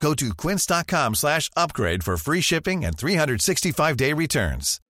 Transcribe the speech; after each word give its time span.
Go 0.00 0.14
to 0.14 0.34
quince.com 0.34 1.14
slash 1.14 1.50
upgrade 1.56 2.02
for 2.04 2.16
free 2.16 2.40
shipping 2.42 2.84
and 2.84 2.96
365-day 2.96 4.12
returns. 4.12 4.80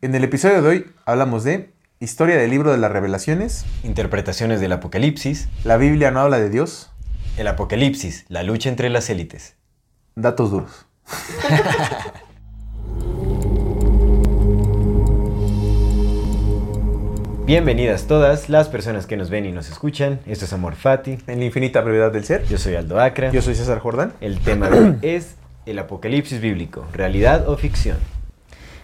En 0.00 0.14
el 0.14 0.22
episodio 0.24 0.62
de 0.62 0.68
hoy 0.68 0.86
hablamos 1.06 1.42
de 1.44 1.72
historia 2.00 2.36
del 2.36 2.50
libro 2.50 2.70
de 2.70 2.78
las 2.78 2.90
revelaciones, 2.92 3.64
Interpretaciones 3.82 4.60
del 4.60 4.72
Apocalipsis. 4.72 5.48
la 5.64 5.76
Biblia 5.76 6.10
no 6.10 6.20
habla 6.20 6.38
de 6.38 6.48
Dios, 6.50 6.90
El 7.36 7.48
Apocalipsis, 7.48 8.24
la 8.28 8.42
lucha 8.44 8.68
entre 8.68 8.88
las 8.90 9.10
élites. 9.10 9.56
datos 10.14 10.50
duros. 10.50 10.86
Bienvenidas 17.48 18.06
todas 18.06 18.50
las 18.50 18.68
personas 18.68 19.06
que 19.06 19.16
nos 19.16 19.30
ven 19.30 19.46
y 19.46 19.52
nos 19.52 19.70
escuchan. 19.70 20.20
Esto 20.26 20.44
es 20.44 20.52
Amor 20.52 20.74
Fati. 20.74 21.16
En 21.26 21.38
la 21.38 21.46
infinita 21.46 21.80
brevedad 21.80 22.12
del 22.12 22.24
ser. 22.24 22.44
Yo 22.44 22.58
soy 22.58 22.74
Aldo 22.74 23.00
Acra. 23.00 23.32
Yo 23.32 23.40
soy 23.40 23.54
César 23.54 23.78
Jordán. 23.78 24.12
El 24.20 24.38
tema 24.38 24.68
de 24.68 24.78
hoy 24.78 24.96
es 25.00 25.36
el 25.64 25.78
Apocalipsis 25.78 26.42
bíblico, 26.42 26.84
realidad 26.92 27.48
o 27.48 27.56
ficción. 27.56 27.96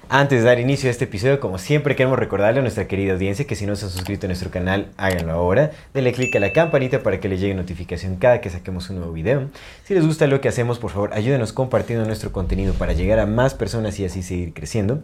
Antes 0.08 0.40
de 0.40 0.46
dar 0.46 0.60
inicio 0.60 0.88
a 0.88 0.92
este 0.92 1.04
episodio, 1.04 1.40
como 1.40 1.58
siempre 1.58 1.94
queremos 1.94 2.18
recordarle 2.18 2.60
a 2.60 2.62
nuestra 2.62 2.88
querida 2.88 3.12
audiencia 3.12 3.46
que 3.46 3.54
si 3.54 3.66
no 3.66 3.76
se 3.76 3.84
han 3.84 3.90
suscrito 3.90 4.24
a 4.24 4.28
nuestro 4.28 4.50
canal, 4.50 4.88
háganlo 4.96 5.32
ahora. 5.32 5.72
Denle 5.92 6.14
click 6.14 6.34
a 6.34 6.40
la 6.40 6.54
campanita 6.54 7.02
para 7.02 7.20
que 7.20 7.28
les 7.28 7.40
llegue 7.40 7.52
notificación 7.52 8.16
cada 8.16 8.40
que 8.40 8.48
saquemos 8.48 8.88
un 8.88 8.96
nuevo 8.96 9.12
video. 9.12 9.50
Si 9.84 9.92
les 9.92 10.06
gusta 10.06 10.26
lo 10.26 10.40
que 10.40 10.48
hacemos, 10.48 10.78
por 10.78 10.90
favor, 10.90 11.12
ayúdenos 11.12 11.52
compartiendo 11.52 12.06
nuestro 12.06 12.32
contenido 12.32 12.72
para 12.72 12.94
llegar 12.94 13.18
a 13.18 13.26
más 13.26 13.52
personas 13.52 14.00
y 14.00 14.06
así 14.06 14.22
seguir 14.22 14.54
creciendo. 14.54 15.02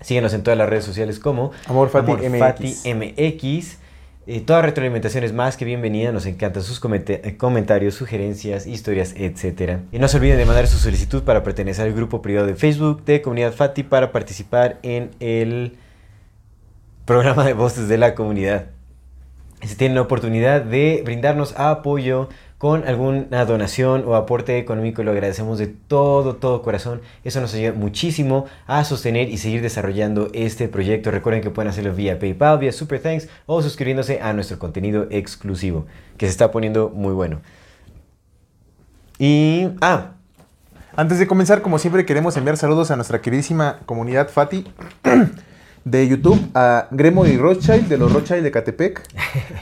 Síguenos 0.00 0.32
en 0.34 0.42
todas 0.42 0.56
las 0.56 0.68
redes 0.68 0.84
sociales 0.84 1.18
como 1.18 1.50
Amor 1.66 1.88
Fati 1.90 2.12
MX. 2.12 2.38
Fati 2.38 2.94
MX. 2.94 3.78
Eh, 4.30 4.40
toda 4.40 4.60
retroalimentación 4.60 5.24
es 5.24 5.32
más 5.32 5.56
que 5.56 5.64
bienvenida. 5.64 6.12
Nos 6.12 6.26
encantan 6.26 6.62
sus 6.62 6.80
eh, 6.84 7.36
comentarios, 7.38 7.94
sugerencias, 7.94 8.66
historias, 8.66 9.14
etc. 9.16 9.78
Y 9.90 9.98
no 9.98 10.06
se 10.06 10.18
olviden 10.18 10.36
de 10.36 10.44
mandar 10.44 10.66
su 10.66 10.78
solicitud 10.78 11.22
para 11.22 11.42
pertenecer 11.42 11.86
al 11.86 11.94
grupo 11.94 12.20
privado 12.20 12.46
de 12.46 12.54
Facebook 12.54 13.04
de 13.04 13.22
Comunidad 13.22 13.52
Fati 13.52 13.82
para 13.82 14.12
participar 14.12 14.78
en 14.82 15.10
el 15.18 15.78
programa 17.06 17.44
de 17.44 17.54
voces 17.54 17.88
de 17.88 17.96
la 17.96 18.14
comunidad. 18.14 18.66
Si 19.62 19.74
tienen 19.76 19.96
la 19.96 20.02
oportunidad 20.02 20.60
de 20.60 21.00
brindarnos 21.04 21.58
apoyo 21.58 22.28
con 22.58 22.86
alguna 22.88 23.44
donación 23.44 24.02
o 24.04 24.16
aporte 24.16 24.58
económico, 24.58 25.04
lo 25.04 25.12
agradecemos 25.12 25.58
de 25.58 25.68
todo, 25.68 26.34
todo 26.36 26.62
corazón. 26.62 27.00
Eso 27.22 27.40
nos 27.40 27.54
ayuda 27.54 27.72
muchísimo 27.72 28.46
a 28.66 28.82
sostener 28.82 29.28
y 29.28 29.38
seguir 29.38 29.62
desarrollando 29.62 30.28
este 30.34 30.68
proyecto. 30.68 31.12
Recuerden 31.12 31.40
que 31.40 31.50
pueden 31.50 31.70
hacerlo 31.70 31.94
vía 31.94 32.18
PayPal, 32.18 32.58
vía 32.58 32.72
Super 32.72 33.00
Thanks 33.00 33.28
o 33.46 33.62
suscribiéndose 33.62 34.20
a 34.20 34.32
nuestro 34.32 34.58
contenido 34.58 35.06
exclusivo, 35.10 35.86
que 36.16 36.26
se 36.26 36.32
está 36.32 36.50
poniendo 36.50 36.90
muy 36.90 37.14
bueno. 37.14 37.40
Y... 39.18 39.68
Ah, 39.80 40.14
Antes 40.96 41.20
de 41.20 41.28
comenzar, 41.28 41.62
como 41.62 41.78
siempre, 41.78 42.04
queremos 42.04 42.36
enviar 42.36 42.56
saludos 42.56 42.90
a 42.90 42.96
nuestra 42.96 43.20
queridísima 43.20 43.78
comunidad 43.86 44.28
Fati 44.30 44.64
de 45.84 46.08
YouTube, 46.08 46.50
a 46.54 46.88
Gremo 46.90 47.24
y 47.24 47.36
Rothschild 47.36 47.86
de 47.86 47.98
los 47.98 48.12
Rothschild 48.12 48.42
de 48.42 48.50
Catepec, 48.50 49.00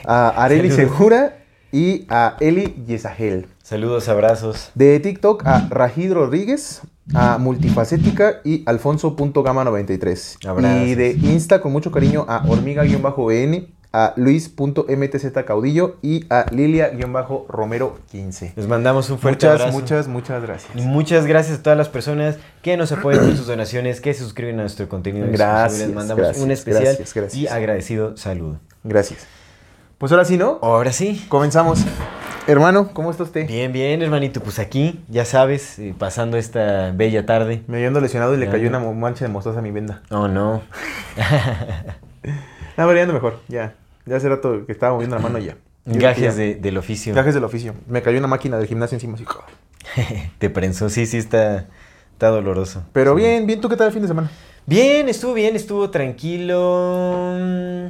a 0.07 0.29
Areli. 0.43 0.71
Segura 0.71 1.46
y 1.73 2.07
a 2.09 2.37
Eli 2.41 2.75
Yesagel. 2.87 3.47
saludos, 3.63 4.09
abrazos. 4.09 4.71
De 4.75 4.99
TikTok 5.01 5.47
a 5.47 5.67
Rajid 5.69 6.13
Rodríguez, 6.13 6.83
a 7.15 7.39
Multifacética 7.39 8.41
y 8.45 8.65
Alfonso.gama93. 8.65 10.47
Abrazos. 10.49 10.87
Y 10.89 10.95
de 10.95 11.11
Insta 11.13 11.61
con 11.61 11.73
mucho 11.73 11.91
cariño 11.91 12.25
a 12.29 12.45
Hormiga-BN, 12.49 13.69
a 13.93 14.13
Luis.mtz 14.17 15.45
Caudillo 15.47 15.97
y 16.03 16.25
a 16.29 16.47
Lilia-Romero15. 16.51 18.53
Les 18.57 18.67
mandamos 18.69 19.09
un 19.11 19.19
fuerte 19.19 19.47
Muchas, 19.47 19.61
abrazo. 19.61 19.79
muchas, 19.79 20.09
muchas 20.09 20.43
gracias. 20.43 20.73
Y 20.77 20.83
muchas 20.83 21.27
gracias 21.27 21.61
a 21.61 21.63
todas 21.63 21.79
las 21.79 21.89
personas 21.89 22.37
que 22.63 22.77
nos 22.77 22.93
apoyan 22.93 23.25
con 23.25 23.37
sus 23.37 23.47
donaciones, 23.47 24.01
que 24.01 24.13
se 24.15 24.21
suscriben 24.23 24.59
a 24.59 24.63
nuestro 24.63 24.89
contenido. 24.89 25.27
Gracias, 25.31 25.81
Les 25.87 25.95
mandamos 25.95 26.25
gracias, 26.25 26.45
un 26.45 26.51
especial 26.51 26.85
gracias, 26.85 27.15
gracias. 27.15 27.43
y 27.43 27.47
agradecido 27.49 28.17
saludo. 28.17 28.59
Gracias. 28.85 29.27
Pues 29.99 30.13
ahora 30.13 30.25
sí, 30.25 30.37
¿no? 30.37 30.59
Ahora 30.63 30.93
sí. 30.93 31.25
Comenzamos. 31.29 31.85
Hermano, 32.47 32.91
¿cómo 32.93 33.11
está 33.11 33.23
usted? 33.25 33.47
Bien, 33.49 33.73
bien, 33.73 34.03
hermanito. 34.03 34.41
Pues 34.41 34.59
aquí, 34.59 35.01
ya 35.09 35.25
sabes, 35.25 35.79
eh, 35.79 35.95
pasando 35.99 36.37
esta 36.37 36.93
bella 36.93 37.27
tarde. 37.27 37.63
Me 37.67 37.85
ando 37.87 38.01
lesionado 38.01 38.35
y 38.35 38.37
le 38.37 38.49
cayó 38.49 38.69
una 38.69 38.79
mancha 38.79 39.25
de 39.25 39.33
mostaza 39.33 39.59
a 39.59 39.63
mi 39.63 39.71
venda. 39.71 40.03
Oh, 40.11 40.29
no. 40.29 40.63
Ah, 42.79 42.85
pero 42.85 42.95
ya 42.95 43.03
ando 43.05 43.15
mejor, 43.15 43.41
ya. 43.49 43.73
Ya 44.05 44.17
hace 44.17 44.29
rato 44.29 44.67
que 44.67 44.73
estaba 44.73 44.93
moviendo 44.93 45.17
la 45.17 45.23
mano 45.23 45.39
ya. 45.39 45.57
Yo 45.87 45.99
Gajes 45.99 46.37
de- 46.37 46.57
del 46.57 46.77
oficio. 46.77 47.15
Gajes 47.15 47.33
del 47.33 47.43
oficio. 47.45 47.73
Me 47.89 48.03
cayó 48.03 48.19
una 48.19 48.27
máquina 48.29 48.59
del 48.59 48.67
gimnasio 48.67 48.97
encima 48.97 49.15
así. 49.15 49.25
Te 50.39 50.51
prensó. 50.51 50.91
Sí, 50.91 51.07
sí, 51.07 51.17
está, 51.17 51.69
está 52.13 52.29
doloroso. 52.29 52.83
Pero 52.93 53.15
Sí. 53.17 53.23
bien, 53.23 53.47
bien, 53.47 53.63
¿tú 53.63 53.71
qué 53.71 53.77
tal 53.77 53.87
el 53.87 53.93
fin 53.95 54.03
de 54.03 54.09
semana? 54.09 54.31
Bien, 54.67 55.09
estuvo 55.09 55.33
bien, 55.33 55.57
estuvo 55.57 55.89
tranquilo. 55.89 57.89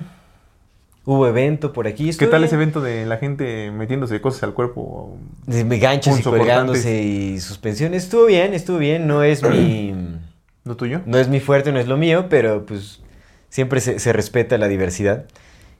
Hubo 1.06 1.28
evento 1.28 1.72
por 1.72 1.86
aquí. 1.86 2.10
¿Qué 2.16 2.26
tal 2.26 2.42
ese 2.42 2.56
evento 2.56 2.80
de 2.80 3.06
la 3.06 3.16
gente 3.16 3.70
metiéndose 3.70 4.20
cosas 4.20 4.42
al 4.42 4.54
cuerpo? 4.54 5.16
De 5.46 5.62
ganchos 5.78 6.18
y 6.18 6.22
colgándose 6.22 7.00
y 7.00 7.38
suspensiones. 7.40 8.02
Estuvo 8.02 8.26
bien, 8.26 8.52
estuvo 8.54 8.78
bien. 8.78 9.06
No 9.06 9.22
es 9.22 9.42
mi... 9.42 9.94
¿No 10.64 10.76
tuyo? 10.76 11.00
No 11.06 11.16
es 11.18 11.28
mi 11.28 11.38
fuerte, 11.38 11.70
no 11.70 11.78
es 11.78 11.86
lo 11.86 11.96
mío, 11.96 12.26
pero 12.28 12.66
pues 12.66 13.00
siempre 13.50 13.80
se, 13.80 14.00
se 14.00 14.12
respeta 14.12 14.58
la 14.58 14.66
diversidad. 14.66 15.26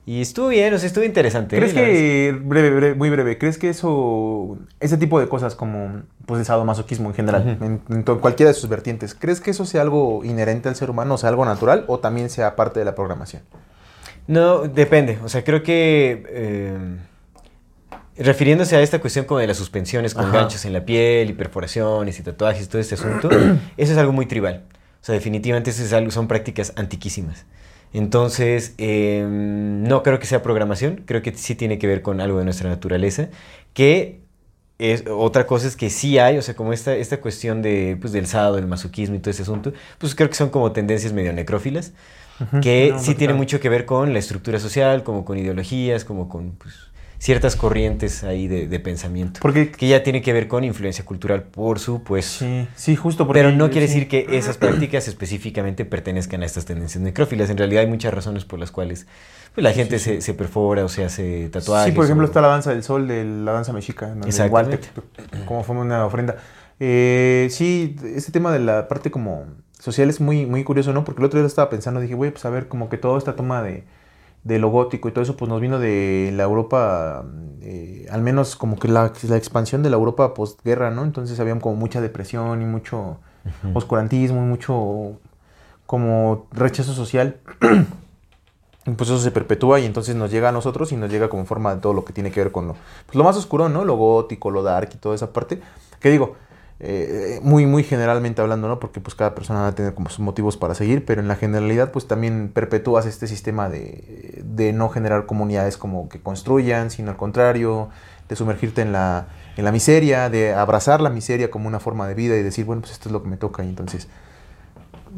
Y 0.08 0.20
estuvo 0.20 0.46
bien, 0.46 0.72
o 0.72 0.78
sea, 0.78 0.86
estuvo 0.86 1.02
interesante. 1.04 1.56
¿Crees 1.56 1.72
¿eh? 1.72 1.74
La 1.74 1.80
verdad 1.80 1.96
es 1.96 2.00
que, 2.00 2.32
breve, 2.44 2.70
breve, 2.70 2.94
muy 2.94 3.10
breve, 3.10 3.36
¿crees 3.36 3.58
que 3.58 3.68
eso, 3.68 4.56
ese 4.78 4.96
tipo 4.96 5.18
de 5.18 5.26
cosas 5.28 5.56
como 5.56 6.02
pues 6.24 6.38
el 6.38 6.46
sadomasoquismo 6.46 7.08
en 7.08 7.14
general, 7.16 7.56
Ujú. 7.56 7.64
en, 7.64 7.80
en 7.90 8.04
to- 8.04 8.20
cualquiera 8.20 8.52
de 8.52 8.54
sus 8.54 8.70
vertientes, 8.70 9.16
¿crees 9.16 9.40
que 9.40 9.50
eso 9.50 9.64
sea 9.64 9.82
algo 9.82 10.22
inherente 10.24 10.68
al 10.68 10.76
ser 10.76 10.90
humano, 10.90 11.14
o 11.14 11.18
sea, 11.18 11.30
algo 11.30 11.44
natural, 11.44 11.84
o 11.88 11.98
también 11.98 12.30
sea 12.30 12.54
parte 12.54 12.78
de 12.78 12.84
la 12.84 12.94
programación? 12.94 13.42
No, 14.26 14.62
depende. 14.62 15.18
O 15.24 15.28
sea, 15.28 15.44
creo 15.44 15.62
que 15.62 16.24
eh, 16.28 16.76
refiriéndose 18.18 18.76
a 18.76 18.80
esta 18.82 19.00
cuestión 19.00 19.24
como 19.24 19.40
de 19.40 19.46
las 19.46 19.56
suspensiones 19.56 20.14
con 20.14 20.26
Ajá. 20.26 20.38
ganchos 20.38 20.64
en 20.64 20.72
la 20.72 20.84
piel 20.84 21.30
y 21.30 21.32
perforaciones 21.32 22.18
y 22.18 22.22
tatuajes 22.22 22.64
y 22.64 22.68
todo 22.68 22.80
este 22.80 22.94
asunto, 22.94 23.30
eso 23.76 23.92
es 23.92 23.98
algo 23.98 24.12
muy 24.12 24.26
tribal. 24.26 24.64
O 25.00 25.04
sea, 25.06 25.14
definitivamente 25.14 25.70
eso 25.70 25.82
es 25.84 25.92
algo, 25.92 26.10
son 26.10 26.26
prácticas 26.26 26.72
antiquísimas. 26.76 27.44
Entonces, 27.92 28.74
eh, 28.78 29.24
no 29.28 30.02
creo 30.02 30.18
que 30.18 30.26
sea 30.26 30.42
programación, 30.42 31.02
creo 31.06 31.22
que 31.22 31.32
sí 31.34 31.54
tiene 31.54 31.78
que 31.78 31.86
ver 31.86 32.02
con 32.02 32.20
algo 32.20 32.38
de 32.38 32.44
nuestra 32.44 32.68
naturaleza, 32.68 33.28
que 33.72 34.20
es, 34.78 35.04
otra 35.08 35.46
cosa 35.46 35.66
es 35.66 35.76
que 35.76 35.88
sí 35.88 36.18
hay, 36.18 36.36
o 36.36 36.42
sea, 36.42 36.54
como 36.54 36.72
esta, 36.72 36.94
esta 36.94 37.20
cuestión 37.20 37.62
de, 37.62 37.96
pues, 38.00 38.12
del 38.12 38.26
sado, 38.26 38.56
del 38.56 38.66
masoquismo 38.66 39.16
y 39.16 39.20
todo 39.20 39.30
ese 39.30 39.42
asunto, 39.42 39.72
pues 39.98 40.14
creo 40.14 40.28
que 40.28 40.34
son 40.34 40.50
como 40.50 40.72
tendencias 40.72 41.12
medio 41.12 41.32
necrófilas, 41.32 41.92
que 42.62 42.90
No, 42.92 42.98
sí 42.98 43.10
no, 43.12 43.16
tiene 43.16 43.32
claro. 43.32 43.36
mucho 43.38 43.60
que 43.60 43.68
ver 43.68 43.84
con 43.86 44.12
la 44.12 44.18
estructura 44.18 44.58
social, 44.58 45.02
como 45.02 45.24
con 45.24 45.38
ideologías, 45.38 46.04
como 46.04 46.28
con 46.28 46.52
pues, 46.52 46.74
ciertas 47.18 47.56
corrientes 47.56 48.24
ahí 48.24 48.46
de, 48.46 48.66
de 48.68 48.78
pensamiento. 48.80 49.40
Porque 49.40 49.70
Que 49.70 49.88
ya 49.88 50.02
tiene 50.02 50.20
que 50.20 50.32
ver 50.34 50.48
con 50.48 50.64
influencia 50.64 51.04
cultural, 51.04 51.44
por 51.44 51.78
supuesto. 51.78 52.44
sí, 52.44 52.68
sí, 52.76 52.94
justo 52.96 53.26
porque 53.26 53.40
Pero 53.40 53.52
no 53.56 53.70
quiere 53.70 53.88
sí. 53.88 53.94
decir 53.94 54.08
que 54.08 54.26
esas 54.36 54.58
prácticas 54.58 55.08
específicamente 55.08 55.84
pertenezcan 55.86 56.42
a 56.42 56.46
estas 56.46 56.66
tendencias 56.66 57.02
necrófilas. 57.02 57.48
En 57.50 57.56
realidad 57.56 57.82
hay 57.84 57.88
muchas 57.88 58.12
razones 58.12 58.44
por 58.44 58.58
las 58.58 58.70
cuales 58.70 59.06
pues, 59.54 59.64
la 59.64 59.72
gente 59.72 59.98
Se, 59.98 60.20
se 60.20 60.34
perfora 60.34 60.84
o 60.84 60.88
se 60.90 61.04
hace 61.04 61.48
tatuajes. 61.48 61.90
Sí, 61.92 61.96
por 61.96 62.04
ejemplo, 62.04 62.26
o- 62.26 62.28
está 62.28 62.42
la 62.42 62.48
danza 62.48 62.70
del 62.70 62.82
sol 62.82 63.08
de 63.08 63.24
la 63.24 63.52
danza 63.52 63.72
mexica, 63.72 64.14
¿no? 64.14 64.26
Exactamente. 64.26 64.90
Hualtec, 64.92 65.44
como 65.46 65.64
fue 65.64 65.74
una 65.76 66.04
ofrenda. 66.04 66.36
Eh, 66.78 67.48
sí, 67.50 67.96
este 68.14 68.30
tema 68.32 68.52
de 68.52 68.58
la 68.58 68.86
parte 68.88 69.10
como 69.10 69.46
social 69.86 70.10
es 70.10 70.20
muy, 70.20 70.46
muy 70.46 70.64
curioso, 70.64 70.92
¿no? 70.92 71.04
Porque 71.04 71.20
el 71.20 71.26
otro 71.26 71.38
día 71.38 71.46
estaba 71.46 71.70
pensando, 71.70 72.00
dije, 72.00 72.14
güey, 72.14 72.32
pues 72.32 72.44
a 72.44 72.50
ver, 72.50 72.66
como 72.66 72.88
que 72.88 72.98
toda 72.98 73.18
esta 73.18 73.36
toma 73.36 73.62
de, 73.62 73.84
de 74.42 74.58
lo 74.58 74.68
gótico 74.68 75.08
y 75.08 75.12
todo 75.12 75.22
eso, 75.22 75.36
pues 75.36 75.48
nos 75.48 75.60
vino 75.60 75.78
de 75.78 76.32
la 76.34 76.42
Europa, 76.42 77.24
eh, 77.60 78.06
al 78.10 78.20
menos 78.20 78.56
como 78.56 78.80
que 78.80 78.88
la, 78.88 79.12
la 79.28 79.36
expansión 79.36 79.84
de 79.84 79.90
la 79.90 79.96
Europa 79.96 80.34
postguerra, 80.34 80.90
¿no? 80.90 81.04
Entonces 81.04 81.38
había 81.38 81.56
como 81.60 81.76
mucha 81.76 82.00
depresión 82.00 82.62
y 82.62 82.64
mucho 82.64 83.18
oscurantismo 83.74 84.38
y 84.42 84.46
mucho 84.46 85.20
como 85.86 86.48
rechazo 86.50 86.92
social. 86.92 87.36
Y 88.88 88.92
pues 88.92 89.10
eso 89.10 89.18
se 89.18 89.32
perpetúa 89.32 89.80
y 89.80 89.84
entonces 89.84 90.14
nos 90.14 90.30
llega 90.30 90.50
a 90.50 90.52
nosotros 90.52 90.92
y 90.92 90.96
nos 90.96 91.10
llega 91.10 91.28
como 91.28 91.44
forma 91.44 91.74
de 91.74 91.80
todo 91.80 91.92
lo 91.92 92.04
que 92.04 92.12
tiene 92.12 92.30
que 92.30 92.38
ver 92.38 92.52
con 92.52 92.68
lo, 92.68 92.76
pues 93.06 93.16
lo 93.16 93.24
más 93.24 93.36
oscuro, 93.36 93.68
¿no? 93.68 93.84
Lo 93.84 93.96
gótico, 93.96 94.52
lo 94.52 94.62
dark 94.62 94.90
y 94.94 94.98
toda 94.98 95.16
esa 95.16 95.32
parte. 95.32 95.60
Que 95.98 96.08
digo, 96.08 96.36
eh, 96.78 97.40
muy, 97.42 97.64
muy 97.64 97.84
generalmente 97.84 98.42
hablando, 98.42 98.68
¿no? 98.68 98.78
Porque 98.78 99.00
pues 99.00 99.14
cada 99.14 99.34
persona 99.34 99.60
va 99.60 99.68
a 99.68 99.74
tener 99.74 99.94
como 99.94 100.10
sus 100.10 100.20
motivos 100.20 100.58
para 100.58 100.74
seguir, 100.74 101.04
pero 101.06 101.22
en 101.22 101.28
la 101.28 101.36
generalidad 101.36 101.90
pues 101.90 102.06
también 102.06 102.50
perpetúas 102.52 103.06
este 103.06 103.26
sistema 103.26 103.70
de, 103.70 104.42
de 104.44 104.72
no 104.74 104.90
generar 104.90 105.24
comunidades 105.24 105.78
como 105.78 106.08
que 106.08 106.20
construyan, 106.20 106.90
sino 106.90 107.10
al 107.10 107.16
contrario, 107.16 107.88
de 108.28 108.36
sumergirte 108.36 108.82
en 108.82 108.92
la, 108.92 109.28
en 109.56 109.64
la 109.64 109.72
miseria, 109.72 110.28
de 110.28 110.52
abrazar 110.52 111.00
la 111.00 111.08
miseria 111.08 111.50
como 111.50 111.66
una 111.66 111.80
forma 111.80 112.06
de 112.08 112.14
vida 112.14 112.36
y 112.36 112.42
decir, 112.42 112.66
bueno, 112.66 112.82
pues 112.82 112.92
esto 112.92 113.08
es 113.08 113.12
lo 113.12 113.22
que 113.22 113.28
me 113.28 113.36
toca 113.36 113.64
y 113.64 113.68
entonces... 113.68 114.08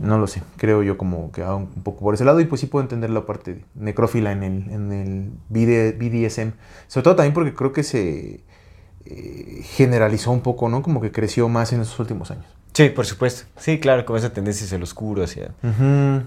No 0.00 0.16
lo 0.16 0.28
sé, 0.28 0.43
creo 0.58 0.84
yo 0.84 0.96
como 0.96 1.32
que 1.32 1.43
un 1.43 1.82
poco 1.82 2.00
por 2.00 2.14
ese 2.14 2.25
lado 2.25 2.38
y 2.38 2.44
pues 2.44 2.61
sí 2.61 2.69
puedo 2.69 2.84
entender 2.84 3.11
la 3.11 3.26
parte 3.26 3.64
necrófila 3.75 4.31
en 4.31 4.44
el, 4.44 4.70
en 4.70 4.93
el 4.93 5.32
BDSM. 5.49 6.52
Sobre 6.87 7.02
todo 7.02 7.16
también 7.16 7.34
porque 7.34 7.52
creo 7.52 7.72
que 7.72 7.82
se, 7.82 8.44
eh, 9.10 9.62
generalizó 9.62 10.31
un 10.31 10.40
poco, 10.40 10.69
¿no? 10.69 10.82
Como 10.82 11.00
que 11.00 11.10
creció 11.10 11.49
más 11.49 11.72
en 11.72 11.81
esos 11.81 11.99
últimos 11.99 12.31
años. 12.31 12.44
Sí, 12.75 12.90
por 12.90 13.06
supuesto. 13.06 13.49
Sí, 13.56 13.81
claro, 13.81 14.05
como 14.05 14.19
esa 14.19 14.32
tendencia 14.32 14.66
hacia 14.66 14.76
el 14.76 14.82
oscuro, 14.82 15.25
hacia 15.25 15.50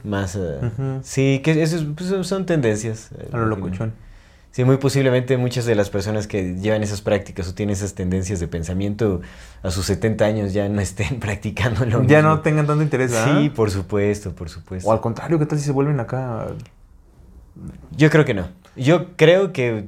más... 0.04 0.36
Uh, 0.36 1.00
Sí, 1.04 1.42
que 1.44 1.62
esos 1.62 1.86
pues, 1.96 2.28
son 2.28 2.46
tendencias. 2.46 3.12
A 3.32 3.38
lo 3.38 3.46
locuchón. 3.46 3.94
Sí, 4.52 4.66
muy 4.66 4.78
posiblemente 4.78 5.38
muchas 5.38 5.66
de 5.66 5.76
las 5.76 5.90
personas 5.90 6.28
que 6.28 6.56
llevan 6.56 6.84
esas 6.84 7.02
prácticas 7.02 7.48
o 7.48 7.54
tienen 7.54 7.74
esas 7.74 7.94
tendencias 7.94 8.42
de 8.42 8.50
pensamiento 8.50 9.22
a 9.64 9.72
sus 9.72 9.86
70 9.86 10.26
años 10.26 10.54
ya 10.54 10.68
no 10.68 10.82
estén 10.82 11.20
practicando 11.22 11.86
lo 11.86 12.04
Ya 12.04 12.22
no 12.22 12.42
tengan 12.42 12.68
tanto 12.68 12.84
interés, 12.84 13.12
¿verdad? 13.12 13.40
Sí, 13.40 13.50
por 13.50 13.72
supuesto, 13.72 14.34
por 14.34 14.50
supuesto. 14.50 14.90
O 14.90 14.92
al 14.92 15.00
contrario, 15.00 15.40
¿qué 15.40 15.46
tal 15.46 15.58
si 15.58 15.66
se 15.66 15.72
vuelven 15.72 16.00
acá? 16.02 16.48
Yo 17.96 18.10
creo 18.10 18.26
que 18.26 18.34
no. 18.34 18.48
Yo 18.76 19.16
creo 19.16 19.54
que 19.54 19.86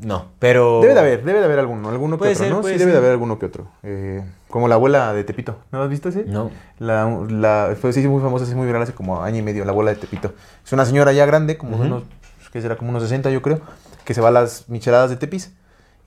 no, 0.00 0.26
pero... 0.38 0.80
Debe 0.80 0.94
de 0.94 1.00
haber, 1.00 1.24
debe 1.24 1.38
de 1.40 1.44
haber 1.44 1.58
alguno, 1.58 1.88
alguno 1.88 2.18
que 2.18 2.28
otro, 2.28 2.48
¿no? 2.50 2.62
Sí, 2.62 2.76
debe 2.76 2.92
de 2.92 2.98
haber 2.98 3.10
alguno 3.12 3.38
que 3.38 3.46
otro. 3.46 3.66
Eh, 3.82 4.24
como 4.48 4.68
la 4.68 4.76
abuela 4.76 5.12
de 5.12 5.24
Tepito, 5.24 5.56
¿no 5.72 5.82
has 5.82 5.90
visto 5.90 6.08
ese? 6.08 6.24
No. 6.24 6.50
La, 6.78 7.08
la, 7.28 7.76
fue 7.80 7.92
sí, 7.92 8.06
muy 8.06 8.22
famosa, 8.22 8.44
es 8.44 8.54
muy 8.54 8.66
viral 8.66 8.82
hace 8.82 8.94
como 8.94 9.22
año 9.22 9.38
y 9.38 9.42
medio, 9.42 9.64
la 9.64 9.72
abuela 9.72 9.90
de 9.90 9.96
Tepito. 9.96 10.32
Es 10.64 10.72
una 10.72 10.84
señora 10.84 11.12
ya 11.12 11.26
grande, 11.26 11.58
como 11.58 11.76
unos, 11.76 12.04
que 12.52 12.60
será 12.60 12.76
como 12.76 12.90
unos 12.90 13.02
60 13.02 13.30
yo 13.30 13.42
creo, 13.42 13.60
que 14.04 14.14
se 14.14 14.20
va 14.20 14.28
a 14.28 14.32
las 14.32 14.68
micheladas 14.68 15.10
de 15.10 15.16
Tepis. 15.16 15.52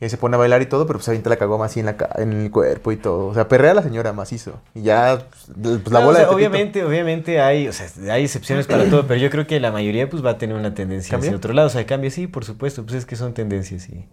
Y 0.02 0.10
se 0.10 0.18
pone 0.18 0.36
a 0.36 0.40
bailar 0.40 0.64
y 0.64 0.66
todo, 0.66 0.88
pero 0.88 0.98
pues 0.98 1.08
avienta 1.10 1.30
la 1.30 1.38
cagoma 1.38 1.66
así 1.66 1.80
en, 1.80 1.86
la, 1.86 1.96
en 2.16 2.34
el 2.34 2.50
cuerpo 2.50 2.92
y 2.92 2.98
todo. 2.98 3.28
O 3.28 3.36
sea, 3.36 3.48
perrea 3.48 3.70
a 3.70 3.74
la 3.76 3.84
señora 3.84 4.14
macizo. 4.14 4.60
Y 4.74 4.82
ya, 4.82 5.28
pues, 5.30 5.80
pues 5.84 5.92
la 5.92 6.00
bola 6.00 6.20
de 6.20 6.26
Obviamente, 6.26 6.84
obviamente 6.84 7.40
hay, 7.40 7.68
o 7.68 7.74
sea, 7.74 7.88
hay 8.12 8.24
excepciones 8.24 8.66
para 8.66 8.90
todo, 8.90 9.06
pero 9.06 9.20
yo 9.20 9.30
creo 9.30 9.46
que 9.46 9.60
la 9.60 9.72
mayoría 9.72 10.10
pues 10.10 10.26
va 10.26 10.32
a 10.32 10.38
tener 10.40 10.56
una 10.56 10.74
tendencia 10.74 11.20
hacia 11.20 11.36
otro 11.36 11.54
lado. 11.54 11.68
O 11.68 11.70
sea, 11.70 11.86
cambia, 11.86 12.10
sí, 12.10 12.26
por 12.26 12.46
supuesto, 12.46 12.84
pues 12.84 12.96
es 12.96 13.06
que 13.06 13.16
son 13.16 13.36
tendencias 13.36 13.90
y... 13.90 14.08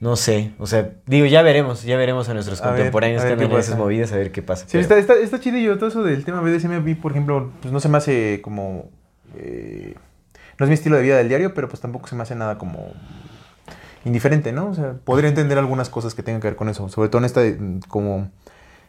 No 0.00 0.16
sé, 0.16 0.52
o 0.56 0.66
sea, 0.66 0.92
digo, 1.04 1.26
ya 1.26 1.42
veremos, 1.42 1.82
ya 1.82 1.98
veremos 1.98 2.30
a 2.30 2.32
nuestros 2.32 2.62
contemporáneos 2.62 3.22
que 3.22 3.32
andan 3.32 3.50
en 3.52 3.58
esas 3.58 3.76
movidas 3.76 4.10
a 4.12 4.16
ver 4.16 4.32
qué 4.32 4.40
pasa. 4.40 4.64
Sí, 4.66 4.78
está, 4.78 4.96
está, 4.96 5.12
está, 5.12 5.40
chido 5.40 5.58
y 5.58 5.64
yo 5.64 5.76
todo 5.76 5.90
eso 5.90 6.02
del 6.02 6.24
tema 6.24 6.40
BDSM 6.40 6.82
vi, 6.82 6.94
por 6.94 7.12
ejemplo, 7.12 7.52
pues 7.60 7.70
no 7.70 7.80
se 7.80 7.90
me 7.90 7.98
hace 7.98 8.40
como... 8.40 8.88
Eh, 9.36 9.94
no 10.58 10.64
es 10.64 10.70
mi 10.70 10.74
estilo 10.74 10.96
de 10.96 11.02
vida 11.02 11.18
del 11.18 11.28
diario, 11.28 11.52
pero 11.52 11.68
pues 11.68 11.82
tampoco 11.82 12.08
se 12.08 12.16
me 12.16 12.22
hace 12.22 12.34
nada 12.34 12.56
como 12.56 12.94
indiferente, 14.04 14.52
¿no? 14.52 14.68
O 14.68 14.74
sea, 14.74 14.94
podría 15.04 15.28
entender 15.28 15.58
algunas 15.58 15.88
cosas 15.90 16.14
que 16.14 16.22
tengan 16.22 16.40
que 16.40 16.48
ver 16.48 16.56
con 16.56 16.68
eso, 16.68 16.88
sobre 16.88 17.08
todo 17.08 17.20
en 17.20 17.24
este 17.26 17.58
como 17.88 18.30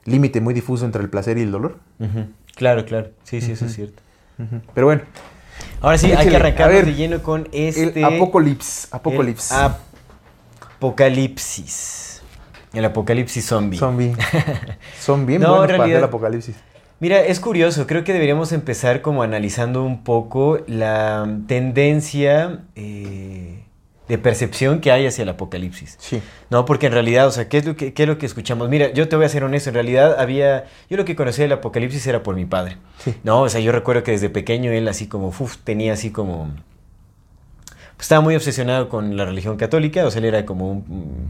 límite 0.05 0.41
muy 0.41 0.53
difuso 0.53 0.85
entre 0.85 1.01
el 1.01 1.09
placer 1.09 1.37
y 1.37 1.41
el 1.41 1.51
dolor. 1.51 1.77
Claro, 2.55 2.85
claro, 2.85 3.09
sí, 3.23 3.41
sí, 3.41 3.51
eso 3.51 3.65
es 3.65 3.73
cierto. 3.73 4.01
Pero 4.73 4.87
bueno. 4.87 5.01
Ahora 5.81 5.97
sí, 5.97 6.11
hay 6.11 6.27
que 6.27 6.35
arrancar 6.35 6.71
de 6.71 6.93
lleno 6.93 7.21
con 7.21 7.47
este... 7.51 7.99
El 7.99 8.05
apocalipsis. 8.05 8.87
Apocalipsis. 8.91 9.51
apocalipsis. 10.77 12.21
El 12.73 12.85
apocalipsis 12.85 13.45
zombie. 13.45 13.77
Zombie. 13.77 14.13
Son 14.99 15.25
bien 15.25 15.41
no, 15.41 15.57
buenos 15.57 15.77
para 15.77 15.97
el 15.97 16.03
apocalipsis. 16.03 16.55
Mira, 16.99 17.19
es 17.21 17.39
curioso, 17.39 17.87
creo 17.87 18.03
que 18.03 18.13
deberíamos 18.13 18.51
empezar 18.51 19.01
como 19.01 19.23
analizando 19.23 19.83
un 19.83 20.03
poco 20.03 20.59
la 20.67 21.27
tendencia 21.47 22.59
eh, 22.75 23.63
de 24.11 24.17
percepción 24.17 24.81
que 24.81 24.91
hay 24.91 25.05
hacia 25.05 25.21
el 25.21 25.29
apocalipsis. 25.29 25.95
Sí. 25.97 26.21
No, 26.49 26.65
porque 26.65 26.87
en 26.87 26.91
realidad, 26.91 27.27
o 27.27 27.31
sea, 27.31 27.47
¿qué 27.47 27.59
es, 27.59 27.65
lo 27.65 27.77
que, 27.77 27.93
¿qué 27.93 28.03
es 28.03 28.09
lo 28.09 28.17
que 28.17 28.25
escuchamos? 28.25 28.67
Mira, 28.67 28.91
yo 28.91 29.07
te 29.07 29.15
voy 29.15 29.23
a 29.23 29.29
ser 29.29 29.45
honesto, 29.45 29.69
en 29.69 29.75
realidad 29.75 30.19
había, 30.19 30.65
yo 30.89 30.97
lo 30.97 31.05
que 31.05 31.15
conocía 31.15 31.45
del 31.45 31.53
apocalipsis 31.53 32.05
era 32.07 32.21
por 32.21 32.35
mi 32.35 32.43
padre. 32.43 32.75
Sí. 32.97 33.15
No, 33.23 33.43
o 33.43 33.47
sea, 33.47 33.61
yo 33.61 33.71
recuerdo 33.71 34.03
que 34.03 34.11
desde 34.11 34.29
pequeño 34.29 34.69
él 34.69 34.89
así 34.89 35.07
como, 35.07 35.29
uf, 35.29 35.55
tenía 35.63 35.93
así 35.93 36.09
como, 36.09 36.51
pues 37.95 38.01
estaba 38.01 38.19
muy 38.19 38.35
obsesionado 38.35 38.89
con 38.89 39.15
la 39.15 39.23
religión 39.23 39.55
católica, 39.55 40.05
o 40.05 40.11
sea, 40.11 40.19
él 40.19 40.25
era 40.25 40.45
como 40.45 40.71
un, 40.71 41.29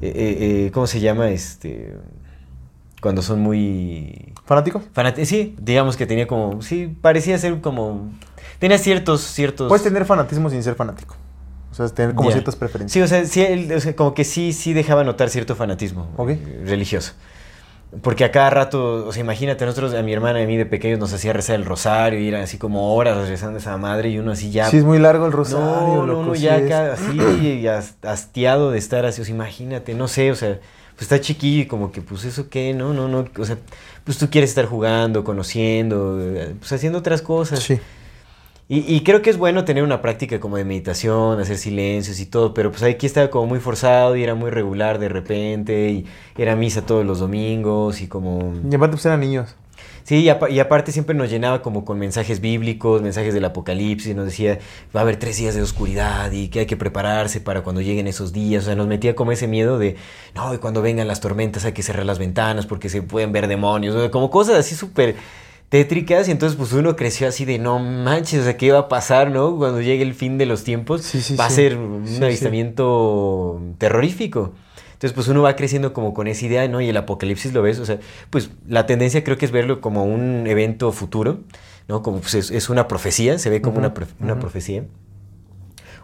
eh, 0.00 0.12
eh, 0.16 0.36
eh, 0.66 0.70
¿cómo 0.72 0.86
se 0.86 1.00
llama? 1.00 1.28
Este, 1.28 1.94
cuando 3.02 3.20
son 3.20 3.40
muy... 3.40 4.32
¿Fanáticos? 4.46 4.82
sí, 5.24 5.54
digamos 5.60 5.98
que 5.98 6.06
tenía 6.06 6.26
como, 6.26 6.62
sí, 6.62 6.96
parecía 7.02 7.36
ser 7.36 7.60
como, 7.60 8.12
tenía 8.58 8.78
ciertos, 8.78 9.20
ciertos... 9.20 9.68
Puedes 9.68 9.84
tener 9.84 10.06
fanatismo 10.06 10.48
sin 10.48 10.62
ser 10.62 10.74
fanático. 10.74 11.16
O 11.78 11.86
sea, 11.86 11.94
tener 11.94 12.14
como 12.14 12.30
ciertas 12.30 12.56
preferencias. 12.56 12.92
Sí, 12.92 13.02
o 13.02 13.06
sea, 13.06 13.26
sí, 13.26 13.72
o 13.72 13.80
sea, 13.80 13.94
como 13.94 14.14
que 14.14 14.24
sí, 14.24 14.52
sí 14.52 14.72
dejaba 14.72 15.04
notar 15.04 15.28
cierto 15.28 15.54
fanatismo 15.54 16.08
religioso. 16.64 17.12
Porque 18.02 18.24
a 18.24 18.32
cada 18.32 18.50
rato, 18.50 19.06
o 19.06 19.12
sea, 19.12 19.20
imagínate, 19.20 19.64
nosotros, 19.64 19.94
a 19.94 20.02
mi 20.02 20.12
hermana 20.12 20.40
y 20.40 20.44
a 20.44 20.46
mí 20.46 20.56
de 20.56 20.66
pequeños 20.66 20.98
nos 20.98 21.12
hacía 21.12 21.32
rezar 21.32 21.56
el 21.56 21.64
rosario 21.64 22.18
y 22.18 22.28
eran 22.28 22.42
así 22.42 22.58
como 22.58 22.94
horas 22.94 23.28
rezando 23.28 23.58
esa 23.58 23.76
madre 23.76 24.10
y 24.10 24.18
uno 24.18 24.32
así 24.32 24.50
ya... 24.50 24.68
Sí, 24.68 24.78
es 24.78 24.84
muy 24.84 24.98
largo 24.98 25.26
el 25.26 25.32
rosario. 25.32 26.04
No, 26.04 26.18
uno 26.18 26.34
ya 26.34 26.56
acá 26.56 26.94
así 26.94 27.66
hastiado 28.02 28.70
de 28.70 28.78
estar 28.78 29.06
así, 29.06 29.20
o 29.22 29.24
sea, 29.24 29.34
imagínate, 29.34 29.94
no 29.94 30.08
sé, 30.08 30.30
o 30.30 30.34
sea, 30.34 30.58
pues 30.94 31.02
está 31.02 31.20
chiquillo 31.20 31.62
y 31.62 31.66
como 31.66 31.92
que, 31.92 32.02
pues 32.02 32.24
eso 32.24 32.48
qué, 32.48 32.74
no, 32.74 32.92
no, 32.92 33.06
no, 33.06 33.26
o 33.38 33.44
sea, 33.44 33.56
pues 34.02 34.18
tú 34.18 34.30
quieres 34.30 34.50
estar 34.50 34.66
jugando, 34.66 35.24
conociendo, 35.24 36.18
pues 36.58 36.72
haciendo 36.72 36.98
otras 36.98 37.22
cosas. 37.22 37.60
Sí. 37.60 37.78
Y, 38.68 39.02
creo 39.02 39.22
que 39.22 39.30
es 39.30 39.38
bueno 39.38 39.64
tener 39.64 39.84
una 39.84 40.02
práctica 40.02 40.40
como 40.40 40.56
de 40.56 40.64
meditación, 40.64 41.38
hacer 41.38 41.56
silencios 41.56 42.18
y 42.18 42.26
todo, 42.26 42.52
pero 42.52 42.72
pues 42.72 42.82
aquí 42.82 43.06
estaba 43.06 43.30
como 43.30 43.46
muy 43.46 43.60
forzado 43.60 44.16
y 44.16 44.24
era 44.24 44.34
muy 44.34 44.50
regular 44.50 44.98
de 44.98 45.08
repente 45.08 45.90
y 45.90 46.06
era 46.36 46.56
misa 46.56 46.84
todos 46.84 47.06
los 47.06 47.20
domingos 47.20 48.00
y 48.00 48.08
como... 48.08 48.54
Y 48.68 48.74
aparte 48.74 48.96
pues 48.96 49.06
eran 49.06 49.20
niños. 49.20 49.54
Sí, 50.02 50.28
y, 50.50 50.58
aparte 50.58 50.90
siempre 50.90 51.14
nos 51.14 51.30
llenaba 51.30 51.62
como 51.62 51.84
con 51.84 51.98
mensajes 52.00 52.40
bíblicos, 52.40 53.02
mensajes 53.02 53.34
del 53.34 53.44
apocalipsis, 53.44 54.16
nos 54.16 54.26
decía, 54.26 54.58
va 54.94 55.00
a 55.00 55.02
haber 55.02 55.16
tres 55.16 55.36
días 55.36 55.54
de 55.54 55.62
oscuridad 55.62 56.32
y 56.32 56.48
que 56.48 56.60
hay 56.60 56.66
que 56.66 56.76
prepararse 56.76 57.40
para 57.40 57.62
cuando 57.62 57.80
lleguen 57.80 58.08
esos 58.08 58.32
días, 58.32 58.64
o 58.64 58.66
sea, 58.66 58.74
nos 58.74 58.88
metía 58.88 59.14
como 59.14 59.30
ese 59.30 59.46
miedo 59.46 59.78
de, 59.78 59.96
no, 60.34 60.52
y 60.54 60.58
cuando 60.58 60.82
vengan 60.82 61.06
las 61.06 61.20
tormentas 61.20 61.64
hay 61.64 61.72
que 61.72 61.82
cerrar 61.84 62.06
las 62.06 62.18
ventanas 62.18 62.66
porque 62.66 62.88
se 62.88 63.02
pueden 63.02 63.30
ver 63.30 63.46
demonios, 63.46 64.10
como 64.10 64.30
cosas 64.30 64.56
así 64.56 64.74
súper 64.74 65.16
tétricas 65.68 66.28
y 66.28 66.30
entonces 66.30 66.56
pues 66.56 66.72
uno 66.72 66.96
creció 66.96 67.28
así 67.28 67.44
de 67.44 67.58
no 67.58 67.78
manches, 67.78 68.40
o 68.40 68.44
sea, 68.44 68.56
¿qué 68.56 68.70
va 68.72 68.80
a 68.80 68.88
pasar, 68.88 69.30
no? 69.30 69.56
Cuando 69.56 69.80
llegue 69.80 70.02
el 70.02 70.14
fin 70.14 70.38
de 70.38 70.46
los 70.46 70.64
tiempos 70.64 71.02
va 71.38 71.46
a 71.46 71.50
ser 71.50 71.76
un 71.76 72.22
avistamiento 72.22 73.60
terrorífico. 73.78 74.52
Entonces 74.94 75.12
pues 75.12 75.28
uno 75.28 75.42
va 75.42 75.56
creciendo 75.56 75.92
como 75.92 76.14
con 76.14 76.26
esa 76.26 76.46
idea, 76.46 76.66
¿no? 76.68 76.80
Y 76.80 76.88
el 76.88 76.96
apocalipsis 76.96 77.52
lo 77.52 77.62
ves, 77.62 77.78
o 77.80 77.84
sea, 77.84 77.98
pues 78.30 78.50
la 78.66 78.86
tendencia 78.86 79.24
creo 79.24 79.36
que 79.36 79.44
es 79.44 79.52
verlo 79.52 79.80
como 79.80 80.04
un 80.04 80.46
evento 80.46 80.90
futuro, 80.92 81.40
¿no? 81.88 82.02
Como 82.02 82.20
pues 82.20 82.34
es, 82.34 82.68
una 82.70 82.88
profecía, 82.88 83.38
se 83.38 83.50
ve 83.50 83.60
como 83.60 83.78
una, 83.78 83.92
una 84.20 84.38
profecía 84.38 84.84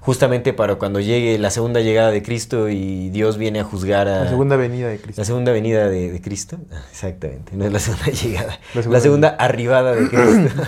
justamente 0.02 0.52
para 0.52 0.74
cuando 0.74 0.98
llegue 0.98 1.38
la 1.38 1.50
segunda 1.50 1.80
llegada 1.80 2.10
de 2.10 2.22
Cristo 2.22 2.68
y 2.68 3.08
Dios 3.10 3.38
viene 3.38 3.60
a 3.60 3.64
juzgar 3.64 4.08
a... 4.08 4.24
La 4.24 4.30
segunda 4.30 4.56
venida 4.56 4.88
de 4.88 4.98
Cristo. 4.98 5.20
La 5.20 5.24
segunda 5.24 5.52
venida 5.52 5.88
de, 5.88 6.20
Cristo, 6.20 6.58
ah, 6.72 6.82
exactamente, 6.90 7.52
no 7.54 7.64
es 7.64 7.72
la 7.72 7.78
segunda 7.78 8.06
llegada, 8.10 8.58
la 8.74 9.00
segunda, 9.00 9.28
arribada 9.28 9.94
de 9.94 10.08
Cristo. 10.08 10.64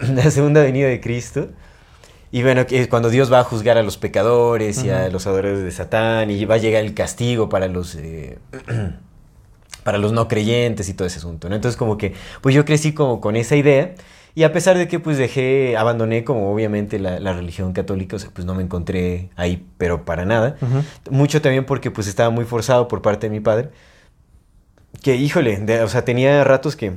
la 0.14 0.30
segunda 0.30 0.62
venida 0.62 0.88
de 0.88 1.00
Cristo. 1.00 1.48
Y 2.32 2.42
bueno, 2.42 2.66
que 2.66 2.80
es 2.80 2.88
cuando 2.88 3.10
Dios 3.10 3.30
va 3.30 3.40
a 3.40 3.44
juzgar 3.44 3.76
a 3.76 3.82
los 3.82 3.98
pecadores 3.98 4.82
y 4.82 4.88
a 4.88 5.08
los 5.10 5.26
adoradores 5.26 5.62
de 5.62 5.70
Satán 5.70 6.30
y 6.30 6.42
va 6.46 6.54
a 6.54 6.58
llegar 6.58 6.82
el 6.84 6.94
castigo 6.94 7.48
para 7.50 7.68
los... 7.68 7.94
Eh, 7.96 8.38
para 9.84 9.98
los 9.98 10.12
no 10.12 10.26
creyentes 10.26 10.88
y 10.88 10.94
todo 10.94 11.06
ese 11.06 11.18
asunto, 11.18 11.50
¿no? 11.50 11.54
Entonces 11.54 11.76
como 11.76 11.98
que, 11.98 12.14
pues 12.40 12.54
yo 12.54 12.64
crecí 12.64 12.94
como 12.94 13.20
con 13.20 13.36
esa 13.36 13.54
idea 13.54 13.94
y 14.36 14.42
a 14.42 14.52
pesar 14.52 14.76
de 14.76 14.88
que 14.88 14.98
pues 14.98 15.16
dejé, 15.16 15.76
abandoné 15.76 16.24
como 16.24 16.52
obviamente 16.52 16.98
la, 16.98 17.32
religión 17.32 17.72
católica, 17.72 18.16
o 18.16 18.18
sea, 18.18 18.30
pues 18.32 18.44
no 18.44 18.54
me 18.54 18.64
encontré 18.64 19.30
ahí, 19.36 19.64
pero 19.78 20.04
para 20.04 20.24
nada. 20.24 20.56
Mucho 21.08 21.40
también 21.40 21.64
porque 21.64 21.92
pues 21.92 22.08
estaba 22.08 22.30
muy 22.30 22.44
forzado 22.44 22.88
por 22.88 23.00
parte 23.00 23.28
de 23.28 23.30
mi 23.30 23.40
padre. 23.40 23.70
Que 25.02 25.14
híjole, 25.14 25.82
o 25.82 25.88
sea, 25.88 26.04
tenía 26.04 26.42
ratos 26.42 26.74
que 26.74 26.94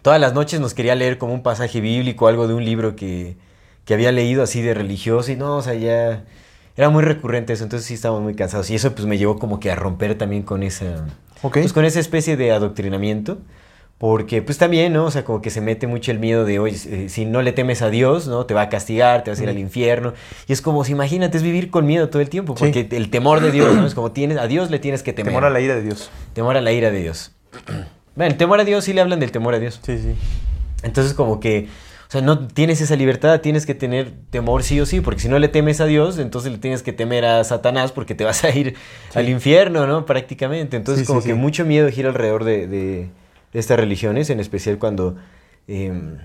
todas 0.00 0.18
las 0.20 0.32
noches 0.32 0.58
nos 0.58 0.72
quería 0.72 0.94
leer 0.94 1.18
como 1.18 1.34
un 1.34 1.42
pasaje 1.42 1.82
bíblico, 1.82 2.26
algo 2.28 2.48
de 2.48 2.54
un 2.54 2.64
libro 2.64 2.96
que, 2.96 3.36
que 3.84 3.92
había 3.92 4.10
leído 4.10 4.42
así 4.42 4.62
de 4.62 4.72
religioso 4.72 5.32
y 5.32 5.36
no, 5.36 5.56
o 5.56 5.62
sea, 5.62 5.74
ya 5.74 6.24
era 6.78 6.88
muy 6.88 7.02
recurrente 7.02 7.52
eso, 7.52 7.64
entonces 7.64 7.86
sí 7.86 7.92
estábamos 7.92 8.22
muy 8.22 8.34
cansados. 8.34 8.70
Y 8.70 8.74
eso 8.74 8.94
pues 8.94 9.06
me 9.06 9.18
llevó 9.18 9.38
como 9.38 9.60
que 9.60 9.70
a 9.70 9.74
romper 9.74 10.16
también 10.16 10.44
con 10.44 10.62
esa, 10.62 11.04
pues, 11.42 11.74
con 11.74 11.84
esa 11.84 12.00
especie 12.00 12.38
de 12.38 12.52
adoctrinamiento 12.52 13.36
Porque 14.02 14.42
pues 14.42 14.58
también, 14.58 14.92
¿no? 14.92 15.04
O 15.04 15.10
sea, 15.12 15.24
como 15.24 15.40
que 15.40 15.48
se 15.50 15.60
mete 15.60 15.86
mucho 15.86 16.10
el 16.10 16.18
miedo 16.18 16.44
de, 16.44 16.58
oye, 16.58 16.76
eh, 16.88 17.08
si 17.08 17.24
no 17.24 17.40
le 17.40 17.52
temes 17.52 17.82
a 17.82 17.88
Dios, 17.88 18.26
¿no? 18.26 18.46
Te 18.46 18.52
va 18.52 18.62
a 18.62 18.68
castigar, 18.68 19.22
te 19.22 19.30
vas 19.30 19.38
a 19.38 19.44
ir 19.44 19.48
al 19.48 19.58
infierno. 19.60 20.12
Y 20.48 20.52
es 20.52 20.60
como, 20.60 20.82
si 20.82 20.90
imagínate, 20.90 21.36
es 21.36 21.44
vivir 21.44 21.70
con 21.70 21.86
miedo 21.86 22.08
todo 22.08 22.20
el 22.20 22.28
tiempo, 22.28 22.56
Sí. 22.56 22.64
porque 22.64 22.88
el 22.96 23.10
temor 23.10 23.40
de 23.40 23.52
Dios, 23.52 23.72
¿no? 23.76 23.86
Es 23.86 23.94
como, 23.94 24.10
tienes, 24.10 24.38
a 24.38 24.48
Dios 24.48 24.72
le 24.72 24.80
tienes 24.80 25.04
que 25.04 25.12
temer. 25.12 25.30
Temor 25.32 25.44
a 25.44 25.50
la 25.50 25.60
ira 25.60 25.76
de 25.76 25.82
Dios. 25.82 26.10
Temor 26.32 26.56
a 26.56 26.60
la 26.60 26.72
ira 26.72 26.90
de 26.90 27.00
Dios. 27.00 27.30
Bueno, 28.16 28.34
temor 28.36 28.58
a 28.60 28.64
Dios 28.64 28.84
sí 28.84 28.92
le 28.92 29.00
hablan 29.00 29.20
del 29.20 29.30
temor 29.30 29.54
a 29.54 29.58
Dios. 29.60 29.80
Sí, 29.86 29.96
sí. 29.98 30.14
Entonces 30.82 31.14
como 31.14 31.38
que, 31.40 31.68
o 32.08 32.10
sea, 32.12 32.20
no 32.20 32.46
tienes 32.48 32.80
esa 32.80 32.96
libertad, 32.96 33.40
tienes 33.40 33.64
que 33.66 33.74
tener 33.74 34.12
temor 34.30 34.64
sí 34.64 34.78
o 34.80 34.84
sí, 34.86 35.00
porque 35.00 35.20
si 35.20 35.28
no 35.28 35.38
le 35.38 35.46
temes 35.48 35.80
a 35.80 35.86
Dios, 35.86 36.18
entonces 36.18 36.50
le 36.52 36.58
tienes 36.58 36.82
que 36.82 36.92
temer 36.92 37.24
a 37.24 37.42
Satanás 37.44 37.90
porque 37.92 38.14
te 38.16 38.24
vas 38.24 38.42
a 38.44 38.50
ir 38.50 38.74
al 39.14 39.28
infierno, 39.30 39.86
¿no? 39.86 40.04
Prácticamente. 40.06 40.76
Entonces 40.76 41.02
Sí, 41.02 41.06
como 41.06 41.22
que 41.22 41.32
mucho 41.34 41.64
miedo 41.64 41.88
gira 41.88 42.08
alrededor 42.10 42.42
de, 42.44 42.66
de- 42.66 43.08
de 43.52 43.60
estas 43.60 43.78
religiones, 43.78 44.30
en 44.30 44.40
especial 44.40 44.78
cuando... 44.78 45.16
em, 45.68 46.18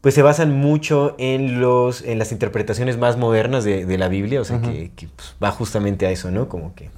pues 0.00 0.14
se 0.14 0.22
basan 0.22 0.52
mucho 0.52 1.16
en, 1.18 1.60
los, 1.60 2.02
en 2.02 2.20
las 2.20 2.30
interpretaciones 2.30 2.96
más 2.96 3.16
modernas 3.16 3.64
de, 3.64 3.84
de 3.84 3.98
la 3.98 4.08
Biblia, 4.08 4.40
o 4.40 4.44
sea, 4.44 4.60
que, 4.60 4.92
pues, 4.94 5.34
va 5.42 5.50
justamente 5.50 6.06
a 6.06 6.10
eso, 6.12 6.30
¿no? 6.30 6.48
Como 6.48 6.72
que 6.76 6.90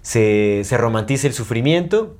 se, 0.00 0.62
se 0.64 0.78
romantiza 0.78 1.26
el 1.26 1.34
sufrimiento 1.34 2.16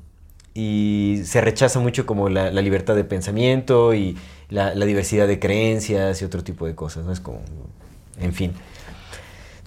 y 0.53 1.23
se 1.25 1.41
rechaza 1.41 1.81
mucho 1.81 2.05
como 2.05 2.29
la, 2.29 2.51
la 2.51 2.61
libertad 2.61 2.95
de 2.95 3.05
pensamiento 3.05 3.95
y 3.95 4.19
la, 4.51 4.75
la 4.75 4.85
diversidad 4.85 5.27
de 5.27 5.39
creencias 5.39 6.21
y 6.21 6.27
otro 6.27 6.45
tipo 6.45 6.67
de 6.67 6.75
cosas, 6.75 7.07
¿no? 7.07 7.13
Es 7.13 7.21
como, 7.21 7.41
en 8.21 8.35
fin. 8.35 8.53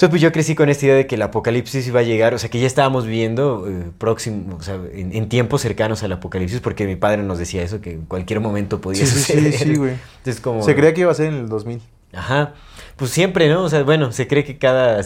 Entonces, 0.02 0.14
pues 0.14 0.22
yo 0.24 0.32
crecí 0.32 0.56
con 0.56 0.68
esta 0.68 0.88
idea 0.88 0.96
de 0.96 1.06
que 1.06 1.14
el 1.14 1.22
apocalipsis 1.22 1.86
iba 1.86 2.00
a 2.00 2.04
llegar, 2.04 2.34
o 2.34 2.40
sea, 2.40 2.50
que 2.50 2.60
ya 2.60 2.66
estábamos 2.66 3.06
viviendo 3.06 3.68
eh, 3.70 3.92
próximo, 4.00 4.58
o 4.58 4.64
sea, 4.64 4.80
en, 4.94 5.16
en 5.16 5.30
tiempos 5.30 5.62
cercanos 5.62 6.02
al 6.02 6.12
apocalipsis, 6.14 6.60
porque 6.60 6.88
mi 6.88 6.96
padre 6.96 7.22
nos 7.22 7.38
decía 7.38 7.62
eso, 7.62 7.82
que 7.82 7.92
en 7.92 8.06
cualquier 8.08 8.40
momento 8.40 8.82
podía 8.82 9.06
Sí, 9.06 9.12
sí, 9.12 9.20
sí, 9.20 9.34
suceder. 9.34 9.54
sí, 9.54 9.76
güey. 9.76 9.94
Entonces, 10.18 10.42
como... 10.42 10.64
Se 10.64 10.74
creía 10.76 10.96
que 10.96 11.02
iba 11.02 11.12
a 11.12 11.14
ser 11.14 11.28
en 11.28 11.36
el 11.36 11.50
2000. 11.50 11.82
Ajá. 12.14 12.56
Pues 12.96 13.12
siempre, 13.12 13.48
¿no? 13.48 13.62
O 13.64 13.70
sea, 13.70 13.84
bueno, 13.84 14.12
se 14.12 14.28
cree 14.28 14.44
que 14.44 14.58
cada... 14.58 15.04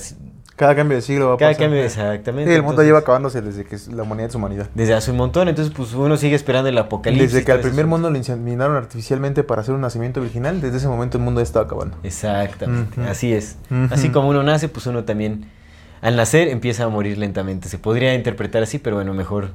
Cada 0.55 0.73
cambio 0.73 0.95
de 0.95 1.01
siglo 1.01 1.27
va 1.27 1.33
a 1.33 1.37
Cada 1.37 1.53
cambio, 1.55 1.79
Sí, 1.81 1.85
exactamente. 1.85 2.43
el 2.53 2.61
mundo 2.61 2.73
entonces- 2.81 2.85
lleva 2.87 2.99
acabándose 2.99 3.41
desde 3.41 3.65
que 3.65 3.75
es 3.75 3.89
la 3.89 4.03
humanidad 4.03 4.29
es 4.29 4.35
humanidad. 4.35 4.69
Desde 4.73 4.93
hace 4.93 5.11
un 5.11 5.17
montón, 5.17 5.49
entonces 5.49 5.73
pues 5.75 5.93
uno 5.93 6.15
sigue 6.15 6.35
esperando 6.35 6.69
el 6.69 6.77
apocalipsis. 6.77 7.33
Desde 7.33 7.45
que 7.45 7.51
al 7.51 7.59
primer 7.59 7.87
mundo 7.87 8.09
lo 8.09 8.17
inseminaron 8.17 8.77
artificialmente 8.77 9.43
para 9.43 9.61
hacer 9.61 9.75
un 9.75 9.81
nacimiento 9.81 10.21
virginal, 10.21 10.61
desde 10.61 10.77
ese 10.77 10.87
momento 10.87 11.17
el 11.17 11.23
mundo 11.25 11.41
ya 11.41 11.43
estaba 11.43 11.65
acabando. 11.65 11.97
Exactamente, 12.03 13.01
así 13.01 13.33
es. 13.33 13.57
Así 13.91 14.09
como 14.09 14.29
uno 14.29 14.43
nace, 14.43 14.69
pues 14.69 14.85
uno 14.87 15.03
también 15.03 15.49
al 16.01 16.15
nacer 16.15 16.47
empieza 16.47 16.85
a 16.85 16.89
morir 16.89 17.17
lentamente. 17.17 17.67
Se 17.67 17.77
podría 17.77 18.13
interpretar 18.13 18.63
así, 18.63 18.79
pero 18.79 18.95
bueno, 18.95 19.13
mejor 19.13 19.49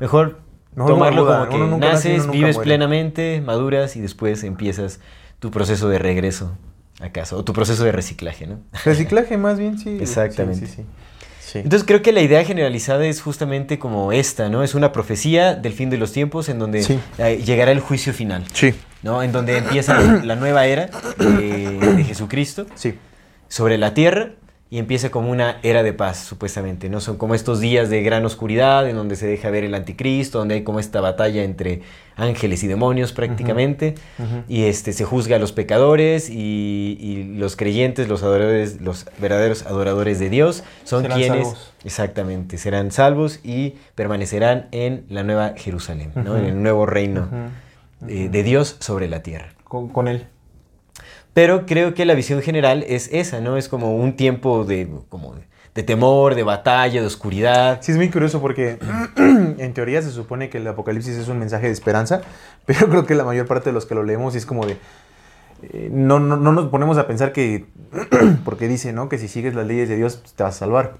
mejor 0.00 0.38
tomarlo 0.74 1.24
no, 1.24 1.48
como 1.50 1.80
que 1.80 1.86
nace 1.86 2.14
naces, 2.16 2.30
vives 2.30 2.56
muere. 2.56 2.66
plenamente, 2.66 3.42
maduras 3.44 3.96
y 3.96 4.00
después 4.00 4.44
empiezas 4.44 5.00
tu 5.38 5.50
proceso 5.50 5.88
de 5.88 5.98
regreso 5.98 6.56
a 7.00 7.10
casa 7.10 7.36
o 7.36 7.44
tu 7.44 7.52
proceso 7.52 7.84
de 7.84 7.92
reciclaje, 7.92 8.46
¿no? 8.46 8.60
Reciclaje 8.84 9.36
más 9.36 9.58
bien, 9.58 9.78
sí. 9.78 9.98
Exactamente. 10.00 10.66
Sí, 10.66 10.72
sí, 10.72 10.82
sí. 10.82 10.86
Sí. 11.40 11.58
Entonces 11.60 11.86
creo 11.86 12.02
que 12.02 12.12
la 12.12 12.20
idea 12.20 12.44
generalizada 12.44 13.06
es 13.06 13.22
justamente 13.22 13.78
como 13.78 14.12
esta, 14.12 14.50
¿no? 14.50 14.62
Es 14.62 14.74
una 14.74 14.92
profecía 14.92 15.54
del 15.54 15.72
fin 15.72 15.88
de 15.88 15.96
los 15.96 16.12
tiempos 16.12 16.50
en 16.50 16.58
donde 16.58 17.00
eh, 17.16 17.42
llegará 17.42 17.72
el 17.72 17.80
juicio 17.80 18.12
final. 18.12 18.44
sí, 18.52 18.74
¿no? 19.02 19.22
En 19.22 19.32
donde 19.32 19.56
empieza 19.56 19.98
la 20.24 20.36
nueva 20.36 20.66
era 20.66 20.90
de, 21.18 21.78
de 21.96 22.04
Jesucristo 22.04 22.66
sí. 22.74 22.98
sobre 23.48 23.78
la 23.78 23.94
tierra 23.94 24.32
y 24.70 24.78
empieza 24.78 25.10
como 25.10 25.30
una 25.30 25.58
era 25.62 25.82
de 25.82 25.94
paz, 25.94 26.18
supuestamente, 26.18 26.90
¿no? 26.90 27.00
Son 27.00 27.16
como 27.16 27.34
estos 27.34 27.58
días 27.58 27.88
de 27.88 28.02
gran 28.02 28.26
oscuridad 28.26 28.88
en 28.88 28.96
donde 28.96 29.16
se 29.16 29.26
deja 29.26 29.48
ver 29.48 29.64
el 29.64 29.74
anticristo, 29.74 30.38
donde 30.38 30.56
hay 30.56 30.62
como 30.62 30.78
esta 30.78 31.00
batalla 31.00 31.42
entre 31.42 31.80
ángeles 32.16 32.62
y 32.64 32.66
demonios 32.66 33.12
prácticamente, 33.12 33.94
y 34.46 34.64
este, 34.64 34.92
se 34.92 35.04
juzga 35.04 35.36
a 35.36 35.38
los 35.38 35.52
pecadores 35.52 36.28
y, 36.28 36.98
y 37.00 37.24
los 37.38 37.56
creyentes, 37.56 38.08
los 38.08 38.22
adoradores, 38.22 38.80
los 38.80 39.06
verdaderos 39.18 39.64
adoradores 39.64 40.18
de 40.18 40.28
Dios, 40.28 40.64
son 40.84 41.02
Serán 41.02 41.18
quienes, 41.18 41.46
salvos. 41.46 41.72
exactamente, 41.84 42.58
serán 42.58 42.90
salvos 42.90 43.40
y 43.44 43.76
permanecerán 43.94 44.68
en 44.72 45.06
la 45.08 45.22
nueva 45.22 45.54
Jerusalén, 45.56 46.12
¿no? 46.14 46.36
En 46.36 46.44
el 46.44 46.62
nuevo 46.62 46.84
reino 46.84 47.28
eh, 48.06 48.28
de 48.30 48.42
Dios 48.42 48.76
sobre 48.80 49.08
la 49.08 49.22
tierra. 49.22 49.48
Con, 49.64 49.88
con 49.88 50.08
él. 50.08 50.26
Pero 51.38 51.66
creo 51.66 51.94
que 51.94 52.04
la 52.04 52.14
visión 52.14 52.42
general 52.42 52.84
es 52.88 53.10
esa, 53.12 53.40
¿no? 53.40 53.56
Es 53.56 53.68
como 53.68 53.94
un 53.96 54.16
tiempo 54.16 54.64
de, 54.64 54.90
como 55.08 55.36
de, 55.36 55.42
de 55.72 55.84
temor, 55.84 56.34
de 56.34 56.42
batalla, 56.42 57.00
de 57.00 57.06
oscuridad. 57.06 57.78
Sí, 57.80 57.92
es 57.92 57.96
muy 57.96 58.10
curioso 58.10 58.40
porque 58.40 58.80
en 59.16 59.72
teoría 59.72 60.02
se 60.02 60.10
supone 60.10 60.50
que 60.50 60.58
el 60.58 60.66
apocalipsis 60.66 61.16
es 61.16 61.28
un 61.28 61.38
mensaje 61.38 61.66
de 61.66 61.72
esperanza, 61.72 62.22
pero 62.66 62.88
creo 62.88 63.06
que 63.06 63.14
la 63.14 63.22
mayor 63.22 63.46
parte 63.46 63.70
de 63.70 63.72
los 63.72 63.86
que 63.86 63.94
lo 63.94 64.02
leemos 64.02 64.34
es 64.34 64.46
como 64.46 64.66
de... 64.66 64.78
eh, 65.62 65.88
no, 65.92 66.18
no, 66.18 66.36
no 66.36 66.50
nos 66.50 66.70
ponemos 66.70 66.98
a 66.98 67.06
pensar 67.06 67.30
que... 67.30 67.66
porque 68.44 68.66
dice, 68.66 68.92
¿no? 68.92 69.08
Que 69.08 69.16
si 69.18 69.28
sigues 69.28 69.54
las 69.54 69.64
leyes 69.64 69.88
de 69.88 69.94
Dios 69.94 70.16
pues, 70.16 70.32
te 70.32 70.42
vas 70.42 70.56
a 70.56 70.58
salvar. 70.58 70.96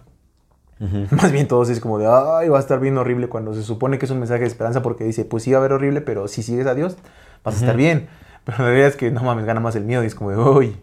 Más 1.10 1.32
bien 1.32 1.48
todos 1.48 1.68
es 1.68 1.80
como 1.80 1.98
de, 1.98 2.06
ay, 2.06 2.48
va 2.48 2.58
a 2.58 2.60
estar 2.60 2.78
bien 2.78 2.96
horrible 2.96 3.26
cuando 3.26 3.54
se 3.54 3.64
supone 3.64 3.98
que 3.98 4.04
es 4.04 4.12
un 4.12 4.20
mensaje 4.20 4.42
de 4.42 4.46
esperanza 4.46 4.82
porque 4.82 5.02
dice, 5.02 5.24
pues 5.24 5.42
sí 5.42 5.50
va 5.50 5.56
a 5.56 5.60
haber 5.62 5.72
horrible, 5.72 6.00
pero 6.00 6.28
si 6.28 6.44
sigues 6.44 6.68
a 6.68 6.76
Dios 6.76 6.96
vas 7.42 7.56
a 7.56 7.58
estar 7.58 7.76
bien. 7.76 8.06
Pero 8.48 8.58
la 8.58 8.64
realidad 8.64 8.88
es 8.88 8.96
que 8.96 9.10
no 9.10 9.22
mames, 9.22 9.44
gana 9.44 9.60
más 9.60 9.76
el 9.76 9.84
miedo 9.84 10.02
y 10.02 10.06
es 10.06 10.14
como 10.14 10.30
de, 10.30 10.38
uy. 10.38 10.76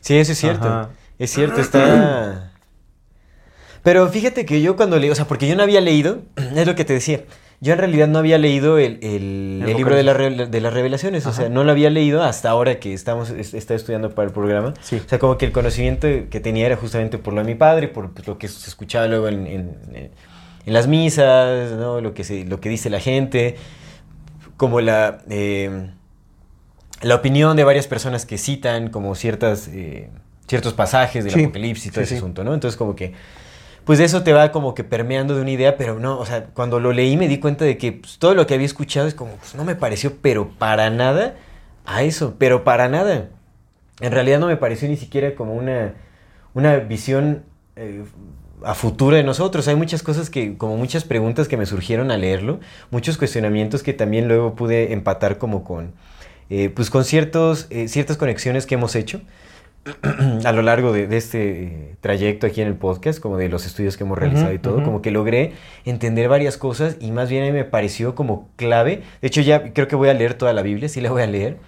Sí, 0.00 0.16
eso 0.16 0.30
es 0.32 0.38
cierto. 0.38 0.68
Ajá. 0.68 0.90
Es 1.18 1.32
cierto, 1.32 1.60
está... 1.60 2.52
Pero 3.82 4.08
fíjate 4.08 4.44
que 4.46 4.60
yo 4.62 4.76
cuando 4.76 4.96
leí, 4.98 5.10
o 5.10 5.14
sea, 5.14 5.26
porque 5.26 5.48
yo 5.48 5.56
no 5.56 5.62
había 5.62 5.80
leído, 5.80 6.20
es 6.56 6.66
lo 6.66 6.74
que 6.76 6.84
te 6.84 6.92
decía, 6.92 7.22
yo 7.60 7.72
en 7.72 7.78
realidad 7.78 8.06
no 8.08 8.18
había 8.18 8.38
leído 8.38 8.78
el, 8.78 8.98
el- 9.02 9.62
El 9.62 9.68
el 9.70 9.76
libro 9.76 9.96
de, 9.96 10.02
la 10.04 10.12
Apocalipsis. 10.12 10.46
re- 10.46 10.50
de 10.50 10.60
las 10.60 10.74
revelaciones, 10.74 11.26
o 11.26 11.32
sea, 11.32 11.48
no 11.48 11.64
lo 11.64 11.72
había 11.72 11.90
leído 11.90 12.22
hasta 12.22 12.50
ahora 12.50 12.78
que 12.78 12.92
estamos, 12.92 13.30
es- 13.30 13.54
estaba 13.54 13.76
estudiando 13.76 14.10
para 14.14 14.28
el 14.28 14.32
programa. 14.34 14.74
Sí. 14.80 15.00
O 15.04 15.08
sea, 15.08 15.18
como 15.18 15.38
que 15.38 15.46
el 15.46 15.52
conocimiento 15.52 16.06
que 16.30 16.40
tenía 16.40 16.66
era 16.66 16.76
justamente 16.76 17.18
por 17.18 17.32
lo 17.34 17.40
de 17.40 17.46
mi 17.46 17.54
padre, 17.54 17.88
por 17.88 18.12
pues, 18.12 18.26
lo 18.28 18.38
que 18.38 18.46
se 18.48 18.68
escuchaba 18.68 19.06
luego 19.08 19.28
en, 19.28 19.46
en- 19.46 19.76
en- 19.94 20.10
en 20.66 20.72
las 20.72 20.86
misas, 20.88 21.72
¿no? 21.72 22.00
lo, 22.00 22.12
que 22.12 22.24
se, 22.24 22.44
lo 22.44 22.60
que 22.60 22.68
dice 22.68 22.90
la 22.90 22.98
gente, 23.00 23.56
como 24.56 24.80
la, 24.80 25.18
eh, 25.30 25.90
la 27.02 27.14
opinión 27.16 27.56
de 27.56 27.64
varias 27.64 27.86
personas 27.86 28.26
que 28.26 28.38
citan 28.38 28.88
como 28.90 29.14
ciertas, 29.14 29.68
eh, 29.68 30.10
ciertos 30.48 30.72
pasajes 30.74 31.24
del 31.24 31.32
Sí, 31.34 31.44
apocalipsis 31.44 31.86
y 31.86 31.90
todo 31.90 32.00
sí, 32.00 32.04
ese 32.04 32.14
sí. 32.14 32.18
asunto, 32.18 32.44
¿no? 32.44 32.54
Entonces 32.54 32.76
como 32.76 32.96
que, 32.96 33.12
pues 33.84 34.00
eso 34.00 34.22
te 34.22 34.32
va 34.32 34.50
como 34.52 34.74
que 34.74 34.84
permeando 34.84 35.34
de 35.34 35.42
una 35.42 35.50
idea, 35.50 35.76
pero 35.76 35.98
no, 36.00 36.18
o 36.18 36.26
sea, 36.26 36.46
cuando 36.46 36.80
lo 36.80 36.92
leí 36.92 37.16
me 37.16 37.28
di 37.28 37.38
cuenta 37.38 37.64
de 37.64 37.78
que 37.78 37.92
pues, 37.92 38.18
todo 38.18 38.34
lo 38.34 38.46
que 38.46 38.54
había 38.54 38.66
escuchado 38.66 39.06
es 39.06 39.14
como, 39.14 39.32
pues 39.36 39.54
no 39.54 39.64
me 39.64 39.76
pareció, 39.76 40.16
pero 40.20 40.48
para 40.58 40.90
nada 40.90 41.36
a 41.84 42.02
eso, 42.02 42.34
pero 42.38 42.64
para 42.64 42.88
nada. 42.88 43.28
En 44.00 44.12
realidad 44.12 44.40
no 44.40 44.46
me 44.48 44.56
pareció 44.56 44.88
ni 44.88 44.96
siquiera 44.96 45.34
como 45.34 45.54
una, 45.54 45.94
una 46.54 46.76
visión 46.76 47.44
eh, 47.76 48.04
a 48.64 48.74
futuro 48.74 49.16
de 49.16 49.22
nosotros. 49.22 49.68
Hay 49.68 49.76
muchas 49.76 50.02
cosas 50.02 50.30
que, 50.30 50.56
como 50.58 50.76
muchas 50.76 51.04
preguntas 51.04 51.48
que 51.48 51.56
me 51.56 51.66
surgieron 51.66 52.10
al 52.10 52.22
leerlo, 52.22 52.60
muchos 52.90 53.16
cuestionamientos 53.18 53.82
que 53.82 53.92
también 53.92 54.28
luego 54.28 54.54
pude 54.54 54.92
empatar 54.92 55.38
como 55.38 55.64
con, 55.64 55.92
eh, 56.50 56.70
pues 56.70 56.90
con 56.90 57.04
ciertos, 57.04 57.66
eh, 57.70 57.88
ciertas 57.88 58.16
conexiones 58.16 58.66
que 58.66 58.74
hemos 58.74 58.94
hecho 58.94 59.20
a 60.44 60.52
lo 60.52 60.62
largo 60.62 60.92
de, 60.92 61.06
de 61.06 61.16
este 61.16 61.62
eh, 61.62 61.94
trayecto 62.00 62.46
aquí 62.46 62.60
en 62.60 62.68
el 62.68 62.74
podcast, 62.74 63.20
como 63.20 63.36
de 63.36 63.48
los 63.48 63.66
estudios 63.66 63.96
que 63.96 64.04
hemos 64.04 64.18
realizado 64.18 64.52
y 64.52 64.58
todo, 64.58 64.76
ujú. 64.76 64.84
como 64.84 65.02
que 65.02 65.10
logré 65.10 65.52
entender 65.84 66.28
varias 66.28 66.56
cosas 66.56 66.96
y 67.00 67.12
más 67.12 67.30
bien 67.30 67.44
a 67.44 67.46
mí 67.46 67.52
me 67.52 67.64
pareció 67.64 68.14
como 68.14 68.48
clave. 68.56 69.02
De 69.20 69.28
hecho, 69.28 69.40
ya 69.40 69.72
creo 69.72 69.88
que 69.88 69.96
voy 69.96 70.08
a 70.08 70.14
leer 70.14 70.34
toda 70.34 70.52
la 70.52 70.62
Biblia, 70.62 70.88
sí 70.88 71.00
la 71.00 71.10
voy 71.10 71.22
a 71.22 71.26
leer. 71.26 71.58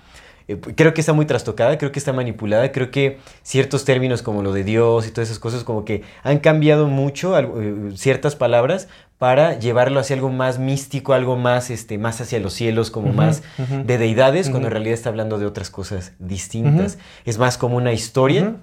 Eh, 0.48 0.56
creo 0.74 0.94
que 0.94 1.00
está 1.02 1.12
muy 1.12 1.26
trastocada, 1.26 1.76
creo 1.78 1.92
que 1.92 1.98
está 1.98 2.12
manipulada, 2.12 2.72
creo 2.72 2.90
que 2.90 3.18
ciertos 3.42 3.84
términos 3.84 4.22
como 4.22 4.42
lo 4.42 4.52
de 4.52 4.64
Dios 4.64 5.06
y 5.06 5.10
todas 5.10 5.28
esas 5.28 5.38
cosas 5.38 5.62
como 5.62 5.84
que 5.84 6.02
han 6.22 6.38
cambiado 6.38 6.86
mucho 6.88 7.36
algo- 7.36 7.60
eh, 7.60 7.74
ciertas 7.96 8.34
palabras 8.34 8.88
para 9.18 9.58
llevarlo 9.58 10.00
hacia 10.00 10.14
algo 10.16 10.30
más 10.30 10.58
místico, 10.58 11.12
algo 11.12 11.36
más, 11.36 11.70
este, 11.70 11.98
más 11.98 12.20
hacia 12.20 12.38
los 12.38 12.52
cielos, 12.54 12.90
como 12.90 13.12
más 13.12 13.42
de 13.84 13.98
deidades, 13.98 14.48
cuando 14.48 14.68
en 14.68 14.72
realidad 14.72 14.94
está 14.94 15.08
hablando 15.10 15.38
de 15.38 15.46
otras 15.46 15.70
cosas 15.70 16.12
distintas. 16.20 16.98
Es 17.24 17.36
más 17.36 17.58
como 17.58 17.76
una 17.76 17.92
historia 17.92 18.54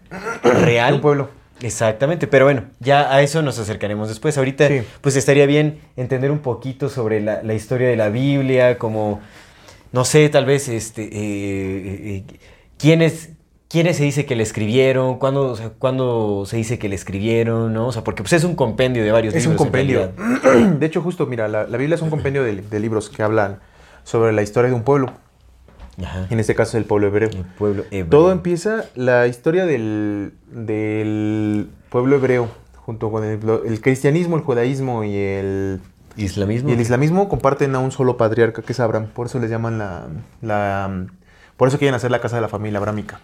De 0.43 0.49
real. 0.51 0.93
un 0.95 1.01
pueblo. 1.01 1.29
Exactamente, 1.61 2.27
pero 2.27 2.45
bueno, 2.45 2.63
ya 2.79 3.13
a 3.13 3.21
eso 3.21 3.41
nos 3.41 3.59
acercaremos 3.59 4.07
después. 4.09 4.37
Ahorita, 4.37 4.67
Sí. 4.67 4.81
pues 5.01 5.15
estaría 5.17 5.45
bien 5.45 5.79
entender 5.97 6.31
un 6.31 6.39
poquito 6.39 6.89
sobre 6.89 7.19
la, 7.21 7.43
la 7.43 7.53
historia 7.53 7.87
de 7.89 7.95
la 7.97 8.09
Biblia, 8.09 8.77
como, 8.77 9.19
no 9.95 10.03
sé, 10.03 10.27
tal 10.27 10.45
vez, 10.45 10.67
este, 10.67 11.03
eh, 11.03 11.07
eh, 11.13 12.25
eh, 12.27 12.37
quiénes, 12.77 13.29
quiénes 13.69 13.95
se 13.95 14.03
dice 14.03 14.25
que 14.25 14.35
le 14.35 14.43
escribieron, 14.43 15.17
cuándo, 15.19 15.49
o 15.51 15.55
sea, 15.55 15.69
cuándo 15.69 16.43
se 16.45 16.57
dice 16.57 16.77
que 16.77 16.89
le 16.89 16.95
escribieron, 16.95 17.71
¿no? 17.73 17.87
O 17.87 17.91
sea, 17.93 18.03
porque 18.03 18.21
pues 18.21 18.33
es 18.33 18.43
un 18.43 18.55
compendio 18.57 19.05
de 19.05 19.13
varios 19.13 19.33
Es 19.33 19.45
un 19.45 19.53
libros. 19.53 19.61
en 19.61 19.71
compendio. 19.71 20.11
realidad. 20.17 20.75
De 20.79 20.85
hecho, 20.85 21.01
justo, 21.01 21.27
mira, 21.27 21.47
la, 21.47 21.63
la 21.65 21.77
Biblia 21.77 21.95
es 21.95 22.01
un 22.01 22.09
compendio 22.09 22.43
de, 22.43 22.57
de 22.57 22.79
libros 22.81 23.09
que 23.09 23.23
hablan 23.23 23.59
sobre 24.03 24.33
la 24.33 24.41
historia 24.41 24.69
de 24.69 24.75
un 24.75 24.83
pueblo. 24.83 25.13
Ajá. 26.03 26.27
En 26.29 26.41
este 26.41 26.55
caso, 26.55 26.77
el 26.77 26.83
pueblo 26.83 27.07
hebreo. 27.07 27.29
El 27.29 27.45
pueblo 27.57 27.83
hebreo. 27.89 28.09
Todo 28.09 28.33
empieza, 28.33 28.89
la 28.95 29.27
historia 29.27 29.65
del, 29.65 30.33
del 30.51 31.69
pueblo 31.89 32.17
hebreo, 32.17 32.49
junto 32.75 33.09
con 33.11 33.23
el, 33.23 33.39
el 33.65 33.79
cristianismo, 33.79 34.35
el 34.35 34.41
judaísmo 34.43 35.05
y 35.05 35.15
el 35.15 35.79
islamismo. 36.17 36.69
Y 36.69 36.73
el 36.73 36.81
islamismo 36.81 37.29
comparten 37.29 37.75
a 37.75 37.79
un 37.79 37.91
solo 37.91 38.17
patriarca, 38.17 38.61
que 38.61 38.73
es 38.73 38.79
Abraham. 38.79 39.07
Por 39.07 39.27
eso 39.27 39.39
les 39.39 39.49
llaman 39.49 39.77
la... 39.77 40.07
la 40.41 41.05
por 41.57 41.69
eso 41.69 41.77
quieren 41.77 41.95
hacer 41.95 42.11
la 42.11 42.19
casa 42.19 42.35
de 42.35 42.41
la 42.41 42.49
familia 42.49 42.79
abrámica. 42.79 43.21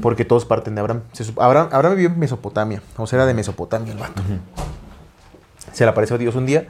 Porque 0.00 0.24
todos 0.24 0.44
parten 0.44 0.74
de 0.74 0.80
Abraham. 0.80 1.02
Se 1.12 1.24
Abraham. 1.38 1.68
Abraham 1.70 1.96
vivió 1.96 2.08
en 2.08 2.18
Mesopotamia. 2.18 2.82
O 2.96 3.06
sea, 3.06 3.18
era 3.18 3.26
de 3.26 3.34
Mesopotamia 3.34 3.92
el 3.92 3.98
vato. 3.98 4.22
Se 5.72 5.84
le 5.84 5.90
apareció 5.90 6.16
Dios 6.18 6.34
un 6.34 6.46
día 6.46 6.68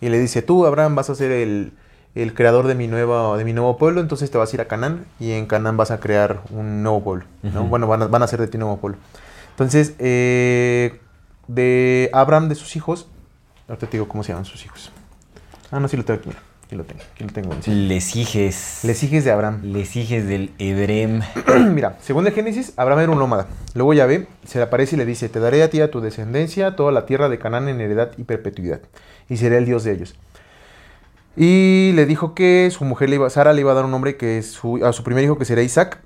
y 0.00 0.08
le 0.08 0.18
dice, 0.18 0.42
tú, 0.42 0.66
Abraham, 0.66 0.96
vas 0.96 1.08
a 1.10 1.14
ser 1.14 1.30
el, 1.30 1.72
el 2.14 2.34
creador 2.34 2.66
de 2.66 2.74
mi, 2.74 2.88
nueva, 2.88 3.36
de 3.38 3.44
mi 3.44 3.52
nuevo 3.52 3.78
pueblo, 3.78 4.00
entonces 4.00 4.30
te 4.30 4.36
vas 4.36 4.52
a 4.52 4.56
ir 4.56 4.60
a 4.60 4.66
Canaán 4.66 5.06
y 5.18 5.32
en 5.32 5.46
Canaán 5.46 5.76
vas 5.76 5.90
a 5.90 6.00
crear 6.00 6.42
un 6.50 6.82
nuevo 6.82 7.02
pueblo. 7.02 7.24
Bueno, 7.42 7.86
van 7.86 8.02
a, 8.02 8.06
van 8.08 8.20
a 8.20 8.24
hacer 8.24 8.40
de 8.40 8.48
ti 8.48 8.56
un 8.56 8.62
nuevo 8.62 8.78
pueblo. 8.78 8.98
Entonces, 9.50 9.94
eh, 9.98 11.00
de 11.46 12.10
Abraham, 12.12 12.48
de 12.48 12.54
sus 12.54 12.74
hijos, 12.76 13.08
ahorita 13.68 13.86
te 13.86 13.92
digo 13.92 14.08
cómo 14.08 14.22
se 14.22 14.32
llaman 14.32 14.44
sus 14.44 14.64
hijos. 14.64 14.90
Ah, 15.70 15.80
no, 15.80 15.88
sí 15.88 15.96
lo 15.96 16.04
tengo 16.04 16.20
aquí, 16.20 16.28
mira. 16.28 16.42
Aquí 16.72 16.76
lo 16.76 16.84
tengo, 16.84 17.02
aquí 17.12 17.24
lo 17.24 17.32
tengo. 17.32 17.54
Sí. 17.60 17.70
Les 17.70 18.16
hijes. 18.16 18.80
Les 18.84 19.02
hijos 19.02 19.24
de 19.24 19.30
Abraham. 19.30 19.60
Les 19.62 19.94
hijes 19.94 20.26
del 20.26 20.52
Ebrem. 20.58 21.20
Mira, 21.74 21.98
según 22.00 22.26
el 22.26 22.32
Génesis, 22.32 22.72
Abraham 22.78 23.00
era 23.00 23.12
un 23.12 23.18
nómada. 23.18 23.46
Luego 23.74 23.92
Yahvé 23.92 24.26
se 24.46 24.56
le 24.58 24.64
aparece 24.64 24.96
y 24.96 24.98
le 24.98 25.04
dice, 25.04 25.28
te 25.28 25.38
daré 25.38 25.62
a 25.62 25.68
ti 25.68 25.82
a 25.82 25.90
tu 25.90 26.00
descendencia 26.00 26.74
toda 26.74 26.90
la 26.90 27.04
tierra 27.04 27.28
de 27.28 27.38
Canaán 27.38 27.68
en 27.68 27.78
heredad 27.82 28.12
y 28.16 28.24
perpetuidad, 28.24 28.80
y 29.28 29.36
seré 29.36 29.58
el 29.58 29.66
Dios 29.66 29.84
de 29.84 29.92
ellos. 29.92 30.14
Y 31.36 31.92
le 31.94 32.06
dijo 32.06 32.34
que 32.34 32.70
su 32.70 32.84
mujer, 32.84 33.10
le 33.10 33.16
iba, 33.16 33.28
Sara, 33.28 33.52
le 33.52 33.60
iba 33.60 33.72
a 33.72 33.74
dar 33.74 33.84
un 33.84 33.90
nombre 33.90 34.16
que 34.16 34.42
su, 34.42 34.82
a 34.82 34.94
su 34.94 35.02
primer 35.04 35.24
hijo 35.24 35.36
que 35.36 35.44
sería 35.44 35.64
Isaac. 35.64 36.00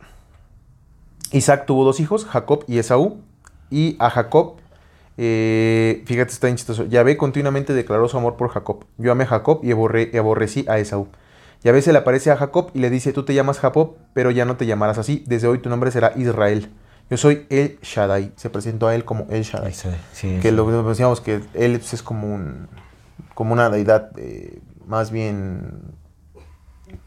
Isaac 1.32 1.66
tuvo 1.66 1.84
dos 1.84 2.00
hijos, 2.00 2.24
Jacob 2.24 2.64
y 2.66 2.78
Esaú. 2.78 3.20
Y 3.70 3.96
a 3.98 4.10
Jacob, 4.10 4.56
eh, 5.18 6.02
fíjate, 6.06 6.32
está 6.32 6.46
bien 6.46 6.56
chistoso. 6.56 6.84
Yahvé 6.84 7.16
continuamente 7.16 7.72
declaró 7.74 8.08
su 8.08 8.16
amor 8.18 8.36
por 8.36 8.48
Jacob. 8.50 8.84
Yo 8.98 9.12
amé 9.12 9.24
a 9.24 9.28
Jacob 9.28 9.60
y 9.62 9.70
aborre- 9.72 10.10
y 10.12 10.16
aborrecí 10.16 10.64
a 10.68 10.78
Esaú. 10.78 11.08
Yahvé 11.64 11.82
se 11.82 11.92
le 11.92 11.98
aparece 11.98 12.30
a 12.30 12.36
Jacob 12.36 12.70
y 12.74 12.78
le 12.80 12.90
dice, 12.90 13.12
tú 13.12 13.24
te 13.24 13.34
llamas 13.34 13.58
Jacob, 13.58 13.96
pero 14.12 14.30
ya 14.30 14.44
no 14.44 14.56
te 14.56 14.66
llamarás 14.66 14.98
así. 14.98 15.24
Desde 15.26 15.48
hoy 15.48 15.58
tu 15.58 15.68
nombre 15.70 15.90
será 15.90 16.12
Israel. 16.16 16.68
Yo 17.10 17.16
soy 17.16 17.46
El 17.50 17.78
Shaddai. 17.82 18.32
Se 18.36 18.50
presentó 18.50 18.88
a 18.88 18.94
él 18.94 19.04
como 19.04 19.26
El 19.30 19.42
Shaddai. 19.42 19.72
Sí, 19.72 19.88
Que 20.42 20.50
sí. 20.50 20.54
lo 20.54 20.66
que 20.66 20.72
decíamos 20.88 21.20
que 21.20 21.40
él 21.54 21.78
pues, 21.78 21.94
es 21.94 22.02
como 22.02 22.32
un 22.34 22.68
como 23.34 23.52
una 23.52 23.68
deidad 23.70 24.10
eh, 24.18 24.60
más 24.86 25.10
bien 25.10 25.82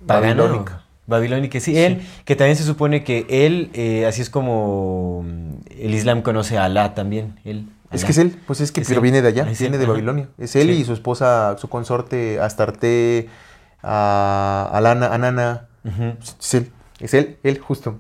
Pagano. 0.05 0.43
babilónica. 0.43 0.83
Babilónica, 1.07 1.59
sí. 1.59 1.75
Él, 1.77 2.01
que 2.25 2.35
también 2.35 2.55
se 2.55 2.63
supone 2.63 3.03
que 3.03 3.25
él, 3.29 3.71
eh, 3.73 4.05
así 4.05 4.21
es 4.21 4.29
como 4.29 5.25
el 5.69 5.93
Islam 5.93 6.21
conoce 6.21 6.57
a 6.57 6.65
Alá 6.65 6.93
también. 6.93 7.39
Él, 7.45 7.65
Es 7.91 8.05
que 8.05 8.11
es 8.11 8.17
él, 8.19 8.37
pues 8.45 8.61
es 8.61 8.71
que 8.71 8.81
Es 8.81 8.87
pero 8.87 8.99
él. 8.99 9.03
viene 9.03 9.21
de 9.21 9.27
allá, 9.29 9.49
Es 9.49 9.59
viene 9.59 9.75
él, 9.75 9.79
de 9.79 9.85
ajá. 9.85 9.93
Babilonia. 9.93 10.27
Es 10.37 10.55
él 10.55 10.67
Sí. 10.67 10.81
y 10.81 10.85
su 10.85 10.93
esposa, 10.93 11.55
su 11.57 11.67
consorte 11.69 12.39
Astarte, 12.39 13.27
a 13.81 14.69
Alana, 14.73 15.07
Anana. 15.13 15.67
Ujú. 15.83 16.13
Es 16.39 16.53
él, 16.53 16.71
es 16.99 17.13
él, 17.13 17.37
él 17.43 17.59
justo. 17.59 17.99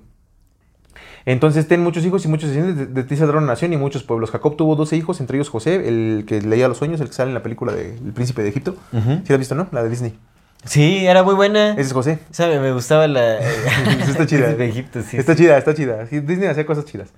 Entonces 1.25 1.67
ten 1.67 1.81
muchos 1.83 2.05
hijos 2.05 2.23
y 2.25 2.27
muchos 2.27 2.49
descendientes, 2.49 2.87
de, 2.93 3.01
de 3.01 3.07
ti 3.07 3.15
saldrá 3.15 3.37
una 3.37 3.47
nación 3.47 3.73
y 3.73 3.77
muchos 3.77 4.03
pueblos. 4.03 4.31
Jacob 4.31 4.55
tuvo 4.57 4.75
12 4.75 4.95
hijos, 4.95 5.19
entre 5.19 5.37
ellos 5.37 5.49
José, 5.49 5.87
el 5.87 6.23
que 6.27 6.41
leía 6.41 6.67
los 6.67 6.77
sueños, 6.77 7.01
el 7.01 7.07
que 7.07 7.13
sale 7.13 7.29
en 7.29 7.35
la 7.35 7.43
película 7.43 7.73
de 7.73 7.95
El 7.95 8.13
Príncipe 8.13 8.41
de 8.41 8.49
Egipto. 8.49 8.75
Ujú. 8.93 9.09
¿Sí 9.23 9.23
la 9.29 9.35
has 9.35 9.39
visto, 9.39 9.55
no? 9.55 9.67
La 9.71 9.83
de 9.83 9.89
Disney. 9.89 10.17
Sí, 10.65 11.05
era 11.05 11.23
muy 11.23 11.35
buena. 11.35 11.71
Ese 11.73 11.81
es 11.81 11.93
José. 11.93 12.19
¿Sabe? 12.31 12.59
Me 12.59 12.71
gustaba 12.73 13.07
la. 13.07 13.39
Está 14.07 14.25
chida. 14.25 14.53
de 14.55 14.67
Egipto, 14.67 15.01
sí. 15.03 15.17
está 15.17 15.33
sí. 15.35 15.43
chida, 15.43 15.57
está 15.57 15.73
chida. 15.73 16.03
Disney 16.05 16.47
hacía 16.47 16.65
cosas 16.65 16.85
chidas. 16.85 17.09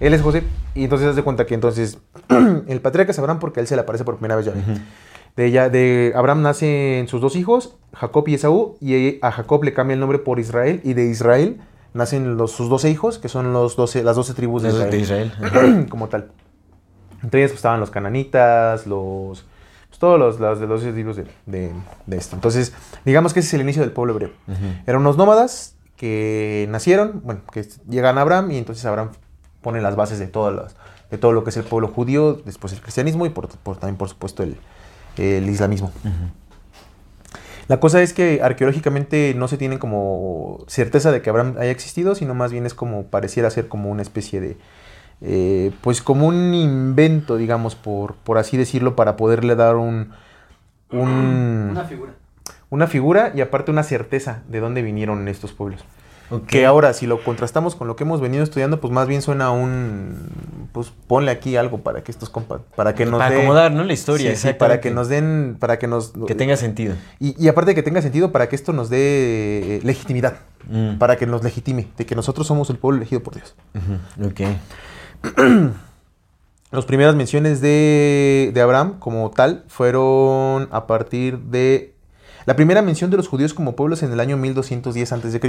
Él 0.00 0.14
es 0.14 0.22
José 0.22 0.42
y 0.74 0.84
entonces 0.84 1.08
haz 1.08 1.16
de 1.16 1.22
cuenta 1.22 1.46
que 1.46 1.54
entonces 1.54 1.98
el 2.66 2.80
patriarca 2.80 3.12
es 3.12 3.18
Abraham 3.18 3.38
porque 3.38 3.60
él 3.60 3.66
se 3.66 3.74
le 3.76 3.82
aparece 3.82 4.04
por 4.04 4.16
primera 4.16 4.36
vez 4.36 4.46
ya. 4.46 4.52
De, 5.36 5.46
ella, 5.46 5.68
de 5.68 6.12
Abraham 6.14 6.42
nacen 6.42 7.08
sus 7.08 7.20
dos 7.20 7.34
hijos, 7.36 7.76
Jacob 7.92 8.24
y 8.28 8.34
Esaú, 8.34 8.76
y 8.80 9.18
a 9.20 9.32
Jacob 9.32 9.64
le 9.64 9.72
cambia 9.74 9.94
el 9.94 10.00
nombre 10.00 10.18
por 10.20 10.38
Israel, 10.38 10.80
y 10.84 10.94
de 10.94 11.06
Israel 11.06 11.60
nacen 11.92 12.36
los, 12.36 12.52
sus 12.52 12.68
12 12.68 12.90
hijos, 12.90 13.18
que 13.18 13.28
son 13.28 13.52
los 13.52 13.74
12, 13.76 14.04
las 14.04 14.14
12 14.16 14.34
tribus 14.34 14.62
de 14.62 14.68
Los 14.68 14.76
Israel, 14.76 14.90
de 14.92 14.98
Israel. 15.00 15.86
como 15.90 16.08
tal. 16.08 16.30
Entre 17.22 17.40
ellas 17.40 17.50
pues, 17.50 17.58
estaban 17.58 17.80
los 17.80 17.90
cananitas, 17.90 18.86
los... 18.86 19.44
pues, 19.88 19.98
todos 19.98 20.18
los, 20.20 20.38
las 20.40 20.60
de 20.60 20.66
los 20.68 20.82
12 20.82 20.92
tribus 20.92 21.16
de, 21.16 21.24
de- 21.46 21.72
de 22.06 22.16
esto. 22.16 22.36
Entonces, 22.36 22.72
digamos 23.04 23.32
que 23.34 23.40
ese 23.40 23.48
es 23.48 23.54
el 23.54 23.60
inicio 23.62 23.82
del 23.82 23.90
pueblo 23.92 24.12
hebreo. 24.12 24.30
Eran 24.86 25.00
unos 25.00 25.16
nómadas 25.16 25.76
que 25.96 26.66
nacieron, 26.70 27.22
bueno, 27.24 27.40
que 27.52 27.66
llegan 27.88 28.18
a 28.18 28.20
Abraham 28.20 28.50
y 28.52 28.58
entonces 28.58 28.84
Abraham 28.84 29.10
pone 29.64 29.80
las 29.80 29.96
bases 29.96 30.20
de, 30.20 30.28
todas 30.28 30.54
las, 30.54 30.76
de 31.10 31.18
todo 31.18 31.32
lo 31.32 31.42
que 31.42 31.50
es 31.50 31.56
el 31.56 31.64
pueblo 31.64 31.88
judío, 31.88 32.34
después 32.44 32.72
el 32.72 32.80
cristianismo 32.80 33.26
y 33.26 33.30
por, 33.30 33.48
por- 33.48 33.78
también, 33.78 33.96
por 33.96 34.08
supuesto, 34.08 34.44
el, 34.44 34.56
el 35.16 35.48
islamismo. 35.50 35.90
La 37.66 37.80
cosa 37.80 38.02
es 38.02 38.12
que 38.12 38.40
arqueológicamente 38.42 39.32
no 39.34 39.48
se 39.48 39.56
tiene 39.56 39.78
como 39.78 40.62
certeza 40.68 41.10
de 41.10 41.22
que 41.22 41.30
Abraham 41.30 41.54
haya 41.58 41.70
existido, 41.70 42.14
sino 42.14 42.34
más 42.34 42.52
bien 42.52 42.66
es 42.66 42.74
como 42.74 43.04
pareciera 43.04 43.50
ser 43.50 43.68
como 43.68 43.90
una 43.90 44.02
especie 44.02 44.40
de, 44.40 44.56
eh, 45.22 45.72
pues 45.80 46.02
como 46.02 46.26
un 46.26 46.52
invento, 46.54 47.36
digamos, 47.38 47.74
por, 47.74 48.14
por 48.16 48.36
así 48.36 48.58
decirlo, 48.58 48.96
para 48.96 49.16
poderle 49.16 49.56
dar 49.56 49.76
un, 49.76 50.12
un- 50.90 51.68
Una 51.70 51.84
figura. 51.84 52.12
una 52.68 52.86
figura 52.86 53.32
y 53.34 53.40
aparte 53.40 53.70
una 53.70 53.82
certeza 53.82 54.42
de 54.48 54.60
dónde 54.60 54.82
vinieron 54.82 55.26
estos 55.28 55.52
pueblos. 55.52 55.82
Que 56.46 56.64
ahora, 56.66 56.92
si 56.94 57.06
lo 57.06 57.22
contrastamos 57.22 57.74
con 57.74 57.86
lo 57.86 57.96
que 57.96 58.04
hemos 58.04 58.20
venido 58.20 58.42
estudiando, 58.42 58.80
pues 58.80 58.92
más 58.92 59.06
bien 59.06 59.22
suena 59.22 59.50
un. 59.50 60.30
Pues 60.72 60.92
ponle 61.06 61.30
aquí 61.30 61.56
algo 61.56 61.78
para 61.78 62.02
que 62.02 62.10
estos 62.10 62.30
compas. 62.30 62.62
Para 62.74 62.94
que 62.94 63.04
nos 63.06 63.18
Para 63.18 63.36
acomodar, 63.36 63.72
¿no? 63.72 63.84
La 63.84 63.92
historia. 63.92 64.34
Sí, 64.34 64.48
sí, 64.48 64.54
para 64.54 64.80
que 64.80 64.90
nos 64.90 65.08
den. 65.08 65.56
Para 65.60 65.78
que 65.78 65.86
nos. 65.86 66.12
Que 66.26 66.34
tenga 66.34 66.56
sentido. 66.56 66.94
Y, 67.20 67.40
y 67.42 67.48
aparte 67.48 67.72
de 67.72 67.74
que 67.74 67.82
tenga 67.82 68.02
sentido, 68.02 68.32
para 68.32 68.48
que 68.48 68.56
esto 68.56 68.72
nos 68.72 68.90
dé 68.90 69.76
eh, 69.76 69.80
legitimidad. 69.84 70.38
Mm. 70.68 70.96
Para 70.98 71.16
que 71.16 71.26
nos 71.26 71.44
legitime. 71.44 71.88
De 71.96 72.06
que 72.06 72.14
nosotros 72.14 72.46
somos 72.46 72.70
el 72.70 72.78
pueblo 72.78 72.98
elegido 72.98 73.22
por 73.22 73.34
Dios. 73.34 73.54
Ujú. 73.74 74.28
Ok. 74.28 74.40
Las 76.74 76.86
primeras 76.86 77.14
menciones 77.14 77.60
de, 77.60 78.50
de 78.52 78.60
Abraham 78.60 78.98
como 78.98 79.30
tal 79.30 79.64
fueron 79.68 80.68
a 80.72 80.88
partir 80.88 81.38
de... 81.38 81.94
La 82.46 82.56
primera 82.56 82.82
mención 82.82 83.10
de 83.10 83.16
los 83.16 83.28
judíos 83.28 83.54
como 83.54 83.76
pueblos 83.76 84.02
en 84.02 84.12
el 84.12 84.18
año 84.18 84.36
1210 84.36 85.12
a.C. 85.12 85.40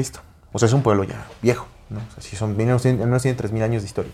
O 0.55 0.57
sea, 0.57 0.67
es 0.67 0.73
un 0.73 0.83
pueblo 0.83 1.03
ya 1.03 1.27
viejo, 1.41 1.67
¿no? 1.89 1.99
O 1.99 2.11
sea, 2.13 2.23
si 2.23 2.37
son, 2.37 2.51
no 2.51 2.79
tiene 2.79 3.37
3.000 3.37 3.61
años 3.61 3.81
de 3.81 3.87
historia. 3.87 4.11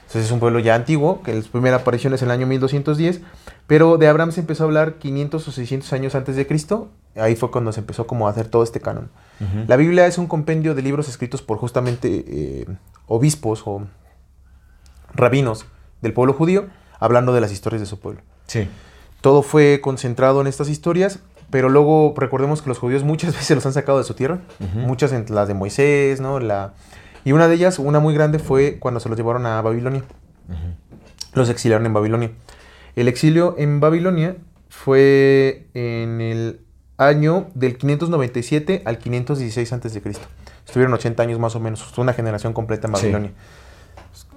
Entonces 0.00 0.24
es 0.24 0.32
un 0.32 0.40
pueblo 0.40 0.58
ya 0.58 0.74
antiguo, 0.74 1.22
que 1.22 1.32
la 1.32 1.42
primera 1.42 1.76
aparición 1.76 2.12
es 2.12 2.22
en 2.22 2.26
el 2.26 2.32
año 2.32 2.48
1210, 2.48 3.20
pero 3.68 3.96
de 3.96 4.08
Abraham 4.08 4.32
se 4.32 4.40
empezó 4.40 4.64
a 4.64 4.66
hablar 4.66 4.94
500 4.94 5.46
o 5.46 5.52
600 5.52 5.92
años 5.92 6.16
antes 6.16 6.34
de 6.34 6.44
Cristo. 6.48 6.88
Ahí 7.14 7.36
fue 7.36 7.52
cuando 7.52 7.70
se 7.72 7.78
empezó 7.78 8.08
como 8.08 8.26
a 8.26 8.32
hacer 8.32 8.48
todo 8.48 8.64
este 8.64 8.80
canon. 8.80 9.10
La 9.68 9.76
Biblia 9.76 10.08
es 10.08 10.18
un 10.18 10.26
compendio 10.26 10.74
de 10.74 10.82
libros 10.82 11.08
escritos 11.08 11.40
por 11.40 11.58
justamente 11.58 12.24
eh, 12.26 12.66
obispos 13.06 13.62
o 13.64 13.86
rabinos 15.14 15.66
del 16.02 16.12
pueblo 16.12 16.32
judío, 16.32 16.66
hablando 16.98 17.32
de 17.32 17.42
las 17.42 17.52
historias 17.52 17.80
de 17.80 17.86
su 17.86 18.00
pueblo. 18.00 18.22
Sí. 18.48 18.68
Todo 19.20 19.42
fue 19.42 19.80
concentrado 19.80 20.40
en 20.40 20.48
estas 20.48 20.68
historias, 20.68 21.20
pero 21.50 21.68
luego 21.68 22.14
recordemos 22.16 22.62
que 22.62 22.68
los 22.68 22.78
judíos 22.78 23.04
muchas 23.04 23.34
veces 23.36 23.54
los 23.54 23.66
han 23.66 23.72
sacado 23.72 23.98
de 23.98 24.04
su 24.04 24.14
tierra, 24.14 24.38
muchas 24.74 25.12
entre 25.12 25.34
las 25.34 25.48
de 25.48 25.54
Moisés, 25.54 26.20
¿no? 26.20 26.40
La, 26.40 26.74
y 27.24 27.32
una 27.32 27.48
de 27.48 27.54
ellas, 27.54 27.78
una 27.78 28.00
muy 28.00 28.14
grande, 28.14 28.38
fue 28.38 28.78
cuando 28.78 29.00
se 29.00 29.08
los 29.08 29.18
llevaron 29.18 29.46
a 29.46 29.60
Babilonia. 29.62 30.02
Los 31.34 31.48
exiliaron 31.48 31.86
en 31.86 31.92
Babilonia. 31.92 32.30
El 32.96 33.06
exilio 33.06 33.54
en 33.58 33.78
Babilonia 33.78 34.36
fue 34.68 35.68
en 35.74 36.20
el 36.20 36.60
año 36.98 37.48
del 37.54 37.78
597 37.78 38.82
al 38.84 38.98
516 38.98 39.72
a.C. 39.72 40.02
Estuvieron 40.66 40.92
80 40.94 41.22
años 41.22 41.38
más 41.38 41.54
o 41.56 41.60
menos, 41.60 41.96
una 41.98 42.12
generación 42.12 42.52
completa 42.52 42.88
en 42.88 42.96
Sí. 42.96 43.02
Babilonia. 43.02 43.32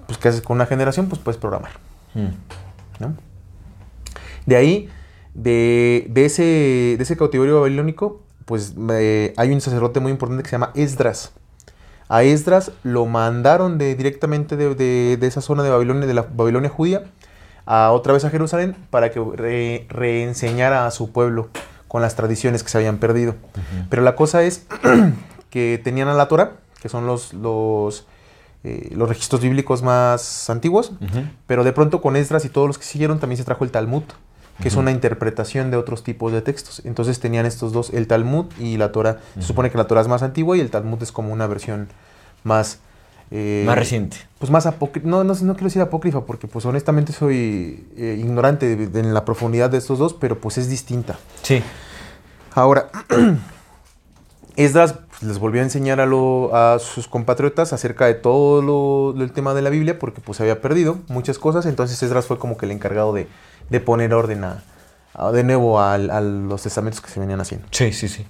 Pues, 0.06 0.18
¿qué 0.18 0.28
haces 0.28 0.40
con 0.42 0.56
una 0.56 0.66
generación? 0.66 1.08
Pues 1.08 1.20
puedes 1.20 1.38
programar. 1.40 1.72
Mm. 2.14 3.00
¿no? 3.00 3.14
De 4.46 4.56
ahí, 4.56 4.88
de, 5.34 6.06
de 6.10 6.24
ese, 6.24 6.42
de 6.42 6.98
ese 7.00 7.16
cautiverio 7.16 7.60
babilónico, 7.60 8.20
pues 8.44 8.74
eh, 8.90 9.32
hay 9.36 9.50
un 9.52 9.60
sacerdote 9.60 10.00
muy 10.00 10.12
importante 10.12 10.42
que 10.42 10.48
se 10.48 10.54
llama 10.54 10.70
Esdras. 10.74 11.32
A 12.08 12.22
Esdras 12.22 12.70
lo 12.82 13.06
mandaron 13.06 13.78
de, 13.78 13.94
directamente 13.94 14.56
de, 14.56 14.74
de- 14.74 15.16
de 15.18 15.26
esa 15.26 15.40
zona 15.40 15.62
de 15.62 15.70
Babilonia, 15.70 16.06
de 16.06 16.14
la 16.14 16.22
Babilonia 16.22 16.68
judía, 16.70 17.04
a 17.66 17.90
otra 17.92 18.12
vez 18.12 18.24
a 18.24 18.30
Jerusalén 18.30 18.76
para 18.90 19.10
que 19.10 19.20
re- 19.34 19.86
reenseñara 19.88 20.86
a 20.86 20.90
su 20.90 21.10
pueblo 21.12 21.48
con 21.88 22.02
las 22.02 22.14
tradiciones 22.14 22.62
que 22.62 22.68
se 22.68 22.76
habían 22.78 22.98
perdido. 22.98 23.34
Pero 23.88 24.02
la 24.02 24.16
cosa 24.16 24.42
es 24.42 24.66
que 25.50 25.80
tenían 25.82 26.08
a 26.08 26.14
la 26.14 26.28
Torah, 26.28 26.52
que 26.82 26.88
son 26.90 27.06
los, 27.06 27.32
los, 27.32 28.06
eh, 28.64 28.90
los 28.94 29.08
registros 29.08 29.40
bíblicos 29.40 29.82
más 29.82 30.50
antiguos, 30.50 30.92
pero 31.46 31.64
de 31.64 31.72
pronto 31.72 32.02
con 32.02 32.16
Esdras 32.16 32.44
y 32.44 32.50
todos 32.50 32.66
los 32.66 32.76
que 32.78 32.84
siguieron 32.84 33.18
también 33.18 33.38
se 33.38 33.44
trajo 33.44 33.64
el 33.64 33.70
Talmud, 33.70 34.02
que 34.60 34.68
es 34.68 34.76
una 34.76 34.90
interpretación 34.90 35.70
de 35.70 35.76
otros 35.76 36.04
tipos 36.04 36.32
de 36.32 36.40
textos. 36.42 36.82
Entonces 36.84 37.18
tenían 37.20 37.44
estos 37.46 37.72
dos, 37.72 37.90
el 37.90 38.06
Talmud 38.06 38.46
y 38.58 38.76
la 38.76 38.92
Torah. 38.92 39.18
Se 39.34 39.42
supone 39.42 39.70
que 39.70 39.78
la 39.78 39.86
Torah 39.86 40.00
es 40.00 40.08
más 40.08 40.22
antigua 40.22 40.56
y 40.56 40.60
el 40.60 40.70
Talmud 40.70 41.02
es 41.02 41.10
como 41.12 41.32
una 41.32 41.46
versión 41.46 41.88
más 42.44 42.78
eh, 43.30 43.64
Más 43.66 43.76
reciente. 43.76 44.18
Pues 44.38 44.50
más 44.52 44.66
apócrifa, 44.66 45.08
no, 45.08 45.24
no, 45.24 45.32
no 45.34 45.54
quiero 45.54 45.64
decir 45.64 45.80
apócrifa 45.82 46.20
porque 46.26 46.46
pues 46.46 46.64
honestamente 46.66 47.12
soy 47.12 47.84
eh, 47.96 48.16
ignorante 48.20 48.76
de- 48.76 48.86
de- 48.86 49.00
en 49.00 49.12
la 49.14 49.24
profundidad 49.24 49.70
de 49.70 49.78
estos 49.78 49.98
dos, 49.98 50.12
pero 50.14 50.38
pues 50.40 50.58
es 50.58 50.68
distinta. 50.68 51.18
Sí. 51.42 51.62
Ahora, 52.54 52.90
Esdras 54.56 54.94
pues, 55.08 55.22
les 55.24 55.38
volvió 55.38 55.60
a 55.62 55.64
enseñar 55.64 56.00
a, 56.00 56.06
lo- 56.06 56.54
a 56.54 56.78
sus 56.78 57.08
compatriotas 57.08 57.72
acerca 57.72 58.06
de 58.06 58.14
todo 58.14 58.62
lo, 58.62 59.20
el 59.20 59.32
tema 59.32 59.52
de 59.54 59.62
la 59.62 59.70
Biblia, 59.70 59.98
porque 59.98 60.20
pues 60.20 60.40
había 60.40 60.60
perdido 60.60 60.98
muchas 61.08 61.38
cosas, 61.38 61.66
entonces 61.66 62.00
Esdras 62.02 62.26
fue 62.26 62.38
como 62.38 62.56
que 62.56 62.66
el 62.66 62.72
encargado 62.72 63.12
de, 63.12 63.26
de 63.70 63.80
poner 63.80 64.14
orden 64.14 64.44
a, 64.44 64.62
a- 65.14 65.30
de 65.32 65.44
nuevo 65.44 65.80
al- 65.80 66.10
a, 66.10 66.20
los 66.20 66.62
testamentos 66.62 67.00
que 67.00 67.10
se 67.10 67.20
venían 67.20 67.40
haciendo. 67.40 67.66
Sí, 67.70 67.92
sí, 67.92 68.08
sí. 68.08 68.26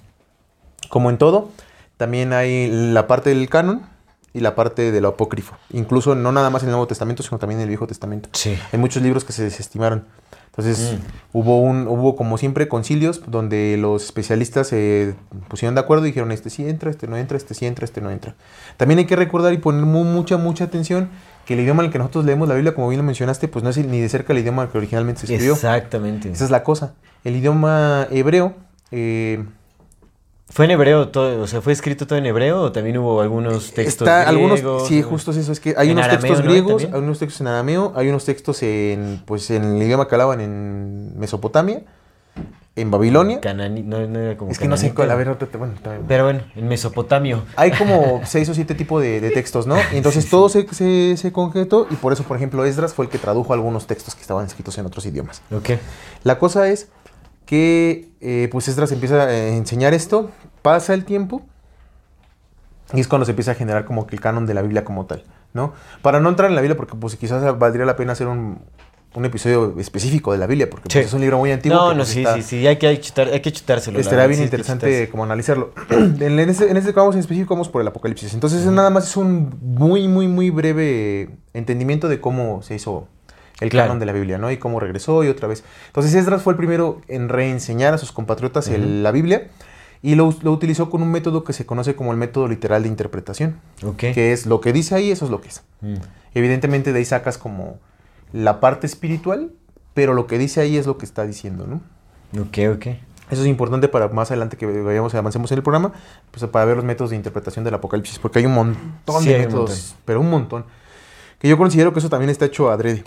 Como 0.89 1.09
en 1.09 1.17
todo, 1.17 1.49
también 1.97 2.33
hay 2.33 2.69
la 2.69 3.07
parte 3.07 3.29
del 3.31 3.49
canon 3.49 3.83
y 4.33 4.41
la 4.41 4.53
parte 4.53 4.91
del 4.91 5.05
apócrifo, 5.05 5.55
incluso 5.71 6.13
no 6.13 6.31
nada 6.33 6.49
más 6.49 6.61
en 6.63 6.69
el 6.69 6.73
Nuevo 6.73 6.87
Testamento, 6.87 7.23
sino 7.23 7.39
también 7.39 7.59
en 7.59 7.63
el 7.63 7.69
Viejo 7.69 7.87
Testamento. 7.87 8.29
Sí. 8.33 8.57
Hay 8.73 8.79
muchos 8.79 9.01
libros 9.01 9.23
que 9.23 9.31
se 9.33 9.43
desestimaron. 9.43 10.05
Entonces 10.47 10.93
Mm. 10.93 11.37
hubo 11.37 11.59
un 11.61 11.85
hubo 11.87 12.15
como 12.15 12.37
siempre 12.37 12.69
concilios 12.69 13.21
donde 13.27 13.75
los 13.77 14.03
especialistas 14.05 14.67
se 14.67 15.13
pusieron 15.49 15.75
de 15.75 15.81
acuerdo 15.81 16.05
y 16.05 16.09
dijeron 16.09 16.31
este 16.31 16.49
sí 16.49 16.67
entra, 16.67 16.89
este 16.91 17.07
no 17.07 17.17
entra, 17.17 17.35
este 17.35 17.53
sí 17.53 17.65
entra, 17.65 17.83
este 17.83 17.99
no 17.99 18.09
entra. 18.09 18.35
También 18.77 18.99
hay 18.99 19.05
que 19.05 19.17
recordar 19.17 19.51
y 19.53 19.57
poner 19.57 19.85
mu- 19.85 20.05
mucha 20.05 20.37
mucha 20.37 20.63
atención 20.65 21.09
que 21.45 21.53
el 21.53 21.59
idioma 21.61 21.83
en 21.83 21.87
el 21.87 21.91
que 21.91 21.99
nosotros 21.99 22.25
leemos 22.25 22.47
la 22.47 22.55
Biblia, 22.55 22.73
como 22.73 22.89
bien 22.89 22.99
lo 22.99 23.03
mencionaste, 23.05 23.47
pues 23.47 23.63
no 23.63 23.69
es 23.69 23.77
ni 23.77 24.01
de 24.01 24.09
cerca 24.09 24.33
el 24.33 24.39
idioma 24.39 24.71
que 24.71 24.77
originalmente 24.77 25.21
se 25.21 25.33
escribió. 25.33 25.53
Exactamente. 25.53 26.31
Esa 26.31 26.45
es 26.45 26.51
la 26.51 26.63
cosa. 26.63 26.93
El 27.23 27.35
idioma 27.35 28.07
hebreo 28.11 28.55
eh, 28.91 29.43
¿Fue 30.47 30.65
en 30.65 30.71
hebreo 30.71 31.09
todo? 31.09 31.41
O 31.41 31.47
sea, 31.47 31.61
¿fue 31.61 31.73
escrito 31.73 32.05
todo 32.05 32.19
en 32.19 32.25
hebreo 32.27 32.61
o 32.61 32.71
también 32.71 32.97
hubo 32.97 33.19
algunos 33.19 33.73
textos 33.73 34.07
Está 34.07 34.29
algunos, 34.29 34.59
griegos? 34.59 34.87
sí, 34.87 35.01
justo 35.01 35.31
eso. 35.31 35.51
Es 35.51 35.59
que 35.59 35.73
hay 35.75 35.89
unos 35.89 36.05
arameo, 36.05 36.21
textos 36.21 36.45
griegos, 36.45 36.83
hay 36.83 36.99
unos 36.99 37.19
textos 37.19 37.41
en 37.41 37.47
arameo, 37.47 37.93
hay 37.95 38.09
unos 38.09 38.25
textos 38.25 38.61
en, 38.61 39.23
pues, 39.25 39.49
en 39.49 39.63
el 39.63 39.81
idioma 39.81 40.07
que 40.07 40.13
hablaban 40.13 40.41
en 40.41 41.17
Mesopotamia, 41.17 41.81
en 42.77 42.91
Babilonia. 42.91 43.39
Canani- 43.41 43.83
no, 43.83 44.05
no 44.05 44.19
era 44.19 44.37
como 44.37 44.51
Es 44.51 44.59
que 44.59 44.67
no 44.67 44.75
sé 44.75 44.87
cananita. 44.87 44.95
cuál, 44.95 45.11
a 45.11 45.15
ver, 45.15 45.29
otra- 45.29 45.47
bueno, 45.57 45.73
también. 45.81 46.05
Pero 46.07 46.23
bueno, 46.25 46.41
en 46.55 46.67
Mesopotamio. 46.67 47.43
Hay 47.55 47.71
como 47.71 48.21
seis 48.25 48.49
o 48.49 48.53
siete 48.53 48.75
tipos 48.75 49.01
de, 49.01 49.21
de 49.21 49.31
textos, 49.31 49.65
¿no? 49.67 49.75
Y 49.93 49.97
entonces 49.97 50.29
todo 50.29 50.49
se, 50.49 50.67
se, 50.73 51.15
se 51.17 51.31
conjetó 51.31 51.87
y 51.89 51.95
por 51.95 52.11
eso, 52.13 52.23
por 52.23 52.35
ejemplo, 52.37 52.65
Esdras 52.65 52.93
fue 52.93 53.05
el 53.05 53.11
que 53.11 53.17
tradujo 53.17 53.53
algunos 53.53 53.87
textos 53.87 54.13
que 54.15 54.21
estaban 54.21 54.45
escritos 54.45 54.77
en 54.77 54.85
otros 54.85 55.05
idiomas. 55.05 55.41
Ok. 55.51 55.71
La 56.23 56.37
cosa 56.37 56.67
es 56.67 56.89
que, 57.45 58.09
eh, 58.21 58.49
pues 58.51 58.67
Esdras 58.67 58.91
empieza 58.91 59.23
a 59.23 59.37
enseñar 59.49 59.93
esto, 59.93 60.31
pasa 60.61 60.93
el 60.93 61.05
tiempo 61.05 61.43
y 62.93 62.99
es 62.99 63.07
cuando 63.07 63.25
se 63.25 63.31
empieza 63.31 63.51
a 63.51 63.55
generar 63.55 63.85
como 63.85 64.05
que 64.07 64.15
el 64.15 64.21
canon 64.21 64.45
de 64.45 64.53
la 64.53 64.61
Biblia 64.61 64.83
como 64.83 65.05
tal, 65.05 65.23
¿no? 65.53 65.73
Para 66.01 66.19
no 66.19 66.29
entrar 66.29 66.49
en 66.49 66.55
la 66.55 66.61
Biblia, 66.61 66.75
porque 66.77 66.95
pues 66.95 67.15
quizás 67.15 67.57
valdría 67.57 67.85
la 67.85 67.95
pena 67.95 68.13
hacer 68.13 68.27
un, 68.27 68.59
un 69.15 69.25
episodio 69.25 69.75
específico 69.79 70.31
de 70.31 70.37
la 70.37 70.47
Biblia, 70.47 70.69
porque 70.69 70.89
pues, 70.91 71.05
es 71.05 71.13
un 71.13 71.21
libro 71.21 71.37
muy 71.37 71.51
antiguo. 71.51 71.77
No, 71.77 71.89
que, 71.89 71.95
no, 71.95 71.99
pues, 72.01 72.09
sí, 72.09 72.19
está- 72.19 72.35
sí, 72.35 72.41
sí, 72.41 72.67
hay 72.67 72.77
que, 72.77 72.87
hay 72.87 72.97
chutar- 72.97 73.31
hay 73.31 73.39
que 73.41 73.51
chutárselo. 73.51 73.97
verdad, 73.97 74.27
bien 74.27 74.37
sí, 74.39 74.43
interesante 74.43 75.09
como 75.09 75.23
analizarlo. 75.23 75.73
en, 75.89 76.39
este, 76.39 76.69
en 76.69 76.77
este 76.77 76.91
vamos 76.91 77.15
en 77.15 77.21
específico 77.21 77.53
vamos 77.53 77.69
por 77.69 77.81
el 77.81 77.87
Apocalipsis. 77.87 78.33
Entonces 78.33 78.61
es 78.61 78.71
nada 78.71 78.89
más 78.89 79.07
es 79.07 79.17
un 79.17 79.55
muy, 79.61 80.07
muy, 80.07 80.27
muy 80.27 80.49
breve 80.49 81.29
entendimiento 81.53 82.07
de 82.09 82.19
cómo 82.19 82.61
se 82.61 82.75
hizo 82.75 83.07
el 83.61 83.69
Claro. 83.69 83.87
canon 83.87 83.99
de 83.99 84.05
la 84.05 84.11
Biblia, 84.11 84.37
¿no? 84.37 84.51
Y 84.51 84.57
cómo 84.57 84.79
regresó 84.81 85.23
y 85.23 85.29
otra 85.29 85.47
vez. 85.47 85.63
Entonces 85.87 86.13
Esdras 86.13 86.41
fue 86.41 86.51
el 86.53 86.57
primero 86.57 86.99
en 87.07 87.29
reenseñar 87.29 87.93
a 87.93 87.97
sus 87.97 88.11
compatriotas 88.11 88.67
el- 88.67 89.01
la 89.01 89.11
Biblia 89.11 89.47
y 90.01 90.15
lo, 90.15 90.35
lo 90.41 90.51
utilizó 90.51 90.89
con 90.89 91.01
un 91.01 91.09
método 91.09 91.43
que 91.45 91.53
se 91.53 91.65
conoce 91.65 91.95
como 91.95 92.11
el 92.11 92.17
método 92.17 92.49
literal 92.49 92.83
de 92.83 92.89
interpretación, 92.89 93.55
que 93.97 94.33
es 94.33 94.45
lo 94.45 94.59
que 94.59 94.73
dice 94.73 94.93
ahí, 94.95 95.09
eso 95.09 95.23
es 95.23 95.31
lo 95.31 95.39
que 95.39 95.47
es. 95.47 95.63
Mm. 95.81 95.95
Evidentemente 96.33 96.91
de 96.91 96.99
ahí 96.99 97.05
sacas 97.05 97.37
como 97.37 97.79
la 98.35 98.59
parte 98.59 98.85
espiritual, 98.85 99.51
pero 99.93 100.13
lo 100.13 100.27
que 100.27 100.37
dice 100.37 100.59
ahí 100.59 100.75
es 100.77 100.85
lo 100.85 100.97
que 100.97 101.05
está 101.05 101.25
diciendo, 101.25 101.65
¿no? 101.67 101.81
Ok, 102.41 102.57
ok. 102.75 102.87
Eso 103.31 103.41
es 103.41 103.47
importante 103.47 103.87
para 103.87 104.09
más 104.09 104.29
adelante 104.29 104.57
que 104.57 104.65
vayamos 104.67 105.15
avancemos 105.15 105.51
en 105.51 105.57
el 105.57 105.63
programa, 105.63 105.93
pues 106.31 106.45
para 106.51 106.65
ver 106.65 106.75
los 106.75 106.85
métodos 106.85 107.11
de 107.11 107.15
interpretación 107.15 107.63
del 107.63 107.73
Apocalipsis, 107.73 108.19
porque 108.19 108.39
hay 108.39 108.45
un 108.45 108.53
montón 108.53 109.23
Sí, 109.23 109.29
de 109.29 109.35
hay 109.35 109.41
un 109.41 109.47
métodos, 109.47 109.69
montón. 109.69 109.97
pero 110.05 110.19
un 110.19 110.29
montón. 110.29 110.65
Que 111.39 111.47
yo 111.47 111.57
considero 111.57 111.93
que 111.93 111.99
eso 111.99 112.09
también 112.09 112.29
está 112.29 112.45
hecho 112.45 112.69
adrede. 112.69 113.03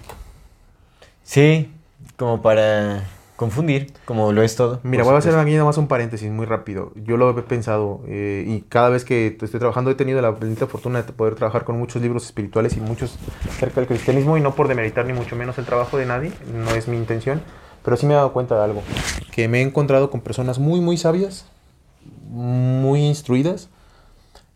Sí, 1.23 1.71
como 2.17 2.41
para 2.43 3.05
confundir, 3.39 3.93
como 4.05 4.33
lo 4.33 4.43
es 4.43 4.57
todo. 4.57 4.81
Mira, 4.83 5.05
voy 5.05 5.15
a 5.15 5.19
hacer 5.19 5.31
supuesto. 5.31 5.49
aquí 5.49 5.53
nada 5.53 5.65
más 5.65 5.79
un 5.79 5.87
paréntesis 5.87 6.29
muy 6.29 6.45
rápido. 6.45 6.91
Yo 6.97 7.17
lo 7.17 7.31
he 7.31 7.43
pensado 7.43 8.01
eh, 8.09 8.45
y 8.45 8.63
cada 8.63 8.89
vez 8.89 9.05
que 9.05 9.29
estoy 9.29 9.61
trabajando 9.61 9.93
he 9.93 9.95
tenido 9.95 10.21
la 10.21 10.33
bendita 10.33 10.67
fortuna 10.67 11.03
de 11.03 11.13
poder 11.13 11.37
trabajar 11.37 11.65
con 11.65 11.79
muchos 11.79 12.03
libros 12.03 12.25
espirituales 12.25 12.77
y 12.77 12.81
muchos 12.81 13.17
acerca 13.49 13.81
del 13.81 13.87
cristianismo 13.87 14.37
y 14.37 14.41
no 14.41 14.57
por 14.57 14.67
demeritar 14.67 15.07
ni 15.07 15.13
mucho 15.13 15.37
menos 15.37 15.57
el 15.57 15.67
trabajo 15.67 15.97
de 15.97 16.07
nadie, 16.07 16.33
no 16.53 16.71
es 16.73 16.89
mi 16.89 16.97
intención, 16.97 17.41
pero 17.85 17.97
sí 17.97 18.07
me 18.07 18.15
he 18.15 18.17
dado 18.17 18.33
cuenta 18.33 18.57
de 18.57 18.65
algo, 18.65 18.83
que 19.31 19.47
me 19.47 19.61
he 19.61 19.63
encontrado 19.63 20.11
con 20.11 20.21
personas 20.21 20.59
muy, 20.59 20.81
muy 20.81 20.97
sabias, 20.97 21.47
muy 22.29 23.07
instruidas 23.07 23.71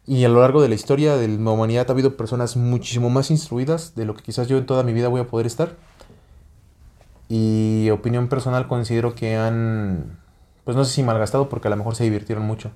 y 0.05 0.25
a 0.25 0.29
lo 0.29 0.40
largo 0.40 0.61
de 0.61 0.68
la 0.68 0.75
historia 0.75 1.16
de 1.16 1.29
la 1.29 1.51
humanidad 1.51 1.87
ha 1.88 1.92
habido 1.92 2.16
personas 2.16 2.57
muchísimo 2.57 3.11
más 3.11 3.31
instruidas 3.31 3.95
de 3.95 4.07
lo 4.07 4.14
que 4.14 4.25
quizás 4.25 4.49
yo 4.49 4.59
en 4.59 4.66
toda 4.66 4.83
mi 4.83 4.92
vida 4.92 5.07
voy 5.07 5.21
a 5.21 5.29
poder 5.29 5.47
estar. 5.47 5.77
Y 7.35 7.88
opinión 7.90 8.29
personal 8.29 8.68
considero 8.68 9.14
que 9.14 9.37
han, 9.37 10.18
pues 10.64 10.77
no 10.77 10.85
sé 10.85 10.92
si 10.92 11.03
malgastado 11.03 11.49
porque 11.49 11.68
a 11.68 11.71
lo 11.71 11.77
mejor 11.79 11.95
se 11.95 12.05
divirtieron 12.05 12.45
mucho, 12.45 12.71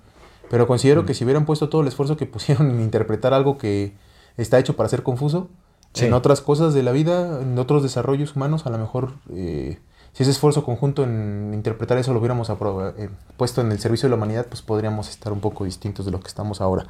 pero 0.49 0.67
considero 0.67 1.03
Mm. 1.03 1.07
que 1.07 1.13
si 1.13 1.25
hubieran 1.25 1.45
puesto 1.45 1.69
todo 1.69 1.83
el 1.83 1.89
esfuerzo 1.89 2.17
que 2.17 2.25
pusieron 2.35 2.71
en 2.71 2.81
interpretar 2.81 3.35
algo 3.35 3.59
que 3.59 3.93
está 4.39 4.59
hecho 4.59 4.75
para 4.75 4.89
ser 4.89 5.03
confuso, 5.03 5.49
Sí. 5.93 6.07
en 6.07 6.13
otras 6.15 6.41
cosas 6.41 6.73
de 6.75 6.83
la 6.83 6.93
vida, 6.93 7.41
en 7.43 7.59
otros 7.59 7.83
desarrollos 7.83 8.35
humanos, 8.37 8.65
a 8.67 8.71
lo 8.71 8.79
mejor 8.79 9.13
eh, 9.35 9.79
si 10.13 10.23
ese 10.23 10.31
esfuerzo 10.33 10.65
conjunto 10.65 11.03
en 11.05 11.51
interpretar 11.55 11.97
eso 11.99 12.13
lo 12.15 12.19
hubiéramos 12.21 12.49
eh, 12.51 13.09
puesto 13.37 13.61
en 13.61 13.73
el 13.73 13.79
servicio 13.79 14.07
de 14.07 14.11
la 14.11 14.17
humanidad, 14.17 14.47
pues 14.47 14.63
podríamos 14.63 15.11
estar 15.11 15.33
un 15.35 15.41
poco 15.41 15.65
distintos 15.65 16.05
de 16.07 16.13
lo 16.13 16.21
que 16.21 16.29
estamos 16.29 16.61
ahora. 16.63 16.87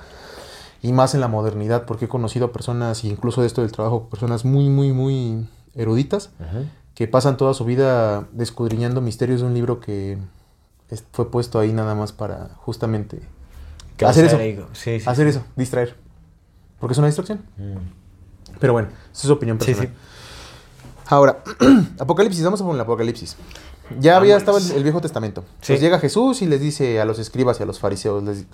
Y 0.82 0.92
más 0.92 1.14
en 1.14 1.20
la 1.20 1.26
modernidad, 1.28 1.84
porque 1.86 2.04
he 2.04 2.08
conocido 2.08 2.46
a 2.46 2.52
personas, 2.52 3.02
incluso 3.04 3.40
de 3.40 3.46
esto 3.48 3.62
del 3.62 3.72
trabajo, 3.72 4.08
personas 4.08 4.44
muy, 4.44 4.68
muy, 4.68 4.92
muy 4.92 5.48
eruditas, 5.74 6.30
Ajá. 6.40 6.60
Que 6.96 7.06
pasan 7.06 7.36
toda 7.36 7.54
su 7.54 7.64
vida 7.64 8.26
descudriñando 8.32 9.00
misterios 9.00 9.42
de 9.42 9.46
un 9.46 9.54
libro 9.54 9.78
que 9.78 10.18
fue 11.12 11.30
puesto 11.30 11.60
ahí 11.60 11.72
nada 11.72 11.94
más 11.94 12.10
para 12.12 12.48
justamente 12.56 13.20
hacer 14.04 14.24
eso, 14.24 14.38
ego. 14.40 14.66
Sí, 14.72 14.98
sí, 14.98 15.08
hacer 15.08 15.30
sí. 15.30 15.38
eso, 15.38 15.46
distraer. 15.54 15.96
Porque 16.80 16.92
es 16.94 16.98
una 16.98 17.06
distracción. 17.06 17.42
Mm. 17.58 18.56
Pero 18.58 18.72
bueno, 18.72 18.88
esa 18.88 19.12
es 19.12 19.20
su 19.20 19.32
opinión 19.32 19.58
personal. 19.58 19.90
Ahora, 21.08 21.42
Apocalipsis, 22.00 22.42
vamos 22.42 22.60
a 22.60 22.64
poner 22.64 22.76
el 22.76 22.80
Apocalipsis. 22.82 23.36
Ya 24.00 24.16
había 24.16 24.36
estado 24.36 24.58
el, 24.58 24.70
el 24.72 24.82
Viejo 24.82 25.00
Testamento. 25.00 25.44
Entonces 25.54 25.80
llega 25.80 25.98
Jesús 26.00 26.42
y 26.42 26.46
les 26.46 26.60
dice 26.60 27.00
a 27.00 27.04
los 27.04 27.18
escribas 27.18 27.60
y 27.60 27.62
a 27.62 27.66
los 27.66 27.78
fariseos 27.78 28.22
les- 28.24 28.46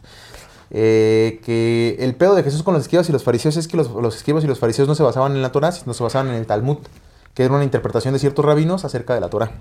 eh, 0.70 1.40
que 1.44 1.96
el 2.00 2.14
pedo 2.14 2.34
de 2.34 2.42
Jesús 2.42 2.62
con 2.62 2.74
los 2.74 2.82
escribas 2.82 3.08
y 3.08 3.12
los 3.12 3.22
fariseos 3.24 3.56
es 3.56 3.68
que 3.68 3.76
los, 3.76 3.90
los 3.90 4.16
escribas 4.16 4.42
y 4.44 4.46
los 4.46 4.58
fariseos 4.58 4.88
no 4.88 4.94
se 4.94 5.02
basaban 5.02 5.32
en 5.32 5.42
la 5.42 5.52
Torah, 5.52 5.70
sino 5.72 5.94
se 5.94 6.02
basaban 6.02 6.28
en 6.28 6.34
el 6.34 6.46
Talmud, 6.46 6.78
que 7.34 7.44
era 7.44 7.54
una 7.54 7.64
interpretación 7.64 8.14
de 8.14 8.20
ciertos 8.20 8.44
rabinos 8.44 8.84
acerca 8.84 9.14
de 9.14 9.20
la 9.20 9.28
Torah, 9.28 9.52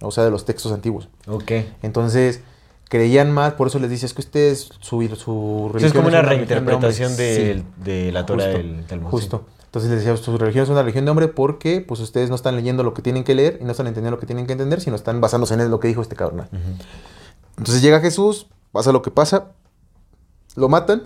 o 0.00 0.10
sea, 0.10 0.24
de 0.24 0.30
los 0.30 0.44
textos 0.44 0.72
antiguos. 0.72 1.08
Ok. 1.26 1.52
Entonces, 1.82 2.40
creían 2.88 3.32
más, 3.32 3.54
por 3.54 3.66
eso 3.68 3.78
les 3.78 3.90
dice, 3.90 4.06
es 4.06 4.14
que 4.14 4.20
ustedes, 4.20 4.70
su, 4.80 5.02
su 5.16 5.70
religión 5.72 5.84
es 5.86 5.92
como 5.92 6.08
una 6.08 6.18
de 6.18 6.22
hombres". 6.24 6.48
reinterpretación 6.48 7.10
Sí. 7.12 7.64
de, 7.84 8.12
la 8.12 8.26
Torah 8.26 8.44
Justo, 8.44 8.58
del 8.58 8.84
Talmud. 8.86 9.10
Justo. 9.10 9.46
Entonces 9.66 9.90
les 9.90 10.00
decía, 10.04 10.16
su 10.16 10.38
religión 10.38 10.64
es 10.64 10.70
una 10.70 10.80
religión 10.80 11.04
de 11.04 11.10
hombre 11.10 11.28
porque 11.28 11.82
pues 11.86 12.00
ustedes 12.00 12.30
no 12.30 12.36
están 12.36 12.56
leyendo 12.56 12.82
lo 12.82 12.94
que 12.94 13.02
tienen 13.02 13.22
que 13.22 13.34
leer 13.34 13.58
y 13.60 13.64
no 13.64 13.72
están 13.72 13.86
entendiendo 13.86 14.16
lo 14.16 14.20
que 14.20 14.24
tienen 14.26 14.46
que 14.46 14.52
entender, 14.52 14.80
sino 14.80 14.96
están 14.96 15.20
basándose 15.20 15.54
en 15.54 15.70
lo 15.70 15.78
que 15.78 15.88
dijo 15.88 16.00
este 16.00 16.16
cabrón. 16.16 16.48
Entonces 17.58 17.82
llega 17.82 18.00
Jesús, 18.00 18.46
pasa 18.72 18.92
lo 18.92 19.02
que 19.02 19.10
pasa, 19.10 19.48
lo 20.56 20.70
matan 20.70 21.02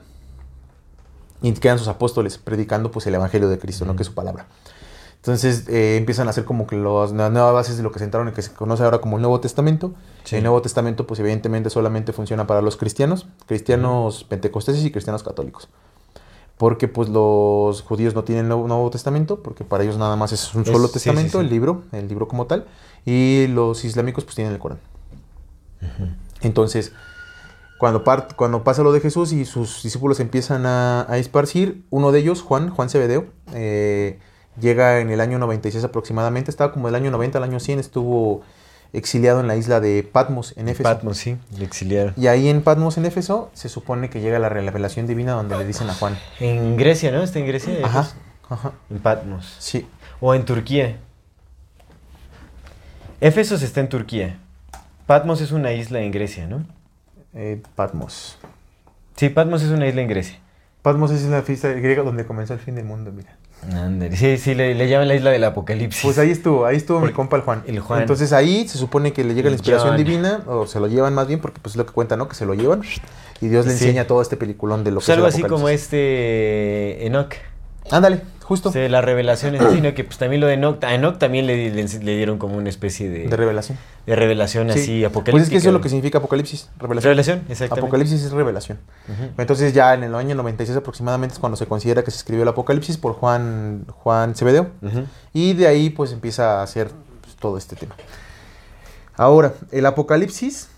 y 1.43 1.53
quedan 1.55 1.79
sus 1.81 1.89
apóstoles 1.89 2.39
predicando 2.39 2.93
pues 2.93 3.05
el 3.09 3.15
evangelio 3.17 3.49
de 3.49 3.59
Cristo, 3.59 3.85
¿no? 3.85 3.97
Que 3.97 4.03
es 4.03 4.07
su 4.09 4.15
palabra. 4.15 4.47
Entonces 5.23 5.69
eh, 5.69 5.97
empiezan 5.99 6.27
a 6.27 6.31
hacer 6.31 6.45
como 6.45 6.67
que 6.67 6.75
los- 6.75 7.13
las 7.13 7.31
nuevas 7.31 7.55
bases 7.55 7.77
de 7.77 7.85
lo 7.85 7.93
que 7.93 8.01
se 8.01 8.05
entraron 8.07 8.27
en 8.29 8.35
que 8.35 8.43
se 8.43 8.53
conoce 8.53 8.83
ahora 8.83 8.99
como 9.01 9.17
el 9.17 9.23
Nuevo 9.23 9.39
Testamento. 9.41 9.95
Sí. 10.25 10.35
El 10.37 10.43
Nuevo 10.43 10.61
Testamento 10.63 11.07
pues 11.07 11.21
evidentemente 11.21 11.71
solamente 11.71 12.13
funciona 12.13 12.47
para 12.49 12.61
los 12.61 12.77
cristianos, 12.77 13.29
cristianos 13.47 14.25
pentecosteses 14.25 14.85
y 14.85 14.91
cristianos 14.91 15.23
católicos. 15.23 15.69
Porque 16.59 16.89
pues 16.89 17.09
los 17.09 17.83
judíos 17.83 18.15
no 18.17 18.25
tienen 18.25 18.49
Nuevo, 18.49 18.67
Nuevo 18.67 18.91
Testamento, 18.91 19.43
porque 19.45 19.63
para 19.65 19.85
ellos 19.85 19.97
nada 19.97 20.17
más 20.17 20.33
es 20.33 20.55
un 20.57 20.63
Es- 20.63 20.69
solo 20.69 20.89
sí, 20.89 20.95
sí, 20.99 21.05
testamento, 21.05 21.41
el 21.41 21.49
libro, 21.49 21.83
el 21.93 22.09
libro 22.09 22.27
como 22.27 22.47
tal, 22.47 22.67
y 23.07 23.47
los 23.47 23.85
islámicos 23.85 24.25
pues 24.25 24.35
tienen 24.35 24.53
el 24.53 24.59
Corán. 24.59 24.79
Entonces, 26.41 26.93
cuando, 27.79 28.05
part- 28.05 28.35
cuando 28.37 28.65
pasa 28.65 28.83
lo 28.83 28.93
de 28.93 29.01
Jesús 29.01 29.33
y 29.33 29.45
sus 29.45 29.83
discípulos 29.83 30.21
empiezan 30.21 30.67
a, 30.67 31.07
a 31.09 31.19
esparcir, 31.19 31.85
uno 31.91 32.13
de 32.13 32.21
ellos, 32.21 32.43
Juan, 32.43 32.71
Juan 32.71 32.89
Cebedeo, 32.89 33.27
eh, 33.55 34.19
llega 34.61 35.01
en 35.01 35.11
el 35.11 35.21
año 35.21 35.39
96 35.39 35.85
aproximadamente, 35.85 36.51
estaba 36.51 36.73
como 36.73 36.87
del 36.87 36.95
año 36.95 37.11
90 37.11 37.39
al 37.39 37.45
año 37.45 37.61
100, 37.61 37.79
estuvo 37.79 38.43
exiliado 38.93 39.41
en 39.41 39.47
la 39.47 39.57
isla 39.57 39.81
de 39.81 40.03
Patmos, 40.03 40.55
en 40.57 40.69
Éfeso. 40.69 40.83
Patmos, 40.83 41.19
sí, 41.19 41.37
le 41.57 41.65
exiliaron. 41.65 42.15
Y 42.17 42.27
ahí 42.27 42.49
en 42.49 42.63
Patmos, 42.63 42.99
en 42.99 43.07
Éfeso, 43.07 43.51
se 43.55 43.69
supone 43.69 44.11
que 44.11 44.21
llega 44.21 44.39
la 44.39 44.49
revelación 44.49 45.07
divina 45.07 45.33
donde 45.33 45.57
le 45.57 45.67
dicen 45.67 45.89
a 45.89 45.95
Juan. 45.95 46.19
En 46.41 46.77
Grecia, 46.77 47.11
¿no? 47.11 47.23
Está 47.23 47.39
en 47.39 47.47
Grecia. 47.47 47.75
Ajá, 47.83 48.01
Éfeso. 48.01 48.17
ajá. 48.51 48.73
En 48.91 48.99
Patmos. 48.99 49.57
Sí. 49.59 49.87
O 50.21 50.35
en 50.35 50.45
Turquía. 50.45 50.99
Éfesos 53.21 53.63
está 53.63 53.81
en 53.81 53.89
Turquía. 53.89 54.39
Patmos 55.07 55.41
es 55.41 55.53
una 55.53 55.73
isla 55.73 56.01
en 56.01 56.11
Grecia, 56.11 56.47
¿no? 56.47 56.65
Eh, 57.35 57.63
Patmos. 57.75 58.37
Sí, 59.17 59.29
Patmos 59.29 59.63
es 59.63 59.71
una 59.71 59.87
isla 59.87 60.03
en 60.03 60.09
Grecia. 60.09 60.39
Patmos 60.83 61.13
es 61.13 61.23
la 61.25 61.43
fiesta 61.43 61.69
griega 61.69 62.03
donde 62.03 62.27
comenzó 62.27 62.55
el 62.55 62.61
fin 62.61 62.75
del 62.75 62.85
mundo, 62.85 63.13
mira. 63.13 63.37
Sí, 64.17 64.39
sí, 64.39 64.55
le, 64.55 64.75
le 64.75 64.89
llaman 64.89 65.09
la 65.09 65.15
isla 65.15 65.31
del 65.31 65.45
apocalipsis. 65.45 66.03
Pues 66.03 66.19
ahí 66.19 66.31
estuvo, 66.31 66.67
ahí 66.67 66.77
estuvo 66.77 67.01
mi 67.01 67.13
compa 67.13 67.37
el 67.37 67.43
Juan. 67.43 67.63
el 67.67 67.79
Juan. 67.81 68.01
Entonces 68.01 68.33
ahí 68.33 68.67
se 68.69 68.77
supone 68.79 69.13
que 69.13 69.23
le 69.25 69.35
llega 69.35 69.49
la 69.51 69.55
inspiración 69.55 69.91
John. 69.91 69.97
divina, 70.05 70.41
o 70.47 70.67
se 70.67 70.81
lo 70.81 70.89
llevan 70.89 71.15
más 71.15 71.29
bien, 71.29 71.41
porque 71.41 71.61
pues 71.63 71.75
es 71.75 71.77
lo 71.77 71.87
que 71.87 71.93
cuenta, 71.93 72.17
¿no? 72.17 72.29
Que 72.29 72.35
se 72.35 72.45
lo 72.45 72.55
llevan. 72.55 72.83
Y 73.41 73.49
Dios 73.49 73.67
le 73.67 73.73
Sí. 73.73 73.85
enseña 73.85 74.07
todo 74.07 74.21
este 74.23 74.37
peliculón 74.37 74.83
de 74.85 74.91
lo 74.91 74.97
Pues 74.97 75.07
que 75.07 75.13
algo 75.13 75.27
es 75.27 75.35
el 75.37 75.43
así 75.43 75.49
como 75.49 75.69
este 75.69 77.07
Enoch. 77.07 77.35
Ándale, 77.91 78.23
justo. 78.43 78.71
Sí, 78.73 78.89
la 78.89 79.01
revelación 79.01 79.55
en 79.57 79.71
sino 79.75 79.93
que 79.95 80.05
pues 80.05 80.17
también 80.19 80.41
lo 80.41 80.47
de 80.47 80.55
Enoch, 80.55 80.83
a 80.85 80.95
Enoch 80.95 81.19
también 81.19 81.47
le, 81.47 81.71
le- 81.71 81.85
le 81.85 82.17
dieron 82.17 82.39
como 82.39 82.57
una 82.57 82.69
especie 82.69 83.09
de, 83.11 83.27
De 83.29 83.37
revelación. 83.37 83.77
de 84.07 84.17
revelación 84.17 84.71
Sí. 84.73 84.79
así 84.79 85.05
apocalíptica. 85.05 85.33
Pues 85.33 85.43
es 85.45 85.51
que 85.51 85.57
eso 85.57 85.69
es 85.69 85.73
lo 85.75 85.81
que 85.81 85.89
significa 85.89 86.19
Apocalipsis, 86.19 86.69
revelación. 86.79 87.11
Revelación, 87.11 87.39
exactamente. 87.49 87.81
Apocalipsis 87.81 88.23
es 88.23 88.33
revelación. 88.33 88.79
Entonces 89.37 89.73
ya 89.75 89.95
en 89.95 90.05
el 90.05 90.15
año 90.15 90.35
96 90.37 90.77
aproximadamente 90.79 91.35
es 91.35 91.39
cuando 91.39 91.57
se 91.57 91.67
considera 91.67 92.03
que 92.03 92.11
se 92.11 92.19
escribió 92.19 92.43
el 92.45 92.49
Apocalipsis 92.49 92.97
por 92.99 93.13
Juan, 93.15 93.85
Juan 93.91 94.35
Cebedeo. 94.35 94.69
Y 95.33 95.55
de 95.55 95.67
ahí 95.67 95.91
pues 95.91 96.13
empieza 96.13 96.61
a 96.61 96.63
hacer 96.63 96.89
pues, 97.21 97.37
todo 97.37 97.59
este 97.59 97.77
tema. 97.77 97.95
Ahora, 99.17 99.53
el 99.73 99.85
Apocalipsis, 99.87 100.69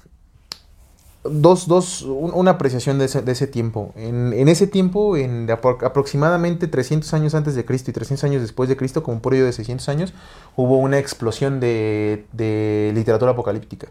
dos, 1.25 1.67
dos, 1.67 2.03
un- 2.03 2.33
una 2.35 2.53
apreciación 2.53 2.99
de 2.99 3.07
ese, 3.07 3.23
de 3.23 3.33
ese 3.33 3.47
tiempo. 3.47 3.93
En, 3.97 4.33
en 4.33 4.49
ese 4.49 4.67
tiempo, 4.67 5.17
en 5.17 5.49
apro- 5.49 5.83
aproximadamente 5.85 6.69
300 6.69 7.13
años 7.15 7.35
antes 7.35 7.55
de 7.55 7.65
Cristo 7.65 7.91
y 7.91 7.95
300 7.95 8.25
años 8.25 8.43
después 8.43 8.69
de 8.69 8.77
Cristo, 8.77 9.03
como 9.03 9.17
un 9.17 9.21
periodo 9.23 9.47
de 9.47 9.53
600 9.53 9.89
años, 9.89 10.13
hubo 10.57 10.77
una 10.79 10.99
explosión 10.99 11.61
de, 11.61 12.27
de 12.33 12.93
literatura 12.95 13.33
apocalíptica. 13.33 13.89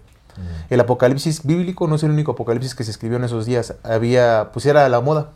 El 0.72 0.80
apocalipsis 0.80 1.44
bíblico 1.46 1.88
no 1.88 1.96
es 1.96 2.04
el 2.04 2.10
único 2.10 2.32
apocalipsis 2.32 2.74
que 2.74 2.84
se 2.84 2.90
escribió 2.92 3.18
en 3.18 3.24
esos 3.24 3.46
días. 3.46 3.76
Había, 3.84 4.50
pues 4.52 4.66
era 4.66 4.88
la 4.90 5.00
moda 5.00 5.32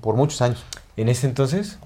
por 0.00 0.16
muchos 0.16 0.42
años. 0.42 0.64
En 0.96 1.08
ese 1.08 1.28
entonces, 1.28 1.78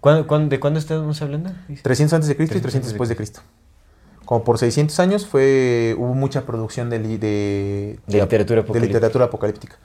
¿cuándo, 0.00 0.26
cuándo- 0.26 0.48
de 0.48 0.58
cuándo 0.58 0.80
estamos 0.80 1.22
hablando? 1.22 1.50
300 1.82 2.12
antes 2.14 2.28
de 2.28 2.36
Cristo 2.36 2.58
y 2.58 2.60
300 2.60 2.62
300 2.62 2.88
después 2.92 3.08
de 3.08 3.16
Cristo. 3.16 3.40
Como 4.26 4.44
por 4.44 4.58
600 4.58 5.00
años 5.00 5.26
fue 5.26 5.94
hubo 5.96 6.12
mucha 6.12 6.42
producción 6.44 6.90
de, 6.90 6.98
de, 6.98 7.98
De 8.06 8.20
literatura 8.20 8.56
de 8.56 8.64
apocalíptica. 8.64 8.94
literatura 8.98 9.24
apocalíptica. 9.24 9.76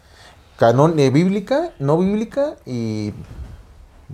Canon 0.58 1.00
eh, 1.00 1.10
bíblica, 1.10 1.72
no 1.80 1.98
bíblica 1.98 2.56
y 2.66 3.14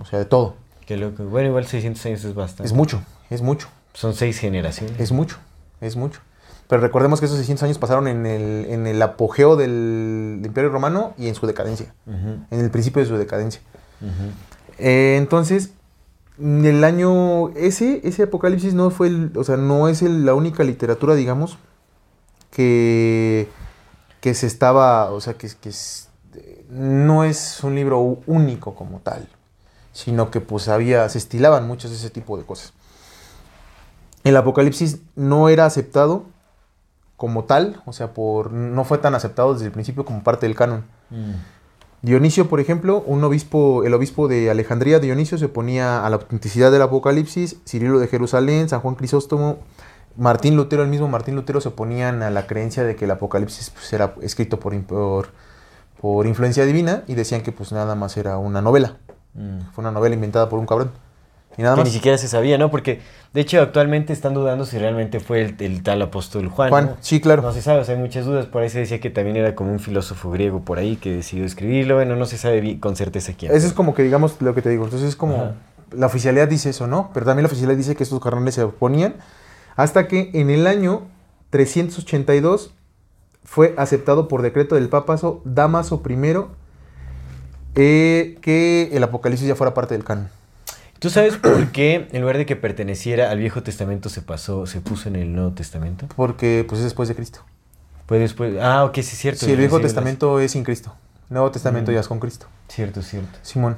o 0.00 0.04
sea, 0.04 0.20
de 0.20 0.24
todo. 0.26 0.54
Qué 0.86 0.96
loco. 0.96 1.24
Bueno, 1.24 1.48
igual 1.48 1.66
600 1.66 2.06
años 2.06 2.24
es 2.24 2.34
bastante. 2.34 2.64
Es 2.64 2.72
mucho, 2.72 3.02
es 3.30 3.42
mucho, 3.42 3.68
Son 3.94 4.14
seis 4.14 4.38
generaciones. 4.38 4.98
es 5.00 5.12
mucho, 5.12 5.38
es 5.80 5.96
mucho. 5.96 6.20
Pero 6.68 6.82
recordemos 6.82 7.20
que 7.20 7.26
esos 7.26 7.38
600 7.38 7.62
años 7.64 7.78
pasaron 7.78 8.08
en 8.08 8.26
el, 8.26 8.66
en 8.68 8.86
el 8.86 9.00
apogeo 9.00 9.56
del 9.56 10.40
Imperio 10.44 10.70
Romano 10.70 11.14
y 11.16 11.28
en 11.28 11.34
su 11.34 11.46
decadencia, 11.46 11.94
en 12.06 12.60
el 12.60 12.70
principio 12.70 13.00
de 13.02 13.08
su 13.08 13.16
decadencia. 13.16 13.62
Eh, 14.78 15.16
entonces, 15.18 15.66
en 15.66 15.77
el 16.40 16.84
año 16.84 17.48
ese, 17.50 18.00
ese 18.04 18.24
apocalipsis 18.24 18.74
no 18.74 18.90
fue 18.90 19.08
el, 19.08 19.32
o 19.36 19.44
sea, 19.44 19.56
no 19.56 19.88
es 19.88 20.02
el- 20.02 20.24
la 20.24 20.34
única 20.34 20.62
literatura, 20.64 21.14
digamos, 21.14 21.58
que, 22.50 23.48
que 24.20 24.34
se 24.34 24.46
estaba, 24.46 25.10
o 25.10 25.20
sea, 25.20 25.34
que, 25.34 25.48
que 25.60 25.68
es- 25.68 26.08
no 26.70 27.24
es 27.24 27.62
un 27.64 27.74
libro 27.74 28.18
único 28.26 28.74
como 28.74 28.98
tal, 29.00 29.28
sino 29.92 30.30
que 30.30 30.40
pues 30.40 30.68
había, 30.68 31.08
se 31.08 31.18
estilaban 31.18 31.66
muchos 31.66 31.90
de 31.90 31.96
ese 31.96 32.10
tipo 32.10 32.36
de 32.36 32.44
cosas. 32.44 32.72
El 34.24 34.36
apocalipsis 34.36 34.98
no 35.16 35.48
era 35.48 35.64
aceptado 35.64 36.24
como 37.16 37.44
tal, 37.44 37.82
o 37.86 37.92
sea, 37.92 38.12
por, 38.12 38.52
no 38.52 38.84
fue 38.84 38.98
tan 38.98 39.14
aceptado 39.14 39.54
desde 39.54 39.66
el 39.66 39.72
principio 39.72 40.04
como 40.04 40.22
parte 40.22 40.46
del 40.46 40.54
canon. 40.54 40.84
Mm. 41.10 41.32
Dionisio, 42.02 42.48
por 42.48 42.60
ejemplo, 42.60 43.02
un 43.06 43.24
obispo, 43.24 43.84
el 43.84 43.92
obispo 43.94 44.28
de 44.28 44.50
Alejandría, 44.50 45.00
Dionisio, 45.00 45.36
se 45.36 45.46
oponía 45.46 46.06
a 46.06 46.10
la 46.10 46.16
autenticidad 46.16 46.70
del 46.70 46.82
Apocalipsis, 46.82 47.56
Cirilo 47.66 47.98
de 47.98 48.06
Jerusalén, 48.06 48.68
San 48.68 48.80
Juan 48.80 48.94
Crisóstomo, 48.94 49.58
Martín 50.16 50.56
Lutero, 50.56 50.82
el 50.82 50.88
mismo 50.88 51.08
Martín 51.08 51.34
Lutero, 51.34 51.60
se 51.60 51.68
oponían 51.68 52.22
a 52.22 52.30
la 52.30 52.46
creencia 52.46 52.84
de 52.84 52.94
que 52.96 53.04
el 53.06 53.10
Apocalipsis 53.10 53.70
pues, 53.70 53.92
era 53.92 54.14
escrito 54.22 54.60
por, 54.60 54.80
por, 54.82 55.28
por 56.00 56.26
influencia 56.26 56.64
divina 56.64 57.02
y 57.08 57.14
decían 57.14 57.42
que 57.42 57.52
pues 57.52 57.72
nada 57.72 57.94
más 57.94 58.16
era 58.16 58.38
una 58.38 58.62
novela, 58.62 58.96
Mm. 59.34 59.70
fue 59.72 59.82
una 59.82 59.92
novela 59.92 60.14
inventada 60.14 60.48
por 60.48 60.58
un 60.58 60.66
cabrón. 60.66 60.90
Y 61.58 61.62
nada 61.62 61.74
Que 61.74 61.80
más. 61.80 61.88
ni 61.88 61.92
siquiera 61.94 62.16
se 62.16 62.28
sabía, 62.28 62.56
¿no? 62.56 62.70
Porque, 62.70 63.00
de 63.34 63.40
hecho, 63.40 63.60
actualmente 63.60 64.12
están 64.12 64.32
dudando 64.32 64.64
si 64.64 64.78
realmente 64.78 65.18
fue 65.20 65.42
el, 65.42 65.56
el 65.58 65.82
tal 65.82 66.00
apóstol 66.00 66.48
Juan. 66.48 66.70
Juan, 66.70 66.84
¿no? 66.86 66.96
sí, 67.00 67.20
claro. 67.20 67.42
No 67.42 67.52
se 67.52 67.60
sabe, 67.60 67.80
o 67.80 67.84
sea, 67.84 67.96
hay 67.96 68.00
muchas 68.00 68.24
dudas. 68.24 68.46
Por 68.46 68.62
ahí 68.62 68.70
se 68.70 68.78
decía 68.78 69.00
que 69.00 69.10
también 69.10 69.36
era 69.36 69.54
como 69.54 69.72
un 69.72 69.80
filósofo 69.80 70.30
griego 70.30 70.60
por 70.60 70.78
ahí 70.78 70.96
que 70.96 71.16
decidió 71.16 71.44
escribirlo. 71.44 71.96
Bueno, 71.96 72.16
no 72.16 72.24
se 72.26 72.38
sabe 72.38 72.60
bien 72.60 72.78
con 72.78 72.94
certeza 72.96 73.32
quién. 73.36 73.52
Eso 73.52 73.66
es 73.66 73.72
como 73.72 73.92
que 73.94 74.02
digamos 74.04 74.40
lo 74.40 74.54
que 74.54 74.62
te 74.62 74.70
digo. 74.70 74.84
Entonces 74.84 75.08
es 75.08 75.16
como 75.16 75.34
Ajá. 75.34 75.54
la 75.90 76.06
oficialidad 76.06 76.46
dice 76.48 76.70
eso, 76.70 76.86
¿no? 76.86 77.10
Pero 77.12 77.26
también 77.26 77.42
la 77.42 77.48
oficialidad 77.48 77.76
dice 77.76 77.96
que 77.96 78.04
estos 78.04 78.20
carnales 78.20 78.54
se 78.54 78.62
oponían 78.62 79.16
hasta 79.76 80.06
que 80.08 80.30
en 80.34 80.50
el 80.50 80.66
año 80.66 81.02
382 81.50 82.72
fue 83.44 83.74
aceptado 83.78 84.28
por 84.28 84.42
decreto 84.42 84.74
del 84.74 84.88
papazo 84.88 85.40
Damaso 85.44 86.02
I 86.08 86.16
eh, 87.74 88.38
que 88.40 88.90
el 88.92 89.02
Apocalipsis 89.02 89.46
ya 89.48 89.54
fuera 89.54 89.74
parte 89.74 89.94
del 89.94 90.04
canon. 90.04 90.28
¿Tú 90.98 91.10
sabes 91.10 91.36
por 91.36 91.68
qué, 91.70 92.08
en 92.12 92.20
lugar 92.22 92.38
de 92.38 92.46
que 92.46 92.56
perteneciera 92.56 93.30
al 93.30 93.38
Viejo 93.38 93.62
Testamento, 93.62 94.08
se 94.08 94.20
pasó, 94.22 94.66
se 94.66 94.80
puso 94.80 95.08
en 95.08 95.16
el 95.16 95.32
Nuevo 95.34 95.52
Testamento? 95.52 96.06
Porque 96.16 96.64
pues 96.68 96.78
es 96.80 96.84
después 96.84 97.08
de 97.08 97.14
Cristo. 97.14 97.40
Pues 98.06 98.20
después. 98.20 98.54
Ah, 98.60 98.84
ok, 98.84 98.94
sí, 98.94 99.00
es 99.00 99.18
cierto. 99.18 99.46
Sí, 99.46 99.52
el 99.52 99.58
Viejo 99.58 99.80
Testamento 99.80 100.40
es 100.40 100.52
sin 100.52 100.64
Cristo. 100.64 100.94
Nuevo 101.28 101.50
Testamento 101.50 101.90
Mm. 101.90 101.94
ya 101.94 102.00
es 102.00 102.08
con 102.08 102.18
Cristo. 102.20 102.46
Cierto, 102.68 103.02
cierto. 103.02 103.38
Simón. 103.42 103.76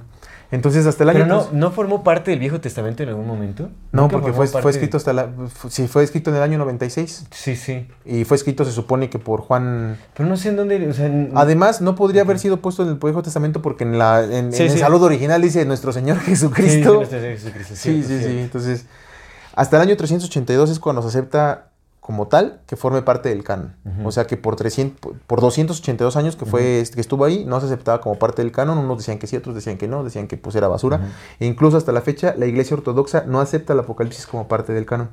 Entonces 0.53 0.85
hasta 0.87 1.05
el 1.05 1.11
año... 1.11 1.19
Pero 1.21 1.27
no, 1.35 1.41
tres- 1.43 1.53
¿no 1.53 1.71
formó 1.71 2.03
parte 2.03 2.33
del 2.33 2.41
Viejo 2.41 2.61
Testamento 2.61 3.03
en 3.05 3.11
algún 3.11 3.27
momento? 3.27 3.71
no, 3.93 4.09
porque 4.09 4.33
fue, 4.33 4.49
fue 4.49 4.71
escrito 4.73 4.97
hasta 4.97 5.13
la... 5.13 5.29
fu- 5.49 5.71
Sí, 5.71 5.87
fue 5.87 6.03
escrito 6.03 6.31
en 6.31 6.37
el 6.37 6.43
año 6.43 6.59
96. 6.59 7.27
Sí, 7.31 7.55
sí. 7.55 7.87
Y 8.05 8.25
fue 8.25 8.37
escrito, 8.37 8.65
se 8.65 8.73
supone 8.73 9.09
que 9.09 9.19
por 9.21 9.43
Juan 9.43 9.97
Pero 10.17 10.29
no 10.29 10.37
sé 10.37 10.49
en 10.49 10.57
dónde. 10.57 10.89
O 10.89 10.93
sea, 10.93 11.07
en- 11.07 11.31
Además, 11.37 11.81
no 11.81 11.95
podría 11.95 12.23
haber 12.23 12.39
sido 12.41 12.57
puesto 12.57 12.83
en 12.83 12.89
el 12.89 12.95
Viejo 12.97 13.23
Testamento 13.23 13.63
porque 13.63 13.85
en, 13.85 13.97
la, 13.99 14.25
en, 14.25 14.53
Sí, 14.53 14.63
en 14.63 14.69
el 14.69 14.73
sí. 14.75 14.79
saludo 14.79 15.07
original 15.07 15.41
dice 15.41 15.65
nuestro 15.65 15.93
Señor 15.93 16.17
Sí, 16.19 16.33
dice 16.33 16.49
Jesucristo. 16.49 16.95
nuestro 16.95 17.21
Señor 17.21 17.39
Jesucristo, 17.39 17.75
Sí, 17.77 18.03
sí, 18.03 18.19
sí. 18.19 18.39
Entonces, 18.41 18.87
hasta 19.55 19.77
el 19.77 19.83
año 19.83 19.97
382 19.97 20.71
es 20.71 20.81
cuando 20.81 21.03
se 21.03 21.09
acepta 21.09 21.70
como 22.01 22.29
tal 22.29 22.63
que 22.67 22.77
forme 22.77 23.03
parte 23.03 23.29
del 23.29 23.45
canon. 23.45 23.77
O 24.05 24.11
sea 24.11 24.27
que 24.27 24.37
por, 24.37 24.57
300, 24.57 25.13
por 25.27 25.41
282 25.41 26.17
años 26.17 26.35
que, 26.35 26.47
fue, 26.47 26.83
que 26.93 27.01
estuvo 27.01 27.25
ahí, 27.25 27.45
no 27.45 27.61
se 27.61 27.67
aceptaba 27.67 28.01
como 28.01 28.19
parte 28.19 28.43
del 28.43 28.53
canon. 28.53 28.79
Unos 28.79 28.99
decían 28.99 29.19
que 29.19 29.27
sí, 29.27 29.37
otros 29.37 29.55
decían 29.55 29.77
que 29.77 29.87
no, 29.87 30.03
decían 30.03 30.27
que 30.27 30.37
pues 30.37 30.57
era 30.57 30.67
basura. 30.67 31.13
E 31.39 31.47
incluso 31.47 31.77
hasta 31.77 31.93
la 31.93 32.01
fecha, 32.01 32.35
la 32.37 32.47
Iglesia 32.47 32.77
Ortodoxa 32.77 33.25
no 33.27 33.41
acepta 33.41 33.75
el 33.75 33.81
Apocalipsis 33.81 34.27
como 34.27 34.49
parte 34.49 34.73
del 34.73 34.87
canon. 34.87 35.11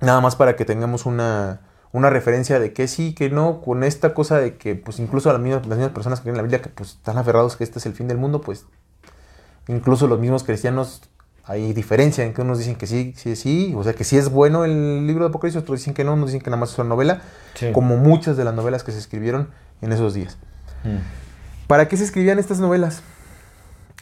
Nada 0.00 0.20
más 0.20 0.34
para 0.34 0.56
que 0.56 0.64
tengamos 0.64 1.06
una, 1.06 1.60
una 1.92 2.08
referencia 2.08 2.58
de 2.58 2.72
que 2.72 2.88
sí, 2.88 3.14
que 3.14 3.28
no, 3.28 3.60
con 3.60 3.84
esta 3.84 4.14
cosa 4.14 4.38
de 4.38 4.56
que, 4.56 4.74
pues 4.74 4.98
incluso 4.98 5.30
las 5.30 5.40
mismas, 5.40 5.66
las 5.66 5.78
mismas 5.78 5.94
personas 5.94 6.20
que 6.20 6.24
creen 6.24 6.34
en 6.34 6.38
la 6.38 6.42
Biblia, 6.42 6.62
que 6.62 6.70
pues 6.70 6.94
están 6.94 7.18
aferrados 7.18 7.56
que 7.56 7.64
este 7.64 7.78
es 7.78 7.86
el 7.86 7.92
fin 7.92 8.08
del 8.08 8.16
mundo, 8.16 8.40
pues 8.40 8.64
incluso 9.68 10.06
los 10.08 10.18
mismos 10.18 10.42
cristianos 10.42 11.02
hay 11.44 11.72
diferencia 11.72 12.24
en 12.24 12.34
que 12.34 12.42
unos 12.42 12.58
dicen 12.58 12.76
que 12.76 12.86
sí, 12.86 13.14
sí, 13.16 13.34
sí, 13.36 13.74
o 13.76 13.82
sea 13.82 13.94
que 13.94 14.04
sí 14.04 14.16
es 14.16 14.28
bueno 14.30 14.64
el 14.64 15.06
libro 15.06 15.24
de 15.24 15.30
Apocalipsis, 15.30 15.60
otros 15.62 15.80
dicen 15.80 15.92
que 15.94 16.04
no, 16.04 16.14
unos 16.14 16.26
dicen 16.30 16.40
que 16.40 16.50
nada 16.50 16.60
más 16.60 16.72
es 16.72 16.78
una 16.78 16.88
novela, 16.88 17.22
Sí. 17.54 17.72
como 17.72 17.96
muchas 17.96 18.36
de 18.36 18.44
las 18.44 18.54
novelas 18.54 18.84
que 18.84 18.92
se 18.92 18.98
escribieron 18.98 19.48
en 19.80 19.92
esos 19.92 20.14
días. 20.14 20.38
Mm. 20.84 20.98
¿Para 21.66 21.88
qué 21.88 21.96
se 21.96 22.04
escribían 22.04 22.38
estas 22.38 22.60
novelas? 22.60 23.02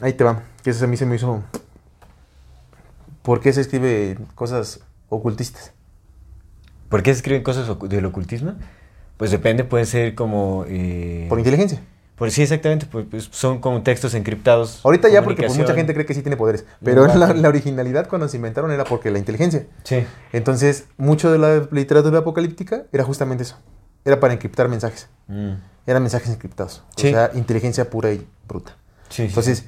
Ahí 0.00 0.12
te 0.12 0.24
va, 0.24 0.42
que 0.62 0.70
eso 0.70 0.84
a 0.84 0.88
mí 0.88 0.96
se 0.96 1.06
me 1.06 1.16
hizo... 1.16 1.42
¿Por 3.22 3.40
qué 3.40 3.52
se 3.52 3.60
escribe 3.60 4.18
cosas 4.34 4.80
ocultistas? 5.08 5.72
¿Por 6.88 7.02
qué 7.02 7.12
se 7.12 7.18
escriben 7.18 7.42
cosas 7.42 7.68
del 7.88 8.04
ocultismo? 8.06 8.54
Pues 9.16 9.30
depende, 9.30 9.64
puede 9.64 9.84
ser 9.86 10.14
como... 10.14 10.64
eh, 10.68 11.26
Por 11.28 11.38
inteligencia. 11.38 11.80
Por- 12.20 12.30
sí, 12.30 12.42
exactamente, 12.42 12.86
pues, 12.86 13.04
pues, 13.10 13.28
son 13.32 13.58
como 13.60 13.82
textos 13.82 14.14
encriptados. 14.14 14.80
Ahorita 14.84 15.08
ya 15.08 15.22
porque 15.24 15.42
pues, 15.42 15.58
mucha 15.58 15.74
gente 15.74 15.92
cree 15.92 16.06
que 16.06 16.14
sí 16.14 16.22
tiene 16.22 16.36
poderes, 16.36 16.64
pero 16.84 17.04
la, 17.08 17.34
la 17.34 17.48
originalidad 17.48 18.06
cuando 18.08 18.28
se 18.28 18.36
inventaron 18.36 18.70
era 18.70 18.84
porque 18.84 19.10
la 19.10 19.18
inteligencia. 19.18 19.66
Sí. 19.82 20.04
Entonces, 20.32 20.84
mucho 20.96 21.32
de 21.32 21.38
la 21.38 21.66
literatura 21.72 22.18
apocalíptica 22.20 22.84
era 22.92 23.02
justamente 23.02 23.42
eso. 23.42 23.56
Era 24.04 24.20
para 24.20 24.32
encriptar 24.34 24.68
mensajes. 24.68 25.08
Mm. 25.26 25.54
Eran 25.86 26.02
mensajes 26.02 26.30
encriptados. 26.30 26.84
Sí. 26.96 27.08
O 27.08 27.10
sea, 27.10 27.30
inteligencia 27.34 27.90
pura 27.90 28.12
y 28.12 28.24
bruta. 28.46 28.76
Sí, 29.08 29.16
sí, 29.16 29.22
Entonces, 29.24 29.64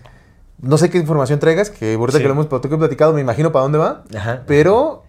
no 0.61 0.79
sé 0.79 0.89
qué 0.91 0.99
información 0.99 1.41
traigas, 1.41 1.71
que 1.71 1.95
ahorita 1.95 2.19
Sí. 2.19 2.23
que 2.23 2.29
lo 2.29 2.35
hemos 2.35 2.47
platicado, 2.47 3.13
me 3.13 3.21
imagino 3.21 3.51
para 3.51 3.65
dónde 3.65 3.79
va. 3.79 4.05
Ajá. 4.17 4.43
pero 4.47 5.03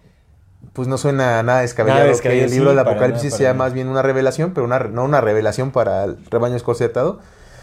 pues 0.72 0.88
no 0.88 0.98
suena 0.98 1.42
nada 1.42 1.60
descabellado, 1.60 2.06
Nada 2.06 2.20
que 2.20 2.44
el 2.44 2.50
libro 2.50 2.70
sí, 2.70 2.76
del 2.76 2.78
Apocalipsis 2.86 3.24
nada, 3.32 3.36
sea 3.38 3.48
nada. 3.52 3.58
más 3.64 3.72
bien 3.74 3.88
una 3.88 4.02
revelación, 4.02 4.52
pero 4.54 4.64
una, 4.66 4.78
no 4.80 5.04
una 5.04 5.20
revelación 5.20 5.70
para 5.70 6.04
el 6.04 6.18
rebaño 6.30 6.56
escocertado, 6.56 7.20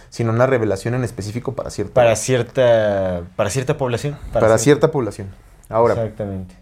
sino 0.09 0.31
una 0.31 0.45
revelación 0.47 0.93
en 0.93 1.03
específico 1.03 1.53
para 1.55 1.69
cierta, 1.69 1.93
Para 1.93 2.15
cierta, 2.15 3.21
para 3.35 3.49
cierta 3.49 3.77
población. 3.77 4.17
para 4.33 4.57
cierta 4.57 4.91
población. 4.91 5.29
Ahora, 5.69 5.93
Exactamente. 5.93 6.55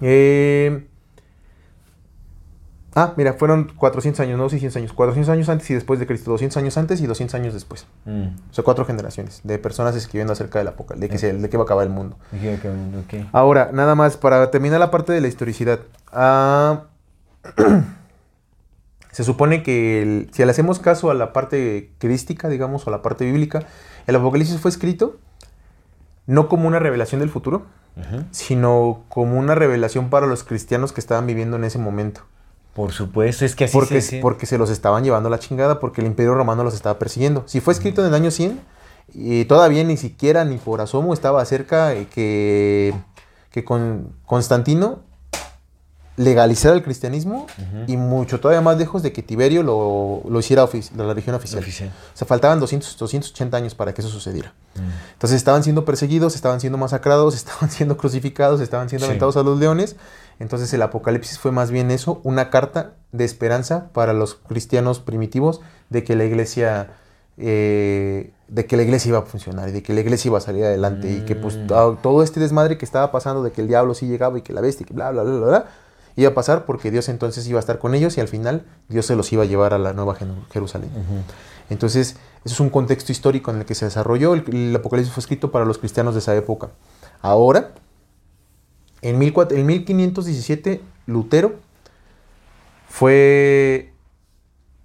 eh, 0.00 0.86
ah, 2.96 3.12
mira, 3.16 3.34
fueron 3.34 3.70
400 3.76 4.18
años, 4.20 4.36
no 4.38 4.48
600 4.48 4.76
años, 4.76 4.92
400 4.92 5.30
años 5.32 5.48
antes 5.48 5.70
y 5.70 5.74
después 5.74 6.00
de 6.00 6.06
Cristo, 6.06 6.30
200 6.32 6.56
años 6.56 6.76
antes 6.76 7.00
y 7.00 7.06
200 7.06 7.34
años 7.34 7.54
después. 7.54 7.86
Mm. 8.06 8.26
O 8.50 8.52
sea, 8.54 8.64
cuatro 8.64 8.84
generaciones 8.84 9.40
de 9.44 9.58
personas 9.58 9.94
escribiendo 9.94 10.32
acerca 10.32 10.58
del 10.58 10.68
Apocalipsis, 10.68 11.00
de 11.00 11.08
que, 11.12 11.18
se- 11.18 11.32
de 11.40 11.48
que 11.48 11.56
va 11.56 11.62
a 11.62 11.66
acabar 11.66 11.86
el 11.86 11.92
mundo. 11.92 12.16
Ahora, 13.32 13.70
nada 13.72 13.94
más, 13.94 14.16
para 14.16 14.50
terminar 14.50 14.80
la 14.80 14.90
parte 14.90 15.12
de 15.12 15.20
la 15.20 15.28
historicidad. 15.28 15.80
ah, 16.12 16.84
se 19.12 19.24
supone 19.24 19.62
que 19.62 20.02
el- 20.02 20.28
si 20.32 20.44
le 20.44 20.50
hacemos 20.50 20.78
caso 20.78 21.10
a 21.10 21.14
la 21.14 21.32
parte 21.32 21.90
crística, 21.98 22.48
digamos, 22.48 22.86
o 22.86 22.90
a 22.90 22.92
la 22.92 23.02
parte 23.02 23.24
bíblica, 23.24 23.62
el 24.06 24.16
Apocalipsis 24.16 24.58
fue 24.60 24.70
escrito 24.70 25.18
no 26.26 26.48
como 26.48 26.66
una 26.66 26.78
revelación 26.78 27.20
del 27.20 27.30
futuro, 27.30 27.62
sino 28.30 29.04
como 29.08 29.38
una 29.38 29.54
revelación 29.54 30.10
para 30.10 30.26
los 30.26 30.44
cristianos 30.44 30.92
que 30.92 31.00
estaban 31.00 31.26
viviendo 31.26 31.56
en 31.56 31.64
ese 31.64 31.78
momento. 31.78 32.22
Por 32.76 32.92
supuesto, 32.92 33.44
es 33.44 33.56
que 33.56 33.64
así 33.64 33.72
Porque, 33.72 34.00
se... 34.02 34.20
porque 34.20 34.46
se 34.46 34.58
los 34.58 34.70
estaban 34.70 35.02
llevando 35.02 35.28
a 35.28 35.30
la 35.30 35.38
chingada, 35.40 35.80
porque 35.80 36.02
el 36.02 36.06
imperio 36.06 36.34
romano 36.34 36.62
los 36.62 36.74
estaba 36.74 36.98
persiguiendo. 36.98 37.42
Si 37.46 37.60
fue 37.60 37.72
escrito 37.72 38.02
en 38.02 38.08
el 38.08 38.14
año 38.14 38.30
100, 38.30 38.60
y 39.14 39.44
todavía 39.46 39.82
ni 39.82 39.96
siquiera 39.96 40.44
ni 40.44 40.58
por 40.58 40.80
asomo 40.82 41.14
estaba 41.14 41.44
cerca 41.46 41.94
eh, 41.94 42.06
que, 42.12 42.94
que 43.50 43.64
con 43.64 44.12
Constantino 44.26 45.00
legalizara 46.18 46.74
el 46.74 46.82
cristianismo 46.82 47.46
y 47.86 47.98
mucho 47.98 48.40
todavía 48.40 48.62
más 48.62 48.78
lejos 48.78 49.02
de 49.02 49.12
que 49.12 49.22
Tiberio 49.22 49.62
lo, 49.62 50.22
lo 50.26 50.38
hiciera 50.40 50.64
ofici- 50.64 50.90
la 50.96 51.04
religión 51.04 51.36
oficial. 51.36 51.60
Oficial. 51.60 51.90
O 52.14 52.16
sea, 52.16 52.26
faltaban 52.26 52.58
200, 52.58 52.96
280 52.96 53.54
años 53.54 53.74
para 53.74 53.92
que 53.92 54.00
eso 54.00 54.08
sucediera. 54.08 54.54
Mm. 54.76 55.12
Entonces 55.12 55.36
estaban 55.36 55.62
siendo 55.62 55.84
perseguidos, 55.84 56.34
estaban 56.34 56.58
siendo 56.60 56.78
masacrados, 56.78 57.34
estaban 57.36 57.70
siendo 57.70 57.98
crucificados, 57.98 58.62
estaban 58.62 58.88
siendo 58.88 59.04
Sí. 59.06 59.10
aventados 59.10 59.36
a 59.36 59.42
los 59.42 59.58
leones. 59.58 59.96
Entonces 60.38 60.72
el 60.74 60.82
Apocalipsis 60.82 61.38
fue 61.38 61.50
más 61.52 61.70
bien 61.70 61.90
eso, 61.90 62.20
una 62.24 62.50
carta 62.50 62.92
de 63.12 63.24
esperanza 63.24 63.88
para 63.92 64.12
los 64.12 64.34
cristianos 64.34 65.00
primitivos 65.00 65.60
de 65.90 66.04
que 66.04 66.14
la 66.16 66.24
iglesia, 66.24 66.90
eh, 67.38 68.32
de 68.48 68.66
que 68.66 68.76
la 68.76 68.82
iglesia 68.82 69.08
iba 69.10 69.18
a 69.18 69.22
funcionar 69.22 69.68
y 69.68 69.72
de 69.72 69.82
que 69.82 69.92
la 69.94 70.00
iglesia 70.00 70.28
iba 70.28 70.38
a 70.38 70.40
salir 70.42 70.64
adelante 70.64 71.10
y 71.10 71.20
que 71.24 71.34
pues 71.36 71.56
Mm. 71.56 71.66
to- 71.68 71.98
todo 72.02 72.22
este 72.22 72.40
desmadre 72.40 72.76
que 72.78 72.84
estaba 72.84 73.10
pasando 73.12 73.42
de 73.42 73.52
que 73.52 73.60
el 73.60 73.68
diablo 73.68 73.94
sí 73.94 74.06
llegaba 74.06 74.38
y 74.38 74.42
que 74.42 74.52
la 74.52 74.60
bestia 74.60 74.84
y 74.84 74.86
que 74.86 74.94
bla 74.94 75.10
bla 75.10 75.22
bla 75.22 75.32
bla, 75.38 75.46
bla 75.46 75.64
iba 76.16 76.30
a 76.30 76.34
pasar 76.34 76.64
porque 76.64 76.90
Dios 76.90 77.08
entonces 77.10 77.46
iba 77.46 77.58
a 77.58 77.60
estar 77.60 77.78
con 77.78 77.94
ellos 77.94 78.16
y 78.16 78.20
al 78.20 78.28
final 78.28 78.64
Dios 78.88 79.04
se 79.06 79.16
los 79.16 79.30
iba 79.32 79.42
a 79.42 79.46
llevar 79.46 79.74
a 79.74 79.78
la 79.78 79.92
nueva 79.92 80.14
Jeru- 80.16 80.46
Jerusalén. 80.50 80.88
Entonces, 81.68 82.16
eso 82.44 82.54
es 82.54 82.60
un 82.60 82.70
contexto 82.70 83.12
histórico 83.12 83.50
en 83.50 83.58
el 83.58 83.64
que 83.66 83.74
se 83.74 83.84
desarrolló. 83.86 84.32
El, 84.34 84.44
el 84.54 84.76
Apocalipsis 84.76 85.12
fue 85.12 85.20
escrito 85.20 85.50
para 85.50 85.64
los 85.64 85.76
cristianos 85.78 86.14
de 86.14 86.20
esa 86.20 86.34
época. 86.36 86.68
Ahora, 87.20 87.72
en, 89.08 89.18
1400 89.18 89.58
en 89.58 89.66
1517, 89.66 90.80
Lutero 91.06 91.54
fue 92.88 93.92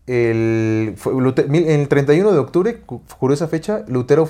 el, 0.08 0.96
fue 0.98 1.14
Lute- 1.14 1.48
mil- 1.48 1.68
en 1.70 1.82
el 1.82 1.88
31 1.88 2.32
de 2.32 2.40
octubre, 2.40 2.82
cu- 2.82 3.02
curiosa 3.20 3.48
fecha, 3.48 3.84
Lutero 3.88 4.30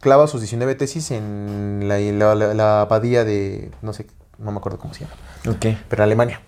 clava 0.00 0.26
sus 0.28 0.40
19 0.40 0.74
tesis 0.76 1.10
en 1.10 1.84
la, 1.88 1.98
la- 1.98 2.34
la- 2.34 2.54
la 2.54 2.80
abadía 2.82 3.24
de, 3.24 3.70
no 3.82 3.92
sé, 3.92 4.06
no 4.38 4.52
me 4.52 4.58
acuerdo 4.58 4.78
cómo 4.78 4.94
se 4.94 5.00
llama, 5.00 5.14
Ok, 5.48 5.66
pero 5.88 6.02
en 6.02 6.06
Alemania. 6.06 6.40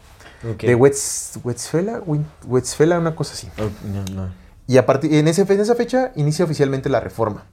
ok. 0.49 0.63
De 0.63 0.75
Wetz, 0.75 1.39
Wetzfela, 1.43 2.01
Win- 2.07 2.27
Wetzfela, 2.47 2.99
una 2.99 3.17
cosa 3.17 3.33
así. 3.35 3.49
Oh, 3.59 3.69
no, 3.93 4.05
no. 4.15 4.31
Y 4.69 4.77
a 4.77 4.87
partir, 4.87 5.13
en, 5.15 5.27
ese, 5.27 5.43
en 5.43 5.61
esa 5.61 5.75
fecha 5.75 6.13
inicia 6.15 6.45
oficialmente 6.45 6.89
la 6.89 7.01
reforma. 7.01 7.45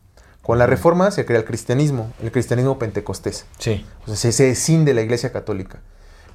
Con 0.48 0.60
la 0.60 0.66
reforma 0.66 1.12
se 1.12 1.26
crea 1.26 1.40
el 1.40 1.44
cristianismo, 1.44 2.14
el 2.24 2.32
cristianismo 2.32 2.80
pentecostés. 2.80 3.46
Sí. 3.60 3.86
O 4.04 4.06
sea, 4.06 4.16
se, 4.16 4.32
se 4.32 4.50
escinde 4.50 4.94
la 4.94 5.02
iglesia 5.02 5.34
católica. 5.34 5.82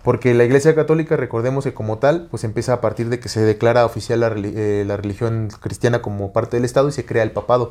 Porque 0.05 0.35
la 0.35 0.44
iglesia 0.44 0.75
católica, 0.75 1.16
recordemos 1.16 1.64
que 1.64 1.72
como 1.72 1.96
tal, 1.96 2.29
pues 2.31 2.44
empieza 2.44 2.75
a 2.75 2.81
partir 2.83 3.09
de 3.09 3.20
que 3.20 3.31
se 3.31 3.40
declara 3.40 3.87
oficial 3.87 4.20
la, 4.20 4.31
eh, 4.37 4.85
la 4.87 4.98
religión 4.98 5.48
cristiana 5.61 6.03
como 6.03 6.35
parte 6.35 6.59
del 6.59 6.66
Estado 6.66 6.90
y 6.90 6.92
se 6.92 7.07
crea 7.07 7.22
el 7.22 7.31
papado, 7.31 7.70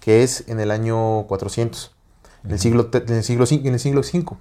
que 0.00 0.22
es 0.22 0.48
en 0.48 0.60
el 0.60 0.70
año 0.70 1.26
400, 1.26 1.94
en 2.44 2.52
el 2.52 2.58
siglo, 2.58 2.88
en 2.90 3.12
el 3.12 3.22
siglo, 3.22 3.44
en 3.50 3.74
el 3.74 3.78
siglo 3.78 4.00
V, 4.00 4.36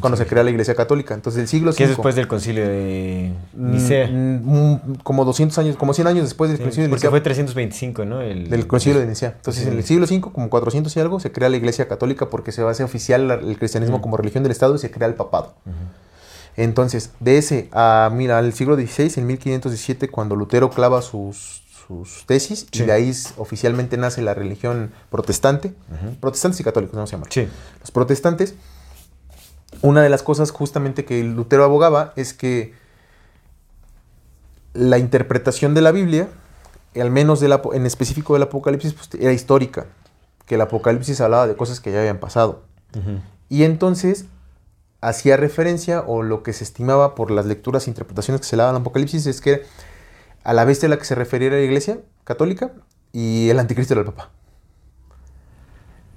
cuando 0.00 0.16
Sí. 0.16 0.24
se 0.24 0.28
crea 0.28 0.42
la 0.42 0.50
iglesia 0.50 0.74
católica. 0.74 1.14
Entonces, 1.14 1.40
el 1.42 1.48
siglo 1.48 1.72
Que 1.72 1.84
es 1.84 1.90
V, 1.90 1.94
después 1.96 2.14
del 2.16 2.26
concilio 2.28 2.66
de 2.66 3.32
mm, 3.54 3.70
Nicea. 3.72 4.08
mm, 4.08 4.96
como 5.02 5.24
200 5.24 5.56
años, 5.58 5.76
como 5.76 5.94
100 5.94 6.06
años 6.08 6.24
después 6.24 6.50
del 6.50 6.58
Sí, 6.58 6.64
concilio 6.64 6.84
de 6.84 6.88
porque 6.90 7.00
Nicea. 7.00 7.10
fue 7.10 7.20
325, 7.20 8.04
¿no? 8.04 8.20
El, 8.20 8.50
Del 8.50 8.66
concilio 8.66 9.00
de 9.00 9.06
Nicea. 9.06 9.34
Entonces, 9.36 9.62
Sí. 9.64 9.68
en 9.70 9.76
el 9.76 9.84
siglo 9.84 10.06
V, 10.06 10.20
como 10.32 10.50
400 10.50 10.96
y 10.96 11.00
algo, 11.00 11.20
se 11.20 11.30
crea 11.32 11.48
la 11.48 11.56
iglesia 11.56 11.86
católica 11.88 12.28
porque 12.30 12.52
se 12.52 12.62
hace 12.62 12.82
oficial 12.84 13.30
el 13.30 13.58
cristianismo 13.58 13.98
Mm. 13.98 14.00
como 14.00 14.16
religión 14.16 14.42
del 14.42 14.52
Estado 14.52 14.74
y 14.74 14.78
se 14.78 14.90
crea 14.90 15.08
el 15.08 15.14
papado. 15.14 15.54
Entonces, 16.56 17.10
de 17.20 17.38
ese 17.38 17.68
a, 17.72 18.10
mira, 18.12 18.38
al 18.38 18.52
siglo 18.54 18.76
XVI, 18.76 19.12
en 19.20 19.26
1517, 19.26 20.08
cuando 20.08 20.36
Lutero 20.36 20.70
clava 20.70 21.02
sus, 21.02 21.62
sus 21.86 22.24
tesis, 22.26 22.66
Sí. 22.72 22.82
y 22.82 22.86
de 22.86 22.92
ahí 22.92 23.12
oficialmente 23.36 23.96
nace 23.96 24.22
la 24.22 24.32
religión 24.34 24.90
protestante, 25.10 25.74
protestantes 26.20 26.58
y 26.60 26.64
católicos, 26.64 26.96
vamos 26.96 27.12
a 27.12 27.16
llamar. 27.16 27.28
Sí. 27.32 27.46
Los 27.80 27.90
protestantes, 27.90 28.54
una 29.82 30.02
de 30.02 30.08
las 30.08 30.22
cosas 30.22 30.50
justamente 30.50 31.04
que 31.04 31.22
Lutero 31.22 31.64
abogaba 31.64 32.12
es 32.16 32.34
que 32.34 32.74
la 34.74 34.98
interpretación 34.98 35.74
de 35.74 35.80
la 35.80 35.92
Biblia, 35.92 36.28
al 36.94 37.10
menos 37.10 37.40
del 37.40 37.58
en 37.72 37.86
específico 37.86 38.34
del 38.34 38.42
Apocalipsis, 38.42 38.92
pues, 38.92 39.10
era 39.20 39.32
histórica, 39.32 39.86
que 40.46 40.56
el 40.56 40.60
Apocalipsis 40.60 41.20
hablaba 41.20 41.46
de 41.46 41.56
cosas 41.56 41.80
que 41.80 41.92
ya 41.92 42.00
habían 42.00 42.18
pasado. 42.18 42.62
Y 43.48 43.64
entonces 43.64 44.26
hacía 45.00 45.36
referencia, 45.36 46.00
o 46.00 46.22
lo 46.22 46.42
que 46.42 46.52
se 46.52 46.64
estimaba 46.64 47.14
por 47.14 47.30
las 47.30 47.46
lecturas 47.46 47.86
e 47.86 47.90
interpretaciones 47.90 48.40
que 48.40 48.46
se 48.46 48.56
le 48.56 48.62
daban 48.62 48.76
al 48.76 48.80
Apocalipsis, 48.80 49.26
es 49.26 49.40
que 49.40 49.62
a 50.44 50.52
la 50.52 50.64
bestia 50.64 50.86
a 50.86 50.90
la 50.90 50.98
que 50.98 51.04
se 51.04 51.14
refería 51.14 51.50
la 51.50 51.60
iglesia 51.60 51.98
católica 52.24 52.72
y 53.12 53.50
el 53.50 53.58
anticristo 53.58 53.94
era 53.94 54.00
el 54.00 54.06
Papa. 54.06 54.30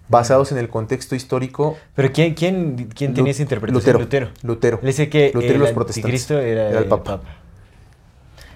Basados 0.10 0.52
en 0.52 0.58
el 0.58 0.70
contexto 0.70 1.16
histórico 1.16 1.78
Pero 1.96 2.12
¿quién, 2.12 2.34
quién, 2.34 2.90
quién 2.96 3.14
tenía 3.14 3.30
Lu- 3.30 3.32
esa 3.32 3.42
interpretación? 3.44 4.02
Lutero. 4.02 4.30
Lutero. 4.42 4.80
Le 4.82 4.88
dice 4.88 5.08
que 5.10 5.32
Lutero 5.34 5.54
el 5.54 5.60
los 5.60 5.72
protestantes. 5.72 6.04
anticristo 6.04 6.40
era, 6.40 6.70
Era 6.70 6.78
el 6.80 6.84
el 6.86 6.90
Papa. 6.90 7.22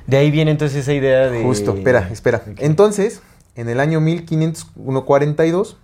De 0.08 0.18
ahí 0.18 0.32
viene 0.32 0.52
entonces 0.52 0.80
esa 0.80 0.94
idea 0.94 1.30
de... 1.30 1.44
Justo, 1.44 1.74
espera, 1.76 2.10
espera. 2.12 2.44
Entonces, 2.58 3.22
en 3.56 3.70
el 3.70 3.80
año 3.80 4.02
1542, 4.02 5.78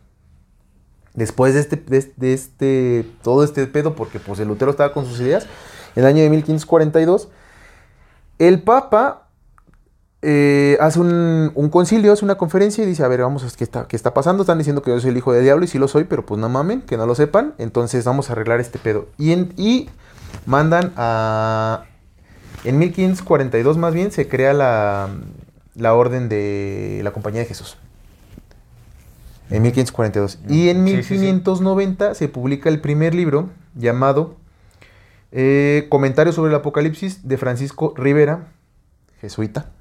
después 1.14 1.54
de 1.54 1.60
este, 1.62 1.76
de, 1.78 2.12
de 2.18 2.34
este, 2.34 3.06
todo 3.22 3.44
este 3.44 3.66
pedo, 3.68 3.96
porque 3.96 4.20
pues 4.20 4.40
el 4.40 4.48
Lutero 4.50 4.72
estaba 4.72 4.92
con 4.92 5.06
sus 5.06 5.20
ideas, 5.22 5.46
en 5.96 6.04
el 6.04 6.10
año 6.10 6.22
de 6.24 6.30
1542, 6.32 7.30
el 8.40 8.62
Papa 8.62 9.29
eh, 10.22 10.78
hace 10.82 11.00
un, 11.00 11.52
un 11.56 11.70
concilio, 11.70 12.12
hace 12.12 12.26
una 12.26 12.36
conferencia 12.36 12.84
y 12.84 12.88
dice, 12.88 13.04
a 13.04 13.08
ver, 13.08 13.22
vamos, 13.22 13.56
¿qué 13.56 13.64
está, 13.64 13.88
¿qué 13.88 13.96
está 13.96 14.14
pasando? 14.14 14.44
Están 14.44 14.58
diciendo 14.58 14.82
que 14.82 14.92
yo 14.92 15.00
soy 15.00 15.12
el 15.12 15.18
hijo 15.18 15.32
del 15.34 15.44
diablo 15.44 15.64
y 15.64 15.68
sí 15.68 15.78
lo 15.80 15.88
soy, 15.88 16.04
pero 16.04 16.26
pues 16.26 16.40
no 16.42 16.50
mamen, 16.50 16.82
que 16.82 16.98
no 16.98 17.06
lo 17.06 17.16
sepan, 17.16 17.54
entonces 17.58 18.04
vamos 18.06 18.30
a 18.30 18.34
arreglar 18.34 18.60
este 18.60 18.80
pedo. 18.80 19.08
Y, 19.18 19.32
en- 19.32 19.54
y 19.58 19.90
mandan 20.46 20.92
a... 20.98 21.86
En 22.66 22.78
1542 22.78 23.78
más 23.78 23.94
bien 23.94 24.12
se 24.12 24.28
crea 24.28 24.52
la, 24.54 25.08
la 25.76 25.94
orden 25.94 26.28
de 26.28 27.00
la 27.04 27.12
Compañía 27.12 27.40
de 27.42 27.48
Jesús. 27.48 27.78
En 29.50 29.64
1542. 29.64 30.40
Y 30.50 30.68
en 30.70 30.86
Sí, 30.86 30.96
sí, 30.98 31.04
sí. 31.04 31.14
1590 31.14 32.14
se 32.16 32.28
publica 32.28 32.68
el 32.70 32.82
primer 32.82 33.16
libro 33.16 33.50
llamado 33.76 34.36
eh, 35.32 35.88
Comentarios 35.90 36.36
sobre 36.36 36.50
el 36.52 36.56
Apocalipsis 36.58 37.28
de 37.28 37.38
Francisco 37.38 37.94
Rivera, 37.96 38.48
jesuita, 39.22 39.72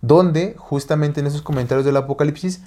donde 0.00 0.54
justamente 0.58 1.20
en 1.20 1.26
esos 1.26 1.42
comentarios 1.42 1.84
del 1.84 1.96
Apocalipsis, 1.96 2.62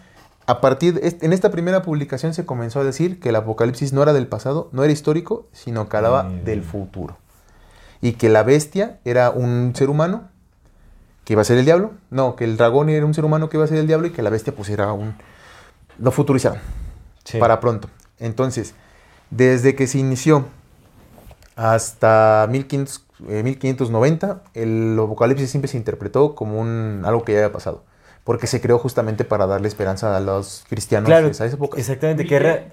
a 0.48 0.60
partir 0.60 0.96
de 1.00 1.17
en 1.22 1.34
esta 1.34 1.52
primera 1.52 1.82
publicación 1.82 2.34
se 2.34 2.46
comenzó 2.46 2.80
a 2.80 2.84
decir 2.84 3.20
que 3.20 3.30
el 3.30 3.36
Apocalipsis 3.36 3.94
no 3.94 4.02
era 4.04 4.12
del 4.13 4.28
pasado, 4.28 4.70
no 4.72 4.84
era 4.84 4.91
histórico, 4.91 5.48
sino 5.54 5.88
que 5.88 5.98
hablaba 5.98 6.24
Mm. 6.24 6.44
del 6.44 6.63
futuro. 6.63 7.17
Y 8.02 8.13
que 8.13 8.30
la 8.30 8.44
bestia 8.44 9.00
era 9.06 9.30
un 9.30 9.74
ser 9.76 9.89
humano 9.89 10.24
que 11.24 11.34
iba 11.34 11.44
a 11.44 11.46
ser 11.46 11.60
el 11.60 11.65
diablo. 11.65 11.91
No, 12.10 12.36
que 12.36 12.44
el 12.46 12.58
dragón 12.58 12.89
era 12.89 13.06
un 13.06 13.13
ser 13.13 13.24
humano 13.26 13.48
que 13.50 13.58
iba 13.58 13.63
a 13.63 13.67
ser 13.67 13.78
el 13.78 13.86
diablo 13.88 14.08
y 14.08 14.12
que 14.12 14.24
la 14.24 14.30
bestia 14.32 14.54
pues 14.56 14.70
era 14.70 14.91
un... 14.91 15.15
Lo 16.00 16.12
futurizaron 16.12 16.58
Sí. 17.24 17.38
para 17.38 17.60
pronto. 17.60 17.89
Entonces, 18.17 18.74
desde 19.30 19.76
que 19.76 19.86
se 19.86 20.00
inició 20.00 20.46
hasta 21.69 22.47
1500, 22.50 23.06
eh, 23.29 23.44
1590, 23.44 24.42
el 24.54 24.98
Apocalipsis 25.02 25.50
siempre 25.50 25.67
se 25.69 25.77
interpretó 25.77 26.33
como 26.35 26.60
un, 26.60 27.04
algo 27.06 27.23
que 27.23 27.33
ya 27.33 27.40
había 27.40 27.52
pasado. 27.52 27.83
Porque 28.23 28.48
se 28.48 28.62
creó 28.62 28.77
justamente 28.79 29.25
para 29.25 29.48
darle 29.48 29.67
esperanza 29.67 30.15
a 30.15 30.19
los 30.19 30.63
cristianos 30.69 31.08
Claro, 31.08 31.25
de 31.25 31.31
esa 31.31 31.46
época. 31.46 31.77
exactamente, 31.79 32.25
que 32.25 32.35
era... 32.35 32.65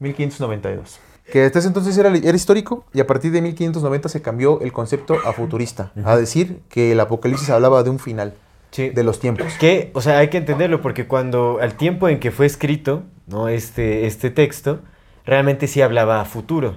1592. 0.00 1.00
Que 1.30 1.44
hasta 1.44 1.58
ese 1.58 1.68
entonces 1.68 1.96
era, 1.98 2.08
era 2.14 2.36
histórico 2.36 2.84
y 2.94 3.00
a 3.00 3.06
partir 3.06 3.32
de 3.32 3.42
1590 3.42 4.08
se 4.08 4.22
cambió 4.22 4.60
el 4.60 4.72
concepto 4.72 5.14
a 5.26 5.32
futurista, 5.32 5.92
a 6.04 6.16
decir 6.16 6.60
que 6.70 6.92
el 6.92 7.00
Apocalipsis 7.00 7.50
hablaba 7.50 7.82
de 7.82 7.90
un 7.90 7.98
final 7.98 8.34
Sí. 8.70 8.90
de 8.90 9.02
los 9.02 9.18
tiempos. 9.18 9.46
Que, 9.58 9.90
o 9.94 10.00
sea, 10.02 10.18
hay 10.18 10.28
que 10.28 10.36
entenderlo 10.38 10.80
porque 10.82 11.06
cuando 11.06 11.58
al 11.60 11.74
tiempo 11.74 12.08
en 12.08 12.20
que 12.20 12.30
fue 12.30 12.44
escrito, 12.46 13.02
¿no? 13.26 13.48
Este, 13.48 14.06
este 14.06 14.30
texto, 14.30 14.80
realmente 15.24 15.66
sí 15.66 15.80
hablaba 15.82 16.20
a 16.20 16.24
futuro, 16.26 16.76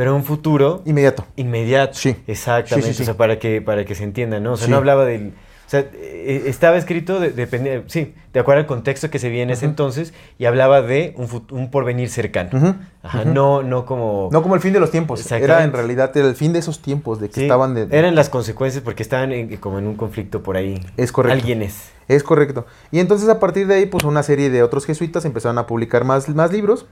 pero 0.00 0.16
un 0.16 0.24
futuro 0.24 0.80
Inmediato. 0.86 1.26
inmediato. 1.36 1.92
Sí. 1.98 2.16
Exactamente, 2.26 2.86
Sí, 2.88 2.94
sí, 2.94 2.96
sí. 2.96 3.02
o 3.02 3.04
sea, 3.04 3.18
para 3.18 3.38
que, 3.38 3.60
para 3.60 3.84
que 3.84 3.94
se 3.94 4.02
entienda, 4.04 4.40
¿no? 4.40 4.52
O 4.54 4.56
sea, 4.56 4.66
no 4.68 4.78
hablaba 4.78 5.04
del... 5.04 5.34
O 5.66 5.70
sea, 5.70 5.80
eh, 5.92 6.44
estaba 6.46 6.78
escrito, 6.78 7.20
de, 7.20 7.84
sí, 7.86 8.14
de 8.32 8.40
acuerdo 8.40 8.60
al 8.62 8.66
contexto 8.66 9.10
que 9.10 9.18
se 9.18 9.28
veía 9.28 9.42
en 9.42 9.50
ese 9.50 9.66
entonces, 9.66 10.14
y 10.38 10.46
hablaba 10.46 10.80
de 10.80 11.12
un, 11.18 11.28
un 11.50 11.70
porvenir 11.70 12.08
cercano. 12.08 12.78
Ajá, 13.02 13.26
no, 13.26 13.62
no 13.62 13.84
como... 13.84 14.30
No 14.32 14.42
como 14.42 14.54
el 14.54 14.62
fin 14.62 14.72
de 14.72 14.80
los 14.80 14.90
tiempos. 14.90 15.30
Era 15.30 15.62
en 15.62 15.72
realidad 15.74 16.10
era 16.16 16.26
el 16.28 16.34
fin 16.34 16.54
de 16.54 16.60
esos 16.60 16.80
tiempos, 16.80 17.20
de 17.20 17.28
que 17.28 17.34
Sí, 17.34 17.42
estaban 17.42 17.74
de... 17.74 17.86
Eran 17.90 18.14
las 18.14 18.30
consecuencias 18.30 18.82
porque 18.82 19.02
estaban 19.02 19.32
en- 19.32 19.54
como 19.58 19.78
en 19.78 19.86
un 19.86 19.96
conflicto 19.96 20.42
por 20.42 20.56
ahí. 20.56 20.80
Es 20.96 21.12
correcto. 21.12 21.34
Alguien 21.34 21.60
es. 21.62 21.90
Es 22.08 22.22
correcto. 22.24 22.64
Y 22.90 22.98
entonces 22.98 23.28
a 23.28 23.38
partir 23.38 23.66
de 23.66 23.74
ahí, 23.74 23.86
pues 23.86 24.02
una 24.04 24.22
serie 24.22 24.48
de 24.48 24.62
otros 24.62 24.86
jesuitas 24.86 25.26
empezaron 25.26 25.58
a 25.58 25.66
publicar 25.66 26.04
más, 26.04 26.26
más 26.30 26.50
libros. 26.52 26.86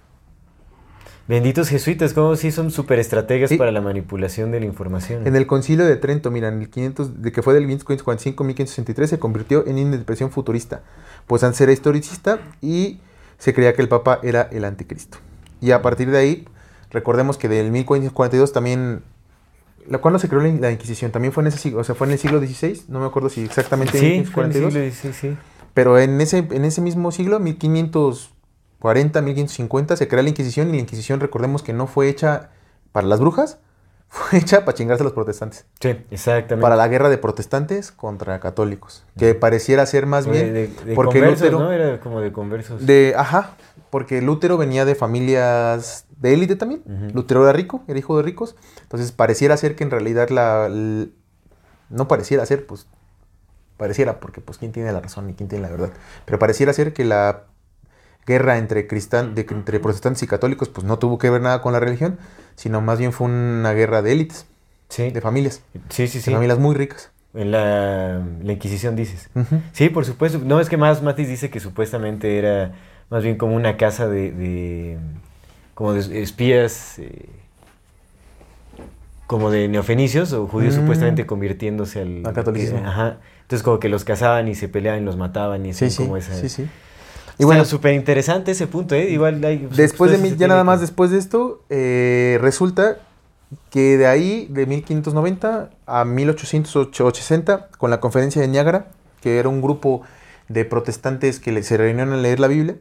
Benditos 1.28 1.68
jesuitas, 1.68 2.14
como 2.14 2.36
si 2.36 2.50
son 2.50 2.70
súper 2.70 2.98
estrategas 2.98 3.50
Sí. 3.50 3.58
para 3.58 3.70
la 3.70 3.82
manipulación 3.82 4.50
de 4.50 4.60
la 4.60 4.66
información. 4.66 5.26
En 5.26 5.36
el 5.36 5.46
concilio 5.46 5.84
de 5.84 5.94
Trento, 5.96 6.30
mira, 6.30 6.48
en 6.48 6.62
el 6.62 6.70
500, 6.70 7.20
de 7.20 7.32
que 7.32 7.42
fue 7.42 7.52
del 7.52 7.66
1545-1563, 7.66 9.06
se 9.06 9.18
convirtió 9.18 9.66
en 9.66 9.76
una 9.76 9.98
depresión 9.98 10.30
futurista, 10.30 10.80
pues 11.26 11.44
antes 11.44 11.60
era 11.60 11.70
historicista 11.70 12.40
y 12.62 13.00
se 13.36 13.52
creía 13.52 13.74
que 13.74 13.82
el 13.82 13.88
Papa 13.88 14.20
era 14.22 14.48
el 14.50 14.64
anticristo. 14.64 15.18
Y 15.60 15.72
a 15.72 15.82
partir 15.82 16.10
de 16.10 16.16
ahí, 16.16 16.48
recordemos 16.90 17.36
que 17.36 17.50
del 17.50 17.72
1542 17.72 18.54
también, 18.54 19.02
¿la 19.86 19.98
cuándo 19.98 20.18
se 20.18 20.30
creó 20.30 20.40
la, 20.40 20.72
Inquisición? 20.72 21.10
También 21.10 21.34
fue 21.34 21.42
en 21.42 21.48
ese 21.48 21.58
siglo, 21.58 21.80
o 21.80 21.84
sea, 21.84 21.94
fue 21.94 22.06
en 22.06 22.14
el 22.14 22.18
siglo 22.18 22.40
XVI, 22.40 22.84
no 22.88 23.00
me 23.00 23.06
acuerdo 23.06 23.28
si 23.28 23.44
exactamente 23.44 23.98
en 23.98 24.24
sí, 24.24 24.30
fue 24.32 24.44
en 24.44 24.52
el 24.52 24.62
1542, 24.62 24.72
siglo 24.72 25.12
XVI, 25.12 25.12
sí. 25.12 25.36
pero 25.74 25.98
en 25.98 26.22
ese, 26.22 26.38
en 26.38 26.64
ese 26.64 26.80
mismo 26.80 27.12
siglo, 27.12 27.38
1540, 28.80 29.22
1550, 29.22 29.96
se 29.96 30.08
crea 30.08 30.22
la 30.22 30.28
Inquisición 30.28 30.68
y 30.68 30.72
la 30.72 30.78
Inquisición, 30.78 31.20
recordemos 31.20 31.62
que 31.62 31.72
no 31.72 31.86
fue 31.86 32.08
hecha 32.08 32.50
para 32.92 33.06
las 33.06 33.18
brujas, 33.20 33.58
fue 34.08 34.38
hecha 34.38 34.64
para 34.64 34.74
chingarse 34.76 35.02
a 35.02 35.04
los 35.04 35.12
protestantes. 35.12 35.66
Sí, 35.80 35.90
exactamente. 36.10 36.62
Para 36.62 36.76
la 36.76 36.88
guerra 36.88 37.08
de 37.10 37.18
protestantes 37.18 37.92
contra 37.92 38.40
católicos. 38.40 39.04
Que 39.18 39.34
pareciera 39.34 39.84
ser 39.86 40.06
más 40.06 40.26
bien. 40.26 40.54
de, 40.54 40.68
de 40.68 40.94
porque 40.94 41.18
conversos, 41.20 41.48
Lutero- 41.50 41.58
¿no? 41.60 41.72
Era 41.72 42.00
como 42.00 42.20
de 42.20 42.32
conversos. 42.32 42.86
De, 42.86 43.14
ajá, 43.16 43.56
porque 43.90 44.22
Lutero 44.22 44.56
venía 44.56 44.84
de 44.84 44.94
familias 44.94 46.06
de 46.16 46.32
élite 46.34 46.56
también. 46.56 46.82
Ujú. 46.86 47.14
Lutero 47.16 47.42
era 47.42 47.52
rico, 47.52 47.82
era 47.88 47.98
hijo 47.98 48.16
de 48.16 48.22
ricos. 48.22 48.56
Entonces 48.82 49.12
pareciera 49.12 49.56
ser 49.56 49.76
que 49.76 49.84
en 49.84 49.90
realidad 49.90 50.30
la. 50.30 50.68
no 51.90 52.08
pareciera 52.08 52.46
ser, 52.46 52.66
pues. 52.66 52.86
Pareciera, 53.76 54.18
porque 54.20 54.40
pues 54.40 54.58
quién 54.58 54.72
tiene 54.72 54.90
la 54.92 55.00
razón 55.00 55.30
y 55.30 55.34
quién 55.34 55.48
tiene 55.48 55.62
la 55.62 55.70
verdad. 55.70 55.90
Pero 56.24 56.38
pareciera 56.38 56.72
ser 56.72 56.92
que 56.92 57.04
la 57.04 57.44
guerra 58.28 58.58
entre, 58.58 58.86
cristan, 58.86 59.34
de- 59.34 59.46
entre 59.50 59.80
protestantes 59.80 60.22
y 60.22 60.26
católicos 60.28 60.68
pues 60.68 60.86
no 60.86 60.98
tuvo 61.00 61.18
que 61.18 61.30
ver 61.30 61.40
nada 61.42 61.60
con 61.62 61.72
la 61.72 61.80
religión, 61.80 62.18
sino 62.54 62.80
más 62.80 62.98
bien 63.00 63.12
fue 63.12 63.26
una 63.26 63.72
guerra 63.72 64.02
de 64.02 64.12
élites, 64.12 64.46
Sí, 64.90 65.10
de 65.10 65.20
familias, 65.20 65.62
sí, 65.88 66.06
sí. 66.06 66.20
sí. 66.20 66.30
de 66.30 66.36
familias 66.36 66.58
muy 66.58 66.74
ricas. 66.76 67.10
En 67.34 67.50
la, 67.50 68.22
la 68.42 68.52
Inquisición 68.52 68.94
dices. 68.96 69.28
Sí, 69.72 69.88
por 69.90 70.04
supuesto. 70.04 70.40
No, 70.44 70.60
es 70.60 70.68
que 70.68 70.76
más 70.76 71.02
Matis 71.02 71.28
dice 71.28 71.50
que 71.50 71.60
supuestamente 71.60 72.38
era 72.38 72.72
más 73.10 73.22
bien 73.22 73.36
como 73.36 73.54
una 73.56 73.76
casa 73.76 74.06
de, 74.08 74.30
de- 74.32 74.98
como 75.74 75.92
de 75.94 76.22
espías, 76.22 76.98
eh, 76.98 77.26
como 79.26 79.50
de 79.50 79.68
neofenicios 79.68 80.32
o 80.32 80.46
judíos 80.46 80.74
Mm. 80.76 80.80
supuestamente 80.80 81.26
convirtiéndose 81.26 82.00
al, 82.00 82.22
Al 82.26 82.32
catolicismo. 82.32 82.80
que- 82.80 82.86
ajá. 82.86 83.16
Entonces 83.42 83.62
como 83.62 83.78
que 83.78 83.88
los 83.88 84.04
cazaban 84.04 84.48
y 84.48 84.54
se 84.54 84.68
peleaban 84.68 85.02
y 85.02 85.04
los 85.04 85.16
mataban 85.16 85.64
y 85.66 85.74
Sí, 85.74 85.86
así 85.86 85.96
sí, 85.96 86.02
como 86.02 86.16
esa. 86.16 86.34
sí, 86.34 86.48
sí. 86.48 86.68
Y 87.38 87.44
bueno, 87.44 87.64
súper 87.64 87.94
interesante 87.94 88.50
ese 88.50 88.66
punto, 88.66 88.94
¿eh? 88.94 89.10
Igual 89.10 89.42
hay, 89.44 89.58
pues, 89.58 89.76
después 89.76 90.10
de 90.10 90.18
mil, 90.18 90.36
ya 90.36 90.48
nada 90.48 90.64
más 90.64 90.80
después 90.80 91.10
de 91.10 91.18
esto, 91.18 91.62
eh, 91.70 92.38
resulta 92.40 92.98
que 93.70 93.96
de 93.96 94.06
ahí, 94.06 94.46
de 94.50 94.66
1590 94.66 95.70
a 95.86 96.04
1880, 96.04 97.68
con 97.78 97.90
la 97.90 98.00
conferencia 98.00 98.42
de 98.42 98.48
Niágara, 98.48 98.88
que 99.20 99.38
era 99.38 99.48
un 99.48 99.62
grupo 99.62 100.02
de 100.48 100.64
protestantes 100.64 101.40
que 101.40 101.62
se 101.62 101.76
reunieron 101.76 102.12
a 102.12 102.16
leer 102.16 102.40
la 102.40 102.48
Biblia, 102.48 102.76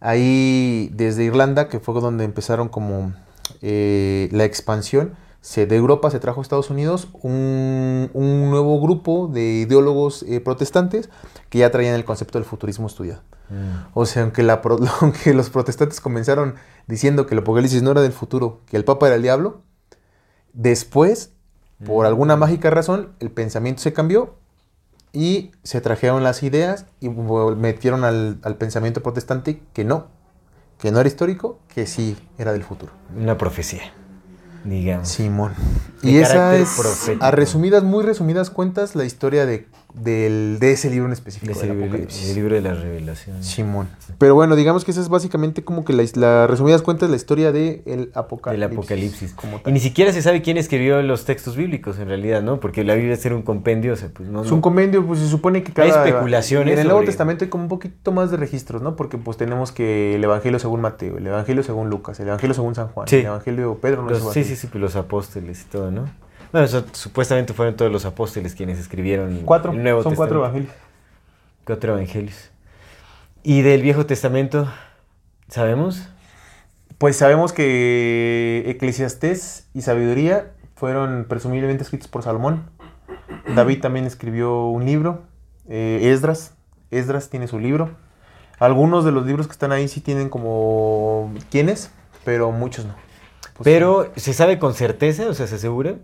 ahí 0.00 0.90
desde 0.94 1.24
Irlanda, 1.24 1.68
que 1.68 1.78
fue 1.78 1.94
donde 2.00 2.24
empezaron 2.24 2.68
como 2.68 3.14
eh, 3.62 4.28
la 4.32 4.44
expansión, 4.44 5.14
se, 5.42 5.66
de 5.66 5.76
Europa 5.76 6.10
se 6.10 6.18
trajo 6.20 6.40
a 6.40 6.42
Estados 6.42 6.70
Unidos 6.70 7.08
un, 7.20 8.08
un 8.14 8.48
nuevo 8.50 8.80
grupo 8.80 9.28
de 9.30 9.42
ideólogos 9.66 10.22
eh, 10.22 10.40
protestantes 10.40 11.10
que 11.50 11.58
ya 11.58 11.70
traían 11.70 11.94
el 11.94 12.06
concepto 12.06 12.38
del 12.38 12.46
futurismo 12.46 12.86
estudiado. 12.86 13.20
Mm. 13.50 13.88
O 13.92 14.06
sea, 14.06 14.22
aunque, 14.22 14.42
la 14.42 14.62
pro- 14.62 14.78
aunque 15.02 15.34
los 15.34 15.50
protestantes 15.50 16.00
comenzaron 16.00 16.54
diciendo 16.86 17.26
que 17.26 17.34
el 17.34 17.40
apocalipsis 17.40 17.82
no 17.82 17.90
era 17.90 18.00
del 18.00 18.12
futuro, 18.12 18.60
que 18.66 18.78
el 18.78 18.84
papa 18.84 19.08
era 19.08 19.16
el 19.16 19.22
diablo, 19.22 19.60
después, 20.52 21.32
por 21.84 22.04
Mm. 22.04 22.08
alguna 22.08 22.36
mágica 22.36 22.70
razón, 22.70 23.12
el 23.20 23.30
pensamiento 23.30 23.82
se 23.82 23.92
cambió 23.92 24.34
y 25.12 25.50
se 25.62 25.80
trajeron 25.80 26.22
las 26.22 26.42
ideas 26.42 26.86
y 27.00 27.08
metieron 27.08 28.04
al, 28.04 28.38
al 28.42 28.56
pensamiento 28.56 29.02
protestante 29.02 29.60
que 29.72 29.84
no, 29.84 30.06
que 30.78 30.90
no 30.92 31.00
era 31.00 31.08
histórico, 31.08 31.58
que 31.68 31.86
sí 31.86 32.16
era 32.38 32.52
del 32.52 32.62
futuro. 32.64 32.92
Una 33.16 33.36
profecía, 33.36 33.82
digamos. 34.64 35.08
Simón. 35.08 35.52
De 36.02 36.10
Y 36.10 36.16
esa 36.18 36.56
es, 36.56 36.70
profético. 36.78 37.24
a 37.24 37.30
resumidas, 37.30 37.82
muy 37.82 38.04
resumidas 38.04 38.50
cuentas, 38.50 38.94
la 38.94 39.04
historia 39.04 39.46
de, 39.46 39.66
del- 39.94 40.58
de 40.58 40.72
ese 40.72 40.88
libro 40.90 41.06
en 41.06 41.12
específico. 41.12 41.52
Libro- 41.62 41.96
el 41.96 42.34
libro 42.34 42.54
de 42.54 42.60
las 42.62 42.80
revelaciones. 42.80 43.44
Simón. 43.46 43.88
Pero 44.18 44.34
bueno, 44.34 44.56
digamos 44.56 44.84
que 44.84 44.90
esa 44.90 45.00
es 45.00 45.08
básicamente 45.08 45.64
como 45.64 45.84
que 45.84 45.92
la, 45.92 46.02
la 46.14 46.46
resumidas 46.46 46.82
cuentas 46.82 47.10
la 47.10 47.16
historia 47.16 47.52
del 47.52 47.82
el 47.86 48.10
apocalipsis. 48.14 48.68
del 48.70 48.78
Apocalipsis. 48.78 49.32
como 49.34 49.60
Y 49.66 49.72
ni 49.72 49.80
siquiera 49.80 50.12
se 50.12 50.22
sabe 50.22 50.40
quién 50.42 50.56
escribió 50.56 51.00
los 51.02 51.24
textos 51.24 51.56
bíblicos 51.56 51.98
en 51.98 52.08
realidad, 52.08 52.42
¿no? 52.42 52.58
Porque 52.60 52.84
la 52.84 52.94
Biblia 52.94 53.14
es 53.14 53.20
ser 53.20 53.34
un 53.34 53.42
compendio, 53.42 53.92
o 53.92 53.96
sea, 53.96 54.08
pues 54.12 54.28
no. 54.28 54.42
Es 54.42 54.50
un 54.50 54.60
compendio, 54.60 55.06
pues 55.06 55.20
se 55.20 55.28
supone 55.28 55.62
que 55.62 55.68
Hay 55.82 55.90
cada... 55.90 56.06
especulaciones 56.06 56.72
En 56.74 56.78
el 56.78 56.84
Nuevo 56.86 57.00
sobre- 57.00 57.06
Testamento 57.06 57.44
hay 57.44 57.50
como 57.50 57.64
un 57.64 57.68
poquito 57.68 58.12
más 58.12 58.30
de 58.30 58.36
registros, 58.38 58.82
¿no? 58.82 58.96
Porque 58.96 59.18
pues 59.18 59.36
tenemos 59.36 59.72
que 59.72 60.14
el 60.14 60.24
Evangelio 60.24 60.58
según 60.58 60.80
Mateo, 60.80 61.18
el 61.18 61.26
Evangelio 61.26 61.62
según 61.62 61.90
Lucas, 61.90 62.18
el 62.20 62.28
Evangelio 62.28 62.54
según 62.54 62.74
San 62.74 62.88
Juan, 62.88 63.08
Sí. 63.08 63.16
el 63.16 63.26
Evangelio 63.26 63.78
Pedro 63.80 64.02
no 64.02 64.10
los- 64.10 64.32
sí, 64.32 64.44
sí, 64.44 64.56
sí, 64.56 64.66
pues 64.68 64.80
los 64.80 64.96
apóstoles 64.96 65.62
y 65.62 65.64
todo, 65.66 65.90
¿no? 65.90 66.08
Bueno, 66.52 66.66
eso, 66.66 66.84
supuestamente 66.92 67.54
fueron 67.54 67.76
todos 67.76 67.90
los 67.90 68.04
apóstoles 68.04 68.54
quienes 68.54 68.78
escribieron 68.78 69.40
Cuatro, 69.44 69.72
el 69.72 69.82
Nuevo 69.82 70.02
son 70.02 70.14
cuatro 70.14 70.40
evangelios. 70.40 70.72
Cuatro 71.64 71.94
evangelios. 71.94 72.50
¿Y 73.42 73.62
del 73.62 73.82
Viejo 73.82 74.04
Testamento 74.06 74.70
sabemos? 75.48 76.08
Pues 76.98 77.16
sabemos 77.16 77.52
que 77.52 78.64
Eclesiastés 78.66 79.66
y 79.74 79.80
Sabiduría 79.82 80.52
fueron 80.76 81.26
presumiblemente 81.28 81.82
escritos 81.82 82.08
por 82.08 82.22
Salomón. 82.22 82.64
David 83.54 83.80
también 83.80 84.04
escribió 84.04 84.66
un 84.66 84.84
libro. 84.84 85.22
eh, 85.68 86.10
Esdras. 86.12 86.54
Esdras 86.90 87.30
tiene 87.30 87.48
su 87.48 87.58
libro. 87.58 87.96
Algunos 88.58 89.04
de 89.04 89.10
los 89.10 89.26
libros 89.26 89.46
que 89.46 89.52
están 89.52 89.72
ahí 89.72 89.88
sí 89.88 90.00
tienen 90.00 90.28
como 90.28 91.32
quiénes, 91.50 91.90
pero 92.24 92.52
muchos 92.52 92.84
no. 92.84 92.94
Pues, 93.54 93.64
Pero, 93.64 94.12
¿se 94.16 94.32
sabe 94.32 94.58
con 94.58 94.74
certeza? 94.74 95.28
O 95.28 95.34
sea, 95.34 95.46
¿se 95.46 95.56
asegura? 95.56 95.94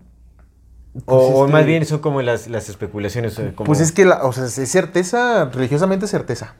Pues 0.93 1.05
o, 1.07 1.47
más 1.47 1.65
bien 1.65 1.85
son 1.85 1.99
como 1.99 2.21
las, 2.21 2.47
las 2.47 2.67
especulaciones. 2.69 3.37
o 3.39 3.53
como- 3.55 3.65
Pues 3.67 3.79
es 3.79 3.91
que, 3.91 4.05
la, 4.05 4.23
o 4.23 4.33
sea, 4.33 4.45
es 4.45 4.69
certeza, 4.71 5.45
religiosamente 5.45 6.05
es 6.05 6.11
certeza. 6.11 6.55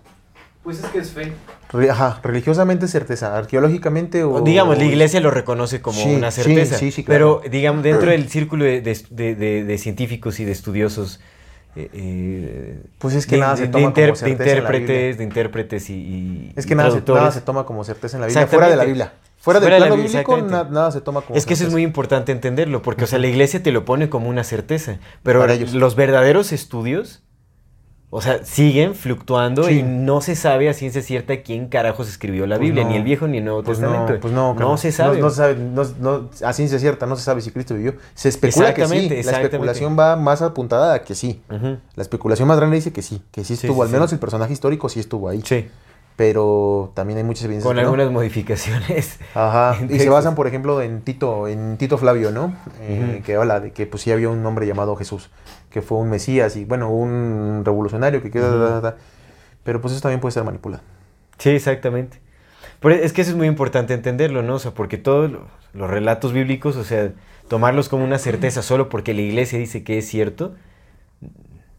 Pues 0.64 0.80
es 0.84 0.86
que 0.88 1.00
es 1.00 1.10
fe. 1.12 1.34
Re- 1.72 1.90
ajá, 1.90 2.20
religiosamente 2.22 2.86
es 2.86 2.92
certeza. 2.92 3.36
Arqueológicamente 3.38 4.24
o... 4.24 4.42
Digamos, 4.42 4.78
la 4.78 4.84
iglesia 4.84 5.20
lo 5.20 5.32
reconoce 5.32 5.82
como 5.82 6.00
Sí, 6.02 6.14
una 6.16 6.32
certeza. 6.32 6.78
sí, 6.78 6.92
sí, 6.92 7.04
claro. 7.04 7.40
Pero, 7.42 7.52
digamos, 7.52 7.84
dentro 7.84 8.12
del 8.12 8.30
círculo 8.30 8.66
de, 8.66 8.82
de- 8.82 9.06
de- 9.10 9.36
de- 9.36 9.64
de 9.64 9.78
científicos 9.78 10.40
y 10.40 10.46
de 10.46 10.52
estudiosos. 10.52 11.20
eh, 11.76 11.90
eh, 11.94 12.84
Pues 13.00 13.16
es 13.16 13.26
que 13.26 13.36
de- 13.36 13.42
nada 13.42 13.56
se 13.58 13.68
toma 13.68 13.80
de, 13.80 13.86
inter- 13.88 14.10
como 14.10 14.16
certeza 14.18 14.44
de 14.44 14.58
en 14.58 14.64
la 14.64 14.70
Biblia. 14.70 14.80
intérpretes, 14.82 15.18
de 15.18 15.24
intérpretes 15.24 15.90
y, 15.90 15.94
y- 15.94 16.54
Es 16.56 16.66
y 16.66 16.70
que 16.70 16.76
nada 16.76 16.92
se, 16.92 17.02
nada 17.14 17.32
se 17.32 17.42
toma 17.42 17.66
como 17.66 17.84
certeza 17.84 18.18
en 18.18 18.22
la 18.22 18.28
Biblia. 18.28 18.48
Fuera 18.48 18.70
de 18.70 18.76
la. 18.76 18.86
Biblia. 18.86 19.14
Fuera 19.40 19.60
del 19.60 19.70
Fuera 19.70 19.86
de 19.86 19.90
plano 19.90 20.04
Biblia, 20.04 20.20
bíblico, 20.22 20.48
na- 20.52 20.64
nada 20.66 20.92
se 20.92 21.00
toma 21.02 21.22
como 21.22 21.38
Es 21.38 21.46
que 21.46 21.54
eso 21.54 21.66
es 21.66 21.72
muy 21.72 21.82
importante 21.84 22.32
entenderlo, 22.32 22.82
porque, 22.82 23.06
o 23.06 23.08
sea, 23.08 23.20
la 23.20 23.28
iglesia 23.28 23.64
te 23.64 23.72
lo 23.72 23.86
pone 23.86 24.10
como 24.10 24.28
una 24.30 24.44
certeza. 24.44 25.00
Pero 25.24 25.46
ellos. 25.50 25.74
los 25.74 25.96
verdaderos 25.96 26.52
estudios, 26.52 27.24
o 28.10 28.22
sea, 28.22 28.44
siguen 28.44 28.96
fluctuando 28.96 29.64
Sí. 29.66 29.80
y 29.80 29.84
no 29.84 30.20
se 30.20 30.36
sabe 30.36 30.68
a 30.68 30.74
ciencia 30.74 31.02
cierta 31.02 31.42
quién 31.42 31.68
carajos 31.70 32.10
escribió 32.10 32.48
la 32.48 32.56
Pues 32.56 32.68
Biblia, 32.68 32.84
no. 32.84 32.90
ni 32.90 32.98
el 32.98 33.04
Viejo 33.04 33.28
ni 33.28 33.38
el 33.38 33.46
Nuevo 33.46 33.64
Pues 33.64 33.78
Testamento. 33.80 34.14
no, 34.14 34.20
pues 34.20 34.34
no, 34.34 34.54
no 34.56 34.78
se 34.78 34.92
sabe. 34.92 35.20
No, 35.22 35.30
se 35.30 35.36
sabe, 35.38 35.58
a 36.44 36.54
ciencia 36.54 36.80
cierta, 36.80 37.06
no 37.06 37.16
se 37.16 37.24
sabe 37.24 37.40
si 37.42 37.52
Cristo 37.52 37.76
vivió. 37.76 37.94
Se 38.16 38.28
especula 38.28 38.74
que 38.74 38.86
sí. 38.88 39.10
La 39.24 39.42
especulación 39.42 39.98
va 39.98 40.16
más 40.18 40.42
apuntada 40.42 40.96
a 40.96 41.02
que 41.04 41.16
sí. 41.16 41.42
La 41.96 42.02
especulación 42.02 42.48
más 42.48 42.58
grande 42.58 42.76
dice 42.76 42.92
que 42.92 43.02
sí, 43.04 43.22
que 43.32 43.44
sí 43.46 43.54
estuvo, 43.54 43.84
sí, 43.84 43.88
al 43.88 43.90
menos 43.94 44.12
el 44.12 44.20
personaje 44.20 44.52
histórico 44.54 44.90
sí 44.90 45.00
estuvo 45.00 45.30
ahí. 45.30 45.42
Sí. 45.46 45.68
Pero 46.20 46.92
también 46.96 47.18
hay 47.18 47.24
muchas 47.24 47.46
evidencias 47.46 47.66
Con 47.66 47.78
que 47.78 47.82
no. 47.82 47.88
algunas 47.88 48.12
modificaciones. 48.12 49.20
Ajá. 49.34 49.78
Y 49.90 50.00
se 50.00 50.10
basan, 50.10 50.36
por 50.36 50.48
ejemplo, 50.48 50.82
en 50.82 51.00
Tito, 51.00 51.48
en 51.48 51.78
Tito 51.78 51.98
Flavio, 51.98 52.32
¿no? 52.32 52.54
Eh. 52.82 53.22
Que 53.26 53.36
habla 53.36 53.62
de 53.62 53.72
que 53.72 53.86
pues 53.88 54.04
sí 54.04 54.12
había 54.12 54.28
un 54.28 54.46
hombre 54.46 54.68
llamado 54.68 54.98
Jesús, 54.98 55.30
que 55.70 55.82
fue 55.82 55.98
un 55.98 56.10
mesías 56.10 56.58
y 56.58 56.66
bueno, 56.66 56.90
un 56.92 57.62
revolucionario 57.64 58.22
que 58.22 58.32
queda, 58.32 58.98
pero 59.64 59.80
pues 59.80 59.94
eso 59.94 60.02
también 60.02 60.20
puede 60.20 60.34
ser 60.34 60.44
manipulado. 60.44 60.84
Sí, 61.38 61.52
exactamente. 61.52 62.20
Pero 62.82 62.96
es 62.96 63.14
que 63.14 63.22
eso 63.22 63.32
es 63.32 63.38
muy 63.38 63.48
importante 63.48 63.94
entenderlo, 63.94 64.44
¿no? 64.44 64.56
O 64.56 64.60
sea, 64.60 64.72
porque 64.72 64.98
todos 64.98 65.32
lo- 65.32 65.48
los 65.74 65.90
relatos 65.90 66.34
bíblicos, 66.34 66.76
o 66.76 66.84
sea, 66.84 67.14
tomarlos 67.48 67.88
como 67.88 68.04
una 68.04 68.18
certeza 68.18 68.62
solo 68.62 68.90
porque 68.90 69.14
la 69.14 69.22
iglesia 69.22 69.58
dice 69.58 69.86
que 69.86 69.98
es 70.00 70.06
cierto, 70.10 70.54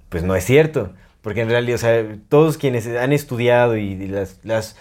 pues 0.08 0.22
no 0.24 0.34
es 0.34 0.44
cierto. 0.46 0.94
Porque 1.22 1.42
en 1.42 1.48
realidad, 1.48 1.74
o 1.74 1.78
sea, 1.78 2.06
todos 2.28 2.56
quienes 2.56 2.86
han 2.86 3.12
estudiado 3.12 3.76
y, 3.76 3.92
y 3.92 4.06
las, 4.08 4.38
las 4.42 4.76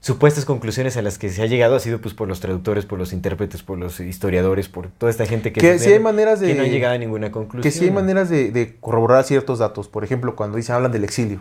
supuestas 0.00 0.44
conclusiones 0.44 0.96
a 0.96 1.02
las 1.02 1.18
que 1.18 1.28
se 1.30 1.42
ha 1.42 1.46
llegado 1.46 1.74
ha 1.76 1.80
sido 1.80 2.00
pues 2.00 2.14
por 2.14 2.28
los 2.28 2.40
traductores, 2.40 2.84
por 2.86 2.98
los 2.98 3.12
intérpretes, 3.12 3.62
por 3.62 3.78
los 3.78 3.98
historiadores, 4.00 4.68
por 4.68 4.88
toda 4.88 5.10
esta 5.10 5.26
gente 5.26 5.52
que, 5.52 5.60
Que 5.60 5.78
sí 5.78 5.90
hay 5.92 5.98
maneras 5.98 6.40
de- 6.40 6.48
que 6.48 6.54
no 6.54 6.62
han 6.64 6.70
llegado 6.70 6.94
a 6.94 6.98
ninguna 6.98 7.32
conclusión. 7.32 7.62
Que 7.62 7.70
sí 7.70 7.84
hay 7.86 7.90
maneras 7.90 8.28
de, 8.28 8.50
de 8.52 8.76
corroborar 8.80 9.24
ciertos 9.24 9.58
datos. 9.60 9.88
Por 9.88 10.04
ejemplo, 10.04 10.36
cuando 10.36 10.56
dicen, 10.56 10.74
hablan 10.76 10.92
del 10.92 11.04
exilio, 11.04 11.40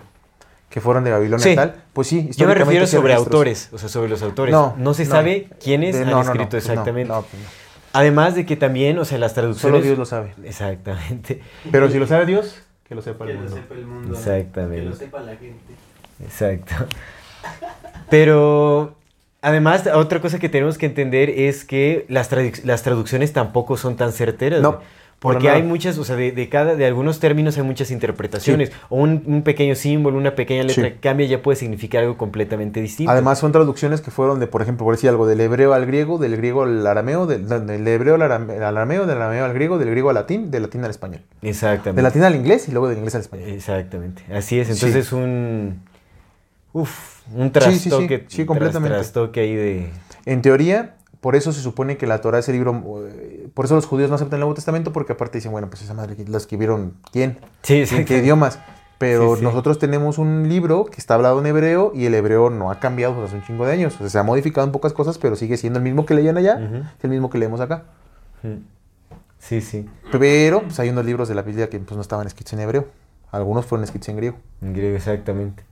que 0.69 0.81
fueron 0.81 1.03
de 1.03 1.11
Babilonia 1.11 1.43
Sí. 1.43 1.51
y 1.51 1.55
tal, 1.55 1.75
pues 1.93 2.07
sí, 2.07 2.29
Yo 2.35 2.47
me 2.47 2.55
refiero 2.55 2.87
sobre 2.87 3.09
registros. 3.13 3.27
autores, 3.27 3.69
o 3.73 3.77
sea, 3.77 3.89
sobre 3.89 4.09
los 4.09 4.21
autores. 4.23 4.51
No, 4.53 4.75
No, 4.77 4.93
se 4.93 5.03
no. 5.05 5.11
sabe 5.11 5.49
quiénes 5.63 5.95
De- 5.95 6.03
han 6.03 6.09
no, 6.09 6.21
escrito 6.21 6.57
exactamente. 6.57 7.13
pues. 7.13 7.25
Además 7.93 8.35
de 8.35 8.45
que 8.45 8.55
también, 8.55 8.97
o 8.99 9.05
sea, 9.05 9.17
las 9.17 9.33
traducciones... 9.33 9.77
Solo 9.77 9.83
Dios 9.83 9.97
lo 9.97 10.05
sabe. 10.05 10.33
Exactamente, 10.43 11.41
Pero 11.71 11.89
si 11.89 11.99
lo 11.99 12.05
sabe 12.07 12.25
Dios, 12.25 12.61
que 12.87 12.95
lo 12.95 13.01
sepa 13.01 13.25
Que 13.25 13.31
el 13.31 13.37
lo 13.37 13.43
mundo. 13.43 13.55
sepa 13.57 13.75
el 13.75 13.85
mundo. 13.85 14.13
Exactamente. 14.17 14.83
Que 14.83 14.89
lo 14.89 14.95
sepa 14.95 15.19
la 15.21 15.35
gente. 15.35 15.73
exacto. 16.23 16.73
Pero 18.09 18.95
además, 19.41 19.87
otra 19.93 20.21
cosa 20.21 20.39
que 20.39 20.49
tenemos 20.49 20.77
que 20.77 20.85
entender 20.85 21.29
es 21.29 21.65
que 21.65 22.05
las, 22.09 22.29
las 22.63 22.83
traducciones 22.83 23.33
tampoco 23.33 23.77
son 23.77 23.95
tan 23.97 24.11
certeras. 24.11 24.61
No, 24.61 24.73
güey. 24.73 24.83
Porque 25.19 25.49
hay 25.49 25.63
muchas, 25.63 25.97
o 25.97 26.03
sea, 26.03 26.15
de, 26.15 26.31
de 26.31 26.47
cada, 26.47 26.75
de 26.75 26.85
algunos 26.85 27.19
términos 27.19 27.57
hay 27.57 27.63
muchas 27.63 27.89
interpretaciones. 27.89 28.71
O 28.89 28.97
un, 28.97 29.23
un 29.25 29.41
pequeño 29.41 29.73
símbolo, 29.73 30.15
una 30.15 30.35
pequeña 30.35 30.61
letra 30.61 30.83
Sí. 30.85 30.91
que 30.91 30.99
cambia 30.99 31.25
ya 31.25 31.41
puede 31.41 31.55
significar 31.55 32.03
algo 32.03 32.17
completamente 32.17 32.81
distinto. 32.81 33.11
Además 33.11 33.39
son 33.39 33.51
traducciones 33.51 34.01
que 34.01 34.11
fueron 34.11 34.39
de, 34.39 34.45
por 34.45 34.61
ejemplo, 34.61 34.85
por 34.85 34.93
decir 34.93 35.09
algo, 35.09 35.25
del 35.25 35.41
hebreo 35.41 35.73
al 35.73 35.87
griego, 35.87 36.19
del 36.19 36.37
griego 36.37 36.61
al 36.63 36.85
arameo, 36.85 37.25
del, 37.25 37.47
del 37.47 37.87
hebreo 37.87 38.13
al 38.13 38.21
arame- 38.21 38.57
al 38.57 38.77
arameo, 38.77 39.07
del 39.07 39.17
arameo 39.19 39.45
al 39.45 39.53
griego, 39.55 39.79
del 39.79 39.89
griego 39.89 40.09
al 40.09 40.15
latín, 40.15 40.51
del 40.51 40.61
latín 40.61 40.83
al 40.83 40.91
español. 40.91 41.21
Exactamente. 41.41 41.95
Del 41.95 42.03
latín 42.03 42.21
al 42.23 42.35
inglés 42.35 42.67
y 42.67 42.71
luego 42.71 42.87
del 42.87 42.97
inglés 42.99 43.15
al 43.15 43.21
español. 43.21 43.49
Exactamente, 43.49 44.21
así 44.31 44.59
es. 44.59 44.67
Sí. 44.67 44.73
Entonces 44.73 45.11
un, 45.13 45.81
uf, 46.73 47.21
un 47.33 47.51
Sí, 47.53 47.59
sí, 47.71 47.79
sí, 47.79 47.89
trastoque, 47.89 48.25
sí, 48.27 48.37
tras- 48.37 48.45
completamente. 48.45 48.95
trastoque 48.95 49.39
ahí 49.39 49.55
de, 49.55 49.89
En 50.25 50.41
teoría, 50.43 50.93
por 51.27 51.35
eso 51.35 51.51
se 51.51 51.59
supone 51.59 51.97
que 51.97 52.07
la 52.07 52.21
Torah 52.21 52.39
es 52.39 52.47
el 52.47 52.55
libro, 52.55 53.01
eh, 53.05 53.49
por 53.53 53.65
eso 53.65 53.75
los 53.75 53.85
judíos 53.85 54.09
no 54.09 54.15
aceptan 54.15 54.37
el 54.37 54.39
Nuevo 54.43 54.53
Testamento, 54.53 54.93
porque 54.93 55.11
aparte 55.11 55.39
dicen, 55.39 55.51
bueno, 55.51 55.67
pues 55.69 55.81
esa 55.81 55.93
madre 55.93 56.15
la 56.25 56.37
escribieron 56.37 56.93
quién, 57.11 57.39
sí, 57.63 57.79
en 57.81 57.85
sí, 57.87 58.05
qué 58.05 58.19
idiomas. 58.19 58.59
Pero 58.97 59.31
Sí, 59.33 59.39
sí. 59.39 59.43
nosotros 59.43 59.77
tenemos 59.77 60.19
un 60.19 60.47
libro 60.47 60.85
que 60.85 60.95
está 61.01 61.15
hablado 61.15 61.41
en 61.41 61.45
hebreo 61.47 61.91
y 61.93 62.05
el 62.05 62.13
hebreo 62.13 62.49
no 62.49 62.71
ha 62.71 62.79
cambiado 62.79 63.13
desde 63.15 63.25
hace 63.25 63.35
un 63.35 63.43
chingo 63.43 63.65
de 63.65 63.73
años. 63.73 63.95
O 63.95 63.97
sea, 63.97 64.09
se 64.09 64.17
ha 64.19 64.23
modificado 64.23 64.65
en 64.65 64.71
pocas 64.71 64.93
cosas, 64.93 65.17
pero 65.17 65.35
sigue 65.35 65.57
siendo 65.57 65.79
el 65.79 65.83
mismo 65.83 66.05
que 66.05 66.13
leían 66.13 66.37
allá, 66.37 66.55
Ujú. 66.55 66.75
es 66.77 67.03
el 67.03 67.09
mismo 67.09 67.29
que 67.29 67.39
leemos 67.39 67.59
acá. 67.59 67.83
sí, 69.37 69.59
sí, 69.59 69.85
Pero 70.11 70.61
pues, 70.61 70.79
hay 70.79 70.89
unos 70.89 71.03
libros 71.05 71.27
de 71.27 71.35
la 71.35 71.41
Biblia 71.41 71.69
que 71.69 71.77
pues, 71.79 71.95
no 71.97 72.01
estaban 72.01 72.25
escritos 72.25 72.53
en 72.53 72.61
hebreo. 72.61 72.87
Algunos 73.31 73.65
fueron 73.65 73.83
escritos 73.83 74.07
en 74.07 74.15
griego. 74.15 74.37
en 74.61 74.71
griego, 74.73 74.95
exactamente. 74.95 75.63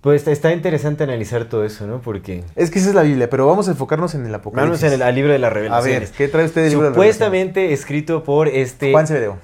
Pues 0.00 0.26
está, 0.26 0.52
interesante 0.52 1.04
analizar 1.04 1.44
todo 1.44 1.64
eso, 1.64 1.86
¿no? 1.86 2.00
Porque 2.00 2.42
Es 2.56 2.70
que 2.70 2.78
esa 2.78 2.88
es 2.88 2.94
la 2.94 3.02
Biblia, 3.02 3.28
pero 3.28 3.46
vamos 3.46 3.68
a 3.68 3.72
enfocarnos 3.72 4.14
en 4.14 4.22
el 4.22 4.32
vamos 4.32 4.40
Apocalipsis. 4.40 4.82
en 4.84 4.92
el 4.94 5.02
al 5.02 5.14
libro 5.14 5.32
de 5.32 5.38
las 5.38 5.50
a 5.50 5.54
ver, 5.54 5.62
revelaciones. 5.64 6.10
¿qué 6.12 6.28
trae 6.28 6.46
usted 6.46 6.62
del 6.62 6.70
libro 6.70 6.86
de 6.86 6.90
Revelaciones? 6.94 7.16
Supuestamente 7.16 7.72
escrito 7.74 8.24
por 8.24 8.48
este 8.48 8.92
Juan 8.92 9.06
Cebedeo, 9.06 9.36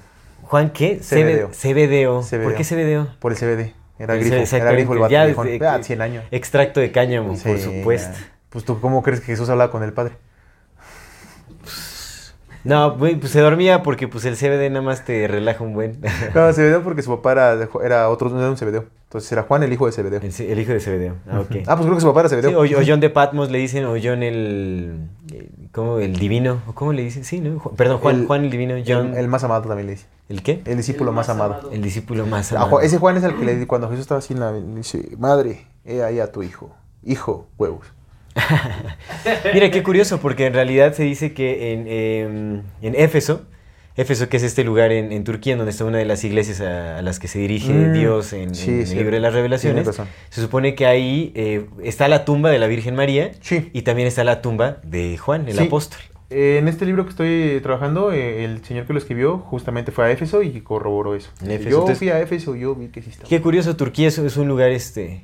Juan 0.43 0.69
qué? 0.71 0.99
Cebedeo. 1.03 1.49
Cebe- 1.51 1.53
Cebedeo. 1.53 2.23
¿Por 2.43 2.55
qué 2.55 2.63
Cebedeo? 2.63 3.07
por 3.19 3.31
el 3.33 3.37
CBD. 3.37 3.73
Era 3.99 4.15
grifo, 4.15 4.35
era 4.55 4.71
grifo 4.71 4.93
el 4.93 4.99
vato, 4.99 5.11
Ya 5.11 5.25
desde- 5.27 5.67
Ah, 5.67 5.79
100 5.83 6.01
años. 6.01 6.23
Extracto 6.31 6.79
de 6.79 6.91
cáñamo, 6.91 7.35
por 7.37 7.59
supuesto. 7.59 8.17
Pues 8.49 8.63
tú, 8.65 8.79
¿cómo 8.79 9.03
crees 9.03 9.19
que 9.19 9.27
Jesús 9.27 9.49
hablaba 9.49 9.71
con 9.71 9.83
el 9.83 9.93
Padre? 9.93 10.13
No, 12.67 12.97
güey, 12.97 13.15
pues 13.15 13.31
se 13.31 13.39
dormía 13.39 13.81
porque 13.83 14.07
pues 14.07 14.25
el 14.25 14.35
CBD 14.35 14.69
nada 14.69 14.81
más 14.81 15.05
te 15.05 15.27
relaja 15.27 15.63
un 15.63 15.73
buen. 15.73 15.99
No, 16.35 16.51
Cebedeo 16.53 16.83
porque 16.83 17.01
su 17.01 17.09
papá 17.15 17.31
era, 17.83 18.09
otro, 18.09 18.29
no 18.29 18.39
era 18.39 18.49
un 18.49 18.57
Cebedeo. 18.57 18.85
Entonces 19.05 19.31
era 19.31 19.43
Juan, 19.43 19.63
el 19.63 19.71
hijo 19.71 19.85
de 19.85 19.93
Cebedeo. 19.93 20.19
El, 20.21 20.33
el 20.51 20.59
hijo 20.59 20.73
de 20.73 20.79
Cebedeo. 20.81 21.15
Ah, 21.29 21.39
ok. 21.39 21.55
Ah, 21.67 21.75
pues 21.75 21.81
creo 21.85 21.95
que 21.95 22.01
su 22.01 22.07
papá 22.07 22.19
era 22.21 22.29
Sí, 22.29 22.35
Cebedeo. 22.35 22.59
o, 22.59 22.63
o 22.63 22.83
John 22.85 22.99
de 22.99 23.09
Patmos 23.09 23.49
le 23.51 23.57
dicen, 23.59 23.85
o 23.85 23.95
John 24.01 24.21
el. 24.23 25.07
¿Cómo? 25.71 25.99
El 25.99 26.13
divino. 26.17 26.61
¿O 26.67 26.73
cómo 26.73 26.91
le 26.93 27.03
dicen? 27.03 27.23
Sí, 27.23 27.39
¿no? 27.39 27.59
Perdón, 27.75 27.99
Juan, 27.99 28.15
El- 28.21 28.27
Juan 28.27 28.43
el 28.45 28.49
divino. 28.51 28.75
John. 28.85 29.11
El, 29.13 29.17
el 29.19 29.27
más 29.27 29.43
amado 29.43 29.61
también 29.67 29.87
le 29.87 29.93
dice. 29.93 30.07
¿El 30.27 30.43
qué? 30.43 30.61
El 30.65 30.75
discípulo 30.77 31.11
El 31.11 31.15
más, 31.15 31.27
más 31.27 31.35
amado. 31.35 31.53
amado. 31.53 31.71
El 31.71 31.81
discípulo 31.81 32.25
más 32.25 32.51
amado. 32.51 32.81
Ese 32.81 32.97
Juan 32.97 33.15
es 33.17 33.23
el 33.23 33.35
que 33.35 33.45
le 33.45 33.65
cuando 33.67 33.87
Jesús 33.87 34.01
estaba 34.01 34.19
así 34.19 34.33
en 34.33 34.39
la 34.41 34.51
le 34.51 34.61
dice, 34.75 35.15
madre, 35.17 35.65
he 35.85 36.03
ahí 36.03 36.19
a 36.19 36.31
tu 36.31 36.43
hijo. 36.43 36.75
Hijo, 37.03 37.47
huevos. 37.57 37.87
Mira, 39.53 39.71
qué 39.71 39.83
curioso, 39.83 40.19
porque 40.19 40.45
en 40.45 40.53
realidad 40.53 40.93
se 40.93 41.03
dice 41.03 41.33
que 41.33 41.73
en, 41.73 41.87
em, 41.87 42.61
en 42.81 42.95
Éfeso, 42.95 43.43
Éfeso 43.95 44.29
que 44.29 44.37
es 44.37 44.43
este 44.43 44.63
lugar 44.63 44.91
en, 44.91 45.11
en 45.11 45.23
Turquía, 45.23 45.55
donde 45.55 45.71
está 45.71 45.83
una 45.83 45.97
de 45.97 46.05
las 46.05 46.23
iglesias 46.23 46.61
a, 46.61 46.99
a 46.99 47.01
las 47.01 47.19
que 47.19 47.27
se 47.27 47.39
dirige 47.39 47.73
Mm, 47.73 47.93
Dios 47.93 48.31
en, 48.33 48.53
sí, 48.53 48.69
en 48.69 48.81
el 48.81 48.95
libro 48.97 49.15
de 49.15 49.19
las 49.19 49.33
revelaciones, 49.33 49.89
se 50.29 50.41
supone 50.41 50.75
que 50.75 50.85
ahí 50.85 51.31
eh, 51.35 51.65
está 51.83 52.07
la 52.07 52.23
tumba 52.23 52.51
de 52.51 52.59
la 52.59 52.67
Virgen 52.67 52.93
María 52.95 53.31
y 53.73 53.81
también 53.81 54.07
está 54.07 54.23
la 54.23 54.41
tumba 54.43 54.77
de 54.83 55.17
Juan, 55.17 55.47
el 55.49 55.57
apóstol. 55.59 55.99
Eh, 56.29 56.57
en 56.59 56.67
este 56.67 56.85
libro 56.85 57.05
que 57.05 57.09
estoy 57.11 57.59
trabajando, 57.63 58.11
eh, 58.11 58.43
el 58.43 58.63
señor 58.65 58.85
que 58.85 58.91
lo 58.93 58.99
escribió 58.99 59.39
justamente 59.39 59.91
fue 59.93 60.05
a 60.05 60.11
Éfeso 60.11 60.43
y 60.43 60.59
corroboró 60.61 61.15
eso. 61.15 61.31
Éfeso, 61.41 61.69
yo 61.69 61.77
entonces- 61.77 61.97
fui 61.99 62.09
a 62.09 62.19
Éfeso, 62.19 62.55
yo 62.55 62.75
vi 62.75 62.89
que 62.89 63.01
sí 63.01 63.09
estaba. 63.09 63.29
Qué 63.29 63.41
curioso, 63.41 63.75
Turquía 63.77 64.09
es, 64.09 64.17
es 64.19 64.35
un 64.37 64.47
lugar 64.49 64.69
este 64.71 65.21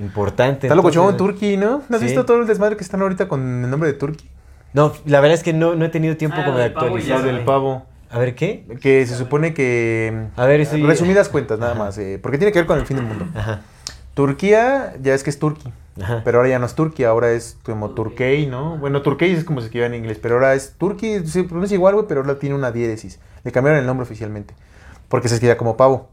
importante. 0.00 0.66
Está 0.66 0.74
locochón 0.74 1.16
Turquía, 1.16 1.56
¿no? 1.56 1.82
¿No 1.88 1.96
has 1.96 2.00
Sí. 2.00 2.06
visto 2.06 2.24
todo 2.24 2.40
el 2.40 2.46
desmadre 2.46 2.76
que 2.76 2.82
están 2.84 3.00
ahorita 3.02 3.28
con 3.28 3.64
el 3.64 3.70
nombre 3.70 3.92
de 3.92 3.98
Turquía? 3.98 4.28
No, 4.72 4.92
la 5.06 5.20
verdad 5.20 5.34
es 5.36 5.42
que 5.42 5.52
no, 5.52 5.74
no 5.74 5.84
he 5.84 5.88
tenido 5.88 6.16
tiempo 6.16 6.36
Ah, 6.40 6.44
como 6.44 6.58
de 6.58 6.64
actualizar. 6.64 7.22
del 7.22 7.38
sé. 7.38 7.44
pavo. 7.44 7.84
A 8.10 8.18
ver, 8.18 8.34
¿qué? 8.34 8.64
Que 8.80 9.06
se 9.06 9.14
supone 9.14 9.54
que... 9.54 10.26
A 10.36 10.44
ver, 10.46 10.60
estoy- 10.60 10.82
Resumidas 10.82 11.28
cuentas, 11.28 11.58
nada 11.58 11.72
Ajá. 11.72 11.78
más. 11.84 11.98
eh, 11.98 12.18
porque 12.20 12.38
tiene 12.38 12.52
que 12.52 12.58
ver 12.60 12.66
con 12.66 12.78
el 12.78 12.86
fin 12.86 12.96
del 12.96 13.06
mundo. 13.06 13.26
Ajá, 13.34 13.60
Turquía 14.14 14.94
ya 15.00 15.14
es 15.14 15.22
que 15.22 15.30
es 15.30 15.38
Turquía. 15.38 15.72
ajá. 16.02 16.22
Pero 16.24 16.38
ahora 16.38 16.48
ya 16.50 16.58
no 16.58 16.66
es 16.66 16.74
Turquía, 16.74 17.08
ahora 17.08 17.30
es 17.32 17.56
como 17.62 17.90
Turkey, 17.90 18.46
¿no? 18.46 18.76
Bueno, 18.78 19.02
Turkey 19.02 19.32
es 19.32 19.44
como 19.44 19.60
se 19.60 19.66
escribe 19.66 19.86
en 19.86 19.94
inglés, 19.94 20.18
pero 20.20 20.34
ahora 20.36 20.54
es 20.54 20.74
Turquía, 20.78 21.24
se 21.26 21.44
pronuncia 21.44 21.74
igual, 21.74 21.94
güey, 21.94 22.06
pero 22.08 22.20
ahora 22.22 22.38
tiene 22.38 22.54
una 22.54 22.72
diéresis. 22.72 23.18
Le 23.44 23.52
cambiaron 23.52 23.80
el 23.80 23.86
nombre 23.86 24.02
oficialmente. 24.04 24.54
Porque 25.08 25.28
se 25.28 25.34
escribía 25.34 25.56
como 25.56 25.76
pavo. 25.76 26.08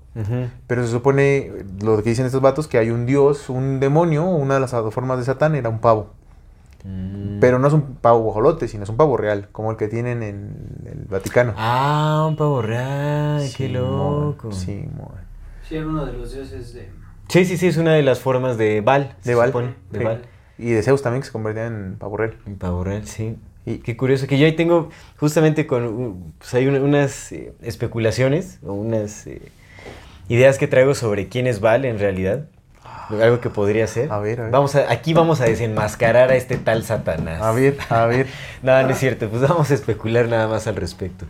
Pero 0.68 0.84
se 0.86 0.91
supone, 0.91 1.51
lo 1.82 2.01
que 2.01 2.09
dicen 2.09 2.26
estos 2.26 2.41
vatos, 2.41 2.68
que 2.68 2.78
hay 2.78 2.89
un 2.89 3.05
dios, 3.05 3.49
un 3.49 3.80
demonio, 3.80 4.26
una 4.26 4.55
de 4.55 4.59
las 4.61 4.72
formas 4.91 5.18
de 5.20 5.26
Satán 5.26 5.55
era 5.55 5.70
un 5.70 5.80
pavo. 5.80 6.09
Mm. 6.84 7.39
Pero 7.39 7.59
no 7.59 7.68
es 7.68 7.74
un 7.74 7.95
pavo 7.95 8.20
guajolote, 8.20 8.68
sino 8.68 8.84
es 8.84 8.89
un 8.89 8.97
pavo 8.97 9.18
real, 9.18 9.49
como 9.51 9.72
el 9.72 9.78
que 9.78 9.88
tienen 9.88 10.24
en 10.24 10.55
el 10.86 11.05
Vaticano. 11.09 11.53
Ah, 11.57 12.26
un 12.28 12.36
pavo 12.36 12.61
real, 12.61 13.41
qué 13.41 13.47
Sí, 13.47 13.68
loco. 13.68 14.47
mon, 14.47 14.53
Sí, 14.53 14.86
mon. 14.97 15.09
Sí, 15.68 15.76
era 15.76 15.88
uno 15.88 16.05
de 16.05 16.13
los 16.13 16.32
dioses 16.34 16.74
de. 16.74 16.89
Sí, 17.28 17.43
sí, 17.45 17.57
sí, 17.57 17.68
es 17.68 17.78
una 17.78 17.93
de 17.93 18.03
las 18.03 18.20
formas 18.20 18.57
de 18.57 18.82
Val. 18.82 19.15
De 19.24 19.36
Val. 19.36 19.49
supone, 19.49 19.74
De 19.91 19.99
Sí. 19.99 20.05
Val. 20.05 20.22
Y 20.59 20.72
de 20.72 20.82
Zeus 20.82 21.01
también, 21.01 21.22
que 21.22 21.28
se 21.28 21.32
convertía 21.34 21.68
en 21.68 21.97
pavo 21.99 22.18
real. 22.18 22.36
Un 22.45 22.55
pavo 22.57 22.84
real, 22.84 23.05
sí. 23.05 23.38
Y- 23.65 23.80
Qué 23.80 23.97
curioso, 23.97 24.28
que 24.28 24.39
yo 24.39 24.45
ahí 24.45 24.55
tengo 24.55 24.89
justamente 25.20 25.68
con, 25.68 26.34
pues 26.38 26.53
hay 26.53 26.68
una- 26.68 26.80
unas 26.80 27.32
eh, 27.34 27.53
especulaciones 27.61 28.59
o 28.65 28.72
unas 28.74 29.28
eh, 29.28 29.41
ideas 30.30 30.57
que 30.57 30.67
traigo 30.67 30.93
sobre 30.95 31.28
quién 31.28 31.47
es 31.47 31.59
Val 31.59 31.86
en 31.86 31.99
realidad. 31.99 32.45
Algo 33.09 33.39
que 33.39 33.49
podría 33.49 33.88
ser. 33.88 34.11
A 34.11 34.19
ver, 34.19 34.39
a 34.41 34.43
ver. 34.43 34.51
Vamos 34.51 34.75
a, 34.75 34.91
aquí 34.91 35.13
vamos 35.13 35.39
a 35.39 35.45
desenmascarar 35.45 36.30
a 36.30 36.36
este 36.36 36.57
tal 36.57 36.84
Satanás. 36.84 37.41
A 37.41 37.51
ver, 37.51 37.78
a 37.89 38.05
ver. 38.05 38.28
No, 38.63 38.82
no 38.84 38.89
es 38.89 38.97
cierto, 38.97 39.30
pues 39.30 39.41
vamos 39.41 39.71
a 39.71 39.73
especular 39.73 40.28
nada 40.28 40.47
más 40.47 40.67
al 40.67 40.75
respecto. 40.75 41.25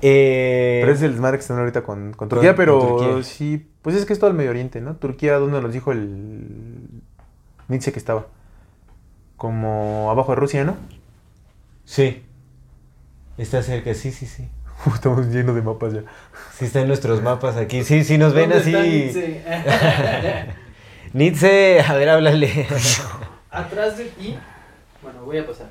Eh, 0.00 0.78
Pero 0.82 0.92
es 0.94 1.02
el 1.02 1.12
desmadre 1.12 1.36
que 1.36 1.42
están 1.42 1.58
ahorita 1.58 1.82
con, 1.82 2.12
con 2.14 2.28
Turquía, 2.28 2.50
con 2.50 2.56
pero 2.56 2.78
Turquía. 2.80 3.22
sí, 3.22 3.68
pues 3.82 3.94
es 3.94 4.04
que 4.06 4.12
es 4.14 4.18
todo 4.18 4.30
el 4.30 4.36
Medio 4.36 4.50
Oriente, 4.50 4.80
¿no? 4.80 4.96
Turquía, 4.96 5.34
¿dónde 5.38 5.60
nos 5.60 5.72
dijo 5.72 5.92
el 5.92 6.88
Nietzsche 7.68 7.92
que 7.92 7.98
estaba? 7.98 8.26
Como 9.36 10.10
abajo 10.10 10.32
de 10.32 10.36
Rusia, 10.36 10.64
¿no? 10.64 10.76
Sí. 11.84 12.22
Está 13.38 13.62
cerca, 13.62 13.92
sí, 13.94 14.12
sí, 14.12 14.26
sí. 14.26 14.48
Estamos 14.94 15.26
llenos 15.26 15.54
de 15.54 15.62
mapas 15.62 15.92
ya. 15.92 16.02
Sí, 16.56 16.64
está 16.66 16.80
en 16.80 16.88
nuestros 16.88 17.22
mapas 17.22 17.56
aquí. 17.56 17.84
Sí, 17.84 18.04
sí, 18.04 18.18
nos 18.18 18.34
ven 18.34 18.50
¿Dónde 18.50 18.62
así. 18.62 18.72
Nietzsche? 18.72 19.42
Nietzsche, 21.12 21.80
a 21.80 21.94
ver, 21.94 22.08
háblale. 22.08 22.66
Atrás 23.50 23.98
de 23.98 24.04
ti. 24.06 24.38
Bueno, 25.02 25.24
voy 25.24 25.38
a 25.38 25.46
pasar. 25.46 25.66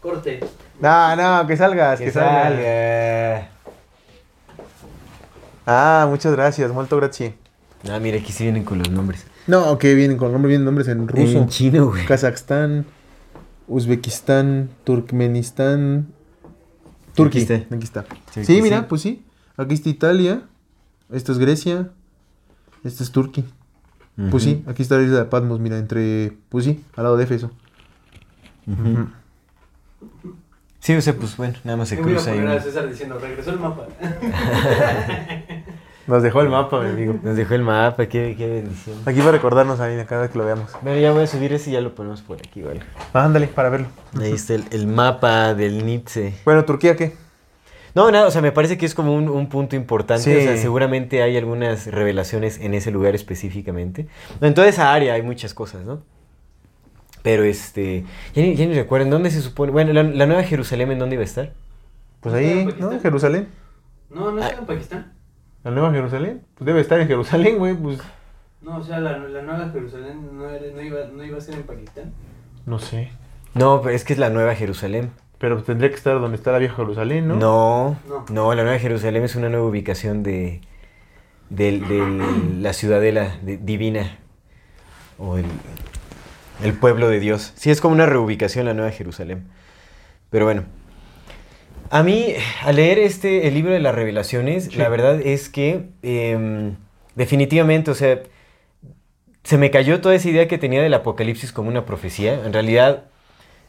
Corte. 0.00 0.40
No, 0.80 1.16
no, 1.16 1.46
que 1.46 1.56
salgas, 1.56 1.98
que, 1.98 2.06
que 2.06 2.10
salgas. 2.10 2.52
salga. 2.52 3.48
Ah, 5.66 6.06
muchas 6.08 6.32
gracias, 6.32 6.70
molto 6.72 6.96
grazie. 6.98 7.34
Ah, 7.90 7.98
mira, 7.98 8.18
aquí 8.18 8.32
sí 8.32 8.44
vienen 8.44 8.64
con 8.64 8.78
los 8.78 8.90
nombres. 8.90 9.24
No, 9.46 9.78
que 9.78 9.94
vienen 9.94 10.18
con 10.18 10.32
nombres, 10.32 10.50
vienen 10.50 10.64
nombres 10.66 10.88
en 10.88 11.08
ruso. 11.08 11.38
En 11.38 11.48
chino, 11.48 11.86
güey. 11.86 12.04
Kazajstán, 12.04 12.84
Uzbekistán, 13.66 14.68
Turkmenistán, 14.84 16.08
Turquía. 17.14 17.42
Aquí 17.42 17.84
está. 17.84 18.00
Aquí 18.00 18.10
está. 18.40 18.44
Sí, 18.44 18.62
mira, 18.62 18.80
sí. 18.80 18.86
pues 18.88 19.02
sí. 19.02 19.24
Aquí 19.56 19.74
está 19.74 19.88
Italia. 19.88 20.42
Esto 21.10 21.32
es 21.32 21.38
Grecia. 21.38 21.90
Esto 22.82 23.02
es 23.02 23.10
Turquía. 23.10 23.44
Pues 24.30 24.44
sí, 24.44 24.62
aquí 24.68 24.82
está 24.82 24.96
la 24.96 25.02
isla 25.02 25.18
de 25.18 25.24
Patmos, 25.24 25.58
mira, 25.58 25.76
entre. 25.76 26.36
Pues 26.48 26.64
sí, 26.64 26.84
al 26.94 27.04
lado 27.04 27.16
de 27.16 27.24
Éfeso. 27.24 27.50
Ujú. 28.66 29.08
Sí, 30.78 30.94
o 30.94 31.02
sea, 31.02 31.16
pues 31.16 31.36
bueno, 31.36 31.54
nada 31.64 31.78
más 31.78 31.88
se 31.88 31.98
cruza 31.98 32.30
ahí. 32.30 32.60
César 32.60 32.88
diciendo, 32.88 33.18
regresó 33.18 33.50
el 33.50 33.58
mapa. 33.58 33.88
Nos 36.06 36.22
dejó 36.22 36.42
el 36.42 36.50
mapa, 36.50 36.80
mi 36.82 36.90
amigo. 36.90 37.14
Nos 37.22 37.36
dejó 37.36 37.54
el 37.54 37.62
mapa, 37.62 38.06
qué, 38.06 38.34
qué 38.36 38.46
bendición. 38.48 38.98
Aquí 39.06 39.20
va 39.20 39.30
a 39.30 39.32
recordarnos 39.32 39.80
ahí 39.80 39.96
cada 40.06 40.22
vez 40.22 40.30
que 40.30 40.38
lo 40.38 40.44
veamos. 40.44 40.70
Bueno, 40.82 41.00
ya 41.00 41.12
voy 41.12 41.22
a 41.22 41.26
subir 41.26 41.52
ese 41.52 41.70
y 41.70 41.72
ya 41.72 41.80
lo 41.80 41.94
ponemos 41.94 42.20
por 42.22 42.38
aquí, 42.38 42.62
¿vale? 42.62 42.80
Ah, 43.14 43.24
ándale, 43.24 43.46
para 43.46 43.70
verlo. 43.70 43.86
Ahí 44.20 44.32
está 44.32 44.54
el, 44.54 44.64
el 44.70 44.86
mapa 44.86 45.54
del 45.54 45.86
Nietzsche. 45.86 46.34
Bueno, 46.44 46.64
Turquía, 46.64 46.94
¿qué? 46.96 47.16
No, 47.94 48.10
nada, 48.10 48.26
o 48.26 48.30
sea, 48.30 48.42
me 48.42 48.50
parece 48.52 48.76
que 48.76 48.86
es 48.86 48.94
como 48.94 49.14
un, 49.14 49.28
un 49.28 49.48
punto 49.48 49.76
importante. 49.76 50.24
Sí. 50.24 50.36
O 50.36 50.40
sea, 50.40 50.56
seguramente 50.56 51.22
hay 51.22 51.36
algunas 51.36 51.86
revelaciones 51.86 52.58
en 52.58 52.74
ese 52.74 52.90
lugar 52.90 53.14
específicamente. 53.14 54.08
En 54.40 54.52
toda 54.52 54.66
esa 54.68 54.92
área 54.92 55.14
hay 55.14 55.22
muchas 55.22 55.54
cosas, 55.54 55.84
¿no? 55.84 56.02
Pero 57.22 57.44
este. 57.44 58.04
Ya 58.34 58.42
ni, 58.42 58.56
ya 58.56 58.66
ni 58.66 58.74
recuerdo, 58.74 59.04
¿en 59.06 59.10
dónde 59.10 59.30
se 59.30 59.40
supone? 59.40 59.72
Bueno, 59.72 59.92
la, 59.92 60.02
la 60.02 60.26
Nueva 60.26 60.42
Jerusalén, 60.42 60.90
¿en 60.90 60.98
dónde 60.98 61.14
iba 61.14 61.22
a 61.22 61.24
estar? 61.24 61.52
Pues 62.20 62.34
¿No 62.34 62.38
ahí, 62.38 62.64
¿no? 62.64 62.70
Pakistán? 62.72 63.00
Jerusalén. 63.00 63.48
No, 64.10 64.32
no 64.32 64.42
está 64.42 64.58
en 64.58 64.66
Pakistán. 64.66 65.13
¿La 65.64 65.70
Nueva 65.70 65.90
Jerusalén? 65.92 66.42
Pues 66.56 66.66
debe 66.66 66.80
estar 66.80 67.00
en 67.00 67.08
Jerusalén, 67.08 67.58
güey. 67.58 67.74
Pues 67.74 67.98
No, 68.62 68.76
o 68.78 68.82
sea, 68.84 69.00
la, 69.00 69.18
la 69.18 69.42
nueva 69.42 69.70
Jerusalén 69.70 70.36
no, 70.38 70.48
era- 70.48 70.72
no, 70.74 70.80
iba, 70.82 71.04
no 71.06 71.24
iba 71.24 71.38
a 71.38 71.40
ser 71.40 71.54
en 71.54 71.62
Pakistán. 71.64 72.12
no 72.66 72.78
sé. 72.78 73.10
No, 73.54 73.80
pero 73.82 73.94
es 73.94 74.04
que 74.04 74.12
es 74.14 74.18
la 74.18 74.30
Nueva 74.30 74.54
Jerusalén. 74.54 75.10
Pero 75.38 75.62
tendría 75.62 75.88
que 75.90 75.96
estar 75.96 76.18
donde 76.20 76.36
está 76.36 76.50
la 76.52 76.58
vieja 76.58 76.74
Jerusalén, 76.76 77.28
¿no? 77.28 77.36
No, 77.36 77.96
No. 78.08 78.24
no, 78.30 78.54
la 78.54 78.62
Nueva 78.64 78.78
Jerusalén 78.78 79.22
es 79.24 79.36
una 79.36 79.48
nueva 79.48 79.66
ubicación 79.66 80.22
de, 80.22 80.60
del- 81.50 81.82
la 82.62 82.72
ciudadela 82.72 83.36
de- 83.42 83.56
divina 83.58 84.18
o 85.18 85.36
el, 85.38 85.44
el 86.62 86.72
pueblo 86.74 87.08
de 87.08 87.20
Dios. 87.20 87.52
Sí, 87.56 87.70
es 87.70 87.80
como 87.80 87.94
una 87.94 88.06
reubicación 88.06 88.64
la 88.66 88.74
Nueva 88.74 88.90
Jerusalén. 88.90 89.46
Pero 90.30 90.46
bueno, 90.46 90.64
a 91.98 92.02
mí, 92.02 92.34
al 92.62 92.76
leer 92.76 92.98
este, 92.98 93.46
el 93.46 93.54
libro 93.54 93.72
de 93.72 93.78
las 93.80 93.94
revelaciones, 93.94 94.64
Sí. 94.64 94.76
la 94.76 94.88
verdad 94.88 95.20
es 95.20 95.48
que 95.48 95.86
em, 96.02 96.74
definitivamente, 97.14 97.90
o 97.90 97.94
sea, 97.94 98.20
se 99.44 99.58
me 99.58 99.70
cayó 99.70 100.00
toda 100.00 100.14
esa 100.14 100.28
idea 100.28 100.48
que 100.48 100.58
tenía 100.58 100.82
del 100.82 100.94
apocalipsis 100.94 101.52
como 101.52 101.68
una 101.68 101.84
profecía. 101.84 102.34
En 102.44 102.52
realidad, 102.52 103.04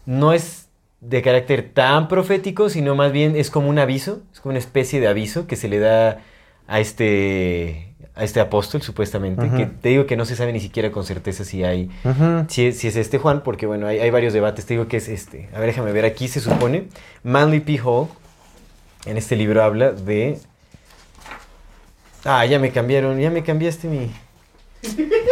no 0.05 0.33
es 0.33 0.69
de 1.01 1.21
carácter 1.21 1.69
tan 1.73 2.07
profético, 2.07 2.69
sino 2.69 2.95
más 2.95 3.11
bien 3.11 3.35
es 3.35 3.51
como 3.51 3.69
un 3.69 3.77
aviso, 3.77 4.23
es 4.33 4.39
como 4.39 4.51
una 4.51 4.59
especie 4.59 4.99
de 4.99 5.07
aviso 5.07 5.45
que 5.47 5.55
se 5.55 5.67
le 5.67 5.79
da 5.79 6.19
a 6.67 6.79
este, 6.79 7.93
a 8.15 8.23
este 8.23 8.39
apóstol, 8.39 8.81
supuestamente, 8.81 9.49
que 9.49 9.65
te 9.65 9.89
digo 9.89 10.05
que 10.05 10.15
no 10.15 10.25
se 10.25 10.35
sabe 10.35 10.53
ni 10.53 10.61
siquiera 10.61 10.89
con 10.91 11.03
certeza 11.03 11.43
si 11.43 11.63
hay, 11.63 11.89
si 12.47 12.67
es, 12.67 12.77
si 12.77 12.87
es 12.87 12.95
este 12.95 13.17
Juan, 13.17 13.41
porque 13.43 13.65
bueno, 13.65 13.87
hay, 13.87 13.99
hay 13.99 14.09
varios 14.09 14.33
debates, 14.33 14.65
te 14.65 14.75
digo 14.75 14.87
que 14.87 14.97
es 14.97 15.09
este. 15.09 15.49
A 15.53 15.59
ver, 15.59 15.67
déjame 15.67 15.91
ver, 15.91 16.05
aquí 16.05 16.27
se 16.29 16.39
supone, 16.39 16.87
Manly 17.23 17.59
P. 17.59 17.79
Hall, 17.83 18.07
en 19.05 19.17
este 19.17 19.35
libro 19.35 19.61
habla 19.61 19.91
de... 19.91 20.39
Ah, 22.23 22.45
ya 22.45 22.57
me 22.57 22.71
cambiaron, 22.71 23.19
ya 23.19 23.29
me 23.29 23.43
cambiaste 23.43 23.87
mi... 23.87 24.09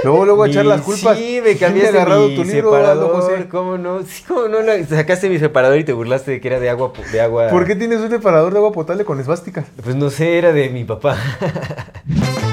Luego, 0.03 0.25
luego 0.25 0.43
a 0.43 0.47
echar 0.47 0.65
las 0.65 0.81
culpas. 0.81 1.17
Sí, 1.17 1.39
me 1.41 1.55
¿Quién 1.55 1.57
cambiaste 1.59 1.97
agarrado 1.97 2.27
mi 2.27 2.35
tu 2.35 2.43
libro, 2.43 2.75
Aldo 2.75 3.07
separador. 3.07 3.21
José? 3.21 3.49
¿Cómo 3.49 3.77
no? 3.77 4.03
Sí, 4.03 4.23
¿cómo 4.27 4.47
no? 4.47 4.57
Sacaste 4.89 5.29
mi 5.29 5.39
separador 5.39 5.79
y 5.79 5.83
te 5.83 5.93
burlaste 5.93 6.31
de 6.31 6.41
que 6.41 6.47
era 6.47 6.59
de 6.59 6.69
agua. 6.69 6.91
De 7.11 7.21
agua 7.21 7.47
¿Por 7.49 7.65
qué 7.65 7.75
tienes 7.75 7.99
un 7.99 8.09
separador 8.09 8.51
de 8.51 8.59
agua 8.59 8.71
potable 8.71 9.05
con 9.05 9.19
esvásticas? 9.19 9.65
Pues 9.81 9.95
no 9.95 10.09
sé, 10.09 10.37
era 10.37 10.51
de 10.51 10.69
mi 10.69 10.83
papá. 10.83 11.17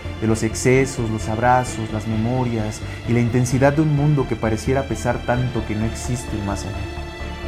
de 0.21 0.27
los 0.27 0.43
excesos, 0.43 1.09
los 1.09 1.27
abrazos, 1.27 1.91
las 1.91 2.07
memorias 2.07 2.79
y 3.09 3.13
la 3.13 3.19
intensidad 3.19 3.73
de 3.73 3.81
un 3.81 3.95
mundo 3.95 4.27
que 4.29 4.35
pareciera 4.35 4.83
pesar 4.83 5.17
tanto 5.25 5.65
que 5.67 5.75
no 5.75 5.85
existe 5.85 6.37
más 6.45 6.63
allá. 6.65 7.01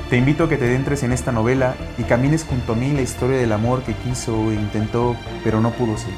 Te 0.09 0.17
invito 0.17 0.43
a 0.43 0.49
que 0.49 0.57
te 0.57 0.65
adentres 0.65 1.03
en 1.03 1.11
esta 1.11 1.32
novela 1.32 1.76
y 1.97 2.03
camines 2.03 2.43
junto 2.43 2.74
a 2.74 2.76
mí 2.76 2.91
la 2.91 3.01
historia 3.01 3.38
del 3.38 3.51
amor 3.51 3.84
que 3.84 3.93
quiso 3.93 4.51
e 4.51 4.55
intentó, 4.55 5.15
pero 5.43 5.61
no 5.61 5.71
pudo 5.71 5.97
ser. 5.97 6.13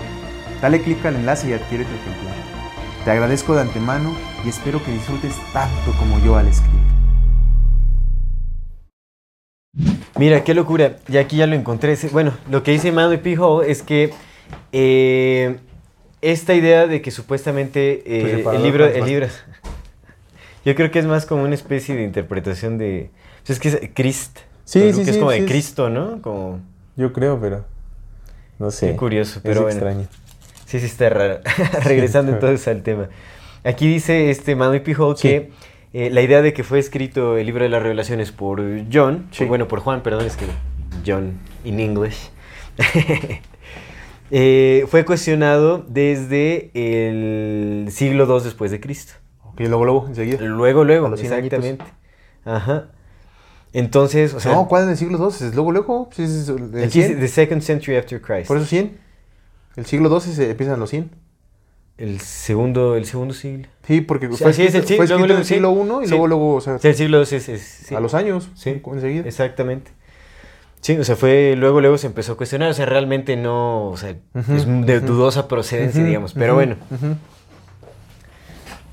Dale 0.61 0.81
clic 0.81 1.05
al 1.05 1.15
enlace 1.15 1.49
y 1.49 1.53
adquiere 1.53 1.85
tu 1.85 1.93
ejemplar. 1.93 2.35
Te 3.03 3.11
agradezco 3.11 3.53
de 3.55 3.61
antemano 3.61 4.15
y 4.43 4.49
espero 4.49 4.83
que 4.83 4.91
disfrutes 4.91 5.33
tanto 5.53 5.91
como 5.99 6.19
yo 6.19 6.35
al 6.35 6.47
escribir. 6.47 6.81
Mira, 10.17 10.43
qué 10.43 10.53
locura. 10.53 10.95
Y 11.07 11.17
aquí 11.17 11.37
ya 11.37 11.45
lo 11.45 11.55
encontré. 11.55 11.97
Bueno, 12.11 12.33
lo 12.49 12.63
que 12.63 12.71
dice 12.71 12.91
Manuel 12.91 13.19
P. 13.19 13.37
Hall 13.37 13.65
es 13.65 13.81
que 13.81 14.13
eh, 14.71 15.57
esta 16.32 16.53
idea 16.53 16.88
de 16.88 17.01
que 17.01 17.11
supuestamente 17.11 18.03
eh, 18.05 18.38
separador 18.38 18.55
el 18.55 18.63
libro, 18.63 18.86
el 18.88 19.05
libro, 19.05 19.28
yo 20.65 20.76
creo 20.76 20.91
que 20.91 20.99
es 20.99 21.05
más 21.05 21.26
como 21.26 21.43
una 21.43 21.55
especie 21.55 21.95
de 21.95 22.03
interpretación 22.03 22.78
de, 22.78 23.09
pues 23.45 23.51
es 23.51 23.59
que 23.59 23.67
es 23.69 23.89
Christ, 23.93 24.39
Sí, 24.65 24.91
sí, 24.93 25.03
que 25.05 25.11
es 25.11 25.17
como 25.17 25.32
sí, 25.32 25.41
de 25.41 25.45
Cristo, 25.45 25.89
¿no? 25.91 26.21
Como 26.23 26.59
Yo 26.95 27.13
creo, 27.13 27.39
pero 27.39 27.65
no 28.57 28.71
sé. 28.71 28.91
qué 28.91 28.95
curioso, 28.95 29.38
Es 29.38 29.43
pero 29.43 29.61
bueno. 29.61 29.69
extraño. 29.78 30.07
Sí, 30.65 30.80
sí 30.80 30.88
está 30.88 31.07
raro. 31.09 31.39
Regresando 31.84 32.32
entonces 32.32 32.67
al 32.67 32.82
tema. 32.82 33.07
Aquí 33.63 33.88
dice 33.88 34.32
este 34.32 34.55
Manuel 34.55 34.82
P. 34.82 34.95
Hall 34.95 35.15
Sí. 35.17 35.28
que 35.28 35.51
eh, 35.93 36.09
la 36.09 36.21
idea 36.23 36.41
de 36.41 36.53
que 36.53 36.63
fue 36.63 36.80
escrito 36.80 37.38
el 37.38 37.45
libro 37.45 37.63
de 37.63 37.69
las 37.69 37.84
revelaciones 37.84 38.32
por 38.32 38.59
John, 38.91 39.28
Sí. 39.32 39.39
por- 39.39 39.47
bueno, 39.49 39.67
por 39.67 39.80
Juan, 39.82 40.01
perdón, 40.01 40.26
es 40.26 40.36
que 40.36 40.45
John 41.05 41.34
in 41.63 41.80
English, 41.80 42.32
eh, 44.32 44.86
fue 44.89 45.05
cuestionado 45.05 45.86
desde 45.88 46.71
el 46.73 47.88
siglo 47.91 48.26
II 48.26 48.43
después 48.43 48.71
de 48.71 48.80
Cristo. 48.80 49.13
Ok, 49.43 49.59
luego, 49.61 49.86
luego, 49.86 50.07
enseguida. 50.07 50.39
Luego, 50.41 50.84
luego, 50.84 51.07
añitos. 51.07 51.23
exactamente. 51.23 51.86
Ajá. 52.43 52.89
Entonces, 53.73 54.34
o 54.34 54.39
sea, 54.39 54.53
no, 54.53 54.67
¿cuál 54.67 54.84
es 54.84 54.88
del 54.88 54.97
siglo 54.97 55.17
II? 55.17 55.47
Es 55.47 55.53
luego, 55.55 55.71
luego. 55.71 56.09
Es 56.17 56.47
el 56.49 56.55
aquí 56.84 56.99
dice 57.01 57.07
100. 57.09 57.19
the 57.19 57.28
second 57.28 57.61
century 57.61 57.97
after 57.97 58.21
Christ. 58.21 58.47
Por 58.47 58.57
eso 58.57 58.65
100. 58.65 58.97
El 59.76 59.86
siglo 59.86 60.19
XII 60.19 60.34
se 60.34 60.51
empiezan 60.51 60.80
los 60.80 60.89
100. 60.89 61.11
El 61.97 62.19
segundo, 62.19 62.95
el 62.95 63.05
segundo 63.05 63.34
siglo. 63.34 63.67
Sí, 63.88 64.01
porque 64.01 64.28
fue 64.30 64.49
así 64.51 64.63
es, 64.63 64.76
escrito, 64.76 64.82
el 64.84 64.88
sí, 64.88 64.95
fue 64.95 65.07
luego, 65.07 65.23
en 65.23 65.28
luego, 65.28 65.39
el 65.39 65.45
siglo 65.45 66.01
I 66.01 66.03
y 66.03 66.05
Sí. 66.05 66.09
luego, 66.11 66.28
luego, 66.28 66.55
o 66.55 66.61
sea, 66.61 66.76
O 66.76 66.80
sea, 66.80 66.91
el 66.91 66.97
siglo 66.97 67.17
II 67.19 67.23
es... 67.38 67.49
es- 67.49 67.61
sí. 67.61 67.95
a 67.95 67.99
los 67.99 68.13
años, 68.13 68.49
Sí. 68.55 68.82
enseguida. 68.86 69.23
Exactamente. 69.26 69.91
Sí, 70.86 70.95
o 70.99 71.03
sea, 71.03 71.15
fue 71.15 71.55
luego 71.57 71.81
luego 71.81 71.97
se 71.97 72.05
empezó 72.05 72.33
a 72.33 72.38
cuestionar, 72.38 72.69
o 72.69 72.73
sea, 72.75 72.86
realmente 72.86 73.36
no, 73.36 73.88
o 73.89 73.97
sea, 73.97 74.11
es 74.11 74.86
de 74.86 74.99
dudosa 74.99 75.47
procedencia, 75.47 76.03
digamos, 76.03 76.33
pero 76.36 76.53
bueno. 76.53 76.75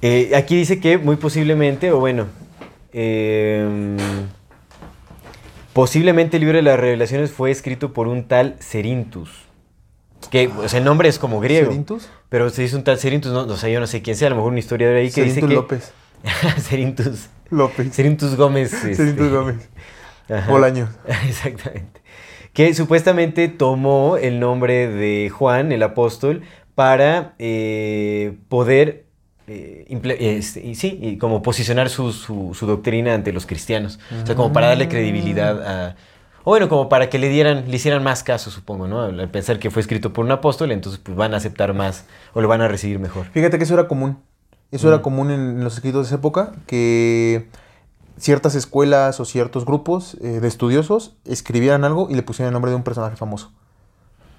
Eh, 0.00 0.32
aquí 0.34 0.56
dice 0.56 0.80
que 0.80 0.96
muy 0.96 1.16
posiblemente, 1.16 1.92
o 1.92 2.00
bueno, 2.00 2.28
eh, 2.94 3.98
posiblemente 5.74 6.38
el 6.38 6.44
libro 6.44 6.56
de 6.56 6.62
las 6.62 6.80
revelaciones 6.80 7.30
fue 7.30 7.50
escrito 7.50 7.92
por 7.92 8.08
un 8.08 8.24
tal 8.24 8.56
Cerintus. 8.58 9.28
Que, 10.30 10.48
o 10.48 10.70
sea, 10.70 10.78
el 10.78 10.86
nombre 10.86 11.10
es 11.10 11.18
como 11.18 11.40
griego. 11.40 11.72
¿Cerintus? 11.72 12.08
Pero 12.30 12.48
se 12.48 12.62
dice 12.62 12.74
un 12.74 12.84
tal 12.84 12.98
Cerintus, 12.98 13.32
no, 13.32 13.40
o 13.42 13.56
sea, 13.58 13.68
yo 13.68 13.80
no 13.80 13.86
sé 13.86 14.00
quién 14.00 14.16
sea, 14.16 14.28
a 14.28 14.30
lo 14.30 14.36
mejor 14.36 14.52
un 14.52 14.58
historiador 14.58 14.96
ahí 14.96 15.10
que 15.10 15.24
dice 15.24 15.42
Cerintus 15.42 15.50
que... 15.50 15.54
López. 15.54 15.92
Cerintus. 16.62 17.28
López. 17.50 17.94
Cerintus 17.94 18.34
Gómez. 18.34 18.72
este, 18.72 18.94
Cerintus 18.94 19.30
Gómez. 19.30 19.56
Ajá. 20.28 20.50
Bolaños. 20.50 20.88
Exactamente. 21.26 22.00
Que 22.52 22.74
supuestamente 22.74 23.48
tomó 23.48 24.16
el 24.16 24.38
nombre 24.40 24.86
de 24.88 25.30
Juan, 25.30 25.72
el 25.72 25.82
apóstol, 25.82 26.42
para 26.74 27.34
eh, 27.38 28.36
poder, 28.48 29.06
eh, 29.46 29.86
este, 30.20 30.60
y 30.66 30.74
sí, 30.74 30.98
y 31.00 31.16
como 31.18 31.42
posicionar 31.42 31.88
su, 31.88 32.12
su- 32.12 32.52
su 32.54 32.66
doctrina 32.66 33.14
ante 33.14 33.32
los 33.32 33.46
cristianos. 33.46 33.98
O 34.22 34.26
sea, 34.26 34.34
como 34.34 34.52
para 34.52 34.68
darle 34.68 34.88
credibilidad 34.88 35.62
a... 35.90 35.96
O 36.44 36.50
bueno, 36.50 36.68
como 36.68 36.88
para 36.88 37.08
que 37.08 37.18
le 37.20 37.28
dieran, 37.28 37.64
le 37.68 37.76
hicieran 37.76 38.02
más 38.02 38.24
caso, 38.24 38.50
supongo, 38.50 38.88
¿no? 38.88 39.02
Al 39.02 39.28
pensar 39.30 39.58
que 39.60 39.70
fue 39.70 39.80
escrito 39.80 40.12
por 40.12 40.24
un 40.24 40.32
apóstol, 40.32 40.72
entonces 40.72 41.00
pues 41.02 41.16
van 41.16 41.34
a 41.34 41.36
aceptar 41.36 41.72
más 41.72 42.04
o 42.34 42.40
lo 42.40 42.48
van 42.48 42.60
a 42.62 42.68
recibir 42.68 42.98
mejor. 42.98 43.26
Fíjate 43.32 43.58
que 43.58 43.64
eso 43.64 43.74
era 43.74 43.86
común. 43.86 44.18
Eso 44.72 44.88
Mm. 44.88 44.92
era 44.92 45.02
común 45.02 45.30
en 45.30 45.62
los 45.62 45.74
escritos 45.74 46.02
de 46.02 46.06
esa 46.08 46.16
época, 46.16 46.52
que 46.66 47.46
ciertas 48.18 48.54
escuelas 48.54 49.18
o 49.20 49.24
ciertos 49.24 49.64
grupos 49.64 50.16
eh, 50.20 50.40
de 50.40 50.48
estudiosos 50.48 51.14
escribieran 51.24 51.84
algo 51.84 52.08
y 52.10 52.14
le 52.14 52.22
pusieran 52.22 52.48
el 52.48 52.52
nombre 52.52 52.70
de 52.70 52.76
un 52.76 52.82
personaje 52.82 53.16
famoso. 53.16 53.52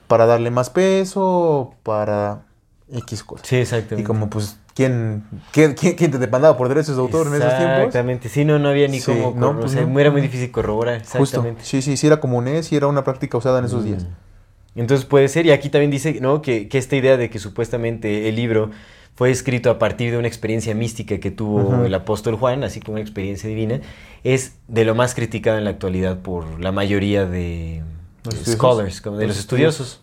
Para 0.07 0.25
darle 0.25 0.51
más 0.51 0.69
peso, 0.69 1.73
para 1.83 2.43
X 2.91 3.23
cosas. 3.23 3.47
Sí, 3.47 3.55
exactamente. 3.57 4.01
Y 4.01 4.03
como 4.03 4.29
pues, 4.29 4.57
¿quién, 4.75 5.23
quién, 5.51 5.73
quién- 5.73 5.95
quién 5.95 6.11
te 6.11 6.17
demandaba 6.19 6.55
por 6.57 6.69
derechos 6.69 6.95
de 6.95 7.01
autor 7.01 7.27
en 7.27 7.35
esos 7.35 7.57
tiempos? 7.57 7.77
Exactamente. 7.79 8.29
Sí, 8.29 8.45
no, 8.45 8.59
no 8.59 8.69
había 8.69 8.87
ni 8.87 8.99
Sí, 8.99 9.11
cómo... 9.11 9.33
no, 9.35 9.53
pues 9.59 9.71
o 9.71 9.75
sea, 9.75 9.85
no. 9.85 9.99
era 9.99 10.11
muy 10.11 10.21
difícil 10.21 10.51
corroborar. 10.51 10.99
Justo. 11.01 11.17
Exactamente. 11.19 11.63
Sí, 11.63 11.81
sí, 11.81 11.97
sí 11.97 12.07
era 12.07 12.19
común, 12.19 12.47
¿eh? 12.47 12.61
Sí 12.63 12.75
era 12.75 12.87
una 12.87 13.03
práctica 13.03 13.37
usada 13.37 13.59
en 13.59 13.65
esos 13.65 13.83
días. 13.85 14.03
Mm. 14.03 14.79
Entonces 14.79 15.05
puede 15.05 15.27
ser, 15.27 15.45
y 15.45 15.51
aquí 15.51 15.69
también 15.69 15.91
dice 15.91 16.19
¿no? 16.19 16.41
que, 16.41 16.67
que 16.67 16.77
esta 16.79 16.95
idea 16.95 17.15
de 17.15 17.29
que 17.29 17.37
supuestamente 17.39 18.27
el 18.27 18.35
libro 18.35 18.71
fue 19.15 19.29
escrito 19.31 19.69
a 19.69 19.77
partir 19.79 20.11
de 20.11 20.17
una 20.17 20.27
experiencia 20.27 20.73
mística 20.73 21.19
que 21.19 21.31
tuvo 21.31 21.85
el 21.85 21.93
apóstol 21.93 22.35
Juan, 22.35 22.63
así 22.63 22.79
como 22.79 22.93
una 22.93 23.01
experiencia 23.01 23.47
divina, 23.47 23.79
es 24.23 24.55
de 24.67 24.85
lo 24.85 24.95
más 24.95 25.13
criticado 25.13 25.57
en 25.57 25.65
la 25.65 25.69
actualidad 25.71 26.19
por 26.19 26.59
la 26.59 26.71
mayoría 26.71 27.25
de 27.25 27.83
¿Los 28.23 28.35
scholars, 28.45 29.01
como 29.01 29.17
de 29.17 29.27
Los 29.27 29.35
los 29.35 29.39
estudiosos. 29.43 30.01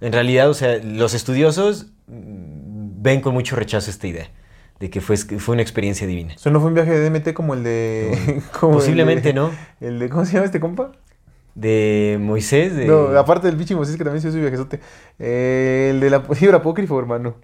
En 0.00 0.12
realidad, 0.12 0.50
o 0.50 0.54
sea, 0.54 0.78
los 0.78 1.14
estudiosos 1.14 1.86
ven 2.06 3.20
con 3.20 3.34
mucho 3.34 3.56
rechazo 3.56 3.90
esta 3.90 4.06
idea 4.06 4.28
de 4.80 4.90
que 4.90 5.00
fue, 5.00 5.16
fue 5.16 5.52
una 5.54 5.62
experiencia 5.62 6.06
divina. 6.06 6.34
Eso 6.34 6.50
no 6.50 6.58
fue 6.60 6.68
un 6.68 6.74
viaje 6.74 6.90
de 6.90 7.08
DMT 7.08 7.32
como 7.34 7.54
el 7.54 7.62
de... 7.62 8.42
como 8.60 8.72
el 8.72 8.78
Posiblemente 8.78 9.28
de- 9.28 9.34
no. 9.34 9.50
El 9.80 9.98
de, 10.00 10.08
¿cómo 10.08 10.24
se 10.26 10.32
llama 10.32 10.46
este 10.46 10.58
compa? 10.58 10.90
De 11.54 12.18
Moisés, 12.20 12.74
de... 12.74 12.86
No, 12.86 13.16
aparte 13.16 13.46
del 13.46 13.56
bicho 13.56 13.76
Moisés 13.76 13.96
que 13.96 14.04
también 14.04 14.20
se 14.22 14.28
hizo 14.28 14.38
viajezote. 14.38 14.80
Eh, 15.18 15.90
el 15.92 16.00
de 16.00 16.10
la 16.10 16.24
libro 16.40 16.56
apócrifo, 16.56 16.98
hermano. 16.98 17.36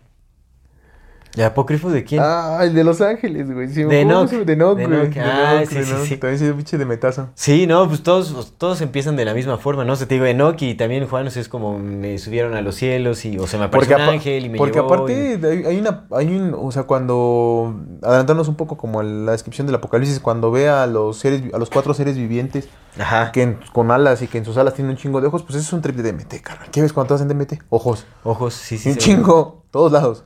¿De 1.39 1.45
apócrifo 1.45 1.89
de 1.89 2.03
quién? 2.03 2.21
Ah, 2.21 2.59
el 2.65 2.75
de 2.75 2.83
Los 2.83 3.01
Ángeles, 3.01 3.49
güey. 3.49 3.69
Sí, 3.69 3.85
De 3.85 3.85
¿cómo 3.85 3.97
Enoch. 4.01 4.29
se 4.29 4.35
llama? 4.39 4.45
De 4.45 4.57
De 4.57 4.87
güey. 4.97 5.19
Ah, 5.21 5.63
sí, 5.69 5.85
sí, 5.85 5.93
sí. 6.05 6.17
También 6.17 6.37
se 6.37 6.47
dio 6.47 6.57
pinche 6.57 6.77
de 6.79 6.85
metazo. 6.85 7.29
Sí, 7.37 7.69
no, 7.69 7.87
pues 7.87 8.03
todos, 8.03 8.55
todos 8.59 8.81
empiezan 8.81 9.15
de 9.15 9.25
la 9.25 9.35
misma 9.35 9.57
forma, 9.57 9.85
¿no? 9.85 9.93
O 9.93 9.97
sea, 9.97 10.09
te 10.09 10.15
digo, 10.15 10.27
Enoch 10.27 10.61
y 10.63 10.75
también 10.75 11.07
Juan, 11.07 11.29
o 11.29 11.31
sea, 11.31 11.41
es 11.41 11.49
como 11.49 11.79
me 11.79 12.19
subieron 12.19 12.55
a 12.57 12.61
los 12.61 12.75
cielos 12.75 13.25
y, 13.25 13.39
o 13.39 13.47
se 13.47 13.57
me 13.57 13.67
apareció 13.67 13.95
un 13.95 14.03
ángel 14.03 14.47
y 14.47 14.49
me 14.49 14.59
porque 14.59 14.81
llevó 14.81 14.93
aparte 14.93 15.39
y- 15.41 15.67
hay, 15.69 15.79
una, 15.79 16.07
hay 16.11 16.27
un, 16.27 16.57
o 16.61 16.73
sea, 16.73 16.83
cuando, 16.83 17.73
adelantarnos 18.03 18.49
un 18.49 18.57
poco 18.57 18.77
como 18.77 19.01
la 19.05 19.31
descripción 19.31 19.69
del 19.69 19.77
Apocalipsis, 19.77 20.19
cuando 20.19 20.51
ve 20.51 20.69
a 20.69 20.89
los 20.89 21.19
seres, 21.19 21.43
a 21.55 21.59
los 21.59 21.71
cuatro 21.71 21.95
seres 21.95 22.17
vivientes 22.17 22.69
Ajá, 22.99 23.31
que 23.31 23.43
en- 23.43 23.61
con 23.73 23.93
alas 23.93 24.23
y 24.23 24.27
que 24.27 24.39
en 24.39 24.45
sus 24.45 24.57
alas 24.57 24.75
tienen 24.75 24.91
un 24.91 24.97
chingo 24.97 25.21
de 25.21 25.29
ojos, 25.29 25.45
pues 25.45 25.55
eso 25.55 25.67
es 25.69 25.73
un 25.73 25.83
trip 25.83 25.95
de 25.95 26.11
DMT, 26.13 26.41
carnal. 26.43 26.69
¿Qué 26.73 26.83
ves 26.83 26.93
cuando 26.93 27.15
estás 27.15 27.31
en 27.31 27.39
DMT? 27.39 27.63
Ojos. 27.71 28.07
ojos, 28.25 28.55
sí, 28.55 28.77
sí. 28.77 28.89
un 28.89 28.95
sí. 28.97 29.01
chingo, 29.01 29.63
todos 29.71 29.93
lados. 29.93 30.25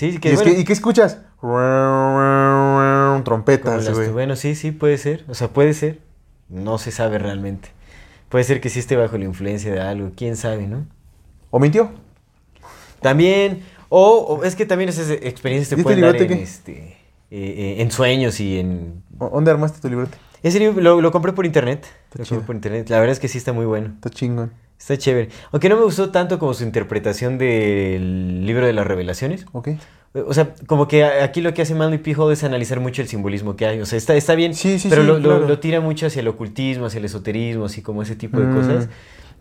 Sí, 0.00 0.06
¿Y, 0.14 0.18
que 0.18 0.30
es 0.30 0.36
bueno, 0.36 0.52
que- 0.54 0.60
¿Y 0.60 0.64
qué 0.64 0.72
escuchas? 0.72 1.18
Trompetas, 3.22 3.90
güey. 3.94 4.08
bueno, 4.08 4.34
sí, 4.34 4.54
sí, 4.54 4.72
puede 4.72 4.96
ser, 4.96 5.26
o 5.28 5.34
sea, 5.34 5.48
puede 5.48 5.74
ser, 5.74 5.98
no 6.48 6.78
se 6.78 6.90
sabe 6.90 7.18
realmente. 7.18 7.68
Puede 8.30 8.44
ser 8.44 8.62
que 8.62 8.70
sí 8.70 8.78
esté 8.78 8.96
bajo 8.96 9.18
la 9.18 9.24
influencia 9.26 9.70
de 9.70 9.78
algo, 9.80 10.12
quién 10.16 10.36
sabe, 10.36 10.66
¿no? 10.66 10.86
¿O 11.50 11.58
mintió? 11.60 11.90
También, 13.02 13.62
o, 13.90 14.38
o 14.40 14.44
es 14.44 14.56
que 14.56 14.64
también 14.64 14.88
esas 14.88 15.10
experiencias 15.10 15.68
te 15.68 15.74
¿Y 15.74 15.80
este 15.80 15.82
pueden 15.82 16.00
dar 16.00 16.16
en, 16.16 16.28
qué? 16.28 16.42
este, 16.42 16.72
eh, 16.72 16.96
eh, 17.30 17.76
en 17.82 17.90
sueños 17.90 18.40
y 18.40 18.58
en... 18.58 19.02
¿O- 19.18 19.28
¿Dónde 19.28 19.50
armaste 19.50 19.80
tu 19.80 19.88
librote? 19.90 20.16
Ese 20.42 20.58
libro 20.60 20.80
lo, 20.80 21.02
lo 21.02 21.12
compré 21.12 21.32
por 21.34 21.44
internet, 21.44 21.84
Está 22.04 22.20
lo 22.20 22.24
chido. 22.24 22.36
compré 22.38 22.46
por 22.46 22.56
internet, 22.56 22.88
la 22.88 23.00
verdad 23.00 23.12
es 23.12 23.20
que 23.20 23.28
sí 23.28 23.36
está 23.36 23.52
muy 23.52 23.66
bueno. 23.66 23.88
Está 23.96 24.08
chingón. 24.08 24.50
Está 24.80 24.96
chévere. 24.98 25.28
Aunque 25.52 25.68
no 25.68 25.76
me 25.76 25.84
gustó 25.84 26.10
tanto 26.10 26.38
como 26.38 26.54
su 26.54 26.64
interpretación 26.64 27.36
del 27.38 28.46
libro 28.46 28.66
de 28.66 28.72
las 28.72 28.86
revelaciones. 28.86 29.44
¿Ok? 29.52 29.68
O 30.26 30.34
sea, 30.34 30.54
como 30.66 30.88
que 30.88 31.04
aquí 31.04 31.40
lo 31.40 31.54
que 31.54 31.62
hace 31.62 31.74
Manly 31.76 31.98
P. 31.98 32.14
Hall 32.14 32.32
es 32.32 32.42
analizar 32.42 32.80
mucho 32.80 33.00
el 33.02 33.06
simbolismo 33.06 33.54
que 33.54 33.66
hay. 33.66 33.80
O 33.80 33.86
sea, 33.86 33.96
está, 33.98 34.14
está 34.16 34.34
bien, 34.34 34.54
Sí, 34.54 34.78
sí, 34.80 34.88
pero 34.88 35.02
sí, 35.02 35.06
lo, 35.06 35.18
lo- 35.18 35.28
claro. 35.28 35.46
lo 35.46 35.58
tira 35.60 35.80
mucho 35.80 36.06
hacia 36.06 36.20
el 36.20 36.28
ocultismo, 36.28 36.86
hacia 36.86 36.98
el 36.98 37.04
esoterismo, 37.04 37.66
así 37.66 37.82
como 37.82 38.02
ese 38.02 38.16
tipo 38.16 38.40
de 38.40 38.46
Mm. 38.46 38.56
cosas. 38.56 38.88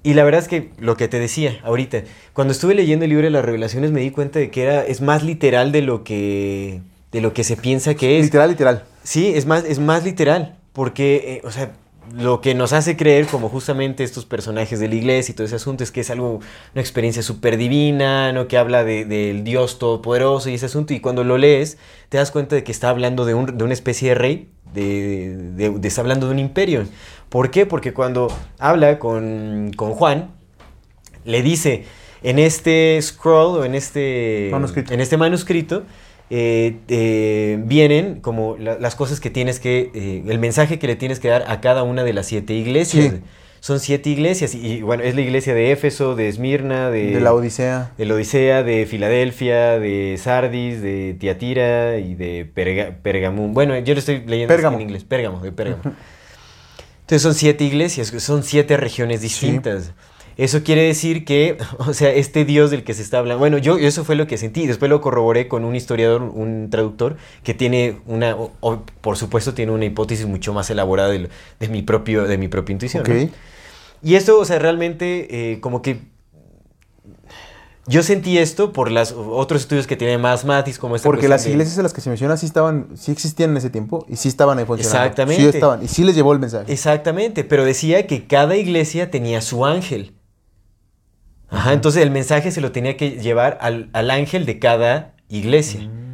Y 0.03 0.13
la 0.13 0.23
verdad 0.23 0.41
es 0.41 0.47
que 0.47 0.69
lo 0.79 0.95
que 0.95 1.07
te 1.07 1.19
decía 1.19 1.59
ahorita, 1.63 2.03
cuando 2.33 2.51
estuve 2.51 2.75
leyendo 2.75 3.05
el 3.05 3.09
libro 3.09 3.25
de 3.25 3.31
las 3.31 3.43
revelaciones 3.43 3.91
me 3.91 4.01
di 4.01 4.11
cuenta 4.11 4.37
de 4.39 4.51
que 4.51 4.63
era, 4.63 4.85
es 4.85 5.01
más 5.01 5.23
literal 5.23 5.71
de 5.71 5.81
lo 5.81 6.03
que, 6.03 6.81
de 7.11 7.21
lo 7.21 7.33
que 7.33 7.43
se 7.43 7.57
piensa 7.57 7.95
que 7.95 8.19
es. 8.19 8.25
Literal, 8.25 8.49
literal. 8.51 8.83
Sí, 9.03 9.31
es 9.35 9.45
más, 9.47 9.63
es 9.65 9.79
más 9.79 10.03
literal, 10.05 10.55
porque, 10.73 11.15
eh, 11.37 11.41
o 11.47 11.51
sea, 11.51 11.71
lo 12.16 12.41
que 12.41 12.55
nos 12.55 12.74
hace 12.74 12.95
creer, 12.97 13.28
como 13.28 13.49
justamente 13.49 14.03
estos 14.03 14.26
personajes 14.26 14.80
de 14.80 14.88
la 14.88 14.95
iglesia 14.95 15.32
y 15.32 15.36
todo 15.36 15.45
ese 15.45 15.55
asunto, 15.55 15.84
es 15.84 15.91
que 15.91 16.01
es 16.01 16.10
algo, 16.10 16.39
una 16.74 16.82
experiencia 16.82 17.22
súper 17.24 17.57
divina, 17.57 18.32
¿no? 18.34 18.47
Que 18.47 18.57
habla 18.57 18.84
de- 18.84 19.05
del 19.05 19.43
Dios 19.43 19.80
Todopoderoso 19.80 20.49
y 20.49 20.55
ese 20.55 20.66
asunto, 20.68 20.93
y 20.93 20.99
cuando 20.99 21.24
lo 21.24 21.38
lees, 21.38 21.78
te 22.10 22.18
das 22.18 22.32
cuenta 22.32 22.55
de 22.55 22.64
que 22.64 22.72
está 22.72 22.89
hablando 22.89 23.26
de, 23.26 23.34
un- 23.34 23.57
de 23.57 23.64
una 23.64 23.74
especie 23.74 24.10
de 24.10 24.16
rey, 24.16 24.49
de, 24.74 25.36
de- 25.55 25.70
de- 25.72 25.88
está 25.88 26.01
hablando 26.01 26.28
de 26.28 26.34
un 26.34 26.39
imperio. 26.39 26.84
¿Por 27.30 27.51
qué? 27.51 27.66
Porque 27.66 27.93
cuando 27.93 28.28
habla 28.57 28.99
con, 28.99 29.72
con 29.76 29.91
Juan, 29.93 30.32
le 31.26 31.41
dice, 31.41 31.86
en 32.24 32.39
este 32.39 32.99
scroll 33.01 33.60
o 33.60 33.66
en 33.66 33.76
este 33.76 34.49
Manuscrito. 34.51 34.93
en 34.93 34.99
este 34.99 35.16
manuscrito 35.18 35.84
eh, 36.30 36.75
eh, 36.89 37.59
vienen 37.65 38.21
como 38.21 38.55
la- 38.57 38.77
las 38.80 38.95
cosas 38.95 39.19
que 39.19 39.30
tienes 39.30 39.59
que, 39.59 39.89
eh, 39.93 40.23
el 40.27 40.39
mensaje 40.39 40.77
que 40.80 40.88
le 40.88 40.95
tienes 40.95 41.19
que 41.19 41.27
dar 41.27 41.45
a 41.47 41.59
cada 41.61 41.84
una 41.84 42.03
de 42.03 42.13
las 42.13 42.27
siete 42.27 42.53
iglesias. 42.53 43.13
Sí. 43.13 43.19
Son 43.61 43.82
siete 43.82 44.09
iglesias 44.09 44.55
y, 44.55 44.65
y, 44.65 44.82
bueno, 44.84 45.03
es 45.03 45.15
la 45.15 45.21
iglesia 45.21 45.53
de 45.53 45.71
Éfeso, 45.73 46.15
de 46.15 46.30
Esmirna, 46.30 46.89
de, 46.89 47.07
De 47.15 47.19
la 47.19 47.34
Odisea. 47.34 47.91
de 47.97 48.05
la 48.05 48.13
Odisea, 48.13 48.63
de 48.63 48.86
Filadelfia, 48.86 49.77
de 49.80 50.15
Sardis, 50.17 50.82
de 50.82 51.13
Tiatira 51.19 51.97
y 51.97 52.15
de 52.15 52.49
Perga- 52.55 52.95
Pergamum. 53.01 53.53
Bueno, 53.53 53.77
yo 53.80 53.93
lo 53.95 53.99
estoy 53.99 54.23
leyendo 54.25 54.53
en 54.55 54.80
inglés. 54.82 55.03
Pérgamo, 55.03 55.41
de 55.41 55.51
Pérgamo. 55.51 55.82
Entonces 57.01 57.21
son 57.21 57.34
siete 57.34 57.63
iglesias, 57.65 58.07
son 58.19 58.43
siete 58.43 58.77
regiones 58.77 59.21
distintas. 59.21 59.93
Eso 60.41 60.63
quiere 60.63 60.83
decir 60.83 61.25
que, 61.25 61.57
o 61.79 61.93
sea, 61.93 62.11
este 62.13 62.45
Dios 62.45 62.71
del 62.71 62.83
que 62.83 62.93
se 62.93 63.01
está 63.01 63.19
hablando, 63.19 63.39
bueno, 63.39 63.57
yo 63.57 63.77
eso 63.77 64.05
fue 64.05 64.15
lo 64.15 64.25
que 64.25 64.37
sentí, 64.37 64.65
después 64.67 64.89
lo 64.89 65.01
corroboré 65.01 65.47
con 65.47 65.65
un 65.65 65.75
historiador, 65.75 66.21
un 66.23 66.69
traductor, 66.69 67.17
que 67.43 67.53
tiene 67.53 67.97
una, 68.07 68.35
o- 68.35 68.51
o, 68.61 68.83
por 69.01 69.17
supuesto, 69.17 69.53
tiene 69.53 69.71
una 69.73 69.85
hipótesis 69.85 70.25
mucho 70.25 70.53
más 70.53 70.69
elaborada 70.69 71.09
de, 71.09 71.29
mi, 71.69 71.81
propio, 71.81 72.23
de 72.25 72.37
mi 72.37 72.47
propia 72.47 72.73
intuición. 72.73 73.01
Ok. 73.03 73.09
¿no? 73.09 73.29
Y 74.01 74.15
esto, 74.15 74.39
o 74.39 74.45
sea, 74.45 74.59
realmente 74.59 75.51
eh, 75.53 75.59
como 75.59 75.81
que 75.81 75.99
yo 77.87 78.03
sentí 78.03 78.37
esto 78.37 78.71
por 78.71 78.91
los 78.91 79.11
otros 79.13 79.61
estudios 79.61 79.87
que 79.87 79.95
tiene 79.97 80.17
más 80.19 80.45
Matis, 80.45 80.77
como 80.77 80.95
esta 80.95 81.07
Porque 81.07 81.27
las 81.27 81.43
de- 81.43 81.49
iglesias 81.51 81.79
a 81.79 81.81
las 81.83 81.91
que 81.91 82.01
se 82.01 82.09
menciona 82.09 82.37
sí 82.37 82.45
estaban, 82.45 82.87
sí 82.95 83.11
existían 83.11 83.49
en 83.51 83.57
ese 83.57 83.71
tiempo 83.71 84.05
y 84.07 84.15
sí 84.15 84.27
estaban 84.29 84.59
ahí 84.59 84.65
funcionando. 84.65 84.99
Exactamente. 85.03 85.41
Sí 85.41 85.49
estaban. 85.49 85.83
Y 85.83 85.87
sí 85.87 86.03
les 86.03 86.15
llevó 86.15 86.31
el 86.33 86.39
mensaje. 86.39 86.71
Exactamente, 86.71 87.43
pero 87.43 87.65
decía 87.65 88.05
que 88.05 88.27
cada 88.27 88.55
iglesia 88.57 89.09
tenía 89.09 89.41
su 89.41 89.65
ángel. 89.65 90.13
Ajá, 91.52 91.74
entonces 91.74 92.04
el 92.04 92.12
mensaje 92.12 92.52
se 92.52 92.62
lo 92.62 92.72
tenía 92.72 92.95
que 92.97 93.12
llevar 93.12 93.58
al, 93.62 93.89
al 93.93 94.12
ángel 94.12 94.45
de 94.45 94.60
cada 94.60 95.14
iglesia. 95.30 95.82
Mm. 95.82 96.10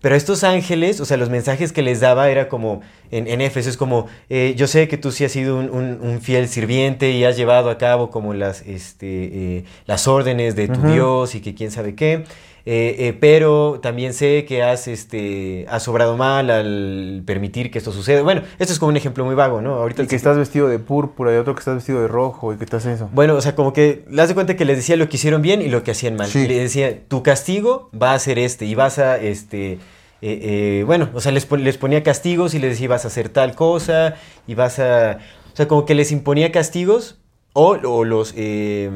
Pero 0.00 0.14
estos 0.16 0.44
ángeles, 0.44 0.98
o 1.00 1.04
sea, 1.04 1.18
los 1.18 1.28
mensajes 1.28 1.72
que 1.72 1.82
les 1.82 2.00
daba 2.00 2.30
era 2.30 2.48
como, 2.48 2.80
en, 3.10 3.26
en 3.26 3.42
Éfeso. 3.42 3.68
Es 3.68 3.76
como, 3.76 4.06
eh, 4.30 4.54
yo 4.56 4.66
sé 4.66 4.88
que 4.88 4.96
tú 4.96 5.12
sí 5.12 5.26
has 5.26 5.32
sido 5.32 5.58
un, 5.58 5.68
un- 5.68 5.98
un 6.00 6.22
fiel 6.22 6.48
sirviente 6.48 7.10
y 7.10 7.24
has 7.24 7.36
llevado 7.36 7.68
a 7.68 7.76
cabo 7.76 8.10
como 8.10 8.32
las, 8.32 8.62
este, 8.62 9.56
eh, 9.58 9.64
las 9.84 10.08
órdenes 10.08 10.56
de 10.56 10.68
tu. 10.68 10.80
Dios 10.80 11.34
y 11.34 11.42
que 11.42 11.54
quién 11.54 11.70
sabe 11.70 11.94
qué. 11.94 12.24
Eh, 12.66 12.96
eh, 12.98 13.16
pero 13.18 13.80
también 13.82 14.12
sé 14.12 14.44
que 14.44 14.62
has, 14.62 14.86
este, 14.86 15.66
has 15.68 15.88
obrado 15.88 16.16
mal 16.16 16.50
al 16.50 17.22
permitir 17.24 17.70
que 17.70 17.78
esto 17.78 17.92
suceda. 17.92 18.22
Bueno, 18.22 18.42
esto 18.58 18.72
es 18.72 18.78
como 18.78 18.90
un 18.90 18.96
ejemplo 18.96 19.24
muy 19.24 19.34
vago, 19.34 19.60
¿no? 19.60 19.74
Ahorita 19.74 20.02
Y 20.02 20.06
que 20.06 20.16
estás 20.16 20.36
vestido 20.36 20.68
de 20.68 20.78
púrpura 20.78 21.32
y 21.34 21.36
otro 21.36 21.54
que 21.54 21.60
estás 21.60 21.76
vestido 21.76 22.00
de 22.02 22.08
rojo 22.08 22.52
y 22.52 22.56
que 22.56 22.64
estás 22.64 22.84
eso. 22.86 23.08
bueno, 23.12 23.34
o 23.34 23.40
sea, 23.40 23.54
como 23.54 23.72
que 23.72 24.04
le 24.08 24.16
das 24.16 24.28
de 24.28 24.34
cuenta 24.34 24.56
que 24.56 24.64
les 24.64 24.76
decía 24.76 24.96
lo 24.96 25.08
que 25.08 25.16
hicieron 25.16 25.42
bien 25.42 25.62
y 25.62 25.68
lo 25.68 25.82
que 25.82 25.92
hacían 25.92 26.16
mal. 26.16 26.28
Sí. 26.28 26.46
Le 26.46 26.60
decía, 26.60 27.06
tu 27.08 27.22
castigo 27.22 27.90
va 28.00 28.14
a 28.14 28.18
ser 28.18 28.38
este 28.38 28.66
y 28.66 28.74
vas 28.74 28.98
a, 28.98 29.18
este, 29.18 29.72
eh, 29.72 29.78
eh, 30.22 30.84
bueno, 30.86 31.08
o 31.14 31.20
sea, 31.20 31.32
les, 31.32 31.50
les 31.50 31.78
ponía 31.78 32.02
castigos 32.02 32.54
y 32.54 32.58
les 32.58 32.70
decía, 32.72 32.88
vas 32.88 33.04
a 33.04 33.08
hacer 33.08 33.30
tal 33.30 33.54
cosa 33.54 34.16
y 34.46 34.54
vas 34.54 34.78
a, 34.78 35.18
o 35.52 35.56
sea, 35.56 35.66
como 35.66 35.86
que 35.86 35.94
les 35.94 36.12
imponía 36.12 36.52
castigos 36.52 37.20
o, 37.52 37.70
o 37.82 38.04
los, 38.04 38.34
eh, 38.36 38.90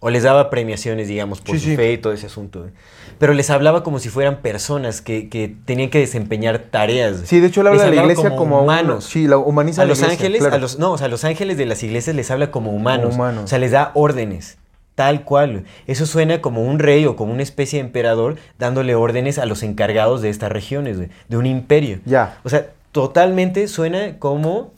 o 0.00 0.10
les 0.10 0.22
daba 0.22 0.48
premiaciones, 0.50 1.08
digamos, 1.08 1.40
por 1.40 1.56
Sí, 1.56 1.60
su 1.64 1.70
sí. 1.70 1.76
fe 1.76 1.92
y 1.92 1.98
todo 1.98 2.12
ese 2.12 2.26
asunto. 2.26 2.66
¿eh? 2.66 2.70
Pero 3.18 3.32
les 3.34 3.50
hablaba 3.50 3.82
como 3.82 3.98
si 3.98 4.08
fueran 4.10 4.36
personas 4.42 5.00
que, 5.02 5.28
que 5.28 5.52
tenían 5.64 5.90
que 5.90 5.98
desempeñar 5.98 6.58
tareas. 6.70 7.22
Sí, 7.24 7.40
de 7.40 7.48
hecho 7.48 7.62
él 7.62 7.66
Les 7.72 7.80
habla 7.82 7.90
de 7.90 7.96
la 7.96 8.02
iglesia 8.02 8.36
como, 8.36 8.58
un- 8.58 8.64
humanos. 8.64 9.04
Sí, 9.06 9.26
la 9.26 9.38
humaniza 9.38 9.82
A 9.82 9.84
la 9.84 9.88
los 9.90 9.98
iglesia, 9.98 10.16
ángeles, 10.18 10.40
claro. 10.40 10.54
a 10.54 10.58
los, 10.58 10.78
no, 10.78 10.92
o 10.92 10.98
sea, 10.98 11.06
a 11.06 11.10
los 11.10 11.24
ángeles 11.24 11.56
de 11.56 11.66
las 11.66 11.82
iglesias 11.82 12.14
les 12.14 12.30
habla 12.30 12.50
como 12.52 12.70
humanos. 12.70 13.14
humanos. 13.16 13.44
O 13.44 13.46
sea, 13.48 13.58
les 13.58 13.72
da 13.72 13.90
órdenes. 13.94 14.58
Tal 14.94 15.22
cual. 15.24 15.64
Eso 15.86 16.06
suena 16.06 16.40
como 16.40 16.62
un 16.62 16.78
rey 16.80 17.04
o 17.06 17.14
como 17.16 17.32
una 17.32 17.42
especie 17.42 17.78
de 17.80 17.86
emperador 17.86 18.36
dándole 18.58 18.94
órdenes 18.96 19.38
a 19.38 19.46
los 19.46 19.62
encargados 19.62 20.22
de 20.22 20.28
estas 20.30 20.50
regiones, 20.52 20.98
de 20.98 21.36
un 21.36 21.46
imperio. 21.46 21.98
Ya. 22.04 22.38
O 22.44 22.48
sea, 22.48 22.66
totalmente 22.92 23.66
suena 23.68 24.18
como 24.18 24.72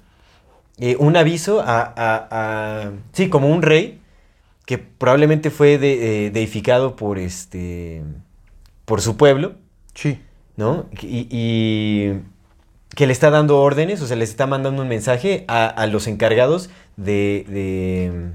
eh, 0.79 0.97
un 0.99 1.17
aviso 1.17 1.61
a, 1.61 1.81
a- 1.83 2.29
a- 2.31 2.91
Sí, 3.13 3.29
como 3.29 3.49
un 3.49 3.61
rey 3.63 3.99
que 4.71 4.79
probablemente 4.79 5.51
fue 5.51 5.79
de- 5.79 6.27
eh, 6.27 6.31
deificado 6.31 6.95
por 6.95 7.19
este. 7.19 8.05
por 8.85 9.01
su 9.01 9.17
pueblo. 9.17 9.55
Sí. 9.95 10.21
¿no? 10.57 10.87
Y, 11.03 11.27
y 11.29 12.21
que 12.95 13.09
le 13.09 13.13
está 13.13 13.31
dando 13.31 13.59
órdenes, 13.61 14.01
o 14.01 14.07
sea, 14.07 14.17
les 14.17 14.31
está 14.31 14.47
mandando 14.47 14.83
un 14.83 14.87
mensaje 14.89 15.45
a, 15.49 15.67
a 15.67 15.89
los 15.89 16.07
encargados 16.07 16.71
de, 16.97 17.45
de- 17.49 18.33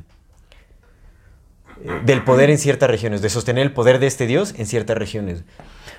eh, 1.85 2.01
del 2.05 2.23
poder 2.23 2.49
en 2.49 2.57
ciertas 2.57 2.89
regiones, 2.89 3.21
de 3.21 3.29
sostener 3.29 3.63
el 3.65 3.71
poder 3.71 3.99
de 3.99 4.07
este 4.07 4.27
Dios 4.27 4.53
en 4.57 4.65
ciertas 4.65 4.97
regiones. 4.97 5.45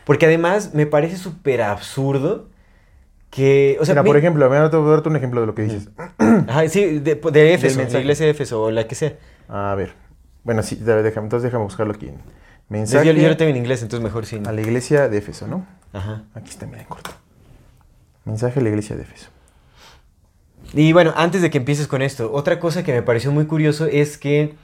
Porque 0.05 0.27
además 0.27 0.75
me 0.75 0.85
parece 0.85 1.17
súper 1.17 1.63
absurdo 1.63 2.49
que, 3.31 3.79
o 3.81 3.87
sea, 3.87 3.95
Mira, 3.95 4.03
mi- 4.03 4.09
por 4.11 4.17
ejemplo, 4.19 4.45
te 4.71 4.77
voy 4.77 4.89
a 4.89 4.91
darte 4.93 5.09
un 5.09 5.17
ejemplo 5.17 5.41
de 5.41 5.47
lo 5.47 5.55
que 5.55 5.63
dices. 5.63 5.89
Ajá, 6.19 6.69
sí, 6.69 6.99
de, 6.99 7.15
de 7.15 7.55
Éfeso, 7.55 7.81
de 7.81 7.91
la 7.91 8.01
iglesia 8.01 8.27
de 8.27 8.33
Éfeso 8.33 8.63
o 8.65 8.71
la 8.71 8.87
que 8.87 8.95
sea. 8.95 9.15
A 9.49 9.75
ver. 9.75 9.95
Bueno, 10.47 10.63
sí, 10.63 10.77
déjame, 10.77 11.27
entonces 11.27 11.43
déjame 11.43 11.65
buscarlo 11.65 11.93
aquí. 11.93 12.09
Mensaje 12.69 13.13
yo 13.13 13.29
lo 13.29 13.37
tengo 13.37 13.51
en 13.51 13.57
inglés, 13.57 13.83
entonces 13.83 14.03
mejor 14.03 14.27
sí. 14.27 14.41
a 14.47 14.53
la 14.53 14.61
iglesia 14.61 15.09
de 15.09 15.19
Éfeso, 15.19 15.49
¿no? 15.49 15.67
Ajá. 15.93 16.23
Aquí 16.35 16.51
está, 16.51 16.67
mira, 16.67 16.83
en 16.83 16.87
corto. 16.87 17.11
Mensaje 18.25 18.61
a 18.61 18.63
la 18.63 18.69
iglesia 18.69 18.95
de 18.95 19.03
Éfeso. 19.03 19.31
Y 20.73 20.93
bueno, 20.93 21.13
antes 21.17 21.43
de 21.43 21.51
que 21.51 21.59
empieces 21.59 21.89
con 21.89 22.01
esto, 22.01 22.31
otra 22.33 22.61
cosa 22.61 22.85
que 22.85 22.93
me 22.93 23.03
pareció 23.03 23.33
muy 23.33 23.47
curioso 23.47 23.87
es 23.87 24.19
que 24.19 24.55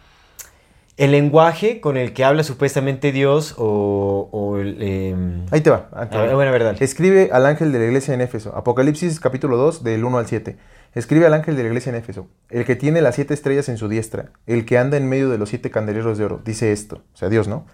el 0.99 1.11
lenguaje 1.11 1.81
con 1.81 1.97
el 1.97 2.13
que 2.13 2.23
habla 2.23 2.45
supuestamente 2.45 3.11
Dios 3.11 3.57
o... 3.59 4.29
o 4.31 4.59
el, 4.59 4.81
em, 4.81 5.47
Ahí 5.51 5.63
te 5.63 5.71
va. 5.71 5.89
ahí 5.95 6.09
te 6.09 6.17
ah, 6.17 6.27
va. 6.27 6.35
bueno, 6.35 6.51
a 6.51 6.53
ver, 6.53 6.63
dale. 6.63 6.79
Escribe 6.81 7.31
al 7.33 7.45
ángel 7.45 7.73
de 7.73 7.81
la 7.81 7.87
iglesia 7.87 8.15
en 8.15 8.21
Éfeso. 8.21 8.55
Apocalipsis 8.55 9.19
capítulo 9.19 9.57
2, 9.57 9.83
del 9.83 10.05
1 10.05 10.19
al 10.19 10.27
7. 10.29 10.57
Escribe 10.95 11.25
al 11.25 11.33
ángel 11.33 11.57
de 11.57 11.63
la 11.63 11.69
iglesia 11.69 11.89
en 11.89 11.97
Éfeso. 11.97 12.27
El 12.51 12.67
que 12.67 12.77
tiene 12.77 13.01
las 13.01 13.15
siete 13.15 13.33
estrellas 13.33 13.71
en 13.71 13.79
su 13.79 13.89
diestra, 13.89 14.33
el 14.47 14.67
que 14.67 14.77
anda 14.77 14.99
en 14.99 15.09
medio 15.09 15.31
de 15.31 15.39
los 15.39 15.49
siete 15.49 15.71
candeleros 15.71 16.19
de 16.19 16.27
oro, 16.27 16.43
dice 16.45 16.71
esto. 16.71 16.97
O 17.15 17.17
sea, 17.17 17.31
Dios, 17.31 17.49
¿no? 17.49 17.65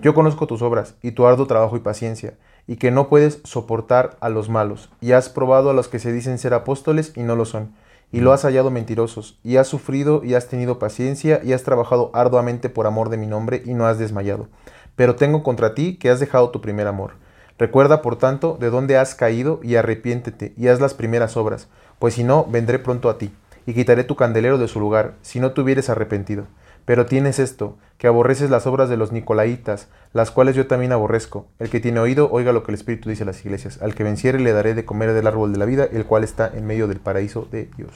Yo 0.00 0.14
conozco 0.14 0.46
tus 0.46 0.62
obras 0.62 0.94
y 1.02 1.12
tu 1.12 1.26
arduo 1.26 1.46
trabajo 1.46 1.76
y 1.76 1.80
paciencia, 1.80 2.34
y 2.66 2.76
que 2.76 2.90
no 2.90 3.08
puedes 3.08 3.40
soportar 3.44 4.16
a 4.20 4.28
los 4.28 4.48
malos, 4.48 4.90
y 5.00 5.12
has 5.12 5.28
probado 5.28 5.70
a 5.70 5.74
los 5.74 5.88
que 5.88 5.98
se 5.98 6.12
dicen 6.12 6.38
ser 6.38 6.54
apóstoles 6.54 7.12
y 7.14 7.22
no 7.22 7.36
lo 7.36 7.44
son, 7.44 7.74
y 8.10 8.20
lo 8.20 8.32
has 8.32 8.42
hallado 8.42 8.70
mentirosos, 8.70 9.38
y 9.44 9.56
has 9.56 9.68
sufrido 9.68 10.24
y 10.24 10.34
has 10.34 10.48
tenido 10.48 10.78
paciencia, 10.78 11.40
y 11.44 11.52
has 11.52 11.62
trabajado 11.62 12.10
arduamente 12.14 12.68
por 12.68 12.86
amor 12.86 13.10
de 13.10 13.16
mi 13.16 13.26
nombre, 13.26 13.62
y 13.64 13.74
no 13.74 13.86
has 13.86 13.98
desmayado. 13.98 14.48
Pero 14.96 15.14
tengo 15.14 15.42
contra 15.42 15.74
ti 15.74 15.98
que 15.98 16.10
has 16.10 16.20
dejado 16.20 16.50
tu 16.50 16.60
primer 16.60 16.86
amor. 16.86 17.12
Recuerda, 17.58 18.02
por 18.02 18.16
tanto, 18.16 18.56
de 18.60 18.70
dónde 18.70 18.98
has 18.98 19.14
caído, 19.14 19.60
y 19.62 19.76
arrepiéntete, 19.76 20.54
y 20.56 20.68
haz 20.68 20.80
las 20.80 20.94
primeras 20.94 21.36
obras, 21.36 21.68
pues 21.98 22.14
si 22.14 22.24
no, 22.24 22.46
vendré 22.48 22.78
pronto 22.78 23.08
a 23.08 23.18
ti, 23.18 23.32
y 23.66 23.74
quitaré 23.74 24.04
tu 24.04 24.16
candelero 24.16 24.58
de 24.58 24.68
su 24.68 24.80
lugar, 24.80 25.14
si 25.22 25.40
no 25.40 25.52
te 25.52 25.60
hubieres 25.60 25.88
arrepentido. 25.90 26.46
Pero 26.84 27.06
tienes 27.06 27.40
esto, 27.40 27.76
que 27.98 28.06
aborreces 28.06 28.48
las 28.48 28.66
obras 28.68 28.88
de 28.88 28.96
los 28.96 29.10
Nicolaitas, 29.10 29.88
las 30.12 30.30
cuales 30.30 30.54
yo 30.54 30.68
también 30.68 30.92
aborrezco. 30.92 31.48
El 31.58 31.68
que 31.68 31.80
tiene 31.80 31.98
oído, 31.98 32.30
oiga 32.30 32.52
lo 32.52 32.62
que 32.62 32.70
el 32.70 32.76
Espíritu 32.76 33.10
dice 33.10 33.24
a 33.24 33.26
las 33.26 33.44
iglesias. 33.44 33.82
Al 33.82 33.96
que 33.96 34.04
venciere 34.04 34.38
le 34.38 34.52
daré 34.52 34.74
de 34.74 34.84
comer 34.84 35.12
del 35.12 35.26
árbol 35.26 35.52
de 35.52 35.58
la 35.58 35.64
vida, 35.64 35.88
el 35.90 36.04
cual 36.04 36.22
está 36.22 36.48
en 36.54 36.64
medio 36.64 36.86
del 36.86 37.00
paraíso 37.00 37.48
de 37.50 37.68
Dios. 37.76 37.90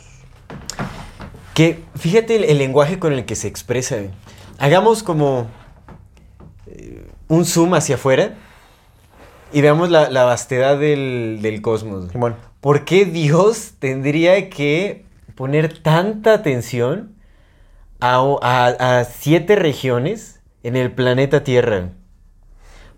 Que 1.54 1.84
fíjate 1.96 2.34
el, 2.34 2.44
el 2.44 2.58
lenguaje 2.58 2.98
con 2.98 3.12
el 3.12 3.24
que 3.24 3.36
se 3.36 3.46
expresa. 3.46 3.94
güey. 3.96 4.10
Hagamos 4.58 5.04
como 5.04 5.46
eh, 6.66 7.06
un 7.28 7.44
zoom 7.44 7.74
hacia 7.74 7.94
afuera 7.94 8.34
y 9.52 9.60
veamos 9.60 9.90
la, 9.90 10.10
la 10.10 10.24
vastedad 10.24 10.78
del, 10.78 11.38
del 11.42 11.62
cosmos. 11.62 12.12
güey. 12.12 12.34
¿Por 12.60 12.84
qué 12.84 13.06
Dios 13.06 13.72
tendría 13.78 14.50
que 14.50 15.04
poner 15.34 15.78
tanta 15.82 16.34
atención 16.34 17.14
a 18.00 19.04
siete 19.10 19.56
regiones 19.56 20.40
en 20.62 20.76
el 20.76 20.92
planeta 20.92 21.42
Tierra? 21.42 21.90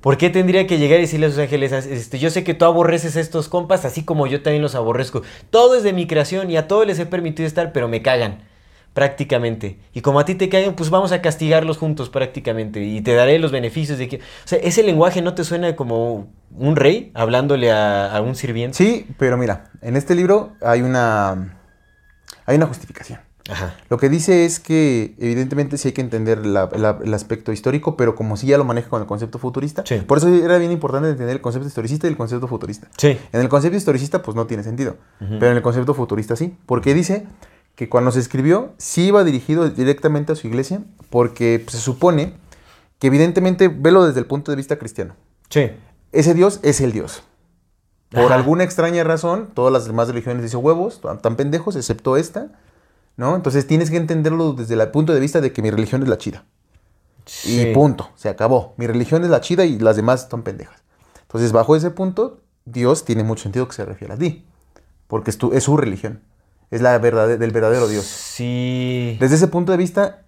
¿Por 0.00 0.18
qué 0.18 0.30
tendría 0.30 0.66
que 0.66 0.78
llegar 0.78 0.98
y 0.98 1.02
decirle 1.02 1.26
a 1.26 1.30
sus 1.30 1.38
ángeles, 1.38 1.70
este, 1.70 2.18
yo 2.18 2.28
sé 2.30 2.42
que 2.42 2.54
tú 2.54 2.64
aborreces 2.64 3.16
a 3.16 3.20
estos 3.20 3.48
compas, 3.48 3.84
así 3.84 4.04
como 4.04 4.26
yo 4.26 4.42
también 4.42 4.60
los 4.60 4.74
aborrezco? 4.74 5.22
Todo 5.50 5.76
es 5.76 5.84
de 5.84 5.92
mi 5.92 6.08
creación 6.08 6.50
y 6.50 6.56
a 6.56 6.66
todos 6.66 6.84
les 6.84 6.98
he 6.98 7.06
permitido 7.06 7.46
estar, 7.46 7.72
pero 7.72 7.86
me 7.86 8.02
cagan, 8.02 8.42
prácticamente. 8.94 9.78
Y 9.92 10.00
como 10.00 10.20
a 10.20 10.24
ti 10.24 10.34
te 10.34 10.48
cagan, 10.48 10.74
pues 10.74 10.90
vamos 10.90 11.12
a 11.12 11.22
castigarlos 11.22 11.78
juntos 11.78 12.08
prácticamente 12.10 12.82
y 12.82 13.00
te 13.00 13.14
daré 13.14 13.38
los 13.38 13.50
beneficios 13.52 13.98
de 13.98 14.08
que... 14.08 14.16
O 14.16 14.20
sea, 14.46 14.58
ese 14.58 14.82
lenguaje 14.82 15.22
no 15.22 15.34
te 15.34 15.44
suena 15.44 15.74
como 15.76 16.28
un 16.56 16.76
rey 16.76 17.10
hablándole 17.14 17.70
a, 17.70 18.14
a 18.14 18.20
un 18.20 18.34
sirviente. 18.34 18.76
Sí, 18.76 19.06
pero 19.18 19.36
mira, 19.38 19.70
en 19.80 19.96
este 19.96 20.14
libro 20.14 20.52
hay 20.60 20.82
una, 20.82 21.56
hay 22.46 22.56
una 22.56 22.66
justificación. 22.66 23.20
Ajá. 23.50 23.74
Lo 23.90 23.98
que 23.98 24.08
dice 24.08 24.44
es 24.44 24.60
que 24.60 25.14
evidentemente 25.18 25.76
sí 25.76 25.88
hay 25.88 25.94
que 25.94 26.00
entender 26.00 26.46
la- 26.46 26.68
la- 26.76 26.98
el 27.02 27.12
aspecto 27.12 27.50
histórico, 27.50 27.96
pero 27.96 28.14
como 28.14 28.36
si 28.36 28.46
ya 28.46 28.56
lo 28.56 28.62
maneja 28.64 28.88
con 28.88 29.00
el 29.02 29.08
concepto 29.08 29.38
futurista. 29.40 29.82
Sí. 29.84 29.96
Por 29.96 30.18
eso 30.18 30.28
era 30.32 30.58
bien 30.58 30.70
importante 30.70 31.08
entender 31.08 31.34
el 31.34 31.40
concepto 31.42 31.66
historicista 31.66 32.06
y 32.06 32.10
el 32.10 32.16
concepto 32.16 32.46
futurista. 32.46 32.86
Sí. 32.98 33.18
En 33.32 33.40
el 33.40 33.48
concepto 33.48 33.76
historicista 33.76 34.22
pues 34.22 34.36
no 34.36 34.46
tiene 34.46 34.62
sentido, 34.62 34.96
pero 35.18 35.50
en 35.50 35.56
el 35.56 35.62
concepto 35.62 35.92
futurista 35.92 36.36
sí, 36.36 36.54
porque 36.66 36.94
dice 36.94 37.26
que 37.74 37.88
cuando 37.88 38.10
se 38.10 38.20
escribió 38.20 38.72
sí 38.78 39.06
iba 39.06 39.24
dirigido 39.24 39.68
directamente 39.68 40.32
a 40.32 40.36
su 40.36 40.46
iglesia, 40.46 40.82
porque 41.10 41.60
pues, 41.64 41.76
se 41.76 41.82
supone 41.82 42.34
que 42.98 43.08
evidentemente 43.08 43.68
velo 43.68 44.06
desde 44.06 44.20
el 44.20 44.26
punto 44.26 44.52
de 44.52 44.56
vista 44.56 44.78
cristiano. 44.78 45.14
Sí. 45.48 45.70
Ese 46.12 46.34
Dios 46.34 46.60
es 46.62 46.80
el 46.80 46.92
Dios. 46.92 47.22
Por 48.10 48.26
Ajá. 48.26 48.34
alguna 48.34 48.64
extraña 48.64 49.04
razón, 49.04 49.48
todas 49.54 49.72
las 49.72 49.86
demás 49.86 50.08
religiones 50.08 50.42
dicen 50.42 50.60
huevos, 50.62 51.00
tan 51.22 51.36
pendejos, 51.36 51.76
excepto 51.76 52.16
esta, 52.16 52.52
¿no? 53.16 53.34
Entonces 53.34 53.66
tienes 53.66 53.90
que 53.90 53.96
entenderlo 53.96 54.52
desde 54.52 54.74
el 54.74 54.88
punto 54.90 55.14
de 55.14 55.20
vista 55.20 55.40
de 55.40 55.52
que 55.52 55.62
mi 55.62 55.70
religión 55.70 56.02
es 56.02 56.08
la 56.08 56.18
chida. 56.18 56.44
Sí. 57.24 57.60
Y 57.60 57.74
punto, 57.74 58.10
se 58.16 58.28
acabó. 58.28 58.74
Mi 58.76 58.86
religión 58.86 59.24
es 59.24 59.30
la 59.30 59.40
chida 59.40 59.64
y 59.64 59.78
las 59.78 59.96
demás 59.96 60.28
son 60.30 60.42
pendejas. 60.42 60.82
Entonces, 61.22 61.52
bajo 61.52 61.74
ese 61.74 61.90
punto, 61.90 62.40
Dios 62.64 63.04
tiene 63.04 63.24
mucho 63.24 63.44
sentido 63.44 63.66
que 63.66 63.74
se 63.74 63.84
refiera 63.84 64.14
a 64.14 64.18
ti. 64.18 64.44
Porque 65.06 65.30
es, 65.30 65.38
tu, 65.38 65.52
es 65.52 65.64
su 65.64 65.76
religión. 65.76 66.20
Es 66.72 66.80
la 66.80 66.98
verdad 66.98 67.38
del 67.38 67.50
verdadero 67.52 67.86
Dios. 67.86 68.04
Sí. 68.04 69.16
Desde 69.20 69.36
ese 69.36 69.46
punto 69.46 69.70
de 69.72 69.78
vista, 69.78 70.22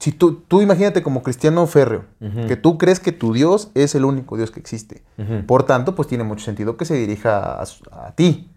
si 0.00 0.12
tú, 0.12 0.40
tú 0.48 0.62
imagínate 0.62 1.02
como 1.02 1.22
cristiano 1.22 1.66
férreo, 1.66 2.04
que 2.48 2.56
tú 2.56 2.78
crees 2.78 2.98
que 3.00 3.12
tu 3.12 3.32
Dios 3.32 3.70
es 3.74 3.94
el 3.94 4.04
único 4.04 4.36
Dios 4.36 4.50
que 4.50 4.58
existe. 4.60 5.02
Por 5.46 5.64
tanto, 5.64 5.94
pues 5.94 6.08
tiene 6.08 6.24
mucho 6.24 6.44
sentido 6.44 6.76
que 6.76 6.84
se 6.84 6.94
dirija 6.94 7.60
a, 7.62 8.12
ti, 8.16 8.50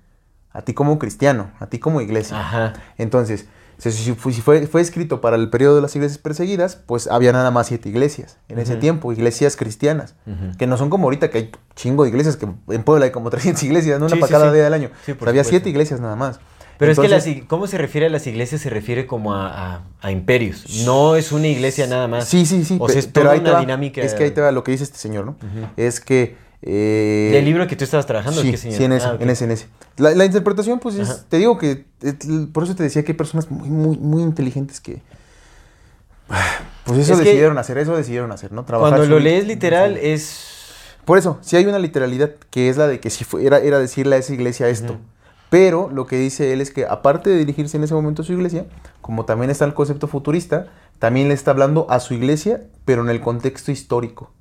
a 0.52 0.62
ti 0.64 0.74
como 0.74 0.98
cristiano, 0.98 1.52
a 1.60 1.68
ti 1.68 1.80
como 1.80 2.00
iglesia. 2.02 2.40
Ajá. 2.40 2.74
Entonces, 2.98 3.46
si, 3.78 3.92
si 3.92 4.14
fue, 4.14 4.68
fue- 4.68 4.82
escrito 4.82 5.20
para 5.20 5.36
el 5.36 5.50
periodo 5.50 5.76
de 5.76 5.82
las 5.82 5.96
iglesias 5.96 6.20
perseguidas, 6.20 6.76
pues 6.76 7.08
había 7.08 7.34
nada 7.34 7.50
más 7.52 7.68
siete 7.68 7.90
iglesias 7.90 8.38
en 8.48 8.60
ese 8.60 8.76
tiempo, 8.78 9.12
iglesias 9.12 9.56
cristianas, 9.58 10.14
que 10.60 10.68
no 10.68 10.78
son 10.78 10.90
como 10.92 11.06
ahorita 11.08 11.30
que 11.32 11.38
hay 11.40 11.52
chingo 11.76 12.04
de 12.04 12.10
iglesias, 12.10 12.38
que 12.38 12.46
en 12.70 12.84
Puebla 12.84 13.06
hay 13.06 13.12
como 13.12 13.30
300 13.32 13.62
iglesias, 13.64 14.00
no 14.00 14.06
una 14.06 14.16
Sí, 14.16 14.22
para 14.22 14.28
sí, 14.28 14.32
cada 14.34 14.48
sí. 14.50 14.54
día 14.56 14.64
del 14.66 14.74
año. 14.76 14.92
Sí, 15.06 15.12
O 15.14 15.16
sea, 15.20 15.30
había 15.30 15.44
siete 15.44 15.70
iglesias 15.70 16.00
nada 16.00 16.16
más. 16.16 16.40
Pero 16.82 16.92
es 16.92 17.00
que 17.00 17.08
las, 17.08 17.26
¿cómo 17.48 17.68
se 17.68 17.78
refiere 17.78 18.08
a 18.08 18.10
las 18.10 18.28
iglesias? 18.28 18.60
Se 18.60 18.70
refiere 18.70 19.06
como 19.08 19.34
a, 19.36 19.76
a- 19.76 19.82
a 20.02 20.12
imperios. 20.12 20.84
No 20.86 21.16
es 21.16 21.32
una 21.32 21.48
iglesia 21.48 21.88
nada 21.88 22.08
más. 22.10 22.28
Sí, 22.28 22.46
sí, 22.46 22.66
sí. 22.66 22.78
O 22.80 22.90
sea, 22.90 23.00
es 23.00 23.08
pero 23.08 23.26
toda 23.26 23.34
ahí 23.36 23.40
una 23.40 23.52
va. 23.54 23.60
dinámica. 23.62 24.02
Es 24.02 24.14
que 24.16 24.24
ahí 24.26 24.32
te 24.32 24.42
va 24.42 24.52
lo 24.52 24.64
que 24.64 24.72
dice 24.72 24.84
este 24.84 24.98
señor, 24.98 25.26
¿no? 25.26 25.36
Es 25.78 26.00
que 26.02 26.36
Eh, 26.64 27.30
¿Del 27.34 27.46
libro 27.46 27.66
que 27.66 27.76
tú 27.76 27.84
estabas 27.84 28.06
trabajando? 28.06 28.42
Sí, 28.42 28.52
¿Qué 28.52 28.58
señor? 28.58 28.78
sí, 28.78 28.84
en 28.84 28.92
ese, 28.94 29.06
Ah, 29.08 29.18
en 29.20 29.30
ese, 29.32 29.46
en 29.46 29.52
ese. 29.52 29.66
La, 29.98 30.12
la 30.14 30.26
interpretación, 30.26 30.78
pues 30.80 30.96
es, 30.96 31.26
te 31.28 31.38
digo 31.38 31.58
que, 31.58 31.86
eh, 32.04 32.14
por 32.54 32.64
eso 32.66 32.76
te 32.76 32.84
decía 32.84 33.04
que 33.04 33.14
hay 33.14 33.18
personas 33.18 33.50
muy, 33.50 33.68
muy, 33.70 33.98
muy 33.98 34.22
inteligentes 34.22 34.80
que, 34.80 35.02
pues 36.86 37.00
eso 37.00 37.14
Es 37.14 37.20
decidieron 37.20 37.58
hacer, 37.58 37.78
eso 37.78 37.96
decidieron 37.96 38.32
hacer, 38.32 38.52
¿no? 38.52 38.64
Trabajar 38.64 38.92
Cuando 38.92 39.06
su 39.06 39.12
lo 39.12 39.20
lees 39.20 39.48
literal 39.48 39.98
es... 39.98 40.48
Por 41.06 41.18
eso, 41.18 41.40
sí 41.42 41.56
hay 41.58 41.66
una 41.66 41.80
literalidad 41.80 42.32
que 42.52 42.70
es 42.70 42.78
la 42.78 42.88
de 42.88 43.00
que 43.00 43.10
si 43.10 43.24
fue, 43.24 43.46
era, 43.46 43.58
era 43.60 43.80
decirle 43.80 44.16
a 44.16 44.20
esa 44.20 44.34
iglesia 44.34 44.70
esto. 44.70 44.98
Pero 45.52 45.90
lo 45.92 46.08
que 46.08 46.16
dice 46.16 46.54
él 46.54 46.62
es 46.62 46.72
que 46.72 46.86
aparte 46.86 47.30
de 47.30 47.36
dirigirse 47.36 47.76
en 47.76 47.84
ese 47.84 47.94
momento 47.94 48.22
a 48.22 48.26
su 48.26 48.32
iglesia, 48.32 48.68
como 49.02 49.26
también 49.26 49.52
está 49.52 49.66
el 49.66 49.74
concepto 49.74 50.08
futurista, 50.08 50.68
también 50.98 51.28
le 51.28 51.34
está 51.34 51.52
hablando 51.52 51.88
a 51.90 52.00
su 52.00 52.14
iglesia, 52.14 52.62
pero 52.86 53.02
en 53.04 53.10
el 53.10 53.20
contexto 53.20 53.70
histórico. 53.70 54.32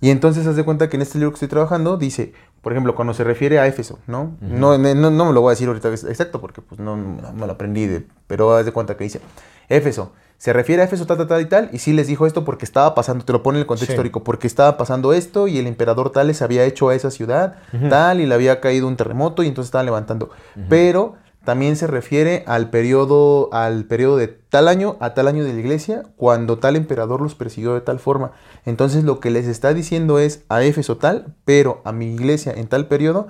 Y 0.00 0.08
entonces 0.08 0.46
haz 0.46 0.56
de 0.56 0.64
cuenta 0.64 0.88
que 0.88 0.96
en 0.96 1.02
este 1.02 1.18
libro 1.18 1.30
que 1.30 1.34
estoy 1.34 1.48
trabajando 1.48 1.98
dice, 1.98 2.32
por 2.62 2.72
ejemplo, 2.72 2.94
cuando 2.94 3.12
se 3.12 3.22
refiere 3.22 3.58
a 3.58 3.66
Éfeso, 3.66 3.98
¿no? 4.06 4.34
Ujú. 4.40 4.56
no, 4.56 4.78
no, 4.78 4.94
no- 4.94 5.10
no 5.10 5.24
me 5.26 5.32
lo 5.34 5.42
voy 5.42 5.50
a 5.50 5.52
decir 5.56 5.68
ahorita 5.68 5.92
exacto 5.92 6.40
porque 6.40 6.62
pues 6.62 6.80
no, 6.80 6.96
no 6.96 7.32
me 7.34 7.46
lo 7.46 7.52
aprendí, 7.52 7.86
de- 7.86 8.06
pero 8.26 8.56
haz 8.56 8.64
de 8.64 8.72
cuenta 8.72 8.96
que 8.96 9.04
dice, 9.04 9.20
Éfeso, 9.68 10.12
se 10.38 10.52
refiere 10.52 10.82
a 10.82 10.84
Éfeso 10.86 11.06
tal, 11.06 11.16
tal, 11.18 11.26
tal 11.28 11.40
y 11.40 11.46
tal, 11.46 11.70
y 11.72 11.78
sí 11.78 11.92
les 11.92 12.06
dijo 12.06 12.26
esto 12.26 12.44
porque 12.44 12.64
estaba 12.64 12.94
pasando, 12.94 13.24
te 13.24 13.32
lo 13.32 13.42
pone 13.42 13.58
en 13.58 13.60
el 13.62 13.66
contexto 13.66 13.86
Sí. 13.86 13.92
histórico, 13.94 14.24
porque 14.24 14.46
estaba 14.46 14.76
pasando 14.76 15.12
esto 15.12 15.48
y 15.48 15.58
el 15.58 15.66
emperador 15.66 16.10
tal 16.10 16.26
les 16.26 16.42
había 16.42 16.64
hecho 16.64 16.88
a 16.90 16.94
esa 16.94 17.10
ciudad, 17.10 17.56
tal, 17.88 18.20
y 18.20 18.26
le 18.26 18.34
había 18.34 18.60
caído 18.60 18.86
un 18.88 18.96
terremoto 18.96 19.42
y 19.42 19.48
entonces 19.48 19.68
estaban 19.68 19.86
levantando. 19.86 20.30
Pero 20.68 21.14
también 21.44 21.76
se 21.76 21.86
refiere 21.86 22.42
al 22.46 22.70
periodo, 22.70 23.50
al 23.52 23.84
periodo 23.84 24.16
de 24.16 24.28
tal 24.28 24.66
año 24.66 24.96
a 25.00 25.12
tal 25.14 25.28
año 25.28 25.44
de 25.44 25.52
la 25.52 25.60
iglesia, 25.60 26.02
cuando 26.16 26.58
tal 26.58 26.74
emperador 26.76 27.20
los 27.20 27.34
persiguió 27.34 27.74
de 27.74 27.82
tal 27.82 27.98
forma. 27.98 28.32
Entonces 28.64 29.04
lo 29.04 29.20
que 29.20 29.30
les 29.30 29.46
está 29.46 29.74
diciendo 29.74 30.18
es 30.18 30.44
a 30.48 30.62
Éfeso 30.62 30.96
tal, 30.96 31.34
pero 31.44 31.82
a 31.84 31.92
mi 31.92 32.12
iglesia 32.14 32.52
en 32.56 32.66
tal 32.66 32.86
periodo, 32.88 33.26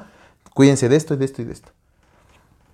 cuídense 0.55 0.88
de 0.88 0.94
esto 0.96 1.14
y 1.14 1.16
de 1.16 1.24
esto 1.24 1.42
y 1.42 1.44
de 1.44 1.52
esto. 1.55 1.70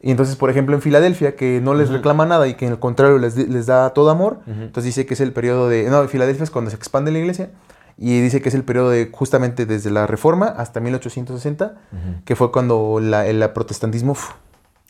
Y 0.03 0.11
entonces, 0.11 0.37
por 0.37 0.49
ejemplo, 0.49 0.75
en 0.75 0.81
Filadelfia, 0.83 1.37
que 1.37 1.61
no 1.61 1.75
les 1.75 1.89
Ujú. 1.89 1.97
reclama 1.99 2.25
nada 2.25 2.49
y 2.49 2.55
que 2.55 2.65
en 2.67 2.73
el 2.73 2.79
contrario 2.79 3.19
les, 3.19 3.37
les 3.37 3.67
da 3.67 3.91
todo 3.91 4.09
amor, 4.11 4.41
Ujú. 4.47 4.63
entonces 4.63 4.85
dice 4.85 5.05
que 5.07 5.13
es 5.15 5.21
el 5.21 5.33
periodo 5.33 5.69
de... 5.69 5.89
No, 5.91 6.07
Filadelfia 6.09 6.45
es 6.45 6.51
cuando 6.51 6.71
se 6.71 6.77
expande 6.77 7.11
la 7.11 7.19
iglesia 7.19 7.51
y 7.99 8.19
dice 8.21 8.41
que 8.41 8.49
es 8.49 8.55
el 8.55 8.65
periodo 8.65 8.89
de 8.91 9.11
justamente 9.13 9.67
desde 9.67 9.91
la 9.91 10.07
Reforma 10.07 10.47
hasta 10.47 10.81
1860, 10.81 11.65
Ujú. 11.93 12.23
que 12.25 12.35
fue 12.35 12.51
cuando 12.51 12.99
la, 13.01 13.27
el 13.27 13.47
protestantismo 13.51 14.13
uf, 14.13 14.31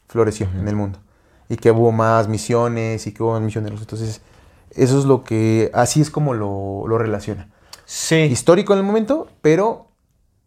floreció 0.06 0.46
en 0.58 0.68
el 0.68 0.76
mundo 0.76 1.00
y 1.48 1.56
que 1.56 1.72
hubo 1.72 1.90
más 1.90 2.28
misiones 2.28 3.08
y 3.08 3.12
que 3.12 3.22
hubo 3.24 3.32
más 3.32 3.42
misioneros. 3.42 3.80
Entonces, 3.80 4.20
eso 4.76 4.96
es 4.96 5.04
lo 5.06 5.24
que... 5.24 5.72
Así 5.74 6.00
es 6.00 6.10
como 6.10 6.34
lo, 6.34 6.84
lo 6.86 6.98
relaciona. 6.98 7.48
Sí. 7.84 8.14
Histórico 8.14 8.74
en 8.74 8.78
el 8.78 8.84
momento, 8.84 9.26
pero 9.42 9.88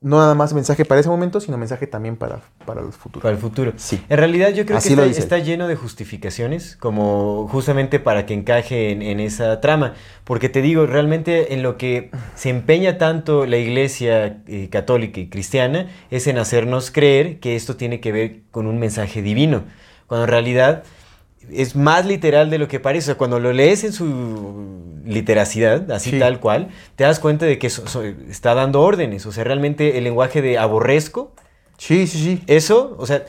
no 0.04 0.18
nada 0.18 0.36
más 0.36 0.54
mensaje 0.54 0.84
para 0.86 1.00
ese 1.00 1.10
momento, 1.10 1.40
sino 1.40 1.58
mensaje 1.58 1.88
también 1.88 2.18
para, 2.18 2.42
para 2.66 2.82
los 2.82 2.96
futuros. 2.96 3.24
Para 3.24 3.34
el 3.34 3.42
futuro. 3.42 3.74
Sí. 3.78 4.04
En 4.10 4.18
realidad 4.18 4.50
yo 4.50 4.66
creo 4.66 4.78
Así 4.78 4.96
que 4.96 5.06
está, 5.06 5.20
está 5.20 5.40
lleno 5.40 5.68
de 5.68 5.76
justificaciones, 5.76 6.76
como 6.76 7.48
justamente 7.48 8.00
para 8.00 8.26
que 8.26 8.34
encaje 8.34 8.92
en, 8.92 9.02
en 9.02 9.20
esa 9.22 9.62
trama. 9.62 9.94
Porque 10.26 10.50
te 10.50 10.62
digo, 10.62 10.86
realmente 10.86 11.54
en 11.54 11.64
lo 11.64 11.78
que 11.78 12.12
se 12.36 12.50
empeña 12.50 12.98
tanto 12.98 13.46
la 13.46 13.58
iglesia 13.58 14.44
eh, 14.48 14.68
católica 14.70 15.22
y 15.22 15.30
cristiana 15.30 15.88
es 16.12 16.28
en 16.28 16.38
hacernos 16.38 16.92
creer 16.92 17.40
que 17.40 17.56
esto 17.56 17.78
tiene 17.78 18.00
que 18.02 18.12
ver 18.12 18.42
con 18.52 18.68
un 18.68 18.80
mensaje 18.80 19.22
divino. 19.22 19.64
Cuando 20.08 20.26
en 20.26 20.32
realidad 20.32 20.84
es 21.52 21.76
más 21.76 22.06
literal 22.06 22.50
de 22.50 22.58
lo 22.58 22.68
que 22.68 22.80
parece. 22.80 23.06
O 23.06 23.08
sea, 23.14 23.18
cuando 23.18 23.40
lo 23.40 23.52
lees 23.54 23.84
en 23.84 23.94
su 23.94 24.82
literacidad, 25.06 25.92
así 25.92 26.12
Sí. 26.12 26.20
tal 26.20 26.40
cual, 26.40 26.70
te 26.96 27.04
das 27.04 27.20
cuenta 27.20 27.46
de 27.46 27.58
que 27.60 27.70
so- 27.70 27.88
so- 27.88 28.04
está 28.04 28.54
dando 28.56 28.82
órdenes. 28.82 29.26
O 29.26 29.32
sea, 29.32 29.44
realmente 29.44 29.98
el 29.98 30.04
lenguaje 30.06 30.42
de 30.42 30.58
aborrezco 30.58 31.32
Sí, 31.78 32.08
sí, 32.08 32.18
sí. 32.24 32.44
eso, 32.48 32.96
o 32.98 33.06
sea, 33.06 33.26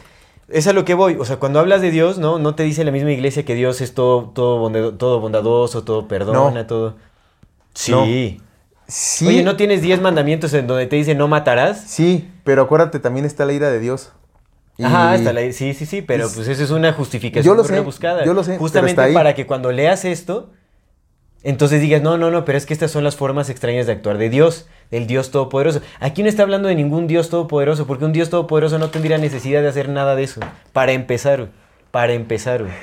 es 0.48 0.66
a 0.66 0.72
lo 0.72 0.84
que 0.84 0.94
voy. 0.94 1.16
O 1.18 1.24
sea, 1.24 1.36
cuando 1.38 1.58
hablas 1.58 1.80
de 1.80 1.90
Dios, 1.90 2.18
¿no? 2.18 2.38
No 2.38 2.54
te 2.54 2.62
dice 2.62 2.84
la 2.84 2.90
misma 2.92 3.10
iglesia 3.12 3.44
que 3.44 3.54
Dios 3.54 3.80
es 3.80 3.94
todo, 3.94 4.30
todo, 4.34 4.94
todo 4.94 5.20
bondadoso, 5.20 5.82
todo 5.84 6.06
perdona, 6.06 6.50
No. 6.62 6.66
todo. 6.66 6.96
Sí. 7.74 7.90
No. 7.92 8.04
Sí, 8.86 9.26
Oye, 9.26 9.42
¿no 9.42 9.56
tienes 9.56 9.80
10 9.80 10.02
mandamientos 10.02 10.52
en 10.52 10.66
donde 10.66 10.86
te 10.86 10.96
dice 10.96 11.14
no 11.14 11.26
matarás? 11.26 11.84
sí, 11.86 12.28
pero 12.44 12.60
acuérdate, 12.62 13.00
también 13.00 13.24
está 13.24 13.46
la 13.46 13.54
ira 13.54 13.70
de 13.70 13.80
Dios. 13.80 14.12
Ajá, 14.82 15.14
está 15.14 15.32
la- 15.32 15.52
sí, 15.52 15.72
sí, 15.74 15.86
sí, 15.86 16.02
pero 16.02 16.26
Es- 16.26 16.34
pues 16.34 16.48
eso 16.48 16.64
es 16.64 16.70
una 16.70 16.92
justificación 16.92 17.44
Yo 17.44 17.54
lo 17.54 17.64
sé, 17.64 17.74
rebuscada. 17.74 18.24
yo 18.24 18.34
lo 18.34 18.42
sé, 18.42 18.56
Justamente 18.58 19.12
para 19.12 19.34
que 19.34 19.46
cuando 19.46 19.70
leas 19.70 20.04
esto, 20.04 20.50
entonces 21.42 21.80
digas, 21.80 22.02
no, 22.02 22.16
no, 22.18 22.30
no, 22.30 22.44
pero 22.44 22.56
es 22.58 22.64
que 22.66 22.72
estas 22.72 22.90
son 22.90 23.04
las 23.04 23.16
formas 23.16 23.50
extrañas 23.50 23.86
de 23.86 23.92
actuar 23.92 24.16
de 24.18 24.30
Dios, 24.30 24.66
del 24.90 25.06
Dios 25.06 25.30
Todopoderoso. 25.30 25.80
Aquí 26.00 26.22
no 26.22 26.28
está 26.28 26.42
hablando 26.42 26.68
de 26.68 26.74
ningún 26.74 27.06
Dios 27.06 27.28
Todopoderoso, 27.28 27.86
porque 27.86 28.04
un 28.06 28.12
Dios 28.12 28.30
Todopoderoso 28.30 28.78
no 28.78 28.88
tendría 28.90 29.18
necesidad 29.18 29.60
de 29.62 29.68
hacer 29.68 29.88
nada 29.90 30.16
de 30.16 30.22
eso. 30.24 30.40
Para 30.72 30.92
empezar. 30.92 31.50
Para 31.94 32.12
empezar, 32.12 32.64
güey. 32.64 32.74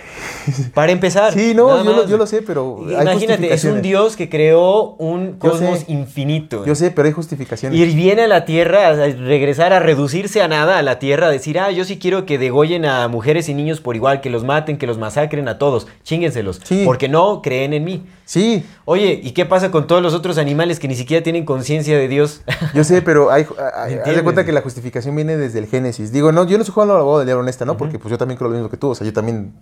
Para 0.74 0.92
empezar. 0.92 1.34
Sí, 1.42 1.54
no, 1.54 1.84
yo, 1.84 1.92
lo, 1.94 2.08
yo 2.08 2.26
sé, 2.26 2.42
pero 2.42 2.84
hay 2.88 3.02
Imagínate, 3.02 3.54
es 3.54 3.64
un. 3.66 3.82
Dios 3.82 4.16
que 4.16 4.30
creó 4.30 4.92
un 4.98 5.34
Yo 5.34 5.40
cosmos 5.40 5.80
sé. 5.80 5.86
infinito. 5.92 6.66
Yo 6.66 6.76
sé, 6.76 6.92
pero 6.92 7.08
hay 7.08 7.12
justificaciones. 7.14 7.78
Y 7.78 7.86
viene 7.94 8.24
a 8.24 8.28
la 8.28 8.46
Tierra 8.46 8.88
a 8.88 8.94
regresar 8.94 9.74
a 9.74 9.80
reducirse 9.80 10.42
a 10.42 10.48
nada 10.48 10.78
a 10.78 10.82
la 10.82 10.98
Tierra, 10.98 11.28
a 11.28 11.30
decir, 11.30 11.60
ah, 11.60 11.72
yo 11.72 11.84
sí 11.84 12.00
quiero 12.00 12.26
que 12.26 12.38
degollen 12.38 12.86
a 12.86 13.08
mujeres 13.10 13.50
y 13.50 13.54
niños 13.54 13.82
por 13.82 13.96
igual, 13.98 14.22
que 14.22 14.30
los 14.30 14.44
maten, 14.46 14.78
que 14.78 14.88
los 14.88 14.98
masacren 14.98 15.48
a 15.50 15.58
todos, 15.58 15.88
chinguenselos, 16.04 16.62
Sí. 16.64 16.84
porque 16.86 17.10
no 17.10 17.42
creen 17.42 17.74
en 17.74 17.84
mí. 17.84 18.06
Sí, 18.26 18.64
Oye, 18.86 19.20
¿y 19.22 19.32
qué 19.32 19.46
pasa 19.46 19.72
con 19.72 19.88
todos 19.88 20.02
los 20.02 20.14
otros 20.14 20.38
animales 20.38 20.80
que 20.80 20.88
ni 20.88 20.96
siquiera 20.96 21.22
tienen 21.24 21.44
conciencia 21.46 21.98
de 21.98 22.08
Dios? 22.08 22.42
yo 22.74 22.84
sé, 22.86 23.02
pero 23.02 23.30
hay, 23.32 23.46
hay- 23.76 23.96
haz 24.06 24.16
de 24.16 24.24
cuenta 24.24 24.46
que 24.46 24.52
la 24.54 24.62
justificación 24.62 25.16
viene 25.16 25.36
desde 25.38 25.60
el 25.60 25.68
Génesis. 25.68 26.12
Digo, 26.14 26.32
no, 26.32 26.46
yo 26.46 26.58
no 26.58 26.64
estoy 26.64 26.74
jugando 26.74 26.94
a 26.94 26.98
la 26.98 27.02
abogado 27.02 27.20
del 27.20 27.28
diablo 27.28 27.42
honesta, 27.44 27.66
¿no? 27.66 27.78
Porque 27.78 28.00
pues 28.00 28.10
yo 28.12 28.18
también 28.18 28.38
creo 28.38 28.50
lo 28.50 28.56
mismo 28.56 28.70
que 28.70 28.78
tú. 28.78 28.90
O 28.90 28.96
sea, 28.96 29.01
yo 29.06 29.14
también 29.14 29.54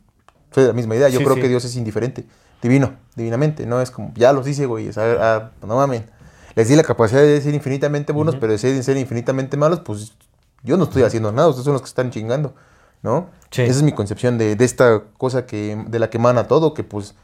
soy 0.51 0.63
de 0.63 0.69
la 0.69 0.73
misma 0.73 0.95
idea. 0.95 1.09
Yo 1.09 1.19
Sí, 1.19 1.23
creo 1.25 1.35
sí. 1.35 1.41
que 1.41 1.47
Dios 1.47 1.63
es 1.65 1.75
indiferente, 1.75 2.25
divino, 2.61 2.93
divinamente. 3.15 3.65
No 3.65 3.81
es 3.81 3.91
como, 3.91 4.11
ya 4.15 4.33
los 4.33 4.47
hice, 4.47 4.65
güey. 4.65 4.91
Sea, 4.93 5.17
ah, 5.19 5.51
no 5.65 5.75
mamen. 5.75 6.05
Les 6.55 6.67
di 6.67 6.75
la 6.75 6.83
capacidad 6.83 7.21
de 7.21 7.39
ser 7.41 7.53
infinitamente 7.53 8.11
buenos, 8.11 8.35
pero 8.35 8.53
de 8.53 8.57
ser, 8.57 8.97
infinitamente 8.97 9.55
malos, 9.57 9.79
pues 9.81 10.13
yo 10.63 10.77
no 10.77 10.85
estoy 10.85 11.03
haciendo 11.03 11.31
nada. 11.31 11.47
Ustedes 11.49 11.65
son 11.65 11.73
los 11.73 11.81
que 11.81 11.87
están 11.87 12.11
chingando, 12.11 12.53
¿no? 13.01 13.29
Sí. 13.51 13.61
Esa 13.61 13.71
es 13.71 13.83
mi 13.83 13.91
concepción 13.93 14.37
de, 14.37 14.55
de 14.55 14.65
esta 14.65 15.03
cosa 15.17 15.45
que, 15.45 15.81
de 15.87 15.99
la 15.99 16.09
que 16.09 16.17
emana 16.17 16.47
todo, 16.47 16.73
que 16.73 16.83
pues, 16.83 17.15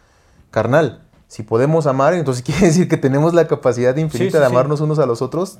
carnal, 0.52 1.02
si 1.28 1.44
podemos 1.44 1.88
amar, 1.88 2.14
entonces 2.14 2.44
quiere 2.46 2.68
decir 2.68 2.88
que 2.88 2.98
tenemos 2.98 3.34
la 3.34 3.48
capacidad 3.48 3.96
infinita 3.98 4.40
de 4.40 4.46
amarnos 4.46 4.80
unos 4.82 5.00
a 5.00 5.06
los 5.06 5.22
otros 5.22 5.60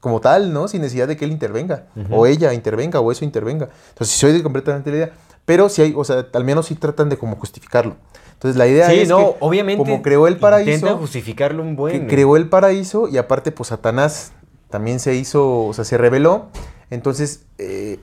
como 0.00 0.20
tal, 0.20 0.52
¿no? 0.52 0.68
Sin 0.68 0.82
necesidad 0.82 1.08
de 1.08 1.16
que 1.16 1.24
él 1.24 1.32
intervenga, 1.32 1.86
o 2.10 2.26
ella 2.26 2.52
intervenga, 2.52 3.00
o 3.00 3.10
eso 3.10 3.24
intervenga. 3.24 3.70
Entonces, 3.88 4.14
sí 4.14 4.20
soy 4.20 4.32
de 4.32 4.42
completamente 4.42 4.90
la 4.90 4.96
idea. 4.96 5.12
Pero 5.46 5.68
si 5.70 5.80
hay, 5.80 5.94
o 5.96 6.04
sea, 6.04 6.26
al 6.34 6.44
menos 6.44 6.66
sí 6.66 6.74
tratan 6.74 7.08
de 7.08 7.16
como 7.16 7.36
justificarlo. 7.36 7.96
Entonces, 8.34 8.56
la 8.58 8.66
idea 8.66 8.90
sí, 8.90 9.00
es 9.00 9.08
no, 9.08 9.18
que 9.18 9.36
obviamente. 9.40 9.82
como 9.82 10.02
creó 10.02 10.26
el 10.26 10.34
Intenta 10.34 10.50
paraíso, 10.50 10.96
justificarlo 10.98 11.62
un 11.62 11.74
buen. 11.76 12.00
que 12.02 12.06
creó 12.06 12.36
el 12.36 12.48
paraíso 12.50 13.08
y 13.08 13.16
aparte, 13.16 13.50
pues 13.52 13.68
Satanás 13.70 14.32
también 14.68 15.00
se 15.00 15.14
hizo, 15.14 15.64
o 15.64 15.72
sea, 15.72 15.84
se 15.86 15.96
rebeló. 15.96 16.46
Entonces, 16.90 17.44
eh, 17.56 17.98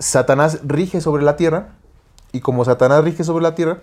Satanás 0.00 0.58
rige 0.64 1.00
sobre 1.00 1.22
la 1.22 1.36
tierra 1.36 1.68
y 2.32 2.40
como 2.40 2.64
Satanás 2.64 3.04
rige 3.04 3.22
sobre 3.22 3.42
la 3.44 3.54
tierra, 3.54 3.78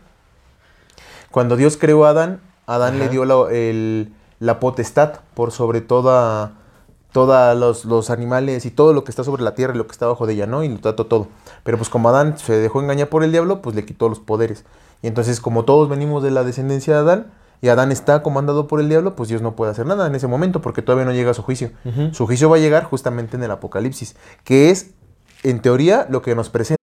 cuando 1.32 1.55
Dios 1.55 1.78
creó 1.78 2.05
a 2.05 2.09
Adán, 2.09 2.41
Adán 2.66 2.95
Ajá. 2.95 3.03
le 3.05 3.09
dio 3.09 3.26
la, 3.26 3.51
el- 3.51 4.14
la 4.39 4.59
potestad 4.59 5.22
por 5.36 5.51
sobre 5.51 5.80
toda 5.82 6.53
todos 7.14 7.57
los, 7.57 7.86
los 7.86 8.09
animales 8.09 8.66
y 8.66 8.72
todo 8.72 8.91
lo 8.91 9.03
que 9.03 9.11
está 9.11 9.24
sobre 9.24 9.43
la 9.43 9.55
tierra 9.55 9.74
y 9.74 9.78
lo 9.78 9.86
que 9.86 9.93
está 9.93 10.07
bajo 10.07 10.28
de 10.28 10.34
ella, 10.34 10.47
¿no? 10.47 10.64
Y 10.64 10.70
lo 10.70 10.80
trató 10.80 11.05
todo. 11.05 11.28
Pero 11.64 11.78
pues 11.78 11.89
como 11.89 12.09
Adán 12.09 12.38
se 12.38 12.57
dejó 12.57 12.82
engañar 12.82 13.07
por 13.07 13.24
el 13.24 13.32
diablo, 13.32 13.61
pues 13.61 13.76
le 13.76 13.86
quitó 13.86 14.09
los 14.09 14.20
poderes. 14.20 14.66
Y 15.01 15.07
entonces 15.07 15.39
como 15.39 15.64
todos 15.64 15.88
venimos 15.88 16.24
de 16.24 16.32
la 16.32 16.43
descendencia 16.43 16.95
de 16.95 16.99
Adán, 16.99 17.32
y 17.61 17.70
Adán 17.70 17.93
está 17.93 18.22
comandado 18.24 18.68
por 18.68 18.82
el 18.82 18.89
diablo, 18.89 19.16
pues 19.16 19.30
Dios 19.30 19.41
no 19.41 19.55
puede 19.55 19.72
hacer 19.72 19.86
nada 19.86 20.05
en 20.05 20.16
ese 20.16 20.28
momento 20.28 20.59
porque 20.59 20.82
todavía 20.82 21.05
no 21.05 21.14
llega 21.14 21.32
a 21.32 21.34
su 21.34 21.43
juicio. 21.43 21.72
Su 22.11 22.26
juicio 22.26 22.49
va 22.49 22.57
a 22.57 22.59
llegar 22.59 22.84
justamente 22.84 23.38
en 23.38 23.43
el 23.43 23.51
Apocalipsis, 23.51 24.18
que 24.43 24.70
es, 24.70 24.89
en 25.43 25.61
teoría, 25.61 26.05
lo 26.09 26.22
que 26.22 26.36
nos 26.36 26.49
presenta. 26.49 26.83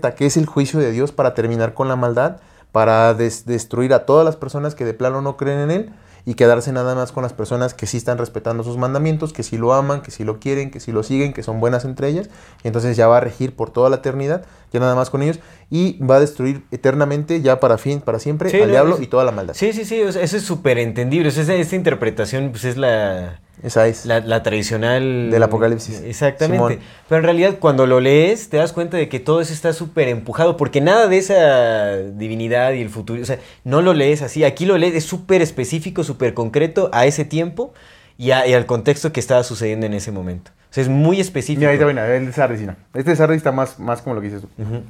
que 0.00 0.26
es 0.26 0.36
el 0.36 0.46
juicio 0.46 0.78
de 0.80 0.90
Dios 0.90 1.12
para 1.12 1.34
terminar 1.34 1.74
con 1.74 1.88
la 1.88 1.96
maldad, 1.96 2.36
para 2.72 3.14
des- 3.14 3.46
destruir 3.46 3.94
a 3.94 4.06
todas 4.06 4.24
las 4.24 4.36
personas 4.36 4.74
que 4.74 4.84
de 4.84 4.94
plano 4.94 5.20
no 5.22 5.36
creen 5.36 5.60
en 5.60 5.70
Él 5.70 5.92
y 6.24 6.34
quedarse 6.34 6.72
nada 6.72 6.94
más 6.94 7.12
con 7.12 7.22
las 7.22 7.32
personas 7.32 7.72
que 7.72 7.86
sí 7.86 7.96
están 7.96 8.18
respetando 8.18 8.64
sus 8.64 8.76
mandamientos, 8.76 9.32
que 9.32 9.42
sí 9.44 9.56
lo 9.56 9.72
aman, 9.72 10.02
que 10.02 10.10
sí 10.10 10.24
lo 10.24 10.40
quieren, 10.40 10.70
que 10.70 10.80
sí 10.80 10.90
lo 10.92 11.02
siguen, 11.04 11.32
que 11.32 11.42
son 11.44 11.60
buenas 11.60 11.84
entre 11.84 12.08
ellas. 12.08 12.28
Y 12.64 12.66
entonces 12.66 12.96
ya 12.96 13.06
va 13.06 13.18
a 13.18 13.20
regir 13.20 13.54
por 13.54 13.70
toda 13.70 13.90
la 13.90 13.96
eternidad, 13.96 14.44
ya 14.72 14.80
nada 14.80 14.96
más 14.96 15.08
con 15.08 15.22
ellos, 15.22 15.38
y 15.70 15.98
va 16.04 16.16
a 16.16 16.20
destruir 16.20 16.62
eternamente, 16.70 17.42
ya 17.42 17.58
para 17.58 17.76
fin, 17.78 18.00
para 18.00 18.18
siempre, 18.20 18.50
Sí, 18.50 18.56
al 18.58 18.68
no, 18.68 18.72
diablo 18.72 18.94
es- 18.96 19.02
y 19.02 19.06
toda 19.08 19.24
la 19.24 19.32
maldad. 19.32 19.54
Sí, 19.54 19.72
sí, 19.72 19.84
sí, 19.84 20.00
o 20.02 20.12
sea, 20.12 20.22
eso 20.22 20.36
es 20.36 20.44
súper 20.44 20.78
entendible. 20.78 21.28
O 21.28 21.32
sea, 21.32 21.42
esa, 21.42 21.54
esta 21.54 21.74
interpretación 21.74 22.50
pues, 22.50 22.64
es 22.64 22.76
la, 22.76 23.40
Esa 23.64 23.88
es. 23.88 24.06
la, 24.06 24.20
la 24.20 24.44
tradicional... 24.44 25.28
Del 25.30 25.42
Apocalipsis. 25.42 26.02
Exactamente. 26.02 26.74
Simón. 26.74 26.78
Pero 27.08 27.18
en 27.18 27.24
realidad 27.24 27.56
cuando 27.58 27.86
lo 27.86 27.98
lees 28.00 28.48
te 28.48 28.58
das 28.58 28.72
cuenta 28.72 28.96
de 28.96 29.08
que 29.08 29.18
todo 29.18 29.40
eso 29.40 29.52
está 29.52 29.72
súper 29.72 30.06
empujado 30.08 30.56
porque 30.56 30.80
nada 30.80 31.08
de 31.08 31.18
esa 31.18 31.96
divinidad 31.96 32.72
y 32.72 32.80
el 32.82 32.88
futuro, 32.90 33.20
o 33.20 33.24
sea, 33.24 33.38
no 33.64 33.82
lo 33.82 33.92
lees 33.92 34.22
así. 34.22 34.44
Aquí 34.44 34.66
lo 34.66 34.78
lees, 34.78 34.94
es 34.94 35.04
súper 35.04 35.42
específico, 35.42 36.04
súper 36.04 36.32
concreto 36.34 36.90
a 36.92 37.06
ese 37.06 37.24
tiempo 37.24 37.74
y, 38.18 38.30
a- 38.30 38.46
y 38.46 38.54
al 38.54 38.66
contexto 38.66 39.12
que 39.12 39.18
estaba 39.18 39.42
sucediendo 39.42 39.84
en 39.86 39.94
ese 39.94 40.12
momento. 40.12 40.52
O 40.70 40.74
sea, 40.76 40.82
es 40.82 40.88
muy 40.88 41.20
específico. 41.20 41.60
Mira, 41.60 41.70
ahí 41.70 41.76
está, 41.76 41.86
mira, 41.86 42.14
el 42.16 42.26
de 42.26 42.32
Sardis, 42.32 42.60
no. 42.60 42.76
Este 42.94 43.10
de 43.10 43.16
Sardis 43.16 43.38
está 43.38 43.50
más, 43.52 43.78
más 43.78 44.02
como 44.02 44.14
lo 44.14 44.20
que 44.20 44.26
dices 44.28 44.42
tú. 44.42 44.48
Ujú. 44.62 44.82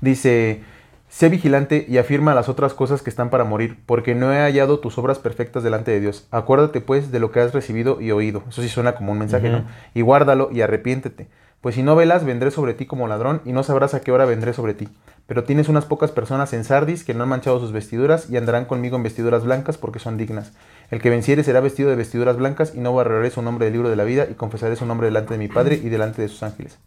Dice, 0.00 0.62
sé 1.08 1.28
vigilante 1.28 1.84
y 1.88 1.98
afirma 1.98 2.34
las 2.34 2.48
otras 2.48 2.74
cosas 2.74 3.02
que 3.02 3.10
están 3.10 3.30
para 3.30 3.44
morir, 3.44 3.78
porque 3.86 4.14
no 4.14 4.32
he 4.32 4.38
hallado 4.38 4.78
tus 4.80 4.96
obras 4.98 5.18
perfectas 5.18 5.62
delante 5.62 5.90
de 5.90 6.00
Dios. 6.00 6.26
Acuérdate 6.30 6.80
pues 6.80 7.10
de 7.10 7.20
lo 7.20 7.32
que 7.32 7.40
has 7.40 7.52
recibido 7.52 8.00
y 8.00 8.10
oído. 8.10 8.42
Eso 8.48 8.62
sí 8.62 8.68
suena 8.68 8.94
como 8.94 9.12
un 9.12 9.18
mensaje. 9.18 9.50
¿no? 9.50 9.64
Y 9.94 10.02
guárdalo 10.02 10.50
y 10.52 10.62
arrepiéntete. 10.62 11.28
Pues 11.60 11.74
si 11.74 11.82
no 11.82 11.94
velas, 11.94 12.24
vendré 12.24 12.50
sobre 12.50 12.72
ti 12.72 12.86
como 12.86 13.06
ladrón 13.06 13.42
y 13.44 13.52
no 13.52 13.62
sabrás 13.62 13.92
a 13.92 14.00
qué 14.00 14.12
hora 14.12 14.24
vendré 14.24 14.54
sobre 14.54 14.72
ti. 14.72 14.88
Pero 15.26 15.44
tienes 15.44 15.68
unas 15.68 15.84
pocas 15.84 16.10
personas 16.10 16.54
en 16.54 16.64
Sardis 16.64 17.04
que 17.04 17.12
no 17.12 17.22
han 17.22 17.28
manchado 17.28 17.60
sus 17.60 17.70
vestiduras 17.70 18.30
y 18.30 18.38
andarán 18.38 18.64
conmigo 18.64 18.96
en 18.96 19.02
vestiduras 19.02 19.44
blancas 19.44 19.76
porque 19.76 19.98
son 19.98 20.16
dignas. 20.16 20.52
El 20.90 21.02
que 21.02 21.10
venciere 21.10 21.44
será 21.44 21.60
vestido 21.60 21.90
de 21.90 21.96
vestiduras 21.96 22.38
blancas 22.38 22.72
y 22.74 22.80
no 22.80 22.92
borraré 22.92 23.30
su 23.30 23.42
nombre 23.42 23.66
del 23.66 23.74
libro 23.74 23.90
de 23.90 23.96
la 23.96 24.04
vida 24.04 24.26
y 24.30 24.34
confesaré 24.34 24.74
su 24.74 24.86
nombre 24.86 25.08
delante 25.08 25.34
de 25.34 25.38
mi 25.38 25.48
Padre 25.48 25.78
y 25.84 25.90
delante 25.90 26.22
de 26.22 26.28
sus 26.28 26.42
ángeles. 26.42 26.78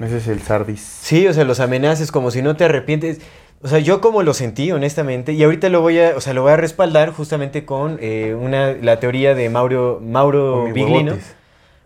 Ese 0.00 0.16
es 0.16 0.28
el 0.28 0.40
Sardis. 0.40 0.80
Sí, 0.80 1.26
o 1.26 1.32
sea, 1.32 1.44
los 1.44 1.60
amenazas 1.60 2.10
como 2.10 2.30
si 2.30 2.42
no 2.42 2.56
te 2.56 2.64
arrepientes. 2.64 3.20
O 3.62 3.68
sea, 3.68 3.78
yo 3.78 4.00
como 4.00 4.22
lo 4.22 4.34
sentí, 4.34 4.72
honestamente, 4.72 5.32
y 5.32 5.42
ahorita 5.42 5.68
lo 5.70 5.80
voy 5.80 5.98
a, 5.98 6.16
o 6.16 6.20
sea, 6.20 6.34
lo 6.34 6.42
voy 6.42 6.52
a 6.52 6.56
respaldar 6.56 7.12
justamente 7.12 7.64
con 7.64 7.98
eh, 8.00 8.36
una, 8.38 8.72
la 8.72 9.00
teoría 9.00 9.34
de 9.34 9.48
Mauro, 9.48 10.00
Mauro 10.02 10.64
Biglino. 10.66 11.12
huevotes. 11.12 11.34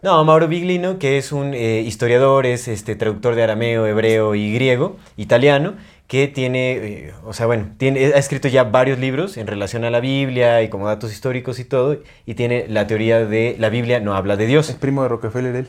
No, 0.01 0.25
Mauro 0.25 0.47
Biglino, 0.47 0.99
que 0.99 1.19
es 1.19 1.33
un 1.33 1.55
eh, 1.55 1.81
historiador, 1.81 2.47
es 2.47 2.69
este 2.69 2.95
traductor 2.95 3.35
de 3.35 3.43
arameo, 3.43 3.85
hebreo 3.85 4.37
y 4.37 4.53
griego, 4.53 4.97
italiano, 5.17 5.75
que 6.07 6.29
tiene, 6.29 6.73
eh, 6.77 7.15
o 7.25 7.33
sea, 7.33 7.47
bueno, 7.47 7.71
tiene, 7.79 8.07
ha 8.07 8.19
escrito 8.19 8.47
ya 8.49 8.63
varios 8.65 9.01
libros 9.01 9.37
en 9.37 9.49
relación 9.49 9.85
a 9.85 9.91
la 9.91 9.99
Biblia 9.99 10.63
y 10.63 10.69
como 10.69 10.87
datos 10.87 11.13
históricos 11.13 11.59
y 11.59 11.65
todo, 11.65 11.99
y 12.27 12.35
tiene 12.35 12.67
la 12.69 12.87
teoría 12.87 13.25
de 13.25 13.57
la 13.59 13.71
Biblia 13.71 13.99
no 13.99 14.15
habla 14.15 14.37
de 14.37 14.47
Dios. 14.47 14.71
Es 14.71 14.77
primo 14.77 15.03
de 15.03 15.09
Rockefeller 15.09 15.55
él. 15.57 15.67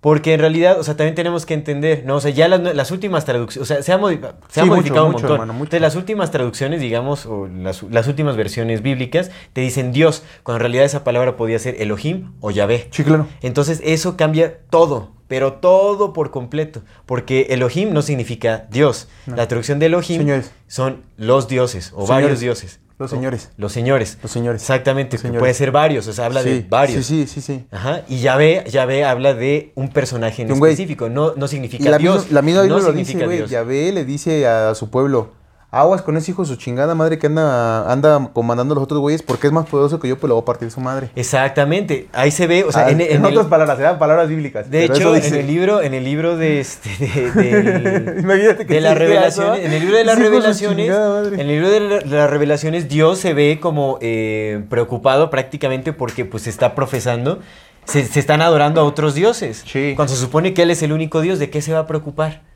Porque 0.00 0.32
en 0.34 0.38
realidad, 0.40 0.78
o 0.78 0.84
sea, 0.84 0.96
también 0.96 1.16
tenemos 1.16 1.44
que 1.44 1.54
entender, 1.54 2.04
¿no? 2.06 2.16
O 2.16 2.20
sea, 2.20 2.30
ya 2.30 2.46
las, 2.46 2.60
las 2.74 2.90
últimas 2.92 3.24
traducciones, 3.24 3.68
o 3.68 3.74
sea, 3.74 3.82
se 3.82 3.92
ha, 3.92 3.98
modi- 3.98 4.20
se 4.48 4.60
ha 4.60 4.62
Sí, 4.62 4.68
mucho, 4.68 4.76
modificado 4.76 5.06
un 5.06 5.12
montón. 5.12 5.32
hermano, 5.32 5.52
mucho. 5.54 5.64
Entonces, 5.64 5.80
las 5.80 5.96
últimas 5.96 6.30
traducciones, 6.30 6.80
digamos, 6.80 7.26
o 7.26 7.48
las, 7.48 7.82
las 7.82 8.06
últimas 8.06 8.36
versiones 8.36 8.80
bíblicas, 8.82 9.32
te 9.52 9.60
dicen 9.60 9.90
Dios, 9.92 10.22
cuando 10.44 10.58
en 10.58 10.60
realidad 10.60 10.84
esa 10.84 11.02
palabra 11.02 11.36
podía 11.36 11.58
ser 11.58 11.82
Elohim 11.82 12.30
o 12.40 12.52
Yahvé. 12.52 12.86
Sí, 12.92 13.02
claro. 13.02 13.26
Entonces, 13.42 13.80
eso 13.84 14.16
cambia 14.16 14.58
todo, 14.70 15.10
pero 15.26 15.54
todo 15.54 16.12
por 16.12 16.30
completo. 16.30 16.82
Porque 17.04 17.48
Elohim 17.50 17.92
no 17.92 18.02
significa 18.02 18.66
Dios. 18.70 19.08
No. 19.26 19.34
La 19.34 19.48
traducción 19.48 19.80
de 19.80 19.86
Elohim 19.86 20.18
Señores. 20.20 20.52
son 20.68 21.02
los 21.16 21.48
dioses 21.48 21.88
o 21.92 22.06
Señores. 22.06 22.08
varios 22.08 22.38
dioses. 22.40 22.80
Los 22.98 23.12
¿no? 23.12 23.16
señores. 23.18 23.50
Los 23.56 23.72
señores. 23.72 24.18
Los 24.22 24.30
señores. 24.32 24.60
Exactamente, 24.62 25.16
Los 25.16 25.22
que 25.22 25.28
señores. 25.28 25.40
puede 25.40 25.54
ser 25.54 25.70
varios, 25.70 26.06
o 26.08 26.12
sea, 26.12 26.26
habla 26.26 26.42
de 26.42 26.66
varios. 26.68 27.06
Sí, 27.06 27.26
sí, 27.26 27.40
sí, 27.40 27.40
sí. 27.40 27.64
Ajá, 27.70 28.02
y 28.08 28.18
Yahvé, 28.18 28.64
Yahvé 28.68 29.04
habla 29.04 29.34
de 29.34 29.72
un 29.76 29.88
personaje 29.90 30.42
en 30.42 30.50
un 30.52 30.58
específico, 30.66 31.08
no, 31.08 31.34
no 31.36 31.44
Y 31.46 31.48
significa 31.48 31.90
la 31.90 31.98
Dios. 31.98 32.24
misma, 32.24 32.34
la 32.34 32.42
misma 32.42 32.60
no 32.62 32.64
Biblia 32.66 32.82
lo 32.82 32.86
significa 32.88 33.18
dice, 33.28 33.36
güey. 33.38 33.48
Yahvé 33.48 33.92
le 33.92 34.04
dice 34.04 34.46
a 34.46 34.74
su 34.74 34.90
pueblo, 34.90 35.32
aguas 35.70 36.00
con 36.00 36.16
ese 36.16 36.30
hijo 36.30 36.42
de 36.42 36.48
su 36.48 36.56
chingada 36.56 36.94
madre 36.94 37.18
que 37.18 37.26
anda, 37.26 37.92
anda 37.92 38.30
comandando 38.32 38.72
a 38.72 38.76
los 38.76 38.84
otros 38.84 39.00
güeyes 39.00 39.22
porque 39.22 39.48
es 39.48 39.52
más 39.52 39.66
poderoso 39.66 40.00
que 40.00 40.08
yo, 40.08 40.16
pues 40.18 40.28
lo 40.28 40.34
voy 40.36 40.42
a 40.42 40.44
partir 40.46 40.70
su 40.70 40.80
madre. 40.80 41.10
Exactamente, 41.14 42.08
ahí 42.14 42.30
se 42.30 42.46
ve, 42.46 42.64
o 42.64 42.72
sea, 42.72 42.86
Ah, 42.86 42.90
en, 42.90 43.00
en 43.02 43.22
el- 43.22 43.24
otras 43.26 43.46
palabras, 43.46 43.78
eran 43.78 43.98
palabras 43.98 44.28
bíblicas. 44.28 44.70
de 44.70 44.84
hecho, 44.84 45.14
en 45.14 45.34
el 45.34 45.46
libro, 45.46 45.82
en 45.82 45.92
el 45.92 46.04
libro 46.04 46.36
de 46.38 46.60
este, 46.60 46.88
de, 46.98 48.16
Imagínate 48.20 48.66
que 48.66 48.78
eso, 48.78 48.94
revelaciones, 48.94 49.64
en 49.66 49.72
el 49.72 49.80
libro 49.80 49.96
de 49.98 50.04
las 50.04 50.18
revelaciones, 50.18 50.86
chingada 50.86 51.28
en 51.28 51.40
el 51.40 51.48
libro 51.48 51.70
de, 51.70 51.80
la- 51.80 51.98
de 51.98 52.16
las 52.16 52.30
revelaciones, 52.30 52.88
Dios 52.88 53.18
se 53.18 53.34
ve 53.34 53.58
como 53.60 53.98
eh, 54.00 54.64
preocupado 54.70 55.28
prácticamente 55.30 55.92
porque 55.92 56.24
pues 56.24 56.46
está 56.46 56.74
profesando, 56.74 57.40
se, 57.84 58.04
se 58.06 58.20
están 58.20 58.40
adorando 58.42 58.80
a 58.80 58.84
otros 58.84 59.14
dioses. 59.14 59.64
Sí. 59.70 59.92
Cuando 59.96 60.14
se 60.14 60.20
supone 60.20 60.54
que 60.54 60.62
él 60.62 60.70
es 60.70 60.82
el 60.82 60.92
único 60.92 61.20
Dios, 61.20 61.38
¿de 61.38 61.50
qué 61.50 61.60
se 61.62 61.72
va 61.74 61.80
a 61.80 61.86
preocupar? 61.86 62.47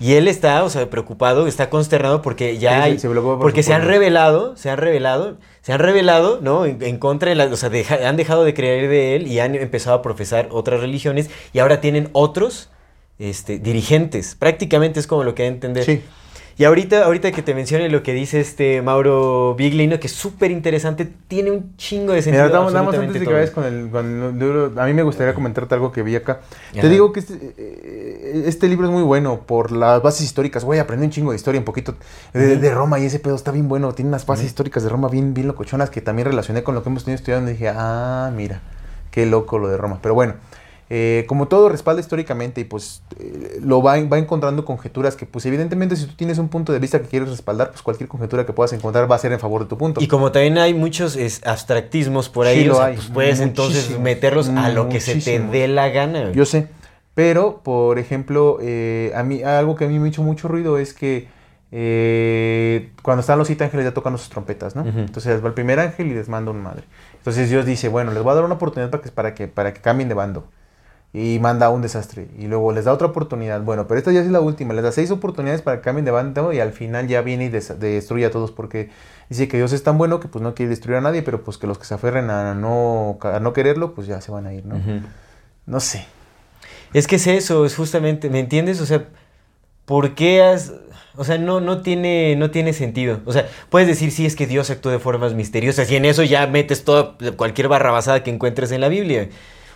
Y 0.00 0.14
él 0.14 0.26
está, 0.28 0.64
o 0.64 0.70
sea, 0.70 0.88
preocupado, 0.88 1.46
está 1.46 1.68
consternado 1.70 2.22
porque 2.22 2.56
ya 2.58 2.70
Sí, 2.84 2.90
hay, 2.92 2.98
se 2.98 3.08
por 3.08 3.38
porque 3.38 3.62
se 3.62 3.74
han 3.74 3.82
revelado, 3.86 4.56
se 4.56 4.70
han 4.70 4.78
revelado, 4.78 5.36
se 5.60 5.72
han 5.74 5.78
revelado, 5.78 6.40
¿no? 6.40 6.64
En, 6.64 6.82
en 6.82 6.96
contra 6.98 7.28
de 7.28 7.34
la, 7.36 7.44
o 7.44 7.56
sea, 7.56 7.68
deja- 7.68 8.08
han 8.08 8.16
dejado 8.16 8.44
de 8.44 8.54
creer 8.54 8.88
de 8.88 9.14
él 9.16 9.26
y 9.26 9.40
han 9.40 9.54
empezado 9.54 9.96
a 9.96 10.02
profesar 10.02 10.48
otras 10.52 10.80
religiones 10.80 11.28
y 11.52 11.58
ahora 11.58 11.80
tienen 11.82 12.08
otros, 12.12 12.70
este, 13.18 13.58
dirigentes. 13.58 14.34
Prácticamente 14.38 14.98
es 15.00 15.06
como 15.06 15.22
lo 15.22 15.34
que 15.34 15.42
hay 15.42 15.48
que 15.50 15.54
entender. 15.54 15.84
Sí. 15.84 16.02
Y 16.58 16.64
ahorita, 16.64 17.04
ahorita 17.04 17.32
que 17.32 17.42
te 17.42 17.54
mencione 17.54 17.88
lo 17.88 18.02
que 18.02 18.12
dice 18.12 18.40
este 18.40 18.82
Mauro 18.82 19.54
Biglino, 19.54 19.98
que 19.98 20.08
es 20.08 20.12
súper 20.12 20.50
interesante, 20.50 21.08
tiene 21.26 21.50
un 21.50 21.76
chingo 21.76 22.12
de 22.12 22.20
sentido. 22.20 22.44
Mira, 22.44 22.60
más 22.60 22.74
absolutamente 22.74 23.06
antes 23.06 23.20
de 23.20 23.26
que 23.26 23.32
vayas 23.32 23.50
con 23.50 23.64
el, 23.64 23.88
con 23.90 24.06
el 24.06 24.38
libro, 24.38 24.72
a 24.76 24.86
mí 24.86 24.92
me 24.92 25.02
gustaría 25.02 25.34
comentarte 25.34 25.74
algo 25.74 25.90
que 25.90 26.02
vi 26.02 26.16
acá. 26.16 26.40
Ajá. 26.72 26.80
Te 26.80 26.88
digo 26.88 27.12
que 27.12 27.20
este, 27.20 27.54
eh, 27.56 28.42
este 28.46 28.68
libro 28.68 28.86
es 28.86 28.92
muy 28.92 29.02
bueno 29.02 29.40
por 29.46 29.72
las 29.72 30.02
bases 30.02 30.22
históricas. 30.22 30.64
Güey, 30.64 30.80
aprendí 30.80 31.06
un 31.06 31.12
chingo 31.12 31.30
de 31.30 31.36
historia, 31.36 31.58
un 31.58 31.64
poquito 31.64 31.94
de, 32.34 32.56
de 32.56 32.70
Roma 32.74 32.98
y 32.98 33.06
ese 33.06 33.20
pedo 33.20 33.36
está 33.36 33.52
bien 33.52 33.68
bueno. 33.68 33.92
Tiene 33.94 34.08
unas 34.10 34.26
bases 34.26 34.46
históricas 34.46 34.82
de 34.82 34.90
Roma 34.90 35.08
bien, 35.08 35.32
bien 35.32 35.46
locochonas 35.46 35.90
que 35.90 36.00
también 36.00 36.26
relacioné 36.26 36.62
con 36.62 36.74
lo 36.74 36.82
que 36.82 36.90
hemos 36.90 37.04
tenido 37.04 37.16
estudiando 37.16 37.50
y 37.50 37.54
dije, 37.54 37.70
ah, 37.74 38.30
mira, 38.34 38.60
qué 39.10 39.24
loco 39.24 39.58
lo 39.58 39.68
de 39.68 39.76
Roma. 39.76 39.98
Pero 40.02 40.14
bueno, 40.14 40.34
eh, 40.92 41.24
como 41.28 41.46
todo 41.46 41.68
respalda 41.68 42.00
históricamente 42.00 42.60
y 42.60 42.64
pues 42.64 43.02
eh, 43.20 43.60
lo 43.62 43.80
va, 43.80 44.02
va 44.02 44.18
encontrando 44.18 44.64
conjeturas 44.64 45.14
que 45.14 45.24
pues 45.24 45.46
evidentemente 45.46 45.94
si 45.94 46.04
tú 46.06 46.14
tienes 46.16 46.38
un 46.38 46.48
punto 46.48 46.72
de 46.72 46.80
vista 46.80 47.00
que 47.00 47.06
quieres 47.06 47.28
respaldar, 47.28 47.70
pues 47.70 47.80
cualquier 47.80 48.08
conjetura 48.08 48.44
que 48.44 48.52
puedas 48.52 48.72
encontrar 48.72 49.08
va 49.08 49.14
a 49.14 49.18
ser 49.20 49.30
en 49.30 49.38
favor 49.38 49.62
de 49.62 49.68
tu 49.68 49.78
punto. 49.78 50.02
Y 50.02 50.08
como 50.08 50.32
también 50.32 50.58
hay 50.58 50.74
muchos 50.74 51.14
es, 51.14 51.46
abstractismos 51.46 52.28
por 52.28 52.48
ahí, 52.48 52.62
Sí, 52.62 52.64
lo 52.64 52.72
o 52.72 52.76
sea, 52.78 52.86
hay, 52.86 52.96
pues 52.96 53.06
puedes 53.06 53.38
entonces 53.38 54.00
meterlos 54.00 54.48
a 54.48 54.68
lo 54.70 54.88
que 54.88 55.00
se 55.00 55.14
te 55.20 55.38
dé 55.38 55.68
la 55.68 55.90
gana. 55.90 56.32
Yo 56.32 56.44
sé, 56.44 56.66
pero 57.14 57.60
por 57.62 58.00
ejemplo, 58.00 58.58
eh, 58.60 59.12
a 59.14 59.22
mí 59.22 59.44
algo 59.44 59.76
que 59.76 59.84
a 59.84 59.88
mí 59.88 59.96
me 60.00 60.06
ha 60.06 60.08
hecho 60.08 60.24
mucho 60.24 60.48
ruido 60.48 60.76
es 60.76 60.92
que 60.92 61.28
eh, 61.70 62.90
cuando 63.02 63.20
están 63.20 63.38
los 63.38 63.46
siete 63.46 63.62
ángeles 63.62 63.86
ya 63.86 63.94
tocan 63.94 64.18
sus 64.18 64.28
trompetas, 64.28 64.74
¿no? 64.74 64.84
Entonces 64.84 65.40
va 65.40 65.46
el 65.46 65.54
primer 65.54 65.78
ángel 65.78 66.08
y 66.08 66.14
les 66.14 66.28
manda 66.28 66.50
una 66.50 66.62
madre. 66.62 66.82
Entonces 67.18 67.48
Dios 67.48 67.64
dice, 67.64 67.86
bueno, 67.86 68.10
les 68.10 68.24
voy 68.24 68.32
a 68.32 68.34
dar 68.34 68.44
una 68.44 68.54
oportunidad 68.54 68.90
para 68.90 69.02
que, 69.04 69.10
para 69.12 69.34
que, 69.34 69.46
para 69.46 69.72
que 69.72 69.80
cambien 69.80 70.08
de 70.08 70.16
bando. 70.16 70.48
Y 71.12 71.38
manda 71.40 71.70
un 71.70 71.82
desastre. 71.82 72.28
Y 72.38 72.46
luego 72.46 72.70
les 72.72 72.84
da 72.84 72.92
otra 72.92 73.08
oportunidad. 73.08 73.60
Bueno, 73.62 73.88
pero 73.88 73.98
esta 73.98 74.12
ya 74.12 74.20
es 74.20 74.30
la 74.30 74.40
última. 74.40 74.74
Les 74.74 74.84
da 74.84 74.92
seis 74.92 75.10
oportunidades 75.10 75.60
para 75.60 75.78
que 75.78 75.82
cambien 75.82 76.04
de 76.04 76.12
bando 76.12 76.52
y 76.52 76.60
al 76.60 76.72
final 76.72 77.08
ya 77.08 77.20
viene 77.22 77.46
y 77.46 77.48
des- 77.48 77.80
destruye 77.80 78.26
a 78.26 78.30
todos 78.30 78.52
porque 78.52 78.90
dice 79.28 79.48
que 79.48 79.56
Dios 79.56 79.72
es 79.72 79.82
tan 79.82 79.98
bueno 79.98 80.20
que 80.20 80.28
pues 80.28 80.40
no 80.42 80.54
quiere 80.54 80.70
destruir 80.70 80.98
a 80.98 81.00
nadie, 81.00 81.22
pero 81.22 81.42
pues 81.42 81.58
que 81.58 81.66
los 81.66 81.78
que 81.78 81.84
se 81.84 81.94
aferren 81.94 82.30
a 82.30 82.54
no, 82.54 83.18
a 83.22 83.40
no 83.40 83.52
quererlo, 83.52 83.92
pues 83.94 84.06
ya 84.06 84.20
se 84.20 84.30
van 84.30 84.46
a 84.46 84.54
ir, 84.54 84.64
¿no? 84.66 84.80
No 85.66 85.80
sé. 85.80 86.06
Es 86.94 87.06
que 87.08 87.16
es 87.16 87.26
eso, 87.26 87.64
es 87.66 87.74
justamente, 87.74 88.30
¿me 88.30 88.38
entiendes? 88.38 88.80
O 88.80 88.86
sea, 88.86 89.04
¿por 89.86 90.14
qué 90.14 90.42
has...? 90.42 90.72
O 91.16 91.24
sea, 91.24 91.38
no, 91.38 91.60
no, 91.60 91.82
tiene, 91.82 92.36
no 92.36 92.50
tiene 92.52 92.72
sentido. 92.72 93.20
O 93.26 93.32
sea, 93.32 93.48
puedes 93.68 93.88
decir, 93.88 94.12
sí, 94.12 94.26
es 94.26 94.36
que 94.36 94.46
Dios 94.46 94.70
actúa 94.70 94.92
de 94.92 95.00
formas 95.00 95.34
misteriosas 95.34 95.90
y 95.90 95.96
en 95.96 96.04
eso 96.04 96.22
ya 96.22 96.46
metes 96.46 96.84
toda, 96.84 97.16
cualquier 97.36 97.66
barrabasada 97.66 98.22
que 98.22 98.30
encuentres 98.30 98.70
en 98.70 98.80
la 98.80 98.88
Biblia. 98.88 99.28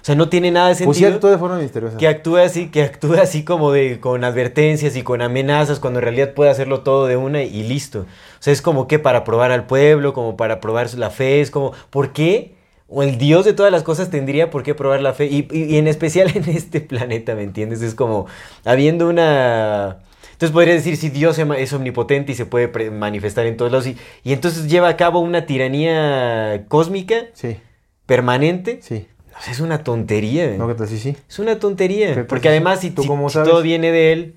O 0.05 0.07
sea, 0.07 0.15
no 0.17 0.29
tiene 0.29 0.51
nada 0.51 0.69
de 0.75 0.85
Pues 0.85 0.99
sí, 0.99 1.03
sentido 1.05 1.15
actúa 1.15 1.31
de 1.31 1.39
forma 1.39 1.59
misteriosa. 1.59 1.97
que 1.97 2.07
actúe 2.07 2.37
así, 2.37 2.67
que 2.69 2.83
actúe 2.83 3.15
así 3.15 3.43
como 3.43 3.73
de, 3.73 4.01
con 4.01 4.23
advertencias 4.23 4.97
y 4.97 5.03
con 5.03 5.23
amenazas, 5.23 5.81
cuando 5.81 6.01
en 6.01 6.03
realidad 6.05 6.35
puede 6.35 6.51
hacerlo 6.51 6.83
todo 6.83 7.07
de 7.07 7.17
una 7.17 7.43
y 7.43 7.63
listo. 7.63 8.01
O 8.01 8.07
sea, 8.39 8.53
es 8.53 8.61
como 8.61 8.87
que 8.87 8.99
para 8.99 9.25
probar 9.25 9.51
al 9.51 9.65
pueblo, 9.65 10.13
como 10.13 10.37
para 10.37 10.61
probar 10.61 10.93
la 10.99 11.09
fe, 11.09 11.41
es 11.41 11.51
como, 11.51 11.73
¿por 11.89 12.13
qué? 12.13 12.53
O 12.87 13.03
el 13.03 13.17
Dios 13.17 13.47
de 13.47 13.55
todas 13.55 13.73
las 13.73 13.83
cosas 13.83 14.11
tendría 14.11 14.51
por 14.51 14.63
qué 14.63 14.75
probar 14.75 15.01
la 15.01 15.15
fe. 15.15 15.25
Y, 15.25 15.49
y- 15.51 15.75
y 15.75 15.79
en 15.79 15.89
especial 15.89 16.31
en 16.37 16.51
este 16.51 16.81
planeta, 16.83 17.35
¿me 17.35 17.43
entiendes? 17.43 17.81
Es 17.81 17.95
como 17.95 18.27
habiendo 18.67 19.09
una... 19.09 20.01
Entonces 20.33 20.51
podría 20.53 20.75
decir 20.75 20.99
si 20.99 21.09
Dios 21.09 21.39
es 21.39 21.73
omnipotente 21.73 22.33
y 22.33 22.35
se 22.35 22.45
puede 22.45 22.91
manifestar 22.91 23.47
en 23.47 23.57
todos 23.57 23.73
lados 23.73 23.87
y, 23.87 23.97
y 24.23 24.35
entonces 24.35 24.69
lleva 24.69 24.89
a 24.89 24.97
cabo 24.99 25.21
una 25.21 25.47
tiranía 25.47 26.65
cósmica 26.69 27.15
Sí, 27.33 27.57
permanente. 28.05 28.81
sí. 28.83 29.07
O 29.39 29.43
sea, 29.43 29.53
es 29.53 29.61
una 29.61 29.83
tontería. 29.85 30.47
güey. 30.47 30.59
No, 30.59 30.69
¿qué 30.69 30.75
tal 30.75 30.89
si 30.89 30.99
sí? 30.99 31.17
Es 31.29 31.39
una 31.39 31.59
tontería. 31.59 32.09
¿Qué 32.09 32.15
tal 32.15 32.27
Porque 32.27 32.43
si- 32.43 32.49
además, 32.49 32.81
si, 32.81 32.91
tú 32.91 33.03
si- 33.03 33.09
cómo 33.09 33.29
si 33.29 33.35
sabes? 33.35 33.49
todo 33.51 33.63
viene 33.63 33.91
de 33.93 34.13
él, 34.13 34.35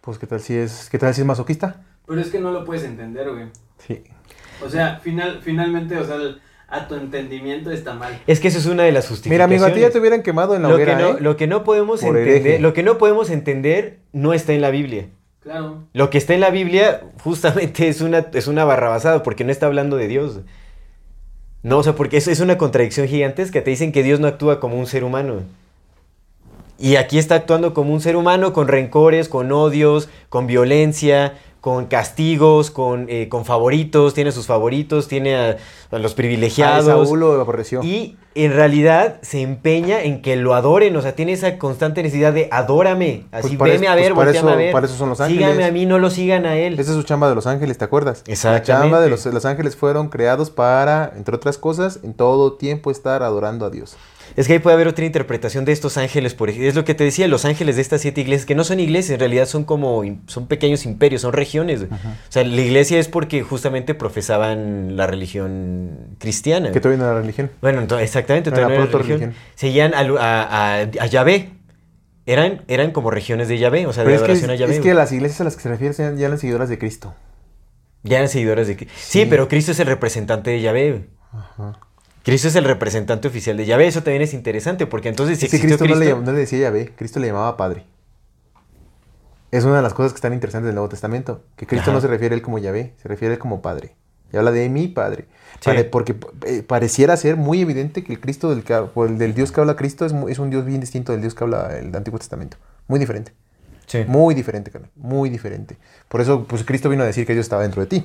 Pues 0.00 0.18
qué 0.18 0.26
tal 0.26 0.40
si 0.40 0.54
es, 0.54 0.88
qué 0.90 0.98
tal 0.98 1.14
si 1.14 1.20
es 1.20 1.26
masoquista? 1.26 1.82
Pero 2.06 2.20
es 2.20 2.28
que 2.30 2.40
no 2.40 2.50
lo 2.52 2.64
puedes 2.64 2.84
entender, 2.84 3.30
güey. 3.30 3.44
Sí. 3.86 4.02
O 4.64 4.68
sea, 4.68 4.98
final, 5.02 5.40
finalmente, 5.42 5.96
o 5.98 6.04
sea, 6.04 6.16
el- 6.16 6.40
a 6.68 6.86
tu 6.86 6.94
entendimiento 6.94 7.70
está 7.72 7.94
mal. 7.94 8.18
es 8.26 8.38
que 8.40 8.48
eso 8.48 8.58
es 8.58 8.66
una 8.66 8.84
de 8.84 8.92
las 8.92 9.04
Mira, 9.04 9.08
justificaciones. 9.10 9.44
amigo, 9.62 9.66
a 9.66 9.74
ti 9.74 9.80
ya 9.80 9.90
te 9.90 9.98
hubieran 9.98 10.22
quemado 10.22 10.54
en 10.54 10.62
la 10.62 10.68
lo, 10.68 10.76
que 10.76 10.82
hoguera, 10.84 10.98
no, 11.00 11.08
¿eh? 11.10 11.20
lo 11.20 11.36
que 11.36 11.46
no 11.48 11.64
podemos 11.64 12.00
Por 12.00 12.16
entender, 12.16 12.40
hereje. 12.46 12.58
lo 12.60 12.72
que 12.72 12.82
no 12.84 12.96
podemos 12.96 13.28
entender 13.30 13.98
no 14.12 14.32
está 14.34 14.52
en 14.52 14.60
la 14.60 14.70
Biblia. 14.70 15.08
Claro. 15.40 15.84
Lo 15.94 16.10
que 16.10 16.18
está 16.18 16.34
en 16.34 16.40
la 16.40 16.50
Biblia 16.50 17.00
justamente 17.24 17.88
es 17.88 18.00
una, 18.02 18.26
es 18.32 18.46
una 18.46 18.64
barrabasada 18.64 19.22
porque 19.24 19.42
no 19.44 19.50
está 19.50 19.66
hablando 19.66 19.96
de 19.96 20.06
Dios. 20.08 20.40
No, 21.62 21.78
o 21.78 21.82
sea, 21.82 21.94
porque 21.94 22.16
eso 22.16 22.30
es 22.30 22.40
una 22.40 22.58
contradicción 22.58 23.06
gigantesca. 23.06 23.62
Te 23.62 23.70
dicen 23.70 23.92
que 23.92 24.02
Dios 24.02 24.20
no 24.20 24.28
actúa 24.28 24.60
como 24.60 24.78
un 24.78 24.86
ser 24.86 25.04
humano. 25.04 25.42
Y 26.78 26.96
aquí 26.96 27.18
está 27.18 27.34
actuando 27.34 27.74
como 27.74 27.92
un 27.92 28.00
ser 28.00 28.16
humano 28.16 28.54
con 28.54 28.66
rencores, 28.66 29.28
con 29.28 29.52
odios, 29.52 30.08
con 30.30 30.46
violencia, 30.46 31.34
con 31.60 31.86
castigos, 31.86 32.70
con, 32.70 33.06
eh, 33.10 33.28
con 33.28 33.44
favoritos. 33.44 34.14
Tiene 34.14 34.32
sus 34.32 34.46
favoritos, 34.46 35.08
tiene 35.08 35.36
a, 35.36 35.56
a 35.90 35.98
los 35.98 36.14
privilegiados. 36.14 36.86
Saúl 36.86 37.20
lo 37.20 37.40
aborreció. 37.40 37.82
Y 37.82 38.16
en 38.34 38.52
realidad 38.54 39.18
se 39.22 39.42
empeña 39.42 40.02
en 40.02 40.22
que 40.22 40.36
lo 40.36 40.54
adoren, 40.54 40.96
o 40.96 41.02
sea, 41.02 41.14
tiene 41.16 41.32
esa 41.32 41.58
constante 41.58 42.02
necesidad 42.02 42.32
de 42.32 42.48
adórame, 42.52 43.26
así 43.32 43.56
Pues 43.56 43.72
veme 43.72 43.88
a 43.88 43.94
ver, 43.96 44.14
pues 44.14 44.26
volteame 44.26 44.38
eso- 44.38 44.54
a 44.54 44.56
ver. 44.56 44.72
para 44.72 44.86
eso 44.86 44.94
son 44.96 45.08
los 45.10 45.20
ángeles. 45.20 45.66
a 45.66 45.70
mí, 45.72 45.84
no 45.84 45.98
lo 45.98 46.10
sigan 46.10 46.46
a 46.46 46.56
él. 46.56 46.78
Esa 46.78 46.92
es 46.92 46.96
su 46.96 47.02
chamba 47.02 47.28
de 47.28 47.34
los 47.34 47.46
ángeles, 47.46 47.76
¿te 47.76 47.84
acuerdas? 47.84 48.22
La 48.26 48.32
Exactamente. 48.32 48.66
chamba 48.66 49.00
de 49.00 49.10
los, 49.10 49.26
los 49.26 49.44
ángeles 49.44 49.74
fueron 49.76 50.08
creados 50.08 50.50
para, 50.50 51.12
entre 51.16 51.34
otras 51.34 51.58
cosas, 51.58 51.98
en 52.04 52.14
todo 52.14 52.52
tiempo 52.54 52.90
estar 52.90 53.22
adorando 53.24 53.66
a 53.66 53.70
Dios. 53.70 53.96
Es 54.36 54.46
que 54.46 54.54
ahí 54.54 54.58
puede 54.58 54.74
haber 54.74 54.88
otra 54.88 55.04
interpretación 55.04 55.64
de 55.64 55.72
estos 55.72 55.96
ángeles, 55.96 56.34
por 56.34 56.48
ejemplo. 56.50 56.68
Es 56.68 56.74
lo 56.74 56.84
que 56.84 56.94
te 56.94 57.04
decía, 57.04 57.26
los 57.28 57.44
ángeles 57.44 57.76
de 57.76 57.82
estas 57.82 58.00
siete 58.00 58.20
iglesias, 58.20 58.46
que 58.46 58.54
no 58.54 58.64
son 58.64 58.80
iglesias, 58.80 59.14
en 59.14 59.20
realidad 59.20 59.46
son 59.46 59.64
como, 59.64 60.02
son 60.26 60.46
pequeños 60.46 60.84
imperios, 60.86 61.22
son 61.22 61.32
regiones. 61.32 61.86
güey. 61.88 62.00
O 62.00 62.06
sea, 62.32 62.44
la 62.44 62.60
iglesia 62.60 62.98
es 62.98 63.08
porque 63.08 63.42
justamente 63.42 63.94
profesaban 63.94 64.96
la 64.96 65.06
religión 65.06 66.16
cristiana. 66.18 66.70
Que 66.72 66.80
todavía 66.80 67.04
no 67.04 67.10
era 67.10 67.20
religión. 67.20 67.50
Bueno, 67.60 67.80
entonces, 67.80 68.06
exactamente, 68.06 68.50
todavía 68.50 68.76
no 68.78 68.82
era 68.84 68.92
religión. 68.92 69.20
religión. 69.20 69.42
Seguían 69.54 69.94
a, 69.94 70.00
a, 70.00 70.42
a- 70.42 70.80
a 70.82 71.06
Yahvé. 71.06 71.50
Eran, 72.26 72.62
eran 72.68 72.92
como 72.92 73.10
regiones 73.10 73.48
de 73.48 73.58
Yahvé, 73.58 73.86
o 73.86 73.92
sea, 73.92 74.04
de 74.04 74.14
es 74.14 74.18
adoración 74.20 74.50
a 74.50 74.54
Yahvé. 74.54 74.74
es 74.76 74.80
que 74.80 74.94
las 74.94 75.10
iglesias 75.10 75.40
a 75.40 75.44
las 75.44 75.56
que 75.56 75.62
se 75.62 75.68
refieren 75.68 75.94
sean 75.94 76.16
ya 76.16 76.28
las 76.28 76.40
seguidoras 76.40 76.68
de 76.68 76.78
Cristo. 76.78 77.14
Ya 78.02 78.18
eran 78.18 78.28
seguidores 78.28 78.68
de 78.68 78.76
Cristo. 78.76 78.94
Sí. 78.98 79.20
Sí. 79.22 79.26
pero 79.28 79.48
Cristo 79.48 79.72
es 79.72 79.80
el 79.80 79.86
representante 79.88 80.50
de 80.50 80.60
Yahvé. 80.60 80.90
güey. 80.90 81.72
Cristo 82.22 82.48
es 82.48 82.56
el 82.56 82.64
representante 82.64 83.28
oficial 83.28 83.56
de 83.56 83.66
Yahvé. 83.66 83.86
Eso 83.86 84.02
también 84.02 84.22
es 84.22 84.34
interesante, 84.34 84.86
porque 84.86 85.08
entonces 85.08 85.38
si 85.38 85.48
Cristo, 85.48 85.78
Cristo... 85.78 85.86
No, 85.86 85.94
le, 85.94 86.14
no 86.14 86.32
le 86.32 86.38
decía 86.38 86.58
Yahvé, 86.58 86.92
Cristo 86.96 87.18
le 87.20 87.28
llamaba 87.28 87.56
Padre. 87.56 87.84
Es 89.50 89.64
una 89.64 89.76
de 89.76 89.82
las 89.82 89.94
cosas 89.94 90.12
que 90.12 90.16
están 90.16 90.32
interesantes 90.32 90.66
del 90.66 90.74
Nuevo 90.74 90.88
Testamento. 90.88 91.42
Que 91.56 91.66
Cristo 91.66 91.90
Ajá. 91.90 91.94
no 91.94 92.00
se 92.00 92.06
refiere 92.06 92.34
a 92.34 92.36
él 92.36 92.42
como 92.42 92.58
Yahvé, 92.58 92.94
se 93.02 93.08
refiere 93.08 93.32
a 93.32 93.34
él 93.34 93.40
como 93.40 93.62
Padre. 93.62 93.96
Y 94.32 94.36
habla 94.36 94.52
de 94.52 94.68
mi 94.68 94.86
Padre. 94.86 95.26
Sí. 95.60 95.70
Porque 95.90 96.14
eh, 96.46 96.62
pareciera 96.62 97.16
ser 97.16 97.36
muy 97.36 97.60
evidente 97.60 98.04
que 98.04 98.12
el 98.12 98.20
Cristo 98.20 98.50
del, 98.50 98.62
que, 98.62 98.74
el 98.74 99.18
del 99.18 99.34
Dios 99.34 99.50
que 99.50 99.60
habla 99.60 99.74
Cristo 99.74 100.06
es, 100.06 100.14
es 100.28 100.38
un 100.38 100.50
Dios 100.50 100.64
bien 100.64 100.80
distinto 100.80 101.12
del 101.12 101.20
Dios 101.20 101.34
que 101.34 101.42
habla 101.42 101.76
el 101.76 101.94
Antiguo 101.94 102.18
Testamento. 102.18 102.58
Muy 102.86 103.00
diferente. 103.00 103.32
Sí. 103.90 104.04
Muy 104.06 104.36
diferente, 104.36 104.70
carnal. 104.70 104.88
Muy 104.94 105.30
diferente. 105.30 105.76
Por 106.06 106.20
eso, 106.20 106.44
pues 106.44 106.62
Cristo 106.62 106.88
vino 106.88 107.02
a 107.02 107.06
decir 107.06 107.26
que 107.26 107.32
Dios 107.32 107.44
estaba 107.44 107.62
dentro 107.62 107.80
de 107.82 107.88
ti. 107.88 108.04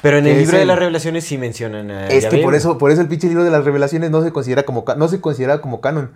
Pero 0.00 0.16
en 0.16 0.26
el 0.26 0.38
libro 0.38 0.56
de 0.56 0.64
las 0.64 0.78
revelaciones 0.78 1.24
sí 1.24 1.36
mencionan 1.36 1.90
a 1.90 2.08
Es 2.08 2.24
que 2.24 2.38
por 2.38 2.54
eso, 2.54 2.78
por 2.78 2.90
eso 2.90 3.02
el 3.02 3.08
pinche 3.08 3.28
libro 3.28 3.44
de 3.44 3.50
las 3.50 3.62
revelaciones 3.62 4.10
no 4.10 4.22
se 4.24 4.32
considera 4.32 4.62
como, 4.62 4.86
no 4.96 5.08
se 5.08 5.20
considera 5.20 5.60
como 5.60 5.82
canon. 5.82 6.12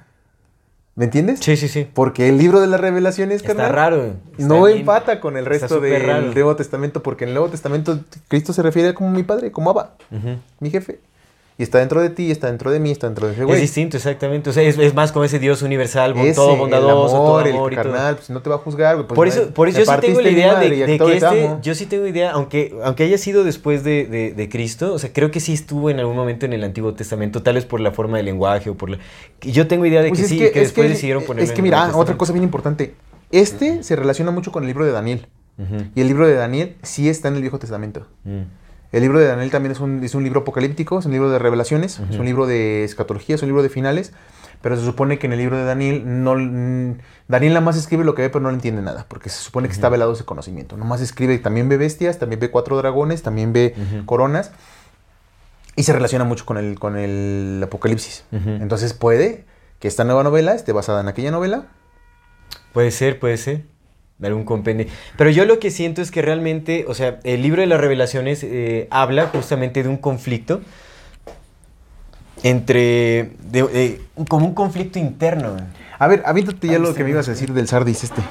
¿Me 0.95 1.05
entiendes? 1.05 1.41
Sí, 1.41 1.57
sí, 1.59 1.69
sí. 1.69 1.87
Porque 1.93 2.31
el 2.31 2.39
libro 2.39 2.61
de 2.63 2.67
las 2.67 2.81
revelaciones, 2.81 3.37
Está 3.43 3.49
carnal, 3.49 3.73
raro. 3.73 4.05
Está 4.33 4.47
no 4.47 4.65
bien- 4.65 4.79
empata 4.79 5.21
con 5.21 5.37
el 5.37 5.45
resto 5.45 5.81
del 5.81 6.03
raro. 6.03 6.33
Nuevo 6.33 6.57
Testamento, 6.57 7.03
porque 7.03 7.25
en 7.25 7.29
el 7.29 7.35
Nuevo 7.35 7.51
Testamento 7.51 8.01
Cristo 8.29 8.55
se 8.55 8.63
refiere 8.63 8.95
como 8.95 9.11
mi 9.11 9.23
padre, 9.23 9.53
como 9.53 9.69
Abba, 9.71 9.97
mi 10.61 10.71
jefe. 10.71 10.99
Y 11.61 11.63
está 11.63 11.79
dentro 11.79 12.01
de 12.01 12.09
ti, 12.09 12.31
está 12.31 12.47
dentro 12.47 12.71
de 12.71 12.81
mí, 12.81 12.91
está 12.91 13.07
dentro 13.07 13.27
de 13.27 13.35
ese 13.35 13.43
Es 13.43 13.47
güey. 13.47 13.61
distinto, 13.61 13.99
exactamente. 13.99 14.49
O 14.49 14.53
sea, 14.55 14.63
es, 14.63 14.79
es 14.79 14.95
más 14.95 15.13
como 15.13 15.27
ese 15.27 15.39
Dios 15.39 15.61
universal, 15.61 16.17
Ese, 16.17 16.33
todo 16.35 16.57
bondadoso, 16.57 17.05
el 17.05 17.11
todo 17.13 17.39
amor, 17.39 17.47
el 17.47 17.55
y 17.75 17.77
todo. 17.77 17.93
carnal, 17.93 18.17
pues 18.17 18.31
no 18.31 18.41
te 18.41 18.49
va 18.49 18.57
a 18.57 18.59
juzgar, 18.61 18.95
güey. 18.97 19.07
pues, 19.07 19.15
por 19.17 19.29
eso, 19.29 19.51
por 19.51 19.69
eso 19.69 19.81
yo 19.81 19.85
sí 19.85 19.93
tengo 20.01 20.21
la 20.23 20.31
idea 20.31 20.59
de, 20.59 20.71
que 20.71 20.95
este, 21.17 21.57
yo 21.61 21.75
sí 21.75 21.85
tengo 21.85 22.07
idea, 22.07 22.31
aunque, 22.31 22.75
aunque 22.83 23.05
haya 23.05 23.19
sido 23.19 23.45
después 23.45 23.85
de, 23.85 24.07
de- 24.07 24.33
de 24.33 24.49
Cristo, 24.49 24.95
o 24.95 24.99
sea, 24.99 25.13
creo 25.13 25.31
que 25.31 25.41
sí 25.41 25.53
estuvo 25.53 25.91
en 25.91 25.99
algún 26.01 26.17
momento 26.17 26.47
en 26.47 26.55
el 26.55 26.65
Antiguo 26.65 26.95
Testamento, 26.95 27.43
tal 27.43 27.57
vez 27.57 27.67
por 27.67 27.81
la 27.81 27.91
forma 27.93 28.17
de 28.17 28.23
lenguaje 28.23 28.71
o 28.71 28.75
por 28.75 28.89
la... 28.89 28.99
que 29.39 29.53
Yo 29.53 29.67
tengo 29.69 29.85
idea 29.85 30.01
de 30.01 30.09
Pues 30.09 30.21
que 30.21 30.25
es 30.25 30.31
sí, 30.31 30.39
que, 30.39 30.47
es 30.47 30.55
después 30.55 30.87
que- 30.87 30.95
decidieron 30.95 31.25
ponerlo 31.25 31.45
Es 31.45 31.51
que 31.53 31.61
en 31.61 31.67
el 31.67 31.71
mira, 31.73 31.85
Nuevo 31.89 31.99
otra 32.01 32.17
cosa 32.17 32.33
bien 32.33 32.43
importante. 32.45 32.95
Este 33.33 33.83
se 33.83 33.97
relaciona 33.97 34.31
mucho 34.31 34.51
con 34.51 34.63
el 34.63 34.69
libro 34.69 34.87
de 34.87 34.93
Daniel. 34.93 35.27
Y 35.95 36.01
el 36.01 36.07
libro 36.07 36.27
de 36.27 36.33
Daniel 36.33 36.77
sí 36.83 37.11
está 37.11 37.29
en 37.29 37.35
el 37.35 37.43
Viejo 37.43 37.59
Testamento. 37.59 38.07
Mm. 38.25 38.45
El 38.93 39.03
libro 39.03 39.21
de 39.21 39.27
Daniel 39.27 39.51
también 39.51 39.73
es 39.73 39.81
un, 39.81 40.03
es 40.03 40.15
un 40.15 40.25
libro 40.25 40.41
apocalíptico, 40.41 40.99
es 40.99 41.07
un 41.07 41.13
libro 41.13 41.31
de 41.31 41.39
revelaciones, 41.39 42.01
es 42.11 42.17
un 42.19 42.25
libro 42.25 42.47
de 42.47 42.83
escatología, 42.83 43.37
es 43.37 43.43
un 43.43 43.49
libro 43.49 43.63
de 43.63 43.69
finales, 43.69 44.13
pero 44.63 44.77
se 44.77 44.85
supone 44.85 45.19
que 45.19 45.27
en 45.27 45.33
el 45.33 45.39
libro 45.39 45.57
de 45.57 45.65
Daniel, 45.65 46.03
no, 46.05 46.35
mm, 46.35 46.99
Daniel 47.29 47.53
nada 47.55 47.65
más 47.65 47.77
escribe 47.77 48.05
lo 48.05 48.15
que 48.15 48.23
ve, 48.23 48.31
pero 48.31 48.41
no 48.41 48.51
le 48.51 48.57
entiende 48.57 48.83
nada, 48.83 49.07
porque 49.09 49.29
se 49.29 49.41
supone 49.43 49.69
que 49.69 49.75
está 49.75 49.89
velado 49.89 50.13
ese 50.13 50.25
conocimiento. 50.25 50.77
Nomás 50.77 51.01
escribe, 51.01 51.39
también 51.39 51.69
ve 51.69 51.77
bestias, 51.77 52.19
también 52.19 52.41
ve 52.41 52.51
cuatro 52.51 52.77
dragones, 52.77 53.23
también 53.23 53.53
ve 53.53 53.75
coronas, 54.07 54.51
y 55.77 55.85
se 55.85 55.93
relaciona 55.93 56.25
mucho 56.25 56.45
con 56.45 56.59
el, 56.59 56.79
con 56.79 56.97
el 56.97 57.61
apocalipsis. 57.63 58.25
Entonces 58.33 58.93
puede 58.93 59.45
que 59.79 59.89
esta 59.89 60.05
nueva 60.05 60.25
novela 60.25 60.55
esté 60.55 60.73
basada 60.73 61.01
en 61.01 61.09
aquella 61.09 61.31
novela. 61.31 61.69
Puede 62.73 62.91
ser, 62.91 63.19
puede 63.19 63.37
ser. 63.37 63.65
De 64.21 64.29
algún 64.29 64.45
compendio. 64.45 64.87
Pero 65.17 65.31
yo 65.31 65.45
lo 65.47 65.59
que 65.59 65.71
siento 65.71 66.03
es 66.03 66.11
que 66.11 66.21
realmente, 66.23 66.85
o 66.87 66.95
sea, 66.95 67.19
el 67.25 67.41
libro 67.43 67.63
de 67.63 67.67
las 67.67 67.81
revelaciones 67.81 68.43
eh, 68.45 68.87
habla 68.91 69.27
justamente 69.29 69.83
de 69.83 69.89
un 69.89 69.97
conflicto 69.97 70.61
entre. 72.43 73.33
de- 73.51 73.63
de- 73.63 74.01
como 74.29 74.47
un 74.47 74.55
conflicto 74.55 74.99
interno. 74.99 75.57
A 75.99 76.07
ver, 76.09 76.23
aviéntate 76.25 76.69
ya 76.69 76.79
lo 76.79 76.95
que 76.95 77.05
me 77.05 77.11
ibas 77.11 77.29
a 77.29 77.33
decir 77.33 77.53
del 77.53 77.69
Sardis 77.69 78.05
este. 78.05 78.23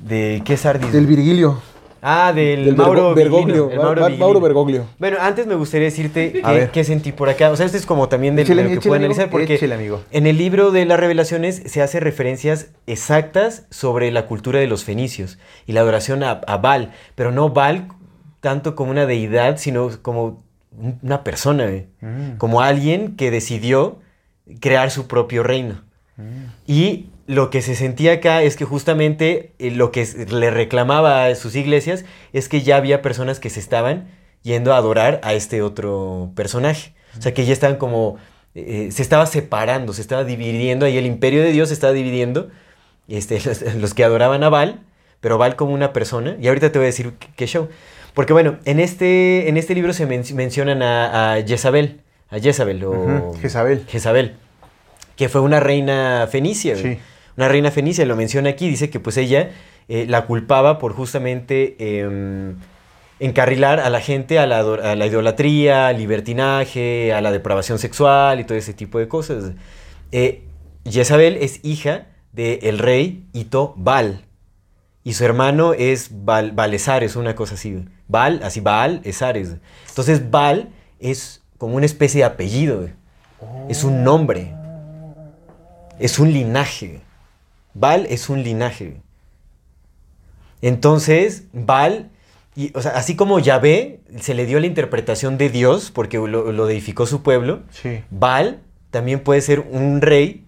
¿De 0.00 0.42
qué 0.44 0.56
Sardis? 0.56 0.92
Del 0.92 1.06
Virgilio. 1.06 1.60
Ah, 2.02 2.32
del, 2.34 2.64
Del 2.64 2.76
Mauro 2.76 3.14
Bergoglio. 3.14 3.70
el 3.70 3.78
Mauro 4.18 4.40
Bergoglio. 4.40 4.86
Bueno, 4.98 5.16
antes 5.20 5.46
me 5.46 5.54
gustaría 5.54 5.86
decirte 5.86 6.42
qué, 6.72 6.84
sentí 6.84 7.12
por 7.12 7.28
acá. 7.28 7.50
O 7.50 7.56
sea, 7.56 7.66
este 7.66 7.78
es 7.78 7.86
como 7.86 8.08
también 8.08 8.34
de, 8.36 8.42
de 8.42 8.46
Échale, 8.46 8.62
lo 8.62 8.68
que 8.68 8.74
échale, 8.74 8.82
puedo 8.88 8.94
amigo. 8.96 9.06
analizar 9.12 9.30
porque 9.30 9.54
Échale, 9.54 9.74
amigo. 9.74 10.02
en 10.10 10.26
el 10.26 10.36
libro 10.38 10.70
de 10.70 10.84
las 10.86 10.98
revelaciones 11.00 11.62
se 11.66 11.82
hace 11.82 12.00
referencias 12.00 12.68
exactas 12.86 13.66
sobre 13.70 14.10
la 14.10 14.26
cultura 14.26 14.60
de 14.60 14.66
los 14.66 14.84
fenicios 14.84 15.38
y 15.66 15.72
la 15.72 15.80
adoración 15.80 16.22
a, 16.22 16.32
a 16.46 16.56
Baal, 16.58 16.92
pero 17.14 17.32
no 17.32 17.50
Baal 17.50 17.88
tanto 18.40 18.74
como 18.76 18.90
una 18.90 19.06
deidad, 19.06 19.56
sino 19.58 19.90
como 20.02 20.42
un- 20.78 20.98
una 21.02 21.24
persona, 21.24 21.64
güey. 21.66 21.86
Mm. 22.00 22.36
como 22.38 22.60
alguien 22.60 23.16
que 23.16 23.30
decidió 23.32 23.98
crear 24.60 24.90
su 24.90 25.06
propio 25.08 25.42
reino. 25.42 25.82
Y 26.66 27.06
lo 27.28 27.50
que 27.50 27.62
se 27.62 27.76
sentía 27.76 28.14
acá 28.14 28.42
es 28.42 28.56
que 28.56 28.64
justamente 28.64 29.52
eh, 29.60 29.70
lo 29.70 29.92
que 29.92 30.04
le 30.30 30.50
reclamaba 30.50 31.26
a 31.26 31.34
sus 31.36 31.54
iglesias 31.54 32.04
es 32.32 32.48
que 32.48 32.62
ya 32.62 32.76
había 32.76 33.00
personas 33.02 33.38
que 33.38 33.50
se 33.50 33.60
estaban 33.60 34.08
yendo 34.42 34.72
a 34.74 34.78
adorar 34.78 35.20
a 35.22 35.34
este 35.34 35.62
otro 35.62 36.32
personaje. 36.34 36.94
O 37.16 37.22
sea, 37.22 37.32
que 37.34 37.44
ya 37.44 37.52
estaban 37.52 37.76
como... 37.76 38.16
eh, 38.54 38.88
se 38.90 39.02
estaba 39.02 39.26
separando, 39.26 39.92
se 39.92 40.00
estaba 40.00 40.24
dividiendo, 40.24 40.86
ahí 40.86 40.96
el 40.98 41.06
imperio 41.06 41.42
de 41.42 41.52
Dios 41.52 41.68
se 41.68 41.74
estaba 41.74 41.92
dividiendo, 41.92 42.48
este, 43.08 43.40
los, 43.44 43.62
los 43.74 43.94
que 43.94 44.04
adoraban 44.04 44.42
a 44.42 44.48
Baal, 44.48 44.80
pero 45.20 45.36
Baal 45.38 45.54
como 45.54 45.72
una 45.74 45.92
persona, 45.92 46.36
y 46.40 46.48
ahorita 46.48 46.72
te 46.72 46.78
voy 46.78 46.86
a 46.86 46.92
decir 46.92 47.12
qué, 47.36 47.46
show. 47.46 47.68
Porque 48.14 48.32
bueno, 48.32 48.56
en 48.64 48.80
este, 48.80 49.48
en 49.48 49.56
este 49.58 49.74
libro 49.74 49.92
se 49.92 50.06
men- 50.06 50.24
mencionan 50.34 50.82
a, 50.82 51.34
a 51.34 51.42
Jezabel, 51.42 52.00
a 52.30 52.38
Jezabel 52.40 52.82
o... 52.84 53.34
Jezabel. 53.40 53.84
Jezabel, 53.86 54.36
que 55.16 55.28
fue 55.28 55.40
una 55.42 55.60
reina 55.60 56.26
fenicia. 56.30 56.74
Sí. 56.76 56.98
Una 57.38 57.46
reina 57.46 57.70
fenicia, 57.70 58.04
lo 58.04 58.16
menciona 58.16 58.50
aquí, 58.50 58.68
dice 58.68 58.90
que 58.90 58.98
pues 58.98 59.16
ella 59.16 59.50
eh, 59.86 60.06
la 60.08 60.26
culpaba 60.26 60.80
por 60.80 60.92
justamente 60.92 61.76
em, 62.00 62.56
encarrilar 63.20 63.78
a 63.78 63.90
la 63.90 64.00
gente 64.00 64.40
a 64.40 64.46
la, 64.48 64.64
la 64.96 65.06
idolatría, 65.06 65.86
al 65.86 65.98
libertinaje, 65.98 67.12
a 67.12 67.20
la 67.20 67.30
depravación 67.30 67.78
sexual 67.78 68.40
y 68.40 68.44
todo 68.44 68.58
ese 68.58 68.74
tipo 68.74 68.98
de 68.98 69.06
cosas. 69.06 69.52
Eh, 70.10 70.42
Jezabel 70.84 71.36
es 71.36 71.60
hija 71.64 72.08
del 72.32 72.76
rey 72.80 73.28
Ito 73.32 73.72
Bal. 73.76 74.24
Y 75.04 75.12
su 75.12 75.24
hermano 75.24 75.74
es 75.74 76.24
Bal, 76.24 76.50
Balesares, 76.50 77.14
una 77.14 77.36
cosa 77.36 77.54
así. 77.54 77.84
Bal, 78.08 78.40
así 78.42 78.58
Baal, 78.58 79.00
Esares. 79.04 79.58
Entonces 79.88 80.28
Bal 80.28 80.70
es 80.98 81.44
como 81.56 81.76
una 81.76 81.86
especie 81.86 82.22
de 82.22 82.24
apellido. 82.24 82.88
Es 83.68 83.84
un 83.84 84.02
nombre. 84.02 84.52
Es 86.00 86.18
un 86.18 86.32
linaje. 86.32 87.06
Baal 87.74 88.06
es 88.08 88.28
un 88.28 88.42
linaje. 88.42 89.00
Entonces, 90.62 91.44
Baal, 91.52 92.10
y, 92.56 92.72
o 92.74 92.82
sea, 92.82 92.92
así 92.92 93.14
como 93.14 93.38
Yahvé 93.38 94.00
se 94.20 94.34
le 94.34 94.46
dio 94.46 94.58
la 94.58 94.66
interpretación 94.66 95.38
de 95.38 95.48
Dios 95.50 95.90
porque 95.92 96.18
lo, 96.18 96.50
lo 96.52 96.66
deificó 96.66 97.06
su 97.06 97.22
pueblo, 97.22 97.60
Sí. 97.70 98.00
Baal 98.10 98.60
también 98.90 99.20
puede 99.20 99.40
ser 99.40 99.60
un 99.60 100.00
rey, 100.00 100.44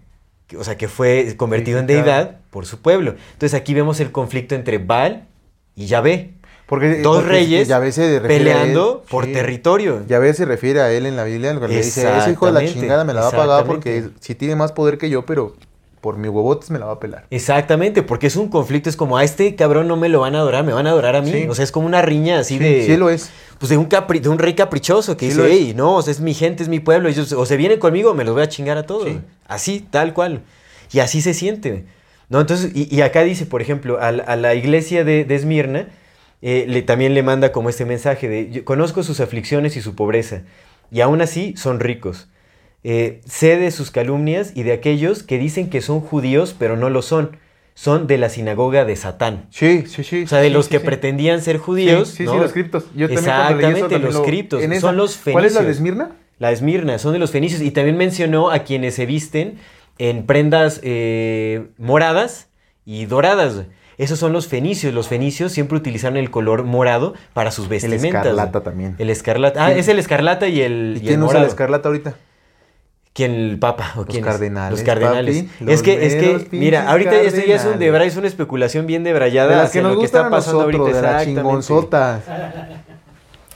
o 0.57 0.63
sea, 0.63 0.77
que 0.77 0.87
fue 0.87 1.35
convertido 1.37 1.79
en 1.79 1.87
deidad 1.87 2.39
por 2.49 2.65
su 2.65 2.81
pueblo. 2.81 3.15
Entonces 3.33 3.53
aquí 3.59 3.73
vemos 3.73 3.99
el 3.99 4.11
conflicto 4.11 4.55
entre 4.55 4.77
Baal 4.79 5.27
y 5.75 5.85
Yahvé. 5.85 6.33
Porque, 6.65 7.01
Dos 7.01 7.17
porque 7.17 7.29
reyes 7.31 7.67
Yahvé 7.67 7.91
se 7.91 8.21
peleando 8.21 9.01
él, 9.03 9.09
por 9.09 9.25
sí. 9.25 9.33
territorio. 9.33 10.05
Yahvé 10.07 10.33
se 10.33 10.45
refiere 10.45 10.79
a 10.79 10.91
él 10.91 11.05
en 11.05 11.17
la 11.17 11.25
Biblia, 11.25 11.49
cuando 11.51 11.67
le 11.67 11.75
dice, 11.77 12.09
ese 12.17 12.31
hijo 12.31 12.45
de 12.45 12.53
la 12.53 12.65
chingada 12.65 13.03
me 13.03 13.13
la 13.13 13.21
va 13.21 13.27
a 13.27 13.31
pagar 13.31 13.65
porque 13.65 14.09
si 14.21 14.35
tiene 14.35 14.55
más 14.55 14.71
poder 14.71 14.97
que 14.97 15.09
yo, 15.09 15.25
pero 15.25 15.53
por 16.01 16.17
mi 16.17 16.27
huevotes 16.27 16.71
me 16.71 16.79
la 16.79 16.87
va 16.87 16.93
a 16.93 16.99
pelar. 16.99 17.25
Exactamente, 17.29 18.01
porque 18.03 18.27
es 18.27 18.35
un 18.35 18.49
conflicto, 18.49 18.89
es 18.89 18.95
como 18.95 19.17
a 19.17 19.23
este 19.23 19.55
cabrón 19.55 19.87
no 19.87 19.95
me 19.97 20.09
lo 20.09 20.19
van 20.21 20.35
a 20.35 20.39
adorar, 20.39 20.63
me 20.65 20.73
van 20.73 20.87
a 20.87 20.89
adorar 20.89 21.15
a 21.15 21.21
mí. 21.21 21.31
Sí. 21.31 21.45
O 21.47 21.53
sea, 21.55 21.63
es 21.63 21.71
como 21.71 21.85
una 21.85 22.01
riña 22.01 22.39
así 22.39 22.57
Sí, 22.57 22.63
de. 22.63 22.85
sí 22.85 22.97
lo 22.97 23.09
es. 23.09 23.29
Pues 23.59 23.69
de 23.69 23.77
un, 23.77 23.87
capri- 23.87 24.19
de 24.19 24.29
un 24.29 24.39
rey 24.39 24.55
caprichoso 24.55 25.15
que 25.15 25.31
Sí 25.31 25.37
dice, 25.37 25.47
hey, 25.51 25.73
no, 25.75 25.95
o 25.97 26.01
sea, 26.01 26.11
es 26.11 26.19
mi 26.19 26.33
gente, 26.33 26.63
es 26.63 26.69
mi 26.69 26.79
pueblo, 26.79 27.07
ellos 27.07 27.31
o 27.33 27.45
se 27.45 27.55
vienen 27.57 27.77
conmigo 27.79 28.13
me 28.15 28.23
los 28.23 28.33
voy 28.33 28.43
a 28.43 28.49
chingar 28.49 28.77
a 28.77 28.83
todos. 28.87 29.07
Sí. 29.07 29.19
Así, 29.47 29.85
tal 29.89 30.13
cual. 30.13 30.41
Y 30.91 30.99
así 30.99 31.21
se 31.21 31.33
siente. 31.33 31.85
¿No? 32.29 32.39
Entonces, 32.41 32.71
y, 32.73 32.93
y 32.95 33.01
acá 33.01 33.21
dice, 33.23 33.45
por 33.45 33.61
ejemplo, 33.61 33.99
a, 34.01 34.11
la- 34.11 34.23
a 34.23 34.35
la 34.35 34.55
iglesia 34.55 35.03
de, 35.03 35.25
de 35.25 35.35
Esmirna, 35.35 35.87
eh, 36.41 36.65
le, 36.67 36.81
también 36.81 37.13
le 37.13 37.21
manda 37.21 37.51
como 37.51 37.69
este 37.69 37.85
mensaje 37.85 38.27
de, 38.27 38.49
"Yo 38.49 38.65
conozco 38.65 39.03
sus 39.03 39.19
aflicciones 39.19 39.75
y 39.77 39.81
su 39.81 39.93
pobreza, 39.95 40.41
y 40.91 41.01
aún 41.01 41.21
así 41.21 41.53
son 41.57 41.79
ricos. 41.79 42.27
Eh, 42.83 43.21
sé 43.25 43.57
de 43.57 43.69
sus 43.71 43.91
calumnias 43.91 44.53
y 44.55 44.63
de 44.63 44.73
aquellos 44.73 45.21
que 45.23 45.37
dicen 45.37 45.69
que 45.69 45.81
son 45.81 46.01
judíos, 46.01 46.55
pero 46.57 46.77
no 46.77 46.89
lo 46.89 47.01
son. 47.01 47.37
Son 47.73 48.05
de 48.07 48.17
la 48.17 48.29
sinagoga 48.29 48.85
de 48.85 48.95
Satán. 48.95 49.45
Sí, 49.49 49.83
sí, 49.87 50.03
sí. 50.03 50.23
O 50.23 50.27
sea, 50.27 50.39
de 50.39 50.47
sí, 50.49 50.53
los 50.53 50.65
sí, 50.65 50.71
que 50.71 50.79
sí. 50.79 50.85
pretendían 50.85 51.41
ser 51.41 51.57
judíos. 51.57 52.09
Sí, 52.09 52.17
sí, 52.17 52.23
¿no? 52.25 52.33
sí, 52.33 52.39
los 52.39 52.51
criptos. 52.51 52.85
Yo 52.95 53.05
eso 53.05 53.13
Exactamente, 53.15 53.79
también 53.81 54.03
los 54.03 54.13
lo- 54.15 54.23
criptos. 54.23 54.61
esa- 54.61 54.79
Son 54.79 54.97
los 54.97 55.11
fenicios. 55.15 55.33
¿Cuál 55.33 55.45
es 55.45 55.53
la 55.53 55.61
de 55.63 55.71
Esmirna? 55.71 56.11
La 56.37 56.51
Esmirna, 56.51 56.97
son 56.99 57.13
de 57.13 57.19
los 57.19 57.31
fenicios. 57.31 57.61
Y 57.61 57.71
también 57.71 57.97
mencionó 57.97 58.51
a 58.51 58.59
quienes 58.59 58.95
se 58.95 59.05
visten 59.05 59.57
en 59.99 60.25
prendas 60.25 60.79
eh, 60.83 61.67
moradas 61.77 62.49
y 62.85 63.05
doradas. 63.05 63.63
Esos 63.97 64.19
son 64.19 64.33
los 64.33 64.47
fenicios. 64.47 64.93
Los 64.93 65.07
fenicios 65.07 65.51
siempre 65.51 65.77
utilizaron 65.77 66.17
el 66.17 66.29
color 66.31 66.63
morado 66.63 67.13
para 67.33 67.51
sus 67.51 67.65
El 67.65 67.69
vestimentas. 67.71 68.21
escarlata 68.25 68.51
güey. 68.59 68.63
también. 68.63 68.95
El 68.97 69.09
escarlata. 69.11 69.63
Ah, 69.63 69.67
¿Quién- 69.67 69.79
es 69.79 69.87
el 69.87 69.99
escarlata 69.99 70.47
y 70.47 70.61
el, 70.61 70.93
¿Y 70.95 70.97
y 70.97 71.01
quién 71.07 71.19
el 71.19 71.23
usa 71.25 71.39
la 71.39 71.47
escarlata 71.47 71.87
ahorita? 71.89 72.15
¿Quién? 73.13 73.33
¿El 73.33 73.59
papa? 73.59 73.91
¿O 73.97 74.05
Los 74.05 74.17
cardenales, 74.19 74.79
Los 74.79 74.85
cardenales. 74.85 75.43
papi, 75.43 75.71
es 75.71 75.81
que, 75.81 76.05
es 76.05 76.15
que, 76.15 76.47
mira, 76.51 76.89
ahorita 76.89 77.13
esto 77.15 77.41
ya 77.45 77.55
es 77.55 77.65
un 77.65 77.77
debray, 77.77 78.07
es 78.07 78.15
una 78.15 78.27
especulación 78.27 78.87
bien 78.87 79.03
debrayada 79.03 79.49
De 79.49 79.55
las 79.57 79.71
que 79.71 79.81
nos 79.81 79.93
lo 79.95 79.99
que 79.99 80.05
está 80.05 80.29
pasando 80.29 80.59
nosotros, 80.59 80.79
ahorita. 80.81 80.97
de 80.97 81.01
las 81.01 81.21
exactamente. 81.21 81.41
chingonzotas. 81.41 82.21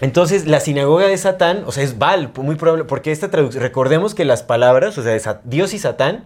Entonces, 0.01 0.45
la 0.45 0.59
sinagoga 0.59 1.07
de 1.07 1.17
Satán, 1.17 1.63
o 1.65 1.71
sea, 1.71 1.83
es 1.83 1.97
Baal, 1.97 2.31
muy 2.35 2.55
probable, 2.55 2.83
porque 2.83 3.13
esta 3.13 3.31
traducción, 3.31 3.63
recordemos 3.63 4.13
que 4.13 4.25
las 4.25 4.43
palabras, 4.43 4.97
o 4.97 5.03
sea, 5.03 5.39
Dios 5.45 5.73
y 5.73 5.79
Satán, 5.79 6.25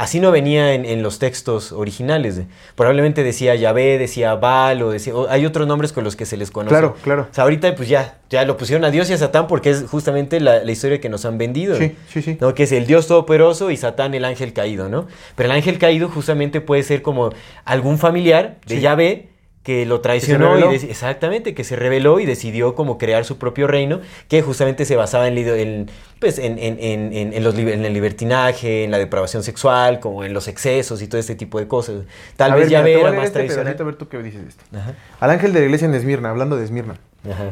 así 0.00 0.18
no 0.18 0.30
venía 0.30 0.72
en, 0.72 0.86
en 0.86 1.02
los 1.02 1.18
textos 1.18 1.72
originales. 1.72 2.40
Probablemente 2.74 3.22
decía 3.22 3.54
Yahvé, 3.54 3.98
decía 3.98 4.34
Baal, 4.34 4.80
o 4.82 4.90
decía, 4.90 5.14
o 5.14 5.28
hay 5.28 5.44
otros 5.44 5.68
nombres 5.68 5.92
con 5.92 6.04
los 6.04 6.16
que 6.16 6.24
se 6.24 6.38
les 6.38 6.50
conoce. 6.50 6.70
Claro, 6.70 6.96
claro. 7.02 7.28
O 7.30 7.34
sea, 7.34 7.44
ahorita 7.44 7.74
pues 7.74 7.86
ya, 7.90 8.16
ya 8.30 8.46
lo 8.46 8.56
pusieron 8.56 8.82
a 8.86 8.90
Dios 8.90 9.10
y 9.10 9.12
a 9.12 9.18
Satán 9.18 9.46
porque 9.46 9.68
es 9.68 9.84
justamente 9.90 10.40
la, 10.40 10.64
la 10.64 10.72
historia 10.72 11.02
que 11.02 11.10
nos 11.10 11.26
han 11.26 11.36
vendido. 11.36 11.76
Sí, 11.76 11.94
sí, 12.10 12.22
sí. 12.22 12.38
¿no? 12.40 12.54
Que 12.54 12.62
es 12.62 12.72
el 12.72 12.86
Dios 12.86 13.08
todopoderoso 13.08 13.70
y 13.70 13.76
Satán 13.76 14.14
el 14.14 14.24
ángel 14.24 14.54
caído, 14.54 14.88
¿no? 14.88 15.06
Pero 15.36 15.50
el 15.50 15.56
ángel 15.56 15.78
caído 15.78 16.08
justamente 16.08 16.62
puede 16.62 16.82
ser 16.82 17.02
como 17.02 17.30
algún 17.66 17.98
familiar 17.98 18.56
de 18.66 18.76
Sí. 18.76 18.80
Yahvé 18.80 19.29
que 19.62 19.84
lo 19.84 20.00
traicionó 20.00 20.58
y 20.58 20.74
exactamente 20.74 21.54
que 21.54 21.64
se 21.64 21.76
rebeló 21.76 22.18
y 22.18 22.24
decidió 22.26 22.74
como 22.74 22.96
crear 22.96 23.24
su 23.26 23.36
propio 23.36 23.66
reino 23.66 24.00
que 24.28 24.40
justamente 24.40 24.84
se 24.86 24.96
basaba 24.96 25.28
en, 25.28 25.90
pues 26.18 26.38
en, 26.38 26.58
en- 26.58 26.78
en- 27.12 27.44
los 27.44 27.54
en 27.56 27.84
el 27.84 27.92
libertinaje 27.92 28.84
en 28.84 28.90
la 28.90 28.98
depravación 28.98 29.42
sexual 29.42 30.00
como 30.00 30.24
en 30.24 30.32
los 30.32 30.48
excesos 30.48 31.02
y 31.02 31.08
todo 31.08 31.18
este 31.20 31.34
tipo 31.34 31.58
de 31.58 31.68
cosas 31.68 32.04
tal 32.36 32.52
A 32.52 32.54
vez 32.56 32.70
ver, 32.70 32.82
mira, 32.84 33.00
era 33.00 33.12
más 33.12 33.26
este 33.26 33.38
tradicional 33.40 33.76
a 33.78 33.82
ver 33.84 33.96
tú 33.96 34.08
qué 34.08 34.22
dices 34.22 34.42
de 34.42 34.48
esto. 34.48 34.64
Ajá, 34.74 34.94
Al 35.20 35.30
ángel 35.30 35.52
de 35.52 35.60
la 35.60 35.64
iglesia 35.66 35.84
en 35.86 35.94
Esmirna, 35.94 36.30
hablando 36.30 36.56
de 36.56 36.64
Esmirna. 36.64 36.94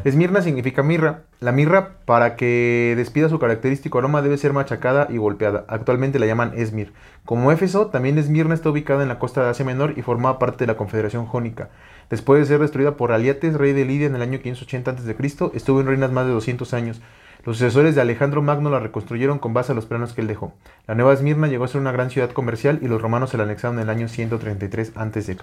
Esmirna 0.03 0.41
significa 0.41 0.83
mirra. 0.83 1.21
La 1.39 1.51
mirra, 1.51 1.89
para 2.05 2.35
que 2.35 2.93
despida 2.97 3.29
su 3.29 3.39
característico 3.39 3.99
aroma, 3.99 4.21
debe 4.21 4.37
ser 4.37 4.53
machacada 4.53 5.07
y 5.09 5.17
golpeada. 5.17 5.65
Actualmente 5.67 6.19
la 6.19 6.25
llaman 6.25 6.53
Esmir. 6.55 6.91
Como 7.25 7.51
Éfeso, 7.51 7.87
también 7.87 8.17
Esmirna 8.17 8.55
está 8.55 8.69
ubicada 8.69 9.03
en 9.03 9.09
la 9.09 9.19
costa 9.19 9.43
de 9.43 9.49
Asia 9.49 9.65
Menor 9.65 9.93
y 9.97 10.01
formaba 10.01 10.39
parte 10.39 10.63
de 10.63 10.67
la 10.67 10.77
Confederación 10.77 11.25
Jónica. 11.25 11.69
Después 12.09 12.39
de 12.39 12.47
ser 12.47 12.59
destruida 12.59 12.97
por 12.97 13.11
Aliates, 13.11 13.53
rey 13.53 13.73
de 13.73 13.85
Lidia 13.85 14.07
en 14.07 14.15
el 14.15 14.23
año 14.23 14.39
580 14.39 14.91
a.C., 14.91 15.15
estuvo 15.53 15.79
en 15.79 15.87
ruinas 15.87 16.11
más 16.11 16.25
de 16.25 16.31
200 16.31 16.73
años. 16.73 17.01
Los 17.45 17.57
sucesores 17.57 17.95
de 17.95 18.01
Alejandro 18.01 18.41
Magno 18.41 18.69
la 18.69 18.79
reconstruyeron 18.79 19.39
con 19.39 19.53
base 19.53 19.71
a 19.71 19.75
los 19.75 19.85
planos 19.85 20.13
que 20.13 20.21
él 20.21 20.27
dejó. 20.27 20.53
La 20.87 20.95
nueva 20.95 21.13
Esmirna 21.13 21.47
llegó 21.47 21.63
a 21.63 21.67
ser 21.67 21.79
una 21.79 21.91
gran 21.91 22.09
ciudad 22.09 22.31
comercial 22.31 22.79
y 22.81 22.87
los 22.87 23.01
romanos 23.01 23.29
se 23.29 23.37
la 23.37 23.43
anexaron 23.43 23.77
en 23.77 23.83
el 23.83 23.89
año 23.89 24.07
133 24.09 24.93
a.C. 24.95 25.37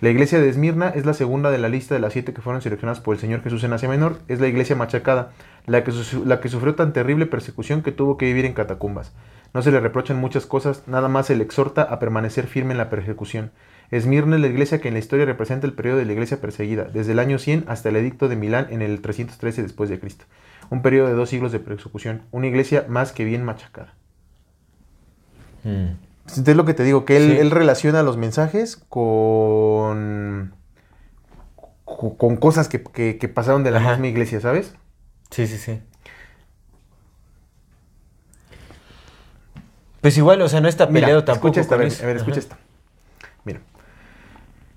La 0.00 0.08
iglesia 0.08 0.40
de 0.40 0.48
Esmirna 0.48 0.88
es 0.88 1.04
la 1.04 1.12
segunda 1.12 1.50
de 1.50 1.58
la 1.58 1.68
lista 1.68 1.94
de 1.94 2.00
las 2.00 2.14
siete 2.14 2.32
que 2.32 2.40
fueron 2.40 2.62
seleccionadas 2.62 3.00
por 3.00 3.14
el 3.14 3.20
Señor 3.20 3.42
Jesús 3.42 3.64
en 3.64 3.74
Asia 3.74 3.88
Menor. 3.88 4.18
Es 4.28 4.40
la 4.40 4.48
iglesia 4.48 4.74
machacada, 4.74 5.32
la 5.66 5.84
que, 5.84 5.92
la 6.24 6.40
que 6.40 6.48
sufrió 6.48 6.74
tan 6.74 6.94
terrible 6.94 7.26
persecución 7.26 7.82
que 7.82 7.92
tuvo 7.92 8.16
que 8.16 8.24
vivir 8.24 8.46
en 8.46 8.54
catacumbas. 8.54 9.12
No 9.52 9.60
se 9.60 9.70
le 9.70 9.78
reprochan 9.78 10.16
muchas 10.16 10.46
cosas, 10.46 10.84
nada 10.86 11.08
más 11.08 11.26
se 11.26 11.36
le 11.36 11.44
exhorta 11.44 11.82
a 11.82 11.98
permanecer 11.98 12.46
firme 12.46 12.72
en 12.72 12.78
la 12.78 12.88
persecución. 12.88 13.50
Esmirna 13.90 14.36
es 14.36 14.42
la 14.42 14.48
iglesia 14.48 14.80
que 14.80 14.88
en 14.88 14.94
la 14.94 15.00
historia 15.00 15.26
representa 15.26 15.66
el 15.66 15.74
periodo 15.74 15.98
de 15.98 16.06
la 16.06 16.12
iglesia 16.12 16.40
perseguida, 16.40 16.84
desde 16.84 17.12
el 17.12 17.18
año 17.18 17.38
100 17.38 17.64
hasta 17.68 17.90
el 17.90 17.96
edicto 17.96 18.28
de 18.28 18.36
Milán 18.36 18.68
en 18.70 18.80
el 18.80 19.02
313 19.02 19.62
después 19.62 19.90
de 19.90 20.00
Cristo. 20.00 20.24
Un 20.70 20.80
periodo 20.80 21.08
de 21.08 21.14
dos 21.14 21.28
siglos 21.28 21.52
de 21.52 21.58
persecución, 21.58 22.22
una 22.30 22.46
iglesia 22.46 22.86
más 22.88 23.12
que 23.12 23.24
bien 23.24 23.44
machacada. 23.44 23.92
Mm. 25.64 26.09
Entonces 26.32 26.52
es 26.52 26.56
lo 26.56 26.64
que 26.64 26.74
te 26.74 26.82
digo, 26.84 27.04
que 27.04 27.16
él, 27.16 27.30
Sí. 27.32 27.38
él 27.38 27.50
relaciona 27.50 28.02
los 28.02 28.16
mensajes 28.16 28.76
con, 28.88 30.54
co- 31.84 32.16
con 32.16 32.36
cosas 32.36 32.68
que, 32.68 32.82
que- 32.82 33.18
que 33.18 33.28
pasaron 33.28 33.64
de 33.64 33.70
la 33.70 33.78
Ajá. 33.78 33.90
misma 33.92 34.08
iglesia, 34.08 34.40
¿sabes? 34.40 34.74
Sí, 35.30 35.46
sí, 35.46 35.58
sí. 35.58 35.80
Pues 40.00 40.16
igual, 40.16 40.40
o 40.42 40.48
sea, 40.48 40.60
no 40.60 40.68
está 40.68 40.86
Mira, 40.86 41.06
peleado 41.06 41.24
tampoco 41.24 41.48
escucha 41.48 41.60
esta, 41.60 41.74
a 41.74 41.78
con 41.78 41.84
ver, 41.84 41.92
eso. 41.92 42.02
a 42.02 42.06
ver, 42.06 42.16
escucha 42.16 42.38
esta. 42.40 42.56
Mira. 43.44 43.60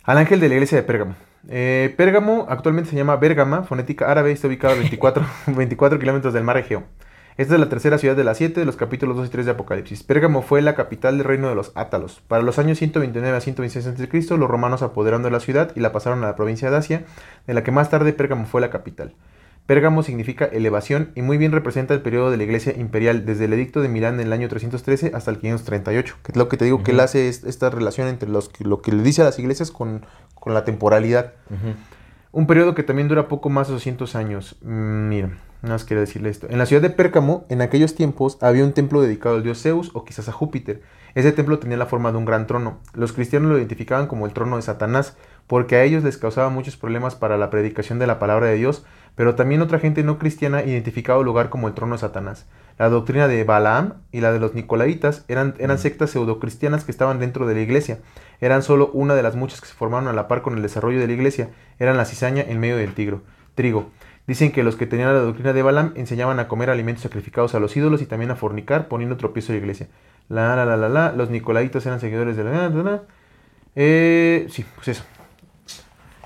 Al 0.04 0.18
ángel 0.18 0.40
de 0.40 0.50
la 0.50 0.56
iglesia 0.56 0.78
de 0.78 0.84
Pérgamo. 0.84 1.16
Eh, 1.48 1.94
Pérgamo 1.98 2.46
actualmente 2.50 2.90
se 2.90 2.96
llama 2.96 3.16
Bérgama, 3.16 3.64
fonética 3.64 4.10
árabe, 4.12 4.32
está 4.32 4.48
ubicado 4.48 4.74
a 4.74 4.78
24, 4.78 5.26
24 5.48 6.00
kilómetros 6.00 6.34
del 6.34 6.44
mar 6.44 6.58
Egeo. 6.58 6.84
Esta 7.36 7.56
es 7.56 7.60
la 7.60 7.68
tercera 7.70 7.98
ciudad 7.98 8.16
de 8.16 8.24
las 8.24 8.38
siete 8.38 8.60
de 8.60 8.66
los 8.66 8.76
capítulos 8.76 9.18
2 9.18 9.28
y 9.28 9.30
3 9.32 9.46
de 9.46 9.52
Apocalipsis. 9.54 10.04
Pérgamo 10.04 10.42
fue 10.44 10.62
la 10.62 10.76
capital 10.76 11.18
del 11.18 11.26
reino 11.26 11.50
de 11.50 11.56
los 11.56 11.72
Átalos. 11.76 12.22
Para 12.28 12.44
los 12.44 12.60
años 12.60 12.78
129 12.78 13.36
a 13.36 13.42
126 13.42 13.88
a.C., 13.88 14.38
los 14.38 14.50
romanos 14.50 14.84
apoderaron 14.84 15.24
de 15.24 15.32
la 15.32 15.40
ciudad 15.40 15.72
y 15.76 15.80
la 15.80 15.92
pasaron 15.92 16.24
a 16.24 16.28
la 16.28 16.36
provincia 16.36 16.70
de 16.70 16.78
Asia, 16.78 17.06
de 17.48 17.54
la 17.56 17.64
que 17.64 17.72
más 17.72 17.90
tarde 17.90 18.14
Pérgamo 18.14 18.46
fue 18.46 18.62
la 18.62 18.70
capital. 18.70 19.16
Pérgamo 19.66 20.04
significa 20.04 20.46
elevación 20.46 21.12
y 21.16 21.22
muy 21.22 21.38
bien 21.38 21.54
representa 21.54 21.94
el 21.94 22.02
periodo 22.02 22.30
de 22.30 22.38
la 22.38 22.44
iglesia 22.44 22.74
imperial, 22.78 23.26
desde 23.26 23.46
el 23.46 23.54
edicto 23.54 23.82
de 23.82 23.88
Milán 23.88 24.16
en 24.16 24.28
el 24.28 24.34
año 24.34 24.50
313 24.50 25.12
hasta 25.16 25.32
el 25.32 25.38
538. 25.40 26.18
Que 26.22 26.32
es 26.34 26.38
lo 26.38 26.50
que 26.50 26.58
te 26.58 26.66
digo, 26.66 26.84
que 26.84 26.92
él 26.92 27.00
hace 27.00 27.30
es- 27.30 27.46
esta 27.46 27.70
relación 27.70 28.10
entre 28.10 28.30
los, 28.30 28.52
lo 28.60 28.82
que 28.82 28.92
le 28.92 29.02
dice 29.02 29.22
a 29.22 29.26
las 29.26 29.40
iglesias 29.40 29.72
con, 29.72 30.06
con 30.36 30.54
la 30.54 30.66
temporalidad. 30.66 31.34
Un 32.32 32.46
periodo 32.46 32.76
que 32.76 32.84
también 32.84 33.08
dura 33.08 33.28
poco 33.28 33.50
más 33.50 33.68
de 33.68 33.74
200 33.74 34.16
años. 34.16 34.58
Mm, 34.64 35.08
Mira, 35.08 35.30
nada 35.64 35.76
más 35.76 35.86
quiero 35.86 36.02
decirle 36.02 36.30
esto. 36.30 36.48
En 36.50 36.58
la 36.58 36.66
ciudad 36.66 36.82
de 36.82 36.90
Pérgamo, 36.90 37.46
en 37.50 37.62
aquellos 37.62 37.96
tiempos, 37.96 38.38
había 38.42 38.66
un 38.66 38.74
templo 38.74 39.02
dedicado 39.02 39.36
al 39.36 39.44
dios 39.44 39.62
Zeus 39.62 39.92
o 39.94 40.04
quizás 40.04 40.28
a 40.28 40.34
Júpiter. 40.34 40.82
Ese 41.16 41.32
templo 41.32 41.58
tenía 41.58 41.78
la 41.78 41.86
forma 41.86 42.12
de 42.12 42.18
un 42.18 42.26
gran 42.26 42.48
trono. 42.48 42.80
Los 42.94 43.14
cristianos 43.14 43.50
lo 43.50 43.58
identificaban 43.58 44.08
como 44.08 44.26
el 44.26 44.34
trono 44.34 44.58
de 44.58 44.62
Satanás, 44.62 45.16
porque 45.48 45.78
a 45.78 45.84
ellos 45.84 46.04
les 46.04 46.18
causaba 46.18 46.50
muchos 46.50 46.76
problemas 46.76 47.16
para 47.16 47.38
la 47.38 47.50
predicación 47.50 47.98
de 47.98 48.08
la 48.08 48.20
palabra 48.20 48.48
de 48.48 48.56
Dios, 48.56 48.84
pero 49.16 49.36
también 49.36 49.62
otra 49.62 49.80
gente 49.80 50.04
no 50.04 50.20
cristiana 50.20 50.64
identificaba 50.64 51.20
el 51.20 51.26
lugar 51.26 51.50
como 51.50 51.68
el 51.68 51.74
trono 51.74 51.96
de 51.96 52.02
Satanás. 52.02 52.46
La 52.78 52.90
doctrina 52.90 53.28
de 53.28 53.44
Balaam 53.44 54.02
y 54.12 54.20
la 54.20 54.34
de 54.34 54.40
los 54.40 54.56
Nicolaitas 54.56 55.24
eran, 55.28 55.54
eran 55.60 55.78
sectas 55.78 56.10
pseudocristianas 56.10 56.84
que 56.84 56.92
estaban 56.92 57.20
dentro 57.20 57.46
de 57.46 57.54
la 57.54 57.62
iglesia. 57.62 58.00
Eran 58.42 58.64
solo 58.64 58.90
una 58.94 59.14
de 59.16 59.24
las 59.24 59.36
muchas 59.36 59.62
que 59.62 59.68
se 59.68 59.76
formaron 59.76 60.10
a 60.10 60.14
la 60.14 60.28
par 60.28 60.42
con 60.42 60.56
el 60.56 60.64
desarrollo 60.64 61.00
de 61.00 61.08
la 61.08 61.14
iglesia. 61.14 61.52
Eran 61.80 61.96
la 61.96 62.06
cizaña 62.06 62.42
en 62.42 62.60
medio 62.60 62.76
del 62.76 62.96
tigro, 62.96 63.22
trigo. 63.56 63.92
Dicen 64.26 64.52
que 64.54 64.64
los 64.64 64.76
que 64.78 64.86
tenían 64.86 65.14
la 65.14 65.20
doctrina 65.20 65.52
de 65.54 65.62
Balaam 65.64 65.92
enseñaban 65.96 66.40
a 66.40 66.48
comer 66.48 66.70
alimentos 66.70 67.04
sacrificados 67.04 67.56
a 67.56 67.60
los 67.60 67.76
ídolos 67.76 68.02
y 68.02 68.06
también 68.06 68.32
a 68.32 68.36
fornicar, 68.36 68.88
poniendo 68.88 69.18
tropiezo 69.18 69.52
a 69.52 69.56
la 69.56 69.60
iglesia. 69.60 69.88
La, 70.30 70.56
la, 70.56 70.66
la, 70.66 70.78
la, 70.78 70.88
la. 70.90 71.12
Los 71.12 71.30
Nicolaitas 71.30 71.86
eran 71.86 72.00
seguidores 72.00 72.38
de 72.38 72.44
la... 72.46 72.52
la, 72.52 72.70
la, 72.70 72.84
la. 72.84 73.02
Eh, 73.76 74.48
sí, 74.50 74.66
pues 74.76 74.88
eso. 74.88 75.04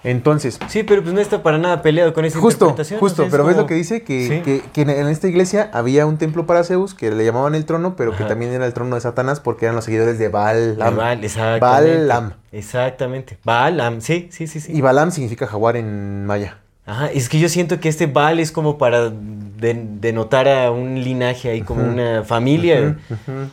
Entonces, 0.03 0.59
Sí, 0.67 0.83
pero 0.83 1.01
pues 1.01 1.13
no 1.15 1.19
está 1.19 1.41
para 1.41 1.57
nada 1.57 1.81
peleado 1.81 2.13
con 2.13 2.23
esa 2.23 2.39
Justo, 2.39 2.65
interpretación. 2.65 2.99
justo, 2.99 3.23
o 3.23 3.25
sea, 3.25 3.25
es 3.25 3.31
pero 3.31 3.43
ves 3.45 3.57
lo 3.57 3.65
que 3.65 3.73
dice, 3.73 4.03
que, 4.03 4.27
Sí. 4.27 4.41
que- 4.41 4.61
que 4.71 4.81
en 4.81 5.07
esta 5.07 5.27
iglesia 5.27 5.69
había 5.73 6.05
un 6.05 6.17
templo 6.17 6.45
para 6.45 6.63
Zeus, 6.63 6.93
que 6.93 7.09
le 7.11 7.25
llamaban 7.25 7.55
el 7.55 7.65
trono, 7.65 7.95
pero 7.95 8.15
que 8.15 8.23
también 8.23 8.51
era 8.53 8.65
el 8.67 8.73
trono 8.73 8.93
de 8.95 9.01
Satanás 9.01 9.39
porque 9.39 9.65
eran 9.65 9.75
los 9.75 9.85
seguidores 9.85 10.19
de. 10.19 10.25
De 10.25 10.29
Baal, 10.29 11.23
exactamente. 11.23 11.59
Balaam. 11.97 12.33
Exactamente. 12.51 13.37
Balaam, 13.43 13.99
sí, 14.01 14.29
sí, 14.31 14.45
sí, 14.47 14.59
sí. 14.59 14.71
Y 14.71 14.81
Balaam 14.81 15.09
significa 15.11 15.47
jaguar 15.47 15.75
en 15.75 16.25
maya. 16.27 16.59
Ajá, 16.87 17.11
es 17.11 17.29
que 17.29 17.37
yo 17.39 17.49
siento 17.49 17.79
que 17.79 17.89
este 17.89 18.07
Baal 18.07 18.39
es 18.39 18.51
como 18.51 18.77
para 18.77 19.09
de- 19.09 19.85
denotar 19.99 20.47
a 20.47 20.71
un 20.71 21.03
linaje 21.03 21.49
ahí, 21.49 21.61
como 21.61 21.83
una 21.83 22.23
familia. 22.23 22.97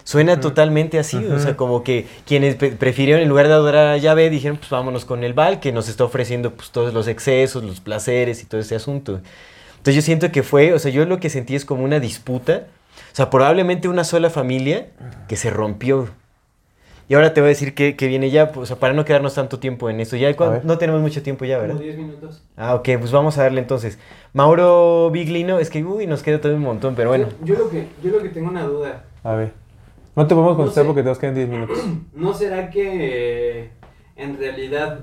Suena 0.05 0.39
totalmente 0.41 0.99
así, 1.01 1.17
o 1.17 1.39
sea, 1.41 1.57
como 1.57 1.83
que 1.83 2.07
quienes 2.27 2.55
pre- 2.55 2.71
prefirieron 2.73 3.23
en 3.23 3.29
lugar 3.29 3.49
de 3.49 3.55
adorar 3.55 3.89
a 3.89 3.97
Yahvé 3.97 4.31
dijeron, 4.31 4.57
pues 4.57 4.71
vámonos 4.71 5.05
con 5.05 5.25
el 5.25 5.33
Baal, 5.35 5.59
que 5.61 5.73
nos 5.73 5.89
está 5.89 6.05
ofreciendo 6.05 6.53
pues 6.53 6.71
todos 6.71 6.95
los 6.95 7.09
excesos, 7.09 7.65
los 7.65 7.81
placeres 7.81 8.41
y 8.43 8.47
todo 8.47 8.61
ese 8.61 8.77
asunto. 8.77 9.21
Entonces 9.79 9.97
yo 9.97 10.03
siento 10.03 10.31
que 10.31 10.43
fue, 10.43 10.73
o 10.73 10.79
sea, 10.79 10.91
yo 10.93 11.05
lo 11.05 11.19
que 11.21 11.29
sentí 11.29 11.55
es 11.57 11.65
como 11.65 11.83
una 11.85 11.99
disputa, 12.01 12.65
o 13.13 13.17
sea, 13.17 13.31
probablemente 13.31 13.89
una 13.89 14.05
sola 14.05 14.31
familia 14.31 14.87
que 15.29 15.37
se 15.37 15.51
rompió. 15.51 16.09
Y 17.07 17.15
ahora 17.15 17.35
te 17.35 17.41
voy 17.41 17.49
a 17.49 17.51
decir 17.51 17.75
que, 17.75 17.97
que 17.97 18.07
viene 18.07 18.31
ya, 18.31 18.51
pues, 18.51 18.63
o 18.63 18.67
sea, 18.67 18.77
para 18.77 18.95
no 18.95 19.05
quedarnos 19.05 19.35
tanto 19.35 19.59
tiempo 19.59 19.91
en 19.91 20.01
esto. 20.01 20.17
Ya 20.17 20.35
no 20.63 20.79
tenemos 20.79 21.03
mucho 21.03 21.23
tiempo 21.23 21.45
ya, 21.45 21.59
¿verdad? 21.59 21.75
Como 21.75 21.85
10 21.85 21.99
minutos. 21.99 22.43
Ah, 22.57 22.75
ok, 22.75 22.89
pues 22.99 23.13
vamos 23.13 23.37
a 23.37 23.43
darle 23.43 23.61
entonces. 23.61 23.99
Mauro 24.33 25.11
Biglino, 25.11 25.59
es 25.59 25.69
que, 25.69 25.85
uy, 25.85 26.07
nos 26.07 26.23
queda 26.23 26.39
todavía 26.39 26.59
un 26.59 26.65
montón, 26.65 26.95
pero 26.95 27.11
bueno. 27.11 27.29
Yo, 27.43 27.55
yo 27.55 27.65
lo 27.65 27.71
que, 27.71 27.89
yo 28.03 28.11
lo 28.11 28.23
que 28.23 28.31
tengo 28.31 28.49
una 28.49 28.63
duda. 28.63 29.05
A 29.23 29.35
ver. 29.35 29.53
No 30.17 30.27
te 30.27 30.35
podemos 30.35 30.57
contestar 30.57 30.85
sé. 30.85 30.87
porque 30.87 31.03
te 31.03 31.09
nos 31.09 31.19
quedan 31.19 31.35
10 31.35 31.49
minutos. 31.49 31.79
¿No 32.15 32.33
será 32.35 32.71
que 32.71 33.63
eh, 33.63 33.71
en 34.17 34.39
realidad 34.39 35.01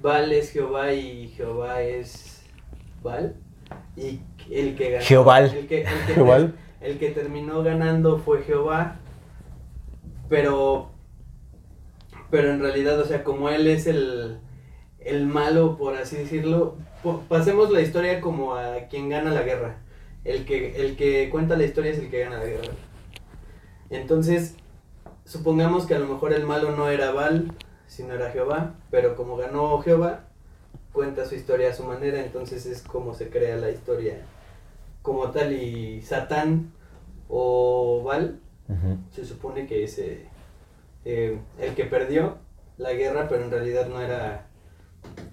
Baal 0.00 0.32
es 0.32 0.52
Jehová 0.52 0.92
y 0.92 1.28
Jehová 1.36 1.82
es 1.82 2.44
Baal? 3.02 3.34
Y 3.96 4.20
el 4.50 4.76
que 4.76 4.90
ganó. 4.92 5.04
Jehová. 5.04 5.40
El 5.40 5.66
que, 5.66 5.82
el 5.82 6.06
que, 6.06 6.14
Jehová. 6.14 6.50
el 6.80 6.98
que 6.98 7.10
terminó 7.10 7.62
ganando 7.62 8.18
fue 8.18 8.42
Jehová. 8.42 8.96
Pero. 10.28 10.91
Pero 12.32 12.50
en 12.50 12.60
realidad, 12.60 12.98
o 12.98 13.04
sea, 13.04 13.24
como 13.24 13.50
él 13.50 13.66
es 13.66 13.86
el, 13.86 14.38
el 15.00 15.26
malo, 15.26 15.76
por 15.76 15.94
así 15.96 16.16
decirlo, 16.16 16.76
pasemos 17.28 17.70
la 17.70 17.82
historia 17.82 18.22
como 18.22 18.54
a 18.54 18.88
quien 18.88 19.10
gana 19.10 19.30
la 19.30 19.42
guerra. 19.42 19.80
El 20.24 20.46
que, 20.46 20.76
el 20.76 20.96
que 20.96 21.28
cuenta 21.28 21.58
la 21.58 21.64
historia 21.64 21.90
es 21.90 21.98
el 21.98 22.10
que 22.10 22.20
gana 22.20 22.38
la 22.38 22.46
guerra. 22.46 22.72
Entonces, 23.90 24.56
supongamos 25.26 25.84
que 25.84 25.94
a 25.94 25.98
lo 25.98 26.06
mejor 26.06 26.32
el 26.32 26.46
malo 26.46 26.74
no 26.74 26.88
era 26.88 27.12
Baal, 27.12 27.52
sino 27.86 28.14
era 28.14 28.30
Jehová, 28.30 28.76
pero 28.90 29.14
como 29.14 29.36
ganó 29.36 29.82
Jehová, 29.82 30.24
cuenta 30.94 31.26
su 31.26 31.34
historia 31.34 31.68
a 31.68 31.74
su 31.74 31.84
manera, 31.84 32.24
entonces 32.24 32.64
es 32.64 32.80
como 32.80 33.12
se 33.12 33.28
crea 33.28 33.56
la 33.56 33.70
historia 33.70 34.22
como 35.02 35.30
tal. 35.32 35.52
Y 35.52 36.00
Satán 36.00 36.72
o 37.28 38.10
Ujú. 38.68 38.98
se 39.10 39.26
supone 39.26 39.66
que 39.66 39.84
es 39.84 39.98
eh, 41.04 41.38
el 41.60 41.74
que 41.74 41.84
perdió 41.84 42.36
la 42.78 42.92
guerra, 42.92 43.26
pero 43.28 43.44
en 43.44 43.50
realidad 43.50 43.86
no 43.88 44.00
era, 44.00 44.46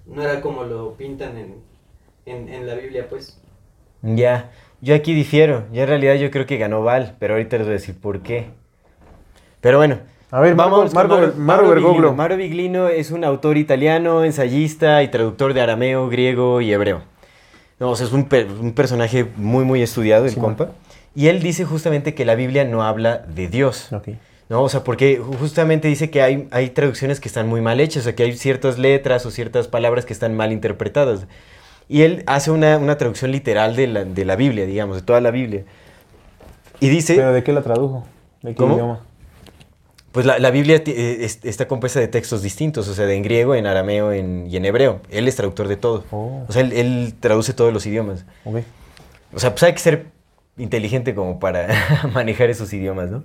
no 0.06 0.22
era 0.22 0.40
como 0.40 0.64
lo 0.64 0.94
pintan 0.94 1.36
en, 1.38 1.54
en, 2.26 2.48
en 2.48 2.66
la 2.66 2.74
Biblia, 2.74 3.06
pues. 3.08 3.40
Ya, 4.02 4.50
yo 4.80 4.94
aquí 4.94 5.14
difiero. 5.14 5.64
Ya 5.72 5.82
en 5.82 5.88
realidad 5.88 6.14
yo 6.14 6.30
creo 6.30 6.46
que 6.46 6.56
ganó 6.58 6.82
Val, 6.82 7.16
pero 7.18 7.34
ahorita 7.34 7.56
les 7.58 7.66
voy 7.66 7.74
a 7.74 7.78
decir 7.78 7.94
por 8.00 8.20
qué. 8.20 8.46
Pero 9.60 9.78
bueno. 9.78 9.98
A 10.32 10.40
ver, 10.40 10.54
Marco- 10.54 10.76
vamos 10.76 10.94
Marco- 10.94 11.16
Bergoglio. 11.16 12.12
Biglino. 12.14 12.36
Biglino 12.36 12.88
es 12.88 13.10
un 13.10 13.24
autor 13.24 13.56
italiano, 13.56 14.22
ensayista 14.24 15.02
y 15.02 15.08
traductor 15.08 15.54
de 15.54 15.60
arameo, 15.60 16.08
griego 16.08 16.60
y 16.60 16.72
hebreo. 16.72 17.02
No, 17.80 17.90
o 17.90 17.96
sea, 17.96 18.06
es 18.06 18.12
un, 18.12 18.28
per- 18.28 18.46
un 18.46 18.72
personaje 18.72 19.26
muy, 19.36 19.64
muy 19.64 19.82
estudiado, 19.82 20.26
el 20.26 20.30
Sí, 20.30 20.38
compa. 20.40 20.70
Y 21.16 21.26
él 21.26 21.42
dice 21.42 21.64
justamente 21.64 22.14
que 22.14 22.24
la 22.24 22.36
Biblia 22.36 22.64
no 22.64 22.84
habla 22.84 23.18
de 23.18 23.48
Dios. 23.48 23.92
Ok. 23.92 24.10
¿No? 24.50 24.62
O 24.62 24.68
sea, 24.68 24.84
porque 24.84 25.16
justamente 25.16 25.88
dice 25.88 26.10
que 26.10 26.20
hay, 26.20 26.46
hay 26.50 26.68
traducciones 26.70 27.20
que 27.20 27.28
están 27.28 27.48
muy 27.48 27.62
mal 27.62 27.80
hechas, 27.80 28.02
o 28.02 28.04
sea, 28.04 28.14
que 28.14 28.24
hay 28.24 28.36
ciertas 28.36 28.78
letras 28.78 29.24
o 29.24 29.30
ciertas 29.30 29.68
palabras 29.68 30.04
que 30.04 30.12
están 30.12 30.34
mal 30.34 30.52
interpretadas. 30.52 31.26
Y 31.88 32.02
él 32.02 32.22
hace 32.26 32.50
una, 32.50 32.76
una 32.76 32.98
traducción 32.98 33.32
literal 33.32 33.74
de 33.76 33.86
la, 33.86 34.04
de 34.04 34.24
la 34.26 34.36
Biblia, 34.36 34.66
digamos, 34.66 34.96
de 34.96 35.02
toda 35.02 35.20
la 35.22 35.30
Biblia. 35.30 35.64
Y 36.80 36.88
dice, 36.88 37.14
¿Pero 37.16 37.32
de 37.32 37.42
qué 37.42 37.52
la 37.52 37.62
tradujo? 37.62 38.06
¿De 38.42 38.50
qué 38.50 38.56
¿Cómo? 38.56 38.74
idioma? 38.74 39.00
pues 40.12 40.26
la, 40.26 40.40
la 40.40 40.50
Biblia 40.50 40.82
eh, 40.86 41.18
es- 41.20 41.38
está 41.44 41.68
compuesta 41.68 42.00
de 42.00 42.08
textos 42.08 42.42
distintos, 42.42 42.88
o 42.88 42.94
sea, 42.94 43.06
de 43.06 43.14
en 43.14 43.22
griego, 43.22 43.54
en 43.54 43.66
arameo 43.66 44.10
en- 44.12 44.46
y 44.48 44.56
en 44.56 44.64
hebreo. 44.64 45.00
Él 45.10 45.28
es 45.28 45.36
traductor 45.36 45.68
de 45.68 45.76
todo. 45.76 46.04
Oh. 46.10 46.44
O 46.48 46.52
sea, 46.52 46.62
él, 46.62 46.72
él 46.72 47.14
traduce 47.20 47.52
todos 47.54 47.72
los 47.72 47.86
idiomas. 47.86 48.24
Ok. 48.44 48.56
O 49.32 49.38
sea, 49.38 49.50
pues 49.50 49.62
hay 49.62 49.72
que 49.72 49.78
ser 49.78 50.06
inteligente 50.58 51.14
como 51.14 51.38
para 51.38 51.68
manejar 52.12 52.50
esos 52.50 52.72
idiomas, 52.72 53.08
¿no? 53.10 53.22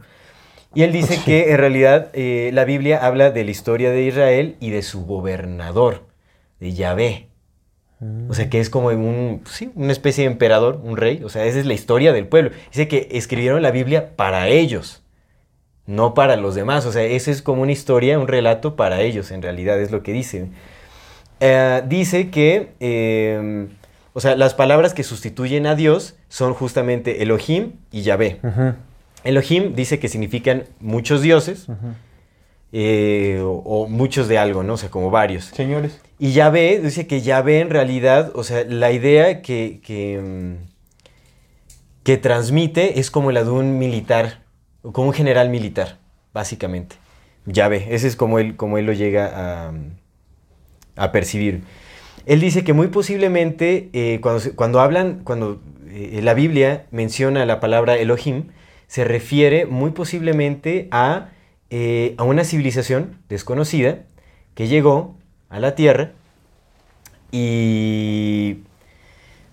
Y 0.76 0.84
él 0.84 0.92
dice 0.92 1.20
que 1.24 1.52
en 1.52 1.58
realidad 1.58 2.10
eh, 2.14 2.52
la 2.54 2.66
Biblia 2.66 3.06
habla 3.06 3.32
de 3.32 3.46
la 3.46 3.52
historia 3.52 3.92
de 3.92 4.04
Israel 4.04 4.58
y 4.60 4.70
de 4.70 4.82
su 4.82 5.06
gobernador, 5.06 6.04
de 6.60 6.74
Yahvé. 6.74 7.30
O 8.30 8.34
sea, 8.34 8.50
que 8.50 8.60
es 8.60 8.70
como 8.70 8.90
un, 8.90 9.42
sí, 9.50 9.72
una 9.74 9.92
especie 9.92 10.26
de 10.26 10.32
emperador, 10.32 10.80
un 10.84 10.98
rey. 10.98 11.24
O 11.24 11.30
sea, 11.30 11.46
esa 11.46 11.60
es 11.60 11.66
la 11.66 11.74
historia 11.74 12.14
del 12.14 12.28
pueblo. 12.28 12.52
Dice 12.70 12.88
que 12.88 13.08
escribieron 13.12 13.62
la 13.62 13.72
Biblia 13.72 14.16
para 14.16 14.48
ellos, 14.50 15.02
no 15.88 16.14
para 16.14 16.36
los 16.36 16.56
demás. 16.56 16.86
O 16.86 16.92
sea, 16.92 17.04
eso 17.04 17.32
es 17.32 17.42
como 17.42 17.62
una 17.62 17.72
historia, 17.72 18.20
un 18.20 18.28
relato 18.28 18.76
para 18.76 19.02
ellos, 19.02 19.32
en 19.32 19.42
realidad 19.42 19.80
es 19.80 19.92
lo 19.92 20.04
que 20.04 20.12
dice. 20.12 20.50
Eh, 21.40 21.84
dice 21.88 22.30
que, 22.30 22.74
eh, 22.80 23.68
o 24.14 24.20
sea, 24.20 24.36
las 24.36 24.54
palabras 24.54 24.94
que 24.94 25.04
sustituyen 25.04 25.66
a 25.66 25.76
Dios 25.76 26.16
son 26.28 26.54
justamente 26.54 27.24
Elohim 27.24 27.74
y 27.92 28.02
Yahvé. 28.04 28.40
Ujú, 28.44 28.74
Elohim 29.26 29.76
dice 29.76 30.00
que 30.00 30.08
significan 30.08 30.64
muchos 30.80 31.22
dioses 31.22 31.68
eh, 32.72 33.42
o, 33.44 33.52
o 33.66 33.88
muchos 33.88 34.28
de 34.28 34.38
algo, 34.38 34.64
¿no? 34.64 34.74
O 34.74 34.78
sea, 34.78 34.90
como 34.90 35.10
varios. 35.10 35.46
Señores. 35.46 36.00
Y 36.20 36.32
Yahvé 36.32 36.80
dice 36.80 37.08
que 37.08 37.22
Yahvé 37.22 37.60
en 37.60 37.70
realidad, 37.70 38.32
o 38.36 38.44
sea, 38.44 38.64
la 38.64 38.92
idea 38.92 39.42
que, 39.42 39.82
que, 39.84 40.56
que 42.04 42.18
transmite 42.18 43.00
es 43.00 43.12
como 43.12 43.32
la 43.32 43.44
de 43.44 43.50
un 43.50 43.78
militar, 43.78 44.44
o 44.82 44.94
como 44.94 45.10
un 45.10 45.14
general 45.14 45.50
militar, 45.50 45.98
básicamente. 46.34 46.96
Yahvé, 47.46 47.88
ese 47.94 48.08
es 48.08 48.16
como 48.16 48.40
él, 48.40 48.56
como 48.56 48.78
él 48.78 48.86
lo 48.86 48.94
llega 48.94 49.68
a, 49.68 49.74
a 50.96 51.12
percibir. 51.12 51.64
Él 52.26 52.40
dice 52.40 52.64
que 52.64 52.74
muy 52.74 52.88
posiblemente 52.88 53.90
eh, 53.94 54.20
cuando 54.56 54.80
hablan, 54.80 55.22
cuando 55.24 55.62
eh, 55.90 56.22
la 56.24 56.34
Biblia 56.34 56.86
menciona 56.92 57.46
la 57.46 57.60
palabra 57.60 57.96
Elohim, 57.98 58.46
se 58.88 59.04
refiere 59.04 59.66
muy 59.66 59.92
posiblemente 59.92 60.88
a, 60.92 61.30
eh, 61.70 62.16
a 62.18 62.24
una 62.24 62.44
civilización 62.44 63.18
desconocida 63.30 64.00
que 64.54 64.68
llegó 64.68 65.18
a 65.50 65.60
la 65.60 65.76
Tierra 65.76 66.12
y... 67.32 68.60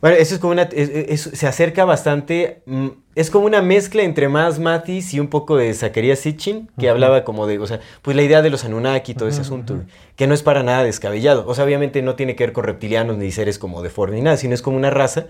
Bueno, 0.01 0.17
eso 0.17 0.35
es 0.35 0.41
como 0.41 0.53
una... 0.53 0.63
es- 0.63 0.89
es- 0.91 1.31
se 1.39 1.47
acerca 1.47 1.85
bastante... 1.85 2.63
mm, 2.67 2.89
es 3.15 3.31
como 3.31 3.47
una 3.47 3.63
mezcla 3.63 4.03
entre 4.03 4.29
más 4.29 4.59
Matis 4.59 5.15
y 5.15 5.21
un 5.21 5.29
poco 5.29 5.57
de 5.57 5.73
Zacarías 5.75 6.19
Sitchin, 6.19 6.71
que 6.79 6.89
hablaba 6.89 7.25
como 7.25 7.47
de... 7.47 7.59
O 7.59 7.67
sea, 7.67 7.79
pues 8.03 8.17
la 8.17 8.23
idea 8.23 8.43
de 8.43 8.51
los 8.51 8.65
Anunnaki 8.65 9.13
y 9.13 9.15
todo 9.15 9.29
ese 9.29 9.43
asunto, 9.43 9.83
que 10.17 10.27
no 10.27 10.35
es 10.35 10.43
para 10.43 10.63
nada 10.63 10.83
descabellado. 10.83 11.45
O 11.47 11.55
sea, 11.55 11.65
obviamente 11.65 12.03
no 12.03 12.15
tiene 12.17 12.35
que 12.37 12.45
ver 12.45 12.53
con 12.53 12.65
reptilianos 12.65 13.17
ni 13.19 13.31
seres 13.31 13.59
como 13.59 13.83
de 13.83 13.91
Ford 13.91 14.13
ni 14.13 14.23
nada, 14.23 14.37
sino 14.37 14.55
es 14.55 14.63
como 14.63 14.77
una 14.77 14.91
raza 14.91 15.27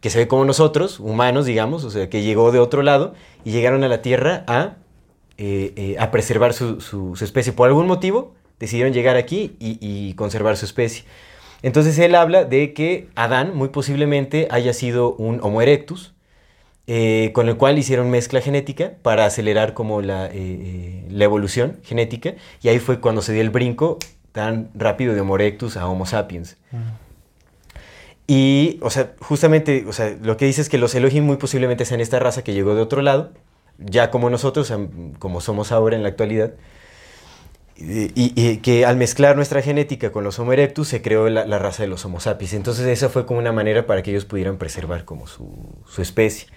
que 0.00 0.10
se 0.10 0.18
ve 0.18 0.28
como 0.28 0.44
nosotros, 0.44 1.00
humanos, 1.00 1.46
digamos, 1.46 1.84
o 1.84 1.90
sea, 1.90 2.08
que 2.10 2.22
llegó 2.22 2.52
de 2.52 2.58
otro 2.58 2.82
lado 2.82 3.14
y 3.44 3.50
llegaron 3.52 3.82
a 3.84 3.88
la 3.88 4.02
Tierra 4.02 4.44
a, 4.46 4.74
eh, 5.38 5.72
eh, 5.76 5.96
a 5.98 6.10
preservar 6.10 6.52
su, 6.52 6.80
su- 6.80 7.14
especie. 7.22 7.52
Por 7.52 7.68
algún 7.68 7.86
motivo 7.86 8.34
decidieron 8.58 8.92
llegar 8.92 9.16
aquí 9.16 9.56
y, 9.58 10.12
conservar 10.14 10.56
su 10.56 10.64
especie. 10.66 11.04
Entonces 11.62 11.98
él 11.98 12.14
habla 12.14 12.44
de 12.44 12.72
que 12.74 13.08
Adán 13.14 13.54
muy 13.54 13.68
posiblemente 13.68 14.48
haya 14.50 14.72
sido 14.72 15.14
un 15.14 15.40
Homo 15.42 15.62
erectus, 15.62 16.14
eh, 16.86 17.30
con 17.34 17.48
el 17.48 17.56
cual 17.56 17.78
hicieron 17.78 18.10
mezcla 18.10 18.40
genética 18.40 18.92
para 19.02 19.24
acelerar 19.24 19.74
como 19.74 20.02
la, 20.02 20.30
la 20.30 21.24
evolución 21.24 21.78
genética, 21.82 22.34
y 22.62 22.68
ahí 22.68 22.78
fue 22.78 23.00
cuando 23.00 23.22
se 23.22 23.32
dio 23.32 23.42
el 23.42 23.50
brinco 23.50 23.98
tan 24.32 24.70
rápido 24.74 25.14
de 25.14 25.20
Homo 25.22 25.34
erectus 25.36 25.76
a 25.76 25.88
Homo 25.88 26.06
sapiens. 26.06 26.56
Y, 28.26 28.78
o 28.82 28.90
sea, 28.90 29.14
justamente, 29.20 29.84
o 29.86 29.92
sea, 29.92 30.16
lo 30.20 30.36
que 30.36 30.46
dice 30.46 30.60
es 30.60 30.68
que 30.68 30.78
los 30.78 30.94
Elohim 30.94 31.24
muy 31.24 31.36
posiblemente 31.36 31.84
sean 31.84 32.00
esta 32.00 32.18
raza 32.18 32.42
que 32.42 32.54
llegó 32.54 32.74
de 32.74 32.82
otro 32.82 33.02
lado, 33.02 33.30
ya 33.78 34.10
como 34.10 34.30
nosotros, 34.30 34.72
como 35.18 35.40
somos 35.40 35.70
ahora 35.70 35.96
en 35.96 36.02
la 36.02 36.08
actualidad, 36.08 36.54
y, 37.78 38.56
que 38.58 38.86
al 38.86 38.96
mezclar 38.96 39.36
nuestra 39.36 39.60
genética 39.60 40.10
con 40.10 40.24
los 40.24 40.38
Homo 40.38 40.54
erectus 40.54 40.88
se 40.88 41.02
creó 41.02 41.28
la, 41.28 41.58
raza 41.58 41.82
de 41.82 41.88
los 41.88 42.04
Homo 42.04 42.20
sapiens. 42.20 42.54
Entonces 42.54 42.86
esa 42.86 43.10
fue 43.10 43.26
como 43.26 43.38
una 43.38 43.52
manera 43.52 43.86
para 43.86 44.02
que 44.02 44.10
ellos 44.10 44.24
pudieran 44.24 44.56
preservar 44.56 45.04
como 45.04 45.26
su, 45.26 45.84
especie. 45.98 46.48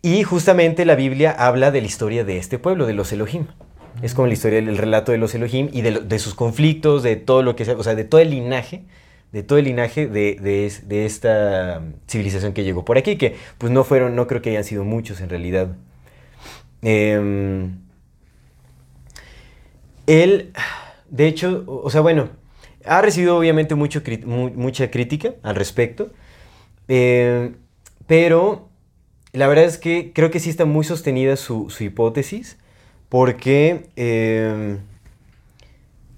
Y 0.00 0.22
justamente 0.22 0.84
la 0.84 0.94
Biblia 0.94 1.32
habla 1.32 1.70
de 1.70 1.80
la 1.80 1.86
historia 1.86 2.24
de 2.24 2.38
este 2.38 2.58
pueblo, 2.58 2.86
de 2.86 2.94
los 2.94 3.12
Elohim. 3.12 3.46
Es 4.02 4.14
como 4.14 4.28
la 4.28 4.34
historia 4.34 4.60
del 4.62 4.78
relato 4.78 5.12
de 5.12 5.18
los 5.18 5.34
Elohim 5.34 5.68
y 5.72 5.82
de, 5.82 6.00
de 6.00 6.18
sus 6.18 6.34
conflictos, 6.34 7.02
de 7.02 7.16
todo 7.16 7.42
lo 7.42 7.56
que 7.56 7.64
sea, 7.64 7.76
o 7.76 7.82
sea, 7.82 7.94
de 7.94 8.04
todo 8.04 8.20
el 8.20 8.30
linaje 8.30 8.84
de 9.34 9.42
todo 9.42 9.58
el 9.58 9.64
linaje 9.64 10.06
de, 10.06 10.36
de, 10.86 11.06
esta 11.06 11.82
civilización 12.06 12.52
que 12.52 12.62
llegó 12.62 12.84
por 12.84 12.98
aquí, 12.98 13.16
que 13.16 13.34
pues 13.58 13.72
no 13.72 13.82
fueron, 13.82 14.14
no 14.14 14.28
creo 14.28 14.40
que 14.40 14.50
hayan 14.50 14.62
sido 14.62 14.84
muchos 14.84 15.20
en 15.20 15.28
realidad. 15.28 15.76
Eh, 16.82 17.68
él, 20.06 20.52
de 21.10 21.26
hecho, 21.26 21.64
o 21.66 21.90
sea, 21.90 22.00
bueno, 22.00 22.28
ha 22.84 23.02
recibido 23.02 23.36
obviamente 23.36 23.74
mucho, 23.74 24.02
mucha 24.24 24.92
crítica 24.92 25.34
al 25.42 25.56
respecto, 25.56 26.12
eh, 26.86 27.56
pero 28.06 28.68
la 29.32 29.48
verdad 29.48 29.64
es 29.64 29.78
que 29.78 30.12
creo 30.14 30.30
que 30.30 30.38
sí 30.38 30.48
está 30.48 30.64
muy 30.64 30.84
sostenida 30.84 31.34
su, 31.34 31.70
su 31.70 31.82
hipótesis, 31.82 32.56
porque... 33.08 33.88
Eh, 33.96 34.78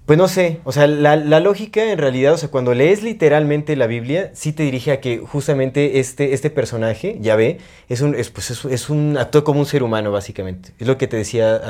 pues 0.07 0.17
no 0.17 0.29
sé, 0.29 0.61
o 0.63 0.71
sea, 0.71 0.87
la, 0.87 1.17
la, 1.17 1.41
lógica 1.41 1.91
en 1.91 1.97
realidad, 1.97 2.33
o 2.33 2.37
sea, 2.37 2.47
cuando 2.47 2.73
lees 2.73 3.03
literalmente 3.03 3.75
la 3.75 3.87
Biblia, 3.87 4.31
sí 4.33 4.53
te 4.53 4.63
dirige 4.63 4.93
a 4.93 5.01
que 5.01 5.17
justamente 5.17 5.99
este, 5.99 6.33
este 6.33 6.49
personaje, 6.49 7.17
Yahvé, 7.19 7.57
es 7.89 7.99
un, 7.99 8.15
es, 8.15 8.29
pues 8.29 8.49
es, 8.49 8.89
un, 8.89 9.17
actúa 9.17 9.43
como 9.43 9.59
un 9.59 9.65
ser 9.65 9.83
humano, 9.83 10.09
básicamente. 10.13 10.71
Es 10.79 10.87
lo 10.87 10.97
que 10.97 11.07
te 11.07 11.17
decía 11.17 11.61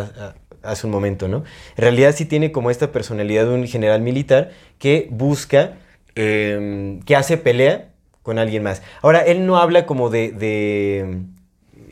hace 0.62 0.86
un 0.86 0.92
momento, 0.92 1.28
¿no? 1.28 1.38
En 1.78 1.82
realidad 1.82 2.14
sí 2.16 2.26
tiene 2.26 2.52
como 2.52 2.70
esta 2.70 2.92
personalidad 2.92 3.46
de 3.46 3.56
un 3.56 3.66
general 3.66 4.02
militar 4.02 4.52
que 4.78 5.08
busca, 5.10 5.80
eh, 6.14 7.00
que 7.08 7.16
hace 7.16 7.38
pelea 7.38 7.90
con 8.22 8.38
alguien 8.38 8.62
más. 8.62 8.84
Ahora, 9.02 9.22
él 9.22 9.48
no 9.48 9.58
habla 9.58 9.88
como 9.88 10.12
de 10.12 11.26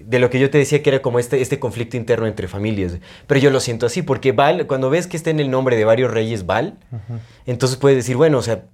de 0.05 0.19
lo 0.19 0.29
que 0.29 0.39
yo 0.39 0.49
te 0.49 0.57
decía 0.57 0.83
que 0.83 0.89
era 0.89 1.01
como 1.01 1.19
este, 1.19 1.41
este 1.41 1.59
conflicto 1.59 1.97
interno 1.97 2.27
entre 2.27 2.47
familias. 2.47 2.97
Pero 3.27 3.39
yo 3.39 3.49
lo 3.49 3.59
siento 3.59 3.85
así, 3.85 4.01
porque 4.01 4.31
Val, 4.31 4.67
cuando 4.67 4.89
ves 4.89 5.07
que 5.07 5.17
está 5.17 5.31
en 5.31 5.39
el 5.39 5.49
nombre 5.49 5.75
de 5.75 5.85
varios 5.85 6.11
reyes 6.11 6.45
Val, 6.45 6.77
uh 6.91 6.95
-huh. 6.95 7.19
entonces 7.45 7.77
puedes 7.77 7.97
decir, 7.97 8.15
bueno, 8.15 8.37
o 8.37 8.41
sea, 8.41 8.65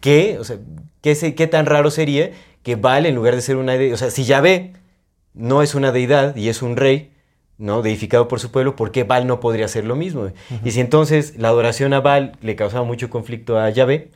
¿qué? 0.00 0.38
O 0.38 0.44
sea, 0.44 0.58
¿qué, 1.00 1.14
se, 1.14 1.34
¿qué 1.34 1.46
tan 1.46 1.66
raro 1.66 1.90
sería 1.90 2.30
que 2.62 2.76
Val, 2.76 3.06
en 3.06 3.14
lugar 3.14 3.34
de 3.34 3.42
ser 3.42 3.56
una 3.56 3.72
deidad, 3.76 3.94
o 3.94 3.96
sea, 3.96 4.10
si 4.10 4.24
Yahvé 4.24 4.74
no 5.34 5.62
es 5.62 5.74
una 5.74 5.92
deidad 5.92 6.36
y 6.36 6.48
es 6.48 6.62
un 6.62 6.76
rey, 6.76 7.12
¿no? 7.58 7.82
Deificado 7.82 8.28
por 8.28 8.38
su 8.38 8.50
pueblo, 8.52 8.76
¿por 8.76 8.92
qué 8.92 9.04
Val 9.04 9.26
no 9.26 9.40
podría 9.40 9.64
hacer 9.64 9.84
lo 9.84 9.96
mismo? 9.96 10.22
Uh 10.22 10.26
-huh. 10.26 10.60
Y 10.64 10.70
si 10.70 10.80
entonces 10.80 11.36
la 11.36 11.48
adoración 11.48 11.94
a 11.94 12.00
Val 12.00 12.32
le 12.42 12.54
causaba 12.54 12.84
mucho 12.84 13.10
conflicto 13.10 13.58
a 13.58 13.68
Yahvé, 13.70 14.10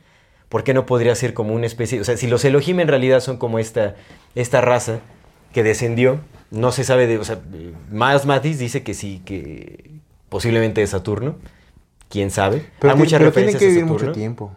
¿por 0.47 0.63
qué 0.63 0.73
no 0.73 0.85
podría 0.85 1.15
ser 1.15 1.33
como 1.33 1.53
una 1.53 1.65
especie, 1.65 1.99
o 1.99 2.03
sea, 2.03 2.15
si 2.17 2.27
los 2.27 2.45
Elohim 2.45 2.79
en 2.79 2.87
realidad 2.87 3.19
son 3.19 3.37
como 3.37 3.59
esta, 3.59 3.95
esta 4.35 4.61
raza 4.61 4.99
que 5.53 5.63
descendió, 5.63 6.19
no 6.51 6.71
se 6.71 6.83
sabe 6.83 7.07
de, 7.07 7.17
o 7.17 7.23
sea, 7.23 7.39
Miles 7.91 8.25
Mathis 8.25 8.59
dice 8.59 8.83
que 8.83 8.93
sí, 8.93 9.21
que 9.25 9.91
posiblemente 10.29 10.81
de 10.81 10.87
Saturno, 10.87 11.35
quién 12.09 12.31
sabe. 12.31 12.65
Pero 12.79 12.93
Hay 12.93 12.99
muchas 12.99 13.19
pero 13.19 13.29
referencias 13.29 13.59
tienen 13.59 13.59
que 13.59 13.65
a 13.65 13.69
vivir 13.69 13.83
Saturno. 13.89 14.07
mucho 14.09 14.17
tiempo. 14.19 14.55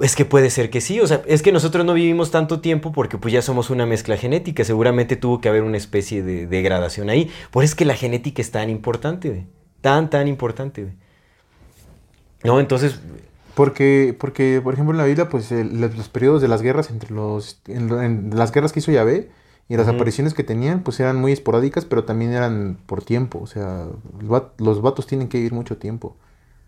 Es 0.00 0.16
que 0.16 0.24
puede 0.24 0.50
ser 0.50 0.70
que 0.70 0.80
sí, 0.80 1.00
o 1.00 1.06
sea, 1.06 1.22
es 1.26 1.42
que 1.42 1.52
nosotros 1.52 1.84
no 1.84 1.92
vivimos 1.94 2.30
tanto 2.30 2.60
tiempo 2.60 2.92
porque 2.92 3.18
pues 3.18 3.32
ya 3.32 3.42
somos 3.42 3.70
una 3.70 3.84
mezcla 3.86 4.16
genética, 4.16 4.64
seguramente 4.64 5.16
tuvo 5.16 5.40
que 5.40 5.48
haber 5.48 5.62
una 5.62 5.76
especie 5.76 6.22
de 6.22 6.46
degradación 6.46 7.10
ahí. 7.10 7.30
Por 7.50 7.62
eso 7.62 7.72
es 7.72 7.74
que 7.76 7.84
la 7.84 7.94
genética 7.94 8.40
es 8.42 8.50
tan 8.50 8.70
importante, 8.70 9.28
güey. 9.28 9.46
tan, 9.80 10.08
tan 10.10 10.28
importante. 10.28 10.82
güey. 10.82 10.94
No, 12.44 12.58
entonces, 12.60 12.98
Porque, 13.54 14.16
porque, 14.18 14.60
por 14.64 14.72
ejemplo, 14.72 14.92
en 14.94 14.98
la 14.98 15.04
Biblia, 15.04 15.28
pues 15.28 15.52
el- 15.52 15.78
los, 15.78 16.08
periodos 16.08 16.40
de 16.40 16.48
las 16.48 16.62
guerras 16.62 16.88
entre 16.90 17.10
los. 17.14 17.60
En, 17.68 17.86
lo- 17.88 18.00
en 18.00 18.30
las 18.34 18.50
guerras 18.50 18.72
que 18.72 18.78
hizo 18.80 18.90
Yahvé 18.90 19.28
y 19.68 19.76
las 19.76 19.88
apariciones 19.88 20.34
que 20.34 20.44
tenían, 20.44 20.82
pues 20.82 21.00
eran 21.00 21.16
muy 21.16 21.32
esporádicas, 21.32 21.84
pero 21.86 22.04
también 22.04 22.32
eran 22.32 22.78
por 22.86 23.02
tiempo. 23.02 23.38
O 23.42 23.46
sea, 23.46 23.86
los 24.58 24.82
vatos 24.82 25.06
tienen 25.06 25.28
que 25.28 25.38
vivir 25.38 25.52
mucho 25.54 25.78
tiempo. 25.78 26.16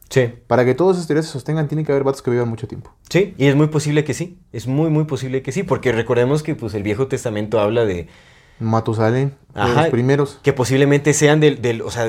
sí, 0.08 0.32
Para 0.46 0.64
que 0.64 0.74
todas 0.74 0.96
esas 0.96 1.06
teorías 1.06 1.26
se 1.26 1.32
sostengan, 1.32 1.68
tiene 1.68 1.84
que 1.84 1.92
haber 1.92 2.04
vatos 2.04 2.22
que 2.22 2.30
vivan 2.30 2.48
mucho 2.48 2.66
tiempo. 2.68 2.90
sí, 3.10 3.34
y 3.36 3.46
es 3.46 3.56
muy 3.56 3.66
posible 3.66 4.04
que 4.04 4.14
sí, 4.14 4.38
es 4.52 4.66
muy, 4.66 4.88
muy 4.90 5.04
posible 5.04 5.42
que 5.42 5.52
sí, 5.52 5.62
porque 5.64 5.92
recordemos 5.92 6.42
que 6.42 6.54
pues 6.54 6.72
el 6.74 6.82
Viejo 6.82 7.06
Testamento 7.08 7.60
habla 7.60 7.84
de 7.84 8.08
Matusalén, 8.60 9.34
fue 9.52 9.62
de 9.64 9.70
Ajá. 9.70 9.80
los 9.82 9.90
primeros. 9.90 10.38
que 10.42 10.52
posiblemente 10.52 11.12
sean 11.12 11.40
del, 11.40 11.60
del- 11.60 11.82
o 11.82 11.90
sea, 11.90 12.06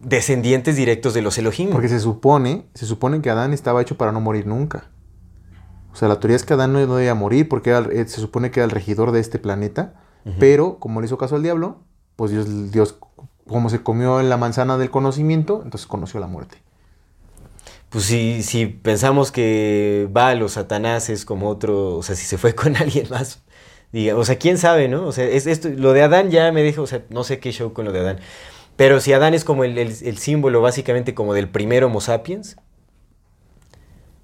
descendientes 0.00 0.76
directos 0.76 1.12
de 1.12 1.22
los 1.22 1.36
Elohim. 1.36 1.70
Porque 1.70 1.88
se 1.88 2.00
supone, 2.00 2.64
se 2.74 2.86
supone 2.86 3.20
que 3.20 3.28
Adán 3.30 3.52
estaba 3.52 3.82
hecho 3.82 3.96
para 3.98 4.12
no 4.12 4.20
morir 4.20 4.46
nunca. 4.46 4.84
O 5.92 5.96
sea, 5.96 6.06
la 6.08 6.20
teoría 6.20 6.36
es 6.36 6.44
que 6.44 6.54
Adán 6.54 6.72
no, 6.72 6.86
no 6.86 6.94
debía 6.96 7.14
morir 7.14 7.48
porque 7.48 7.70
era 7.70 7.80
eh, 7.90 8.06
se 8.06 8.20
supone 8.20 8.50
que 8.52 8.60
era 8.60 8.64
el 8.64 8.70
regidor 8.70 9.10
de 9.10 9.18
este 9.20 9.38
planeta. 9.40 9.94
Pero, 10.38 10.78
como 10.78 11.00
le 11.00 11.06
hizo 11.06 11.16
caso 11.18 11.36
al 11.36 11.42
diablo, 11.42 11.78
pues 12.16 12.30
Dios, 12.30 12.70
Dios, 12.70 12.96
como 13.46 13.70
se 13.70 13.82
comió 13.82 14.20
en 14.20 14.28
la 14.28 14.36
manzana 14.36 14.76
del 14.76 14.90
conocimiento, 14.90 15.62
entonces 15.64 15.86
conoció 15.86 16.20
la 16.20 16.26
muerte. 16.26 16.58
Pues 17.90 18.04
si, 18.04 18.42
si 18.42 18.66
pensamos 18.66 19.32
que 19.32 20.08
Baal 20.10 20.42
o 20.42 20.48
Satanás 20.48 21.08
es 21.08 21.24
como 21.24 21.48
otro, 21.48 21.96
o 21.96 22.02
sea, 22.02 22.14
si 22.16 22.26
se 22.26 22.36
fue 22.36 22.54
con 22.56 22.76
alguien 22.76 23.06
más, 23.10 23.42
diga, 23.92 24.16
o 24.16 24.24
sea, 24.24 24.36
quién 24.38 24.58
sabe, 24.58 24.88
¿no? 24.88 25.06
O 25.06 25.12
sea, 25.12 25.24
es 25.24 25.46
esto, 25.46 25.68
lo 25.70 25.92
de 25.94 26.02
Adán 26.02 26.30
ya 26.30 26.52
me 26.52 26.62
dijo, 26.62 26.82
o 26.82 26.86
sea, 26.86 27.02
no 27.08 27.24
sé 27.24 27.38
qué 27.40 27.52
show 27.52 27.72
con 27.72 27.86
lo 27.86 27.92
de 27.92 28.00
Adán. 28.00 28.18
Pero 28.76 29.00
si 29.00 29.12
Adán 29.14 29.32
es 29.34 29.44
como 29.44 29.64
el, 29.64 29.78
el- 29.78 29.96
el 30.02 30.18
símbolo 30.18 30.60
básicamente 30.60 31.14
como 31.14 31.32
del 31.34 31.48
primer 31.48 31.84
Homo 31.84 32.00
sapiens, 32.02 32.56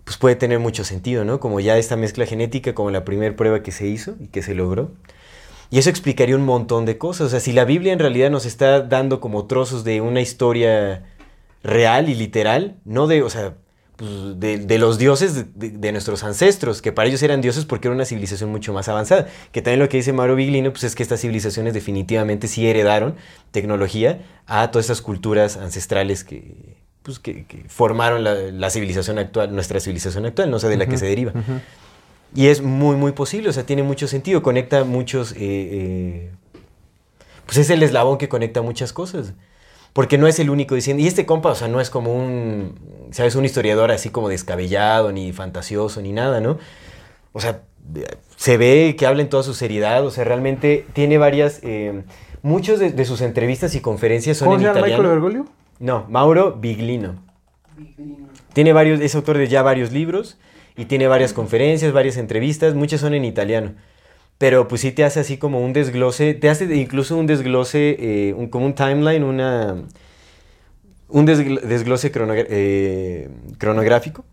pues 0.04 0.18
puede 0.18 0.36
tener 0.36 0.58
mucho 0.58 0.84
sentido, 0.84 1.24
¿no? 1.24 1.40
Como 1.40 1.60
ya 1.60 1.78
esta 1.78 1.96
mezcla 1.96 2.26
genética, 2.26 2.74
como 2.74 2.90
la 2.90 3.04
primera 3.06 3.34
prueba 3.36 3.62
que 3.62 3.72
se 3.72 3.86
hizo 3.86 4.16
y 4.20 4.26
que 4.28 4.42
se 4.42 4.54
logró. 4.54 4.92
Y 5.70 5.78
eso 5.78 5.90
explicaría 5.90 6.36
un 6.36 6.44
montón 6.44 6.84
de 6.84 6.98
cosas. 6.98 7.28
O 7.28 7.30
sea, 7.30 7.40
si 7.40 7.52
la 7.52 7.64
Biblia 7.64 7.92
en 7.92 7.98
realidad 7.98 8.30
nos 8.30 8.46
está 8.46 8.80
dando 8.80 9.20
como 9.20 9.46
trozos 9.46 9.84
de 9.84 10.00
una 10.00 10.20
historia 10.20 11.04
real 11.62 12.08
y 12.08 12.14
literal, 12.14 12.76
no 12.84 13.06
de, 13.06 13.22
o 13.22 13.30
sea, 13.30 13.54
pues, 13.96 14.10
de, 14.40 14.58
de 14.58 14.78
los 14.78 14.98
dioses 14.98 15.46
de, 15.54 15.92
nuestros 15.92 16.24
ancestros, 16.24 16.82
que 16.82 16.90
para 16.90 17.08
ellos 17.08 17.22
eran 17.22 17.40
dioses 17.40 17.64
porque 17.64 17.86
era 17.86 17.94
una 17.94 18.04
civilización 18.04 18.50
mucho 18.50 18.72
más 18.72 18.88
avanzada. 18.88 19.28
Que 19.52 19.62
también 19.62 19.80
lo 19.80 19.88
que 19.88 19.98
dice 19.98 20.12
Mauro 20.12 20.34
Biglino, 20.34 20.72
pues 20.72 20.84
es 20.84 20.94
que 20.94 21.02
estas 21.02 21.20
civilizaciones 21.20 21.74
definitivamente 21.74 22.48
sí 22.48 22.66
heredaron 22.66 23.14
tecnología 23.52 24.20
a 24.46 24.70
todas 24.70 24.86
estas 24.86 25.00
culturas 25.00 25.56
ancestrales 25.56 26.24
que, 26.24 26.76
pues, 27.02 27.20
que, 27.20 27.46
que 27.46 27.64
formaron 27.68 28.24
la, 28.24 28.34
la 28.34 28.70
civilización 28.70 29.18
actual, 29.18 29.54
nuestra 29.54 29.78
civilización 29.78 30.26
actual, 30.26 30.50
no 30.50 30.58
sé 30.58 30.68
de 30.68 30.76
la 30.76 30.86
que 30.86 30.98
se 30.98 31.06
deriva. 31.06 31.32
Y 32.34 32.48
es 32.48 32.62
muy, 32.62 32.96
muy 32.96 33.12
posible, 33.12 33.48
o 33.48 33.52
sea, 33.52 33.64
tiene 33.64 33.82
mucho 33.82 34.08
sentido, 34.08 34.42
conecta 34.42 34.84
muchos... 34.84 35.32
eh, 35.32 35.36
eh, 35.40 36.30
pues 37.46 37.58
es 37.58 37.70
el 37.70 37.82
eslabón 37.82 38.18
que 38.18 38.28
conecta 38.28 38.60
muchas 38.62 38.92
cosas. 38.92 39.34
Porque 39.92 40.18
no 40.18 40.26
es 40.26 40.38
el 40.40 40.50
único 40.50 40.74
diciendo... 40.74 41.02
Y 41.02 41.06
este 41.06 41.26
compa, 41.26 41.50
o 41.50 41.54
sea, 41.54 41.68
no 41.68 41.80
es 41.80 41.90
como 41.90 42.12
un... 42.12 42.74
¿Sabes? 43.12 43.36
Un 43.36 43.44
historiador 43.44 43.92
así 43.92 44.10
como 44.10 44.28
descabellado, 44.28 45.12
ni 45.12 45.32
fantasioso, 45.32 46.02
ni 46.02 46.12
nada, 46.12 46.40
¿no? 46.40 46.58
O 47.32 47.40
sea, 47.40 47.62
se 48.36 48.56
ve 48.56 48.96
que 48.98 49.06
habla 49.06 49.22
en 49.22 49.28
toda 49.28 49.44
su 49.44 49.54
seriedad, 49.54 50.04
o 50.04 50.10
sea, 50.10 50.24
realmente 50.24 50.84
tiene 50.92 51.18
varias... 51.18 51.60
eh, 51.62 52.02
muchos 52.42 52.78
de, 52.78 52.90
de 52.90 53.04
sus 53.04 53.20
entrevistas 53.20 53.74
y 53.74 53.80
conferencias 53.80 54.36
son 54.36 54.46
¿Cómo 54.46 54.56
en 54.56 54.62
se 54.62 54.66
llama 54.66 54.86
Michael. 54.86 55.06
Bergoglio? 55.06 55.46
No, 55.78 56.04
Mauro 56.08 56.52
Biglino. 56.52 57.22
Tiene 58.52 58.72
varios, 58.72 59.00
es 59.00 59.14
autor 59.14 59.38
de 59.38 59.48
ya 59.48 59.62
varios 59.62 59.92
libros 59.92 60.36
y 60.76 60.86
tiene 60.86 61.06
varias 61.08 61.32
conferencias, 61.32 61.92
varias 61.92 62.16
entrevistas, 62.16 62.74
muchas 62.74 63.00
son 63.00 63.14
en 63.14 63.24
italiano. 63.24 63.74
Pero 64.38 64.68
pues 64.68 64.82
sí 64.82 64.92
te 64.92 65.04
hace 65.04 65.20
así 65.20 65.38
como 65.38 65.60
un 65.60 65.72
desglose, 65.72 66.34
te 66.34 66.50
hace 66.50 66.64
incluso 66.76 67.16
un 67.16 67.26
desglose, 67.26 67.96
eh, 68.00 68.34
un- 68.34 68.48
como 68.48 68.66
un 68.66 68.74
timeline, 68.74 69.24
una, 69.24 69.76
un 71.08 71.26
desgl- 71.26 71.60
desglose 71.60 72.10
eh, 72.14 73.28
cronográfico 73.58 74.24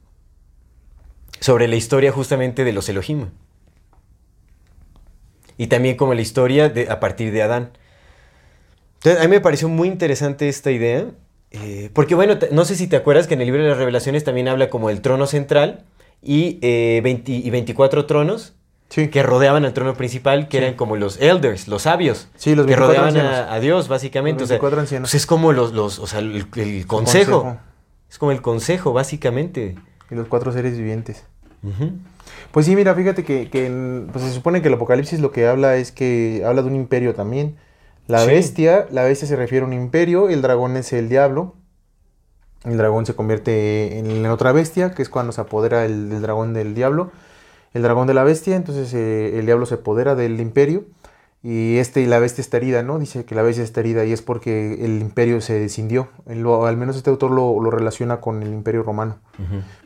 sobre 1.40 1.68
la 1.68 1.76
historia 1.76 2.12
justamente 2.12 2.64
de 2.64 2.74
los 2.74 2.88
Elohim. 2.90 3.28
Y 5.58 5.68
también 5.68 5.96
como 5.96 6.14
la 6.14 6.22
historia 6.22 6.70
de, 6.70 6.90
a 6.90 7.00
partir 7.00 7.32
de 7.32 7.42
Adán. 7.44 7.72
Entonces, 8.96 9.22
a 9.24 9.28
mí 9.28 9.30
me 9.36 9.42
pareció 9.42 9.68
muy 9.68 9.88
interesante 9.88 10.48
esta 10.48 10.72
idea, 10.72 11.06
eh, 11.52 11.90
porque 11.94 12.16
bueno, 12.16 12.38
no 12.52 12.66
sé 12.66 12.76
si 12.76 12.88
te 12.88 12.96
acuerdas 12.96 13.28
que 13.28 13.34
en 13.34 13.42
el 13.42 13.48
libro 13.48 13.64
de 13.64 13.70
las 13.70 13.78
revelaciones 13.78 14.24
también 14.24 14.48
habla 14.48 14.70
como 14.70 14.90
el 14.90 15.02
trono 15.02 15.26
central 15.28 15.84
y, 16.22 16.60
eh, 16.62 17.02
20 17.04 17.32
y 17.32 17.50
24 17.50 18.06
tronos 18.06 18.54
Sí. 18.90 19.08
que 19.08 19.24
rodeaban 19.24 19.64
al 19.64 19.74
trono 19.74 19.94
principal, 19.96 20.48
que 20.50 20.58
Sí. 20.58 20.64
eran 20.64 20.76
como 20.76 20.98
los 20.98 21.20
elders, 21.22 21.68
los 21.70 21.84
sabios, 21.84 22.28
Sí, 22.36 22.56
los 22.56 22.66
que 22.66 22.76
24 22.76 23.10
rodeaban 23.12 23.18
a, 23.50 23.54
a 23.54 23.60
Dios 23.62 23.88
básicamente. 23.88 24.42
Los 24.42 24.48
o 24.48 24.50
sea, 24.50 24.56
24 24.56 24.82
ancianos. 24.82 25.10
pues 25.12 25.22
es 25.22 25.26
como 25.26 25.54
los, 25.54 25.72
los, 25.74 25.98
o 26.00 26.08
sea, 26.08 26.20
el, 26.20 26.46
el 26.56 26.86
consejo. 26.88 27.42
Consejo. 27.44 27.58
Es 28.10 28.18
como 28.18 28.32
el 28.34 28.42
consejo, 28.42 28.92
básicamente. 28.92 29.76
Y 30.10 30.16
los 30.16 30.28
cuatro 30.28 30.52
seres 30.52 30.78
vivientes. 30.78 31.24
Pues 32.52 32.66
sí, 32.66 32.76
mira, 32.76 32.94
fíjate 32.96 33.24
que, 33.24 33.50
que 33.50 34.04
pues 34.12 34.26
se 34.26 34.34
supone 34.34 34.62
que 34.62 34.68
el 34.68 34.74
Apocalipsis 34.74 35.20
lo 35.22 35.32
que 35.32 35.48
habla 35.48 35.78
es 35.78 35.92
que 35.94 36.44
habla 36.46 36.62
de 36.62 36.68
un 36.68 36.76
imperio 36.76 37.14
también. 37.14 37.56
La 38.08 38.26
bestia, 38.26 38.88
la 38.92 39.04
bestia 39.04 39.28
se 39.28 39.38
refiere 39.38 39.64
a 39.64 39.68
un 39.68 39.74
imperio, 39.74 40.28
el 40.30 40.42
dragón 40.42 40.76
es 40.76 40.92
el 40.92 41.08
diablo. 41.08 41.56
El 42.64 42.78
dragón 42.78 43.06
se 43.06 43.16
convierte 43.16 43.98
en 44.00 44.26
otra 44.28 44.52
bestia, 44.52 44.92
que 44.92 45.02
es 45.02 45.10
cuando 45.10 45.32
se 45.32 45.42
apodera 45.42 45.86
el, 45.86 46.22
dragón 46.22 46.54
del 46.54 46.76
diablo. 46.76 47.12
El 47.74 47.82
dragón 47.82 48.08
de 48.08 48.14
la 48.14 48.24
bestia, 48.24 48.56
entonces 48.56 48.94
eh, 48.94 49.40
el 49.40 49.46
diablo 49.46 49.66
se 49.66 49.76
apodera 49.76 50.16
del 50.16 50.40
imperio. 50.40 50.86
Y 51.44 51.78
este 51.78 52.02
y 52.02 52.06
la 52.06 52.20
bestia 52.20 52.42
está 52.44 52.58
herida, 52.58 52.84
¿no? 52.84 53.00
Dice 53.00 53.26
que 53.26 53.34
la 53.34 53.42
bestia 53.42 53.64
está 53.64 53.80
herida 53.80 54.06
y 54.06 54.12
es 54.14 54.22
porque 54.22 54.86
el 54.86 55.02
imperio 55.02 55.42
se 55.42 55.60
descindió. 55.60 56.10
Lo- 56.28 56.68
al 56.68 56.78
menos 56.78 56.96
este 56.98 57.10
autor 57.10 57.32
lo, 57.32 57.60
lo 57.60 57.72
relaciona 57.72 58.22
con 58.22 58.44
el 58.44 58.50
imperio 58.54 58.84
romano. 58.84 59.18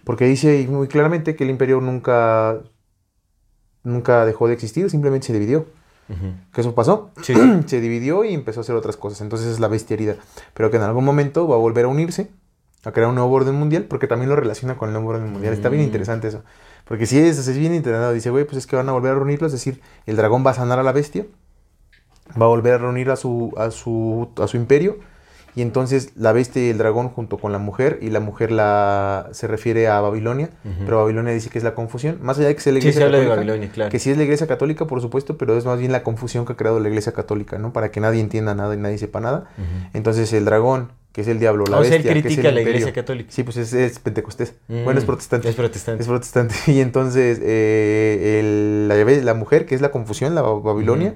Porque 0.04 0.26
dice 0.26 0.68
muy 0.70 0.90
claramente 0.90 1.38
que 1.38 1.46
el 1.46 1.50
imperio 1.52 1.80
nunca 1.80 2.60
nunca 3.84 4.26
dejó 4.26 4.48
de 4.48 4.54
existir, 4.54 4.90
simplemente 4.90 5.28
se 5.28 5.34
dividió. 5.34 5.66
Que 6.54 6.62
eso 6.62 6.76
pasó. 6.76 7.10
Sí. 7.24 7.34
se 7.66 7.80
dividió 7.82 8.24
y 8.26 8.34
empezó 8.34 8.60
a 8.60 8.62
hacer 8.64 8.76
otras 8.76 8.98
cosas. 8.98 9.22
Entonces 9.22 9.48
es 9.48 9.60
la 9.60 9.68
bestia 9.68 9.94
herida. 9.96 10.16
Pero 10.54 10.70
que 10.70 10.78
en 10.78 10.84
algún 10.84 11.06
momento 11.06 11.48
va 11.48 11.56
a 11.56 11.60
volver 11.60 11.86
a 11.86 11.88
unirse, 11.88 12.30
a 12.86 12.92
crear 12.92 13.10
un 13.10 13.16
nuevo 13.16 13.32
orden 13.34 13.56
mundial, 13.56 13.84
porque 13.90 14.08
también 14.08 14.30
lo 14.30 14.36
relaciona 14.36 14.76
con 14.78 14.90
el 14.90 14.94
nuevo 14.94 15.10
orden 15.10 15.32
mundial. 15.32 15.54
Está 15.54 15.70
bien 15.70 15.84
Mm. 15.84 15.86
interesante 15.88 16.28
eso. 16.28 16.44
Porque 16.86 17.06
si 17.08 17.18
es, 17.20 17.38
es 17.48 17.58
bien 17.58 17.74
interesante. 17.74 18.14
Dice, 18.14 18.30
güey, 18.30 18.46
pues 18.46 18.58
es 18.58 18.68
que 18.68 18.76
van 18.76 18.88
a 18.90 18.92
volver 18.92 19.12
a 19.12 19.16
reunirlo. 19.16 19.48
Es 19.48 19.54
decir, 19.54 19.82
el 20.06 20.16
dragón 20.16 20.46
va 20.46 20.52
a 20.52 20.54
sanar 20.54 20.78
a 20.80 20.84
la 20.84 20.92
bestia. 20.92 21.26
Va 22.40 22.46
a 22.46 22.50
volver 22.50 22.74
a 22.74 22.78
reunir 22.78 23.10
a 23.12 23.16
su, 23.16 23.54
a 23.58 23.72
su, 23.72 24.30
a 24.42 24.48
su 24.48 24.58
imperio. 24.58 24.98
Y 25.58 25.62
entonces 25.62 26.12
la 26.18 26.34
bestia 26.34 26.66
y 26.66 26.70
el 26.70 26.78
dragón 26.78 27.08
junto 27.10 27.38
con 27.38 27.52
la 27.54 27.60
mujer. 27.60 28.00
Y 28.02 28.10
la 28.10 28.20
mujer 28.20 28.52
la, 28.52 29.30
se 29.32 29.48
refiere 29.48 29.88
a 29.88 30.02
Babilonia. 30.02 30.50
Pero 30.86 30.98
Babilonia 31.02 31.34
dice 31.34 31.50
que 31.50 31.58
es 31.58 31.64
la 31.64 31.74
confusión. 31.74 32.20
Más 32.22 32.38
allá 32.38 32.50
de 32.50 32.56
que 32.56 32.62
sea 32.62 32.74
la 32.74 32.80
iglesia 32.80 33.06
católica, 33.06 33.30
Babilonia, 33.36 33.70
claro. 33.72 33.90
que 33.90 33.98
sí 34.00 34.12
es 34.12 34.18
la 34.18 34.24
iglesia 34.24 34.48
católica, 34.48 34.86
por 34.86 35.00
supuesto, 35.02 35.38
pero 35.38 35.58
es 35.58 35.66
más 35.66 35.80
bien 35.80 35.92
la 35.94 36.04
confusión 36.04 36.46
que 36.46 36.54
ha 36.54 36.56
creado 36.58 36.80
la 36.82 36.90
iglesia 36.90 37.14
católica, 37.14 37.58
¿no? 37.58 37.72
Para 37.74 37.90
que 37.90 38.00
nadie 38.02 38.20
entienda 38.20 38.54
nada 38.54 38.76
y 38.76 38.78
nadie 38.78 38.98
sepa 38.98 39.22
nada. 39.22 39.46
Entonces 39.94 40.34
el 40.34 40.44
dragón, 40.46 40.92
que 41.16 41.22
es 41.22 41.30
el 41.30 41.40
diablo, 41.40 41.64
la 41.66 41.78
O 41.80 41.84
sea, 41.86 41.96
él 41.96 42.04
bestia, 42.04 42.12
que 42.12 42.20
es 42.20 42.26
critica 42.26 42.50
el 42.50 42.56
la 42.56 42.60
imperio. 42.62 42.80
iglesia 42.82 42.94
católica. 42.94 43.32
Sí, 43.32 43.44
pues 43.44 43.56
es, 43.56 43.72
es 43.72 44.00
pentecostés. 44.00 44.56
Mm, 44.68 44.84
Bueno, 44.84 45.00
es 45.00 45.06
protestante. 45.06 45.48
Es 45.48 45.56
protestante. 45.56 46.02
Es 46.02 46.08
protestante. 46.10 46.56
Y 46.68 46.82
entonces 46.82 47.40
eh, 47.42 48.40
el- 48.42 48.88
la, 48.90 48.96
la 49.24 49.34
mujer, 49.34 49.66
que 49.66 49.76
es 49.76 49.82
la 49.82 49.92
confusión, 49.92 50.36
la 50.36 50.42
Babilonia, 50.42 51.16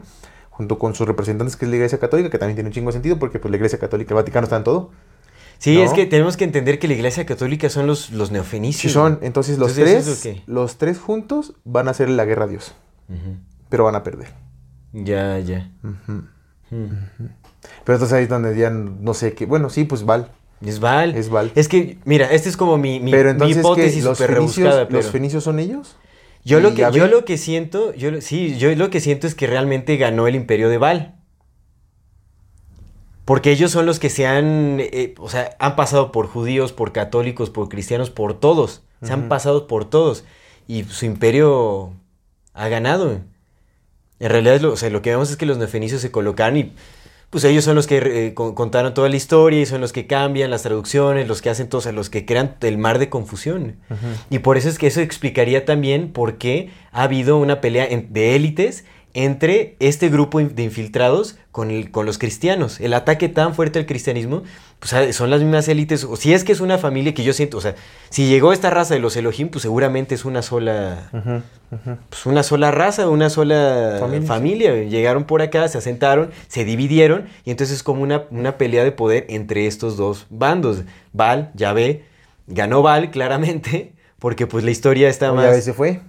junto 0.49 0.79
con 0.79 0.95
sus 0.95 1.05
representantes, 1.05 1.57
que 1.57 1.65
es 1.65 1.69
la 1.71 1.75
iglesia 1.75 1.99
católica, 1.99 2.29
que 2.29 2.37
también 2.37 2.55
tiene 2.55 2.69
un 2.69 2.73
chingo 2.73 2.87
de 2.91 2.93
sentido, 2.93 3.19
porque 3.19 3.39
pues 3.39 3.51
la 3.51 3.57
iglesia 3.57 3.77
católica, 3.77 4.11
el 4.13 4.15
Vaticano 4.15 4.45
está 4.45 4.55
en 4.55 4.63
todo. 4.63 4.91
Sí, 5.57 5.75
¿no? 5.75 5.83
es 5.83 5.91
que 5.91 6.05
tenemos 6.05 6.37
que 6.37 6.45
entender 6.45 6.79
que 6.79 6.87
la 6.87 6.93
iglesia 6.93 7.25
católica 7.25 7.67
son 7.67 7.85
los, 7.85 8.11
los 8.11 8.31
neofenicios. 8.31 8.81
Sí 8.81 8.89
son. 8.89 9.19
Entonces 9.21 9.57
los 9.59 9.77
Entonces, 9.77 10.21
tres, 10.21 10.43
los 10.47 10.77
tres 10.77 10.97
juntos 10.97 11.55
van 11.65 11.89
a 11.89 11.91
hacer 11.91 12.09
la 12.09 12.23
guerra 12.23 12.45
a 12.45 12.47
Dios, 12.47 12.73
pero 13.67 13.83
van 13.83 13.95
a 13.95 14.03
perder. 14.03 14.29
Ya, 14.93 15.37
ya. 15.39 15.69
Pero 17.83 17.95
entonces 17.95 18.17
ahí 18.17 18.23
es 18.23 18.29
donde 18.29 18.57
ya 18.57 18.69
no 18.69 19.13
sé 19.13 19.33
qué. 19.33 19.45
Bueno, 19.45 19.69
sí, 19.69 19.83
pues 19.83 20.05
Val. 20.05 20.31
Es 20.65 20.79
Val. 20.79 21.15
Es 21.15 21.29
Val. 21.29 21.51
Es 21.55 21.67
que, 21.67 21.97
mira, 22.05 22.31
esta 22.31 22.49
es 22.49 22.57
como 22.57 22.77
mi, 22.77 22.99
mi, 22.99 23.11
hipótesis 23.11 24.03
¿Los 24.03 24.17
súper 24.17 24.35
fenicios, 24.35 24.67
rebuscada. 24.67 24.87
¿los 24.89 25.11
fenicios 25.11 25.43
son 25.43 25.59
ellos? 25.59 25.95
Yo 26.43 26.59
lo 26.59 26.69
¿Y 26.69 26.73
que 26.73 26.87
yo 26.91 27.07
lo 27.07 27.25
que 27.25 27.37
siento, 27.37 27.93
yo 27.93 28.21
sí, 28.21 28.57
yo 28.57 28.73
lo 28.75 28.89
que 28.89 29.01
siento 29.01 29.27
es 29.27 29.35
que 29.35 29.47
realmente 29.47 29.97
ganó 29.97 30.27
el 30.27 30.35
imperio 30.35 30.69
de 30.69 30.77
Val. 30.77 31.15
Porque 33.25 33.51
ellos 33.51 33.69
son 33.69 33.85
los 33.85 33.99
que 33.99 34.09
se 34.09 34.25
han, 34.25 34.77
eh, 34.79 35.13
o 35.19 35.29
sea, 35.29 35.55
han 35.59 35.75
pasado 35.75 36.11
por 36.11 36.25
judíos, 36.25 36.73
por 36.73 36.91
católicos, 36.91 37.51
por 37.51 37.69
cristianos, 37.69 38.09
por 38.09 38.39
todos. 38.39 38.81
Se 39.03 39.13
han 39.13 39.29
pasado 39.29 39.67
por 39.67 39.85
todos. 39.85 40.25
Y 40.67 40.83
su 40.85 41.05
imperio 41.05 41.93
ha 42.53 42.67
ganado. 42.69 43.21
En 44.19 44.29
realidad, 44.29 44.59
lo, 44.59 44.73
o 44.73 44.77
sea, 44.77 44.89
lo 44.89 45.01
que 45.03 45.11
vemos 45.11 45.29
es 45.29 45.37
que 45.37 45.45
los 45.45 45.59
nefenicios 45.59 46.01
se 46.01 46.11
colocaron 46.11 46.57
y 46.57 46.73
pues 47.29 47.43
ellos 47.43 47.63
son 47.63 47.75
los 47.75 47.85
que 47.87 47.97
eh, 47.97 48.33
con- 48.33 48.55
contaron 48.55 48.93
toda 48.93 49.07
la 49.09 49.15
historia 49.15 49.61
y 49.61 49.65
son 49.65 49.81
los 49.81 49.93
que 49.93 50.07
cambian 50.07 50.49
las 50.49 50.63
traducciones, 50.63 51.27
los 51.27 51.41
que 51.41 51.49
hacen 51.49 51.69
todo, 51.69 51.79
o 51.79 51.81
sea, 51.81 51.91
los 51.91 52.09
que 52.09 52.25
crean 52.25 52.55
el 52.61 52.77
mar 52.77 52.97
de 52.99 53.09
confusión. 53.09 53.75
Y 54.29 54.39
por 54.39 54.57
eso 54.57 54.67
es 54.69 54.77
que 54.79 54.87
eso 54.87 55.01
explicaría 55.01 55.63
también 55.65 56.11
por 56.11 56.37
qué 56.37 56.69
ha 56.91 57.03
habido 57.03 57.37
una 57.37 57.61
pelea 57.61 57.87
de 57.87 58.35
élites 58.35 58.85
entre 59.25 59.75
este 59.79 60.09
grupo 60.09 60.39
de 60.39 60.63
infiltrados 60.63 61.37
con, 61.51 61.71
el- 61.71 61.91
con 61.91 62.05
los 62.05 62.17
cristianos. 62.17 62.79
El 62.79 62.93
ataque 62.93 63.27
tan 63.29 63.53
fuerte 63.53 63.79
al 63.79 63.85
cristianismo, 63.85 64.43
pues 64.79 64.93
ah, 64.93 65.11
son 65.11 65.29
las 65.29 65.41
mismas 65.41 65.67
élites. 65.67 66.03
O 66.05 66.15
si 66.15 66.33
es 66.33 66.43
que 66.43 66.51
es 66.53 66.61
una 66.61 66.77
familia 66.77 67.13
que 67.13 67.23
yo 67.23 67.33
siento, 67.33 67.57
o 67.57 67.61
sea, 67.61 67.75
si 68.09 68.27
llegó 68.27 68.53
esta 68.53 68.69
raza 68.69 68.93
de 68.93 69.01
los 69.01 69.17
Elohim, 69.17 69.49
pues 69.49 69.61
seguramente 69.63 70.15
es 70.15 70.23
una 70.23 70.41
sola, 70.41 71.09
pues 72.09 72.25
una 72.25 72.43
sola 72.43 72.71
raza, 72.71 73.09
una 73.09 73.29
sola 73.29 73.97
Familia, 73.99 74.27
familia. 74.27 74.83
Llegaron 74.83 75.25
por 75.25 75.41
acá, 75.41 75.67
se 75.67 75.77
asentaron, 75.77 76.31
se 76.47 76.63
dividieron 76.63 77.25
y 77.45 77.51
entonces 77.51 77.75
es 77.77 77.83
como 77.83 78.01
una, 78.03 78.23
una 78.31 78.57
pelea 78.57 78.83
de 78.83 78.91
poder 78.91 79.25
entre 79.29 79.67
estos 79.67 79.97
dos 79.97 80.27
bandos. 80.29 80.83
Val, 81.13 81.51
Yahvé, 81.55 82.05
ganó 82.47 82.81
Val 82.81 83.11
claramente 83.11 83.93
porque 84.17 84.47
pues 84.47 84.63
la 84.63 84.71
historia 84.71 85.09
está 85.09 85.33
más... 85.33 85.45
Yahvé 85.45 85.61
se 85.61 85.73
fue. 85.73 86.01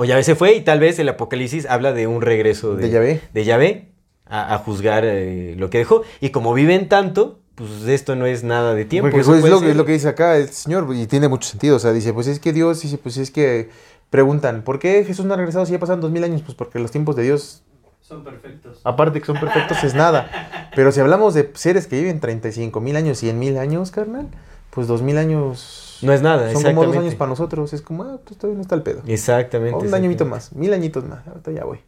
O 0.00 0.04
Yahvé 0.04 0.22
se 0.22 0.34
fue 0.36 0.54
y 0.54 0.60
tal 0.62 0.78
vez 0.80 0.98
el 0.98 1.08
Apocalipsis 1.08 1.66
habla 1.66 1.92
de 1.92 2.06
un 2.06 2.22
regreso 2.22 2.76
de, 2.76 2.84
De 2.84 2.90
Yahvé. 2.90 3.20
de 3.34 3.44
Yahvé 3.44 3.88
a, 4.26 4.54
a 4.54 4.58
juzgar 4.58 5.04
eh, 5.04 5.54
lo 5.58 5.70
que 5.70 5.78
dejó. 5.78 6.02
Y 6.20 6.30
como 6.30 6.54
viven 6.54 6.88
tanto, 6.88 7.40
pues 7.56 7.70
esto 7.88 8.14
no 8.14 8.24
es 8.26 8.44
nada 8.44 8.74
de 8.74 8.84
tiempo. 8.84 9.06
Porque 9.10 9.22
eso 9.22 9.30
pues, 9.32 9.38
es 9.38 9.40
puede 9.42 9.54
lo, 9.54 9.58
que, 9.60 9.64
ser- 9.66 9.70
es 9.72 9.76
lo 9.76 9.84
que 9.84 9.92
dice 9.92 10.08
acá 10.08 10.36
el 10.36 10.48
Señor, 10.50 10.86
y 10.94 11.06
tiene 11.08 11.26
mucho 11.28 11.48
sentido. 11.48 11.76
O 11.76 11.78
sea, 11.80 11.92
dice, 11.92 12.12
pues 12.12 12.26
es 12.28 12.38
que 12.38 12.52
Dios, 12.52 12.80
dice, 12.80 12.96
pues 12.98 13.16
es 13.16 13.30
que 13.32 13.70
preguntan, 14.10 14.62
¿por 14.62 14.78
qué 14.78 15.04
Jesús 15.04 15.26
no 15.26 15.34
ha 15.34 15.36
regresado 15.36 15.66
si 15.66 15.72
ya 15.72 15.78
pasaron 15.80 16.00
dos 16.00 16.10
mil 16.12 16.22
años? 16.22 16.42
Pues 16.42 16.54
porque 16.54 16.78
los 16.78 16.90
tiempos 16.92 17.16
de 17.16 17.24
Dios, 17.24 17.62
Son 18.00 18.22
perfectos. 18.22 18.80
aparte 18.84 19.18
que 19.20 19.26
son 19.26 19.40
perfectos, 19.40 19.82
es 19.82 19.94
nada. 19.94 20.70
Pero 20.76 20.92
si 20.92 21.00
hablamos 21.00 21.34
de 21.34 21.50
seres 21.54 21.88
que 21.88 21.96
viven 21.98 22.20
35 22.20 22.80
mil 22.80 22.94
años, 22.96 23.18
100 23.18 23.36
mil 23.38 23.58
años, 23.58 23.90
carnal, 23.90 24.28
pues 24.70 24.86
dos 24.86 25.02
mil 25.02 25.18
años... 25.18 25.86
No 26.02 26.12
es 26.12 26.22
nada, 26.22 26.52
Son 26.52 26.62
como 26.62 26.84
dos 26.84 26.96
años 26.96 27.14
para 27.14 27.28
nosotros. 27.30 27.72
Es 27.72 27.82
como, 27.82 28.04
ah, 28.04 28.18
pues 28.24 28.38
todavía 28.38 28.56
no 28.56 28.62
está 28.62 28.74
el 28.74 28.82
pedo. 28.82 29.02
Exactamente. 29.06 29.74
O 29.76 29.80
un 29.80 29.94
añito 29.94 30.24
más, 30.26 30.52
mil 30.54 30.72
añitos 30.72 31.04
más. 31.04 31.26
Ahorita 31.26 31.50
ya 31.52 31.64
voy. 31.64 31.80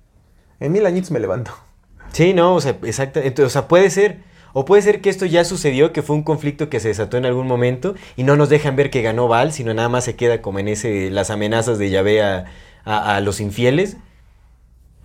En 0.59 0.73
mil 0.73 0.85
añitos 0.87 1.11
me 1.11 1.21
levanto. 1.21 1.53
Sí, 2.13 2.35
no, 2.35 2.55
o 2.57 2.61
sea, 2.61 2.77
exactamente. 2.83 3.43
O 3.45 3.49
sea, 3.51 3.69
puede 3.69 3.89
ser. 3.91 4.19
O 4.53 4.65
puede 4.65 4.83
ser 4.83 5.01
que 5.01 5.11
esto 5.11 5.27
ya 5.27 5.45
sucedió, 5.45 5.93
que 5.93 6.03
fue 6.03 6.17
un 6.17 6.25
conflicto 6.25 6.69
que 6.69 6.81
se 6.81 6.89
desató 6.89 7.17
en 7.17 7.25
algún 7.25 7.47
momento 7.47 7.95
y 8.17 8.25
no 8.25 8.35
nos 8.35 8.49
dejan 8.49 8.75
ver 8.75 8.91
que 8.91 9.01
ganó 9.01 9.29
Val, 9.29 9.53
sino 9.53 9.73
nada 9.75 9.89
más 9.89 10.05
se 10.05 10.17
queda 10.17 10.43
como 10.43 10.59
en 10.59 10.67
ese 10.67 11.09
las 11.11 11.31
amenazas 11.31 11.79
de 11.79 11.89
Yahvé 11.91 12.21
a, 12.23 12.47
a- 12.85 13.15
a 13.17 13.21
los 13.21 13.41
infieles. 13.41 13.97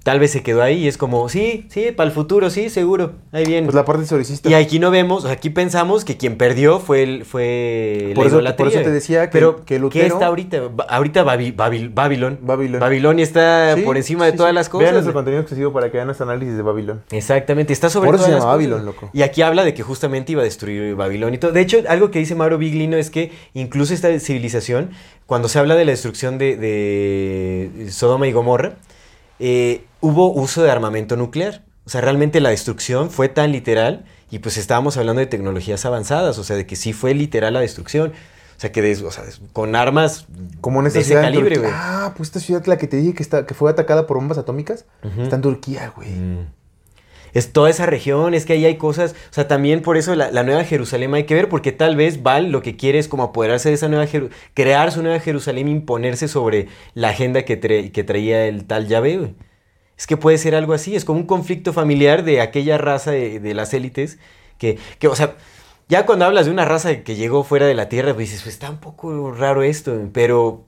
Tal 0.06 0.20
vez 0.20 0.30
se 0.30 0.44
quedó 0.44 0.62
ahí 0.62 0.84
y 0.84 0.88
es 0.88 1.00
como, 1.00 1.28
sí, 1.30 1.66
sí, 1.72 1.88
para 1.92 2.08
el 2.08 2.14
futuro, 2.14 2.52
sí, 2.52 2.70
seguro, 2.70 3.14
ahí 3.32 3.44
viene. 3.44 3.64
Pues 3.66 3.74
la 3.74 3.86
parte 3.86 4.04
historicista. 4.04 4.48
Y 4.48 4.54
aquí 4.54 4.78
no 4.78 4.92
vemos, 4.92 5.26
aquí 5.26 5.50
pensamos 5.50 6.06
que 6.06 6.16
quien 6.16 6.38
perdió 6.38 6.78
fue 6.80 7.02
el, 7.02 7.26
fue 7.26 8.12
Por 8.14 8.26
la 8.26 8.28
eso- 8.28 8.36
idolatría. 8.36 8.66
por 8.66 8.68
eso 8.68 8.82
te 8.84 8.92
decía 8.92 9.26
que- 9.32 9.32
Pero, 9.32 9.66
que 9.66 9.82
¿qué 9.90 10.06
está 10.06 10.28
ahorita? 10.28 10.62
Ahorita 10.90 11.24
Babi- 11.24 11.56
Babil- 11.56 11.92
Babilón. 11.92 12.38
Babilón. 12.44 12.80
Babilonia 12.82 13.24
está 13.24 13.74
Sí, 13.74 13.82
por 13.82 13.98
encima 13.98 14.26
sí, 14.26 14.32
de 14.34 14.38
todas 14.38 14.52
sí. 14.52 14.56
las 14.56 14.68
Vean 14.70 14.80
cosas. 14.80 14.94
nuestro 14.94 15.14
contenido 15.14 15.42
exclusivo 15.42 15.74
para 15.74 15.90
que 15.90 15.98
vean 15.98 16.06
nuestro 16.06 16.30
análisis 16.30 16.56
de 16.56 16.62
Babilón. 16.62 17.02
Exactamente, 17.10 17.74
está 17.74 17.90
sobre 17.90 18.06
Por 18.06 18.16
eso 18.18 18.26
todas 18.26 18.28
se 18.28 18.32
las 18.36 18.44
llama 18.44 18.58
cosas. 18.58 18.70
Babylon, 18.70 18.86
loco. 18.86 19.10
Y 19.12 19.24
aquí 19.24 19.42
habla 19.42 19.64
de 19.66 19.74
que 19.74 19.82
justamente 19.82 20.34
iba 20.34 20.42
a 20.42 20.46
destruir 20.46 20.94
Babilón 20.94 21.34
y 21.34 21.40
todo. 21.40 21.52
De 21.52 21.62
hecho, 21.62 21.80
algo 21.88 22.12
que 22.12 22.20
dice 22.20 22.36
Mauro 22.36 22.60
Biglino 22.60 22.96
es 22.96 23.10
que 23.10 23.32
incluso 23.56 23.92
esta 23.96 24.20
civilización, 24.20 24.92
cuando 25.26 25.48
se 25.48 25.58
habla 25.58 25.76
de 25.76 25.84
la 25.86 25.90
destrucción 25.94 26.38
de, 26.38 26.58
de 26.58 27.90
Sodoma 27.90 28.28
y 28.28 28.32
Gomorra, 28.34 28.74
eh, 29.40 29.82
hubo 30.06 30.32
uso 30.32 30.64
de 30.64 30.72
armamento 30.72 31.16
nuclear. 31.16 31.64
O 31.86 31.90
sea, 31.90 32.02
realmente 32.02 32.40
la 32.42 32.50
destrucción 32.50 33.12
fue 33.12 33.30
tan 33.30 33.52
literal 33.52 34.06
y 34.32 34.40
pues 34.40 34.58
estábamos 34.58 34.98
hablando 34.98 35.20
de 35.20 35.28
tecnologías 35.28 35.86
avanzadas, 35.86 36.38
o 36.40 36.44
sea, 36.44 36.56
de 36.56 36.66
que 36.66 36.76
sí 36.76 36.94
fue 36.94 37.14
literal 37.14 37.54
la 37.54 37.60
destrucción. 37.60 38.12
O 38.58 38.60
sea, 38.60 38.72
que 38.72 38.82
des- 38.82 39.02
o 39.02 39.12
sea, 39.12 39.24
con 39.54 39.76
armas 39.76 40.26
Como 40.62 40.80
en 40.80 40.92
de 40.92 41.00
ese 41.00 41.14
calibre, 41.16 41.58
güey. 41.58 41.72
Ah, 41.74 42.14
pues 42.16 42.30
esta 42.30 42.40
ciudad, 42.40 42.66
la 42.66 42.78
que 42.78 42.88
te 42.88 42.98
dije 42.98 43.14
que, 43.14 43.22
está, 43.22 43.46
que 43.46 43.54
fue 43.54 43.70
atacada 43.70 44.08
por 44.08 44.18
bombas 44.18 44.38
atómicas, 44.38 44.86
está 45.22 45.36
en 45.36 45.42
Turquía, 45.42 45.92
güey. 45.96 46.10
Mm. 46.10 46.48
Es 47.34 47.52
toda 47.52 47.70
esa 47.70 47.86
región, 47.86 48.34
es 48.34 48.46
que 48.46 48.54
ahí 48.54 48.64
hay 48.66 48.78
cosas, 48.78 49.12
o 49.30 49.34
sea, 49.34 49.46
también 49.50 49.82
por 49.82 49.98
eso 49.98 50.16
la, 50.16 50.32
la 50.32 50.44
Nueva 50.44 50.64
Jerusalén 50.64 51.14
hay 51.14 51.26
que 51.26 51.36
ver, 51.36 51.50
porque 51.50 51.74
tal 51.74 51.98
vez 51.98 52.24
Val 52.24 52.50
lo 52.50 52.62
que 52.62 52.78
quiere 52.78 52.98
es 52.98 53.10
como 53.10 53.24
apoderarse 53.24 53.68
de 53.68 53.76
esa 53.76 53.90
Nueva 53.90 54.08
Jerusalén, 54.08 54.38
crear 54.54 54.90
su 54.94 55.04
Nueva 55.04 55.20
Jerusalén, 55.20 55.68
imponerse 55.68 56.30
sobre 56.30 56.70
la 56.94 57.10
agenda 57.10 57.44
que, 57.44 57.60
tra- 57.62 57.92
que 57.92 58.04
traía 58.06 58.46
el 58.48 58.64
tal 58.66 58.88
Yahvé, 58.88 59.18
güey. 59.18 59.36
Es 59.98 60.08
que 60.08 60.18
puede 60.18 60.38
ser 60.38 60.56
algo 60.56 60.74
así, 60.74 60.96
es 60.96 61.06
como 61.06 61.20
un 61.20 61.26
conflicto 61.26 61.74
familiar 61.74 62.24
de 62.24 62.42
aquella 62.42 62.78
raza 62.78 63.12
de, 63.12 63.40
de 63.40 63.54
las 63.54 63.74
élites, 63.74 64.20
que, 64.58 64.78
que, 65.00 65.08
o 65.08 65.16
sea, 65.16 65.36
ya 65.88 66.06
cuando 66.06 66.26
hablas 66.26 66.46
de 66.46 66.52
una 66.52 66.66
raza 66.66 67.04
que 67.04 67.16
llegó 67.16 67.44
fuera 67.44 67.66
de 67.68 67.76
la 67.76 67.90
Tierra, 67.90 68.14
pues 68.14 68.28
dices, 68.30 68.42
pues 68.44 68.56
está 68.56 68.70
un 68.70 68.80
poco 68.80 69.32
raro 69.32 69.64
esto, 69.64 70.10
pero 70.14 70.66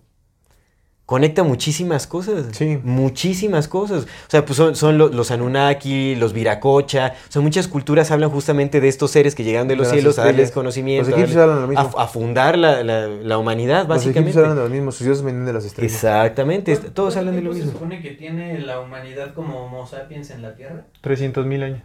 conecta 1.07 1.41
muchísimas 1.41 2.05
cosas. 2.05 2.45
Sí. 2.51 2.79
Muchísimas 2.84 3.67
cosas. 3.69 4.03
O 4.03 4.29
sea, 4.29 4.43
pues 4.45 4.57
son, 4.57 4.75
son 4.75 4.97
lo- 4.97 5.07
los 5.07 5.31
Anunnaki, 5.31 6.15
los 6.15 6.34
Viracocha. 6.34 7.13
O 7.29 7.31
sea, 7.31 7.41
muchas 7.41 7.69
culturas 7.69 8.11
hablan 8.11 8.29
justamente 8.29 8.81
de 8.81 8.89
estos 8.89 9.09
seres 9.11 9.34
que 9.34 9.45
llegan 9.45 9.69
de 9.69 9.77
los 9.77 9.88
De 9.88 9.93
cielos 9.93 10.19
a 10.19 10.25
darles 10.25 10.51
conocimiento. 10.51 11.09
Los 11.09 11.17
a 11.17 11.21
egipcios 11.21 11.39
darles- 11.39 11.43
hablan 11.49 11.61
lo 11.61 11.67
mismo. 11.81 11.97
A, 11.97 12.03
a 12.03 12.07
fundar 12.07 12.57
la, 12.57 12.84
la- 12.84 13.07
la 13.07 13.38
humanidad, 13.38 13.79
Los 13.79 13.88
básicamente. 13.88 14.19
egipcios 14.31 14.43
hablan 14.43 14.57
de 14.57 14.63
lo 14.63 14.69
mismo, 14.69 14.91
sus 14.91 15.05
dioses 15.07 15.23
venían 15.23 15.45
de 15.45 15.53
las 15.53 15.63
estrellas. 15.63 15.93
Exactamente. 15.93 16.73
¿Cuánto- 16.73 16.91
Todos 16.91 17.15
hablan 17.15 17.35
de 17.38 17.41
lo 17.41 17.51
mismo. 17.53 17.65
se 17.67 17.71
supone 17.71 18.01
que 18.01 18.11
tiene 18.11 18.59
la 18.59 18.81
humanidad 18.81 19.34
como 19.34 19.63
Homo 19.65 19.88
sapiens 19.88 20.29
en 20.31 20.41
la 20.41 20.55
Tierra? 20.55 20.88
300 21.01 21.45
mil 21.45 21.63
años. 21.63 21.81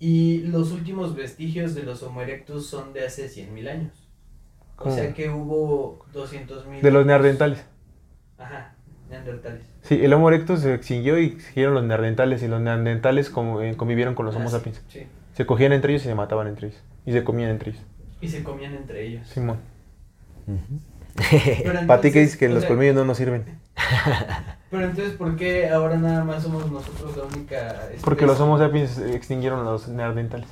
Y 0.00 0.38
los 0.48 0.72
últimos 0.72 1.14
vestigios 1.14 1.74
de 1.76 1.84
los 1.84 2.02
Homo 2.02 2.22
erectus 2.22 2.66
son 2.66 2.92
de 2.92 3.04
hace 3.06 3.28
100.000 3.28 3.68
años. 3.68 3.92
O 4.80 4.90
sea 4.90 5.12
que 5.12 5.28
hubo 5.28 6.06
200.000... 6.14 6.80
De 6.80 6.90
los 6.90 7.04
neandertales. 7.04 7.64
Ajá, 8.38 8.74
neandertales. 9.10 9.62
Sí, 9.82 10.04
el 10.04 10.12
Homo 10.12 10.28
erectus 10.28 10.60
se 10.60 10.74
extinguió 10.74 11.18
y 11.18 11.40
siguieron 11.40 11.74
los 11.74 11.84
neandertales 11.84 12.42
y 12.42 12.48
los 12.48 12.60
neandertales 12.60 13.28
eh, 13.28 13.74
convivieron 13.76 14.14
con 14.14 14.26
los 14.26 14.36
Homo 14.36 14.46
Ah, 14.46 14.50
sí, 14.50 14.56
sapiens. 14.56 14.82
Sí. 14.88 15.06
Se 15.34 15.46
cogían 15.46 15.72
entre 15.72 15.92
ellos 15.92 16.04
y 16.04 16.08
se 16.08 16.14
mataban 16.14 16.46
entre 16.46 16.68
ellos. 16.68 16.80
Y 17.06 17.12
se 17.12 17.24
comían 17.24 17.50
entre 17.50 17.70
ellos. 17.70 17.82
Y 18.20 18.28
se 18.28 18.42
comían 18.42 18.74
entre 18.74 19.06
ellos. 19.06 19.26
Simón. 19.28 19.58
¿Para 21.86 22.00
ti 22.00 22.10
qué 22.12 22.20
entonces, 22.20 22.22
dices 22.22 22.36
que 22.36 22.48
los 22.48 22.60
sea, 22.60 22.68
colmillos 22.68 22.94
no 22.94 23.04
nos 23.04 23.16
sirven? 23.16 23.44
Pero 24.70 24.84
entonces, 24.84 25.14
¿por 25.14 25.36
qué 25.36 25.70
ahora 25.70 25.96
nada 25.96 26.24
más 26.24 26.42
somos 26.42 26.70
nosotros 26.70 27.16
la 27.16 27.24
única 27.24 27.70
especie? 27.70 28.00
Porque 28.04 28.26
los 28.26 28.38
Homo 28.40 28.58
sapiens 28.58 28.98
extinguieron 28.98 29.64
los 29.64 29.88
neandertales. 29.88 30.48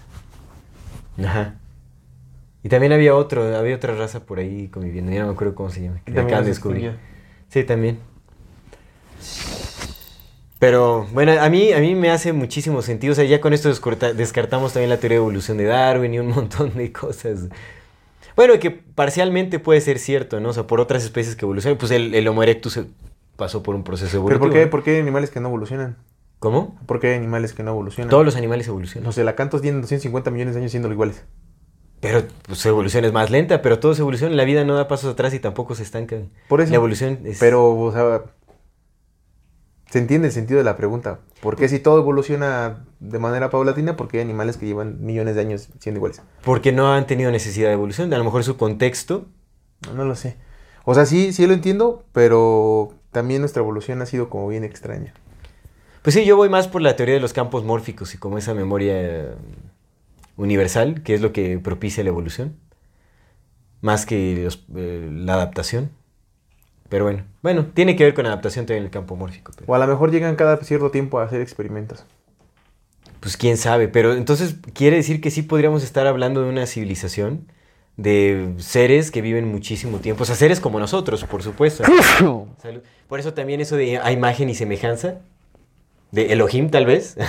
Ajá. 1.18 1.54
Y 2.66 2.68
también 2.68 2.92
había 2.92 3.14
otro, 3.14 3.56
había 3.56 3.76
otra 3.76 3.94
raza 3.94 4.26
por 4.26 4.40
ahí 4.40 4.66
conviviendo, 4.66 5.12
ya 5.12 5.20
no 5.20 5.26
me 5.26 5.34
acuerdo 5.34 5.54
cómo 5.54 5.70
se 5.70 5.82
llama. 5.82 5.98
Que 5.98 6.06
También 6.06 6.26
acaban 6.26 6.42
de 6.42 6.50
descubrir. 6.50 6.96
Sí, 7.48 7.62
también. 7.62 8.00
Pero 10.58 11.06
bueno, 11.12 11.40
a 11.40 11.48
mí, 11.48 11.72
a 11.72 11.78
mí 11.78 11.94
me 11.94 12.10
hace 12.10 12.32
muchísimo 12.32 12.82
sentido. 12.82 13.12
O 13.12 13.14
sea, 13.14 13.24
ya 13.24 13.40
con 13.40 13.52
esto 13.52 13.68
descartamos 14.16 14.72
también 14.72 14.90
la 14.90 14.96
teoría 14.96 15.18
de 15.18 15.22
evolución 15.22 15.58
de 15.58 15.64
Darwin 15.66 16.12
y 16.12 16.18
un 16.18 16.26
montón 16.34 16.74
de 16.74 16.92
cosas. 16.92 17.50
Bueno, 18.34 18.58
que 18.58 18.72
parcialmente 18.72 19.60
puede 19.60 19.80
ser 19.80 20.00
cierto, 20.00 20.40
¿no? 20.40 20.48
O 20.48 20.52
sea, 20.52 20.66
por 20.66 20.80
otras 20.80 21.04
especies 21.04 21.36
que 21.36 21.44
evolucionan. 21.44 21.78
Pues 21.78 21.92
el, 21.92 22.16
el 22.16 22.26
Homo 22.26 22.42
erectus 22.42 22.80
pasó 23.36 23.62
por 23.62 23.76
un 23.76 23.84
proceso 23.84 24.10
¿Pero 24.10 24.18
evolutivo. 24.38 24.40
por 24.40 24.52
qué, 24.52 24.66
por 24.66 24.82
qué 24.82 24.90
hay 24.96 25.00
animales 25.02 25.30
que 25.30 25.38
no 25.38 25.46
evolucionan? 25.46 25.98
¿Cómo? 26.40 26.76
¿Por 26.86 26.98
qué 26.98 27.10
hay 27.10 27.14
animales 27.14 27.52
que 27.52 27.62
no 27.62 27.70
evolucionan? 27.70 28.10
Todos 28.10 28.24
los 28.24 28.34
animales 28.34 28.66
evolucionan. 28.66 29.06
Los 29.06 29.16
elacantos 29.18 29.62
tienen 29.62 29.82
250 29.82 30.32
millones 30.32 30.54
de 30.54 30.62
años 30.62 30.72
siendo 30.72 30.90
iguales. 30.90 31.22
Pero 32.06 32.22
pues, 32.46 32.60
su 32.60 32.68
evolución 32.68 33.04
es 33.04 33.12
más 33.12 33.30
lenta, 33.30 33.62
pero 33.62 33.80
todos 33.80 33.98
evolucionan. 33.98 34.36
La 34.36 34.44
vida 34.44 34.64
no 34.64 34.76
da 34.76 34.86
pasos 34.86 35.12
atrás 35.12 35.34
y 35.34 35.40
tampoco 35.40 35.74
se 35.74 35.82
estanca. 35.82 36.16
Por 36.48 36.60
eso. 36.60 36.70
La 36.70 36.76
evolución 36.76 37.18
es... 37.24 37.40
Pero, 37.40 37.76
o 37.76 37.92
sea, 37.92 38.22
se 39.90 39.98
entiende 39.98 40.28
el 40.28 40.32
sentido 40.32 40.58
de 40.58 40.64
la 40.64 40.76
pregunta. 40.76 41.18
¿Por 41.40 41.56
qué 41.56 41.68
si 41.68 41.80
todo 41.80 41.98
evoluciona 41.98 42.84
de 43.00 43.18
manera 43.18 43.50
paulatina? 43.50 43.96
Porque 43.96 44.18
hay 44.18 44.22
animales 44.24 44.56
que 44.56 44.66
llevan 44.66 45.04
millones 45.04 45.34
de 45.34 45.40
años 45.40 45.68
siendo 45.80 45.98
iguales. 45.98 46.22
Porque 46.44 46.70
no 46.70 46.92
han 46.92 47.08
tenido 47.08 47.32
necesidad 47.32 47.68
de 47.68 47.74
evolución. 47.74 48.14
A 48.14 48.18
lo 48.18 48.24
mejor 48.24 48.44
su 48.44 48.56
contexto 48.56 49.26
No, 49.84 49.94
no 49.94 50.04
lo 50.04 50.14
sé. 50.14 50.36
O 50.84 50.94
sea, 50.94 51.06
sí, 51.06 51.32
sí 51.32 51.44
lo 51.44 51.54
entiendo, 51.54 52.04
pero 52.12 52.94
también 53.10 53.40
nuestra 53.40 53.62
evolución 53.62 54.00
ha 54.00 54.06
sido 54.06 54.30
como 54.30 54.46
bien 54.46 54.62
extraña. 54.62 55.12
Pues 56.02 56.14
sí, 56.14 56.24
yo 56.24 56.36
voy 56.36 56.48
más 56.48 56.68
por 56.68 56.82
la 56.82 56.94
teoría 56.94 57.16
de 57.16 57.20
los 57.20 57.32
campos 57.32 57.64
mórficos 57.64 58.14
y 58.14 58.18
como 58.18 58.38
esa 58.38 58.54
memoria 58.54 59.34
universal, 60.36 61.02
que 61.02 61.14
es 61.14 61.20
lo 61.20 61.32
que 61.32 61.58
propicia 61.58 62.02
la 62.04 62.10
evolución, 62.10 62.56
más 63.80 64.06
que 64.06 64.42
los- 64.44 64.64
eh, 64.76 65.08
la 65.12 65.34
adaptación. 65.34 65.90
Pero 66.88 67.04
bueno, 67.04 67.24
bueno, 67.42 67.66
tiene 67.74 67.96
que 67.96 68.04
ver 68.04 68.14
con 68.14 68.26
adaptación 68.26 68.64
también 68.66 68.84
el 68.84 68.90
campo 68.90 69.16
mórfico. 69.16 69.52
pero- 69.56 69.70
O 69.70 69.74
a 69.74 69.78
lo 69.78 69.86
mejor 69.86 70.10
llegan 70.12 70.36
cada 70.36 70.56
cierto 70.58 70.90
tiempo 70.90 71.18
a 71.18 71.24
hacer 71.24 71.40
experimentos. 71.40 72.04
pues 73.20 73.36
quién 73.36 73.56
sabe, 73.56 73.88
pero 73.88 74.12
entonces 74.14 74.56
quiere 74.72 74.96
decir 74.98 75.20
que 75.20 75.32
sí 75.32 75.42
podríamos 75.42 75.82
estar 75.82 76.06
hablando 76.06 76.42
de 76.42 76.48
una 76.48 76.66
civilización 76.66 77.50
de 77.96 78.54
seres 78.58 79.10
que 79.10 79.20
viven 79.20 79.48
muchísimo 79.50 79.98
tiempo, 79.98 80.22
o 80.22 80.26
sea, 80.26 80.36
seres 80.36 80.60
como 80.60 80.78
nosotros, 80.78 81.24
por 81.24 81.42
supuesto. 81.42 81.82
Salud. 82.18 82.82
Por 83.08 83.18
eso 83.18 83.32
también 83.34 83.60
eso 83.60 83.74
de 83.76 83.98
a 83.98 84.12
imagen 84.12 84.48
y 84.48 84.54
semejanza, 84.54 85.22
de 86.12 86.32
Elohim 86.32 86.70
tal 86.70 86.86
vez. 86.86 87.16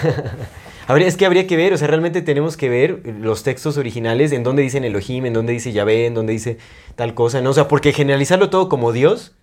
habría, 0.88 1.08
es 1.08 1.18
que 1.18 1.26
habría 1.26 1.46
que 1.48 1.56
ver, 1.58 1.74
o 1.74 1.78
sea, 1.78 1.88
realmente 1.88 2.22
tenemos 2.22 2.58
que 2.58 2.70
ver 2.70 3.02
los 3.20 3.44
textos 3.44 3.78
originales, 3.78 4.32
en 4.32 4.44
dónde 4.44 4.62
dicen 4.64 4.84
Elohim, 4.84 5.26
en 5.26 5.34
dónde 5.34 5.54
dice 5.54 5.72
Yahvé, 5.72 6.06
en 6.08 6.14
dónde 6.16 6.34
dice 6.34 6.58
tal 6.96 7.14
cosa, 7.14 7.42
¿no? 7.42 7.52
O 7.52 7.54
sea, 7.54 7.68
porque 7.68 7.94
generalizarlo 7.94 8.50
todo 8.50 8.70
como 8.70 8.92
Dios, 8.92 9.36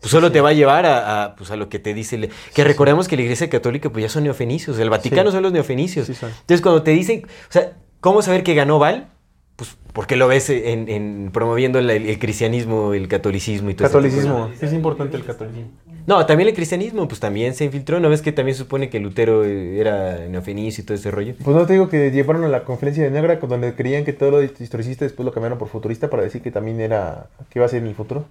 pues 0.00 0.10
solo 0.10 0.30
te 0.32 0.40
va 0.40 0.50
a 0.50 0.52
llevar 0.52 0.84
a, 0.86 1.24
a, 1.24 1.36
pues, 1.36 1.50
a 1.50 1.56
lo 1.56 1.68
que 1.68 1.78
te 1.78 1.94
dice. 1.94 2.28
Que 2.54 2.62
recordemos 2.64 3.08
que 3.08 3.16
la 3.16 3.22
Iglesia 3.22 3.48
Católica 3.48 3.90
pues 3.90 4.02
ya 4.02 4.08
son 4.08 4.24
neofenicios, 4.24 4.78
el 4.78 4.90
Vaticano 4.90 5.30
Sí. 5.30 5.34
son 5.36 5.42
los 5.42 5.52
neofenicios. 5.52 6.06
Sí 6.06 6.14
son. 6.14 6.30
Entonces 6.30 6.60
cuando 6.60 6.82
te 6.82 6.90
dicen, 6.90 7.22
o 7.26 7.52
sea, 7.52 7.72
¿cómo 8.00 8.20
saber 8.22 8.42
que 8.42 8.54
ganó 8.54 8.78
Val? 8.78 9.08
Pues 9.56 9.76
porque 9.92 10.16
lo 10.16 10.26
ves 10.28 10.50
en, 10.50 10.88
en 10.88 11.30
promoviendo 11.32 11.78
el, 11.78 11.88
el 11.88 12.18
cristianismo, 12.18 12.92
el 12.92 13.06
catolicismo 13.08 13.70
y 13.70 13.74
todo 13.74 13.86
ese 13.86 13.96
tipo 13.96 14.02
de- 14.02 14.08
Catolicismo. 14.24 14.50
Es 14.60 14.72
importante 14.74 15.16
el 15.16 15.24
catolicismo. 15.24 15.70
No, 16.06 16.26
también 16.26 16.48
el 16.48 16.54
cristianismo, 16.54 17.08
pues 17.08 17.20
también 17.20 17.54
se 17.54 17.64
infiltró. 17.64 17.98
¿No 18.00 18.08
ves 18.10 18.20
que 18.22 18.32
también 18.32 18.56
supone 18.56 18.90
que 18.90 19.00
Lutero 19.00 19.44
eh, 19.44 19.78
era 19.80 20.18
neofenicio 20.28 20.82
y 20.82 20.84
todo 20.86 20.96
ese 20.96 21.10
rollo? 21.10 21.34
Pues 21.42 21.56
no 21.56 21.64
te 21.66 21.72
digo 21.74 21.88
que 21.88 22.10
llevaron 22.10 22.44
a 22.44 22.48
la 22.48 22.64
conferencia 22.64 23.02
de 23.04 23.10
Negra 23.10 23.36
donde 23.36 23.74
creían 23.74 24.04
que 24.04 24.12
todo 24.12 24.30
lo 24.32 24.42
historicista 24.42 25.04
después 25.04 25.24
lo 25.24 25.32
cambiaron 25.32 25.58
por 25.58 25.68
futurista 25.68 26.10
para 26.10 26.22
decir 26.22 26.42
que 26.42 26.50
también 26.50 26.80
era 26.80 27.26
que 27.50 27.58
iba 27.58 27.66
a 27.66 27.68
ser 27.68 27.80
en 27.82 27.88
el 27.88 27.94
futuro. 27.94 28.26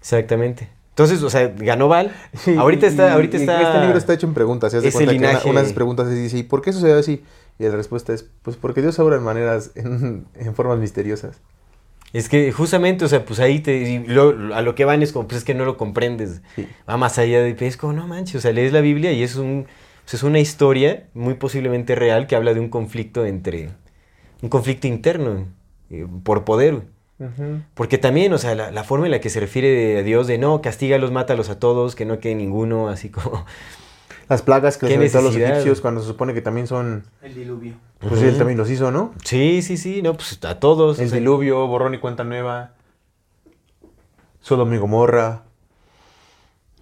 Exactamente. 0.00 0.68
Entonces, 0.90 1.22
o 1.22 1.30
sea, 1.30 1.52
ganó 1.56 1.88
Val. 1.88 2.12
Sí, 2.34 2.56
ahorita 2.56 2.86
y- 2.86 2.88
está, 2.90 3.12
ahorita 3.14 3.36
y 3.36 3.40
está. 3.40 3.62
Este 3.62 3.80
libro 3.82 3.96
está 3.98 4.12
hecho 4.14 4.26
en 4.26 4.34
preguntas. 4.34 4.72
¿se 4.72 4.80
que 4.80 4.96
una- 4.96 5.12
linaje- 5.12 5.48
una, 5.48 5.60
de 5.60 5.66
esas 5.66 5.74
preguntas 5.74 6.08
es, 6.08 6.14
dice, 6.16 6.38
¿y 6.38 6.42
por 6.42 6.62
qué 6.62 6.72
sucedió 6.72 6.98
así? 6.98 7.22
Y 7.58 7.64
la 7.64 7.70
respuesta 7.76 8.12
es, 8.12 8.24
pues 8.42 8.56
porque 8.56 8.82
Dios 8.82 8.98
obra 8.98 9.16
en 9.16 9.22
maneras, 9.22 9.70
en, 9.74 10.26
en 10.34 10.54
formas 10.54 10.78
misteriosas. 10.78 11.36
Es 12.12 12.28
que 12.28 12.50
justamente, 12.52 13.04
o 13.04 13.08
sea, 13.08 13.24
pues 13.24 13.38
ahí 13.40 13.60
te, 13.60 13.76
y 13.76 13.98
lo- 14.06 14.54
a 14.54 14.62
lo 14.62 14.74
que 14.74 14.84
van 14.84 15.02
es 15.02 15.12
como, 15.12 15.28
pues 15.28 15.38
es 15.38 15.44
que 15.44 15.54
no 15.54 15.64
lo 15.64 15.76
comprendes. 15.76 16.42
Sí. 16.56 16.66
Va 16.88 16.96
más 16.96 17.18
allá 17.18 17.40
de, 17.42 17.56
es 17.66 17.76
como, 17.76 17.92
no 17.92 18.06
manches, 18.08 18.36
o 18.36 18.40
sea, 18.40 18.52
lees 18.52 18.72
la 18.72 18.80
Biblia 18.80 19.12
y 19.12 19.22
es 19.22 19.36
un, 19.36 19.66
pues, 20.02 20.14
es 20.14 20.22
una 20.22 20.40
historia 20.40 21.04
muy 21.14 21.34
posiblemente 21.34 21.94
real 21.94 22.26
que 22.26 22.34
habla 22.36 22.52
de 22.54 22.60
un 22.60 22.68
conflicto 22.68 23.24
entre, 23.26 23.70
un 24.42 24.48
conflicto 24.48 24.86
interno 24.88 25.46
eh, 25.90 26.06
por 26.24 26.44
poder. 26.44 26.82
Porque 27.74 27.98
también, 27.98 28.32
o 28.32 28.38
sea, 28.38 28.54
la, 28.54 28.70
la 28.70 28.82
forma 28.82 29.04
en 29.04 29.10
la 29.10 29.20
que 29.20 29.28
se 29.28 29.40
refiere 29.40 29.98
a 29.98 30.02
Dios 30.02 30.26
de 30.26 30.38
no, 30.38 30.62
castígalos, 30.62 31.10
mátalos 31.12 31.50
a 31.50 31.58
todos, 31.58 31.94
que 31.94 32.06
no 32.06 32.18
quede 32.18 32.34
ninguno, 32.34 32.88
así 32.88 33.10
como... 33.10 33.44
Las 34.30 34.42
plagas 34.42 34.78
que 34.78 34.86
¿Qué 34.86 34.96
les 34.96 35.14
a 35.16 35.20
los 35.20 35.34
egipcios 35.36 35.80
cuando 35.80 36.00
se 36.00 36.06
supone 36.06 36.32
que 36.32 36.40
también 36.40 36.66
son, 36.68 37.04
El 37.20 37.34
diluvio. 37.34 37.74
pues 37.98 38.12
Ujú. 38.12 38.24
él 38.24 38.38
también 38.38 38.56
los 38.56 38.70
hizo, 38.70 38.90
¿no? 38.92 39.12
Sí, 39.24 39.60
sí, 39.60 39.76
sí, 39.76 40.00
no, 40.02 40.14
pues 40.14 40.38
a 40.44 40.58
todos. 40.60 40.98
o 40.98 41.02
El 41.02 41.08
sea, 41.10 41.18
diluvio, 41.18 41.66
borrón 41.66 41.94
y 41.94 41.98
cuenta 41.98 42.22
nueva. 42.24 42.70
Sodoma 44.40 44.74
y 44.74 44.78
Gomorra. 44.78 45.42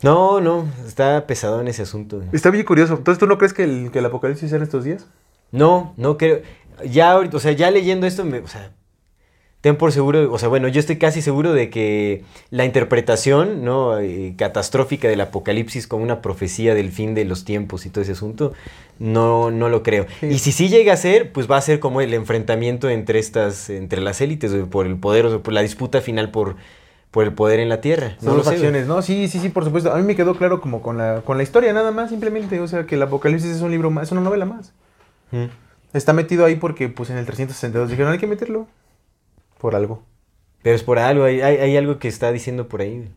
No, 0.02 0.40
no, 0.42 0.66
está 0.86 1.26
pesado 1.26 1.60
en 1.60 1.68
ese 1.68 1.82
asunto. 1.82 2.22
Está 2.32 2.50
bien 2.50 2.64
curioso. 2.64 2.94
Entonces, 2.94 3.18
¿tú 3.18 3.26
no 3.26 3.36
crees 3.38 3.52
que 3.54 3.64
el, 3.64 3.90
que 3.90 3.98
el 3.98 4.04
apocalipsis 4.06 4.50
sea 4.50 4.58
en 4.58 4.62
estos 4.62 4.84
días? 4.84 5.06
No, 5.50 5.94
no 5.96 6.18
creo. 6.18 6.42
Ya 6.88 7.10
ahorita, 7.12 7.38
o 7.38 7.40
sea, 7.40 7.52
ya 7.52 7.70
leyendo 7.70 8.06
esto, 8.06 8.24
me, 8.24 8.38
o 8.40 8.46
sea, 8.46 8.72
ten 9.68 9.76
por 9.76 9.92
seguro, 9.92 10.32
o 10.32 10.38
sea, 10.38 10.48
bueno, 10.48 10.66
yo 10.68 10.80
estoy 10.80 10.96
casi 10.96 11.20
seguro 11.20 11.52
de 11.52 11.68
que 11.68 12.24
la 12.50 12.64
interpretación, 12.64 13.66
¿no? 13.66 13.98
eh, 13.98 14.32
catastrófica 14.38 15.08
del 15.08 15.20
apocalipsis 15.20 15.86
como 15.86 16.02
una 16.02 16.22
profecía 16.22 16.74
del 16.74 16.90
fin 16.90 17.14
de 17.14 17.26
los 17.26 17.44
tiempos 17.44 17.84
y 17.84 17.90
todo 17.90 18.00
ese 18.00 18.12
asunto, 18.12 18.54
no, 18.98 19.50
no 19.50 19.68
lo 19.68 19.82
creo. 19.82 20.06
Sí. 20.20 20.26
Y 20.28 20.38
si 20.38 20.52
sí 20.52 20.70
llega 20.70 20.94
a 20.94 20.96
ser, 20.96 21.32
pues 21.32 21.50
va 21.50 21.58
a 21.58 21.60
ser 21.60 21.80
como 21.80 22.00
el 22.00 22.14
enfrentamiento 22.14 22.88
entre 22.88 23.18
estas, 23.18 23.68
entre 23.68 24.00
las 24.00 24.22
élites, 24.22 24.52
por 24.70 24.86
el 24.86 24.96
poder, 24.96 25.26
o 25.26 25.30
sea, 25.30 25.38
por 25.40 25.52
la 25.52 25.60
disputa 25.60 26.00
final 26.00 26.30
por, 26.30 26.56
por 27.10 27.24
el 27.24 27.34
poder 27.34 27.60
en 27.60 27.68
la 27.68 27.82
tierra. 27.82 28.16
Son 28.20 28.28
No 28.28 28.32
güey. 28.36 28.44
facciones, 28.44 28.86
¿no? 28.86 29.02
Sí, 29.02 29.28
sí, 29.28 29.38
sí, 29.38 29.50
por 29.50 29.64
supuesto. 29.66 29.92
A 29.92 29.98
mí 29.98 30.02
me 30.02 30.16
quedó 30.16 30.34
claro 30.34 30.62
como 30.62 30.80
con 30.80 30.96
la, 30.96 31.20
con 31.26 31.36
la 31.36 31.42
historia 31.42 31.74
nada 31.74 31.90
más, 31.90 32.08
simplemente. 32.08 32.58
O 32.60 32.68
sea, 32.68 32.86
que 32.86 32.94
el 32.94 33.02
apocalipsis 33.02 33.50
es 33.50 33.60
un 33.60 33.70
libro 33.70 33.90
más, 33.90 34.04
es 34.04 34.12
una 34.12 34.22
novela 34.22 34.46
más. 34.46 34.72
Mm. 35.30 35.44
Está 35.92 36.14
metido 36.14 36.46
ahí 36.46 36.54
porque, 36.56 36.88
pues, 36.88 37.10
en 37.10 37.18
el 37.18 37.26
362 37.26 37.90
dijeron, 37.90 38.12
hay 38.12 38.18
que 38.18 38.26
meterlo. 38.26 38.66
Por 39.58 39.74
algo. 39.74 40.02
Pero 40.62 40.74
es 40.76 40.82
por 40.82 40.98
algo, 40.98 41.24
hay, 41.24 41.40
hay, 41.40 41.76
algo 41.76 41.98
que 41.98 42.08
está 42.08 42.32
diciendo 42.32 42.68
por 42.68 42.80
ahí. 42.80 43.08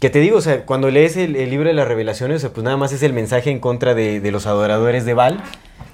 Que 0.00 0.10
te 0.10 0.18
digo, 0.18 0.38
o 0.38 0.40
sea, 0.40 0.66
cuando 0.66 0.90
lees 0.90 1.16
el, 1.16 1.36
el 1.36 1.50
libro 1.50 1.68
de 1.68 1.74
las 1.74 1.88
revelaciones, 1.88 2.36
o 2.38 2.40
sea, 2.40 2.50
pues 2.52 2.64
nada 2.64 2.76
más 2.76 2.92
es 2.92 3.02
el 3.02 3.12
mensaje 3.12 3.50
en 3.50 3.60
contra 3.60 3.94
de, 3.94 4.20
de 4.20 4.32
los 4.32 4.46
adoradores 4.46 5.04
de 5.04 5.14
Baal, 5.14 5.42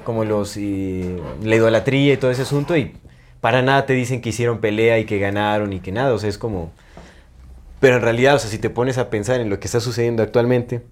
como 0.04 0.24
los 0.24 0.56
la 0.56 1.56
idolatría 1.56 2.14
y 2.14 2.16
todo 2.16 2.30
ese 2.30 2.42
asunto, 2.42 2.76
y 2.76 2.94
para 3.40 3.62
nada 3.62 3.86
te 3.86 3.92
dicen 3.92 4.20
que 4.20 4.30
hicieron 4.30 4.58
pelea 4.58 4.98
y 4.98 5.04
que 5.04 5.18
ganaron 5.18 5.72
y 5.72 5.80
que 5.80 5.92
nada, 5.92 6.14
o 6.14 6.18
sea, 6.18 6.28
es 6.28 6.38
como... 6.38 6.72
Pero 7.80 7.96
en 7.96 8.02
realidad, 8.02 8.34
o 8.34 8.38
sea, 8.38 8.50
si 8.50 8.58
te 8.58 8.70
pones 8.70 8.98
a 8.98 9.10
pensar 9.10 9.40
en 9.40 9.50
lo 9.50 9.60
que 9.60 9.66
está 9.66 9.80
sucediendo 9.80 10.22
actualmente, 10.22 10.82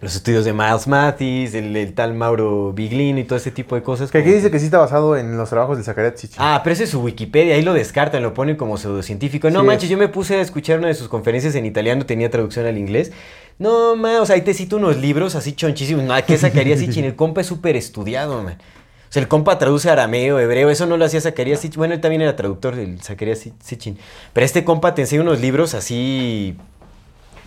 los 0.00 0.14
estudios 0.14 0.44
de 0.44 0.52
Miles 0.52 0.86
Mathis, 0.86 1.54
el, 1.54 1.74
el 1.76 1.92
tal 1.92 2.14
Mauro 2.14 2.72
Biglino 2.72 3.18
y 3.18 3.24
todo 3.24 3.36
ese 3.36 3.50
tipo 3.50 3.74
de 3.74 3.82
cosas. 3.82 4.10
Que 4.12 4.18
aquí 4.18 4.30
dice 4.30 4.50
que 4.50 4.58
sí 4.60 4.66
está 4.66 4.78
basado 4.78 5.16
en 5.16 5.36
los 5.36 5.50
trabajos 5.50 5.76
de 5.76 5.82
Zacarías. 5.82 6.14
Ah, 6.38 6.60
pero 6.62 6.72
ese 6.74 6.84
es 6.84 6.90
su 6.90 7.00
Wikipedia, 7.02 7.54
ahí 7.56 7.62
lo 7.62 7.72
descartan, 7.74 8.22
lo 8.22 8.32
ponen 8.32 8.54
como 8.56 8.76
pseudocientífico. 8.78 9.50
No 9.50 9.60
Sí, 9.62 9.66
manches, 9.66 9.84
es. 9.84 9.90
yo 9.90 9.98
me 9.98 10.08
puse 10.08 10.36
a 10.36 10.40
escuchar 10.40 10.78
una 10.78 10.88
de 10.88 10.94
sus 10.94 11.08
conferencias 11.08 11.54
en 11.56 11.66
italiano, 11.66 12.06
tenía 12.06 12.30
traducción 12.30 12.66
al 12.66 12.78
inglés. 12.78 13.10
No, 13.58 13.96
man, 13.96 14.16
o 14.20 14.26
sea, 14.26 14.36
ahí 14.36 14.42
te 14.42 14.54
cito 14.54 14.76
unos 14.76 14.96
libros 14.98 15.34
así 15.34 15.52
chonchísimos. 15.52 16.04
No, 16.04 16.14
¿qué 16.24 16.38
Zacarías 16.38 16.78
Sitchin? 16.78 17.04
El 17.04 17.16
compa 17.16 17.40
es 17.40 17.48
súper 17.48 17.74
estudiado, 17.74 18.40
man. 18.44 18.54
O 18.54 19.12
sea, 19.12 19.20
el 19.22 19.26
compa 19.26 19.58
traduce 19.58 19.90
arameo, 19.90 20.38
hebreo, 20.38 20.70
eso 20.70 20.86
no 20.86 20.96
lo 20.96 21.04
hacía 21.06 21.20
Zacarías 21.20 21.58
Sitchin. 21.58 21.78
Bueno, 21.78 21.94
él 21.94 22.00
también 22.00 22.22
era 22.22 22.36
traductor 22.36 22.76
del 22.76 23.00
Zacarías 23.02 23.44
Sit- 23.44 23.60
Sitchin. 23.60 23.98
Pero 24.32 24.44
este 24.46 24.62
compa 24.62 24.94
te 24.94 25.02
enseña 25.02 25.22
unos 25.22 25.40
libros 25.40 25.74
así, 25.74 26.56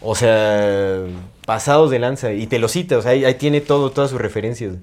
o 0.02 0.16
sea, 0.16 0.98
pasados 1.52 1.92
de 1.92 2.00
lanza. 2.00 2.32
Y 2.32 2.48
te 2.48 2.60
lo 2.60 2.70
cita, 2.70 2.98
o 2.98 3.02
sea, 3.02 3.12
ahí, 3.12 3.26
ahí 3.26 3.34
tiene 3.34 3.60
todo, 3.60 3.92
todas 3.92 4.10
sus 4.10 4.22
referencias. 4.22 4.76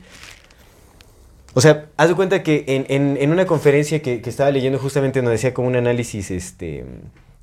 O 1.54 1.60
sea, 1.62 1.86
haz 1.96 2.08
de 2.10 2.14
cuenta 2.14 2.42
que 2.42 2.64
en, 2.68 2.84
en- 2.90 3.16
en 3.18 3.30
una 3.32 3.46
conferencia 3.46 4.02
que, 4.02 4.20
que 4.20 4.28
estaba 4.28 4.50
leyendo 4.50 4.78
justamente 4.78 5.20
donde 5.20 5.32
decía 5.32 5.54
como 5.54 5.66
un 5.68 5.76
análisis 5.76 6.30
este, 6.30 6.84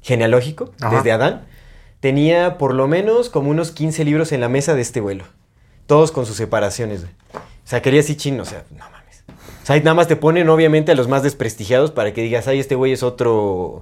genealógico 0.03 0.72
Ajá. 0.80 0.95
desde 0.97 1.11
Adán, 1.11 1.45
tenía 2.02 2.60
por 2.60 2.76
lo 2.76 2.88
menos 2.88 3.30
como 3.31 3.49
unos 3.49 3.72
15 3.72 4.06
libros 4.06 4.31
en 4.31 4.41
la 4.41 4.47
mesa 4.49 4.76
de 4.76 4.81
este 4.81 5.02
vuelo. 5.02 5.23
Todos 5.88 6.11
con 6.11 6.26
sus 6.27 6.38
separaciones. 6.38 7.02
güey. 7.02 7.14
Zacarías 7.68 8.06
Sitchin, 8.06 8.39
o 8.39 8.45
sea, 8.45 8.64
no. 8.77 8.85
O 9.65 9.67
sea, 9.67 9.77
ahí 9.77 9.81
nada 9.81 9.95
más 9.95 10.07
te 10.07 10.15
ponen 10.15 10.47
obviamente 10.47 10.91
a 10.91 10.95
los 10.95 11.07
más 11.07 11.23
desprestigiados 11.23 11.89
para 11.89 12.13
que 12.13 12.21
digas, 12.21 12.47
ay, 12.47 12.59
este 12.59 12.75
güey 12.75 12.91
es 12.91 13.01
otro 13.01 13.81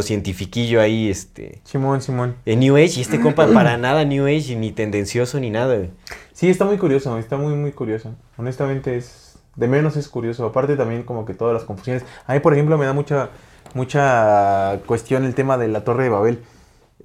cientifiquillo 0.00 0.80
ahí, 0.80 1.10
este... 1.10 1.60
Simón, 1.64 2.00
Simón. 2.00 2.36
De 2.46 2.56
New 2.56 2.76
Age, 2.76 2.94
y 2.96 3.00
este 3.02 3.20
compa 3.20 3.46
para 3.46 3.76
nada 3.76 4.06
New 4.06 4.24
Age, 4.24 4.56
ni 4.56 4.72
tendencioso, 4.72 5.38
ni 5.38 5.50
nada, 5.50 5.76
güey. 5.76 5.90
Sí, 6.32 6.48
está 6.48 6.64
muy 6.64 6.78
curioso, 6.78 7.18
está 7.18 7.36
muy, 7.36 7.52
muy 7.52 7.72
curioso. 7.72 8.14
Honestamente 8.38 8.96
es... 8.96 9.38
De 9.54 9.68
menos 9.68 9.98
es 9.98 10.08
curioso. 10.08 10.46
Aparte 10.46 10.76
también 10.76 11.02
como 11.02 11.26
que 11.26 11.34
todas 11.34 11.52
las 11.52 11.64
confusiones. 11.64 12.06
A 12.26 12.32
mí, 12.32 12.40
por 12.40 12.54
ejemplo, 12.54 12.78
me 12.78 12.86
da 12.86 12.94
mucha, 12.94 13.28
mucha 13.74 14.80
cuestión 14.86 15.26
el 15.26 15.34
tema 15.34 15.58
de 15.58 15.68
la 15.68 15.84
Torre 15.84 16.04
de 16.04 16.08
Babel. 16.08 16.38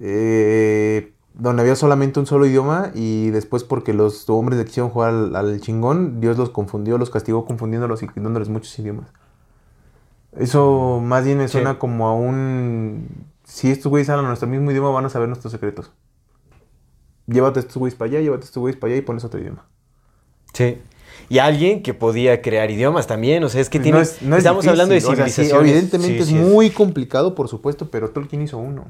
Eh, 0.00 1.12
donde 1.34 1.62
había 1.62 1.74
solamente 1.74 2.20
un 2.20 2.26
solo 2.26 2.46
idioma 2.46 2.92
y 2.94 3.30
después 3.30 3.64
porque 3.64 3.92
los 3.92 4.28
hombres 4.30 4.58
le 4.58 4.64
quisieron 4.64 4.90
jugar 4.90 5.12
al, 5.34 5.60
chingón, 5.60 6.20
Dios 6.20 6.38
los 6.38 6.50
confundió, 6.50 6.96
los 6.96 7.10
castigó 7.10 7.44
confundiéndolos 7.44 8.02
y 8.02 8.08
dándoles 8.14 8.48
muchos 8.48 8.78
idiomas. 8.78 9.08
Eso 10.36 11.00
más 11.02 11.24
bien 11.24 11.38
me 11.38 11.48
suena 11.48 11.78
como 11.78 12.08
a 12.08 12.14
un... 12.14 13.08
Si 13.44 13.70
estos 13.70 13.90
güeyes 13.90 14.08
hablan 14.08 14.26
nuestro 14.26 14.48
mismo 14.48 14.70
idioma 14.70 14.90
van 14.90 15.04
a 15.04 15.08
saber 15.08 15.28
nuestros 15.28 15.52
secretos. 15.52 15.90
Llévate 17.26 17.60
estos 17.60 17.76
güeyes 17.76 17.96
para 17.96 18.10
allá, 18.10 18.20
llévate 18.20 18.44
estos 18.44 18.60
güeyes 18.60 18.78
para 18.78 18.92
allá 18.92 18.98
y 18.98 19.04
pones 19.04 19.24
otro 19.24 19.40
idioma. 19.40 19.66
Sí. 20.52 20.78
Y 21.28 21.38
alguien 21.38 21.82
que 21.82 21.94
podía 21.94 22.42
crear 22.42 22.70
idiomas 22.70 23.06
también, 23.06 23.42
o 23.44 23.48
sea, 23.48 23.60
es 23.60 23.70
que 23.70 23.80
tiene... 23.80 24.02
No 24.22 24.36
estamos 24.36 24.66
hablando 24.66 24.94
de 24.94 25.00
civilizaciones. 25.00 25.52
evidentemente 25.52 26.18
es 26.18 26.32
muy 26.32 26.70
complicado, 26.70 27.34
por 27.34 27.48
supuesto, 27.48 27.90
pero 27.90 28.10
Tolkien 28.10 28.42
hizo 28.42 28.58
uno. 28.58 28.86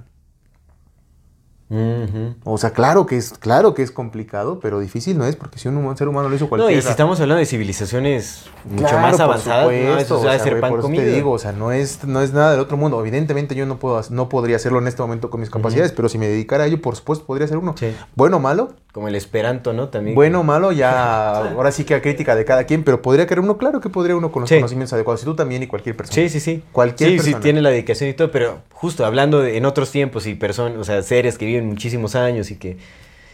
O 2.45 2.59
sea, 2.59 2.71
claro 2.71 3.07
que 3.07 3.17
es 3.17 3.31
claro 3.39 3.75
que 3.75 3.83
es 3.83 3.91
complicado, 3.91 4.61
pero 4.61 4.81
difícil 4.81 5.19
no 5.19 5.27
es, 5.27 5.37
porque 5.37 5.59
si 5.59 5.69
un 5.69 5.97
ser 5.97 6.09
humano 6.09 6.29
lo 6.29 6.37
hizo 6.37 6.49
cualquiera. 6.49 6.73
No, 6.73 6.79
y 6.79 6.83
si 6.83 6.89
estamos 6.89 7.21
hablando 7.21 7.41
de 7.41 7.47
civilizaciones 7.47 8.45
mucho 8.65 8.99
más 8.99 9.19
avanzadas, 9.21 9.67
¿no? 9.67 9.71
Eso 9.71 10.21
o 10.21 10.39
ser 10.39 10.61
pan 10.61 10.71
por 10.71 10.91
te 10.91 11.07
digo, 11.07 11.33
o 11.33 11.39
sea, 11.39 11.53
no 11.53 11.73
es, 11.73 12.05
no 12.05 12.21
es 12.21 12.33
nada 12.33 12.53
del 12.53 12.61
otro 12.61 12.77
mundo. 12.77 13.01
Evidentemente 13.01 13.55
yo 13.55 13.67
no 13.67 13.79
puedo 13.79 14.01
no 14.11 14.29
podría 14.29 14.57
hacerlo 14.57 14.79
en 14.79 14.89
este 14.89 15.03
momento 15.03 15.31
con 15.31 15.41
mis 15.41 15.51
capacidades, 15.51 15.93
pero 15.93 16.09
si 16.09 16.19
me 16.19 16.29
dedicara 16.29 16.65
a 16.65 16.67
ello, 16.67 16.81
por 16.81 16.97
supuesto, 16.97 17.27
podría 17.27 17.47
ser 17.47 17.59
uno. 17.59 17.75
Bueno 18.15 18.37
o 18.39 18.41
malo. 18.41 18.75
Como 18.93 19.09
el 19.09 19.17
esperanto, 19.17 19.73
¿no? 19.73 19.89
También. 19.89 20.15
Bueno 20.15 20.41
o 20.41 20.43
malo, 20.45 20.71
ya 20.71 21.37
ahora 21.55 21.73
sí 21.73 21.85
que 21.85 21.95
a 21.95 22.03
crítica 22.03 22.37
de 22.37 22.45
cada 22.45 22.65
quien, 22.65 22.85
pero 22.85 23.03
podría 23.03 23.27
querer 23.27 23.43
uno, 23.43 23.59
claro 23.59 23.81
que 23.81 23.89
podría 23.89 24.15
uno 24.15 24.31
con 24.31 24.43
los 24.43 24.51
conocimientos 24.51 24.93
adecuados. 24.93 25.23
Y 25.23 25.25
tú 25.25 25.35
también 25.35 25.63
y 25.63 25.67
cualquier 25.67 25.97
persona. 25.97 26.15
Sí, 26.15 26.29
sí, 26.29 26.41
sí. 26.41 26.63
Cualquier 26.71 27.11
sí, 27.11 27.17
persona. 27.17 27.37
Sí, 27.39 27.43
tiene 27.43 27.63
la 27.63 27.71
dedicación 27.71 28.11
y 28.11 28.15
todo, 28.15 28.31
pero 28.31 28.61
justo 28.73 29.05
hablando 29.05 29.41
de, 29.41 29.57
en 29.57 29.67
otros 29.67 29.91
tiempos 29.91 30.27
y 30.27 30.35
personas, 30.35 30.79
o 30.79 30.85
sea, 30.85 31.03
seres 31.03 31.39
que 31.39 31.47
viven 31.47 31.64
muchísimos 31.65 32.15
años 32.15 32.51
y 32.51 32.57
que 32.57 32.79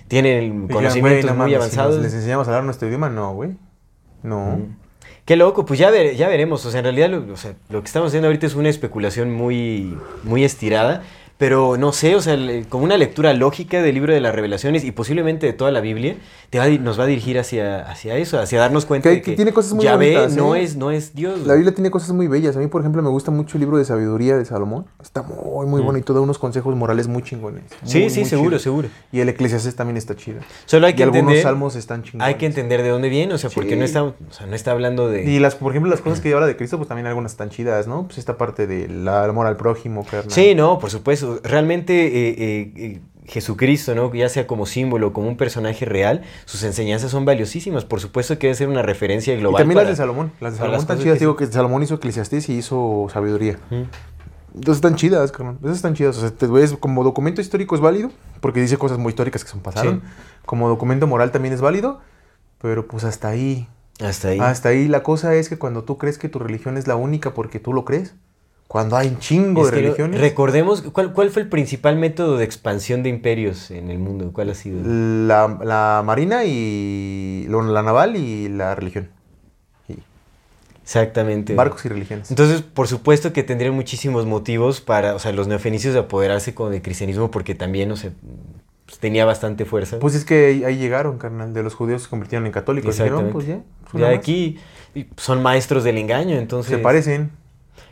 tienen 0.08 0.68
conocimientos 0.68 1.36
muy 1.36 1.54
avanzados. 1.54 2.00
¿Les 2.02 2.12
enseñamos 2.14 2.48
a 2.48 2.50
hablar 2.50 2.64
nuestro 2.64 2.88
idioma? 2.88 3.08
No, 3.08 3.34
güey. 3.34 3.50
No. 4.22 4.58
Qué 5.24 5.36
loco, 5.36 5.64
pues 5.64 5.78
ya, 5.78 5.90
ya 6.12 6.28
veremos. 6.28 6.64
O 6.66 6.70
sea, 6.70 6.80
en 6.80 6.84
realidad 6.84 7.10
lo, 7.10 7.20
lo 7.20 7.82
que 7.82 7.86
estamos 7.86 8.08
haciendo 8.08 8.26
ahorita 8.26 8.46
es 8.46 8.54
una 8.54 8.68
especulación 8.68 9.30
muy, 9.30 9.96
muy 10.24 10.44
estirada. 10.44 11.02
Pero 11.40 11.78
no 11.78 11.94
sé, 11.94 12.16
o 12.16 12.20
sea, 12.20 12.36
como 12.68 12.84
una 12.84 12.98
lectura 12.98 13.32
lógica 13.32 13.80
del 13.80 13.94
libro 13.94 14.12
de 14.12 14.20
las 14.20 14.34
revelaciones 14.34 14.84
y 14.84 14.92
posiblemente 14.92 15.46
de 15.46 15.54
toda 15.54 15.70
la 15.70 15.80
Biblia, 15.80 16.16
te 16.50 16.58
va, 16.58 16.68
nos 16.68 17.00
va 17.00 17.04
a 17.04 17.06
dirigir 17.06 17.38
hacia, 17.38 17.80
hacia 17.90 18.18
eso, 18.18 18.38
hacia 18.38 18.60
darnos 18.60 18.84
cuenta 18.84 19.08
que, 19.08 19.16
de 19.16 19.22
que, 19.22 19.36
tiene 19.36 19.54
cosas 19.54 19.72
muy 19.72 19.84
Yahvé 19.84 20.28
no, 20.36 20.54
¿eh? 20.54 20.62
es, 20.62 20.76
no 20.76 20.90
es 20.90 21.14
Dios. 21.14 21.46
La 21.46 21.54
Biblia 21.54 21.72
tiene 21.74 21.90
cosas 21.90 22.10
muy 22.12 22.28
bellas. 22.28 22.58
A 22.58 22.58
mí, 22.58 22.66
por 22.66 22.82
ejemplo, 22.82 23.00
me 23.00 23.08
gusta 23.08 23.30
mucho 23.30 23.56
el 23.56 23.60
libro 23.60 23.78
de 23.78 23.86
sabiduría 23.86 24.36
de 24.36 24.44
Salomón. 24.44 24.84
Está 25.00 25.22
muy, 25.22 25.66
muy 25.66 25.80
mm. 25.80 25.86
bonito, 25.86 26.12
da 26.12 26.20
unos 26.20 26.38
consejos 26.38 26.76
morales 26.76 27.08
muy 27.08 27.22
chingones. 27.22 27.64
sí, 27.84 28.10
sí, 28.10 28.26
seguro, 28.26 28.58
seguro. 28.58 28.88
Y 29.10 29.20
el 29.20 29.30
Eclesiastes 29.30 29.74
también 29.74 29.96
está 29.96 30.14
chido. 30.16 30.40
Solo 30.66 30.88
hay 30.88 30.92
que 30.92 31.04
y 31.04 31.04
entender, 31.04 31.36
algunos 31.36 31.42
salmos 31.42 31.74
están 31.74 32.02
chingones. 32.02 32.28
Hay 32.28 32.34
que 32.34 32.44
entender 32.44 32.82
de 32.82 32.90
dónde 32.90 33.08
viene, 33.08 33.32
o 33.32 33.38
sea, 33.38 33.48
porque 33.48 33.76
no, 33.76 33.84
está, 33.86 34.02
o 34.02 34.14
sea, 34.28 34.46
no 34.46 34.54
está 34.54 34.72
hablando 34.72 35.08
de... 35.08 35.24
Y, 35.24 35.38
las, 35.38 35.54
por 35.54 35.72
ejemplo, 35.72 35.90
las 35.90 36.02
cosas 36.02 36.20
que 36.20 36.34
habla 36.34 36.46
de 36.46 36.56
Cristo, 36.56 36.76
pues 36.76 36.88
también 36.88 37.06
algunas 37.06 37.32
están 37.32 37.48
chidas, 37.48 37.86
¿no? 37.86 38.04
Pues 38.04 38.18
esta 38.18 38.36
parte 38.36 38.66
del 38.66 39.08
amor 39.08 39.46
al 39.46 39.56
prójimo, 39.56 40.04
carnal. 40.04 40.30
Sí, 40.30 40.54
no, 40.54 40.78
por 40.78 40.90
supuesto. 40.90 41.29
Realmente 41.42 42.06
eh, 42.06 42.34
eh, 42.38 42.72
eh, 42.76 43.00
Jesucristo, 43.26 43.94
¿no? 43.94 44.12
ya 44.14 44.28
sea 44.28 44.46
como 44.46 44.66
símbolo, 44.66 45.12
como 45.12 45.28
un 45.28 45.36
personaje 45.36 45.84
real, 45.84 46.22
sus 46.44 46.62
enseñanzas 46.62 47.10
son 47.10 47.24
valiosísimas. 47.24 47.84
Por 47.84 48.00
supuesto 48.00 48.38
que 48.38 48.48
debe 48.48 48.56
ser 48.56 48.68
una 48.68 48.82
referencia 48.82 49.36
global. 49.36 49.60
Y 49.60 49.62
también 49.62 49.78
las 49.78 49.88
de 49.88 49.96
Salomón. 49.96 50.32
Las 50.40 50.54
de 50.54 50.58
Salomón 50.58 50.80
están 50.80 50.98
chidas. 50.98 51.18
Digo 51.18 51.36
que 51.36 51.46
Salomón 51.46 51.82
hizo 51.82 51.94
Eclesiastés 51.94 52.48
y 52.48 52.54
hizo 52.58 53.08
sabiduría. 53.12 53.58
Entonces 54.54 54.76
están 54.76 54.96
chidas, 54.96 55.30
carnal. 55.30 55.58
Esas 55.62 55.76
están 55.76 55.94
chidas. 55.94 56.16
O 56.16 56.20
sea, 56.20 56.30
te 56.30 56.46
ves 56.46 56.74
como 56.78 57.04
documento 57.04 57.40
histórico 57.40 57.74
es 57.74 57.80
válido, 57.80 58.10
porque 58.40 58.60
dice 58.60 58.76
cosas 58.76 58.98
muy 58.98 59.10
históricas 59.10 59.44
que 59.44 59.50
son 59.50 59.60
pasaron. 59.60 60.02
Como 60.44 60.68
documento 60.68 61.06
moral 61.06 61.30
también 61.30 61.54
es 61.54 61.60
válido, 61.60 62.00
pero 62.60 62.86
pues 62.88 63.04
hasta 63.04 63.28
ahí. 63.28 63.68
Hasta 64.00 64.28
ahí. 64.28 64.40
Hasta 64.40 64.70
ahí. 64.70 64.88
La 64.88 65.02
cosa 65.02 65.34
es 65.34 65.48
que 65.48 65.58
cuando 65.58 65.84
tú 65.84 65.98
crees 65.98 66.18
que 66.18 66.28
tu 66.28 66.38
religión 66.38 66.76
es 66.76 66.88
la 66.88 66.96
única 66.96 67.32
porque 67.32 67.60
tú 67.60 67.72
lo 67.72 67.84
crees, 67.84 68.14
cuando 68.70 68.96
hay 68.96 69.08
un 69.08 69.18
chingo 69.18 69.64
de 69.64 69.72
religiones. 69.72 70.20
recordemos, 70.20 70.82
¿cuál, 70.82 71.12
¿cuál, 71.12 71.30
fue 71.30 71.42
el 71.42 71.48
principal 71.48 71.96
método 71.96 72.36
de 72.36 72.44
expansión 72.44 73.02
de 73.02 73.08
imperios 73.08 73.72
en 73.72 73.90
el 73.90 73.98
mundo? 73.98 74.30
¿Cuál 74.32 74.50
ha 74.50 74.54
sido? 74.54 74.80
La, 74.84 76.02
marina 76.06 76.44
y 76.44 77.48
la 77.48 77.82
naval 77.82 78.14
y 78.14 78.48
la 78.48 78.76
religión. 78.76 79.08
Exactamente. 80.84 81.56
Barcos 81.56 81.84
y 81.84 81.88
religiones. 81.88 82.30
Entonces, 82.30 82.62
por 82.62 82.86
supuesto 82.86 83.32
que 83.32 83.42
tendrían 83.42 83.74
muchísimos 83.74 84.24
motivos 84.24 84.80
para, 84.80 85.16
o 85.16 85.18
sea, 85.18 85.32
los 85.32 85.48
neofenicios 85.48 85.92
de 85.92 86.00
apoderarse 86.00 86.54
con 86.54 86.72
el 86.72 86.80
cristianismo 86.80 87.28
porque 87.32 87.56
también, 87.56 87.90
o 87.90 87.96
sea, 87.96 88.12
pues, 88.86 89.00
tenía 89.00 89.24
bastante 89.24 89.64
fuerza. 89.64 89.98
Pues 89.98 90.14
es 90.14 90.24
que 90.24 90.62
ahí, 90.64 90.76
llegaron, 90.76 91.18
carnal, 91.18 91.52
de 91.52 91.64
los 91.64 91.74
judíos 91.74 92.04
se 92.04 92.08
convirtieron 92.08 92.46
en 92.46 92.52
católicos. 92.52 92.90
Exactamente. 92.90 93.32
pues 93.32 93.48
ya. 93.48 93.62
Pues 93.90 94.00
ya 94.00 94.10
aquí 94.10 94.58
son 95.16 95.42
maestros 95.42 95.82
del 95.82 95.98
engaño, 95.98 96.38
entonces... 96.38 96.76
Se 96.76 96.78
parecen. 96.78 97.39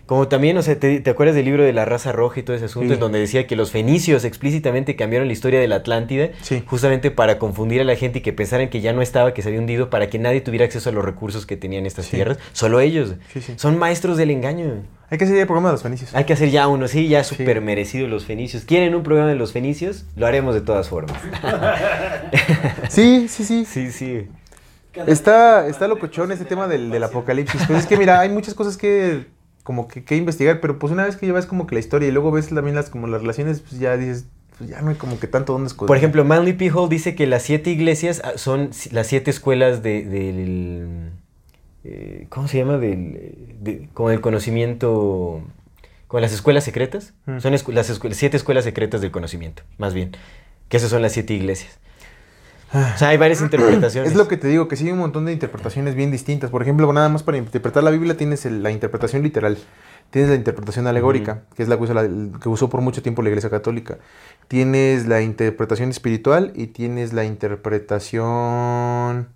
Como 0.09 0.27
también, 0.27 0.57
o 0.57 0.63
sea, 0.63 0.81
te, 0.81 1.03
acuerdas 1.11 1.37
del 1.37 1.45
libro 1.45 1.65
de 1.65 1.75
la 1.75 1.85
raza 1.85 2.13
roja 2.13 2.41
y 2.41 2.43
todo 2.43 2.57
ese 2.57 2.65
asunto, 2.65 2.95
en 2.95 2.99
donde 2.99 3.19
decía 3.19 3.47
que 3.47 3.57
los 3.57 3.73
fenicios 3.73 4.25
explícitamente 4.25 4.97
cambiaron 4.97 5.29
la 5.29 5.35
historia 5.35 5.61
de 5.61 5.69
la 5.69 5.77
Atlántida, 5.77 6.31
justamente 6.65 7.11
para 7.11 7.39
confundir 7.39 7.83
a 7.83 7.85
la 7.85 7.95
gente 7.95 8.21
y 8.21 8.23
que 8.23 8.33
pensaran 8.33 8.71
que 8.71 8.81
ya 8.81 8.95
no 8.95 9.03
estaba, 9.03 9.35
que 9.35 9.43
se 9.43 9.49
había 9.49 9.61
hundido, 9.61 9.91
para 9.91 10.09
que 10.09 10.19
nadie 10.19 10.41
tuviera 10.41 10.65
acceso 10.65 10.89
a 10.89 10.95
los 10.95 11.05
recursos 11.05 11.45
que 11.45 11.59
tenían 11.59 11.85
estas 11.85 12.09
tierras. 12.09 12.39
Solo 12.55 12.81
ellos. 12.81 13.17
Son 13.57 13.77
maestros 13.77 14.17
del 14.17 14.31
engaño. 14.31 14.83
Hay 15.11 15.19
que 15.19 15.25
hacer 15.25 15.37
ya 15.37 15.43
el 15.43 15.47
programa 15.47 15.69
de 15.69 15.73
los 15.75 15.83
fenicios. 15.83 16.15
Hay 16.15 16.25
que 16.25 16.33
hacer 16.33 16.49
ya 16.49 16.69
uno, 16.69 16.89
sí, 16.89 17.07
ya 17.09 17.23
súper 17.23 17.61
merecido 17.61 18.09
los 18.09 18.25
fenicios. 18.25 18.65
¿Quieren 18.65 18.95
un 18.95 19.03
programa 19.03 19.29
de 19.29 19.37
los 19.37 19.53
fenicios? 19.53 20.07
Lo 20.17 20.27
haremos 20.27 20.55
de 20.55 20.63
todas 20.63 20.89
formas. 20.89 21.21
sí, 22.89 23.29
sí, 23.29 23.45
sí. 23.45 23.67
Sí, 23.67 23.93
sí. 23.93 24.27
Está, 25.07 25.69
está 25.69 25.87
locochón 25.87 26.33
este 26.33 26.47
tema 26.47 26.67
del, 26.67 26.89
del 26.89 27.05
apocalipsis. 27.05 27.61
Pues 27.67 27.81
es 27.81 27.87
que 27.87 27.99
mira, 27.99 28.21
hay 28.21 28.31
muchas 28.31 28.55
cosas 28.55 28.79
que 28.79 29.37
como 29.69 29.87
que, 29.87 30.17
investigar, 30.17 30.63
pero 30.63 30.79
pues 30.79 30.95
una 30.95 31.05
vez 31.05 31.17
que 31.17 31.31
ves 31.31 31.45
como 31.45 31.67
que 31.67 31.75
la 31.75 31.81
historia 31.81 32.09
y 32.09 32.11
luego 32.11 32.31
ves 32.31 32.49
también 32.49 32.75
las 32.75 32.89
como 32.89 33.07
las 33.07 33.21
relaciones, 33.21 33.61
pues 33.61 33.79
ya 33.79 33.99
dices, 33.99 34.25
pues 34.57 34.71
ya 34.71 34.81
no 34.81 34.89
hay 34.89 34.97
como 34.97 35.21
que 35.21 35.27
tanto 35.27 35.53
donde 35.53 35.67
escoger. 35.67 35.89
Por 35.89 35.99
ejemplo, 35.99 36.25
Manly 36.25 36.55
P. 36.55 36.71
Hall 36.71 36.89
dice 36.89 37.15
que 37.15 37.27
las 37.27 37.43
siete 37.43 37.69
iglesias 37.69 38.23
ah, 38.25 38.33
son 38.37 38.71
las 38.93 39.07
siete 39.09 39.31
escuelas 39.31 39.83
de, 39.83 40.07
del... 40.07 41.11
Eh, 41.85 42.25
¿Cómo 42.31 42.49
se 42.49 42.57
llama? 42.57 42.79
Del, 42.79 43.91
como 43.93 44.09
del 44.09 44.23
conocimiento... 44.23 45.43
Como 46.07 46.23
las 46.23 46.33
escuelas 46.33 46.65
secretas. 46.65 47.13
Mm. 47.27 47.41
Son 47.41 47.53
las 47.53 48.01
siete 48.13 48.39
escuelas 48.39 48.65
secretas 48.65 49.03
del 49.03 49.11
conocimiento, 49.11 49.65
más 49.77 49.93
bien. 49.93 50.13
Que 50.71 50.79
esas 50.79 50.89
son 50.89 51.03
las 51.03 51.13
siete 51.13 51.35
iglesias. 51.35 51.79
O 52.73 52.99
sea, 52.99 53.09
hay 53.09 53.17
varias 53.17 53.41
interpretaciones. 53.41 54.13
Es 54.13 54.17
lo 54.17 54.29
que 54.29 54.37
te 54.37 54.49
digo, 54.49 54.69
que 54.69 54.77
sí 54.77 54.85
hay 54.85 54.93
un 54.93 54.99
montón 54.99 55.25
de 55.25 55.33
interpretaciones 55.33 55.95
bien 55.95 56.11
distintas. 56.11 56.51
Por 56.51 56.63
ejemplo, 56.63 56.93
nada 56.93 57.09
más 57.09 57.23
para 57.23 57.39
interpretar 57.39 57.83
la 57.83 57.91
Biblia 57.91 58.17
tienes 58.17 58.45
la 58.45 58.71
interpretación 58.71 59.23
literal, 59.23 59.57
tienes 60.11 60.31
la 60.31 60.37
interpretación 60.37 60.87
alegórica, 60.87 61.45
que 61.57 61.63
es 61.63 61.69
la 61.69 61.79
que, 61.79 62.49
usó 62.49 62.69
por 62.69 62.83
mucho 62.83 63.03
tiempo 63.03 63.23
la 63.23 63.31
Iglesia 63.31 63.49
Católica. 63.49 63.99
Tienes 64.49 65.07
la 65.07 65.23
interpretación 65.23 65.91
espiritual 65.91 66.53
y 66.55 66.69
tienes 66.69 67.13
la 67.13 67.25
interpretación... 67.25 69.29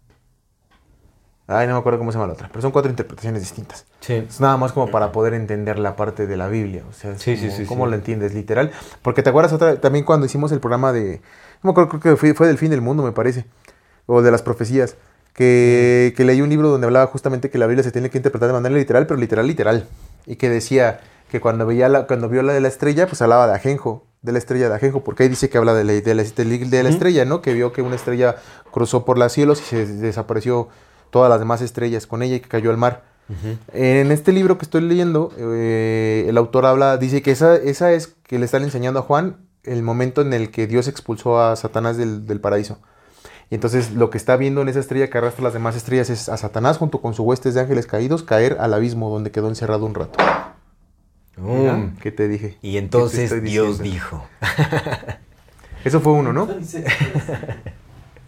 Ay, 1.48 1.66
no 1.66 1.74
me 1.74 1.80
acuerdo 1.80 1.98
cómo 1.98 2.12
se 2.12 2.18
llama 2.18 2.28
la 2.28 2.34
otra, 2.34 2.48
pero 2.48 2.62
son 2.62 2.70
cuatro 2.70 2.88
interpretaciones 2.88 3.42
distintas. 3.42 3.84
Sí. 4.00 4.14
Es 4.14 4.40
nada 4.40 4.56
más 4.56 4.72
como 4.72 4.90
para 4.90 5.12
poder 5.12 5.34
entender 5.34 5.78
la 5.78 5.96
parte 5.96 6.26
de 6.26 6.36
la 6.36 6.48
Biblia. 6.48 6.84
O 6.88 6.92
sea, 6.92 7.14
cómo 7.66 7.86
la 7.86 7.96
entiendes 7.96 8.32
literal. 8.32 8.70
Porque 9.02 9.22
te 9.22 9.30
acuerdas 9.30 9.52
otra, 9.52 9.80
también 9.80 10.04
cuando 10.04 10.24
hicimos 10.24 10.52
el 10.52 10.60
programa 10.60 10.92
de 10.92 11.20
no 11.62 11.74
creo, 11.74 11.88
que 11.88 12.16
fue, 12.16 12.46
del 12.46 12.58
fin 12.58 12.70
del 12.70 12.80
mundo, 12.80 13.02
me 13.02 13.12
parece, 13.12 13.46
o 14.06 14.22
de 14.22 14.30
las 14.30 14.42
profecías, 14.42 14.96
que, 15.32 16.12
que, 16.16 16.24
leí 16.24 16.40
un 16.42 16.50
libro 16.50 16.68
donde 16.68 16.86
hablaba 16.86 17.06
justamente 17.06 17.50
que 17.50 17.58
la 17.58 17.66
Biblia 17.66 17.82
se 17.82 17.92
tiene 17.92 18.10
que 18.10 18.18
interpretar 18.18 18.48
de 18.48 18.54
manera 18.54 18.74
literal, 18.74 19.06
pero 19.06 19.18
literal, 19.18 19.46
literal, 19.46 19.88
y 20.26 20.36
que 20.36 20.50
decía 20.50 21.00
que 21.30 21.40
cuando, 21.40 21.64
veía 21.64 21.88
la, 21.88 22.06
cuando 22.06 22.28
vio 22.28 22.42
la 22.42 22.52
de 22.52 22.60
la 22.60 22.68
estrella, 22.68 23.06
pues 23.06 23.22
hablaba 23.22 23.46
de 23.46 23.54
Ajenjo, 23.54 24.06
de 24.20 24.32
la 24.32 24.38
estrella 24.38 24.68
de 24.68 24.74
Ajenjo, 24.74 25.02
porque 25.02 25.22
ahí 25.22 25.28
dice 25.28 25.48
que 25.48 25.56
habla 25.56 25.72
de 25.74 25.84
la, 25.84 25.92
de 25.94 26.14
la, 26.14 26.22
de 26.22 26.82
la 26.82 26.88
estrella, 26.90 27.24
¿no? 27.24 27.40
Que 27.40 27.54
vio 27.54 27.72
que 27.72 27.80
una 27.80 27.96
estrella 27.96 28.36
cruzó 28.70 29.04
por 29.04 29.16
los 29.16 29.32
cielos 29.32 29.60
y 29.60 29.64
se 29.64 29.86
desapareció 29.86 30.68
todas 31.10 31.30
las 31.30 31.38
demás 31.38 31.62
estrellas 31.62 32.06
con 32.06 32.22
ella 32.22 32.36
y 32.36 32.40
que 32.40 32.48
cayó 32.48 32.70
al 32.70 32.76
mar. 32.76 33.04
En 33.72 34.12
este 34.12 34.30
libro 34.30 34.58
que 34.58 34.64
estoy 34.64 34.82
leyendo, 34.82 35.32
eh, 35.38 36.26
el 36.28 36.36
autor 36.36 36.66
habla, 36.66 36.98
dice 36.98 37.22
que 37.22 37.30
esa, 37.30 37.56
esa 37.56 37.92
es 37.92 38.08
que 38.24 38.38
le 38.38 38.44
están 38.44 38.62
enseñando 38.62 39.00
a 39.00 39.02
Juan 39.02 39.38
el 39.64 39.82
momento 39.82 40.22
en 40.22 40.32
el 40.32 40.50
que 40.50 40.66
Dios 40.66 40.88
expulsó 40.88 41.40
a 41.40 41.56
Satanás 41.56 41.96
del, 41.96 42.40
paraíso. 42.40 42.78
Y 43.50 43.54
entonces 43.54 43.92
lo 43.92 44.10
que 44.10 44.18
está 44.18 44.36
viendo 44.36 44.62
en 44.62 44.68
esa 44.68 44.80
estrella 44.80 45.10
que 45.10 45.18
arrastra 45.18 45.44
las 45.44 45.52
demás 45.52 45.76
estrellas 45.76 46.10
es 46.10 46.28
a 46.28 46.36
Satanás 46.36 46.78
junto 46.78 47.00
con 47.00 47.14
su 47.14 47.22
huestes 47.22 47.54
de 47.54 47.60
ángeles 47.60 47.86
caídos 47.86 48.22
caer 48.22 48.56
al 48.60 48.72
abismo 48.74 49.10
donde 49.10 49.30
quedó 49.30 49.48
encerrado 49.48 49.84
un 49.84 49.94
rato. 49.94 50.18
Mm. 51.36 51.98
¿Qué 52.00 52.12
te 52.12 52.28
dije? 52.28 52.58
Y 52.62 52.72
¿Qué 52.72 52.78
te 52.78 52.78
entonces 52.78 53.42
Dios 53.42 53.78
dijo. 53.78 54.26
Eso 55.84 56.00
fue 56.00 56.12
uno, 56.12 56.32
¿no? 56.32 56.48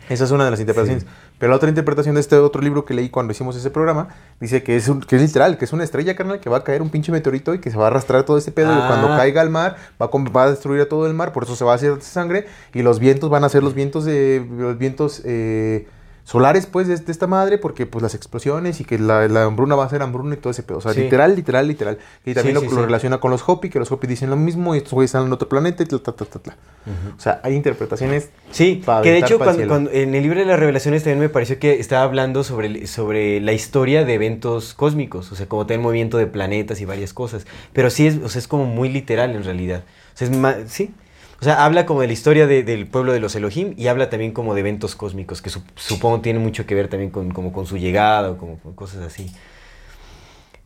Esa 0.08 0.24
es 0.24 0.30
una 0.30 0.44
de 0.44 0.50
las 0.50 0.60
interpretaciones. 0.60 1.06
Pero 1.38 1.50
la 1.50 1.56
otra 1.56 1.68
interpretación 1.68 2.14
de 2.14 2.20
este 2.20 2.36
otro 2.36 2.60
libro 2.60 2.84
que 2.84 2.94
leí 2.94 3.08
cuando 3.08 3.32
hicimos 3.32 3.56
ese 3.56 3.70
programa 3.70 4.08
dice 4.40 4.62
que 4.62 4.76
es, 4.76 4.88
un- 4.88 5.00
que 5.00 5.16
es 5.16 5.22
literal, 5.22 5.56
que 5.58 5.64
es 5.64 5.72
una 5.72 5.82
estrella, 5.84 6.14
carnal, 6.14 6.40
que 6.40 6.50
va 6.50 6.58
a 6.58 6.64
caer 6.64 6.82
un 6.82 6.90
pinche 6.90 7.10
meteorito 7.10 7.54
y 7.54 7.58
que 7.58 7.70
se 7.70 7.76
va 7.76 7.84
a 7.84 7.86
arrastrar 7.88 8.24
todo 8.24 8.36
este 8.38 8.52
pedo. 8.52 8.70
Y 8.72 8.76
Ah. 8.78 8.84
cuando 8.86 9.08
caiga 9.08 9.40
al 9.40 9.50
mar, 9.50 9.76
va 10.00 10.06
a, 10.06 10.30
va 10.30 10.44
a 10.44 10.50
destruir 10.50 10.82
a 10.82 10.88
todo 10.88 11.06
el 11.06 11.14
mar, 11.14 11.32
por 11.32 11.44
eso 11.44 11.56
se 11.56 11.64
va 11.64 11.72
a 11.72 11.74
hacer 11.76 12.00
sangre. 12.02 12.46
Y 12.74 12.82
los 12.82 12.98
vientos 12.98 13.30
van 13.30 13.44
a 13.44 13.48
ser 13.48 13.62
los 13.62 13.74
vientos 13.74 14.04
de 14.04 14.46
los 14.58 14.76
vientos 14.78 15.22
eh, 15.24 15.86
solares, 16.24 16.66
pues, 16.66 16.88
de, 16.88 16.96
de 16.96 17.12
esta 17.12 17.26
madre, 17.26 17.58
porque 17.58 17.84
pues 17.86 18.02
las 18.02 18.14
explosiones 18.14 18.80
y 18.80 18.84
que 18.84 18.98
la, 18.98 19.28
la 19.28 19.44
hambruna 19.44 19.74
va 19.76 19.84
a 19.84 19.88
ser 19.90 20.00
hambruna 20.02 20.34
y 20.34 20.38
todo 20.38 20.50
ese 20.50 20.62
pedo. 20.62 20.78
O 20.78 20.80
sea, 20.80 20.92
Sí. 20.94 21.02
literal, 21.02 21.36
literal, 21.36 21.68
literal. 21.68 21.98
Y 22.24 22.32
también 22.34 22.56
Sí, 22.56 22.62
lo, 22.64 22.68
sí, 22.70 22.74
lo 22.74 22.80
sí. 22.82 22.86
relaciona 22.86 23.18
con 23.18 23.30
los 23.30 23.46
Hopi, 23.46 23.68
que 23.68 23.78
los 23.78 23.92
Hopi 23.92 24.06
dicen 24.06 24.30
lo 24.30 24.36
mismo 24.36 24.74
y 24.74 24.78
estos 24.78 24.94
güeyes 24.94 25.10
están 25.10 25.26
en 25.26 25.32
otro 25.32 25.48
planeta 25.48 25.82
y 25.82 25.86
tla, 25.86 25.98
tla, 26.00 26.12
tla. 26.12 26.56
O 27.16 27.20
sea, 27.20 27.40
hay 27.42 27.54
interpretaciones 27.54 28.28
Sí, 28.50 28.82
que 29.02 29.10
de 29.10 29.18
hecho 29.18 29.38
cuando, 29.38 29.90
en 29.90 30.14
el 30.14 30.22
libro 30.22 30.38
de 30.40 30.44
las 30.46 30.58
revelaciones 30.58 31.02
también 31.02 31.18
me 31.20 31.28
pareció 31.30 31.58
que 31.58 31.78
estaba 31.80 32.02
hablando 32.02 32.44
sobre, 32.44 32.66
el- 32.68 32.88
sobre 32.88 33.40
la 33.40 33.52
historia 33.52 34.04
de 34.04 34.14
eventos 34.14 34.74
cósmicos, 34.74 35.32
o 35.32 35.34
sea, 35.36 35.46
como 35.46 35.66
tener 35.66 35.82
movimiento 35.82 36.18
de 36.18 36.26
planetas 36.26 36.80
y 36.80 36.84
varias 36.84 37.12
cosas. 37.14 37.46
Pero 37.72 37.88
sí 37.90 38.06
es, 38.06 38.16
o 38.18 38.28
sea, 38.28 38.38
es 38.38 38.48
como 38.48 38.64
muy 38.66 38.88
literal 38.90 39.34
en 39.34 39.44
realidad. 39.44 39.84
O 40.14 40.16
sea, 40.16 40.28
es 40.28 40.36
ma- 40.36 40.56
sí. 40.66 40.90
O 41.44 41.46
sea, 41.46 41.62
habla 41.66 41.84
como 41.84 42.00
de 42.00 42.06
la 42.06 42.14
historia 42.14 42.46
de- 42.46 42.62
del 42.62 42.86
pueblo 42.86 43.12
de 43.12 43.20
los 43.20 43.36
Elohim 43.36 43.74
y 43.76 43.88
habla 43.88 44.08
también 44.08 44.32
como 44.32 44.54
de 44.54 44.60
eventos 44.60 44.94
cósmicos, 44.96 45.42
que 45.42 45.50
sup- 45.50 45.60
supongo 45.74 46.22
tiene 46.22 46.38
mucho 46.38 46.64
que 46.64 46.74
ver 46.74 46.88
también 46.88 47.10
con, 47.10 47.32
como 47.32 47.52
con 47.52 47.66
su 47.66 47.76
llegada 47.76 48.30
o 48.30 48.38
como 48.38 48.56
cosas 48.74 49.02
así. 49.02 49.30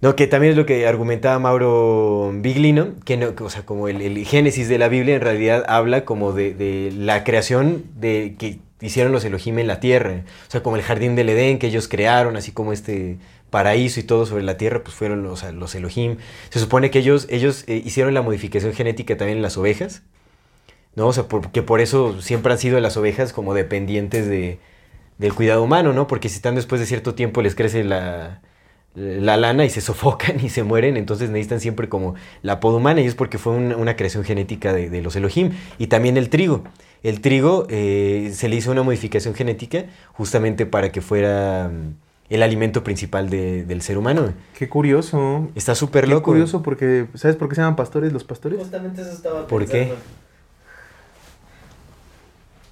No, 0.00 0.14
que 0.14 0.28
también 0.28 0.52
es 0.52 0.56
lo 0.56 0.66
que 0.66 0.86
argumentaba 0.86 1.36
Mauro 1.40 2.30
Biglino, 2.32 2.90
que 3.04 3.16
no, 3.16 3.34
o 3.44 3.50
sea, 3.50 3.66
como 3.66 3.88
el, 3.88 4.24
génesis 4.24 4.68
de 4.68 4.78
la 4.78 4.86
Biblia 4.86 5.16
en 5.16 5.20
realidad 5.20 5.64
habla 5.66 6.04
como 6.04 6.32
de, 6.32 6.54
de 6.54 6.92
la 6.96 7.24
creación 7.24 7.82
de 7.96 8.36
que 8.38 8.60
hicieron 8.80 9.10
los 9.10 9.24
Elohim 9.24 9.58
en 9.58 9.66
la 9.66 9.80
tierra. 9.80 10.22
O 10.46 10.50
sea, 10.52 10.62
como 10.62 10.76
el 10.76 10.82
jardín 10.82 11.16
del 11.16 11.28
Edén 11.30 11.58
que 11.58 11.66
ellos 11.66 11.88
crearon, 11.88 12.36
así 12.36 12.52
como 12.52 12.72
este 12.72 13.18
paraíso 13.50 13.98
y 13.98 14.04
todo 14.04 14.26
sobre 14.26 14.44
la 14.44 14.56
tierra, 14.56 14.84
pues 14.84 14.94
fueron 14.94 15.24
los, 15.24 15.42
los 15.52 15.74
Elohim. 15.74 16.18
Se 16.50 16.60
supone 16.60 16.92
que 16.92 17.00
ellos, 17.00 17.26
ellos 17.30 17.64
eh, 17.66 17.82
hicieron 17.84 18.14
la 18.14 18.22
modificación 18.22 18.72
genética 18.74 19.16
también 19.16 19.38
en 19.38 19.42
las 19.42 19.56
ovejas, 19.56 20.02
¿no? 20.98 21.06
O 21.08 21.12
sea, 21.14 21.24
porque 21.28 21.62
por 21.62 21.80
eso 21.80 22.20
siempre 22.20 22.52
han 22.52 22.58
sido 22.58 22.78
las 22.80 22.96
ovejas 22.98 23.32
como 23.32 23.54
dependientes 23.54 24.26
de, 24.28 24.58
del 25.16 25.32
cuidado 25.32 25.62
humano, 25.62 25.94
¿no? 25.94 26.06
Porque 26.06 26.28
si 26.28 26.36
están 26.36 26.56
después 26.56 26.80
de 26.80 26.86
cierto 26.86 27.14
tiempo 27.14 27.40
les 27.40 27.54
crece 27.54 27.84
la, 27.84 28.40
la 28.94 29.36
lana 29.36 29.64
y 29.64 29.70
se 29.70 29.80
sofocan 29.80 30.44
y 30.44 30.48
se 30.50 30.62
mueren, 30.64 30.96
entonces 30.96 31.30
necesitan 31.30 31.60
siempre 31.60 31.88
como 31.88 32.14
la 32.42 32.60
poda 32.60 32.76
humana 32.78 33.00
y 33.00 33.06
es 33.06 33.14
porque 33.14 33.38
fue 33.38 33.52
una, 33.54 33.76
una 33.76 33.96
creación 33.96 34.24
genética 34.24 34.72
de, 34.74 34.90
de 34.90 35.00
los 35.00 35.16
Elohim. 35.16 35.52
Y 35.78 35.86
también 35.86 36.16
el 36.16 36.28
trigo. 36.28 36.64
El 37.04 37.20
trigo 37.20 37.66
eh, 37.70 38.32
se 38.34 38.48
le 38.48 38.56
hizo 38.56 38.72
una 38.72 38.82
modificación 38.82 39.34
genética 39.34 39.84
justamente 40.14 40.66
para 40.66 40.90
que 40.90 41.00
fuera 41.00 41.70
mm, 41.72 41.94
el 42.34 42.42
alimento 42.42 42.82
principal 42.82 43.30
de- 43.30 43.64
del 43.64 43.82
ser 43.82 43.98
humano. 43.98 44.34
Qué 44.58 44.68
curioso. 44.68 45.48
Está 45.54 45.76
súper 45.76 46.04
Qué 46.04 46.10
loco. 46.10 46.24
curioso 46.32 46.62
porque, 46.62 47.06
¿sabes 47.14 47.36
por 47.36 47.48
qué 47.48 47.54
se 47.54 47.60
llaman 47.60 47.76
pastores 47.76 48.12
los 48.12 48.24
pastores? 48.24 48.58
Justamente 48.58 49.02
eso 49.02 49.12
estaba 49.12 49.46
¿Por 49.46 49.64
qué? 49.66 49.92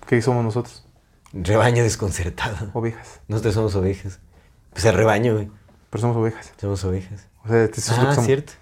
¿Qué 0.06 0.20
somos 0.22 0.44
nosotros? 0.44 0.84
Rebaño 1.32 1.82
desconcertado. 1.82 2.70
Ovejas. 2.72 3.20
Nosotros 3.28 3.54
somos 3.54 3.74
ovejas. 3.74 4.20
Pues 4.72 4.84
el 4.84 4.94
rebaño, 4.94 5.34
güey. 5.34 5.50
Pero 5.90 6.00
somos 6.00 6.16
ovejas. 6.16 6.52
Somos 6.60 6.84
ovejas. 6.84 7.26
O 7.44 7.48
sea, 7.48 7.64
eso 7.64 7.72
es 7.74 7.88
lo 7.90 7.94
que 8.04 8.08
Ah, 8.10 8.14
somos. 8.14 8.26
cierto. 8.26 8.52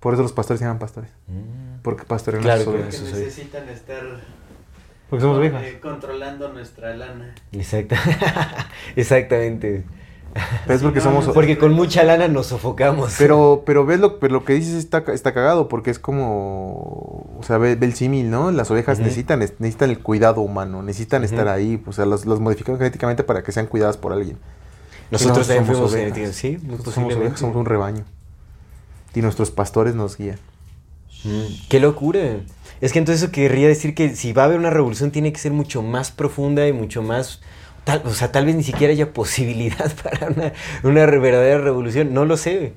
Por 0.00 0.14
eso 0.14 0.22
los 0.22 0.32
pastores 0.32 0.58
se 0.60 0.64
llaman 0.64 0.78
pastores. 0.78 1.10
Mm. 1.26 1.80
Porque 1.82 2.04
pastorean 2.04 2.42
Claro, 2.42 2.58
las 2.58 2.64
claro. 2.64 2.78
ovejas. 2.80 3.00
Que 3.00 3.06
Eso 3.06 3.14
soy. 3.16 3.24
necesitan 3.24 3.68
estar 3.68 4.02
Porque 5.10 5.20
somos 5.22 5.36
eh, 5.36 5.40
ovejas. 5.40 5.64
controlando 5.82 6.52
nuestra 6.52 6.94
lana. 6.96 7.34
Exacta. 7.52 7.96
Exactamente. 8.96 9.84
Pero 10.66 10.76
es 10.76 10.82
porque 10.82 11.00
Sí, 11.00 11.06
no, 11.06 11.20
somos... 11.22 11.34
Porque 11.34 11.58
con 11.58 11.72
mucha 11.72 12.02
lana 12.04 12.28
nos 12.28 12.46
sofocamos. 12.46 13.14
Pero, 13.18 13.62
pero 13.66 13.84
ves 13.86 14.00
lo, 14.00 14.18
pero 14.18 14.34
lo 14.34 14.44
que 14.44 14.54
dices 14.54 14.74
está, 14.74 14.98
está 15.12 15.32
cagado 15.32 15.68
porque 15.68 15.90
es 15.90 15.98
como, 15.98 17.30
o 17.38 17.40
sea, 17.42 17.58
ve, 17.58 17.74
ve 17.76 17.86
el 17.86 17.94
símil, 17.94 18.30
¿no? 18.30 18.50
Las 18.50 18.70
ovejas 18.70 18.98
necesitan, 18.98 19.42
es- 19.42 19.54
necesitan 19.58 19.90
el 19.90 19.98
cuidado 20.00 20.40
humano, 20.40 20.82
necesitan 20.82 21.24
estar 21.24 21.48
ahí, 21.48 21.82
o 21.86 21.92
sea, 21.92 22.06
las, 22.06 22.26
las 22.26 22.40
modifican 22.40 22.76
genéticamente 22.78 23.24
para 23.24 23.42
que 23.42 23.52
sean 23.52 23.66
cuidadas 23.66 23.96
por 23.96 24.12
alguien. 24.12 24.38
Nosotros 25.10 25.46
también 25.46 25.66
somos 25.66 25.90
fuimos 25.92 26.12
ovejas. 26.14 26.34
sí, 26.34 26.58
Nosotros 26.64 26.94
somos 26.94 27.14
ovejas, 27.14 27.38
somos 27.40 27.56
un 27.56 27.66
rebaño. 27.66 28.04
Y 29.14 29.22
nuestros 29.22 29.50
pastores 29.50 29.94
nos 29.94 30.16
guían. 30.16 30.38
Mm, 31.24 31.68
¡Qué 31.68 31.80
locura! 31.80 32.20
Es 32.80 32.92
que 32.92 32.98
entonces 32.98 33.22
eso 33.22 33.32
querría 33.32 33.68
decir 33.68 33.94
que 33.94 34.14
si 34.14 34.32
va 34.32 34.42
a 34.42 34.44
haber 34.46 34.58
una 34.58 34.68
revolución 34.70 35.10
tiene 35.10 35.32
que 35.32 35.38
ser 35.38 35.52
mucho 35.52 35.82
más 35.82 36.10
profunda 36.10 36.66
y 36.68 36.72
mucho 36.72 37.02
más... 37.02 37.40
Tal, 37.86 38.02
o 38.04 38.10
sea, 38.14 38.32
tal 38.32 38.46
vez 38.46 38.56
ni 38.56 38.64
siquiera 38.64 38.92
haya 38.92 39.12
posibilidad 39.12 39.92
para 40.02 40.26
una, 40.82 41.06
verdadera 41.06 41.58
revolución. 41.58 42.12
No 42.12 42.24
lo 42.24 42.36
sé. 42.36 42.72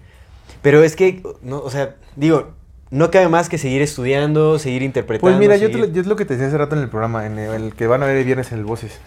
Pero 0.61 0.84
es 0.84 0.95
que, 0.95 1.23
no, 1.41 1.57
o 1.61 1.72
sea, 1.72 1.95
digo, 2.15 2.52
no 2.91 3.10
cabe 3.10 3.27
más 3.27 3.49
que 3.49 3.57
seguir 3.57 3.81
estudiando, 3.81 4.60
seguir 4.60 4.84
interpretando. 4.84 5.27
Pues 5.27 5.40
mira, 5.40 5.57
yo, 5.57 5.72
te 5.72 5.99
es 5.99 6.06
lo 6.06 6.15
que 6.15 6.26
te 6.26 6.36
decía 6.36 6.49
hace 6.49 6.60
rato 6.60 6.76
en 6.76 6.84
el 6.84 6.90
programa, 6.90 7.26
en 7.26 7.40
el, 7.40 7.56
el 7.56 7.73
que 7.73 7.88
van 7.88 8.03
a 8.03 8.06
ver 8.06 8.18
el 8.18 8.23
viernes 8.23 8.52
en 8.52 8.60
el 8.60 8.65
Voces. 8.65 8.99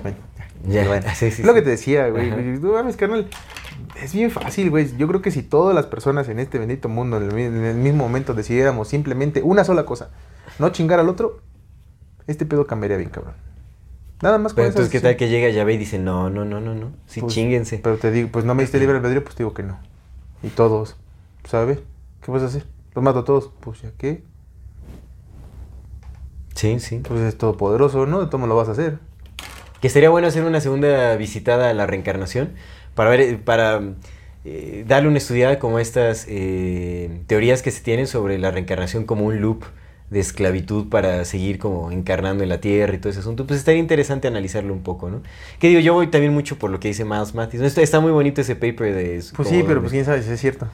Bueno, 0.00 0.16
Ya, 0.68 0.86
bueno. 0.86 1.08
sí, 1.16 1.32
sí, 1.32 1.42
es 1.42 1.46
lo 1.46 1.54
sí. 1.54 1.58
que 1.58 1.62
te 1.62 1.70
decía, 1.70 2.06
güey. 2.06 2.60
Tú 2.60 2.72
mames, 2.72 2.96
carnal. 2.96 3.28
Es 4.00 4.12
bien 4.12 4.30
fácil, 4.30 4.70
güey. 4.70 4.96
Yo 4.96 5.08
creo 5.08 5.22
que 5.22 5.32
si 5.32 5.42
todas 5.42 5.74
las 5.74 5.86
personas 5.86 6.28
en 6.28 6.38
este 6.38 6.60
bendito 6.60 6.88
mundo 6.88 7.16
en 7.16 7.32
el, 7.32 7.36
en 7.36 7.64
el 7.64 7.76
mismo 7.78 8.04
momento 8.04 8.32
decidiéramos 8.32 8.86
simplemente 8.86 9.42
una 9.42 9.64
sola 9.64 9.84
cosa, 9.84 10.10
no 10.60 10.68
chingar 10.68 11.00
al 11.00 11.08
otro, 11.08 11.40
este 12.28 12.46
pedo 12.46 12.68
cambiaría 12.68 12.96
bien, 12.96 13.10
cabrón. 13.10 13.49
Nada 14.22 14.38
más 14.38 14.52
Pero 14.52 14.68
entonces, 14.68 14.92
¿qué 14.92 15.00
tal 15.00 15.16
que 15.16 15.28
llega 15.28 15.48
Yahvé 15.48 15.74
y 15.74 15.78
dice, 15.78 15.98
no, 15.98 16.28
no, 16.28 16.44
no, 16.44 16.60
no, 16.60 16.74
no, 16.74 16.92
sí, 17.06 17.20
Pues, 17.20 17.32
chinguense? 17.32 17.78
Pero 17.82 17.96
te 17.96 18.10
digo, 18.10 18.28
pues 18.30 18.44
no 18.44 18.54
me 18.54 18.62
diste 18.62 18.78
libre 18.78 18.96
albedrío, 18.96 19.24
pues 19.24 19.34
te 19.34 19.42
digo 19.42 19.54
que 19.54 19.62
no. 19.62 19.78
Y 20.42 20.48
todos, 20.48 20.96
¿sabes? 21.44 21.78
¿Qué 22.22 22.30
vas 22.30 22.42
a 22.42 22.46
hacer? 22.46 22.64
Los 22.94 23.02
mato 23.02 23.20
a 23.20 23.24
todos. 23.24 23.50
Pues 23.60 23.82
ya 23.82 23.90
qué. 23.96 24.22
Sí, 26.54 26.80
sí. 26.80 26.98
Pues 26.98 27.20
es 27.20 27.38
todopoderoso, 27.38 28.06
¿no? 28.06 28.20
De 28.20 28.26
todo 28.26 28.46
lo 28.46 28.56
vas 28.56 28.68
a 28.68 28.72
hacer. 28.72 28.98
Que 29.80 29.88
sería 29.88 30.10
bueno 30.10 30.28
hacer 30.28 30.44
una 30.44 30.60
segunda 30.60 31.16
visitada 31.16 31.70
a 31.70 31.74
la 31.74 31.86
reencarnación 31.86 32.50
para 32.94 33.08
ver, 33.10 33.42
para 33.42 33.80
eh, 34.44 34.84
darle 34.86 35.08
una 35.08 35.18
estudiada 35.18 35.58
como 35.58 35.78
estas 35.78 36.26
eh, 36.28 37.22
teorías 37.26 37.62
que 37.62 37.70
se 37.70 37.82
tienen 37.82 38.06
sobre 38.06 38.38
la 38.38 38.50
reencarnación 38.50 39.04
como 39.04 39.24
un 39.24 39.40
loop 39.40 39.64
de 40.10 40.18
esclavitud 40.18 40.88
para 40.88 41.24
seguir 41.24 41.58
como 41.58 41.92
encarnando 41.92 42.42
en 42.42 42.48
la 42.48 42.60
tierra 42.60 42.94
y 42.94 42.98
todo 42.98 43.10
ese 43.10 43.20
asunto. 43.20 43.46
Pues 43.46 43.60
estaría 43.60 43.80
interesante 43.80 44.26
analizarlo 44.26 44.74
un 44.74 44.82
poco, 44.82 45.08
¿no? 45.08 45.22
Que 45.60 45.68
digo, 45.68 45.80
yo 45.80 45.94
voy 45.94 46.08
también 46.08 46.34
mucho 46.34 46.58
por 46.58 46.70
lo 46.70 46.80
que 46.80 46.88
dice 46.88 47.04
Miles 47.04 47.34
Matthews. 47.34 47.60
¿no? 47.62 47.66
Está, 47.68 47.80
está 47.80 48.00
muy 48.00 48.10
bonito 48.10 48.40
ese 48.40 48.56
paper 48.56 48.94
de... 48.94 49.24
Pues 49.36 49.48
sí, 49.48 49.62
pero 49.66 49.80
pues 49.80 49.92
quién 49.92 50.04
sabe 50.04 50.22
si 50.22 50.30
es 50.30 50.40
cierto. 50.40 50.66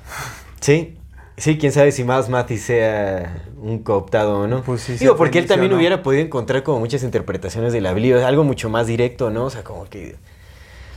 Sí, 0.61 0.97
sí, 1.37 1.59
quién 1.59 1.71
sabe 1.71 1.93
si 1.93 2.03
Miles 2.03 2.31
Matthews 2.31 2.63
sea 2.63 3.45
un 3.61 3.81
cooptado 3.81 4.41
o 4.41 4.47
no. 4.47 4.63
Pues 4.63 4.81
sí, 4.81 4.95
Digo, 4.95 5.17
porque 5.17 5.39
él 5.39 5.47
también 5.47 5.73
hubiera 5.75 6.03
podido 6.03 6.25
encontrar 6.25 6.63
como 6.63 6.81
muchas 6.81 7.03
interpretaciones 7.03 7.75
de 7.75 7.83
la 7.83 7.93
Biblia, 7.93 8.27
algo 8.27 8.43
mucho 8.43 8.71
más 8.71 8.87
directo, 8.87 9.31
¿no? 9.31 9.45
O 9.45 9.51
sea, 9.51 9.63
como 9.65 9.85
que... 9.85 10.17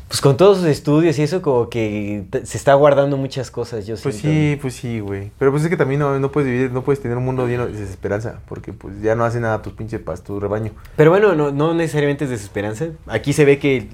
Pues 0.10 0.22
con 0.22 0.38
todos 0.38 0.58
sus 0.58 0.66
estudios 0.66 1.18
y 1.20 1.22
eso 1.22 1.42
como 1.44 1.70
que 1.70 2.24
se 2.44 2.58
está 2.58 2.74
guardando 2.74 3.16
muchas 3.16 3.52
cosas, 3.52 3.86
yo 3.86 3.96
Pues 4.02 4.16
siento. 4.16 4.56
sí, 4.56 4.58
pues 4.60 4.74
sí, 4.74 5.00
güey. 5.00 5.32
Pero 5.38 5.52
pues 5.52 5.64
es 5.64 5.70
que 5.70 5.78
también 5.78 6.00
no, 6.00 6.20
no 6.20 6.32
puedes 6.32 6.50
vivir, 6.52 6.72
no 6.72 6.84
puedes 6.84 7.00
tener 7.00 7.16
un 7.16 7.24
mundo 7.26 7.48
lleno 7.48 7.68
de 7.68 7.74
desesperanza, 7.74 8.40
porque 8.48 8.74
pues 8.74 9.00
ya 9.04 9.14
no 9.16 9.24
hace 9.24 9.40
nada 9.40 9.62
tus 9.62 9.74
pinches 9.74 10.02
pas, 10.02 10.24
tu 10.24 10.40
rebaño. 10.40 10.72
Pero 10.96 11.12
bueno, 11.12 11.36
no, 11.36 11.52
no 11.52 11.76
necesariamente 11.76 12.24
es 12.24 12.32
desesperanza. 12.32 12.88
Aquí 13.06 13.34
se 13.34 13.46
ve 13.46 13.60
que 13.60 13.88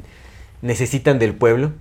necesitan 0.61 1.19
del 1.19 1.35
pueblo. 1.35 1.73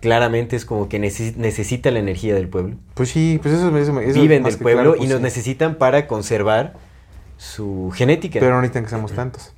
Claramente 0.00 0.56
es 0.56 0.64
como 0.66 0.88
que 0.88 1.00
neces- 1.00 1.36
necesita 1.36 1.90
la 1.92 2.00
energía 2.00 2.34
del 2.34 2.48
pueblo. 2.48 2.74
Pues 2.94 3.08
sí, 3.10 3.38
pues 3.40 3.54
eso, 3.54 3.68
eso, 3.78 4.00
eso 4.00 4.20
Viven 4.20 4.42
del 4.42 4.58
pueblo 4.58 4.82
claro, 4.82 4.94
y 4.96 4.98
pues 4.98 5.08
nos 5.10 5.18
sí. 5.18 5.22
necesitan 5.22 5.76
para 5.76 6.06
conservar 6.08 6.74
su 7.38 7.90
genética. 7.94 8.38
Pero 8.40 8.54
no 8.56 8.60
necesitan 8.60 8.82
que 8.84 8.90
seamos 8.90 9.12
tantos. 9.12 9.53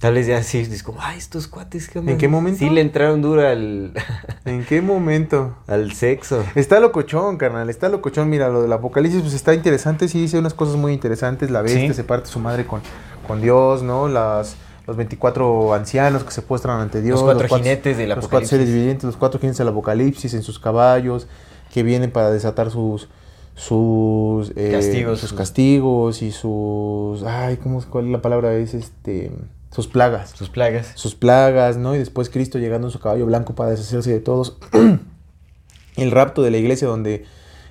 Tal 0.00 0.12
vez 0.12 0.26
ya 0.26 0.42
sí, 0.42 0.58
es 0.58 0.82
como, 0.82 0.98
ay, 1.00 1.16
estos 1.16 1.48
cuates, 1.48 1.88
¿qué 1.88 1.98
onda? 2.00 2.12
¿En 2.12 2.18
qué 2.18 2.28
momento? 2.28 2.58
Sí 2.58 2.68
le 2.68 2.82
entraron 2.82 3.22
duro 3.22 3.46
al, 3.46 3.94
¿En 4.44 4.64
qué 4.66 4.82
momento? 4.82 5.56
al 5.66 5.92
sexo. 5.92 6.44
Está 6.54 6.80
locochón, 6.80 7.38
carnal, 7.38 7.70
está 7.70 7.88
locochón. 7.88 8.28
Mira, 8.28 8.48
lo 8.50 8.60
del 8.62 8.72
apocalipsis 8.74 9.22
pues 9.22 9.32
está 9.32 9.54
interesante, 9.54 10.08
sí 10.08 10.20
dice 10.20 10.38
unas 10.38 10.52
cosas 10.54 10.76
muy 10.76 10.92
interesantes. 10.92 11.50
La 11.50 11.62
bestia 11.62 11.88
Sí. 11.88 11.94
se 11.94 12.04
parte 12.04 12.28
su 12.28 12.38
madre 12.40 12.66
con, 12.66 12.82
con 13.26 13.40
Dios, 13.40 13.82
¿no? 13.82 14.06
Las, 14.08 14.56
los 14.86 14.96
24 14.98 15.72
ancianos 15.72 16.24
que 16.24 16.30
se 16.30 16.42
postran 16.42 16.78
ante 16.80 17.00
Dios. 17.00 17.22
cuatro 17.22 17.48
jinetes 17.48 17.96
del 17.96 18.10
Los 18.10 18.16
cuatro 18.16 18.26
apocalipsis. 18.28 18.50
seres 18.50 18.68
vivientes, 18.72 19.04
los 19.04 19.16
cuatro 19.16 19.40
jinetes 19.40 19.58
del 19.58 19.68
apocalipsis 19.68 20.34
en 20.34 20.42
sus 20.42 20.58
caballos, 20.58 21.26
que 21.72 21.82
vienen 21.82 22.10
para 22.10 22.30
desatar 22.30 22.70
sus 22.70 23.08
sus 23.54 24.52
eh, 24.54 24.70
Castigos, 24.72 25.20
sus 25.20 25.30
sus- 25.30 25.38
castigos 25.38 26.20
y 26.20 26.30
sus 26.30 27.22
ay 27.22 27.56
cómo 27.56 27.82
cuál 27.88 28.04
es 28.04 28.10
la 28.12 28.20
palabra 28.20 28.52
es 28.54 28.74
este 28.74 29.32
sus 29.76 29.88
plagas. 29.88 30.30
Sus 30.30 30.48
plagas. 30.48 30.92
sus 30.94 31.14
plagas, 31.14 31.76
¿no? 31.76 31.94
Y 31.94 31.98
después 31.98 32.30
Cristo 32.30 32.58
llegando 32.58 32.86
en 32.86 32.90
su 32.90 32.98
caballo 32.98 33.26
blanco 33.26 33.54
para 33.54 33.68
deshacerse 33.68 34.10
de 34.10 34.20
todos. 34.20 34.56
el 35.96 36.10
rapto 36.10 36.40
de 36.42 36.50
la 36.50 36.56
iglesia 36.56 36.88
donde 36.88 37.26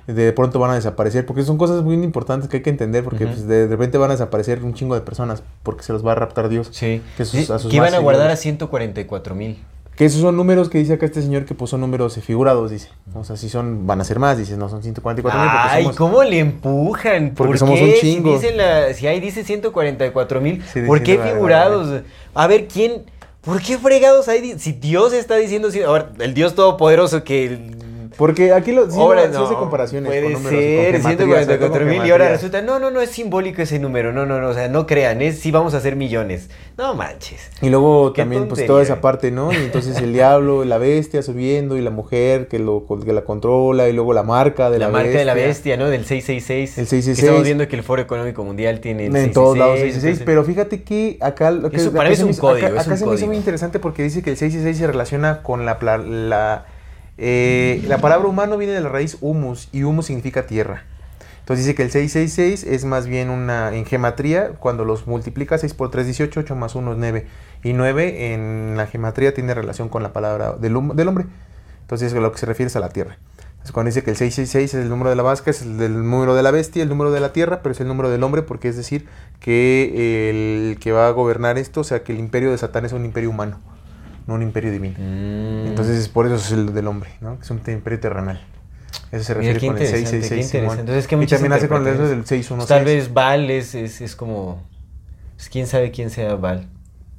de 0.06 0.32
pronto 0.34 0.60
van 0.60 0.70
a 0.70 0.76
desaparecer, 0.76 1.26
porque 1.26 1.42
son 1.42 1.58
cosas 1.58 1.82
muy 1.82 1.96
importantes 1.96 2.48
que 2.48 2.58
hay 2.58 2.64
que 2.64 2.70
entender, 2.70 3.04
porque 3.04 3.26
pues, 3.26 3.48
de, 3.48 3.66
repente 3.66 3.98
van 3.98 4.12
a 4.12 4.14
desaparecer 4.14 4.64
un 4.64 4.76
chingo 4.76 4.94
de 4.94 5.02
personas, 5.02 5.42
porque 5.64 5.82
se 5.82 5.94
los 5.94 6.06
va 6.06 6.12
a 6.12 6.16
raptar 6.16 6.48
Dios. 6.48 6.70
Sí. 6.72 7.02
Que 7.18 7.26
sus- 7.26 7.50
a 7.50 7.58
sus 7.58 7.72
que 7.72 7.78
iban 7.78 7.96
a 7.96 7.98
guardar 7.98 8.30
a 8.30 8.36
seguidores. 8.36 8.60
144 8.60 9.34
mil. 9.34 9.58
Que 9.96 10.04
esos 10.06 10.20
son 10.22 10.36
números 10.36 10.70
que 10.70 10.78
dice 10.78 10.94
acá 10.94 11.06
este 11.06 11.22
señor 11.22 11.46
que 11.46 11.56
pues 11.56 11.72
son 11.72 11.80
números 11.80 12.16
figurados, 12.20 12.70
dice. 12.72 12.90
O 13.14 13.24
sea, 13.24 13.38
si 13.38 13.48
son, 13.48 13.88
van 13.88 14.02
a 14.02 14.04
ser 14.04 14.20
más, 14.20 14.38
dice, 14.38 14.58
no 14.58 14.68
son 14.68 14.84
144 14.84 15.40
mil. 15.40 15.50
porque 15.50 15.68
Ay, 15.70 15.84
somos- 15.84 15.96
¿cómo 15.96 16.24
le 16.24 16.40
empujan? 16.40 17.32
Porque 17.36 17.52
¿Por 17.52 17.58
somos 17.60 17.80
qué? 17.80 17.86
un 17.86 17.92
Si, 17.94 18.00
chingo. 18.02 18.34
dicen 18.34 18.58
la- 18.58 18.94
si 18.94 19.08
ahí 19.08 19.22
dice 19.22 19.44
144 19.46 20.42
mil, 20.42 20.62
Sí, 20.74 20.82
¿por 20.82 21.00
dice, 21.00 21.18
qué 21.18 21.24
figurados? 21.32 22.02
A 22.34 22.48
ver, 22.48 22.68
¿quién? 22.68 23.04
¿Por 23.42 23.62
qué 23.62 23.78
fregados 23.78 24.28
hay? 24.28 24.60
Si 24.60 24.74
Dios 24.74 25.14
está 25.14 25.36
diciendo... 25.36 25.72
si- 25.72 25.82
Ahora, 25.84 26.12
el 26.20 26.34
Dios 26.34 26.56
Todopoderoso 26.56 27.24
que... 27.24 27.72
Porque 28.18 28.54
aquí 28.54 28.72
lo, 28.72 28.90
sí, 28.90 29.00
ahora 29.00 29.28
no, 29.28 29.40
sí 29.40 29.44
hace 29.46 29.54
comparaciones 29.56 30.10
Puede 30.10 30.34
con 30.34 30.44
ser, 30.44 30.94
gematrías, 30.98 31.46
144 31.46 31.80
con 31.80 31.90
mil 31.90 32.06
y 32.06 32.12
ahora 32.12 32.30
resulta... 32.30 32.62
No, 32.62 32.80
no, 32.80 32.90
no, 32.92 33.02
es 33.02 33.10
simbólico 33.10 33.62
ese 33.62 33.78
número. 33.80 34.14
No, 34.14 34.26
no, 34.26 34.40
no, 34.40 34.50
o 34.50 34.54
sea, 34.54 34.70
no 34.70 34.88
crean, 34.88 35.22
es 35.22 35.40
si 35.40 35.52
vamos 35.52 35.74
a 35.74 35.78
hacer 35.78 35.96
millones. 35.96 36.50
No 36.78 36.94
manches. 36.96 37.50
Y 37.62 37.70
luego 37.70 38.14
también, 38.14 38.44
pues 38.44 38.50
tontería. 38.50 38.68
toda 38.68 38.84
esa 38.84 39.02
parte, 39.02 39.32
¿no? 39.32 39.52
Y 39.52 39.58
entonces 39.58 39.98
el 39.98 40.14
diablo, 40.14 40.64
la 40.66 40.78
bestia 40.78 41.22
subiendo 41.24 41.78
y 41.78 41.82
la 41.82 41.90
mujer 41.92 42.48
que, 42.48 42.60
lo, 42.60 42.86
que 43.06 43.14
la 43.14 43.24
controla 43.24 43.88
y 43.90 43.94
luego 43.94 44.14
la 44.14 44.24
marca 44.24 44.70
de 44.70 44.80
La, 44.80 44.88
la, 44.88 44.92
marca 44.92 45.04
bestia. 45.08 45.20
de 45.20 45.26
la 45.26 45.34
bestia, 45.34 45.78
¿no? 45.78 45.90
Del 45.90 46.06
666. 46.06 46.78
El 46.78 46.84
Que 46.86 46.90
666. 46.90 47.20
estamos 47.20 47.44
viendo 47.44 47.68
que 47.68 47.76
el 47.76 47.84
Foro 47.84 48.02
Económico 48.02 48.44
Mundial 48.44 48.80
tiene 48.80 49.08
el 49.08 49.16
En 49.16 49.34
todos 49.34 49.58
lados 49.58 49.80
666, 49.80 50.20
666, 50.20 50.24
pero 50.26 50.44
fíjate 50.44 50.84
que 50.84 51.18
acá 51.22 51.52
que 51.70 51.78
Eso 51.78 51.90
acá 51.90 51.98
para 51.98 52.10
mí 52.10 52.16
se 52.16 52.22
es 52.22 52.26
me 52.28 52.32
un 52.34 52.38
código, 52.38 52.68
Acá, 52.68 52.76
es 52.80 52.82
acá 52.88 52.92
un 52.94 52.98
se 52.98 53.06
me 53.06 53.16
hizo 53.16 53.26
código. 53.26 53.28
muy 53.28 53.38
interesante 53.38 53.80
porque 53.80 54.04
dice 54.04 54.22
que 54.24 54.30
el 54.30 54.38
666 54.38 54.78
se 54.78 54.88
relaciona 54.88 55.44
con 55.44 55.66
la 55.66 55.78
la 56.06 56.66
eh, 57.18 57.84
la 57.88 58.00
palabra 58.00 58.28
humano 58.28 58.58
viene 58.58 58.74
de 58.74 58.82
la 58.82 58.90
raíz 58.90 59.18
humus 59.22 59.70
y 59.72 59.84
humus 59.84 60.08
significa 60.08 60.46
tierra. 60.48 60.84
Entonces 61.40 61.66
dice 61.66 61.76
que 61.76 61.84
el 61.84 61.92
666 61.92 62.64
es 62.64 62.86
más 62.86 63.06
bien 63.06 63.30
una 63.30 63.76
en 63.76 63.86
gematría, 63.86 64.50
cuando 64.60 64.84
los 64.84 65.06
multiplica 65.06 65.58
6 65.60 65.76
por 65.76 65.92
3, 65.92 66.06
18, 66.08 66.40
8 66.40 66.56
más 66.56 66.74
1 66.74 66.94
es 66.94 66.98
9. 66.98 67.28
Y 67.64 67.74
9 67.74 68.34
en 68.34 68.74
la 68.78 68.88
gematría 68.88 69.34
tiene 69.34 69.54
relación 69.54 69.88
con 69.90 70.02
la 70.02 70.12
palabra 70.12 70.54
del, 70.54 70.76
hum- 70.76 70.96
del 70.96 71.08
hombre. 71.08 71.26
Entonces 71.82 72.14
lo 72.14 72.32
que 72.32 72.40
se 72.40 72.48
refiere 72.48 72.68
es 72.68 72.76
a 72.76 72.80
la 72.80 72.90
tierra. 72.90 73.18
Entonces 73.52 73.72
cuando 73.74 73.90
dice 73.90 74.04
que 74.04 74.10
el 74.10 74.18
666 74.18 74.74
es 74.74 74.82
el 74.84 74.90
número 74.90 75.12
de 75.12 75.16
la 75.16 75.22
vasca, 75.24 75.52
es 75.52 75.62
el 75.62 75.78
número 76.10 76.34
de 76.36 76.42
la 76.42 76.50
bestia, 76.50 76.82
el 76.82 76.90
número 76.90 77.12
de 77.12 77.20
la 77.20 77.32
tierra, 77.32 77.62
pero 77.62 77.74
es 77.74 77.80
el 77.80 77.88
número 77.88 78.10
del 78.10 78.24
hombre 78.24 78.42
porque 78.42 78.68
es 78.68 78.76
decir 78.76 79.08
que 79.40 80.30
el 80.32 80.80
que 80.80 80.92
va 80.92 81.08
a 81.08 81.12
gobernar 81.12 81.60
esto, 81.60 81.82
o 81.82 81.84
sea 81.84 82.04
que 82.04 82.12
el 82.12 82.20
imperio 82.20 82.50
de 82.52 82.58
Satán 82.58 82.86
es 82.86 82.94
un 82.94 83.06
imperio 83.06 83.30
humano, 83.30 83.60
no 84.28 84.34
un 84.36 84.42
imperio 84.42 84.72
divino. 84.72 84.96
Mm. 84.98 85.68
Entonces 85.68 86.08
por 86.10 86.26
eso 86.26 86.36
es 86.36 86.52
el 86.52 86.74
del 86.74 86.88
hombre, 86.88 87.12
¿no? 87.22 87.38
Es 87.42 87.50
un 87.50 87.62
imperio 87.68 88.00
terrenal. 88.00 88.42
Eso 89.12 89.24
se 89.24 89.34
refiere 89.34 89.60
qué 89.60 89.68
con 89.68 89.78
el 89.78 89.84
interesante, 89.84 90.18
qué 90.20 90.28
666. 90.28 90.46
interesante. 90.46 90.60
Simón. 90.60 90.80
Entonces, 90.80 91.08
que 91.08 91.16
y 91.16 91.28
también 91.28 91.54
hace 91.54 91.68
con 91.68 91.82
el 91.82 91.94
eso 91.94 92.08
del 92.08 92.18
interpretaciones. 92.20 92.68
616. 92.68 92.68
Tal 92.68 92.86
vez 92.86 93.14
Val 93.14 93.50
es, 93.52 93.76
es, 93.76 94.02
es 94.02 94.16
como... 94.16 94.64
pues, 95.36 95.50
¿Quién 95.50 95.68
sabe 95.68 95.92
quién 95.92 96.10
sea 96.10 96.36
Val? 96.36 96.68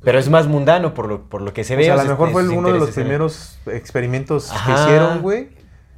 Pero 0.02 0.18
es 0.18 0.28
más 0.28 0.46
mundano 0.46 0.94
por 0.94 1.08
lo, 1.08 1.22
por 1.28 1.42
lo 1.42 1.52
que 1.52 1.64
se 1.64 1.74
O 1.74 1.78
ve. 1.78 1.84
sea, 1.84 1.94
a 1.94 2.04
lo 2.04 2.10
mejor 2.10 2.30
fue 2.30 2.48
uno 2.48 2.72
de 2.72 2.78
los 2.78 2.90
primeros 2.90 3.58
experimentos 3.66 4.50
Ajá. 4.52 4.74
que 4.74 4.82
hicieron, 4.82 5.22
güey. 5.22 5.48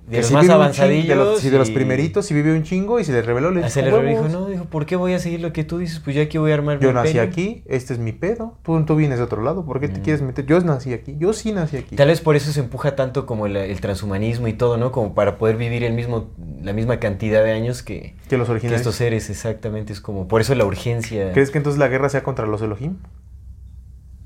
De 0.09 0.17
Que 0.17 0.23
los 0.23 0.33
más 0.33 0.49
avanzadillos. 0.49 1.03
chingo, 1.07 1.25
de 1.25 1.31
los, 1.33 1.41
sí, 1.41 1.51
de 1.51 1.59
los 1.59 1.69
y- 1.69 1.73
primeritos, 1.75 2.31
y 2.31 2.35
vivió 2.35 2.55
un 2.55 2.63
chingo 2.63 2.99
y 2.99 3.05
se 3.05 3.13
le 3.13 3.21
reveló. 3.21 3.51
Le 3.51 3.61
Ah, 3.61 3.65
dijo, 3.65 3.75
Se 3.75 3.83
le 3.83 3.89
dijo, 3.91 3.99
"Huevos, 4.01 4.33
no, 4.33 4.47
dijo, 4.47 4.65
¿por 4.65 4.87
qué 4.87 4.97
voy 4.97 5.13
a 5.13 5.19
seguir 5.19 5.41
lo 5.41 5.53
que 5.53 5.65
tú 5.65 5.77
dices? 5.77 6.01
Pues 6.01 6.17
yo 6.17 6.23
aquí 6.23 6.39
voy 6.39 6.51
a 6.51 6.55
armar 6.55 6.81
Yo 6.81 6.89
mi 6.89 6.95
nací 6.95 7.09
imperio". 7.11 7.31
aquí, 7.31 7.63
este 7.67 7.93
es 7.93 7.99
mi 7.99 8.13
pedo. 8.13 8.57
Tú, 8.63 8.83
tú 8.87 8.97
vienes 8.97 9.19
de 9.19 9.25
otro 9.25 9.43
lado, 9.43 9.67
¿por 9.67 9.81
qué 9.81 9.89
te 9.89 10.01
Mm. 10.01 10.03
quieres 10.03 10.23
meter? 10.23 10.47
Yo 10.47 10.59
nací 10.61 10.95
aquí, 10.95 11.15
yo 11.19 11.35
sí 11.35 11.53
nací 11.53 11.77
aquí. 11.77 11.95
Tal 11.95 12.09
vez 12.09 12.23
por 12.23 12.37
eso 12.37 12.51
se 12.53 12.61
empuja 12.61 12.97
tanto 12.97 13.27
como 13.27 13.45
el, 13.45 13.55
el 13.57 13.81
transhumanismo 13.83 14.49
y 14.49 14.55
todo, 14.55 14.79
¿no? 14.79 14.93
Como 14.93 15.15
para 15.15 15.37
poder 15.37 15.57
vivir 15.59 15.85
el 15.85 15.93
mismo, 15.93 16.31
la 16.63 16.73
misma 16.73 16.99
cantidad 17.01 17.45
de 17.45 17.53
años 17.53 17.83
que, 17.83 18.15
Que 18.31 18.39
los 18.39 18.47
que 18.47 18.53
originales. 18.53 18.81
estos 18.81 18.95
seres, 18.95 19.29
exactamente. 19.29 19.93
Es 19.93 20.01
como, 20.01 20.27
por 20.27 20.41
eso 20.41 20.55
la 20.55 20.65
urgencia. 20.65 21.33
¿Crees 21.33 21.51
que 21.51 21.59
entonces 21.59 21.79
la 21.79 21.89
guerra 21.89 22.09
sea 22.09 22.23
contra 22.23 22.47
los 22.47 22.63
Elohim? 22.63 22.97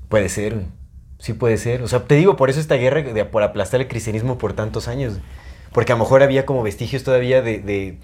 Puede 0.09 0.29
ser. 0.29 0.61
Sí 1.19 1.33
puede 1.33 1.57
ser. 1.57 1.81
O 1.83 1.87
sea, 1.87 2.03
te 2.05 2.15
digo, 2.15 2.35
por 2.35 2.49
eso 2.49 2.59
esta 2.59 2.75
guerra 2.75 3.01
de, 3.01 3.25
por 3.25 3.43
aplastar 3.43 3.79
el 3.81 3.87
cristianismo 3.87 4.37
por 4.37 4.53
tantos 4.53 4.87
años. 4.87 5.19
Porque 5.73 5.91
a 5.91 5.95
lo 5.95 6.03
mejor 6.03 6.23
había 6.23 6.45
como 6.45 6.63
vestigios 6.63 7.03
todavía 7.03 7.41
de, 7.41 7.59
de, 7.59 7.97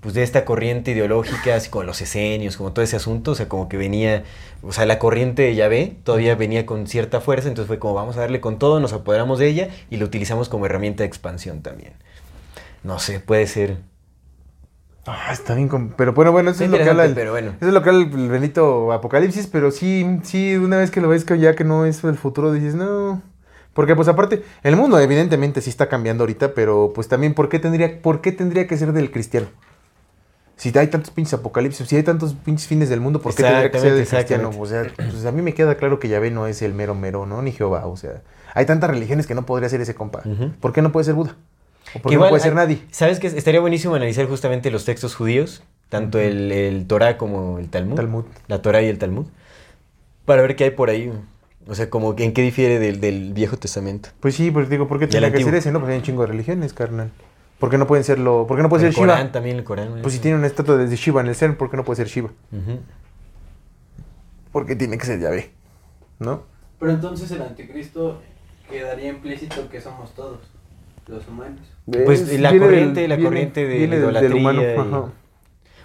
pues 0.00 0.14
de 0.14 0.22
esta 0.22 0.44
corriente 0.44 0.90
ideológica, 0.90 1.54
así 1.56 1.70
como 1.70 1.84
los 1.84 2.00
esenios, 2.00 2.56
como 2.56 2.72
todo 2.72 2.84
ese 2.84 2.96
asunto. 2.96 3.30
O 3.30 3.34
sea, 3.34 3.48
como 3.48 3.68
que 3.68 3.76
venía, 3.76 4.24
o 4.62 4.72
sea, 4.72 4.84
la 4.86 4.98
corriente 4.98 5.42
de 5.42 5.54
Yahvé 5.54 5.96
todavía 6.04 6.34
venía 6.34 6.66
con 6.66 6.86
cierta 6.86 7.20
fuerza. 7.20 7.48
Entonces 7.48 7.68
fue 7.68 7.78
como, 7.78 7.94
vamos 7.94 8.16
a 8.16 8.20
darle 8.20 8.40
con 8.40 8.58
todo, 8.58 8.80
nos 8.80 8.92
apoderamos 8.92 9.38
de 9.38 9.48
ella 9.48 9.68
y 9.90 9.96
la 9.96 10.04
utilizamos 10.04 10.48
como 10.48 10.66
herramienta 10.66 11.02
de 11.02 11.06
expansión 11.06 11.62
también. 11.62 11.94
No 12.82 12.98
sé, 12.98 13.18
puede 13.20 13.46
ser. 13.46 13.78
Ah, 15.06 15.30
está 15.32 15.54
bien. 15.54 15.94
Pero 15.96 16.12
bueno, 16.12 16.32
bueno, 16.32 16.50
eso 16.50 16.64
es 16.64 16.70
lo 16.70 16.78
que 16.78 16.84
habla 16.88 17.04
el, 17.04 17.14
pero 17.14 17.32
bueno. 17.32 17.54
Eso 17.56 17.68
es 17.68 17.74
lo 17.74 17.82
que 17.82 17.90
habla 17.90 18.02
el 18.02 18.28
bendito 18.28 18.92
Apocalipsis, 18.92 19.46
pero 19.46 19.70
sí, 19.70 20.20
sí, 20.22 20.56
una 20.56 20.78
vez 20.78 20.90
que 20.90 21.00
lo 21.00 21.08
ves 21.08 21.24
que 21.24 21.38
ya 21.38 21.54
que 21.54 21.64
no 21.64 21.84
es 21.84 22.04
el 22.04 22.16
futuro, 22.16 22.52
dices, 22.52 22.74
no. 22.74 23.22
Porque 23.74 23.94
pues 23.96 24.08
aparte, 24.08 24.42
el 24.62 24.76
mundo 24.76 24.98
evidentemente 24.98 25.60
sí 25.60 25.68
está 25.68 25.88
cambiando 25.88 26.22
ahorita, 26.22 26.54
pero 26.54 26.92
pues 26.94 27.08
también, 27.08 27.34
¿por 27.34 27.48
qué 27.48 27.58
tendría, 27.58 28.00
por 28.00 28.20
qué 28.20 28.32
tendría 28.32 28.66
que 28.66 28.76
ser 28.78 28.92
del 28.92 29.10
cristiano? 29.10 29.48
Si 30.56 30.76
hay 30.78 30.86
tantos 30.86 31.10
pinches 31.10 31.34
apocalipsis, 31.34 31.88
si 31.88 31.96
hay 31.96 32.04
tantos 32.04 32.34
pinches 32.34 32.68
fines 32.68 32.88
del 32.88 33.00
mundo, 33.00 33.20
¿por 33.20 33.34
qué 33.34 33.42
tendría 33.42 33.70
que 33.72 33.80
ser 33.80 33.94
del 33.94 34.06
cristiano? 34.06 34.50
O 34.56 34.66
sea, 34.66 34.86
pues 34.96 35.26
a 35.26 35.32
mí 35.32 35.42
me 35.42 35.52
queda 35.52 35.74
claro 35.74 35.98
que 35.98 36.08
Yahvé 36.08 36.30
no 36.30 36.46
es 36.46 36.62
el 36.62 36.72
mero 36.72 36.94
mero, 36.94 37.26
¿no? 37.26 37.42
Ni 37.42 37.50
Jehová, 37.50 37.86
o 37.86 37.96
sea, 37.96 38.22
hay 38.54 38.64
tantas 38.64 38.88
religiones 38.88 39.26
que 39.26 39.34
no 39.34 39.44
podría 39.44 39.68
ser 39.68 39.80
ese 39.80 39.96
compa. 39.96 40.22
¿Por 40.60 40.72
qué 40.72 40.80
no 40.80 40.92
puede 40.92 41.04
ser 41.04 41.14
Buda? 41.14 41.36
¿O 41.96 41.98
por 41.98 42.10
Que 42.10 42.16
qué 42.16 42.22
no 42.22 42.28
puede 42.28 42.42
ser 42.42 42.54
nadie? 42.54 42.80
¿Sabes 42.92 43.18
qué? 43.18 43.26
Estaría 43.26 43.60
buenísimo 43.60 43.96
analizar 43.96 44.26
justamente 44.26 44.70
los 44.70 44.84
textos 44.84 45.16
judíos, 45.16 45.64
tanto 45.88 46.20
el, 46.20 46.52
el 46.52 46.86
Torah 46.86 47.18
como 47.18 47.58
el 47.58 47.68
Talmud. 47.68 47.96
Talmud. 47.96 48.24
La 48.46 48.62
Torah 48.62 48.80
y 48.80 48.86
el 48.86 48.98
Talmud. 48.98 49.26
Para 50.24 50.42
ver 50.42 50.54
qué 50.54 50.64
hay 50.64 50.70
por 50.70 50.88
ahí. 50.88 51.12
O 51.66 51.74
sea, 51.74 51.88
como 51.88 52.14
que 52.14 52.24
en 52.24 52.32
qué 52.32 52.42
difiere 52.42 52.78
del, 52.78 53.00
del 53.00 53.32
Viejo 53.32 53.56
Testamento. 53.56 54.10
Pues 54.20 54.34
sí, 54.34 54.50
pues 54.50 54.68
digo, 54.68 54.86
¿por 54.86 54.98
qué 54.98 55.06
tendría 55.06 55.32
que 55.32 55.42
ser 55.42 55.54
ese? 55.54 55.72
No, 55.72 55.80
pues 55.80 55.90
hay 55.92 55.96
un 55.98 56.02
chingo 56.02 56.20
de 56.22 56.28
religiones, 56.28 56.72
carnal. 56.74 57.10
¿Por 57.58 57.70
qué 57.70 57.78
no 57.78 57.86
pueden 57.86 58.04
serlo? 58.04 58.46
¿Por 58.46 58.56
qué 58.58 58.62
no 58.62 58.68
puede 58.68 58.86
el 58.86 58.92
ser 58.92 59.00
Shiva? 59.02 59.14
Corán 59.14 59.32
también, 59.32 59.56
el 59.56 59.64
Corán. 59.64 59.98
Pues 60.02 60.12
si 60.14 60.20
tiene 60.20 60.36
una 60.36 60.46
estatua 60.46 60.76
de 60.76 60.94
Shiva 60.96 61.20
en 61.22 61.28
el 61.28 61.34
CERN, 61.34 61.56
¿por 61.56 61.70
qué 61.70 61.76
no 61.78 61.84
puede 61.84 61.96
ser 61.96 62.08
Shiva? 62.08 62.30
Ujú. 62.52 62.80
Porque 64.52 64.76
tiene 64.76 64.98
que 64.98 65.06
ser 65.06 65.20
Yahvé, 65.20 65.50
¿no? 66.18 66.42
Pero 66.78 66.92
entonces 66.92 67.30
el 67.30 67.42
anticristo 67.42 68.20
quedaría 68.70 69.08
implícito 69.08 69.68
que 69.68 69.80
somos 69.80 70.14
todos, 70.14 70.38
los 71.08 71.26
humanos. 71.28 71.60
Pues, 71.86 72.20
Es- 72.28 72.40
la 72.40 72.56
corriente- 72.56 73.08
la 73.08 73.18
corriente 73.18 73.60
de 73.66 73.68
la 73.68 73.76
viene 73.78 73.98
del- 74.00 74.14
del 74.14 74.34
humano, 74.34 74.62
y- 74.62 74.64
ajá. 74.78 75.12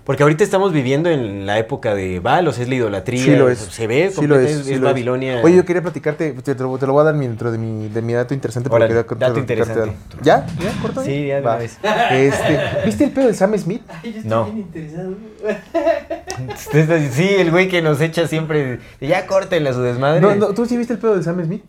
Porque 0.10 0.23
ahorita 0.23 0.44
estamos 0.44 0.73
viviendo 0.73 1.07
en 1.11 1.45
la 1.45 1.60
época 1.60 1.94
de 1.94 2.19
sea, 2.52 2.64
es 2.64 2.68
la 2.69 2.73
idolatría. 2.73 3.23
Sí 3.23 3.36
lo 3.36 3.48
es. 3.48 3.60
Se 3.60 3.86
ve, 3.86 4.10
Sí 4.11 4.26
lo 4.26 4.40
es, 4.40 4.49
es, 4.49 4.65
sí 4.65 4.73
es 4.73 4.80
lo 4.80 4.88
es. 4.88 4.94
Babilonia. 4.94 5.40
Oye, 5.44 5.56
yo 5.56 5.64
quería 5.65 5.84
platicarte, 5.84 6.31
te, 6.31 6.56
te 6.56 6.64
lo, 6.64 6.76
te 6.80 6.88
lo 6.88 6.94
voy 6.94 7.02
a 7.02 7.03
dar 7.03 7.15
dentro 7.15 7.52
de 7.52 7.60
mi, 7.60 7.90
de 7.90 8.02
mi 8.02 8.14
dato 8.14 8.34
interesante. 8.34 8.72
porque 8.72 8.86
Órale, 8.86 8.95
dato 8.95 9.15
platicarte 9.15 9.40
interesante. 9.40 9.95
¿Ya? 10.23 10.48
¿Ya? 10.60 10.81
¿Corto? 10.81 11.03
Sí, 11.03 11.27
ya 11.27 11.36
de 11.36 11.41
Va. 11.41 11.52
una 11.52 11.60
vez. 11.60 11.77
Este, 12.10 12.60
¿Viste 12.88 13.03
el 13.03 13.11
pedo 13.11 13.27
de 13.27 13.36
Sam 13.36 13.56
Smith? 13.60 13.84
Ay, 14.03 14.14
yo 14.14 14.18
estoy 14.18 14.30
No. 14.31 14.45
bien 14.45 14.57
interesado. 14.57 15.14
Sí, 17.14 17.27
el 17.38 17.52
güey 17.52 17.68
que 17.69 17.84
nos 17.84 18.02
echa 18.02 18.27
siempre. 18.27 18.80
Ya 19.02 19.27
córtenle 19.27 19.69
a 19.69 19.73
su 19.73 19.81
desmadre. 19.84 20.22
No, 20.22 20.34
no, 20.34 20.48
¿Tú 20.56 20.65
sí 20.65 20.76
viste 20.76 20.94
el 20.94 20.99
pedo 20.99 21.18
de 21.18 21.22
Sam 21.23 21.44
Smith? 21.45 21.64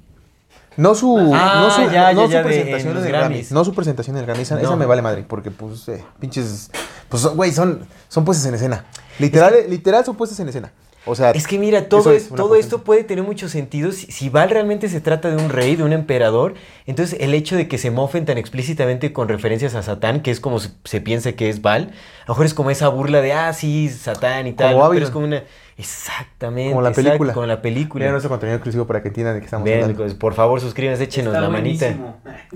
No 0.79 0.95
su, 0.95 1.19
Ah, 1.35 1.61
no 1.63 1.71
su, 1.71 1.93
ya, 1.93 2.13
no 2.15 2.21
ya, 2.23 2.27
su 2.27 2.33
ya, 2.33 2.39
de- 2.39 2.45
presentación 2.45 2.93
en 2.97 3.03
el 3.03 3.09
Grammy. 3.09 3.29
Grammys. 3.35 3.53
No 3.53 3.65
su 3.67 3.75
presentación 3.75 4.17
en 4.17 4.21
el 4.21 4.27
Grammy. 4.27 4.43
Esa, 4.45 4.77
me 4.77 4.87
vale 4.87 5.03
madre. 5.03 5.27
Porque, 5.29 5.51
pues, 5.51 5.87
eh, 5.91 6.03
pinches. 6.21 6.71
Pues, 7.11 7.27
güey, 7.27 7.53
son, 7.53 7.87
son 8.09 8.25
puestas 8.25 8.47
en 8.47 8.55
escena. 8.55 8.87
Literal, 9.19 9.55
literal 9.69 10.05
son 10.05 10.17
puestas 10.17 10.41
en 10.41 10.49
escena. 10.49 10.73
O 11.07 11.15
sea, 11.15 11.31
Es 11.31 11.47
que 11.47 11.59
mira, 11.59 11.89
todo, 11.89 12.13
es, 12.13 12.29
todo 12.29 12.57
esto 12.57 12.85
puede 12.85 13.05
tener 13.05 13.25
mucho 13.25 13.49
sentido. 13.49 13.91
Si, 13.91 14.13
si 14.13 14.29
Val 14.29 14.51
realmente 14.51 14.89
se 14.91 15.01
trata 15.01 15.31
de 15.31 15.43
un 15.43 15.49
rey, 15.49 15.75
de 15.75 15.83
un 15.83 15.95
emperador, 15.95 16.55
entonces 16.87 17.19
el 17.21 17.33
hecho 17.33 17.57
de 17.57 17.69
que 17.69 17.79
se 17.79 17.91
mofen 17.91 18.27
tan 18.27 18.37
explícitamente 18.37 19.13
con 19.13 19.27
referencias 19.29 19.75
a 19.75 19.83
Satán, 19.83 20.21
que 20.21 20.31
es 20.31 20.41
como 20.41 20.61
se, 20.61 20.71
se 20.85 21.01
piensa 21.01 21.33
que 21.33 21.49
es 21.49 21.63
Val, 21.63 21.93
a 22.25 22.29
lo 22.29 22.35
mejor 22.35 22.47
es 22.47 22.53
como 22.53 22.71
esa 22.71 22.89
burla 22.89 23.23
de, 23.23 23.33
ah, 23.33 23.53
sí, 23.55 23.89
Satán 23.89 24.47
y 24.47 24.53
tal. 24.53 24.75
Como. 24.75 24.91
Pero 24.91 25.05
es 25.05 25.11
como 25.11 25.25
una... 25.25 25.43
Exactamente. 25.79 26.71
Como 26.71 26.83
la 26.83 26.91
exacto, 26.91 27.09
película. 27.09 27.33
Como 27.33 27.47
la 27.47 27.63
película. 27.63 28.03
Mira 28.03 28.13
nuestro 28.13 28.29
contenido 28.29 28.57
exclusivo 28.57 28.87
para 28.87 29.01
que 29.01 29.09
entiendan 29.09 29.35
de 29.35 29.41
qué 29.41 29.47
estamos 29.47 29.65
Vean, 29.65 29.81
hablando. 29.81 30.03
pues, 30.03 30.15
por 30.15 30.35
favor, 30.35 30.61
suscríbanse, 30.61 31.05
échenos 31.05 31.33
Está 31.33 31.41
la 31.41 31.49
manita. 31.49 31.95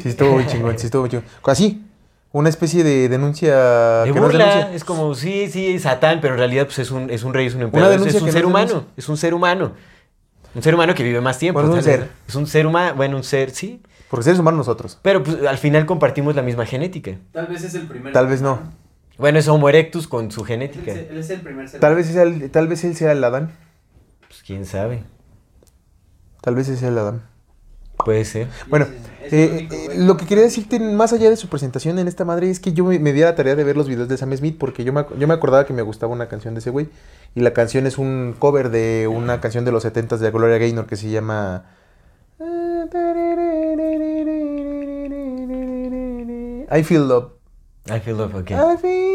Sí, 0.03 0.11
estuvo 0.11 0.33
muy 0.33 0.47
chingón, 0.47 0.79
sí, 0.79 0.85
estuvo 0.87 1.03
muy 1.03 1.11
chingón. 1.11 1.25
Así, 1.45 1.83
una 2.35 2.49
especie 2.49 2.83
de 2.83 3.09
denuncia 3.09 4.03
De 4.03 4.13
que 4.13 4.19
no 4.21 4.27
es 4.27 4.33
burla, 4.33 4.47
denuncia. 4.47 4.75
es 4.75 4.85
como, 4.85 5.15
sí, 5.15 5.49
sí, 5.51 5.79
Satán, 5.79 6.21
pero 6.21 6.35
en 6.35 6.39
realidad 6.41 6.65
pues, 6.67 6.81
es, 6.81 6.91
un, 6.91 7.09
es 7.09 7.23
un 7.23 7.33
rey, 7.33 7.47
es 7.47 7.55
un 7.55 7.63
emperador, 7.63 7.95
es- 7.95 8.03
un 8.03 8.11
ser 8.11 8.23
no 8.23 8.29
es 8.29 8.45
humano, 8.45 8.67
denuncia. 8.69 8.93
es 8.97 9.09
un 9.09 9.17
ser 9.17 9.35
humano. 9.35 9.73
Un 10.55 10.63
ser 10.63 10.75
humano 10.75 10.95
que 10.95 11.03
vive 11.03 11.21
más 11.21 11.39
tiempo. 11.39 11.61
Bueno, 11.61 11.75
es 11.77 11.79
un 11.87 11.91
ser. 11.93 12.09
Es 12.29 12.35
un 12.35 12.47
ser 12.47 12.67
humano, 12.67 12.95
bueno, 12.97 13.17
un 13.17 13.25
ser, 13.25 13.51
sí. 13.51 13.83
Porque 14.09 14.25
seres 14.25 14.39
humanos 14.39 14.59
nosotros. 14.59 14.99
Pero 15.03 15.23
pues, 15.23 15.45
al 15.45 15.59
final 15.59 15.87
compartimos 15.87 16.37
la 16.37 16.43
misma 16.43 16.65
genética. 16.67 17.13
Tal 17.33 17.47
vez 17.47 17.65
es 17.65 17.75
el 17.75 17.87
primer. 17.89 18.13
Tal 18.13 18.27
vez 18.29 18.41
no. 18.43 18.59
Bueno, 19.19 19.39
es 19.39 19.49
Homo 19.49 19.69
erectus 19.69 20.07
con 20.09 20.31
su 20.31 20.41
Él 20.43 20.47
genética. 20.47 20.93
es, 20.93 21.11
él 21.11 21.19
es 21.19 21.31
el 21.31 21.41
primer 21.41 21.69
ser 21.69 21.81
Tal 21.81 21.93
humano. 21.93 22.05
vez, 22.07 22.13
sea 22.13 22.23
el- 22.23 22.51
tal 22.51 22.69
vez 22.69 22.85
él 22.85 22.95
sea 22.97 23.13
el 23.13 23.23
Adán. 23.25 23.53
Pues 24.29 24.43
quién 24.45 24.65
sabe. 24.67 25.03
Tal 26.41 26.55
vez 26.55 26.69
es 26.69 26.83
el 26.83 26.99
Adam. 26.99 27.23
Puede 28.05 28.25
ser. 28.25 28.49
Bueno, 28.69 28.87
eh, 29.23 29.69
eh, 29.71 29.95
lo 29.97 30.17
que 30.17 30.25
que 30.25 30.29
quería 30.29 30.45
decirte, 30.45 30.79
más 30.79 31.13
allá 31.13 31.31
de 31.31 31.37
su 31.37 31.49
presentación 31.49 31.99
en 31.99 32.09
esta 32.09 32.25
madre, 32.25 32.51
es 32.51 32.61
que 32.61 32.73
yo 32.73 32.85
me, 32.85 32.99
me 32.99 33.13
di 33.13 33.23
a 33.23 33.27
la 33.27 33.35
tarea 33.35 33.55
de 33.55 33.65
ver 33.65 33.77
los 33.77 33.89
videos 33.89 34.09
de 34.09 34.17
Sam 34.17 34.37
Smith 34.37 34.57
porque 34.59 34.85
yo 34.85 34.93
me, 34.93 35.05
yo 35.19 35.29
me 35.29 35.35
acordaba 35.35 35.67
que 35.67 35.73
me 35.73 35.83
gustaba 35.83 36.13
una 36.13 36.29
canción 36.29 36.55
de 36.55 36.61
ese 36.61 36.71
güey. 36.71 36.89
Y 37.35 37.41
la 37.41 37.53
canción 37.53 37.87
es 37.87 37.99
un 37.99 38.35
cover 38.39 38.71
de 38.71 39.09
una 39.09 39.41
canción 39.41 39.65
de 39.65 39.73
los 39.73 39.85
70s 39.85 40.19
de 40.19 40.31
Gloria 40.31 40.59
Gaynor 40.59 40.87
que 40.87 40.97
se 40.97 41.11
llama... 41.11 41.65
I 46.71 46.83
Feel 46.83 47.09
Love. 47.09 47.35
I 47.87 48.01
feel 48.01 48.17
love, 48.17 48.35
ok. 48.35 48.51
I 48.51 48.77
feel. 48.79 49.14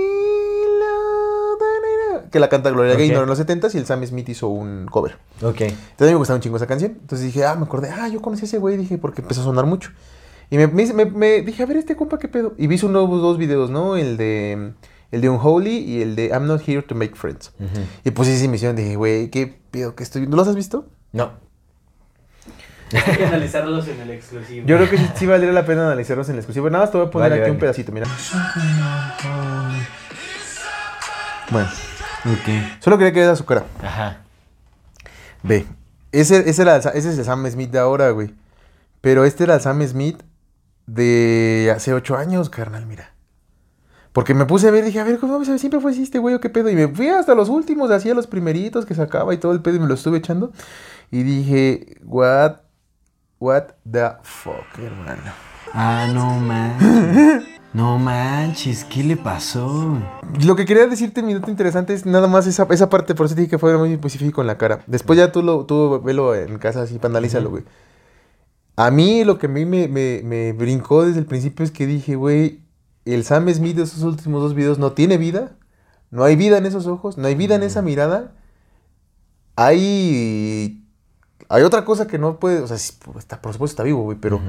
Que 2.31 2.39
la 2.39 2.47
canta 2.49 2.69
Gloria 2.69 2.93
Ok. 2.93 2.99
Gaynor 2.99 3.23
en 3.23 3.29
los 3.29 3.39
70s 3.39 3.73
y 3.73 3.77
el 3.79 3.85
Sam 3.85 4.05
Smith 4.05 4.29
hizo 4.29 4.47
un 4.49 4.85
cover. 4.89 5.17
Ok. 5.41 5.61
Entonces 5.61 6.01
a 6.01 6.03
mí 6.05 6.11
me 6.11 6.15
gustaba 6.15 6.35
un 6.35 6.41
chingo 6.41 6.57
esa 6.57 6.67
canción. 6.67 6.91
Entonces 7.01 7.25
dije, 7.25 7.45
ah, 7.45 7.55
me 7.55 7.63
acordé, 7.65 7.89
ah, 7.89 8.07
yo 8.07 8.21
conocí 8.21 8.43
a 8.43 8.45
ese 8.45 8.57
güey, 8.59 8.77
dije, 8.77 8.97
porque 8.97 9.21
empezó 9.21 9.41
a 9.41 9.43
sonar 9.45 9.65
mucho. 9.65 9.91
Y 10.51 10.57
me, 10.57 10.67
me- 10.67 10.93
me- 10.93 11.05
me 11.05 11.41
dije, 11.41 11.63
a 11.63 11.65
ver, 11.65 11.77
este 11.77 11.95
compa, 11.95 12.17
¿qué 12.19 12.27
pedo? 12.27 12.53
Y 12.57 12.67
vi 12.67 12.77
sus 12.77 12.89
nuevos 12.89 13.21
dos 13.21 13.37
videos, 13.37 13.69
¿no? 13.69 13.95
El 13.97 14.17
de, 14.17 14.73
el 15.11 15.21
de 15.21 15.29
Unholy 15.29 15.77
y 15.77 16.01
el 16.01 16.15
de 16.15 16.27
I'm 16.27 16.45
Not 16.47 16.67
Here 16.67 16.81
to 16.83 16.95
Make 16.95 17.15
Friends. 17.15 17.51
Y 18.03 18.11
pues 18.11 18.27
hice 18.29 18.47
misión, 18.47 18.75
dije, 18.75 18.95
güey, 18.95 19.29
¿qué 19.29 19.59
pedo 19.71 19.95
que 19.95 20.03
estoy 20.03 20.21
viendo? 20.21 20.37
¿Los 20.37 20.47
has 20.47 20.55
visto? 20.55 20.87
No. 21.11 21.31
Hay 22.91 23.17
que 23.17 23.25
analizarlos 23.25 23.87
en 23.87 24.01
el 24.01 24.09
exclusivo. 24.09 24.65
Yo 24.65 24.77
creo 24.77 24.89
que 24.89 24.97
sí, 24.97 25.07
sí 25.15 25.25
valdría 25.27 25.51
la 25.51 25.63
pena 25.65 25.85
analizarlos 25.85 26.27
en 26.29 26.33
el 26.33 26.39
exclusivo. 26.39 26.69
Nada 26.71 26.85
más 26.85 26.91
te 26.91 26.97
voy 26.97 27.05
a 27.05 27.11
poner 27.11 27.29
Vale, 27.29 27.41
aquí 27.43 27.51
un 27.51 27.59
pedacito, 27.59 27.91
mira. 27.91 28.07
Bueno, 31.51 31.69
Ok. 32.25 32.79
solo 32.79 32.97
quería 32.97 33.13
que 33.13 33.19
veas 33.19 33.37
su 33.37 33.45
cara. 33.45 33.65
Ajá. 33.81 34.17
Ve, 35.43 35.65
ese, 36.11 36.49
ese, 36.49 36.61
era 36.61 36.77
es 36.77 37.05
el 37.05 37.23
Sam 37.23 37.49
Smith 37.49 37.71
de 37.71 37.79
ahora, 37.79 38.09
güey. 38.11 38.33
Pero 39.01 39.23
este 39.25 39.45
era 39.45 39.55
el 39.55 39.61
Sam 39.61 39.81
Smith 39.87 40.21
de 40.85 41.71
hace 41.75 41.93
ocho 41.93 42.17
años, 42.17 42.49
carnal, 42.49 42.85
mira. 42.85 43.13
Porque 44.11 44.33
me 44.33 44.45
puse 44.45 44.67
a 44.67 44.71
ver, 44.71 44.83
dije, 44.83 44.99
a 44.99 45.03
ver, 45.03 45.19
¿cómo 45.19 45.43
siempre 45.45 45.79
fue 45.79 45.91
así 45.91 46.03
este 46.03 46.17
güey 46.17 46.35
o 46.35 46.39
qué 46.39 46.49
pedo? 46.49 46.69
Y 46.69 46.75
me 46.75 46.87
fui 46.87 47.07
hasta 47.07 47.35
los 47.35 47.47
últimos, 47.47 47.91
hacía 47.91 48.13
los 48.15 48.27
primeritos 48.27 48.85
que 48.85 48.95
sacaba 48.95 49.33
y 49.33 49.37
todo 49.37 49.51
el 49.51 49.61
pedo 49.61 49.75
y 49.75 49.79
me 49.79 49.87
lo 49.87 49.93
estuve 49.93 50.17
echando. 50.17 50.51
Y 51.11 51.23
dije, 51.23 51.97
what, 52.03 52.57
what 53.39 53.67
the 53.89 54.09
fuck, 54.23 54.77
hermano. 54.77 55.31
Ah, 55.73 56.07
no 56.11 56.25
manches. 56.39 57.58
No 57.73 57.99
manches, 57.99 58.83
¿qué 58.83 59.03
le 59.03 59.15
pasó? 59.15 59.97
Lo 60.43 60.55
que 60.55 60.65
quería 60.65 60.87
decirte, 60.87 61.21
mi 61.21 61.33
nota 61.33 61.51
interesante, 61.51 61.93
es 61.93 62.05
nada 62.05 62.27
más 62.27 62.47
esa, 62.47 62.67
esa 62.71 62.89
parte, 62.89 63.13
por 63.13 63.27
eso 63.27 63.35
dije 63.35 63.47
que 63.47 63.59
fue 63.59 63.77
muy 63.77 63.93
específico 63.93 64.41
en 64.41 64.47
la 64.47 64.57
cara. 64.57 64.81
Después 64.87 65.17
ya 65.17 65.31
tú 65.31 65.43
lo, 65.43 65.65
tú 65.65 66.01
velo 66.01 66.33
en 66.33 66.57
casa 66.57 66.81
así, 66.81 66.99
analízalo, 67.03 67.51
güey. 67.51 67.63
A 68.75 68.89
mí 68.91 69.23
lo 69.23 69.37
que 69.37 69.45
a 69.45 69.49
mí 69.49 69.65
me, 69.65 69.87
me, 69.87 70.21
me 70.23 70.53
brincó 70.53 71.05
desde 71.05 71.19
el 71.19 71.25
principio 71.25 71.63
es 71.63 71.71
que 71.71 71.85
dije, 71.85 72.15
güey, 72.15 72.63
el 73.05 73.23
Sam 73.23 73.49
Smith 73.53 73.75
de 73.75 73.83
esos 73.83 74.01
últimos 74.03 74.41
dos 74.41 74.55
videos 74.55 74.79
no 74.79 74.93
tiene 74.93 75.17
vida. 75.17 75.57
No 76.11 76.23
hay 76.23 76.35
vida 76.35 76.57
en 76.57 76.65
esos 76.65 76.87
ojos, 76.87 77.17
no 77.17 77.27
hay 77.27 77.35
vida 77.35 77.55
en 77.55 77.63
esa 77.63 77.81
mirada. 77.81 78.33
Hay... 79.55 80.85
Hay 81.49 81.63
otra 81.63 81.85
cosa 81.85 82.07
que 82.07 82.17
no 82.17 82.39
puede... 82.39 82.61
O 82.61 82.67
sea, 82.67 82.77
sí, 82.77 82.93
está, 83.17 83.41
por 83.41 83.53
supuesto 83.53 83.73
está 83.73 83.83
vivo, 83.83 84.03
güey, 84.03 84.17
pero... 84.19 84.39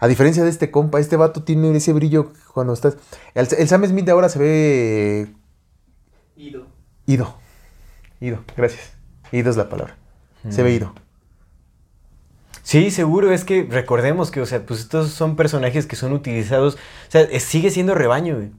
A 0.00 0.08
diferencia 0.08 0.42
de 0.42 0.50
este 0.50 0.70
compa, 0.70 0.98
este 0.98 1.16
vato 1.16 1.42
tiene 1.42 1.76
ese 1.76 1.92
brillo 1.92 2.32
cuando 2.54 2.72
estás... 2.72 2.96
El, 3.34 3.46
el 3.58 3.68
Sam 3.68 3.84
Smith 3.86 4.06
de 4.06 4.12
ahora 4.12 4.28
se 4.30 4.38
ve 4.38 5.34
Ido. 6.36 6.66
Ido. 7.06 7.34
Ido, 8.20 8.38
gracias. 8.56 8.92
Ido 9.30 9.50
es 9.50 9.56
la 9.56 9.68
palabra. 9.68 9.96
Se 10.48 10.62
ve 10.62 10.72
ido. 10.72 10.94
Sí, 12.62 12.90
seguro, 12.90 13.32
es 13.32 13.44
que 13.44 13.66
recordemos 13.68 14.30
que, 14.30 14.40
o 14.40 14.46
sea, 14.46 14.64
pues 14.64 14.80
estos 14.80 15.10
son 15.10 15.34
personajes 15.36 15.86
que 15.86 15.96
son 15.96 16.12
utilizados, 16.12 16.74
o 16.74 17.10
sea, 17.10 17.22
es- 17.22 17.42
sigue 17.42 17.70
siendo 17.70 17.94
rebaño, 17.94 18.36
güey. 18.36 18.50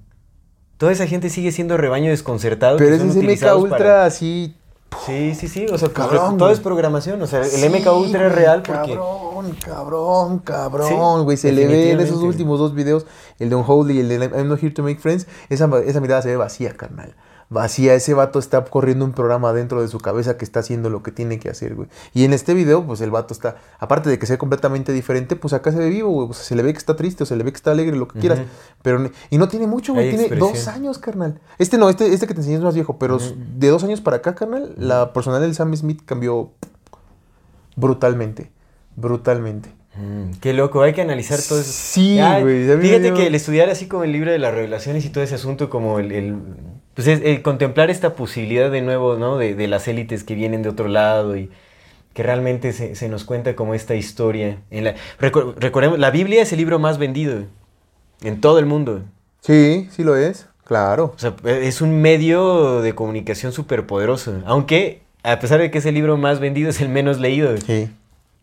Toda 0.78 0.92
esa 0.92 1.08
gente 1.08 1.30
sigue 1.30 1.52
siendo 1.52 1.78
rebaño 1.78 2.10
desconcertado. 2.10 2.78
Pero 2.78 2.90
que 2.90 2.96
ese 2.98 3.14
son 3.14 3.30
es 3.30 3.42
MK 3.42 3.56
Ultra 3.58 3.78
para- 3.78 4.06
así. 4.06 4.56
Sí, 5.06 5.34
sí, 5.36 5.48
sí, 5.48 5.66
o 5.72 5.78
sea, 5.78 5.88
pues, 5.90 5.94
Cabrón, 6.08 6.38
todo 6.38 6.50
güey. 6.50 6.54
es 6.54 6.60
programación, 6.60 7.22
o 7.22 7.28
sea, 7.28 7.40
el 7.40 7.46
Sí, 7.46 7.66
MK 7.70 7.88
Ultra 7.94 8.28
es 8.28 8.36
real 8.36 8.62
porque... 8.64 8.96
Cabrón, 8.96 9.31
cabrón, 9.64 10.38
Sí, 10.38 10.44
cabrón, 10.46 11.24
güey. 11.24 11.38
se 11.38 11.52
le 11.52 11.68
ve 11.68 11.92
en 11.92 12.00
esos 12.00 12.22
últimos 12.22 12.60
dos 12.60 12.74
videos, 12.74 13.06
el 13.40 13.50
de 13.50 13.56
Unholy 13.56 13.98
y 13.98 14.00
el 14.00 14.10
de 14.10 14.16
I'm 14.16 14.48
Not 14.48 14.62
Here 14.62 14.74
to 14.74 14.84
Make 14.84 15.00
Friends. 15.00 15.28
Esa, 15.50 15.70
esa 15.86 16.00
mirada 16.00 16.22
se 16.22 16.30
ve 16.30 16.38
vacía, 16.38 16.76
carnal. 16.76 17.16
Vacía. 17.52 17.96
Ese 17.96 18.14
vato 18.14 18.40
está 18.40 18.64
corriendo 18.64 19.04
un 19.04 19.12
programa 19.12 19.52
dentro 19.52 19.82
de 19.82 19.90
su 19.90 20.00
cabeza 20.00 20.38
que 20.38 20.46
está 20.46 20.62
haciendo 20.62 20.90
lo 20.90 21.04
que 21.04 21.12
tiene 21.12 21.38
que 21.38 21.50
hacer, 21.50 21.76
güey. 21.76 21.90
Y 22.14 22.24
en 22.24 22.32
este 22.32 22.54
video, 22.54 22.86
pues 22.86 23.02
el 23.02 23.12
vato 23.12 23.34
está, 23.34 23.58
aparte 23.78 24.10
de 24.10 24.18
que 24.18 24.26
sea 24.26 24.38
completamente 24.38 24.94
diferente, 24.94 25.36
pues 25.36 25.54
acá 25.54 25.74
se 25.74 25.78
ve 25.78 25.90
vivo, 25.90 26.12
güey. 26.12 26.34
Sea, 26.34 26.46
se 26.46 26.56
le 26.56 26.64
ve 26.64 26.72
que 26.72 26.80
está 26.80 26.96
triste, 26.96 27.24
o 27.24 27.26
se 27.26 27.36
le 27.36 27.44
ve 27.44 27.52
que 27.52 27.58
está 27.58 27.72
alegre, 27.72 27.98
lo 27.98 28.08
que 28.08 28.20
quieras. 28.20 28.40
Pero, 28.82 29.12
y 29.30 29.38
no 29.38 29.50
tiene 29.50 29.68
mucho, 29.68 29.94
güey. 29.94 30.12
Hay 30.12 30.18
Tiene 30.18 30.36
dos 30.38 30.70
años, 30.70 30.98
carnal. 30.98 31.42
Este 31.58 31.78
no, 31.78 31.90
este, 31.90 32.14
este 32.14 32.26
que 32.26 32.34
te 32.34 32.40
enseñé 32.40 32.56
es 32.56 32.64
más 32.64 32.74
viejo, 32.74 32.98
pero 32.98 33.18
de 33.20 33.68
dos 33.68 33.84
años 33.84 34.00
para 34.00 34.18
acá, 34.18 34.34
carnal, 34.34 34.74
la 34.78 35.12
personalidad 35.12 35.46
del 35.46 35.56
Sam 35.56 35.76
Smith 35.76 36.04
cambió 36.06 36.52
brutalmente. 37.76 38.50
Brutalmente. 38.96 39.70
Mm, 39.96 40.40
qué 40.40 40.54
loco, 40.54 40.82
hay 40.84 40.94
que 40.94 41.02
analizar 41.02 41.38
todo 41.48 41.60
eso. 41.60 41.72
Sí, 41.72 42.18
güey, 42.42 42.66
Fíjate 42.80 43.14
que 43.14 43.28
el 43.28 43.36
estudiar 43.36 43.70
así 43.70 43.88
como 43.88 44.04
el 44.06 44.12
libro 44.14 44.32
de 44.32 44.40
las 44.40 44.54
revelaciones 44.54 45.06
y 45.06 45.10
todo 45.10 45.24
ese 45.24 45.36
asunto, 45.36 45.70
como 45.70 46.00
el, 46.00 46.12
el- 46.12 46.36
pues 46.94 47.08
es, 47.08 47.22
el 47.24 47.42
contemplar 47.42 47.90
esta 47.90 48.16
posibilidad 48.16 48.72
de 48.72 48.82
nuevo, 48.82 49.16
¿no? 49.18 49.38
De, 49.38 49.54
de 49.56 49.68
las 49.68 49.88
élites 49.88 50.24
que 50.24 50.36
vienen 50.36 50.62
de 50.64 50.70
otro 50.70 50.88
lado 50.88 51.36
y 51.36 51.50
que 52.14 52.24
realmente 52.24 52.74
se, 52.74 52.96
se 52.96 53.10
nos 53.10 53.24
cuenta 53.26 53.56
como 53.56 53.74
esta 53.74 53.96
historia. 53.96 54.60
En 54.72 54.84
la, 54.86 54.96
recu- 55.20 55.56
recordemos, 55.58 56.00
la 56.00 56.12
Biblia 56.12 56.42
es 56.42 56.52
el 56.54 56.60
libro 56.60 56.80
más 56.80 56.98
vendido 56.98 57.44
en 58.24 58.40
todo 58.42 58.60
el 58.60 58.66
mundo. 58.66 59.02
Sí, 59.42 59.90
sí 59.92 60.04
lo 60.04 60.16
es. 60.16 60.48
Claro. 60.66 61.14
O 61.16 61.20
sea, 61.20 61.36
es 61.46 61.82
un 61.82 62.02
medio 62.02 62.82
de 62.82 62.96
comunicación 62.96 63.52
súper 63.52 63.86
poderoso. 63.88 64.42
Aunque, 64.46 65.02
a 65.24 65.40
pesar 65.40 65.60
de 65.60 65.70
que 65.70 65.80
es 65.80 65.86
el 65.86 65.96
libro 65.96 66.16
más 66.18 66.40
vendido, 66.40 66.70
es 66.70 66.80
el 66.80 66.88
menos 66.90 67.20
leído. 67.20 67.58
Sí. 67.58 67.90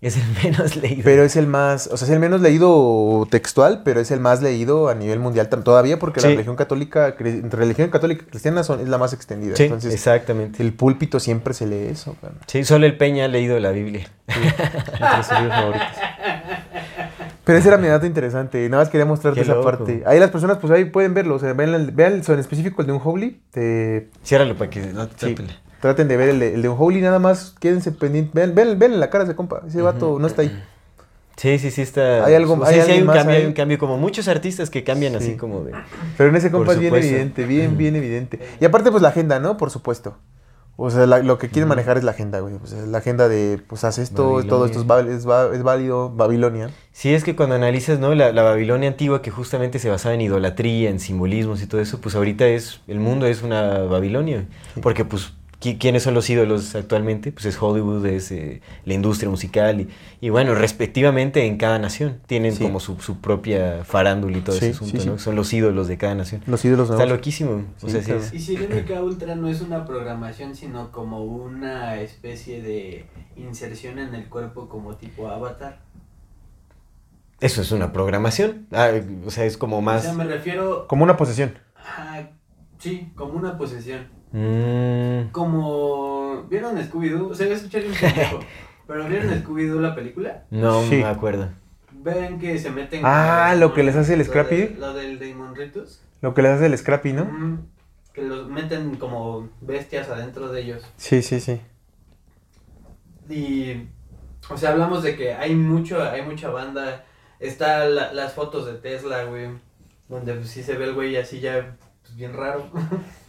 Es 0.01 0.17
el 0.17 0.23
menos 0.45 0.77
leído. 0.77 1.03
Pero 1.05 1.25
es 1.25 1.35
el 1.35 1.47
más, 1.49 1.89
o 1.89 1.97
sea, 1.97 2.07
es 2.07 2.13
el 2.15 2.21
menos 2.21 2.41
leído 2.41 3.27
textual, 3.31 3.83
pero 3.85 3.99
es 4.01 4.11
el 4.13 4.21
más 4.21 4.41
leído 4.43 4.89
a 4.89 4.95
nivel 4.95 5.19
mundial 5.19 5.49
todavía 5.49 5.99
porque 5.99 6.21
la 6.21 6.29
Sí. 6.29 6.35
religión 6.35 6.55
católica, 6.55 7.17
religión 7.19 7.91
católica 7.91 8.23
y 8.25 8.31
cristiana 8.31 8.63
son, 8.63 8.81
es 8.81 8.89
la 8.89 8.99
más 8.99 9.13
extendida. 9.13 9.57
sí, 9.57 9.65
Entonces, 9.65 9.93
exactamente. 9.93 10.63
el 10.63 10.73
púlpito 10.73 11.19
siempre 11.19 11.53
se 11.53 11.67
lee 11.67 11.89
eso. 11.91 12.15
Sí, 12.47 12.65
solo 12.65 12.87
el 12.87 12.97
Peña 12.97 13.25
ha 13.25 13.29
leído 13.29 13.59
la 13.59 13.71
Biblia. 13.71 14.07
Entre 14.29 15.23
sus 15.25 15.39
libros 15.41 15.55
favoritos. 15.59 15.89
Pero 17.45 17.59
ese 17.59 17.69
era 17.69 17.79
mi 17.79 17.89
dato 17.89 18.05
interesante. 18.07 18.69
Nada 18.69 18.83
más 18.83 18.91
quería 18.91 19.07
mostrarte 19.07 19.41
esa 19.41 19.61
parte. 19.63 20.03
Ahí 20.07 20.21
las 20.21 20.31
personas, 20.31 20.59
pues 20.59 20.71
ahí 20.73 20.85
pueden 20.85 21.15
verlo. 21.15 21.37
O 21.37 21.39
sea, 21.39 21.55
vean, 21.55 21.75
el- 21.75 21.91
vean 21.93 22.13
el- 22.13 22.23
en 22.31 22.39
específico 22.39 22.83
el 22.83 22.87
de 22.87 22.93
un 22.93 23.01
Holy. 23.03 23.41
Te, 23.51 24.11
Ciérralo 24.23 24.55
para 24.57 24.69
que 24.71 24.81
no 24.93 25.09
te 25.09 25.29
sí, 25.29 25.35
traten 25.81 26.09
de 26.09 26.17
ver 26.17 26.29
el 26.31 26.41
de, 26.41 26.55
el 26.55 26.63
de 26.63 26.69
un 26.69 26.77
Holy. 26.79 27.01
Nada 27.01 27.19
más 27.19 27.55
quédense 27.61 27.93
pendientes. 27.93 28.35
Vean, 28.35 28.55
vean, 28.55 28.79
vean 28.79 29.01
la 29.01 29.11
cara 29.11 29.25
de 29.25 29.31
ese 29.31 29.37
compa. 29.37 29.63
Ese 29.67 29.83
vato 29.83 30.19
no 30.19 30.27
está 30.27 30.43
ahí. 30.43 30.63
Sí, 31.37 31.59
sí, 31.61 31.71
sí 31.71 31.83
está. 31.83 32.25
Hay 32.25 32.35
algo- 32.35 32.65
sea, 32.67 32.85
hay 32.85 32.95
sí 32.95 33.01
un 33.01 33.07
más 33.07 33.17
cambio, 33.19 33.35
ahí. 33.37 33.43
hay 33.43 33.47
un 33.47 33.53
cambio, 33.53 33.79
como 33.79 33.97
muchos 33.97 34.27
artistas 34.27 34.71
que 34.71 34.83
cambian 34.83 35.13
Sí. 35.13 35.19
así 35.19 35.37
como 35.37 35.63
de. 35.63 35.73
Pero 36.17 36.31
en 36.31 36.37
ese 36.37 36.51
compa 36.51 36.73
es 36.73 36.81
bien 36.81 36.93
evidente, 36.95 37.45
bien, 37.45 37.77
bien 37.79 37.95
evidente. 37.95 38.41
Y 38.61 38.65
aparte, 38.65 38.91
pues 38.91 39.03
la 39.03 39.11
agenda, 39.11 39.39
¿no? 39.39 39.57
Por 39.57 39.71
supuesto. 39.71 40.17
O 40.81 40.91
sea, 40.91 41.07
la- 41.07 41.19
lo 41.21 41.39
que 41.39 41.49
quieren 41.49 41.69
manejar 41.69 41.97
es 41.99 42.05
la 42.05 42.13
agenda, 42.13 42.39
güey. 42.41 42.55
Pues, 42.59 42.73
es 42.73 42.87
la 42.87 42.99
agenda 42.99 43.29
de, 43.29 43.61
pues 43.69 43.83
haz 43.85 43.99
esto, 43.99 44.45
todo 44.49 44.65
esto 44.65 44.79
es, 44.81 44.87
val- 44.87 45.09
es, 45.09 45.29
va- 45.29 45.53
es 45.53 45.63
válido, 45.65 46.11
Babilonia. 46.11 46.71
Sí, 46.93 47.13
es 47.15 47.25
que 47.25 47.35
cuando 47.35 47.57
analizas, 47.57 47.99
¿no? 47.99 48.15
La, 48.15 48.31
la 48.33 48.43
Babilonia 48.43 48.89
antigua 48.89 49.21
que 49.23 49.31
justamente 49.33 49.79
se 49.81 49.91
basaba 49.91 50.15
en 50.15 50.21
idolatría, 50.21 50.91
en 50.91 51.01
simbolismos 51.01 51.63
y 51.63 51.67
todo 51.67 51.81
eso, 51.81 52.01
pues 52.01 52.15
ahorita 52.15 52.47
es, 52.47 52.81
el 52.87 53.01
mundo 53.01 53.27
es 53.27 53.43
una 53.43 53.79
Babilonia. 53.81 54.47
Porque 54.81 55.05
pues, 55.05 55.33
¿qui- 55.33 55.38
¿quiénes 55.61 56.03
son 56.05 56.15
los 56.15 56.31
ídolos 56.31 56.75
actualmente? 56.75 57.33
Pues 57.33 57.45
es 57.47 57.61
Hollywood, 57.61 58.07
es 58.07 58.31
eh, 58.31 58.61
la 58.85 58.95
industria 58.95 59.29
musical 59.29 59.81
y, 59.81 59.89
y 60.21 60.29
bueno, 60.31 60.55
respectivamente 60.55 61.45
en 61.47 61.57
cada 61.57 61.79
nación. 61.79 62.21
Tienen 62.27 62.53
Sí. 62.55 62.63
como 62.63 62.79
su, 62.81 63.01
su 63.01 63.21
propia 63.21 63.85
farándula 63.85 64.39
y 64.39 64.41
todo 64.41 64.57
Sí, 64.57 64.67
ese 64.67 64.75
asunto, 64.77 65.01
sí, 65.01 65.09
¿no? 65.09 65.19
Son 65.19 65.35
los 65.35 65.53
ídolos 65.53 65.89
de 65.89 65.99
cada 65.99 66.15
nación. 66.15 66.43
Los 66.47 66.65
ídolos 66.65 66.91
Está 66.91 67.07
loquísimo. 67.07 67.65
O 67.83 67.89
sea, 67.89 68.01
sí 68.01 68.07
claro. 68.07 68.21
es- 68.21 68.33
Y 68.35 68.41
si 68.41 68.55
el 68.57 68.69
MK 68.73 69.03
Ultra 69.03 69.35
no 69.35 69.49
es 69.49 69.61
una 69.61 69.85
programación, 69.85 70.55
sino 70.55 70.93
como 70.93 71.25
una 71.25 72.01
especie 72.01 72.63
de 72.63 73.07
inserción 73.37 73.99
en 73.99 74.15
el 74.15 74.29
cuerpo 74.29 74.69
como 74.69 74.97
tipo 74.97 75.29
avatar. 75.29 75.81
Eso 77.41 77.63
es 77.63 77.71
una 77.73 77.93
programación. 77.93 78.67
Ah, 78.73 78.91
o 79.25 79.31
sea, 79.31 79.45
es 79.45 79.57
como 79.57 79.79
O 79.79 79.81
más... 79.81 80.03
sea, 80.03 80.13
me 80.13 80.25
refiero 80.25 80.87
Como 80.89 81.05
una 81.05 81.17
posesión. 81.17 81.55
a, 81.77 82.31
sí, 82.79 83.13
como 83.15 83.35
una 83.35 83.57
posesión. 83.57 84.09
Mm, 84.33 85.31
Como, 85.33 86.45
¿vieron 86.51 86.77
Scooby-Doo? 86.77 87.31
O 87.31 87.35
sea, 87.35 87.47
voy 87.47 87.55
a 87.55 87.57
escuchar 87.57 87.83
un 87.87 87.93
pendejo, 87.95 88.41
pero 88.87 89.09
¿vieron 89.09 89.31
Scooby-Doo 89.43 89.81
la 89.81 89.95
película? 89.95 90.45
no 90.51 90.83
Sí. 90.83 90.97
me 90.97 91.05
acuerdo. 91.07 91.49
Ven 91.93 92.39
que 92.39 92.59
se 92.59 92.71
meten... 92.71 93.03
Ah, 93.05 93.55
lo 93.59 93.75
que 93.75 93.83
les 93.83 93.97
hace 93.97 94.13
el 94.13 94.21
lo 94.21 94.25
Scrappy. 94.27 94.57
de- 94.57 94.77
Lo 94.79 94.93
del 94.95 95.19
Damon 95.19 95.55
Ritus. 95.57 96.01
Lo 96.21 96.33
que 96.35 96.43
les 96.43 96.53
hace 96.53 96.67
el 96.67 96.77
Scrappy, 96.79 97.13
¿no? 97.13 97.59
Que 98.13 98.23
los 98.23 98.49
meten 98.49 98.97
como 98.97 99.49
bestias 99.61 100.09
adentro 100.09 100.49
de 100.49 100.61
ellos. 100.63 100.87
Sí, 100.97 101.23
sí, 101.23 101.41
sí. 101.41 101.61
Y 103.29 103.89
O 104.51 104.57
sea, 104.57 104.71
hablamos 104.71 105.03
de 105.03 105.17
que 105.17 105.35
hay 105.35 105.55
mucho, 105.55 106.03
hay 106.03 106.23
mucha 106.23 106.49
banda. 106.51 107.05
Está 107.41 107.85
la- 107.87 108.13
las 108.13 108.33
fotos 108.35 108.67
de 108.67 108.75
Tesla, 108.75 109.25
güey. 109.25 109.49
Donde 110.09 110.35
pues, 110.35 110.49
sí 110.51 110.63
se 110.63 110.75
ve 110.77 110.85
el 110.87 110.95
güey 110.95 111.17
así 111.17 111.41
ya 111.41 111.77
pues, 112.03 112.17
bien 112.17 112.33
raro. 112.33 112.71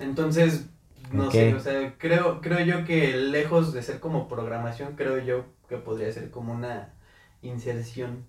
Entonces, 0.00 0.66
no 1.12 1.30
sé, 1.30 1.54
o 1.54 1.60
sea, 1.60 1.94
creo, 1.98 2.40
creo 2.40 2.60
yo 2.60 2.84
que 2.84 3.16
lejos 3.16 3.72
de 3.72 3.82
ser 3.82 4.00
como 4.00 4.28
programación, 4.28 4.96
creo 4.96 5.18
yo 5.18 5.44
que 5.68 5.76
podría 5.76 6.10
ser 6.12 6.30
como 6.30 6.52
una 6.52 6.94
inserción 7.42 8.24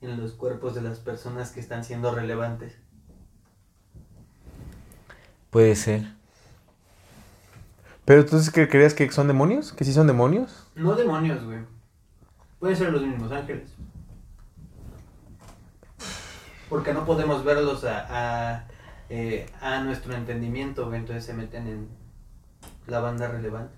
en 0.00 0.20
los 0.20 0.32
cuerpos 0.32 0.74
de 0.74 0.82
las 0.82 1.00
personas 1.00 1.50
que 1.50 1.60
están 1.60 1.84
siendo 1.84 2.14
relevantes. 2.14 2.78
Puede 5.50 5.74
ser. 5.74 6.04
Pero 8.04 8.20
entonces, 8.20 8.52
¿qué 8.52 8.68
creías 8.68 8.94
que 8.94 9.10
son 9.10 9.26
demonios? 9.26 9.72
¿Que 9.72 9.84
sí 9.84 9.92
son 9.92 10.06
demonios? 10.06 10.68
No 10.76 10.94
demonios, 10.94 11.44
güey. 11.44 11.58
Pueden 12.60 12.76
ser 12.76 12.92
los 12.92 13.02
mismos 13.02 13.32
ángeles. 13.32 13.68
Porque 16.68 16.92
no 16.92 17.04
podemos 17.04 17.44
verlos 17.44 17.84
a, 17.84 18.06
a, 18.08 18.68
eh, 19.10 19.46
a 19.60 19.80
nuestro 19.82 20.14
entendimiento. 20.14 20.92
Entonces 20.94 21.24
se 21.24 21.34
meten 21.34 21.66
en 21.68 21.88
la 22.86 23.00
banda 23.00 23.28
relevante. 23.28 23.74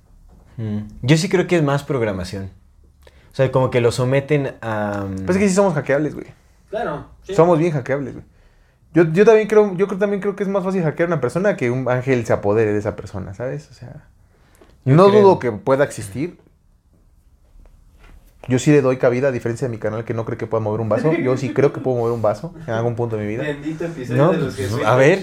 Mm. 0.57 0.79
Yo 1.03 1.17
sí 1.17 1.29
creo 1.29 1.47
que 1.47 1.57
es 1.57 1.63
más 1.63 1.85
programación. 1.85 2.51
O 3.33 3.35
sea, 3.39 3.51
como 3.53 3.71
que 3.71 3.81
lo 3.81 3.93
someten 3.93 4.57
a... 4.61 5.05
mm, 5.09 5.25
Pues 5.25 5.37
es 5.37 5.43
que 5.43 5.49
sí 5.49 5.55
somos 5.55 5.75
hackeables, 5.75 6.15
güey. 6.15 6.27
Claro. 6.71 7.07
sí. 7.23 7.35
Somos 7.35 7.59
bien 7.59 7.73
hackeables, 7.73 8.15
güey. 8.15 8.25
Yo, 8.95 9.05
yo 9.13 9.25
también 9.25 9.47
creo, 9.49 9.75
yo 9.77 9.87
creo, 9.87 9.99
también 9.99 10.21
creo 10.21 10.35
que 10.35 10.43
es 10.43 10.49
más 10.49 10.65
fácil 10.65 10.83
hackear 10.83 11.09
a 11.09 11.13
una 11.13 11.21
persona 11.21 11.57
que 11.57 11.71
un 11.71 11.89
ángel 11.89 12.25
se 12.27 12.33
apodere 12.33 12.73
de 12.73 12.79
esa 12.79 12.97
persona, 12.97 13.35
¿sabes? 13.35 13.71
O 13.71 13.75
sea, 13.75 14.07
Yo 14.85 14.95
no 14.97 15.09
creo. 15.11 15.23
dudo 15.23 15.39
que 15.39 15.53
pueda 15.53 15.85
existir. 15.85 16.39
Yo 18.49 18.59
sí 18.59 18.71
le 18.71 18.81
doy 18.81 18.97
cabida, 18.97 19.29
a 19.29 19.33
diferencia 19.33 19.69
de 19.69 19.71
mi 19.71 19.79
canal 19.79 20.05
que 20.05 20.15
no 20.15 20.25
cree 20.25 20.39
que 20.39 20.47
pueda 20.47 20.63
mover 20.63 20.81
un 20.81 20.89
vaso. 20.89 21.13
Yo 21.13 21.37
sí 21.37 21.51
creo 21.55 21.73
que 21.73 21.81
puedo 21.81 21.99
mover 21.99 22.13
un 22.15 22.23
vaso 22.23 22.55
en 22.67 22.73
algún 22.73 22.95
punto 22.97 23.17
de 23.17 23.23
mi 23.23 23.29
vida. 23.29 23.43
Bendito 23.43 23.85
episodio 23.85 24.23
No, 24.23 24.33
de 24.33 24.39
los 24.39 24.55
pues, 24.55 24.67
jesuitas. 24.69 24.91
a 24.91 24.97
ver. 24.97 25.19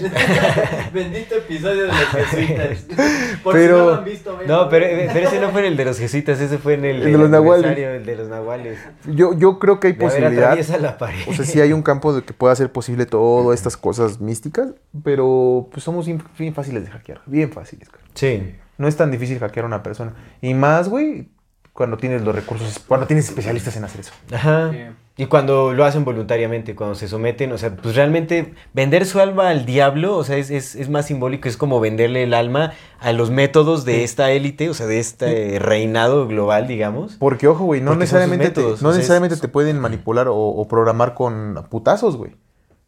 Bendito 0.94 1.34
episodio 1.34 1.82
de 1.82 1.88
los 1.88 1.96
jesuitas. 1.96 2.86
Por 3.42 3.52
Pero- 3.54 3.76
si 3.76 3.80
no 3.82 3.86
lo 3.90 3.94
han 3.96 4.04
visto. 4.04 4.38
No, 4.46 4.68
pero, 4.68 4.86
pero 5.12 5.28
ese 5.28 5.40
no 5.40 5.50
fue 5.50 5.60
en 5.60 5.66
el 5.66 5.76
de 5.76 5.84
los 5.84 5.98
jesuitas, 5.98 6.40
ese 6.40 6.58
fue 6.58 6.74
en 6.74 6.84
el, 6.84 7.02
El 7.02 7.12
de 7.12 7.18
los 7.18 7.30
nahuales. 7.30 7.64
aniversario, 7.66 8.00
El 8.00 8.06
de 8.06 8.16
los 8.16 8.28
nahuales. 8.28 8.78
Yo, 9.06 9.32
yo 9.36 9.58
creo 9.58 9.80
que 9.80 9.88
hay 9.88 9.92
De, 9.94 9.98
posibilidad. 10.04 10.56
la 10.80 10.98
pared. 10.98 11.18
O 11.28 11.32
sea, 11.32 11.44
sí 11.44 11.60
hay 11.60 11.72
un 11.72 11.82
campo 11.82 12.12
de 12.14 12.22
que 12.22 12.32
pueda 12.32 12.54
ser 12.54 12.70
posible 12.72 13.06
todas 13.06 13.58
estas 13.58 13.76
cosas 13.76 14.20
místicas, 14.20 14.68
pero 15.02 15.68
pues 15.72 15.82
somos 15.84 16.06
bien, 16.06 16.22
bien 16.38 16.54
fáciles 16.54 16.84
de 16.84 16.90
hackear, 16.90 17.20
bien 17.26 17.50
fáciles. 17.50 17.88
cara. 17.88 18.04
Sí. 18.14 18.54
No 18.78 18.88
es 18.88 18.96
tan 18.96 19.10
difícil 19.10 19.38
hackear 19.38 19.64
a 19.64 19.68
una 19.68 19.82
persona. 19.82 20.14
Y 20.42 20.52
más, 20.54 20.88
güey, 20.88 21.28
cuando 21.76 21.96
tienes 21.98 22.22
los 22.22 22.34
recursos, 22.34 22.80
cuando 22.88 23.06
tienes 23.06 23.28
especialistas 23.28 23.76
en 23.76 23.84
hacer 23.84 24.00
eso. 24.00 24.12
Ajá. 24.32 24.70
Sí. 24.72 24.78
Y 25.18 25.26
cuando 25.26 25.72
lo 25.72 25.84
hacen 25.86 26.04
voluntariamente, 26.04 26.74
cuando 26.74 26.94
se 26.94 27.08
someten, 27.08 27.50
o 27.52 27.56
sea, 27.58 27.74
pues 27.74 27.94
realmente 27.94 28.52
vender 28.74 29.06
su 29.06 29.18
alma 29.18 29.48
al 29.48 29.64
diablo, 29.64 30.14
o 30.16 30.24
sea, 30.24 30.36
es, 30.36 30.50
es, 30.50 30.74
es 30.74 30.90
más 30.90 31.06
simbólico, 31.06 31.48
es 31.48 31.56
como 31.56 31.80
venderle 31.80 32.22
el 32.24 32.34
alma 32.34 32.72
a 33.00 33.12
los 33.12 33.30
métodos 33.30 33.86
de 33.86 34.04
esta 34.04 34.30
élite, 34.32 34.68
o 34.68 34.74
sea, 34.74 34.86
de 34.86 34.98
este 34.98 35.58
reinado 35.58 36.26
global, 36.26 36.66
digamos. 36.66 37.16
Porque, 37.18 37.48
ojo, 37.48 37.64
güey, 37.64 37.80
no 37.80 37.92
Porque 37.92 38.00
necesariamente, 38.00 38.50
te, 38.50 38.60
métodos, 38.60 38.82
no 38.82 38.88
o 38.90 38.92
sea, 38.92 38.98
necesariamente 38.98 39.36
es- 39.36 39.40
te 39.40 39.48
pueden 39.48 39.78
manipular 39.78 40.28
o, 40.28 40.36
o 40.36 40.68
programar 40.68 41.14
con 41.14 41.64
putazos, 41.70 42.16
güey. 42.18 42.32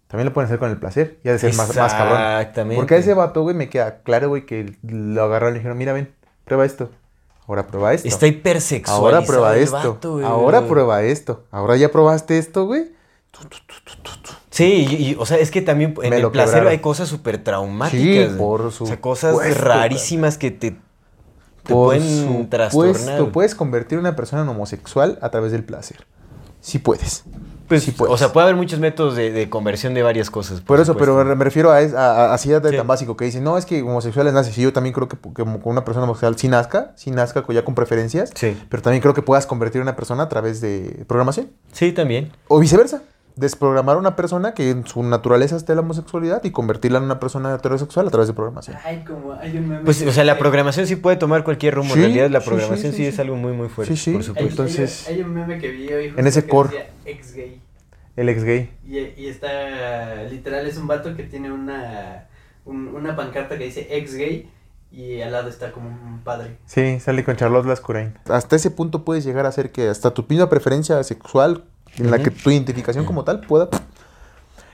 También 0.06 0.26
lo 0.26 0.32
pueden 0.34 0.46
hacer 0.46 0.58
con 0.58 0.70
el 0.70 0.76
placer 0.78 1.18
y 1.24 1.28
ha 1.28 1.32
de 1.32 1.38
ser 1.38 1.54
más, 1.54 1.74
más 1.76 1.94
cabrón. 1.94 2.18
Exactamente. 2.20 2.76
Porque 2.76 2.94
a 2.94 2.98
ese 2.98 3.14
vato, 3.14 3.42
güey, 3.42 3.54
me 3.56 3.68
queda 3.70 4.02
claro, 4.02 4.28
güey, 4.28 4.44
que 4.44 4.74
lo 4.82 5.22
agarraron 5.24 5.52
y 5.52 5.54
le 5.54 5.58
dijeron, 5.60 5.78
mira, 5.78 5.92
ven, 5.94 6.10
prueba 6.44 6.64
esto. 6.66 6.90
Ahora 7.48 7.66
prueba 7.66 7.94
esto. 7.94 8.06
Está 8.06 8.26
hipersexual. 8.26 8.96
Ahora 8.98 9.22
prueba 9.22 9.56
esto. 9.56 9.98
Ahora 10.24 10.66
prueba 10.66 11.02
esto. 11.02 11.44
Ahora 11.50 11.76
ya 11.76 11.90
probaste 11.90 12.38
esto, 12.38 12.66
güey. 12.66 12.92
Sí, 14.50 14.86
y, 14.90 15.10
y, 15.10 15.16
o 15.18 15.24
sea, 15.26 15.38
es 15.38 15.50
que 15.50 15.62
también 15.62 15.94
en 16.02 16.10
Me 16.10 16.16
el 16.16 16.30
placer 16.30 16.54
quebraron. 16.54 16.72
hay 16.72 16.78
cosas 16.78 17.08
súper 17.08 17.42
traumáticas. 17.42 18.32
Sí, 18.32 18.36
O 18.38 18.70
sea, 18.70 19.00
cosas 19.00 19.58
rarísimas 19.58 20.36
que 20.36 20.50
te, 20.50 20.72
te 20.72 20.78
Por 21.72 21.96
pueden 21.96 22.50
trastornar. 22.50 23.30
puedes 23.30 23.54
convertir 23.54 23.98
a 23.98 24.00
una 24.00 24.16
persona 24.16 24.42
en 24.42 24.48
homosexual 24.48 25.18
a 25.22 25.30
través 25.30 25.52
del 25.52 25.64
placer. 25.64 26.04
Sí 26.60 26.78
puedes. 26.78 27.24
Pues, 27.68 27.82
sí 27.84 27.90
puedes. 27.90 28.14
o 28.14 28.16
sea, 28.16 28.32
puede 28.32 28.44
haber 28.44 28.56
muchos 28.56 28.80
métodos 28.80 29.14
de, 29.14 29.30
de 29.30 29.50
conversión 29.50 29.92
de 29.92 30.02
varias 30.02 30.30
cosas. 30.30 30.62
Por 30.62 30.80
eso, 30.80 30.92
supuesto. 30.94 31.16
pero 31.18 31.36
me, 31.36 31.44
refiero 31.44 31.70
a, 31.70 31.76
a, 31.76 31.80
a- 32.30 32.34
así 32.34 32.48
de 32.48 32.60
Sí. 32.70 32.76
tan 32.76 32.86
básico 32.86 33.14
que 33.16 33.26
dicen, 33.26 33.44
no, 33.44 33.58
es 33.58 33.66
que 33.66 33.82
homosexuales 33.82 34.32
nacen. 34.32 34.54
Sí, 34.54 34.62
yo 34.62 34.72
también 34.72 34.94
creo 34.94 35.06
que, 35.06 35.18
que 35.18 35.44
con 35.44 35.60
una 35.64 35.84
persona 35.84 36.04
homosexual 36.04 36.36
sí 36.38 36.48
nazca, 36.48 36.92
sí 36.96 37.10
nazca 37.10 37.44
ya 37.52 37.64
con 37.66 37.74
preferencias, 37.74 38.30
Sí. 38.34 38.56
pero 38.70 38.82
también 38.82 39.02
creo 39.02 39.12
que 39.12 39.20
puedas 39.20 39.44
convertir 39.46 39.80
a 39.80 39.82
una 39.82 39.96
persona 39.96 40.22
a 40.22 40.28
través 40.30 40.62
de 40.62 41.04
programación. 41.06 41.50
Sí, 41.72 41.92
también. 41.92 42.32
O 42.48 42.58
viceversa. 42.58 43.02
Desprogramar 43.38 43.94
a 43.96 43.98
una 44.00 44.16
persona 44.16 44.52
que 44.52 44.70
en 44.70 44.84
su 44.86 45.02
naturaleza 45.02 45.56
esté 45.56 45.74
la 45.74 45.82
homosexualidad 45.82 46.42
y 46.42 46.50
convertirla 46.50 46.98
en 46.98 47.04
una 47.04 47.20
persona 47.20 47.54
heterosexual 47.54 48.08
a 48.08 48.10
través 48.10 48.26
de 48.28 48.34
programación. 48.34 48.76
Ay, 48.84 49.04
como 49.06 49.32
hay 49.34 49.56
un 49.56 49.68
meme. 49.68 49.84
Pues, 49.84 50.02
o 50.02 50.10
sea, 50.10 50.24
la 50.24 50.38
programación 50.38 50.86
sí 50.88 50.96
puede 50.96 51.16
tomar 51.16 51.44
cualquier 51.44 51.74
rumbo. 51.74 51.94
Sí, 51.94 52.00
en 52.00 52.06
realidad, 52.06 52.30
la 52.30 52.40
sí, 52.40 52.48
programación 52.48 52.92
sí, 52.92 52.96
sí, 52.98 53.04
sí, 53.04 53.06
es 53.08 53.18
algo 53.20 53.36
muy, 53.36 53.52
muy 53.52 53.68
fuerte, 53.68 53.94
Sí, 53.94 54.02
sí. 54.02 54.10
por 54.10 54.20
Hay, 54.20 54.26
supuesto. 54.26 54.50
Entonces- 54.62 55.06
hay, 55.08 55.14
hay 55.14 55.22
un 55.22 55.34
meme 55.34 55.58
que 55.58 55.68
vi 55.70 55.88
hoy. 55.92 56.14
En 56.16 56.26
ese 56.26 56.42
que 56.44 56.48
core. 56.50 56.68
decía 56.70 56.86
Ex 57.04 57.32
gay. 57.34 57.60
El 58.16 58.28
ex 58.28 58.42
gay. 58.42 58.70
Y, 58.84 58.98
y 58.98 59.28
está, 59.28 60.24
literal, 60.28 60.66
es 60.66 60.76
un 60.76 60.88
vato 60.88 61.14
que 61.14 61.22
tiene 61.22 61.52
una, 61.52 62.26
un- 62.64 62.88
una 62.88 63.14
pancarta 63.14 63.56
que 63.56 63.64
dice 63.66 63.86
ex 63.90 64.14
gay 64.16 64.50
y 64.90 65.20
al 65.20 65.30
lado 65.30 65.48
está 65.48 65.70
como 65.70 65.88
un 65.90 66.20
padre. 66.24 66.56
Sí, 66.66 66.98
sale 66.98 67.22
con 67.22 67.36
Charlotte 67.36 67.66
Lascurain. 67.66 68.14
Hasta 68.28 68.56
ese 68.56 68.72
punto 68.72 69.04
puedes 69.04 69.22
llegar 69.24 69.46
a 69.46 69.50
hacer 69.50 69.70
que 69.70 69.88
hasta 69.88 70.12
tu 70.12 70.24
misma 70.28 70.48
preferencia 70.48 71.00
sexual, 71.04 71.64
en 71.96 72.10
la 72.10 72.18
que 72.18 72.30
tu 72.30 72.50
identificación 72.50 73.04
como 73.04 73.24
tal 73.24 73.40
pueda... 73.40 73.68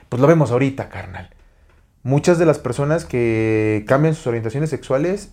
Pues 0.09 0.21
lo 0.21 0.27
vemos 0.27 0.51
ahorita, 0.51 0.89
carnal. 0.89 1.29
Muchas 2.03 2.37
de 2.37 2.45
las 2.45 2.59
personas 2.59 3.05
que 3.05 3.83
cambian 3.87 4.13
sus 4.15 4.27
orientaciones 4.27 4.69
sexuales... 4.69 5.29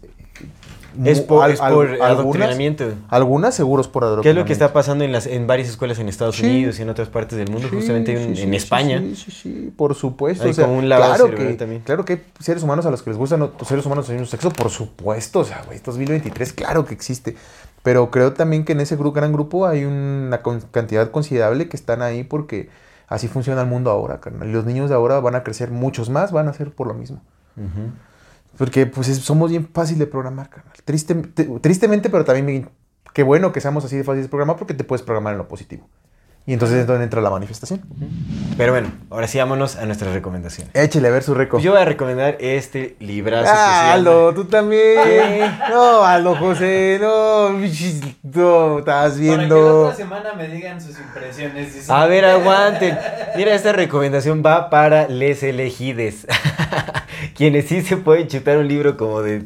Es 1.06 1.22
por, 1.22 1.42
al- 1.42 1.52
es 1.52 1.58
por 1.58 1.86
algunas, 1.88 2.00
adoctrinamiento. 2.02 2.92
algunas 3.08 3.54
seguros 3.54 3.88
por 3.88 4.02
¿Qué 4.02 4.06
adoctrinamiento. 4.08 4.28
es 4.40 4.44
lo 4.44 4.46
que 4.46 4.52
está 4.52 4.74
pasando 4.74 5.04
en, 5.04 5.12
las, 5.12 5.26
en 5.26 5.46
varias 5.46 5.70
escuelas 5.70 5.98
en 5.98 6.08
Estados 6.10 6.36
Sí. 6.36 6.44
Unidos 6.44 6.78
y 6.78 6.82
en 6.82 6.90
otras 6.90 7.08
partes 7.08 7.38
del 7.38 7.48
mundo? 7.50 7.66
Sí, 7.70 7.76
Justamente 7.76 8.22
en, 8.22 8.36
sí, 8.36 8.42
en 8.42 8.52
España. 8.52 8.98
Sí, 9.00 9.14
sí, 9.16 9.30
sí, 9.30 9.72
por 9.74 9.94
supuesto. 9.94 10.44
Hay 10.44 10.50
o 10.50 10.52
sea, 10.52 10.66
como 10.66 10.76
un 10.76 10.84
claro 10.84 11.30
que, 11.34 11.54
también. 11.54 11.80
Claro 11.80 12.04
que 12.04 12.12
hay 12.12 12.22
seres 12.40 12.62
humanos 12.62 12.84
a 12.84 12.90
los 12.90 13.02
que 13.02 13.08
les 13.08 13.18
gustan 13.18 13.40
otros 13.40 13.66
seres 13.66 13.86
humanos 13.86 14.06
del 14.06 14.18
mismo 14.18 14.30
sexo, 14.30 14.50
por 14.50 14.68
supuesto. 14.68 15.38
O 15.40 15.44
sea, 15.46 15.62
güey, 15.64 15.78
2023, 15.82 16.52
claro 16.52 16.84
que 16.84 16.92
existe. 16.92 17.36
Pero 17.82 18.10
creo 18.10 18.32
también 18.32 18.64
que 18.64 18.72
en 18.72 18.80
ese 18.80 18.96
gran 18.96 19.32
grupo 19.32 19.66
hay 19.66 19.84
una 19.84 20.40
cantidad 20.70 21.10
considerable 21.10 21.68
que 21.68 21.76
están 21.76 22.00
ahí 22.02 22.22
porque 22.24 22.68
así 23.08 23.26
funciona 23.28 23.60
el 23.62 23.66
mundo 23.66 23.90
ahora, 23.90 24.20
carnal. 24.20 24.48
Y 24.48 24.52
los 24.52 24.64
niños 24.64 24.88
de 24.88 24.94
ahora 24.94 25.18
van 25.20 25.34
a 25.34 25.42
crecer 25.42 25.70
muchos 25.70 26.08
más, 26.08 26.30
van 26.32 26.48
a 26.48 26.52
ser 26.52 26.70
por 26.72 26.86
lo 26.86 26.94
mismo. 26.94 27.20
Porque 28.56 28.86
pues 28.86 29.08
es- 29.08 29.18
somos 29.18 29.50
bien 29.50 29.68
fácil 29.72 29.98
de 29.98 30.06
programar, 30.06 30.48
carnal. 30.50 30.72
Triste- 30.84 31.14
te- 31.34 31.44
tristemente, 31.60 32.08
pero 32.10 32.24
también 32.24 32.46
bien- 32.46 32.68
qué 33.14 33.22
bueno 33.22 33.52
que 33.52 33.60
seamos 33.60 33.84
así 33.84 33.96
de 33.96 34.04
fáciles 34.04 34.26
de 34.26 34.30
programar 34.30 34.56
porque 34.56 34.74
te 34.74 34.84
puedes 34.84 35.02
programar 35.02 35.32
en 35.32 35.38
lo 35.38 35.48
positivo. 35.48 35.88
Y 36.44 36.54
entonces 36.54 36.78
es 36.78 36.86
donde 36.88 37.04
entra 37.04 37.20
la 37.20 37.30
manifestación. 37.30 37.82
Pero 38.56 38.72
bueno, 38.72 38.90
ahora 39.10 39.28
sí 39.28 39.38
vámonos 39.38 39.76
a 39.76 39.86
nuestras 39.86 40.12
recomendaciones. 40.12 40.74
Échale 40.74 41.06
a 41.06 41.10
ver 41.12 41.22
su 41.22 41.34
récord. 41.34 41.58
Pues 41.58 41.64
yo 41.64 41.70
voy 41.70 41.80
a 41.80 41.84
recomendar 41.84 42.36
este 42.40 42.96
librazo. 42.98 43.52
Ah, 43.54 43.92
Aldo, 43.92 44.34
tú 44.34 44.44
también. 44.46 45.52
No, 45.70 46.02
Aldo 46.04 46.34
José, 46.34 46.98
no, 47.00 47.50
no, 47.50 47.58
estás 47.64 48.82
Para 48.82 48.82
que 48.82 48.84
la 48.84 49.36
viendo. 49.36 49.82
otra 49.84 49.96
semana 49.96 50.32
me 50.34 50.48
digan 50.48 50.80
sus 50.80 50.98
impresiones. 50.98 51.74
dice. 51.74 51.92
A 51.92 52.06
ver, 52.06 52.24
aguanten. 52.26 52.98
Mira, 53.36 53.54
esta 53.54 53.72
recomendación 53.72 54.42
va 54.44 54.68
para 54.68 55.06
les 55.06 55.44
elegides. 55.44 56.26
Quienes 57.36 57.66
sí 57.68 57.82
se 57.82 57.96
pueden 57.96 58.26
chutar 58.26 58.58
un 58.58 58.66
libro 58.66 58.96
como 58.96 59.22
de... 59.22 59.44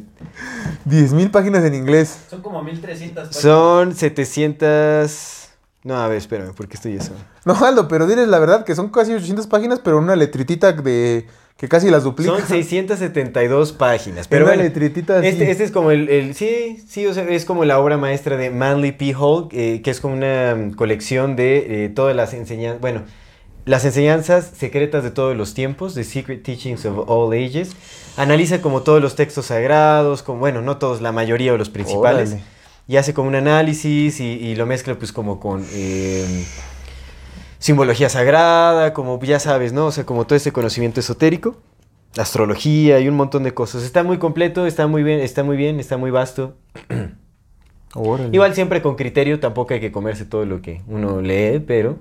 10.000 0.89 1.29
páginas 1.31 1.63
en 1.63 1.75
inglés. 1.75 2.21
Son 2.29 2.41
como 2.41 2.63
1300 2.63 3.27
páginas. 3.27 3.41
Son 3.41 3.93
700... 3.95 5.36
No, 5.83 5.95
a 5.95 6.07
ver, 6.07 6.17
espérame, 6.17 6.53
porque 6.55 6.75
esto 6.75 6.89
ya 6.89 7.01
son... 7.01 7.15
No, 7.45 7.53
Aldo, 7.53 7.87
pero 7.87 8.07
diles 8.07 8.27
la 8.27 8.39
verdad 8.39 8.65
que 8.65 8.75
son 8.75 8.89
casi 8.89 9.13
800 9.13 9.47
páginas, 9.47 9.79
pero 9.79 9.97
una 9.99 10.15
letritita 10.15 10.73
de 10.73 11.27
que 11.57 11.67
casi 11.67 11.89
las 11.89 12.03
duplica. 12.03 12.31
Son 12.37 12.45
672 12.47 13.73
páginas. 13.73 14.27
Pero 14.27 14.45
una 14.45 14.53
bueno, 14.53 14.63
letritita 14.63 15.19
así. 15.19 15.27
Este, 15.27 15.49
este 15.49 15.63
es 15.63 15.71
como 15.71 15.89
el, 15.91 16.07
el- 16.09 16.35
sí, 16.35 16.83
sí, 16.87 17.07
o 17.07 17.13
sea, 17.13 17.23
es 17.27 17.45
como 17.45 17.65
la 17.65 17.79
obra 17.79 17.97
maestra 17.97 18.37
de 18.37 18.51
Manly 18.51 18.91
P. 18.91 19.15
Hall, 19.15 19.47
eh, 19.51 19.81
que 19.83 19.89
es 19.89 19.99
como 19.99 20.13
una 20.13 20.55
mm, 20.55 20.73
colección 20.73 21.35
de 21.35 21.85
eh, 21.85 21.89
todas 21.89 22.15
las 22.15 22.33
enseñanzas, 22.33 22.79
bueno, 22.79 23.03
las 23.65 23.83
enseñanzas 23.85 24.51
secretas 24.55 25.03
de 25.03 25.09
todos 25.11 25.35
los 25.35 25.55
tiempos, 25.55 25.95
The 25.95 26.03
Secret 26.03 26.43
Teachings 26.43 26.85
of 26.85 27.09
All 27.09 27.33
Ages. 27.33 27.71
Analiza 28.17 28.61
como 28.61 28.81
todos 28.81 29.01
los 29.01 29.15
textos 29.15 29.47
sagrados, 29.47 30.21
como, 30.23 30.39
bueno, 30.39 30.61
no 30.61 30.77
todos, 30.77 31.01
la 31.01 31.11
mayoría 31.11 31.53
o 31.53 31.57
los 31.57 31.69
principales. 31.69 32.29
Órale. 32.29 32.43
Y 32.87 32.97
hace 32.97 33.13
como 33.13 33.27
un 33.27 33.35
análisis 33.35 34.19
y, 34.19 34.25
y 34.25 34.55
lo 34.55 34.65
mezcla 34.65 34.95
pues 34.95 35.11
como 35.11 35.39
con 35.39 35.65
eh, 35.73 36.45
simbología 37.59 38.09
sagrada, 38.09 38.93
como 38.93 39.19
ya 39.21 39.39
sabes, 39.39 39.73
¿no? 39.73 39.87
O 39.87 39.91
sea, 39.91 40.05
como 40.05 40.25
todo 40.25 40.35
ese 40.35 40.51
conocimiento 40.51 40.99
esotérico, 40.99 41.57
astrología 42.17 42.99
y 42.99 43.07
un 43.07 43.15
montón 43.15 43.43
de 43.43 43.53
cosas. 43.53 43.83
Está 43.83 44.03
muy 44.03 44.17
completo, 44.17 44.65
está 44.65 44.87
muy 44.87 45.03
bien, 45.03 45.19
está 45.19 45.43
muy 45.43 45.57
bien, 45.57 45.79
está 45.79 45.97
muy 45.97 46.11
vasto. 46.11 46.55
Órale. 47.93 48.29
Igual 48.31 48.53
siempre 48.53 48.81
con 48.81 48.95
criterio, 48.95 49.39
tampoco 49.39 49.73
hay 49.73 49.79
que 49.79 49.91
comerse 49.91 50.25
todo 50.25 50.45
lo 50.45 50.61
que 50.61 50.81
uno 50.87 51.21
lee, 51.21 51.59
pero 51.59 51.97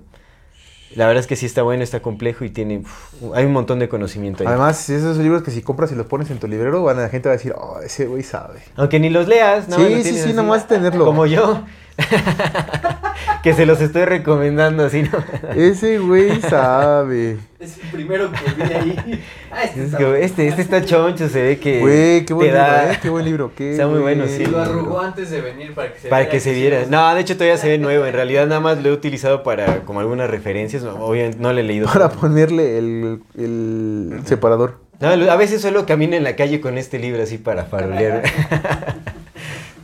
la 0.95 1.07
verdad 1.07 1.21
es 1.21 1.27
que 1.27 1.37
sí 1.37 1.47
está 1.47 1.63
bueno, 1.63 1.83
está 1.83 2.01
complejo 2.01 2.45
y 2.45 2.51
tiene, 2.51 2.79
uf, 2.79 3.35
hay 3.35 3.45
un 3.45 3.53
montón 3.53 3.79
de 3.79 3.89
conocimiento 3.89 4.43
ahí. 4.43 4.49
Además, 4.49 4.89
esos 4.89 5.17
libros 5.19 5.43
que 5.43 5.51
si 5.51 5.63
compras 5.63 5.91
y 5.93 5.95
los 5.95 6.07
pones 6.07 6.31
en 6.31 6.39
tu 6.39 6.47
librero, 6.47 6.83
van, 6.83 6.97
la 6.97 7.09
gente 7.09 7.29
va 7.29 7.35
a 7.35 7.37
decir, 7.37 7.55
oh, 7.57 7.81
ese 7.81 8.07
güey 8.07 8.23
sabe. 8.23 8.61
Aunque 8.77 9.01
ni 9.01 9.11
los 9.11 9.27
leas, 9.27 9.69
más 9.69 9.79
Sí, 9.79 10.03
sí, 10.03 10.13
sí, 10.13 10.21
así, 10.21 10.33
nomás 10.33 10.69
tenerlo. 10.69 11.05
Como 11.05 11.27
yo, 11.27 11.63
que 13.43 13.55
se 13.55 13.64
los 13.66 13.81
estoy 13.81 14.05
recomendando 14.05 14.85
así, 14.85 15.02
¿no? 15.02 15.18
Ese 15.55 15.98
güey 15.98 16.40
sabe. 16.43 17.39
Es 17.59 17.78
el 17.78 17.89
primero 17.90 18.31
que 18.31 18.62
vi 18.64 18.73
ahí. 18.73 19.24
Ah, 19.51 19.64
este 19.64 19.85
Es 19.85 19.90
bueno. 19.93 20.14
este, 20.14 20.48
este 20.48 20.62
está 20.62 20.85
choncho, 20.85 21.28
se 21.28 21.43
ve 21.43 21.59
que 21.59 21.81
Güey, 21.81 22.24
qué 22.27 22.35
buen 22.35 22.48
libro, 22.48 22.60
da- 22.62 22.93
¿eh? 22.93 22.98
Qué 23.01 23.09
buen 23.09 23.24
libro. 23.24 23.52
Qué 23.56 23.73
Está 23.73 23.86
muy 23.86 24.01
bueno, 24.01 24.24
buen 24.24 24.36
sí. 24.36 24.44
Lo 24.47 24.60
arrugó 24.60 25.01
antes 25.01 25.31
de 25.31 25.40
venir 25.40 25.73
para 25.74 25.93
que 25.93 26.01
se 26.01 26.09
Para 26.09 26.20
viera 26.23 26.32
que 26.32 26.40
se 26.40 26.52
viera. 26.52 26.85
No, 26.89 27.14
de 27.14 27.20
hecho 27.20 27.35
todavía 27.36 27.56
se 27.56 27.68
ve 27.68 27.78
nuevo. 27.78 28.05
En 28.05 28.12
realidad 28.12 28.47
nada 28.47 28.60
más 28.60 28.82
lo 28.82 28.89
he 28.90 28.93
utilizado 28.93 29.43
para 29.43 29.81
como 29.85 30.01
algunas 30.01 30.28
referencias. 30.28 30.82
Obviamente 30.85 31.39
no 31.40 31.52
le 31.52 31.62
he 31.62 31.64
leído. 31.64 31.86
Para 31.86 32.10
ponerle 32.10 32.78
el, 32.78 33.20
el 33.39 34.20
separador. 34.27 34.81
No, 35.01 35.09
a 35.09 35.36
veces 35.36 35.60
solo 35.62 35.86
camino 35.86 36.16
en 36.16 36.24
la 36.24 36.36
calle 36.36 36.60
con 36.60 36.78
este 36.78 36.98
libro 36.98 37.23
así 37.23 37.39
para 37.39 37.64
farolear. 37.64 38.23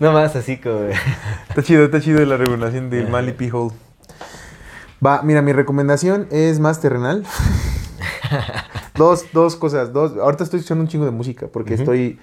no 0.02 0.12
más 0.12 0.36
así 0.36 0.58
como... 0.58 0.80
Está 1.48 1.62
chido, 1.62 1.84
está 1.84 2.00
chido 2.00 2.24
la 2.24 2.36
regulación 2.36 2.90
del 2.90 3.08
mal 3.08 3.28
y 3.28 3.32
P-Hole. 3.32 3.74
Va, 5.04 5.22
mira, 5.22 5.42
mi 5.42 5.52
recomendación 5.52 6.26
es 6.30 6.60
más 6.60 6.80
terrenal. 6.80 7.24
dos, 8.96 9.24
dos 9.32 9.56
cosas. 9.56 9.92
Dos. 9.92 10.16
Ahorita 10.16 10.44
estoy 10.44 10.60
escuchando 10.60 10.82
un 10.82 10.88
chingo 10.88 11.04
de 11.04 11.10
música 11.10 11.46
porque 11.52 11.74
estoy. 11.74 12.18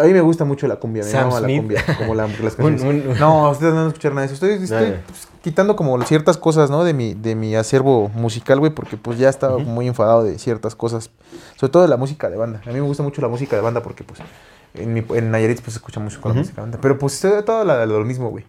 A 0.00 0.04
mí 0.04 0.12
me 0.12 0.20
gusta 0.22 0.44
mucho 0.44 0.66
la 0.66 0.76
cumbia, 0.76 1.04
me 1.04 1.10
Sam 1.10 1.28
llama 1.28 1.40
la 1.40 1.48
cumbia, 1.48 1.84
como 1.98 2.14
la, 2.14 2.26
las 2.26 2.40
Un- 2.58 2.64
canciones. 2.70 3.06
un- 3.06 3.18
No, 3.18 3.50
ustedes 3.50 3.72
no 3.72 3.78
van 3.80 3.84
a 3.86 3.88
escuchar 3.88 4.12
nada 4.14 4.26
de 4.26 4.32
eso. 4.34 4.46
Estoy, 4.46 4.96
pues, 5.06 5.28
quitando 5.42 5.76
como 5.76 6.02
ciertas 6.04 6.38
cosas, 6.38 6.70
¿no? 6.70 6.82
De 6.82 6.94
mi, 6.94 7.12
de 7.14 7.34
mi 7.34 7.54
acervo 7.54 8.08
musical, 8.14 8.58
güey, 8.58 8.72
porque 8.74 8.96
pues 8.96 9.18
ya 9.18 9.28
estaba 9.28 9.58
muy 9.58 9.86
enfadado 9.86 10.24
de 10.24 10.38
ciertas 10.38 10.74
cosas. 10.74 11.10
Sobre 11.56 11.70
todo 11.72 11.82
de 11.82 11.88
la 11.88 11.96
música 11.98 12.30
de 12.30 12.36
banda. 12.36 12.62
A 12.64 12.68
mí 12.68 12.74
me 12.74 12.80
gusta 12.80 13.02
mucho 13.02 13.20
la 13.20 13.28
música 13.28 13.54
de 13.54 13.62
banda 13.62 13.82
porque 13.82 14.02
pues 14.02 14.18
en, 14.78 14.94
mi, 14.94 15.04
en 15.14 15.30
Nayarit 15.30 15.60
pues 15.60 15.74
se 15.74 15.78
escucha 15.78 16.00
mucho 16.00 16.20
con 16.20 16.32
la 16.34 16.38
música 16.40 16.60
banda. 16.62 16.78
Pero 16.80 16.98
pues 16.98 17.24
es 17.24 17.44
todo 17.44 17.64
la- 17.64 17.84
lo 17.86 18.04
mismo, 18.04 18.30
güey. 18.30 18.44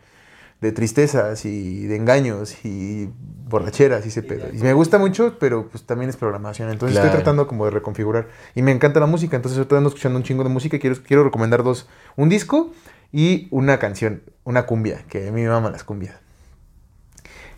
De 0.62 0.72
tristezas 0.72 1.46
y 1.46 1.86
de 1.86 1.96
engaños 1.96 2.66
y 2.66 3.10
borracheras 3.48 4.06
y 4.06 4.10
ese 4.10 4.24
pedo. 4.24 4.48
Y 4.52 4.58
me 4.58 4.74
gusta 4.74 4.98
mucho, 4.98 5.38
pero 5.40 5.68
pues 5.70 5.84
también 5.86 6.10
es 6.10 6.18
programación. 6.18 6.70
Entonces 6.72 6.96
Claro. 6.96 7.08
estoy 7.10 7.22
tratando 7.22 7.46
como 7.48 7.66
de 7.66 7.72
reconfigurar. 7.72 8.28
Y 8.56 8.64
me 8.64 8.72
encanta 8.72 9.00
la 9.00 9.06
música, 9.06 9.36
entonces 9.36 9.60
estoy 9.60 9.78
ando 9.78 9.90
escuchando 9.90 10.18
un 10.18 10.24
chingo 10.24 10.44
de 10.44 10.50
música 10.50 10.78
y 10.78 10.80
quiero, 10.80 10.96
quiero 11.04 11.24
recomendar 11.24 11.64
dos. 11.64 11.88
Un 12.16 12.30
disco 12.30 12.72
y 13.12 13.48
una 13.52 13.78
canción, 13.78 14.24
una 14.44 14.66
cumbia, 14.66 15.04
que 15.10 15.28
a 15.28 15.32
mí 15.32 15.44
me 15.44 15.50
maman 15.50 15.72
las 15.74 15.84
cumbias. 15.84 16.16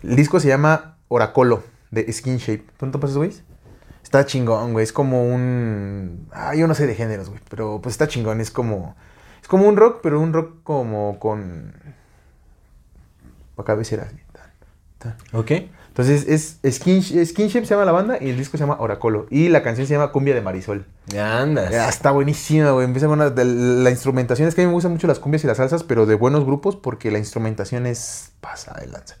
El 0.02 0.16
disco 0.16 0.38
se 0.40 0.48
llama 0.48 0.96
Oracolo, 1.08 1.62
de 1.90 2.10
Skin 2.12 2.36
Shape. 2.36 2.64
¿Tú 2.78 2.86
no 2.86 2.92
topas 2.92 3.10
esos 3.10 3.18
güeyes? 3.18 3.42
Está 4.10 4.26
chingón, 4.26 4.72
güey. 4.72 4.82
Es 4.82 4.92
como 4.92 5.24
un... 5.24 6.26
Ah, 6.32 6.56
yo 6.56 6.66
no 6.66 6.74
sé 6.74 6.88
de 6.88 6.96
géneros, 6.96 7.28
güey. 7.28 7.40
Pero 7.48 7.78
pues 7.80 7.92
está 7.94 8.08
chingón. 8.08 8.40
Es 8.40 8.50
como... 8.50 8.96
Es 9.40 9.46
como 9.46 9.68
un 9.68 9.76
rock, 9.76 10.00
pero 10.02 10.20
un 10.20 10.32
rock 10.32 10.56
como 10.64 11.18
con... 11.20 11.72
Cabecera. 13.64 14.04
así, 14.04 14.16
tan, 14.32 14.50
tan. 14.98 15.38
¿Ok? 15.38 15.50
Entonces 15.88 16.26
es 16.28 16.58
Skin, 16.76 17.02
Skin 17.02 17.48
Shape 17.48 17.66
se 17.66 17.74
llama 17.74 17.84
la 17.84 17.92
banda 17.92 18.16
y 18.20 18.30
el 18.30 18.36
disco 18.38 18.56
se 18.56 18.64
llama 18.64 18.76
Oracolo. 18.80 19.26
Y 19.30 19.48
la 19.48 19.62
canción 19.62 19.86
se 19.86 19.92
llama 19.94 20.10
Cumbia 20.12 20.34
de 20.34 20.40
Marisol. 20.40 20.86
Ya 21.06 21.40
andas. 21.40 21.72
Ah, 21.74 21.88
está 21.88 22.10
buenísima, 22.10 22.70
güey. 22.70 22.86
Empieza 22.86 23.06
con 23.06 23.20
una- 23.20 23.28
de 23.30 23.44
la 23.44 23.90
instrumentación. 23.90 24.48
Es 24.48 24.54
que 24.54 24.62
a 24.62 24.64
mí 24.64 24.68
me 24.68 24.74
gustan 24.74 24.92
mucho 24.92 25.06
las 25.06 25.18
cumbias 25.18 25.44
y 25.44 25.46
las 25.46 25.58
salsas, 25.58 25.84
pero 25.84 26.06
de 26.06 26.14
buenos 26.16 26.44
grupos 26.44 26.74
porque 26.74 27.10
la 27.12 27.18
instrumentación 27.18 27.86
es 27.86 28.32
pasada 28.40 28.80
de 28.80 28.86
lanza. 28.88 29.16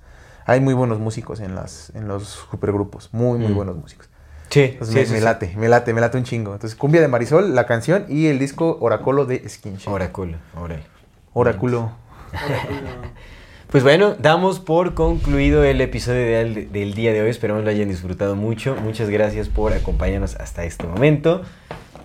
Hay 0.46 0.60
muy 0.60 0.74
buenos 0.74 0.98
músicos 0.98 1.38
en, 1.40 1.54
las, 1.54 1.90
en 1.94 2.08
los 2.08 2.24
supergrupos. 2.50 3.10
Muy, 3.12 3.38
muy 3.38 3.52
Mm. 3.52 3.56
buenos 3.56 3.76
músicos. 3.76 4.08
Sí, 4.50 4.76
me, 4.80 4.86
sí, 4.86 4.94
me 4.94 5.06
sí. 5.06 5.20
late, 5.20 5.54
me 5.56 5.68
late, 5.68 5.94
me 5.94 6.00
late 6.00 6.18
un 6.18 6.24
chingo. 6.24 6.52
Entonces, 6.52 6.76
Cumbia 6.76 7.00
de 7.00 7.08
Marisol, 7.08 7.54
la 7.54 7.66
canción 7.66 8.04
y 8.08 8.26
el 8.26 8.38
disco 8.38 8.78
Oracolo 8.80 9.24
de 9.24 9.48
Skin 9.48 9.76
Shape. 9.76 9.90
Oráculo, 9.90 10.38
órale. 10.56 10.82
Oráculo. 11.32 11.92
Pues 13.70 13.84
bueno, 13.84 14.16
damos 14.18 14.58
por 14.58 14.94
concluido 14.94 15.62
el 15.62 15.80
episodio 15.80 16.26
del, 16.38 16.72
del 16.72 16.94
día 16.94 17.12
de 17.12 17.22
hoy. 17.22 17.30
Esperamos 17.30 17.62
lo 17.62 17.70
hayan 17.70 17.88
disfrutado 17.88 18.34
mucho. 18.34 18.74
Muchas 18.74 19.08
gracias 19.10 19.48
por 19.48 19.72
acompañarnos 19.72 20.34
hasta 20.34 20.64
este 20.64 20.88
momento. 20.88 21.42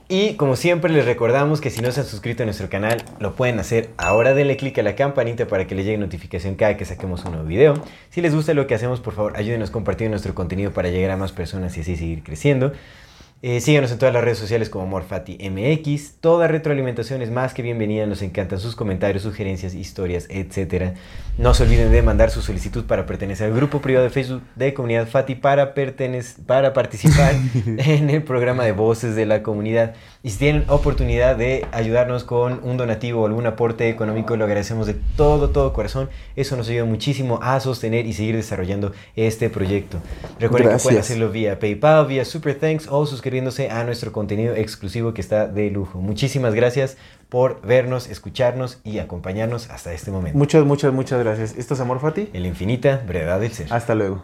Y 0.07 0.35
como 0.35 0.55
siempre 0.55 0.91
les 0.91 1.03
recordamos 1.03 1.61
que 1.61 1.71
si 1.71 1.81
no 1.81 1.91
se 1.91 2.01
han 2.01 2.05
suscrito 2.05 2.43
a 2.43 2.45
nuestro 2.45 2.69
canal, 2.69 3.03
lo 3.19 3.35
pueden 3.35 3.57
hacer 3.57 3.89
ahora. 3.97 4.35
Denle 4.35 4.55
click 4.55 4.77
a 4.77 4.83
la 4.83 4.95
campanita 4.95 5.47
para 5.47 5.65
que 5.65 5.73
les 5.73 5.83
llegue 5.83 5.97
notificación 5.97 6.53
cada 6.53 6.77
que 6.77 6.85
saquemos 6.85 7.25
un 7.25 7.31
nuevo 7.31 7.47
video. 7.47 7.73
Si 8.11 8.21
les 8.21 8.35
gusta 8.35 8.53
lo 8.53 8.67
que 8.67 8.75
hacemos, 8.75 8.99
por 8.99 9.15
favor, 9.15 9.35
ayúdenos 9.35 9.71
compartiendo 9.71 10.11
nuestro 10.11 10.35
contenido 10.35 10.69
para 10.71 10.89
llegar 10.89 11.09
a 11.09 11.17
más 11.17 11.31
personas 11.31 11.75
y 11.77 11.81
así 11.81 11.95
seguir 11.95 12.21
creciendo. 12.21 12.71
Eh, 13.47 13.61
síganos 13.61 13.91
en 13.91 13.99
todas 13.99 14.11
las 14.11 14.23
redes 14.23 14.39
sociales 14.39 14.71
como 14.71 14.87
Morfati 14.87 15.37
MX. 15.51 16.15
Toda 16.19 16.47
retroalimentación 16.47 17.21
es 17.21 17.29
más 17.29 17.53
que 17.53 17.61
bienvenida. 17.61 18.07
Nos 18.07 18.23
encantan 18.23 18.59
sus 18.59 18.75
comentarios, 18.75 19.21
sugerencias, 19.21 19.75
historias, 19.75 20.25
etc. 20.31 20.95
No 21.37 21.53
se 21.53 21.61
olviden 21.61 21.91
de 21.91 22.01
mandar 22.01 22.31
su 22.31 22.41
solicitud 22.41 22.85
para 22.85 23.05
pertenecer 23.05 23.45
al 23.45 23.55
grupo 23.55 23.81
privado 23.81 24.03
de 24.03 24.09
Facebook 24.09 24.41
de 24.55 24.73
Comunidad 24.73 25.07
Fati 25.07 25.35
para, 25.35 25.75
para 26.47 26.73
participar 26.73 27.35
en 27.67 28.09
el 28.09 28.23
programa 28.23 28.65
de 28.65 28.71
voces 28.71 29.15
de 29.15 29.27
la 29.27 29.43
comunidad. 29.43 29.93
Y 30.25 30.31
si 30.31 30.39
tienen 30.39 30.65
oportunidad 30.69 31.35
de 31.35 31.67
ayudarnos 31.71 32.23
con 32.23 32.59
un 32.63 32.77
donativo 32.77 33.21
o 33.21 33.27
algún 33.27 33.45
aporte 33.45 33.89
económico, 33.89 34.35
lo 34.35 34.45
agradecemos 34.45 34.87
de 34.87 34.95
todo, 35.15 35.51
todo 35.51 35.71
corazón. 35.71 36.09
Eso 36.35 36.57
nos 36.57 36.67
ayuda 36.67 36.85
muchísimo 36.85 37.37
a 37.43 37.59
sostener 37.59 38.07
y 38.07 38.13
seguir 38.13 38.35
desarrollando 38.35 38.91
este 39.15 39.51
proyecto. 39.51 39.99
Recuerden 40.39 40.71
que 40.71 40.81
pueden 40.81 40.99
hacerlo 40.99 41.29
vía 41.29 41.59
PayPal, 41.59 42.07
vía 42.07 42.25
Super 42.25 42.57
Thanks 42.57 42.87
o 42.89 43.05
suscribiéndose 43.05 43.69
a 43.69 43.83
nuestro 43.83 44.11
contenido 44.11 44.55
exclusivo 44.55 45.13
que 45.13 45.21
está 45.21 45.45
de 45.45 45.69
lujo. 45.69 46.01
Muchísimas 46.01 46.55
gracias 46.55 46.97
por 47.29 47.61
vernos, 47.61 48.09
escucharnos 48.09 48.79
y 48.83 48.97
acompañarnos 48.97 49.69
hasta 49.69 49.93
este 49.93 50.09
momento. 50.09 50.39
Muchas, 50.39 50.65
muchas, 50.65 50.91
muchas 50.91 51.19
gracias. 51.19 51.53
Esto 51.55 51.75
es 51.75 51.79
Amor 51.79 51.99
Fati. 51.99 52.31
En 52.33 52.41
la 52.41 52.47
infinita 52.47 53.03
brevedad 53.05 53.39
del 53.39 53.51
ser. 53.51 53.71
Hasta 53.71 53.93
luego. 53.93 54.23